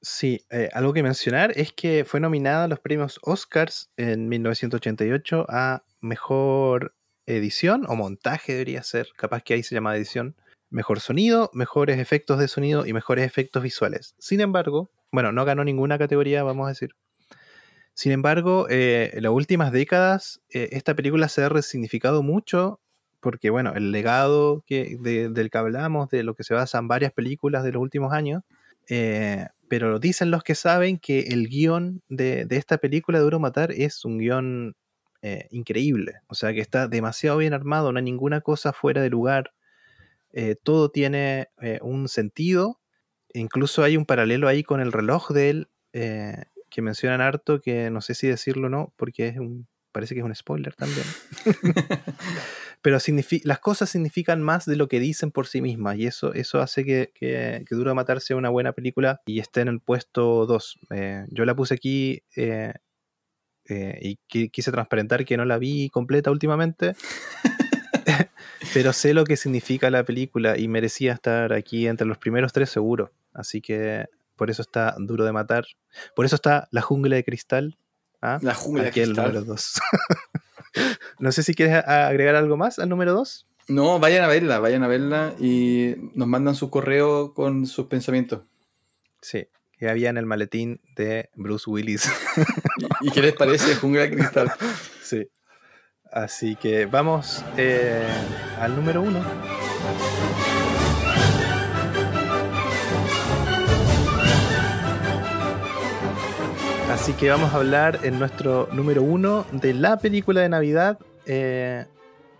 Sí, 0.00 0.44
eh, 0.50 0.68
algo 0.74 0.92
que 0.92 1.02
mencionar 1.02 1.52
es 1.56 1.72
que 1.72 2.04
fue 2.04 2.20
nominada 2.20 2.64
a 2.64 2.68
los 2.68 2.80
premios 2.80 3.18
Oscars 3.22 3.90
en 3.96 4.28
1988 4.28 5.46
a 5.48 5.82
Mejor 6.00 6.94
Edición 7.26 7.86
o 7.88 7.96
Montaje 7.96 8.52
debería 8.52 8.82
ser, 8.82 9.08
capaz 9.16 9.42
que 9.42 9.54
ahí 9.54 9.62
se 9.62 9.74
llama 9.74 9.96
edición, 9.96 10.36
Mejor 10.68 11.00
Sonido, 11.00 11.50
Mejores 11.54 11.98
Efectos 11.98 12.38
de 12.38 12.48
Sonido 12.48 12.84
y 12.84 12.92
Mejores 12.92 13.24
Efectos 13.24 13.62
Visuales. 13.62 14.14
Sin 14.18 14.40
embargo, 14.40 14.90
bueno, 15.10 15.32
no 15.32 15.44
ganó 15.46 15.64
ninguna 15.64 15.96
categoría, 15.96 16.42
vamos 16.42 16.66
a 16.66 16.70
decir. 16.70 16.94
Sin 17.94 18.12
embargo, 18.12 18.66
eh, 18.68 19.12
en 19.14 19.22
las 19.22 19.32
últimas 19.32 19.72
décadas 19.72 20.42
eh, 20.50 20.68
esta 20.72 20.94
película 20.94 21.28
se 21.28 21.44
ha 21.44 21.48
resignificado 21.48 22.22
mucho 22.22 22.80
porque, 23.24 23.48
bueno, 23.48 23.72
el 23.74 23.90
legado 23.90 24.62
que, 24.66 24.98
de- 25.00 25.30
del 25.30 25.48
que 25.50 25.58
hablamos, 25.58 26.10
de 26.10 26.22
lo 26.22 26.34
que 26.34 26.44
se 26.44 26.52
basan 26.52 26.88
varias 26.88 27.10
películas 27.12 27.64
de 27.64 27.72
los 27.72 27.80
últimos 27.82 28.12
años, 28.12 28.42
eh, 28.90 29.46
pero 29.66 29.98
dicen 29.98 30.30
los 30.30 30.42
que 30.44 30.54
saben 30.54 30.98
que 30.98 31.20
el 31.20 31.48
guion 31.48 32.02
de, 32.10 32.46
esta 32.50 32.76
película 32.76 33.18
de 33.18 33.24
Duro 33.24 33.40
Matar 33.40 33.72
es 33.72 34.04
un 34.04 34.18
guion 34.18 34.76
eh, 35.22 35.48
increíble. 35.50 36.20
O 36.26 36.34
sea, 36.34 36.52
que 36.52 36.60
está 36.60 36.86
demasiado 36.86 37.38
bien 37.38 37.54
armado, 37.54 37.90
no 37.90 37.98
hay 37.98 38.04
ninguna 38.04 38.42
cosa 38.42 38.74
fuera 38.74 39.00
de 39.00 39.08
lugar. 39.08 39.52
eh, 40.32 40.56
todo 40.62 40.90
tiene 40.90 41.48
eh, 41.62 41.78
un 41.82 42.08
sentido. 42.08 42.80
Incluso 43.32 43.82
hay 43.84 43.96
un 43.96 44.04
paralelo 44.06 44.48
ahí 44.48 44.62
con 44.62 44.80
el 44.80 44.92
reloj 44.92 45.30
de 45.32 45.50
él, 45.50 45.68
que 46.70 46.82
mencionan 46.82 47.20
harto, 47.22 47.60
que 47.60 47.88
no 47.90 48.00
sé 48.02 48.14
si 48.14 48.26
decirlo 48.26 48.66
o 48.66 48.70
no, 48.70 48.92
porque 48.96 49.28
es 49.28 49.38
un, 49.38 49.66
parece 49.92 50.14
que 50.14 50.20
es 50.20 50.26
un 50.26 50.34
spoiler 50.34 50.74
también. 50.74 51.06
Pero 52.84 52.98
las 53.44 53.58
cosas 53.60 53.88
significan 53.88 54.42
más 54.42 54.66
de 54.66 54.76
lo 54.76 54.88
que 54.88 55.00
dicen 55.00 55.30
por 55.30 55.46
sí 55.46 55.62
mismas, 55.62 55.96
y 55.96 56.06
eso, 56.06 56.34
eso 56.34 56.60
hace 56.60 56.84
que, 56.84 57.12
que, 57.14 57.64
que 57.66 57.74
Duro 57.74 57.88
de 57.90 57.94
Matar 57.94 58.20
sea 58.20 58.36
una 58.36 58.50
buena 58.50 58.72
película 58.72 59.22
y 59.24 59.38
esté 59.40 59.62
en 59.62 59.68
el 59.68 59.80
puesto 59.80 60.44
2. 60.44 60.78
yo 61.30 61.44
la 61.46 61.56
puse 61.56 61.72
aquí 61.74 62.22
eh, 62.36 62.74
eh, 63.70 63.98
y 64.02 64.18
qui- 64.30 64.50
quise 64.50 64.70
transparentar 64.70 65.24
que 65.24 65.38
no 65.38 65.46
la 65.46 65.56
vi 65.56 65.88
completa 65.88 66.30
últimamente. 66.30 66.94
pero 68.74 68.92
sé 68.92 69.14
lo 69.14 69.24
que 69.24 69.36
significa 69.38 69.88
la 69.90 70.04
película 70.04 70.58
y 70.58 70.68
merecía 70.68 71.14
estar 71.14 71.54
aquí 71.54 71.86
entre 71.86 72.06
los 72.06 72.18
primeros 72.18 72.52
tres 72.52 72.68
seguro. 72.68 73.12
Así 73.32 73.62
que 73.62 74.04
por 74.36 74.50
eso 74.50 74.60
está 74.60 74.94
duro 74.98 75.24
de 75.24 75.32
matar. 75.32 75.64
Por 76.14 76.26
eso 76.26 76.34
está 76.36 76.68
La 76.70 76.82
jungla 76.82 77.16
de 77.16 77.24
cristal. 77.24 77.78
¿ah? 78.20 78.38
La 78.42 78.52
jungla 78.54 78.82
de 78.82 78.88
Aquí 78.90 79.00
el 79.00 79.06
cristal. 79.14 79.28
número 79.32 79.44
2. 79.46 79.80
no 81.18 81.32
sé 81.32 81.42
si 81.42 81.54
quieres 81.54 81.84
agregar 81.86 82.36
algo 82.36 82.56
más 82.56 82.78
al 82.78 82.88
número 82.88 83.12
2. 83.12 83.46
No, 83.68 83.98
vayan 83.98 84.24
a 84.24 84.28
verla, 84.28 84.58
vayan 84.58 84.82
a 84.82 84.88
verla 84.88 85.34
y 85.38 85.94
nos 86.14 86.28
mandan 86.28 86.54
su 86.54 86.70
correo 86.70 87.32
con 87.32 87.66
sus 87.66 87.86
pensamientos. 87.86 88.42
Sí, 89.22 89.46
que 89.78 89.88
había 89.88 90.10
en 90.10 90.18
el 90.18 90.26
maletín 90.26 90.80
de 90.96 91.30
Bruce 91.34 91.70
Willis. 91.70 92.10
¿Y, 93.00 93.08
y 93.08 93.10
qué 93.10 93.22
les 93.22 93.32
parece 93.32 93.74
Jungla 93.76 94.10
Cristal? 94.10 94.52
sí. 95.02 95.28
Así 96.12 96.54
que 96.54 96.86
vamos 96.86 97.44
eh, 97.56 98.06
al 98.60 98.76
número 98.76 99.02
1. 99.02 99.24
Así 106.94 107.12
que 107.14 107.28
vamos 107.28 107.52
a 107.52 107.56
hablar 107.56 107.98
en 108.04 108.20
nuestro 108.20 108.68
número 108.72 109.02
uno 109.02 109.44
de 109.50 109.74
la 109.74 109.96
película 109.98 110.40
de 110.42 110.48
Navidad. 110.48 110.96
eh, 111.26 111.86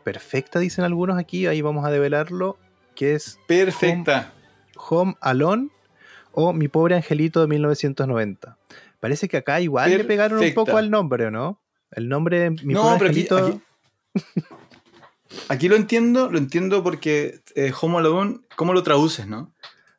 perfecta, 0.04 0.58
dicen 0.60 0.84
algunos 0.84 1.18
aquí. 1.18 1.46
Ahí 1.48 1.60
vamos 1.60 1.84
a 1.84 1.90
develarlo. 1.90 2.56
Que 2.94 3.14
es 3.14 3.38
Perfecta. 3.48 4.32
Home 4.76 5.16
Alone 5.20 5.70
o 6.32 6.52
Mi 6.52 6.68
pobre 6.68 6.94
angelito 6.94 7.40
de 7.40 7.48
1990. 7.48 8.56
Parece 9.00 9.26
que 9.28 9.38
acá 9.38 9.60
igual 9.60 9.90
le 9.90 10.04
pegaron 10.04 10.38
un 10.38 10.54
poco 10.54 10.76
al 10.76 10.88
nombre, 10.90 11.26
¿o 11.26 11.30
¿no? 11.32 11.60
El 11.90 12.08
nombre 12.08 12.38
de 12.38 12.50
Mi 12.50 12.74
No, 12.74 12.82
pobre 12.82 12.98
pero 12.98 13.10
aquí, 13.10 13.26
angelito. 13.28 13.60
aquí- 14.14 14.44
aquí 15.48 15.68
lo 15.68 15.74
entiendo, 15.76 16.30
lo 16.30 16.38
entiendo 16.38 16.82
porque 16.84 17.40
eh, 17.56 17.72
Home 17.80 17.98
Alone, 17.98 18.38
¿cómo 18.54 18.72
lo 18.72 18.82
traduces, 18.84 19.26
no? 19.26 19.52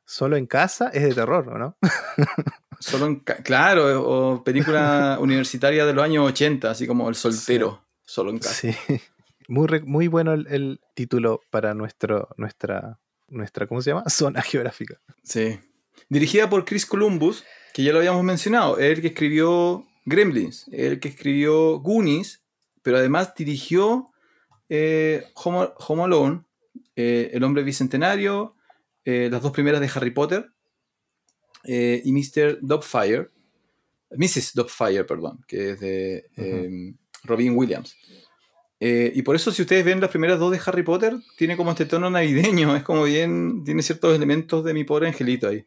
Solo 0.05 0.37
en 0.37 0.45
casa 0.45 0.89
es 0.93 1.03
de 1.03 1.13
terror, 1.13 1.49
¿o 1.49 1.57
no? 1.57 1.75
Solo 2.79 3.05
en 3.07 3.15
claro, 3.19 4.03
o 4.03 4.43
película 4.43 5.17
universitaria 5.21 5.85
de 5.85 5.93
los 5.93 6.03
años 6.03 6.27
80, 6.27 6.69
así 6.69 6.87
como 6.87 7.09
El 7.09 7.15
soltero, 7.15 7.85
solo 8.03 8.31
en 8.31 8.39
casa. 8.39 8.53
Sí. 8.53 8.75
Muy, 9.47 9.67
muy 9.83 10.07
bueno 10.07 10.33
el, 10.33 10.47
el 10.47 10.79
título 10.95 11.39
para 11.51 11.75
nuestro, 11.75 12.29
nuestra, 12.35 12.99
nuestra, 13.27 13.67
¿cómo 13.67 13.79
se 13.79 13.91
llama? 13.91 14.03
Zona 14.09 14.41
geográfica. 14.41 14.99
Sí. 15.23 15.59
Dirigida 16.09 16.49
por 16.49 16.65
Chris 16.65 16.87
Columbus, 16.87 17.43
que 17.71 17.83
ya 17.83 17.91
lo 17.91 17.99
habíamos 17.99 18.23
mencionado, 18.23 18.79
el 18.79 19.01
que 19.01 19.09
escribió 19.09 19.85
Gremlins, 20.05 20.67
el 20.71 20.99
que 20.99 21.09
escribió 21.09 21.79
Goonies, 21.79 22.43
pero 22.81 22.97
además 22.97 23.35
dirigió 23.35 24.09
eh, 24.69 25.25
Home, 25.35 25.69
Home 25.77 26.03
Alone, 26.03 26.43
eh, 26.95 27.29
El 27.33 27.43
hombre 27.43 27.63
bicentenario, 27.63 28.55
eh, 29.03 29.29
las 29.31 29.41
dos 29.41 29.51
primeras 29.51 29.81
de 29.81 29.91
Harry 29.93 30.11
Potter 30.11 30.54
eh, 31.67 32.01
y 32.03 32.11
Mr. 32.11 32.59
Doubtfire, 32.61 33.29
Mrs. 34.11 34.53
Doubtfire, 34.53 35.03
perdón, 35.03 35.43
que 35.47 35.71
es 35.71 35.79
de 35.79 36.25
eh, 36.37 36.93
Robin 37.23 37.55
Williams. 37.55 37.95
Eh, 38.79 39.11
y 39.15 39.21
por 39.21 39.35
eso 39.35 39.51
si 39.51 39.61
ustedes 39.61 39.85
ven 39.85 40.01
las 40.01 40.09
primeras 40.09 40.39
dos 40.39 40.51
de 40.51 40.59
Harry 40.65 40.83
Potter, 40.83 41.15
tiene 41.37 41.55
como 41.55 41.71
este 41.71 41.85
tono 41.85 42.09
navideño, 42.09 42.75
es 42.75 42.83
como 42.83 43.03
bien, 43.03 43.63
tiene 43.63 43.81
ciertos 43.81 44.15
elementos 44.15 44.63
de 44.63 44.73
mi 44.73 44.83
pobre 44.83 45.07
angelito 45.07 45.47
ahí. 45.47 45.65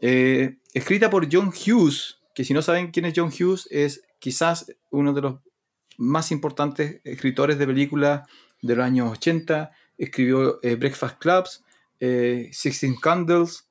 Eh, 0.00 0.58
escrita 0.72 1.10
por 1.10 1.28
John 1.30 1.48
Hughes, 1.48 2.18
que 2.34 2.44
si 2.44 2.54
no 2.54 2.62
saben 2.62 2.90
quién 2.90 3.06
es 3.06 3.14
John 3.16 3.28
Hughes, 3.30 3.68
es 3.70 4.02
quizás 4.18 4.72
uno 4.90 5.12
de 5.12 5.22
los 5.22 5.40
más 5.98 6.30
importantes 6.30 7.00
escritores 7.04 7.58
de 7.58 7.66
películas 7.66 8.26
de 8.62 8.76
los 8.76 8.84
años 8.86 9.12
80. 9.12 9.72
Escribió 9.98 10.60
eh, 10.62 10.76
Breakfast 10.76 11.18
Clubs, 11.18 11.64
Sixteen 12.52 12.96
Candles, 12.96 13.68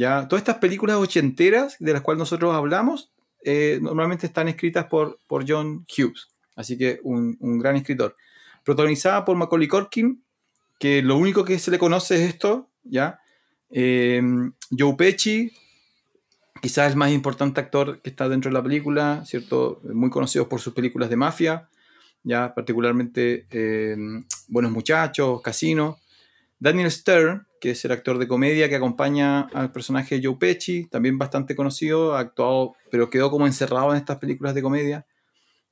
¿ya? 0.00 0.26
Todas 0.28 0.40
estas 0.40 0.56
películas 0.56 0.96
ochenteras 0.96 1.76
de 1.78 1.92
las 1.92 2.00
cuales 2.00 2.18
nosotros 2.20 2.54
hablamos, 2.54 3.12
eh, 3.44 3.78
normalmente 3.82 4.26
están 4.26 4.48
escritas 4.48 4.86
por, 4.86 5.18
por 5.26 5.44
John 5.46 5.84
Hughes. 5.86 6.28
Así 6.56 6.78
que 6.78 7.00
un, 7.02 7.36
un 7.40 7.58
gran 7.58 7.76
escritor. 7.76 8.16
Protagonizada 8.64 9.26
por 9.26 9.36
Macaulay 9.36 9.68
Culkin, 9.68 10.24
que 10.78 11.02
lo 11.02 11.18
único 11.18 11.44
que 11.44 11.58
se 11.58 11.70
le 11.70 11.78
conoce 11.78 12.14
es 12.14 12.30
esto, 12.30 12.70
¿ya? 12.82 13.20
Eh, 13.68 14.22
Joe 14.76 14.94
Pesci, 14.96 15.52
quizás 16.62 16.90
el 16.92 16.96
más 16.96 17.12
importante 17.12 17.60
actor 17.60 18.00
que 18.00 18.08
está 18.08 18.26
dentro 18.26 18.48
de 18.50 18.54
la 18.54 18.62
película, 18.62 19.22
¿cierto? 19.26 19.82
Muy 19.84 20.08
conocido 20.08 20.48
por 20.48 20.60
sus 20.60 20.72
películas 20.72 21.10
de 21.10 21.16
mafia, 21.16 21.68
ya 22.22 22.54
particularmente 22.54 23.46
eh, 23.50 23.96
Buenos 24.48 24.72
Muchachos, 24.72 25.42
Casino. 25.42 25.98
Daniel 26.58 26.90
Stern, 26.90 27.46
que 27.60 27.70
es 27.72 27.84
el 27.84 27.92
actor 27.92 28.18
de 28.18 28.26
comedia 28.26 28.68
que 28.68 28.76
acompaña 28.76 29.42
al 29.52 29.70
personaje 29.70 30.20
Joe 30.22 30.36
Pesci, 30.36 30.86
también 30.86 31.18
bastante 31.18 31.54
conocido, 31.54 32.16
ha 32.16 32.20
actuado, 32.20 32.74
pero 32.90 33.10
quedó 33.10 33.30
como 33.30 33.46
encerrado 33.46 33.90
en 33.90 33.98
estas 33.98 34.18
películas 34.18 34.54
de 34.54 34.62
comedia. 34.62 35.06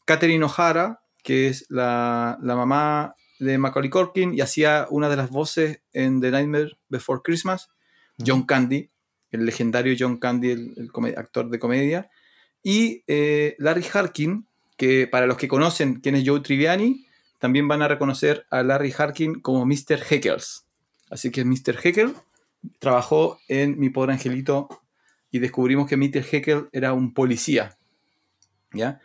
Catherine 0.05 0.45
O'Hara, 0.45 1.01
que 1.23 1.49
es 1.49 1.67
la, 1.71 2.39
la 2.43 2.55
mamá 2.55 3.17
de 3.39 3.59
Macaulay 3.59 3.91
Culkin 3.91 4.35
y 4.35 4.41
hacía 4.41 4.87
una 4.91 5.09
de 5.09 5.17
las 5.17 5.31
voces 5.31 5.81
en 5.93 6.21
The 6.21 6.31
Nightmare 6.31 6.79
Before 6.89 7.21
Christmas, 7.25 7.71
John 8.25 8.45
Candy, 8.45 8.91
el 9.31 9.47
legendario 9.47 9.95
John 9.99 10.19
Candy, 10.19 10.51
el, 10.51 10.91
actor 11.17 11.51
de 11.51 11.59
comedia, 11.59 12.11
y 12.63 13.05
eh, 13.07 13.55
Larry 13.59 13.85
Harkin, 13.93 14.47
que 14.77 15.07
para 15.07 15.27
los 15.27 15.37
que 15.37 15.49
conocen 15.49 16.01
quién 16.01 16.15
es 16.15 16.25
Joe 16.27 16.41
Triviani, 16.41 17.07
también 17.39 17.69
van 17.69 17.83
a 17.83 17.89
reconocer 17.89 18.47
a 18.51 18.63
Larry 18.63 18.93
Harkin 18.97 19.41
como 19.41 19.65
Mr. 19.65 20.03
Heckles. 20.09 20.68
Así 21.11 21.31
que 21.31 21.45
Mr. 21.45 21.77
Heckle 21.83 22.15
trabajó 22.79 23.39
en 23.49 23.79
Mi 23.79 23.91
Pobre 23.91 24.13
Angelito 24.13 24.69
y 25.31 25.39
descubrimos 25.39 25.89
que 25.89 25.97
Mr. 25.97 26.23
Heckle 26.23 26.69
era 26.73 26.93
un 26.93 27.15
policía. 27.15 27.77
¿Ya? 28.73 29.01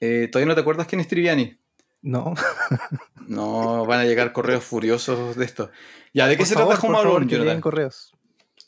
Eh, 0.00 0.28
¿Todavía 0.30 0.48
no 0.48 0.54
te 0.54 0.60
acuerdas 0.60 0.86
quién 0.86 1.00
es 1.00 1.08
Triviani? 1.08 1.58
No. 2.02 2.34
no, 3.28 3.86
van 3.86 4.00
a 4.00 4.04
llegar 4.04 4.32
correos 4.32 4.64
furiosos 4.64 5.36
de 5.36 5.44
esto. 5.44 5.70
Ya, 6.12 6.26
¿de 6.26 6.36
qué 6.36 6.44
se 6.44 6.54
trata 6.54 6.78
Home 6.80 6.98
Alone, 6.98 7.60
correos. 7.60 8.12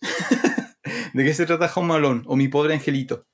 ¿De 1.12 1.24
qué 1.24 1.34
se 1.34 1.46
trata 1.46 1.70
Home 1.74 1.94
Alone 1.94 2.22
o 2.26 2.36
Mi 2.36 2.48
Pobre 2.48 2.74
Angelito? 2.74 3.26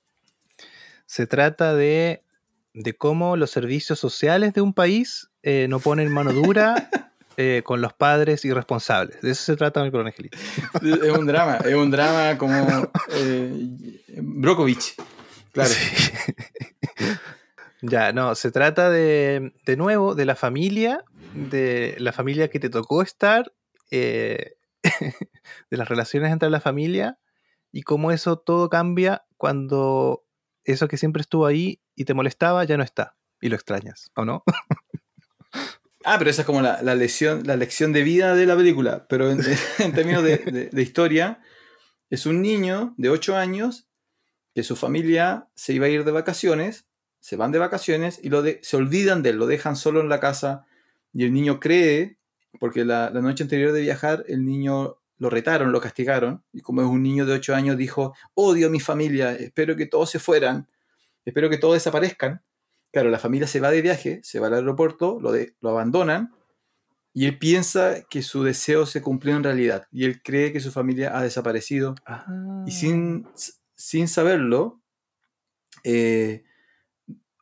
Se 1.06 1.26
trata 1.26 1.74
de, 1.74 2.24
de 2.72 2.94
cómo 2.94 3.36
los 3.36 3.50
servicios 3.50 3.98
sociales 3.98 4.54
de 4.54 4.60
un 4.60 4.74
país 4.74 5.30
eh, 5.42 5.66
no 5.68 5.80
ponen 5.80 6.12
mano 6.12 6.32
dura 6.32 6.88
eh, 7.42 7.62
con 7.62 7.80
los 7.80 7.94
padres 7.94 8.44
irresponsables. 8.44 9.18
De 9.22 9.30
eso 9.30 9.42
se 9.44 9.56
trata 9.56 9.82
Mi 9.82 9.90
Pobre 9.90 10.08
Angelito. 10.08 10.36
es 10.82 11.16
un 11.16 11.26
drama, 11.26 11.56
es 11.64 11.74
un 11.74 11.90
drama 11.90 12.36
como 12.36 12.90
eh, 13.14 14.04
Brokovich. 14.18 14.94
Claro. 15.50 15.70
Ya, 17.80 18.12
no, 18.12 18.34
se 18.34 18.50
trata 18.50 18.90
de, 18.90 19.54
de 19.64 19.76
nuevo, 19.78 20.14
de 20.14 20.26
la 20.26 20.36
familia, 20.36 21.02
de 21.32 21.96
la 21.98 22.12
familia 22.12 22.48
que 22.48 22.60
te 22.60 22.68
tocó 22.68 23.00
estar, 23.00 23.54
eh, 23.90 24.58
de 25.70 25.76
las 25.78 25.88
relaciones 25.88 26.32
entre 26.32 26.50
la 26.50 26.60
familia 26.60 27.18
y 27.72 27.84
cómo 27.84 28.12
eso 28.12 28.38
todo 28.38 28.68
cambia 28.68 29.24
cuando 29.38 30.26
eso 30.64 30.88
que 30.88 30.98
siempre 30.98 31.22
estuvo 31.22 31.46
ahí 31.46 31.80
y 31.96 32.04
te 32.04 32.12
molestaba 32.12 32.64
ya 32.64 32.76
no 32.76 32.82
está 32.82 33.16
y 33.40 33.48
lo 33.48 33.56
extrañas, 33.56 34.10
¿o 34.14 34.26
no? 34.26 34.44
Ah, 36.04 36.16
pero 36.18 36.30
esa 36.30 36.42
es 36.42 36.46
como 36.46 36.62
la, 36.62 36.82
la, 36.82 36.94
lección, 36.94 37.42
la 37.44 37.56
lección 37.56 37.92
de 37.92 38.02
vida 38.02 38.34
de 38.34 38.46
la 38.46 38.56
película, 38.56 39.06
pero 39.08 39.30
en, 39.30 39.40
términos 39.94 40.22
de, 40.22 40.70
de, 40.72 40.82
historia, 40.82 41.40
es 42.08 42.26
un 42.26 42.40
niño 42.40 42.94
de 42.96 43.10
8 43.10 43.36
años 43.36 43.86
que 44.54 44.62
su 44.62 44.76
familia 44.76 45.48
se 45.54 45.74
iba 45.74 45.86
a 45.86 45.90
ir 45.90 46.04
de 46.04 46.12
vacaciones 46.12 46.86
se 47.20 47.36
van 47.36 47.52
de 47.52 47.58
vacaciones 47.58 48.18
y 48.22 48.30
lo 48.30 48.42
se 48.62 48.76
olvidan 48.76 49.22
de 49.22 49.30
él, 49.30 49.36
lo 49.36 49.46
dejan 49.46 49.76
solo 49.76 50.00
en 50.00 50.08
la 50.08 50.20
casa 50.20 50.66
y 51.12 51.24
el 51.24 51.32
niño 51.32 51.60
cree, 51.60 52.18
porque 52.58 52.84
la, 52.84 53.10
noche 53.10 53.44
anterior 53.44 53.72
de 53.72 53.82
viajar 53.82 54.24
el 54.26 54.44
niño 54.44 54.96
lo 55.18 55.28
retaron, 55.28 55.70
lo 55.70 55.80
castigaron 55.80 56.42
y 56.50 56.62
como 56.62 56.80
es 56.80 56.88
un 56.88 57.02
niño 57.02 57.26
de 57.26 57.34
8 57.34 57.54
años 57.54 57.76
dijo, 57.76 58.14
odio 58.34 58.68
a 58.68 58.70
mi 58.70 58.80
familia, 58.80 59.32
espero 59.32 59.76
que 59.76 59.86
todos 59.86 60.10
se 60.10 60.18
fueran, 60.18 60.68
espero 61.24 61.50
que 61.50 61.58
todos 61.58 61.74
desaparezcan. 61.74 62.42
Claro, 62.92 63.10
la 63.10 63.18
familia 63.18 63.46
se 63.46 63.60
va 63.60 63.70
de 63.70 63.82
viaje, 63.82 64.20
se 64.22 64.40
va 64.40 64.48
al 64.48 64.54
aeropuerto, 64.54 65.18
lo, 65.20 65.32
de, 65.32 65.54
lo 65.60 65.70
abandonan 65.70 66.34
y 67.12 67.26
él 67.26 67.38
piensa 67.38 68.02
que 68.08 68.22
su 68.22 68.44
deseo 68.44 68.86
se 68.86 69.02
cumplió 69.02 69.36
en 69.36 69.44
realidad 69.44 69.86
y 69.90 70.04
él 70.04 70.22
cree 70.22 70.52
que 70.52 70.60
su 70.60 70.70
familia 70.70 71.16
ha 71.16 71.22
desaparecido 71.22 71.94
y 72.66 72.70
sin, 72.70 73.26
sin 73.74 74.08
saberlo, 74.08 74.80
eh, 75.82 76.44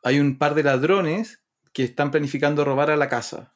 hay 0.03 0.19
un 0.19 0.37
par 0.37 0.55
de 0.55 0.63
ladrones 0.63 1.41
que 1.73 1.83
están 1.83 2.11
planificando 2.11 2.65
robar 2.65 2.89
a 2.89 2.97
la 2.97 3.09
casa. 3.09 3.53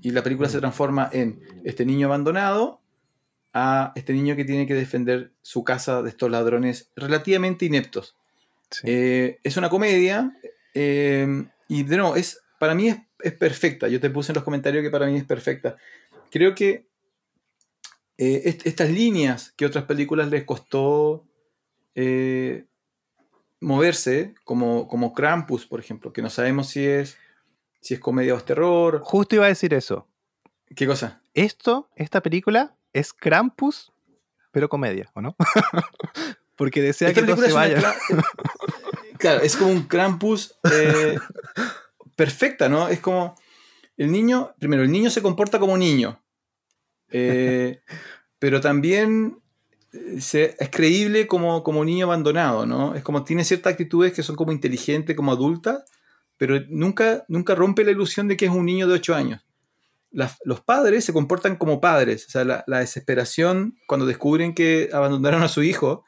Y 0.00 0.10
la 0.10 0.22
película 0.22 0.48
se 0.48 0.60
transforma 0.60 1.08
en 1.12 1.42
este 1.64 1.84
niño 1.84 2.06
abandonado 2.06 2.80
a 3.52 3.92
este 3.96 4.12
niño 4.12 4.36
que 4.36 4.44
tiene 4.44 4.66
que 4.66 4.74
defender 4.74 5.32
su 5.42 5.64
casa 5.64 6.02
de 6.02 6.10
estos 6.10 6.30
ladrones 6.30 6.90
relativamente 6.94 7.64
ineptos. 7.64 8.16
Eh, 8.84 9.38
es 9.42 9.56
una 9.56 9.70
comedia 9.70 10.36
eh, 10.74 11.46
y 11.68 11.82
de 11.82 11.96
nuevo, 11.96 12.16
es, 12.16 12.40
para 12.58 12.74
mí 12.74 12.88
es, 12.88 13.32
perfecta. 13.34 13.88
Yo 13.88 14.00
te 14.00 14.10
puse 14.10 14.32
en 14.32 14.36
los 14.36 14.44
comentarios 14.44 14.82
que 14.82 14.90
para 14.90 15.06
mí 15.06 15.16
es 15.16 15.24
perfecta. 15.24 15.76
Creo 16.30 16.54
que 16.54 16.86
eh, 18.16 18.58
estas 18.64 18.90
líneas 18.90 19.52
que 19.56 19.66
otras 19.66 19.84
películas 19.84 20.28
les 20.30 20.44
costó 20.44 21.24
moverse, 23.60 24.34
como, 24.44 24.88
como 24.88 25.12
Krampus, 25.12 25.66
por 25.66 25.80
ejemplo, 25.80 26.12
que 26.12 26.22
no 26.22 26.30
sabemos 26.30 26.68
si 26.68 26.86
es, 26.86 27.18
si 27.80 27.94
es 27.94 28.00
comedia 28.00 28.34
o 28.34 28.38
es 28.38 28.44
terror. 28.44 29.00
Justo 29.02 29.34
iba 29.34 29.46
a 29.46 29.48
decir 29.48 29.74
eso. 29.74 30.06
¿Qué 30.74 30.86
cosa? 30.86 31.22
Esto, 31.34 31.88
esta 31.96 32.22
película, 32.22 32.76
es 32.92 33.12
Krampus, 33.12 33.92
pero 34.50 34.68
comedia, 34.68 35.10
¿o 35.14 35.20
no? 35.20 35.36
Porque 36.56 36.82
desea 36.82 37.14
que 37.14 37.22
no 37.22 37.36
se 37.36 37.52
vaya. 37.52 37.94
claro, 39.18 39.42
es 39.42 39.56
como 39.56 39.72
un 39.72 39.82
Krampus 39.82 40.54
eh, 40.70 41.18
perfecta, 42.16 42.68
¿no? 42.68 42.88
Es 42.88 43.00
como 43.00 43.34
el 43.96 44.10
niño, 44.12 44.54
primero, 44.58 44.82
el 44.82 44.90
niño 44.90 45.10
se 45.10 45.22
comporta 45.22 45.58
como 45.58 45.76
niño, 45.76 46.22
eh, 47.10 47.80
pero 48.38 48.60
también 48.60 49.40
es 49.92 50.68
creíble 50.70 51.26
como, 51.26 51.62
como 51.62 51.84
niño 51.84 52.06
abandonado, 52.06 52.66
¿no? 52.66 52.94
Es 52.94 53.02
como 53.02 53.24
tiene 53.24 53.44
ciertas 53.44 53.72
actitudes 53.72 54.12
que 54.12 54.22
son 54.22 54.36
como 54.36 54.52
inteligentes, 54.52 55.16
como 55.16 55.32
adultas, 55.32 55.84
pero 56.36 56.60
nunca, 56.68 57.24
nunca 57.28 57.54
rompe 57.54 57.84
la 57.84 57.90
ilusión 57.90 58.28
de 58.28 58.36
que 58.36 58.46
es 58.46 58.50
un 58.50 58.66
niño 58.66 58.86
de 58.86 58.94
8 58.94 59.14
años. 59.14 59.44
los 60.10 60.60
padres 60.60 61.04
se 61.04 61.12
comportan 61.12 61.56
como 61.56 61.80
padres, 61.80 62.26
o 62.26 62.30
sea, 62.30 62.44
la, 62.44 62.78
desesperación 62.80 63.76
cuando 63.86 64.06
descubren 64.06 64.54
que 64.54 64.90
abandonaron 64.92 65.42
a 65.42 65.48
su 65.48 65.62
hijo 65.62 66.04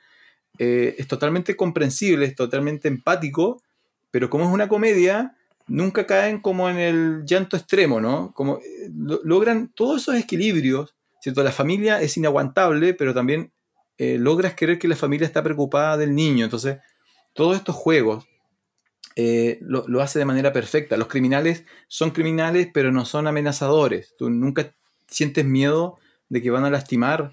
eh, 0.63 0.95
es 0.99 1.09
totalmente 1.09 1.57
comprensible, 1.57 2.27
es 2.27 2.35
totalmente 2.35 2.87
empático, 2.87 3.63
pero 4.11 4.29
como 4.29 4.45
es 4.45 4.51
una 4.53 4.69
comedia, 4.69 5.35
nunca 5.71 6.07
caen 6.07 6.41
como 6.41 6.69
en 6.69 6.79
el 6.79 7.25
llanto 7.25 7.57
extremo, 7.57 7.99
¿no? 7.99 8.33
Como 8.35 8.59
eh, 8.59 8.91
logran 8.93 9.73
todos 9.75 10.03
esos 10.03 10.17
equilibrios, 10.17 10.95
¿cierto? 11.23 11.43
La 11.43 11.51
familia 11.51 12.03
es 12.03 12.15
inaguantable, 12.19 12.93
pero 12.93 13.15
también 13.15 13.53
eh, 13.97 14.19
logras 14.19 14.55
creer 14.55 14.79
que 14.79 14.87
la 14.89 14.97
familia 14.97 15.27
está 15.27 15.43
preocupada 15.43 15.97
del 15.97 16.15
niño. 16.15 16.45
Entonces, 16.45 16.79
todos 17.33 17.57
estos 17.57 17.75
juegos 17.75 18.27
eh, 19.17 19.61
lo, 19.63 20.03
hace 20.03 20.19
de 20.19 20.27
manera 20.27 20.53
perfecta. 20.53 20.99
Los 20.99 21.09
criminales 21.09 21.65
son 21.89 22.11
criminales, 22.11 22.69
pero 22.75 22.93
no 22.93 23.07
son 23.07 23.27
amenazadores. 23.27 24.15
Tú 24.19 24.29
nunca 24.29 24.75
sientes 25.07 25.47
miedo 25.47 25.97
de 26.29 26.43
que 26.43 26.51
van 26.51 26.65
a 26.65 26.71
lastimar 26.71 27.33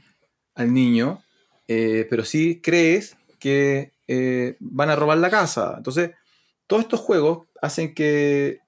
al 0.55 0.73
niño, 0.73 1.23
pero 1.67 2.23
sí 2.23 2.61
crees 2.63 3.16
que 3.39 3.93
van 4.59 4.89
a 4.89 4.95
robar 4.95 5.17
la 5.17 5.29
casa. 5.29 5.75
Entonces, 5.77 6.11
todos 6.67 6.83
estos 6.83 6.99
juegos 6.99 7.47
hacen 7.61 7.93
que, 7.93 8.59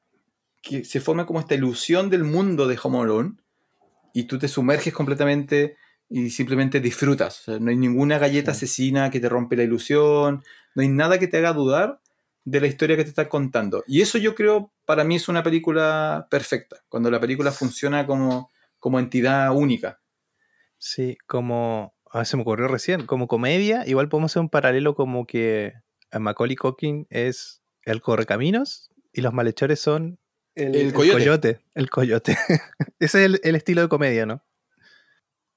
que 0.61 0.83
se 0.83 0.99
forme 0.99 1.25
como 1.25 1.39
esta 1.39 1.55
ilusión 1.55 2.09
del 2.09 2.23
mundo 2.23 2.67
de 2.67 2.79
Home 2.81 2.99
Alone 2.99 3.35
y 4.13 4.23
tú 4.23 4.37
te 4.37 4.47
sumerges 4.47 4.93
completamente 4.93 5.77
y 6.09 6.31
simplemente 6.31 6.79
disfrutas. 6.79 7.47
no 7.47 7.69
hay 7.69 7.77
ninguna 7.77 8.17
galleta 8.17 8.51
asesina 8.51 9.11
que 9.11 9.19
te 9.19 9.29
rompe 9.29 9.55
la 9.55 9.63
ilusión, 9.63 10.43
no 10.75 10.81
hay 10.81 10.89
nada 10.89 11.19
que 11.19 11.27
te 11.27 11.37
haga 11.37 11.53
dudar 11.53 12.01
de 12.45 12.61
la 12.61 12.67
historia 12.67 12.97
que 12.97 13.03
te 13.03 13.09
está 13.09 13.29
contando. 13.29 13.83
Y 13.87 14.01
eso 14.01 14.17
yo 14.17 14.33
creo, 14.33 14.73
para 14.85 15.03
mí 15.03 15.15
es 15.15 15.29
una 15.29 15.43
película 15.43 16.27
perfecta, 16.31 16.77
cuando 16.89 17.11
la 17.11 17.19
película 17.19 17.51
funciona 17.51 18.07
como, 18.07 18.51
como 18.79 18.97
entidad 18.97 19.55
única. 19.55 19.99
Sí, 20.79 21.17
como, 21.27 21.93
a 22.11 22.25
se 22.25 22.37
me 22.37 22.43
ocurrió 22.43 22.67
recién, 22.67 23.05
como 23.05 23.27
comedia, 23.27 23.83
igual 23.85 24.09
podemos 24.09 24.31
hacer 24.31 24.41
un 24.41 24.49
paralelo 24.49 24.95
como 24.95 25.27
que 25.27 25.73
Macaulay 26.17 26.55
Culkin 26.55 27.07
es 27.09 27.61
el 27.83 28.01
correcaminos 28.01 28.91
y 29.13 29.21
los 29.21 29.33
malhechores 29.33 29.79
son 29.79 30.19
el, 30.55 30.93
coyote. 30.93 31.61
El 31.73 31.89
coyote. 31.89 32.37
Ese 32.99 33.25
es 33.25 33.39
el 33.43 33.55
estilo 33.55 33.81
de 33.81 33.87
comedia, 33.87 34.25
¿no? 34.25 34.43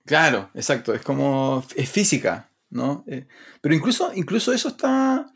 Claro, 0.05 0.50
exacto. 0.55 0.94
Es 0.94 1.02
como. 1.02 1.64
Es 1.76 1.89
física, 1.89 2.50
¿no? 2.70 3.05
Eh, 3.06 3.26
pero 3.60 3.74
incluso, 3.74 4.12
incluso 4.14 4.52
eso 4.52 4.68
está. 4.68 5.26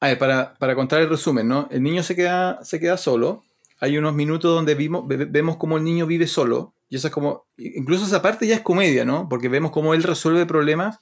A 0.00 0.08
ver, 0.08 0.18
para, 0.18 0.54
para, 0.54 0.74
contar 0.74 1.00
el 1.00 1.08
resumen, 1.08 1.48
¿no? 1.48 1.68
El 1.70 1.82
niño 1.82 2.02
se 2.02 2.14
queda, 2.14 2.62
se 2.62 2.78
queda 2.78 2.96
solo. 2.96 3.44
Hay 3.78 3.98
unos 3.98 4.14
minutos 4.14 4.54
donde 4.54 4.74
vimos, 4.74 5.04
vemos 5.06 5.56
cómo 5.56 5.76
el 5.76 5.84
niño 5.84 6.06
vive 6.06 6.26
solo. 6.26 6.74
Y 6.88 6.96
eso 6.96 7.08
es 7.08 7.12
como. 7.12 7.46
Incluso 7.56 8.04
esa 8.06 8.22
parte 8.22 8.46
ya 8.46 8.56
es 8.56 8.60
comedia, 8.62 9.04
¿no? 9.04 9.28
Porque 9.28 9.48
vemos 9.48 9.70
cómo 9.70 9.94
él 9.94 10.02
resuelve 10.02 10.46
problemas 10.46 11.00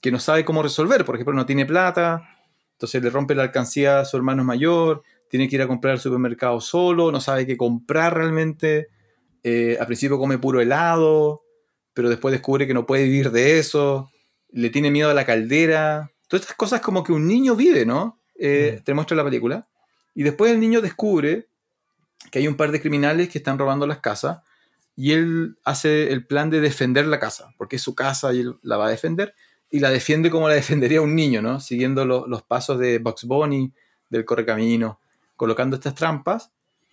que 0.00 0.10
no 0.10 0.18
sabe 0.18 0.44
cómo 0.44 0.62
resolver. 0.62 1.04
Por 1.04 1.14
ejemplo, 1.14 1.34
no 1.34 1.46
tiene 1.46 1.66
plata. 1.66 2.22
Entonces 2.72 3.02
le 3.02 3.10
rompe 3.10 3.34
la 3.34 3.44
alcancía 3.44 4.00
a 4.00 4.04
su 4.04 4.16
hermano 4.16 4.44
mayor. 4.44 5.02
Tiene 5.28 5.48
que 5.48 5.56
ir 5.56 5.62
a 5.62 5.68
comprar 5.68 5.92
al 5.94 6.00
supermercado 6.00 6.60
solo. 6.60 7.12
No 7.12 7.20
sabe 7.20 7.46
qué 7.46 7.56
comprar 7.56 8.14
realmente. 8.16 8.88
Eh, 9.42 9.76
al 9.78 9.86
principio 9.86 10.18
come 10.18 10.38
puro 10.38 10.60
helado 10.60 11.42
pero 11.98 12.10
después 12.10 12.30
descubre 12.30 12.64
que 12.68 12.74
no 12.74 12.86
puede 12.86 13.02
vivir 13.02 13.32
de 13.32 13.58
eso, 13.58 14.08
le 14.52 14.70
tiene 14.70 14.88
miedo 14.92 15.10
a 15.10 15.14
la 15.14 15.26
caldera. 15.26 16.12
Todas 16.28 16.42
estas 16.42 16.56
cosas 16.56 16.80
como 16.80 17.02
que 17.02 17.10
un 17.10 17.26
niño 17.26 17.56
vive, 17.56 17.84
¿no? 17.84 18.20
Eh, 18.38 18.76
mm. 18.78 18.84
Te 18.84 18.94
muestra 18.94 19.16
la 19.16 19.24
película. 19.24 19.66
Y 20.14 20.22
después 20.22 20.52
el 20.52 20.60
niño 20.60 20.80
descubre 20.80 21.48
que 22.30 22.40
hay 22.40 22.48
un 22.48 22.56
par 22.56 22.72
de 22.72 22.80
criminales 22.80 23.28
que 23.28 23.38
están 23.38 23.58
robando 23.58 23.86
las 23.86 23.98
casas, 23.98 24.40
y 24.96 25.12
él 25.12 25.56
hace 25.64 26.12
el 26.12 26.26
plan 26.26 26.50
de 26.50 26.60
defender 26.60 27.06
la 27.06 27.20
casa, 27.20 27.54
porque 27.56 27.76
es 27.76 27.82
su 27.82 27.94
casa 27.94 28.32
y 28.32 28.40
él 28.40 28.56
la 28.62 28.76
va 28.76 28.86
a 28.86 28.90
defender, 28.90 29.34
y 29.70 29.80
la 29.80 29.90
defiende 29.90 30.30
como 30.30 30.48
la 30.48 30.54
defendería 30.54 31.00
un 31.00 31.14
niño, 31.14 31.42
¿no? 31.42 31.60
Siguiendo 31.60 32.04
los 32.04 32.42
pasos 32.42 32.78
de 32.78 32.98
Bugs 32.98 33.24
Bunny, 33.24 33.72
del 34.10 34.24
correcamino, 34.24 35.00
colocando 35.36 35.76
estas 35.76 35.94
trampas, 35.94 36.50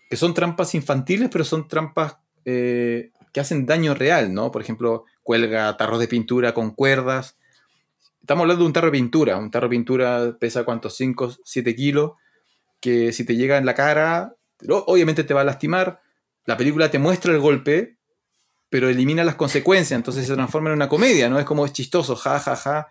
que 0.09 0.17
son 0.17 0.33
trampas 0.33 0.75
infantiles, 0.75 1.29
pero 1.31 1.43
son 1.43 1.67
trampas 1.67 2.17
eh, 2.45 3.11
que 3.33 3.39
hacen 3.39 3.65
daño 3.65 3.93
real, 3.95 4.33
¿no? 4.33 4.51
Por 4.51 4.61
ejemplo, 4.61 5.05
cuelga 5.23 5.75
tarros 5.77 5.99
de 5.99 6.07
pintura 6.07 6.53
con 6.53 6.71
cuerdas. 6.71 7.37
Estamos 8.21 8.43
hablando 8.43 8.63
de 8.63 8.67
un 8.67 8.73
tarro 8.73 8.87
de 8.87 8.91
pintura. 8.91 9.37
Un 9.37 9.51
tarro 9.51 9.67
de 9.67 9.71
pintura 9.71 10.37
pesa 10.39 10.63
cuántos, 10.63 10.95
5, 10.95 11.37
7 11.43 11.75
kilos, 11.75 12.11
que 12.79 13.11
si 13.13 13.25
te 13.25 13.35
llega 13.35 13.57
en 13.57 13.65
la 13.65 13.73
cara, 13.73 14.34
obviamente 14.69 15.23
te 15.23 15.33
va 15.33 15.41
a 15.41 15.45
lastimar. 15.45 16.01
La 16.45 16.57
película 16.57 16.91
te 16.91 16.99
muestra 16.99 17.31
el 17.31 17.39
golpe, 17.39 17.97
pero 18.69 18.89
elimina 18.89 19.23
las 19.23 19.35
consecuencias, 19.35 19.97
entonces 19.97 20.27
se 20.27 20.33
transforma 20.33 20.69
en 20.69 20.75
una 20.75 20.89
comedia, 20.89 21.29
¿no? 21.29 21.39
Es 21.39 21.45
como 21.45 21.65
es 21.65 21.73
chistoso, 21.73 22.15
ja, 22.15 22.39
ja, 22.39 22.55
ja. 22.55 22.87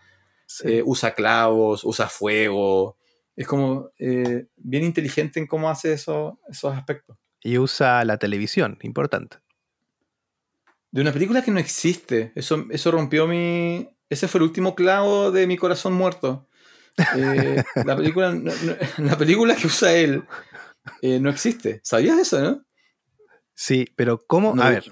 Eh, 0.63 0.83
usa 0.85 1.15
clavos, 1.15 1.85
usa 1.85 2.09
fuego. 2.09 2.97
Es 3.37 3.47
como 3.47 3.91
eh, 3.99 4.47
bien 4.57 4.85
inteligente 4.85 5.41
en 5.41 5.47
cómo 5.47 5.69
hace 5.69 5.93
eso, 5.93 6.39
esos 6.49 6.75
aspectos. 6.75 7.17
Y 7.43 7.59
usa 7.59 8.05
la 8.05 8.17
televisión, 8.19 8.79
importante. 8.83 9.39
De 10.91 11.01
una 11.01 11.13
película 11.13 11.43
que 11.43 11.51
no 11.51 11.59
existe. 11.59 12.33
Eso, 12.35 12.67
eso 12.71 12.91
rompió 12.91 13.27
mi. 13.27 13.89
Ese 14.09 14.29
fue 14.29 14.39
el 14.39 14.45
último 14.45 14.75
clavo 14.75 15.33
de 15.33 15.47
mi 15.47 15.57
corazón 15.57 15.95
muerto. 15.95 16.49
Eh, 17.17 17.63
la, 17.85 17.97
película, 17.97 18.33
la 18.99 19.19
película 19.19 19.57
que 19.57 19.67
usa 19.67 19.93
él 19.93 20.23
no 21.03 21.31
existe. 21.31 21.81
¿Sabías 21.83 22.19
eso, 22.19 22.41
no? 22.41 22.65
Sí, 23.55 23.87
pero 23.97 24.27
¿cómo? 24.27 24.61
a 24.61 24.71
ver, 24.71 24.91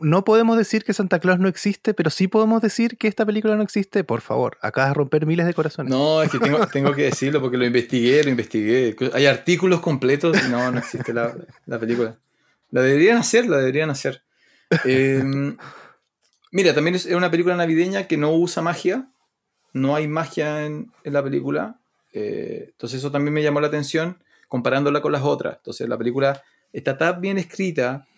no 0.00 0.24
podemos 0.24 0.56
decir 0.56 0.84
que 0.84 0.92
Santa 0.92 1.18
Claus 1.18 1.38
no 1.38 1.48
existe, 1.48 1.94
pero 1.94 2.10
sí 2.10 2.28
podemos 2.28 2.62
decir 2.62 2.96
que 2.96 3.08
esta 3.08 3.26
película 3.26 3.56
no 3.56 3.62
existe. 3.62 4.04
Por 4.04 4.20
favor, 4.20 4.58
acabas 4.62 4.90
de 4.90 4.94
romper 4.94 5.26
miles 5.26 5.46
de 5.46 5.54
corazones. 5.54 5.90
No, 5.90 6.22
es 6.22 6.30
que 6.30 6.38
tengo, 6.38 6.60
que 6.94 7.02
decirlo 7.02 7.40
porque 7.40 7.56
lo 7.56 7.66
investigué, 7.66 8.22
lo 8.22 8.30
investigué. 8.30 8.96
Hay 9.12 9.26
artículos 9.26 9.80
completos 9.80 10.36
y 10.44 10.48
no, 10.48 10.70
no 10.70 10.78
existe 10.78 11.12
la, 11.12 11.34
película. 11.78 12.18
La 12.70 12.82
deberían 12.82 13.18
hacer, 13.18 13.48
la 13.48 13.58
deberían 13.58 13.90
hacer. 13.90 14.22
Em, 14.84 15.56
mira, 16.52 16.74
también 16.74 16.94
es 16.94 17.06
una 17.06 17.30
película 17.30 17.56
navideña 17.56 18.06
que 18.06 18.16
no 18.16 18.32
usa 18.32 18.62
magia. 18.62 19.10
No 19.72 19.96
hay 19.96 20.08
magia 20.08 20.66
en, 20.66 20.92
la 21.04 21.22
película. 21.22 21.80
Eh, 22.12 22.68
entonces 22.72 22.98
eso 22.98 23.10
también 23.10 23.34
me 23.34 23.42
llamó 23.42 23.60
la 23.60 23.68
atención 23.68 24.22
comparándola 24.50 25.00
con 25.00 25.12
las 25.12 25.22
otras. 25.22 25.56
Entonces 25.58 25.88
la 25.88 25.96
película 25.96 26.42
está 26.72 26.98
tan 26.98 27.20
bien 27.20 27.38
escrita 27.38 28.08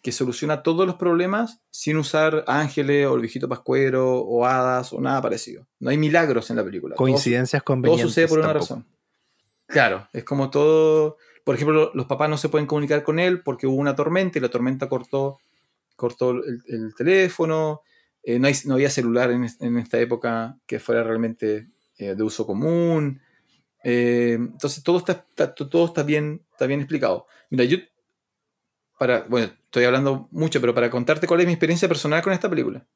que 0.00 0.10
soluciona 0.10 0.62
todos 0.62 0.86
los 0.86 0.96
problemas 0.96 1.60
sin 1.70 1.98
usar 1.98 2.44
ángeles 2.48 3.06
o 3.06 3.14
el 3.14 3.20
viejito 3.20 3.46
pascuero 3.46 4.20
o 4.20 4.46
hadas 4.46 4.92
o 4.94 5.00
nada 5.00 5.20
parecido. 5.20 5.68
No 5.78 5.90
hay 5.90 5.98
milagros 5.98 6.50
en 6.50 6.56
la 6.56 6.64
película. 6.64 6.96
Coincidencias 6.96 7.62
con 7.62 7.82
Todo 7.82 7.98
sucede 7.98 8.26
por 8.26 8.40
una 8.40 8.54
razón. 8.54 8.86
Claro, 9.66 10.08
es 10.14 10.24
como 10.24 10.50
todo. 10.50 11.18
Por 11.44 11.54
ejemplo, 11.54 11.92
los 11.94 12.06
papás 12.06 12.30
no 12.30 12.38
se 12.38 12.48
pueden 12.48 12.66
comunicar 12.66 13.02
con 13.04 13.18
él 13.18 13.42
porque 13.42 13.66
hubo 13.66 13.76
una 13.76 13.94
tormenta 13.94 14.38
y 14.38 14.40
la 14.40 14.48
tormenta 14.48 14.88
cortó, 14.88 15.38
cortó 15.94 16.30
el, 16.30 16.94
teléfono. 16.96 17.82
Eh, 18.22 18.38
no, 18.38 18.74
había 18.74 18.88
celular 18.88 19.30
en, 19.30 19.76
esta 19.76 20.00
época 20.00 20.56
que 20.66 20.80
fuera 20.80 21.04
realmente 21.04 21.68
eh, 21.98 22.14
de 22.14 22.22
uso 22.22 22.46
común. 22.46 23.20
Eh, 23.84 24.34
entonces 24.34 24.82
todo 24.82 24.98
está, 24.98 25.24
todo 25.54 25.86
está 25.86 26.02
bien, 26.02 26.42
está 26.52 26.66
bien 26.66 26.80
explicado. 26.80 27.26
Mira, 27.50 27.64
yo 27.64 27.78
para, 28.98 29.24
bueno, 29.28 29.52
estoy 29.64 29.84
hablando 29.84 30.28
mucho, 30.30 30.60
pero 30.60 30.74
para 30.74 30.88
contarte 30.88 31.26
cuál 31.26 31.40
es 31.40 31.46
mi 31.46 31.52
experiencia 31.54 31.88
personal 31.88 32.22
con 32.22 32.32
esta 32.32 32.48
película. 32.48 32.86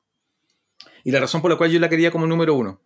Y 1.02 1.10
la 1.10 1.20
razón 1.20 1.42
por 1.42 1.50
la 1.50 1.56
cual 1.56 1.70
yo 1.70 1.80
la 1.80 1.88
quería 1.88 2.10
como 2.10 2.26
número 2.26 2.54
uno. 2.54 2.80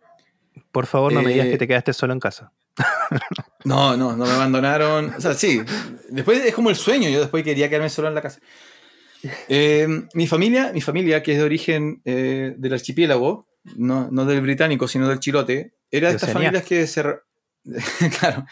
Por 0.71 0.85
favor, 0.85 1.13
no 1.13 1.21
me 1.21 1.31
digas 1.31 1.47
que 1.47 1.53
eh, 1.53 1.57
te 1.57 1.67
quedaste 1.67 1.93
solo 1.93 2.13
en 2.13 2.19
casa. 2.19 2.51
no, 3.63 3.95
no, 3.95 4.15
no 4.15 4.25
me 4.25 4.31
abandonaron. 4.31 5.13
O 5.15 5.21
sea, 5.21 5.33
sí. 5.33 5.61
Después 6.09 6.43
es 6.45 6.53
como 6.53 6.69
el 6.69 6.75
sueño. 6.75 7.09
Yo 7.09 7.19
después 7.19 7.43
quería 7.43 7.69
quedarme 7.69 7.89
solo 7.89 8.07
en 8.07 8.15
la 8.15 8.21
casa. 8.21 8.39
Eh, 9.47 9.87
mi 10.13 10.27
familia, 10.27 10.71
mi 10.73 10.81
familia, 10.81 11.21
que 11.21 11.33
es 11.33 11.37
de 11.37 11.43
origen 11.43 12.01
eh, 12.05 12.55
del 12.57 12.73
archipiélago, 12.73 13.47
no, 13.75 14.09
no, 14.11 14.25
del 14.25 14.41
británico, 14.41 14.87
sino 14.87 15.07
del 15.07 15.19
chilote, 15.19 15.75
era 15.91 16.09
de 16.09 16.15
estas 16.15 16.33
familias 16.33 16.63
que 16.63 16.87
se. 16.87 17.03
claro. 18.19 18.45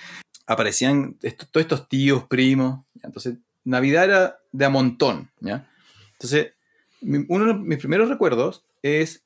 Aparecían 0.46 1.18
todos 1.52 1.64
estos 1.64 1.88
tíos, 1.88 2.26
primos. 2.26 2.86
Entonces 3.04 3.36
Navidad 3.64 4.06
era 4.06 4.40
de 4.52 4.66
a 4.66 4.70
montón, 4.70 5.30
¿ya? 5.40 5.70
Entonces, 6.14 6.54
uno 7.02 7.46
de 7.46 7.54
mis 7.54 7.78
primeros 7.78 8.10
recuerdos 8.10 8.66
es 8.82 9.24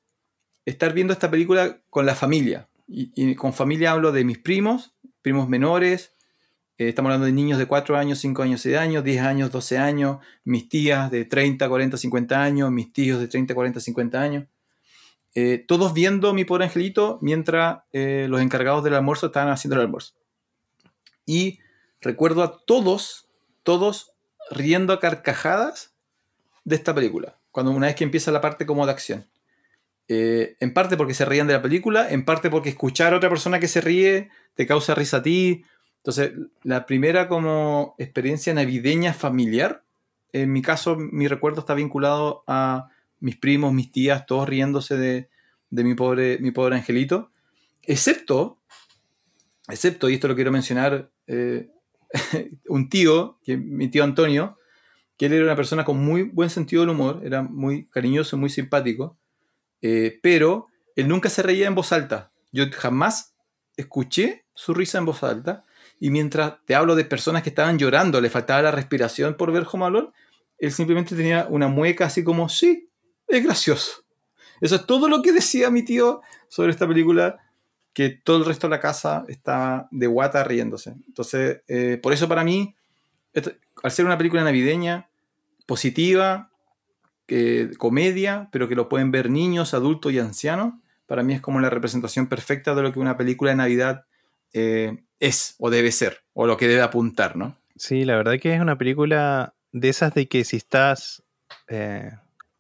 estar 0.66 0.94
viendo 0.94 1.14
esta 1.14 1.32
película 1.32 1.82
con 1.90 2.06
la 2.06 2.16
familia. 2.16 2.68
Y, 2.88 3.36
con 3.36 3.54
familia 3.54 3.92
hablo 3.92 4.12
de 4.12 4.24
mis 4.26 4.38
primos, 4.38 4.94
primos 5.22 5.48
menores, 5.48 6.14
eh, 6.78 6.90
estamos 6.90 7.10
hablando 7.10 7.26
de 7.26 7.32
niños 7.32 7.58
de 7.58 7.66
4 7.66 7.98
años, 7.98 8.20
5 8.20 8.44
años, 8.44 8.62
6 8.62 8.78
años, 8.78 9.04
10 9.04 9.22
años, 9.22 9.52
12 9.52 9.78
años, 9.78 10.18
mis 10.44 10.70
tías 10.70 11.10
de 11.10 11.26
30, 11.26 11.68
40, 11.68 11.98
50 11.98 12.44
años, 12.44 12.72
mis 12.72 12.92
tíos 12.92 13.20
de 13.20 13.28
30, 13.28 13.56
40, 13.56 13.80
50 13.80 14.22
años. 14.22 14.46
Eh, 15.36 15.66
todos 15.68 15.94
viendo 15.94 16.34
mi 16.34 16.46
pobre 16.46 16.66
angelito 16.66 17.18
mientras 17.22 17.80
eh, 17.92 18.28
los 18.30 18.42
encargados 18.42 18.84
del 18.84 18.94
almuerzo 18.94 19.28
estaban 19.28 19.50
haciendo 19.50 19.76
el 19.76 19.82
almuerzo. 19.82 20.14
Y 21.26 21.60
recuerdo 22.02 22.44
a 22.44 22.64
todos, 22.66 23.28
todos 23.64 24.14
riendo 24.52 24.94
a 24.94 25.00
carcajadas 25.00 25.96
de 26.66 26.76
esta 26.76 26.94
película, 26.94 27.38
cuando 27.52 27.72
una 27.72 27.88
vez 27.88 27.96
que 27.96 28.04
empieza 28.04 28.32
la 28.32 28.42
parte 28.42 28.66
como 28.66 28.86
de 28.86 28.92
acción. 28.92 29.28
Eh, 30.08 30.58
en 30.60 30.74
parte 30.74 30.98
porque 30.98 31.14
se 31.14 31.26
rían 31.26 31.48
de 31.48 31.54
la 31.54 31.62
película, 31.62 32.10
en 32.10 32.26
parte 32.26 32.50
porque 32.50 32.70
escuchar 32.70 33.14
a 33.14 33.18
otra 33.18 33.30
persona 33.30 33.60
que 33.60 33.68
se 33.68 33.82
ríe 33.82 34.30
te 34.54 34.68
causa 34.68 34.96
risa 34.96 35.18
a 35.18 35.24
ti. 35.24 35.64
Entonces, 35.98 36.34
la 36.62 36.86
primera 36.86 37.28
como 37.28 37.96
experiencia 37.98 38.54
navideña 38.54 39.14
familiar, 39.14 39.84
en 40.34 40.52
mi 40.52 40.62
caso, 40.62 40.98
mi 40.98 41.28
recuerdo 41.28 41.62
está 41.62 41.74
vinculado 41.74 42.44
a 42.48 42.90
mis 43.24 43.38
primos, 43.38 43.72
mis 43.72 43.90
tías, 43.90 44.26
todos 44.26 44.48
riéndose 44.48 44.98
de, 44.98 45.30
mi, 45.70 45.96
pobre, 45.96 46.38
mi 46.40 46.52
pobre 46.52 46.76
angelito, 46.76 47.32
excepto, 47.82 48.60
excepto, 49.70 50.10
y 50.10 50.16
esto 50.16 50.28
lo 50.28 50.36
quiero 50.36 50.52
mencionar 50.52 51.10
eh, 51.28 51.70
un 52.68 52.90
tío, 52.90 53.40
que, 53.44 53.56
mi 53.56 53.88
tío 53.88 54.04
Antonio, 54.04 54.58
que 55.18 55.28
él 55.28 55.34
era 55.34 55.46
una 55.46 55.56
persona 55.56 55.86
con 55.86 56.04
muy 56.04 56.24
buen 56.24 56.50
sentido 56.50 56.82
del 56.82 56.90
humor, 56.90 57.22
era 57.24 57.44
muy 57.44 57.88
cariñoso, 57.88 58.36
muy 58.36 58.50
simpático, 58.50 59.18
eh, 59.82 60.20
pero 60.22 60.68
él 60.98 61.08
nunca 61.08 61.30
se 61.30 61.44
reía 61.44 61.68
en 61.68 61.76
voz 61.76 61.94
alta. 61.94 62.34
Yo 62.52 62.66
jamás 62.72 63.36
escuché 63.78 64.46
su 64.54 64.74
risa 64.74 64.98
en 64.98 65.06
voz 65.06 65.24
alta. 65.24 65.64
Y 66.00 66.10
mientras 66.10 66.56
te 66.66 66.76
hablo 66.76 66.96
de 66.96 67.06
personas 67.06 67.44
que 67.44 67.50
estaban 67.50 67.80
llorando, 67.80 68.20
le 68.20 68.30
faltaba 68.30 68.62
la 68.62 68.72
respiración 68.72 69.36
por 69.36 69.52
ver 69.52 69.66
Home 69.72 70.10
él 70.58 70.72
simplemente 70.72 71.16
tenía 71.16 71.48
una 71.50 71.68
mueca 71.68 72.06
así 72.06 72.24
como, 72.24 72.48
sí, 72.48 72.90
es 73.28 73.44
gracioso. 73.44 74.04
Eso 74.62 74.76
es 74.76 74.86
todo 74.86 75.08
lo 75.10 75.22
que 75.22 75.32
decía 75.32 75.70
mi 75.70 75.84
tío 75.84 76.22
sobre 76.48 76.72
esta 76.72 76.88
película 76.88 77.40
que 77.94 78.10
todo 78.10 78.38
el 78.38 78.46
resto 78.46 78.68
de 78.68 78.72
la 78.72 78.80
casa 78.80 79.24
está 79.28 79.88
de 79.92 80.08
guata 80.08 80.44
riéndose. 80.44 80.96
Entonces, 81.08 81.62
eh, 81.68 82.00
por 82.02 82.14
eso 82.14 82.28
para 82.28 82.44
mí, 82.44 82.76
al 83.84 83.92
ser 83.92 84.06
una 84.06 84.18
película 84.18 84.44
navideña, 84.44 85.10
positiva, 85.66 86.50
comedia, 87.78 88.50
pero 88.52 88.68
que 88.68 88.76
lo 88.76 88.90
pueden 88.90 89.12
ver 89.12 89.30
niños, 89.30 89.74
adultos 89.74 90.12
y 90.12 90.20
ancianos, 90.20 90.74
para 91.06 91.24
mí 91.24 91.34
es 91.34 91.42
como 91.42 91.60
la 91.60 91.70
representación 91.70 92.28
perfecta 92.28 92.76
de 92.76 92.82
lo 92.82 92.92
que 92.92 93.00
una 93.00 93.18
película 93.18 93.52
de 93.52 93.58
Navidad 93.58 94.06
eh, 94.54 95.04
es 95.20 95.56
o 95.60 95.70
debe 95.70 95.92
ser, 95.92 96.24
o 96.34 96.48
lo 96.48 96.58
que 96.58 96.68
debe 96.68 96.82
apuntar, 96.82 97.36
¿no? 97.36 97.58
Sí, 97.76 98.06
la 98.06 98.16
verdad 98.16 98.40
que 98.40 98.54
es 98.54 98.62
una 98.62 98.78
película 98.78 99.56
de 99.72 99.90
esas 99.90 100.14
de 100.14 100.28
que 100.28 100.44
si 100.44 100.58
estás, 100.58 101.24
eh, 101.68 102.12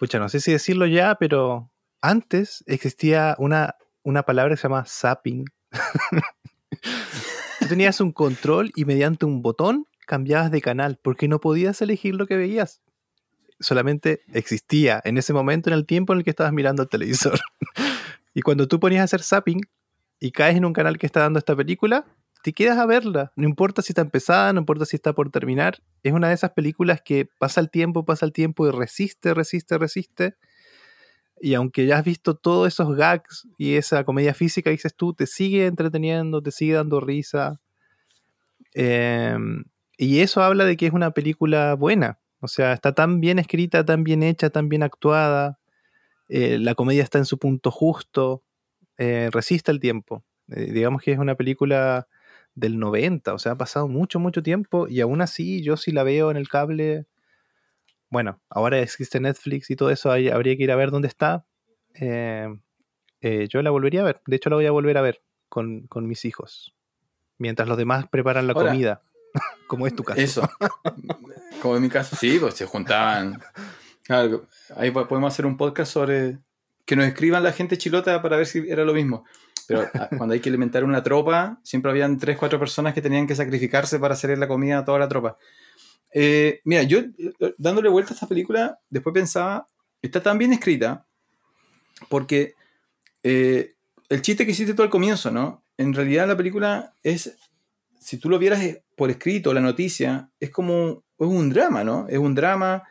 pucha, 0.03 0.19
no 0.19 0.27
sé 0.27 0.41
si 0.41 0.51
decirlo 0.51 0.85
ya, 0.85 1.15
pero 1.15 1.71
antes 2.01 2.61
existía 2.67 3.37
una 3.39 3.77
una 4.03 4.23
palabra 4.23 4.53
que 4.53 4.57
se 4.57 4.63
llama 4.63 4.83
zapping. 4.85 5.45
Tú 7.61 7.67
tenías 7.69 8.01
un 8.01 8.11
control 8.11 8.73
y 8.75 8.83
mediante 8.83 9.25
un 9.25 9.41
botón 9.41 9.85
cambiabas 10.05 10.51
de 10.51 10.61
canal 10.61 10.99
porque 11.01 11.29
no 11.29 11.39
podías 11.39 11.81
elegir 11.81 12.15
lo 12.15 12.27
que 12.27 12.35
veías. 12.35 12.81
Solamente 13.61 14.23
existía 14.33 15.01
en 15.05 15.17
ese 15.17 15.31
momento, 15.31 15.69
en 15.69 15.75
el 15.75 15.85
tiempo 15.85 16.11
en 16.11 16.19
el 16.19 16.25
que 16.25 16.31
estabas 16.31 16.51
mirando 16.51 16.83
el 16.83 16.89
televisor. 16.89 17.39
y 18.33 18.41
cuando 18.41 18.67
tú 18.67 18.81
ponías 18.81 18.99
a 18.99 19.05
hacer 19.05 19.23
zapping 19.23 19.61
y 20.19 20.31
caes 20.31 20.57
en 20.57 20.65
un 20.65 20.73
canal 20.73 20.97
que 20.97 21.05
está 21.05 21.21
dando 21.21 21.39
esta 21.39 21.55
película, 21.55 22.05
te 22.43 22.53
quedas 22.53 22.77
a 22.79 22.85
verla. 22.85 23.31
No 23.37 23.47
importa 23.47 23.81
si 23.81 23.93
está 23.93 24.03
empezada, 24.03 24.53
no 24.53 24.59
importa 24.61 24.85
si 24.85 24.97
está 24.97 25.13
por 25.13 25.31
terminar. 25.31 25.79
Es 26.03 26.13
una 26.13 26.29
de 26.29 26.35
esas 26.35 26.51
películas 26.51 27.01
que 27.03 27.27
pasa 27.39 27.61
el 27.61 27.71
tiempo, 27.71 28.05
pasa 28.05 28.25
el 28.25 28.33
tiempo 28.33 28.67
y 28.67 28.71
resiste, 28.71 29.33
resiste, 29.33 29.77
resiste 29.79 30.35
y 31.39 31.55
aunque 31.55 31.85
ya 31.85 31.97
has 31.97 32.05
visto 32.05 32.35
todos 32.35 32.69
esos 32.69 32.95
gags 32.95 33.47
y 33.57 33.75
esa 33.75 34.05
comedia 34.05 34.33
física, 34.33 34.69
dices 34.69 34.95
tú, 34.95 35.13
te 35.13 35.27
sigue 35.27 35.65
entreteniendo, 35.65 36.41
te 36.41 36.51
sigue 36.51 36.73
dando 36.75 37.01
risa. 37.01 37.59
Em, 38.73 39.63
y 39.97 40.19
eso 40.21 40.41
habla 40.41 40.65
de 40.65 40.77
que 40.77 40.87
es 40.87 40.93
una 40.93 41.11
película 41.11 41.75
buena. 41.75 42.19
O 42.39 42.47
sea, 42.47 42.73
está 42.73 42.93
tan 42.93 43.19
bien 43.21 43.39
escrita, 43.39 43.85
tan 43.85 44.03
bien 44.03 44.23
hecha, 44.23 44.49
tan 44.49 44.69
bien 44.69 44.83
actuada. 44.83 45.59
eh, 46.29 46.59
la 46.59 46.75
comedia 46.75 47.03
está 47.03 47.19
en 47.19 47.25
su 47.25 47.37
punto 47.39 47.71
justo. 47.71 48.43
eh, 48.97 49.29
resiste 49.31 49.71
el 49.71 49.79
tiempo. 49.79 50.25
Eh, 50.49 50.71
digamos 50.73 51.01
que 51.03 51.13
es 51.13 51.19
una 51.19 51.35
película 51.35 52.07
del 52.55 52.77
90, 52.79 53.33
o 53.33 53.39
sea, 53.39 53.53
ha 53.53 53.57
pasado 53.57 53.87
mucho, 53.87 54.19
mucho 54.19 54.43
tiempo 54.43 54.87
y 54.87 55.01
aún 55.01 55.21
así 55.21 55.63
yo 55.63 55.75
si 55.77 55.91
la 55.91 56.03
veo 56.03 56.29
en 56.31 56.37
el 56.37 56.47
cable, 56.49 57.07
bueno, 58.09 58.39
ahora 58.49 58.79
existe 58.79 59.19
Netflix 59.19 59.69
y 59.71 59.75
todo 59.75 59.89
eso, 59.89 60.11
hay- 60.11 60.29
habría 60.29 60.55
que 60.55 60.63
ir 60.63 60.71
a 60.71 60.75
ver 60.75 60.91
dónde 60.91 61.07
está. 61.07 61.45
eh, 61.95 62.47
eh, 63.21 63.47
yo 63.49 63.61
la 63.61 63.69
volvería 63.71 64.01
a 64.01 64.05
ver, 64.05 64.21
de 64.27 64.35
hecho 64.35 64.49
la 64.49 64.55
voy 64.57 64.65
a 64.65 64.71
volver 64.71 64.97
a 64.97 65.01
ver 65.01 65.23
con, 65.49 65.87
con 65.87 66.07
mis 66.07 66.25
hijos, 66.25 66.75
mientras 67.37 67.67
los 67.67 67.77
demás 67.77 68.07
preparan 68.09 68.47
la 68.47 68.53
Ahora, 68.53 68.69
comida, 68.71 69.01
como 69.67 69.87
es 69.87 69.95
tu 69.95 70.03
caso. 70.03 70.19
Eso. 70.21 70.49
Como 71.61 71.77
en 71.77 71.81
mi 71.83 71.89
caso, 71.89 72.17
sí, 72.17 72.37
pues 72.39 72.55
se 72.55 72.65
juntaban. 72.65 73.39
Claro, 74.03 74.47
ahí 74.75 74.91
po- 74.91 75.07
podemos 75.07 75.33
hacer 75.33 75.45
un 75.45 75.55
podcast 75.55 75.93
sobre 75.93 76.39
que 76.85 76.97
nos 76.97 77.05
escriban 77.05 77.41
la 77.41 77.53
gente 77.53 77.77
chilota 77.77 78.21
para 78.21 78.35
ver 78.35 78.45
si 78.47 78.59
era 78.69 78.83
lo 78.83 78.93
mismo. 78.93 79.23
Pero 79.67 79.89
ah, 79.93 80.09
cuando 80.17 80.33
hay 80.33 80.39
que 80.39 80.49
alimentar 80.49 80.83
una 80.83 81.03
tropa, 81.03 81.59
siempre 81.63 81.91
habían 81.91 82.17
tres, 82.17 82.37
cuatro 82.37 82.59
personas 82.59 82.93
que 82.93 83.01
tenían 83.01 83.27
que 83.27 83.35
sacrificarse 83.35 83.99
para 83.99 84.13
hacer 84.13 84.37
la 84.37 84.47
comida 84.47 84.79
a 84.79 84.85
toda 84.85 84.99
la 84.99 85.07
tropa. 85.07 85.37
Eh, 86.13 86.61
mira, 86.63 86.83
yo 86.83 86.99
eh, 86.99 87.55
dándole 87.57 87.89
vuelta 87.89 88.11
a 88.11 88.13
esta 88.13 88.27
película, 88.27 88.79
después 88.89 89.13
pensaba, 89.13 89.67
está 90.01 90.21
tan 90.21 90.37
bien 90.37 90.53
escrita, 90.53 91.07
porque 92.07 92.53
eh, 93.23 93.73
el 94.09 94.21
chiste 94.21 94.45
que 94.45 94.51
hiciste 94.51 94.73
tú 94.73 94.83
al 94.83 94.89
comienzo, 94.89 95.31
¿no? 95.31 95.63
En 95.77 95.93
realidad 95.93 96.27
la 96.27 96.37
película 96.37 96.93
es, 97.01 97.35
si 97.99 98.17
tú 98.17 98.29
lo 98.29 98.37
vieras 98.37 98.61
por 98.95 99.09
escrito, 99.09 99.53
la 99.53 99.61
noticia, 99.61 100.29
es 100.39 100.51
como, 100.51 101.03
es 101.17 101.27
un 101.27 101.49
drama, 101.49 101.83
¿no? 101.83 102.07
Es 102.07 102.19
un 102.19 102.35
drama, 102.35 102.83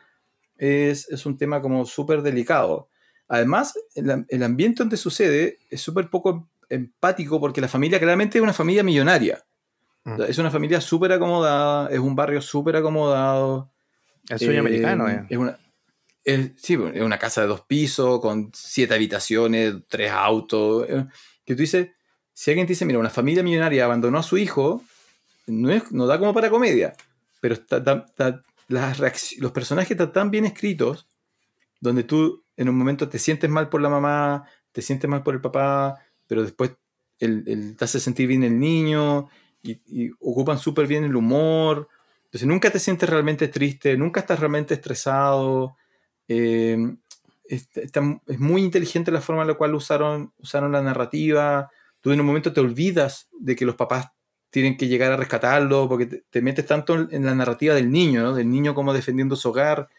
es, 0.57 1.07
es 1.09 1.25
un 1.25 1.37
tema 1.37 1.61
como 1.61 1.85
súper 1.85 2.21
delicado. 2.23 2.89
Además, 3.29 3.73
el, 3.95 4.25
el 4.27 4.43
ambiente 4.43 4.83
donde 4.83 4.97
sucede 4.97 5.59
es 5.69 5.79
súper 5.79 6.09
poco 6.09 6.49
empático 6.73 7.39
porque 7.39 7.61
la 7.61 7.67
familia 7.67 7.99
claramente 7.99 8.37
es 8.37 8.41
una 8.41 8.53
familia 8.53 8.83
millonaria. 8.83 9.43
Mm. 10.05 10.21
Es 10.23 10.37
una 10.37 10.51
familia 10.51 10.81
súper 10.81 11.11
acomodada, 11.13 11.89
es 11.89 11.99
un 11.99 12.15
barrio 12.15 12.41
súper 12.41 12.75
acomodado. 12.75 13.71
El 14.29 14.39
sueño 14.39 14.53
Eh, 14.55 14.59
americano, 14.59 15.09
eh. 15.09 15.25
Es 15.29 15.37
una, 15.37 15.57
es- 16.23 16.51
sí, 16.57 16.77
pues, 16.77 16.95
es 16.95 17.01
una 17.01 17.17
casa 17.19 17.41
de 17.41 17.47
dos 17.47 17.61
pisos 17.61 18.19
con 18.21 18.51
siete 18.53 18.93
habitaciones, 18.93 19.75
tres 19.87 20.11
autos. 20.11 20.85
eh, 20.89 21.05
Que 21.45 21.55
tú 21.55 21.61
dices, 21.61 21.89
si 22.33 22.51
alguien 22.51 22.65
te 22.67 22.71
dice, 22.71 22.85
mira, 22.85 22.99
una 22.99 23.09
familia 23.09 23.43
millonaria 23.43 23.83
abandonó 23.85 24.17
a 24.19 24.23
su 24.23 24.37
hijo, 24.37 24.81
no, 25.47 25.69
es, 25.71 25.91
no 25.91 26.07
da 26.07 26.17
como 26.19 26.33
para 26.33 26.49
comedia. 26.49 26.93
Pero 27.41 27.53
está- 27.55 27.77
está- 27.77 28.05
está- 28.09 28.43
las 28.69 28.99
los 29.37 29.51
personajes 29.51 29.91
están 29.91 30.13
tan 30.13 30.31
bien 30.31 30.45
escritos, 30.45 31.05
donde 31.81 32.03
tú 32.03 32.43
en 32.55 32.69
un 32.69 32.77
momento 32.77 33.09
te 33.09 33.19
sientes 33.19 33.49
mal 33.49 33.67
por 33.67 33.81
la 33.81 33.89
mamá, 33.89 34.45
te 34.71 34.81
sientes 34.81 35.09
mal 35.09 35.21
por 35.21 35.33
el 35.35 35.41
papá, 35.41 35.99
pero 36.27 36.43
después 36.43 36.71
el, 37.19 37.43
el- 37.47 37.75
te 37.77 37.85
hace 37.85 37.99
sentir 37.99 38.27
bien 38.27 38.43
el 38.43 38.59
niño 38.59 39.29
y, 39.61 40.11
ocupan 40.19 40.57
súper 40.59 40.87
bien 40.87 41.03
el 41.05 41.15
humor. 41.15 41.87
Entonces 42.25 42.47
nunca 42.47 42.69
te 42.71 42.79
sientes 42.79 43.09
realmente 43.09 43.47
triste, 43.47 43.97
nunca 43.97 44.21
estás 44.21 44.39
realmente 44.39 44.73
estresado. 44.73 45.77
eh, 46.27 46.77
es, 47.45 47.67
muy 48.39 48.63
inteligente 48.63 49.11
la 49.11 49.21
forma 49.21 49.41
en 49.41 49.49
la 49.49 49.53
cual 49.55 49.75
usaron, 49.75 50.33
usaron 50.39 50.71
la 50.71 50.81
narrativa. 50.81 51.69
Tú 52.01 52.11
en 52.11 52.19
un 52.19 52.25
momento 52.25 52.53
te 52.53 52.61
olvidas 52.61 53.29
de 53.39 53.55
que 53.55 53.65
los 53.65 53.75
papás 53.75 54.07
tienen 54.49 54.77
que 54.77 54.87
llegar 54.87 55.11
a 55.11 55.17
rescatarlo 55.17 55.87
porque 55.89 56.05
te, 56.05 56.23
te 56.29 56.41
metes 56.41 56.65
tanto 56.65 56.95
en, 56.95 57.07
en 57.11 57.25
la 57.25 57.35
narrativa 57.35 57.73
del 57.75 57.91
niño, 57.91 58.21
¿no? 58.23 58.33
del 58.35 58.49
niño 58.49 58.75
como 58.75 58.93
defendiendo 58.93 59.35
su 59.35 59.49
hogar, 59.49 59.89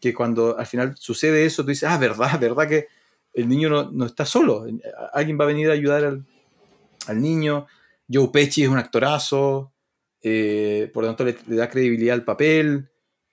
que 0.00 0.14
cuando 0.14 0.58
al 0.58 0.66
final 0.66 0.94
sucede 0.98 1.46
eso, 1.46 1.62
tú 1.64 1.70
dices, 1.70 1.88
ah, 1.88 1.98
verdad, 1.98 2.38
verdad 2.40 2.68
que 2.68 2.88
el 3.34 3.48
niño 3.48 3.68
no, 3.68 3.90
no 3.90 4.06
está 4.06 4.24
solo, 4.24 4.66
alguien 5.12 5.38
va 5.38 5.44
a 5.44 5.48
venir 5.48 5.68
a 5.68 5.72
ayudar 5.72 6.04
al, 6.04 6.24
al 7.06 7.20
niño. 7.20 7.66
Joe 8.12 8.28
Pesci 8.28 8.62
es 8.62 8.68
un 8.68 8.78
actorazo, 8.78 9.72
eh, 10.22 10.90
por 10.92 11.02
lo 11.04 11.10
tanto 11.10 11.24
le, 11.24 11.56
da 11.56 11.68
credibilidad 11.68 12.14
al 12.14 12.24
papel, 12.24 12.88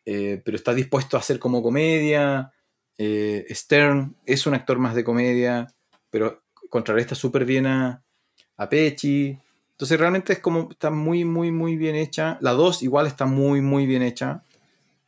eh, 0.06 0.42
pero 0.44 0.58
está 0.58 0.74
dispuesto 0.74 1.18
a 1.18 1.20
hacer 1.20 1.40
como 1.40 1.62
comedia. 1.62 2.52
Eh, 2.98 3.46
Stern 3.50 4.16
es 4.26 4.46
un 4.46 4.54
actor 4.54 4.78
más 4.78 4.96
de 4.96 5.04
comedia, 5.04 5.68
pero 6.10 6.44
contrarresta 6.70 7.16
súper 7.16 7.46
bien 7.46 7.66
a, 7.66 8.04
a 8.58 8.70
Pesci. 8.70 9.38
Entonces 9.72 10.00
realmente 10.00 10.34
es 10.34 10.40
como, 10.40 10.70
está 10.72 10.90
muy, 10.90 11.26
muy, 11.26 11.52
muy 11.52 11.76
bien 11.76 11.96
hecha. 11.96 12.38
La 12.42 12.52
2 12.52 12.84
igual 12.84 13.08
está 13.08 13.26
muy, 13.26 13.62
muy 13.62 13.86
bien 13.86 14.04
hecha. 14.04 14.44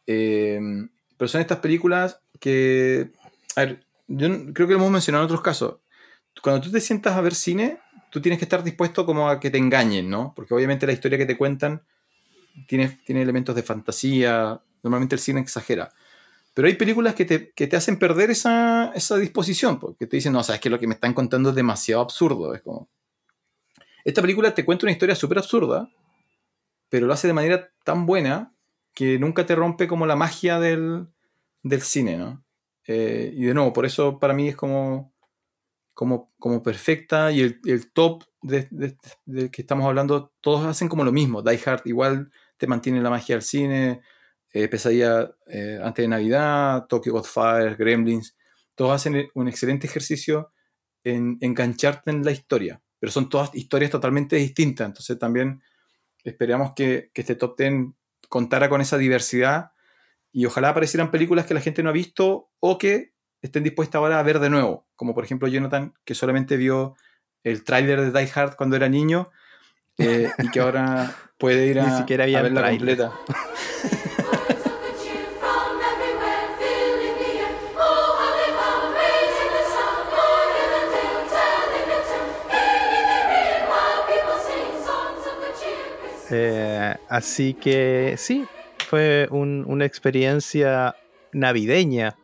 Pero 0.06 1.28
son 1.28 1.42
estas 1.42 1.60
películas 1.60 2.20
que, 2.40 3.12
a 3.56 3.62
ver, 3.62 3.86
yo 4.16 4.54
creo 4.54 4.68
que 4.68 4.74
lo 4.74 4.80
hemos 4.80 4.92
mencionado 4.92 5.24
en 5.24 5.26
otros 5.26 5.42
casos. 5.42 5.78
Cuando 6.42 6.62
tú 6.62 6.72
te 6.72 6.80
sientas 6.80 7.16
a 7.16 7.22
ver 7.22 7.36
cine, 7.36 7.80
tú 8.12 8.22
tienes 8.22 8.40
que 8.40 8.46
estar 8.46 8.64
dispuesto 8.64 9.06
como 9.06 9.30
a 9.30 9.40
que 9.40 9.50
te 9.50 9.58
engañen, 9.58 10.10
¿no? 10.10 10.34
Porque 10.36 10.54
obviamente 10.54 10.86
la 10.86 10.94
historia 10.94 11.18
que 11.18 11.26
te 11.26 11.38
cuentan 11.38 11.84
tiene, 12.68 13.00
tiene 13.06 13.22
elementos 13.22 13.56
de 13.56 13.64
fantasía, 13.64 14.62
normalmente 14.84 15.16
el 15.16 15.22
cine 15.22 15.42
exagera. 15.42 15.92
Pero 16.54 16.68
hay 16.68 16.76
películas 16.76 17.16
que 17.16 17.26
te, 17.26 17.52
que 17.52 17.66
te 17.66 17.76
hacen 17.76 17.98
perder 17.98 18.30
esa, 18.30 18.92
esa 18.94 19.18
disposición, 19.18 19.80
porque 19.80 20.06
te 20.06 20.18
dicen, 20.18 20.34
no, 20.34 20.44
sabes 20.44 20.62
que 20.62 20.70
lo 20.70 20.80
que 20.80 20.88
me 20.88 20.94
están 20.94 21.14
contando 21.14 21.50
es 21.50 21.56
demasiado 21.56 22.02
absurdo. 22.02 22.54
Es 22.54 22.62
como... 22.62 22.90
Esta 24.06 24.22
película 24.22 24.54
te 24.54 24.66
cuenta 24.66 24.86
una 24.86 24.92
historia 24.92 25.16
súper 25.16 25.40
absurda, 25.40 25.90
pero 26.90 27.08
lo 27.08 27.14
hace 27.14 27.28
de 27.28 27.34
manera 27.34 27.72
tan 27.84 28.06
buena 28.06 28.54
que 28.94 29.18
nunca 29.18 29.46
te 29.46 29.56
rompe 29.56 29.88
como 29.88 30.06
la 30.06 30.16
magia 30.16 30.60
del, 30.60 31.08
del 31.64 31.82
cine, 31.82 32.18
¿no? 32.18 32.44
Eh, 32.88 33.32
y 33.36 33.46
de 33.46 33.54
nuevo, 33.54 33.74
por 33.74 33.86
eso 33.86 34.20
para 34.20 34.34
mí 34.34 34.50
es 34.50 34.56
como, 34.56 35.14
como, 35.94 36.34
como 36.40 36.64
perfecta 36.64 37.32
y 37.32 37.42
el, 37.42 37.60
el 37.66 37.92
top 37.94 38.24
de, 38.42 38.68
de- 38.72 38.98
del 39.26 39.52
que 39.52 39.62
estamos 39.62 39.86
hablando, 39.86 40.34
todos 40.42 40.66
hacen 40.66 40.90
como 40.90 41.04
lo 41.04 41.12
mismo. 41.12 41.42
Die 41.42 41.60
Hard 41.66 41.82
igual 41.86 42.32
te 42.58 42.68
mantiene 42.68 43.02
la 43.02 43.10
magia 43.10 43.36
del 43.36 43.44
cine, 43.44 44.02
eh, 44.54 44.68
Pesadilla 44.68 45.32
eh, 45.48 45.80
antes 45.84 46.04
de 46.04 46.08
Navidad, 46.10 46.86
Tokyo 46.88 47.14
Godfire, 47.14 47.76
Gremlins, 47.76 48.36
todos 48.76 48.94
hacen 48.94 49.28
un 49.36 49.48
excelente 49.48 49.88
ejercicio 49.88 50.52
en 51.04 51.38
engancharte 51.42 52.12
en 52.12 52.24
la 52.24 52.32
historia, 52.32 52.82
pero 53.00 53.12
son 53.12 53.30
todas 53.30 53.54
historias 53.56 53.92
totalmente 53.92 54.36
distintas, 54.38 54.88
entonces 54.88 55.20
también 55.20 55.62
esperamos 56.24 56.74
que, 56.76 57.12
que 57.14 57.22
este 57.22 57.36
top 57.36 57.58
10 57.58 57.74
contara 58.30 58.70
con 58.70 58.82
esa 58.82 58.98
diversidad 58.98 59.72
y 60.34 60.46
ojalá 60.46 60.70
aparecieran 60.70 61.12
películas 61.12 61.46
que 61.46 61.54
la 61.54 61.62
gente 61.62 61.84
no 61.84 61.90
ha 61.90 61.94
visto 61.94 62.50
o 62.60 62.78
que 62.78 63.14
estén 63.42 63.64
dispuestas 63.64 64.00
ahora 64.00 64.20
a 64.20 64.24
ver 64.24 64.40
de 64.40 64.50
nuevo, 64.50 64.88
como 64.96 65.14
por 65.14 65.24
ejemplo 65.24 65.48
Jonathan, 65.48 65.94
que 66.04 66.16
solamente 66.16 66.58
vio 66.58 66.96
el 67.44 67.64
tráiler 67.64 68.02
de 68.02 68.12
Die 68.20 68.32
Hard 68.34 68.56
cuando 68.56 68.76
era 68.76 68.90
niño 68.90 69.30
eh, 70.00 70.32
y 70.40 70.50
que 70.50 70.60
ahora 70.60 71.14
puede 71.38 71.68
ir 71.68 71.76
Ni 71.76 71.82
a, 71.84 71.98
siquiera 72.00 72.24
había 72.24 72.40
a 72.40 72.44
verla 72.44 72.62
tráiler. 72.62 72.98
completa. 72.98 73.14
Eh, 86.32 86.96
así 87.10 87.54
que 87.54 88.16
sí, 88.18 88.46
fue 88.94 89.28
un- 89.32 89.66
una 89.68 89.86
experiencia 89.86 90.96
navideña. 91.32 92.16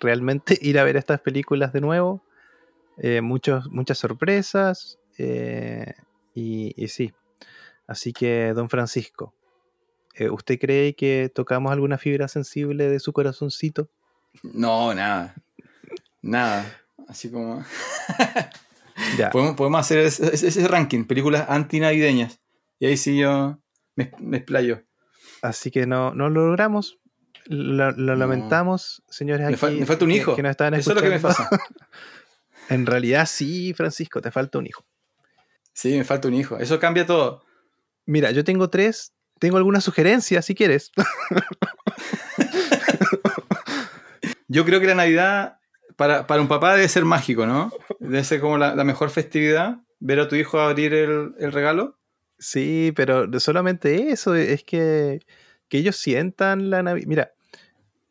Realmente 0.00 0.58
ir 0.60 0.76
a 0.80 0.84
ver 0.84 0.96
estas 0.96 1.20
películas 1.20 1.72
de 1.72 1.80
nuevo. 1.80 2.24
Eh, 2.98 3.20
muchos, 3.20 3.70
muchas 3.70 3.98
sorpresas. 3.98 4.98
eh, 5.16 5.94
y, 6.34 6.72
y 6.76 6.88
sí. 6.88 7.12
Así 7.86 8.12
que, 8.12 8.52
don 8.52 8.68
Francisco, 8.68 9.32
eh, 10.14 10.28
¿usted 10.28 10.58
cree 10.58 10.94
que 10.96 11.30
tocamos 11.32 11.70
alguna 11.72 11.98
fibra 11.98 12.26
sensible 12.26 12.88
de 12.88 12.98
su 12.98 13.12
corazoncito? 13.12 13.88
No, 14.42 14.92
nada. 14.94 15.36
Nada. 16.20 16.64
Así 17.08 17.30
como. 17.30 17.64
Ya. 19.16 19.30
Podemos, 19.30 19.56
podemos 19.56 19.80
hacer 19.80 19.98
ese, 20.00 20.34
ese- 20.34 20.48
ese 20.48 20.68
ranking, 20.68 21.04
películas 21.04 21.46
antinavideñas. 21.48 22.40
Y 22.78 22.86
ahí 22.86 22.96
sí 22.96 23.18
yo 23.18 23.58
me, 23.96 24.10
me 24.18 24.36
explayo. 24.38 24.82
Así 25.42 25.70
que 25.70 25.86
no, 25.86 26.14
no 26.14 26.30
lo 26.30 26.46
logramos. 26.46 26.98
Lo, 27.46 27.90
lo 27.90 27.96
No. 27.96 28.14
lamentamos, 28.16 29.02
señores. 29.10 29.46
Me, 29.46 29.54
Aquí 29.54 29.60
fal- 29.60 29.78
me 29.78 29.86
falta 29.86 30.04
un 30.04 30.10
que- 30.12 30.16
hijo. 30.16 30.36
Que, 30.36 30.48
estaban 30.48 30.74
Eso 30.74 30.90
es 30.90 30.96
lo 30.96 31.02
que 31.02 31.10
me 31.10 31.20
pasa. 31.20 31.48
En 32.68 32.86
realidad, 32.86 33.26
sí, 33.26 33.74
Francisco, 33.74 34.20
te 34.22 34.30
falta 34.30 34.56
un 34.58 34.66
hijo. 34.68 34.86
Sí, 35.74 35.98
me 35.98 36.04
falta 36.04 36.28
un 36.28 36.34
hijo. 36.34 36.56
Eso 36.58 36.78
cambia 36.78 37.04
todo. 37.04 37.44
Mira, 38.06 38.30
yo 38.30 38.44
tengo 38.44 38.70
tres. 38.70 39.12
Tengo 39.40 39.56
algunas 39.56 39.82
sugerencias, 39.82 40.44
si 40.46 40.54
quieres. 40.54 40.92
Yo 44.48 44.64
creo 44.64 44.80
que 44.80 44.86
la 44.86 44.94
Navidad 44.94 45.58
para, 45.96 46.26
para 46.26 46.40
un 46.42 46.48
papá 46.48 46.74
debe 46.74 46.88
ser 46.88 47.04
mágico, 47.04 47.46
¿no? 47.46 47.72
Debe 48.00 48.22
ser 48.24 48.40
como 48.40 48.58
la, 48.58 48.74
la 48.74 48.84
mejor 48.84 49.10
festividad. 49.10 49.78
Ver 49.98 50.20
a 50.20 50.28
tu 50.28 50.36
hijo 50.36 50.60
abrir 50.60 50.92
el, 50.94 51.34
el 51.38 51.52
regalo. 51.52 51.98
Sí, 52.42 52.92
pero 52.96 53.28
solamente 53.38 54.10
eso, 54.10 54.34
es 54.34 54.64
que, 54.64 55.20
que 55.68 55.78
ellos 55.78 55.94
sientan 55.94 56.70
la 56.70 56.82
Navidad. 56.82 57.06
Mira, 57.06 57.32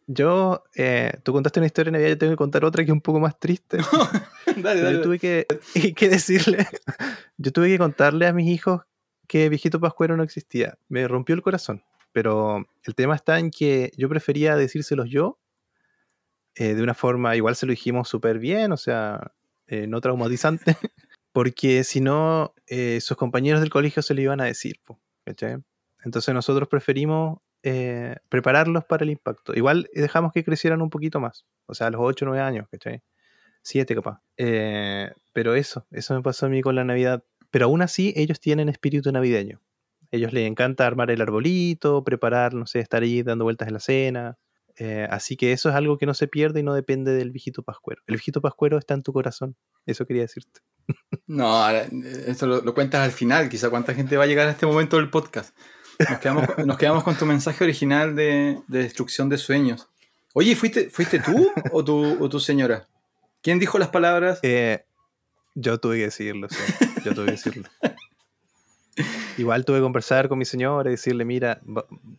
Yo, 0.08 0.64
eh, 0.76 1.12
tú 1.24 1.34
contaste 1.34 1.60
una 1.60 1.68
historia 1.68 1.92
de 1.92 1.98
Navidad, 1.98 2.10
yo 2.12 2.18
tengo 2.18 2.34
que 2.34 2.38
contar 2.38 2.64
otra 2.64 2.86
que 2.86 2.92
es 2.92 2.94
un 2.94 3.02
poco 3.02 3.20
más 3.20 3.38
triste. 3.38 3.78
dale, 4.58 4.82
Pero 4.82 4.92
yo 4.92 5.02
tuve 5.02 5.20
que, 5.20 5.46
que 5.96 6.10
decirle, 6.10 6.66
yo 7.38 7.52
tuve 7.52 7.68
que 7.68 7.78
contarle 7.78 8.26
a 8.26 8.34
mis 8.34 8.48
hijos 8.48 8.84
que 9.28 9.50
Viejito 9.50 9.82
Pascuero 9.82 10.16
no 10.16 10.24
existía. 10.24 10.78
Me 10.88 11.06
rompió 11.10 11.36
el 11.36 11.42
corazón. 11.42 11.84
Pero 12.14 12.66
el 12.84 12.96
tema 12.96 13.16
está 13.16 13.38
en 13.38 13.52
que 13.52 13.92
yo 13.98 14.08
prefería 14.08 14.56
decírselos 14.56 15.10
yo 15.10 15.40
eh, 16.56 16.74
de 16.74 16.84
una 16.84 16.94
forma, 16.94 17.36
igual 17.36 17.56
se 17.58 17.66
lo 17.66 17.72
dijimos 17.72 18.08
súper 18.08 18.40
bien, 18.40 18.72
o 18.72 18.78
sea, 18.78 19.34
eh, 19.68 19.88
no 19.88 20.02
traumatizante, 20.02 20.78
porque 21.32 21.84
si 21.84 22.02
no, 22.02 22.54
eh, 22.68 23.00
sus 23.02 23.18
compañeros 23.18 23.62
del 23.62 23.70
colegio 23.70 24.02
se 24.02 24.14
lo 24.14 24.22
iban 24.22 24.42
a 24.42 24.46
decir. 24.46 24.80
¿cachai? 25.26 25.58
Entonces 26.04 26.34
nosotros 26.34 26.68
preferimos 26.68 27.40
eh, 27.64 28.16
prepararlos 28.30 28.86
para 28.86 29.04
el 29.04 29.12
impacto. 29.12 29.54
Igual 29.56 29.90
dejamos 29.94 30.32
que 30.34 30.44
crecieran 30.44 30.82
un 30.82 30.90
poquito 30.90 31.20
más, 31.20 31.46
o 31.68 31.74
sea, 31.74 31.88
a 31.88 31.92
los 31.92 32.02
8 32.04 32.26
o 32.26 32.30
9 32.30 32.42
años, 32.44 32.68
¿cachai? 32.70 33.04
7 33.64 33.96
capaz. 33.96 34.22
Eh, 34.38 35.12
pero 35.34 35.56
eso, 35.56 35.86
eso 35.92 36.16
me 36.16 36.22
pasó 36.22 36.48
a 36.48 36.50
mí 36.50 36.62
con 36.62 36.76
la 36.76 36.84
Navidad. 36.84 37.24
Pero 37.52 37.66
aún 37.66 37.82
así, 37.82 38.14
ellos 38.16 38.40
tienen 38.40 38.70
espíritu 38.70 39.12
navideño. 39.12 39.62
Ellos 40.12 40.34
les 40.34 40.48
encanta 40.48 40.88
armar 40.88 41.12
el 41.12 41.22
arbolito, 41.22 42.04
preparar, 42.04 42.54
no 42.54 42.66
sé, 42.66 42.80
estar 42.80 43.04
ahí 43.04 43.24
dando 43.24 43.46
vueltas 43.46 43.68
en 43.68 43.74
la 43.74 43.80
cena. 43.80 44.38
Eh, 44.78 45.08
así 45.10 45.38
que 45.38 45.52
eso 45.52 45.70
es 45.70 45.76
algo 45.76 45.98
que 45.98 46.06
no 46.06 46.14
se 46.14 46.28
pierde 46.28 46.62
y 46.62 46.64
no 46.64 46.74
depende 46.74 47.14
del 47.14 47.32
viejito 47.32 47.64
pascuero. 47.64 48.02
El 48.08 48.16
viejito 48.16 48.42
pascuero 48.42 48.78
está 48.78 48.94
en 48.94 49.04
tu 49.04 49.14
corazón. 49.14 49.56
Eso 49.86 50.06
quería 50.06 50.24
decirte. 50.24 50.62
No, 51.28 51.70
esto 51.70 52.48
lo, 52.48 52.62
lo 52.62 52.74
cuentas 52.74 53.02
al 53.02 53.12
final, 53.12 53.50
quizá 53.50 53.70
cuánta 53.70 53.94
gente 53.94 54.18
va 54.18 54.26
a 54.26 54.28
llegar 54.28 54.48
a 54.48 54.52
este 54.52 54.66
momento 54.66 54.98
del 54.98 55.10
podcast. 55.10 55.56
Nos 56.10 56.20
quedamos, 56.20 56.46
nos 56.66 56.78
quedamos 56.78 57.04
con 57.04 57.16
tu 57.16 57.26
mensaje 57.26 57.64
original 57.64 58.16
de, 58.16 58.60
de 58.68 58.80
destrucción 58.80 59.30
de 59.30 59.38
sueños. 59.38 59.88
Oye, 60.34 60.56
¿fuiste, 60.56 60.90
¿fuiste 60.90 61.20
tú 61.20 61.52
o 61.72 61.84
tu, 61.84 62.24
o 62.24 62.30
tu 62.30 62.40
señora? 62.40 62.88
¿Quién 63.42 63.60
dijo 63.60 63.78
las 63.78 63.90
palabras? 63.90 64.40
Eh, 64.44 64.86
yo 65.56 65.80
tuve 65.80 65.98
que 65.98 66.04
decirlo, 66.06 66.48
sí. 66.50 66.58
Yo 67.04 67.14
tuve 67.14 67.26
que 67.26 67.32
decirlo. 67.32 67.70
Igual 69.38 69.66
tuve 69.66 69.78
que 69.78 69.84
conversar 69.84 70.30
con 70.30 70.38
mi 70.38 70.46
señora 70.46 70.90
y 70.90 70.94
decirle, 70.94 71.26
mira, 71.26 71.62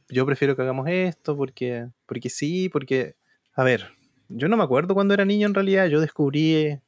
yo 0.08 0.26
prefiero 0.26 0.56
que 0.56 0.62
hagamos 0.62 0.88
esto 0.88 1.36
porque, 1.36 1.88
porque 2.06 2.30
sí, 2.30 2.68
porque... 2.68 3.16
A 3.54 3.64
ver, 3.64 3.92
yo 4.28 4.48
no 4.48 4.56
me 4.56 4.64
acuerdo 4.64 4.94
cuando 4.94 5.12
era 5.12 5.24
niño 5.24 5.46
en 5.46 5.54
realidad, 5.54 5.86
yo 5.86 6.00
descubrí 6.00 6.78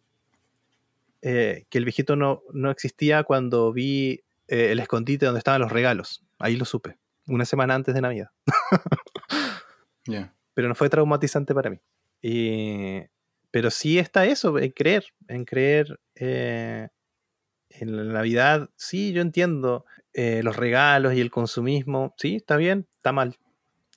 eh, 1.24 1.64
que 1.70 1.78
el 1.78 1.84
viejito 1.84 2.16
no, 2.16 2.42
no 2.52 2.70
existía 2.70 3.24
cuando 3.24 3.72
vi 3.72 4.20
eh, 4.46 4.72
el 4.72 4.78
escondite 4.78 5.24
donde 5.26 5.38
estaban 5.38 5.60
los 5.62 5.72
regalos. 5.72 6.22
Ahí 6.38 6.56
lo 6.56 6.66
supe, 6.66 6.98
una 7.26 7.46
semana 7.46 7.74
antes 7.74 7.94
de 7.94 8.02
Navidad. 8.02 8.28
Pero 10.54 10.68
no 10.68 10.74
fue 10.74 10.88
traumatizante 10.90 11.54
para 11.54 11.70
mí. 11.70 11.78
Y- 12.22 13.00
pero 13.50 13.70
sí 13.70 13.98
está 14.00 14.26
eso, 14.26 14.58
en 14.58 14.72
creer, 14.72 15.04
en 15.28 15.44
creer 15.44 16.00
eh, 16.16 16.88
en 17.70 17.96
la 17.96 18.12
Navidad. 18.12 18.68
Sí, 18.76 19.12
yo 19.12 19.22
entiendo 19.22 19.84
los 20.12 20.56
regalos 20.56 21.14
y 21.14 21.20
el 21.20 21.30
consumismo. 21.30 22.14
Sí, 22.18 22.36
está 22.36 22.56
bien, 22.56 22.86
está 22.96 23.12
mal. 23.12 23.36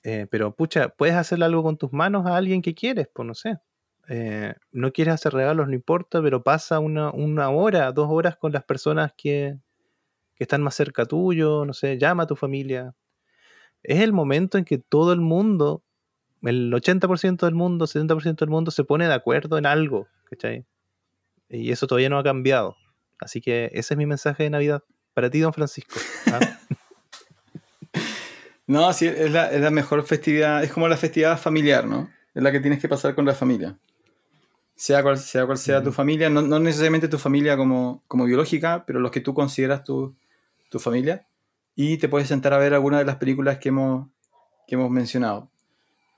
Pero 0.02 0.54
pucha, 0.54 0.88
puedes 0.90 1.16
hacerle 1.16 1.44
algo 1.44 1.62
con 1.64 1.76
tus 1.76 1.92
manos 1.92 2.24
a 2.26 2.36
alguien 2.36 2.62
que 2.62 2.74
quieres, 2.74 3.08
pues 3.12 3.26
no 3.26 3.34
sé. 3.34 3.58
Eh, 4.08 4.54
no 4.72 4.92
quieres 4.92 5.14
hacer 5.14 5.34
regalos, 5.34 5.68
no 5.68 5.74
importa, 5.74 6.22
pero 6.22 6.42
pasa 6.42 6.78
una, 6.78 7.10
una 7.10 7.50
hora, 7.50 7.92
dos 7.92 8.08
horas 8.10 8.36
con 8.36 8.52
las 8.52 8.64
personas 8.64 9.12
que, 9.16 9.58
que 10.34 10.44
están 10.44 10.62
más 10.62 10.74
cerca 10.74 11.04
tuyo, 11.04 11.64
no 11.64 11.74
sé, 11.74 11.98
llama 11.98 12.24
a 12.24 12.26
tu 12.26 12.36
familia. 12.36 12.94
Es 13.82 14.00
el 14.00 14.12
momento 14.12 14.58
en 14.58 14.64
que 14.64 14.78
todo 14.78 15.12
el 15.12 15.20
mundo 15.20 15.84
el 16.42 16.72
80% 16.72 17.46
del 17.46 17.54
mundo, 17.54 17.86
70% 17.86 18.36
del 18.36 18.48
mundo 18.48 18.70
se 18.70 18.84
pone 18.84 19.08
de 19.08 19.14
acuerdo 19.14 19.58
en 19.58 19.66
algo, 19.66 20.08
¿cachai? 20.30 20.64
Y 21.48 21.72
eso 21.72 21.86
todavía 21.86 22.08
no 22.08 22.18
ha 22.18 22.22
cambiado. 22.22 22.76
Así 23.20 23.40
que 23.40 23.70
ese 23.72 23.94
es 23.94 23.98
mi 23.98 24.06
mensaje 24.06 24.44
de 24.44 24.50
Navidad 24.50 24.84
para 25.14 25.30
ti, 25.30 25.40
don 25.40 25.52
Francisco. 25.52 25.98
¿ah? 26.32 26.40
No, 28.66 28.92
sí, 28.92 29.06
es 29.06 29.32
la, 29.32 29.50
es 29.50 29.62
la 29.62 29.70
mejor 29.70 30.04
festividad, 30.04 30.62
es 30.62 30.70
como 30.70 30.88
la 30.88 30.98
festividad 30.98 31.38
familiar, 31.38 31.86
¿no? 31.86 32.10
Es 32.34 32.42
la 32.42 32.52
que 32.52 32.60
tienes 32.60 32.78
que 32.78 32.86
pasar 32.86 33.14
con 33.14 33.24
la 33.24 33.34
familia. 33.34 33.78
Sea 34.78 35.02
cual 35.02 35.18
sea, 35.18 35.44
cual 35.44 35.58
sea 35.58 35.82
tu 35.82 35.90
familia, 35.90 36.30
no, 36.30 36.40
no 36.40 36.60
necesariamente 36.60 37.08
tu 37.08 37.18
familia 37.18 37.56
como, 37.56 38.04
como 38.06 38.26
biológica, 38.26 38.84
pero 38.86 39.00
los 39.00 39.10
que 39.10 39.20
tú 39.20 39.34
consideras 39.34 39.82
tu, 39.82 40.14
tu 40.70 40.78
familia. 40.78 41.26
Y 41.74 41.98
te 41.98 42.08
puedes 42.08 42.28
sentar 42.28 42.52
a 42.52 42.58
ver 42.58 42.74
alguna 42.74 43.00
de 43.00 43.04
las 43.04 43.16
películas 43.16 43.58
que 43.58 43.70
hemos, 43.70 44.06
que 44.68 44.76
hemos 44.76 44.88
mencionado. 44.88 45.50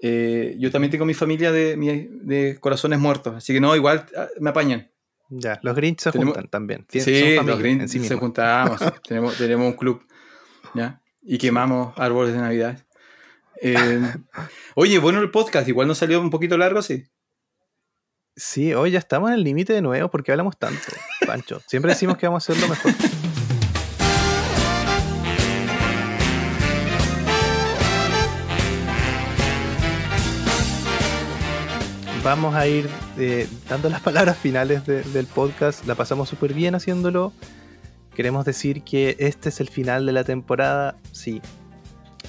Eh, 0.03 0.57
yo 0.59 0.71
también 0.71 0.91
tengo 0.91 1.07
mi 1.07 1.15
familia 1.15 1.53
de, 1.53 1.75
de 2.23 2.59
corazones 2.61 2.99
muertos, 2.99 3.35
así 3.35 3.55
que 3.55 3.63
no, 3.63 3.75
igual 3.75 4.05
ah, 4.15 4.29
me 4.39 4.51
apañan. 4.51 4.91
Ya, 5.31 5.59
los 5.63 5.75
Grinch 5.75 6.01
se 6.01 6.13
Tenemos- 6.13 6.35
juntan 6.35 6.51
también. 6.51 6.85
Sí, 6.91 6.99
los 7.37 7.65
en 7.65 7.89
sí 7.89 8.05
se 8.05 8.17
juntamos, 8.17 8.79
tenemos, 9.09 9.39
tenemos 9.39 9.69
un 9.69 9.73
club, 9.73 10.03
¿ya? 10.75 11.01
Y 11.23 11.39
quemamos 11.39 11.95
árboles 11.97 12.35
de 12.35 12.41
Navidad. 12.41 12.85
Eh, 13.63 14.03
oye, 14.75 14.99
bueno 14.99 15.21
el 15.21 15.31
podcast, 15.31 15.67
igual 15.67 15.89
nos 15.89 15.97
salió 15.97 16.21
un 16.21 16.29
poquito 16.29 16.59
largo, 16.59 16.83
sí. 16.83 17.07
Sí, 18.37 18.73
hoy 18.75 18.93
ya 18.93 18.99
estamos 18.99 19.29
en 19.31 19.35
el 19.35 19.45
límite 19.45 19.73
de 19.73 19.83
nuevo 19.83 20.09
porque 20.11 20.31
hablamos 20.31 20.57
tanto, 20.57 20.81
Pancho. 21.27 21.61
Siempre 21.67 21.93
decimos 21.93 22.17
que 22.17 22.27
vamos 22.27 22.49
a 22.49 22.53
hacerlo 22.53 22.69
mejor. 22.69 22.93
Vamos 32.23 32.55
a 32.55 32.67
ir 32.67 32.89
eh, 33.19 33.49
dando 33.69 33.89
las 33.89 34.01
palabras 34.03 34.37
finales 34.37 34.85
de- 34.87 35.03
del 35.03 35.27
podcast. 35.27 35.87
La 35.87 35.95
pasamos 35.95 36.29
súper 36.29 36.53
bien 36.53 36.75
haciéndolo. 36.75 37.33
Queremos 38.15 38.45
decir 38.45 38.83
que 38.83 39.17
este 39.19 39.49
es 39.49 39.61
el 39.61 39.71
final 39.71 40.05
de 40.05 40.13
la 40.13 40.23
temporada. 40.25 40.97
Sí. 41.13 41.41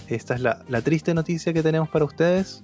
Esta 0.08 0.34
es 0.36 0.42
la, 0.42 0.64
la 0.70 0.82
triste 0.82 1.14
noticia 1.14 1.52
que 1.52 1.62
tenemos 1.62 1.90
para 1.90 2.06
ustedes. 2.06 2.64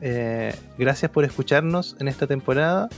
Eh, 0.00 0.54
gracias 0.78 1.10
por 1.10 1.24
escucharnos 1.24 1.96
en 2.00 2.08
esta 2.08 2.26
temporada. 2.26 2.88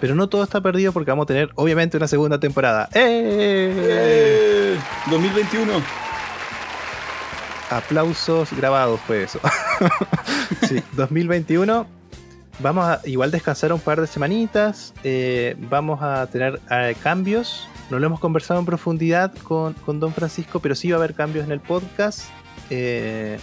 Pero 0.00 0.14
no 0.14 0.28
todo 0.28 0.42
está 0.42 0.60
perdido 0.62 0.92
porque 0.92 1.10
vamos 1.10 1.24
a 1.24 1.26
tener, 1.26 1.50
obviamente, 1.56 1.96
una 1.96 2.08
segunda 2.08 2.40
temporada. 2.40 2.88
¡Eh! 2.94 3.74
¡Eh! 3.76 4.78
2021. 5.10 5.72
Aplausos 7.70 8.52
grabados 8.52 8.98
fue 9.06 9.24
eso. 9.24 9.40
sí, 10.68 10.82
2021. 10.92 11.86
Vamos 12.60 12.84
a 12.84 13.00
igual 13.04 13.30
descansar 13.30 13.72
un 13.72 13.80
par 13.80 14.00
de 14.00 14.06
semanitas. 14.06 14.92
eh, 15.04 15.54
vamos 15.70 16.02
a 16.02 16.26
tener 16.26 16.60
eh, 16.70 16.96
cambios. 17.02 17.68
No 17.90 17.98
lo 17.98 18.06
hemos 18.06 18.20
conversado 18.20 18.60
en 18.60 18.66
profundidad 18.66 19.34
con, 19.44 19.74
con 19.74 20.00
Don 20.00 20.12
Francisco, 20.12 20.60
pero 20.60 20.74
sí 20.74 20.90
va 20.90 20.96
a 20.96 20.98
haber 20.98 21.14
cambios 21.14 21.44
en 21.44 21.52
el 21.52 21.60
podcast. 21.60 22.22
Eh, 22.70 23.38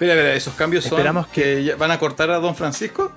Espera, 0.00 0.14
espera, 0.14 0.34
esos 0.34 0.54
cambios 0.54 0.84
son 0.84 0.94
Esperamos 0.94 1.26
que, 1.26 1.74
van 1.78 1.90
a 1.90 1.98
cortar 1.98 2.30
a 2.30 2.38
Don 2.38 2.56
Francisco. 2.56 3.12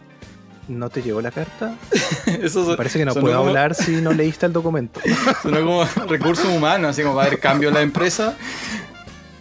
¿No 0.68 0.90
te 0.90 1.02
llegó 1.02 1.22
la 1.22 1.32
carta? 1.32 1.78
Eso 2.42 2.66
Me 2.66 2.76
parece 2.76 3.00
que 3.00 3.06
no 3.06 3.14
puedo 3.14 3.38
como- 3.38 3.48
hablar 3.48 3.74
si 3.74 4.02
no 4.02 4.12
leíste 4.12 4.48
el 4.48 4.52
documento. 4.52 5.00
sonó 5.44 5.62
como 5.62 5.86
recursos 6.10 6.46
humanos, 6.46 6.90
así 6.92 7.02
como 7.04 7.16
va 7.16 7.24
a 7.24 7.28
haber 7.28 7.40
cambio 7.40 7.70
en 7.70 7.76
la 7.76 7.82
empresa. 7.82 8.36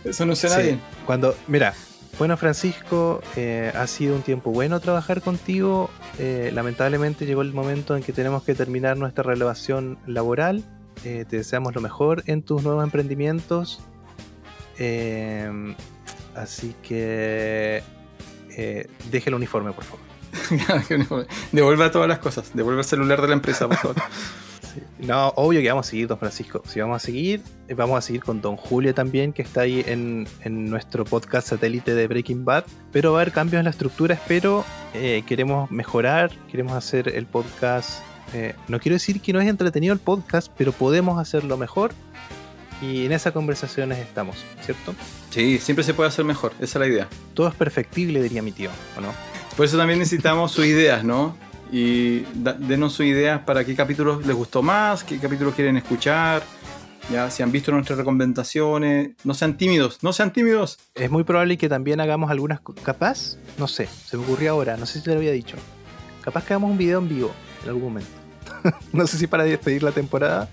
Eso 0.05 0.25
no 0.25 0.37
suena 0.37 0.55
Sí. 0.59 0.63
bien. 0.63 0.81
Cuando, 1.05 1.35
mira, 1.49 1.75
bueno, 2.17 2.37
Francisco, 2.37 3.21
eh, 3.35 3.73
ha 3.75 3.89
sido 3.89 4.15
un 4.15 4.23
tiempo 4.23 4.53
bueno 4.53 4.79
trabajar 4.79 5.21
contigo. 5.21 5.91
Eh, 6.21 6.53
lamentablemente 6.55 7.27
llegó 7.27 7.43
el 7.43 7.53
momento 7.53 7.97
en 7.97 8.05
que 8.05 8.13
tenemos 8.13 8.45
que 8.45 8.55
terminar 8.55 8.97
nuestra 8.97 9.25
relación 9.25 9.99
laboral. 10.07 10.63
Eh, 11.05 11.25
te 11.29 11.39
deseamos 11.39 11.75
lo 11.75 11.81
mejor 11.81 12.23
en 12.27 12.43
tus 12.43 12.63
nuevos 12.63 12.85
emprendimientos. 12.85 13.81
Así 16.35 16.75
que 16.83 17.83
eh, 18.57 18.87
deje 19.11 19.31
el 19.31 19.35
uniforme, 19.35 19.73
por 19.73 19.85
favor. 19.85 20.01
Devuelva 21.53 21.91
todas 21.91 22.09
las 22.09 22.19
cosas. 22.19 22.51
Devuelve 22.55 22.81
el 22.81 22.87
celular 22.87 23.21
de 23.21 23.29
la 23.29 23.35
empresa, 23.35 23.69
por 23.69 23.77
favor. 23.77 23.97
Sí. 24.73 24.81
No, 25.01 25.29
obvio 25.37 25.61
que 25.61 25.69
vamos 25.69 25.87
a 25.87 25.91
seguir, 25.91 26.09
don 26.09 26.17
Francisco. 26.19 26.63
Si 26.67 26.81
vamos 26.81 26.97
a 26.97 27.05
seguir, 27.05 27.43
eh, 27.69 27.75
vamos 27.75 27.99
a 27.99 28.01
seguir 28.01 28.23
con 28.25 28.41
don 28.41 28.57
Julio 28.57 28.95
también, 28.95 29.35
que 29.35 29.43
está 29.43 29.63
ahí 29.63 29.85
en, 29.87 30.27
en 30.41 30.71
nuestro 30.71 31.05
podcast 31.05 31.47
satélite 31.49 31.95
de 31.95 32.07
Breaking 32.09 32.47
Bad. 32.47 32.65
Pero 32.91 33.13
va 33.13 33.19
a 33.19 33.21
haber 33.21 33.35
cambios 33.35 33.59
en 33.61 33.65
la 33.65 33.71
estructura, 33.71 34.15
espero. 34.15 34.65
Eh, 34.95 35.25
queremos 35.27 35.71
mejorar, 35.71 36.31
queremos 36.51 36.73
hacer 36.73 37.09
el 37.15 37.27
podcast. 37.27 38.01
eh, 38.33 38.55
no 38.69 38.81
quiero 38.81 38.95
decir 38.95 39.21
que 39.21 39.35
no 39.35 39.43
es 39.43 39.49
entretenido 39.49 39.93
el 39.93 40.01
podcast, 40.01 40.51
pero 40.57 40.73
podemos 40.73 41.21
hacerlo 41.21 41.59
mejor. 41.59 41.93
Y 42.81 43.05
en 43.05 43.13
esas 43.13 43.35
conversaciones 43.35 43.99
estamos, 43.99 44.43
¿cierto? 44.63 44.95
Sí, 45.33 45.59
siempre 45.59 45.83
se 45.83 45.95
puede 45.95 46.09
hacer 46.09 46.27
mejor. 46.27 46.53
Esa 46.61 46.79
es 46.79 46.81
la 46.81 46.87
idea. 46.87 47.09
Todo 47.33 47.49
es 47.49 47.55
perfectible, 47.55 48.23
diría 48.23 48.43
mi 48.43 48.53
tío, 48.53 48.69
¿o 48.99 49.01
no? 49.01 49.15
Por 49.57 49.65
eso 49.65 49.79
también 49.79 49.99
necesitamos 49.99 50.53
sus 50.53 50.67
ideas, 50.67 51.05
¿no? 51.05 51.35
Y 51.73 52.21
denos 52.59 52.93
sus 52.93 53.07
ideas 53.07 53.41
para 53.41 53.65
qué 53.65 53.75
capítulos 53.75 54.27
les 54.27 54.37
gustó 54.37 54.63
más, 54.63 55.05
qué 55.05 55.19
capítulos 55.19 55.55
quieren 55.55 55.79
escuchar. 55.79 56.43
Ya, 57.11 57.31
si 57.31 57.43
han 57.43 57.51
visto 57.51 57.73
nuestras 57.73 57.99
recomendaciones, 57.99 59.13
no 59.25 59.33
sean 59.33 59.57
tímidos, 59.57 60.01
no 60.03 60.13
sean 60.13 60.35
tímidos. 60.35 60.79
Es 60.95 61.11
muy 61.11 61.25
probable 61.25 61.57
que 61.57 61.71
también 61.71 62.01
hagamos 62.01 62.31
algunas. 62.31 62.61
Capaz, 62.85 63.39
no 63.57 63.69
sé, 63.69 63.87
se 63.87 64.19
me 64.19 64.25
ocurrió 64.25 64.53
ahora, 64.53 64.77
no 64.77 64.85
sé 64.85 64.99
si 64.99 65.05
te 65.05 65.13
lo 65.13 65.17
había 65.17 65.33
dicho. 65.33 65.57
Capaz 66.21 66.45
que 66.45 66.53
hagamos 66.53 66.71
un 66.71 66.79
video 66.79 66.99
en 66.99 67.09
vivo 67.09 67.33
en 67.63 67.69
algún 67.71 67.85
momento. 67.85 68.11
no 68.93 69.07
sé 69.07 69.17
si 69.17 69.27
para 69.27 69.45
despedir 69.45 69.83
la 69.83 69.93
temporada 69.93 70.51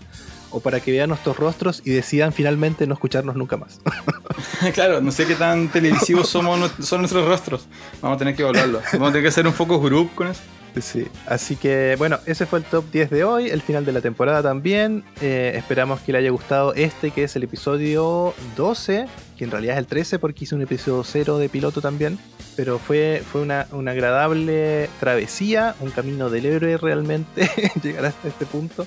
o 0.52 0.60
para 0.60 0.80
que 0.80 0.92
vean 0.92 1.10
nuestros 1.10 1.38
rostros 1.38 1.82
y 1.86 1.92
decidan 1.92 2.34
finalmente 2.34 2.88
no 2.88 2.94
escucharnos 2.94 3.36
nunca 3.36 3.58
más. 3.58 3.80
claro, 4.74 5.02
no 5.02 5.12
sé 5.12 5.26
qué 5.26 5.36
tan 5.36 5.70
televisivos 5.70 6.30
somos, 6.30 6.72
son 6.82 7.02
nuestros 7.02 7.28
rostros. 7.28 7.68
Vamos 8.02 8.16
a 8.16 8.20
tener 8.20 8.36
que 8.36 8.44
evaluarlo. 8.44 8.82
Vamos 8.94 9.10
a 9.10 9.12
tener 9.12 9.24
que 9.24 9.30
hacer 9.30 9.48
un 9.48 9.54
focus 9.54 9.82
group 9.82 10.14
con 10.16 10.28
eso. 10.28 10.42
Sí, 10.82 11.08
así 11.26 11.56
que 11.56 11.96
bueno, 11.98 12.20
ese 12.26 12.46
fue 12.46 12.60
el 12.60 12.66
top 12.66 12.86
10 12.92 13.10
de 13.10 13.24
hoy, 13.24 13.50
el 13.50 13.62
final 13.62 13.86
de 13.86 13.92
la 13.92 14.02
temporada 14.02 14.44
también. 14.44 15.04
Eh, 15.22 15.54
esperamos 15.56 16.00
que 16.02 16.12
le 16.12 16.20
haya 16.20 16.30
gustado 16.30 16.74
este, 16.74 17.12
que 17.12 17.24
es 17.24 17.36
el 17.36 17.44
episodio 17.44 18.34
12, 18.56 19.08
que 19.38 19.44
en 19.44 19.52
realidad 19.52 19.76
es 19.76 19.80
el 19.80 19.88
13 19.88 20.20
porque 20.20 20.44
hice 20.44 20.56
un 20.56 20.62
episodio 20.62 21.04
0 21.04 21.38
de 21.38 21.50
piloto 21.50 21.82
también. 21.82 22.20
Pero 22.56 22.78
fue, 22.78 23.24
fue 23.30 23.42
una, 23.42 23.68
una 23.72 23.92
agradable 23.92 24.90
travesía, 25.00 25.76
un 25.80 25.92
camino 25.92 26.30
del 26.30 26.46
héroe 26.46 26.78
realmente, 26.78 27.50
llegar 27.84 28.06
hasta 28.06 28.28
este 28.28 28.46
punto, 28.46 28.86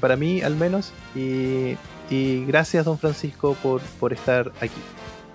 para 0.00 0.16
mí 0.16 0.42
al 0.42 0.56
menos. 0.56 0.92
Y, 1.14 1.76
y 2.10 2.44
gracias, 2.46 2.84
don 2.84 2.98
Francisco, 2.98 3.56
por, 3.62 3.80
por 3.98 4.12
estar 4.12 4.52
aquí. 4.60 4.80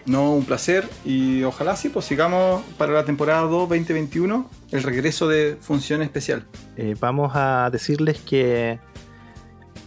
No, 0.07 0.33
un 0.33 0.43
placer 0.45 0.89
y 1.03 1.43
ojalá 1.43 1.75
sí, 1.75 1.89
pues 1.89 2.05
sigamos 2.05 2.63
para 2.77 2.93
la 2.93 3.03
temporada 3.03 3.41
2 3.41 3.67
2021 3.67 4.49
el 4.71 4.83
regreso 4.83 5.27
de 5.27 5.57
función 5.59 6.01
especial. 6.01 6.45
Eh, 6.77 6.95
vamos 6.97 7.33
a 7.35 7.69
decirles 7.69 8.21
que 8.21 8.79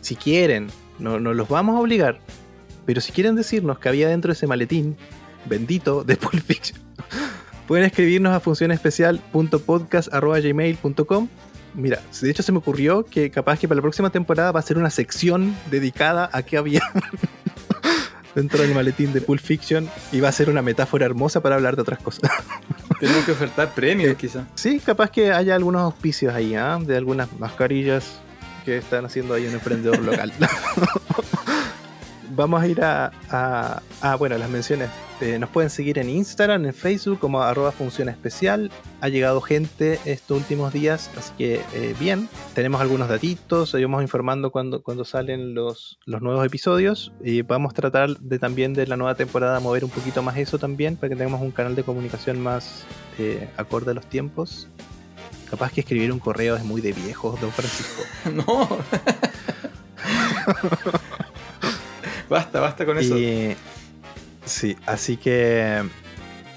si 0.03 0.17
quieren, 0.17 0.69
no, 0.99 1.19
no 1.21 1.33
los 1.33 1.49
vamos 1.49 1.77
a 1.77 1.81
obligar, 1.81 2.19
pero 2.85 3.01
si 3.01 3.13
quieren 3.13 3.35
decirnos 3.35 3.79
que 3.79 3.89
había 3.89 4.09
dentro 4.09 4.29
de 4.29 4.35
ese 4.35 4.47
maletín 4.47 4.99
bendito 5.47 6.05
de 6.05 6.17
Pulp 6.17 6.43
Fiction, 6.43 6.79
pueden 7.67 7.87
escribirnos 7.87 8.35
a 8.35 8.41
funcionespecial.podcast.gmail.com. 8.41 11.29
Mira, 11.75 12.01
de 12.21 12.31
hecho 12.31 12.43
se 12.43 12.53
me 12.53 12.59
ocurrió 12.59 13.05
que 13.05 13.31
capaz 13.31 13.59
que 13.59 13.69
para 13.69 13.77
la 13.77 13.83
próxima 13.83 14.11
temporada 14.11 14.53
va 14.53 14.61
a 14.61 14.63
ser 14.63 14.79
una 14.79 14.91
sección 14.91 15.57
dedicada 15.71 16.29
a 16.33 16.43
qué 16.43 16.57
había 16.57 16.83
dentro 18.35 18.63
del 18.63 18.75
maletín 18.75 19.13
de 19.13 19.21
Pulp 19.21 19.41
Fiction 19.41 19.89
y 20.13 20.21
va 20.21 20.29
a 20.29 20.33
ser 20.33 20.51
una 20.51 20.63
metáfora 20.63 21.07
hermosa 21.07 21.41
para 21.41 21.57
hablar 21.57 21.77
de 21.77 21.83
otras 21.83 22.01
cosas. 22.01 22.31
Tenemos 23.01 23.25
que 23.25 23.33
ofertar 23.33 23.73
premios 23.75 24.17
quizá. 24.17 24.47
Sí, 24.55 24.81
capaz 24.81 25.11
que 25.11 25.33
haya 25.33 25.55
algunos 25.55 25.83
auspicios 25.83 26.35
ahí, 26.35 26.55
¿ah? 26.55 26.79
de 26.81 26.97
algunas 26.97 27.33
mascarillas 27.39 28.21
que 28.65 28.77
están 28.79 29.07
haciendo 29.07 29.35
ahí 29.35 29.47
un 29.47 29.55
emprendedor 29.55 29.99
local. 30.01 30.33
Vamos 32.33 32.63
a 32.63 32.67
ir 32.69 32.83
a, 32.83 33.11
a- 33.31 33.83
a, 34.01 34.15
bueno, 34.17 34.39
las 34.39 34.49
menciones. 34.49 34.89
Eh, 35.21 35.39
nos 35.39 35.51
pueden 35.51 35.69
seguir 35.69 35.99
en 35.99 36.09
Instagram, 36.09 36.65
en 36.65 36.73
Facebook 36.73 37.19
como 37.19 37.43
arroba 37.43 37.73
función 37.73 38.09
especial. 38.09 38.71
Ha 39.03 39.09
llegado 39.09 39.41
gente 39.43 39.99
estos 40.07 40.39
últimos 40.39 40.73
días, 40.73 41.11
así 41.19 41.33
que 41.37 41.61
eh, 41.75 41.95
bien. 41.99 42.29
Tenemos 42.55 42.81
algunos 42.81 43.09
datitos, 43.09 43.73
vamos 43.73 44.03
informando 44.03 44.51
cuando, 44.51 44.83
cuando 44.83 45.05
salen 45.05 45.55
los, 45.55 45.99
los 46.07 46.23
nuevos 46.23 46.47
episodios. 46.47 47.13
Y 47.23 47.43
vamos 47.43 47.73
a 47.73 47.75
tratar 47.77 48.17
de 48.19 48.39
también 48.39 48.73
de 48.73 48.87
la 48.87 48.97
nueva 48.97 49.15
temporada 49.15 49.61
mover 49.61 49.85
un 49.85 49.91
poquito 49.91 50.23
más 50.23 50.37
eso 50.39 50.59
también, 50.59 50.97
para 50.97 51.11
que 51.11 51.17
tengamos 51.17 51.43
un 51.43 51.51
canal 51.51 51.75
de 51.75 51.83
comunicación 51.83 52.41
más 52.41 52.85
eh, 53.19 53.49
acorde 53.57 53.91
a 53.91 53.95
los 53.95 54.07
tiempos. 54.07 54.69
Capaz 55.51 55.73
que 55.73 55.81
escribir 55.81 56.13
un 56.13 56.21
correo 56.21 56.55
es 56.57 56.65
muy 56.65 56.81
de 56.81 56.93
viejos, 56.93 57.39
don 57.41 57.51
Francisco. 57.51 58.03
No. 58.33 58.69
basta, 62.31 62.61
basta 62.61 62.87
con 62.87 62.97
eso. 62.97 63.19
Y, 63.19 63.55
sí, 64.47 64.77
así 64.87 65.19
que 65.19 65.83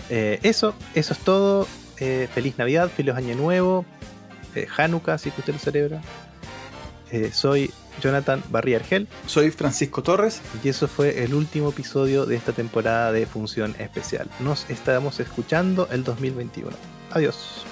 eh, 0.10 0.40
eso, 0.44 0.74
eso 0.96 1.14
es 1.14 1.20
todo. 1.20 1.68
Eh, 2.00 2.28
feliz 2.34 2.58
Navidad, 2.58 2.90
feliz 2.90 3.14
Año 3.16 3.36
Nuevo, 3.36 3.86
eh, 4.56 4.68
Hanukkah, 4.78 5.18
si 5.18 5.30
usted 5.30 5.54
lo 5.54 5.60
celebra. 5.60 6.02
Eh, 7.12 7.32
soy 7.32 7.72
Jonathan 8.02 8.44
Barría 8.50 8.78
Argel 8.78 9.08
Soy 9.28 9.52
Francisco 9.52 10.02
Torres. 10.02 10.42
y 10.64 10.70
eso 10.70 10.88
fue 10.88 11.24
el 11.24 11.36
último 11.36 11.70
episodio 11.70 12.26
de 12.26 12.36
esta 12.36 12.52
temporada 12.52 13.12
de 13.12 13.26
Función 13.28 13.76
Especial. 13.78 14.30
Nos 14.40 14.70
estamos 14.70 15.20
escuchando 15.20 15.88
el 15.92 16.04
2021. 16.04 16.76
Adiós. 17.12 17.66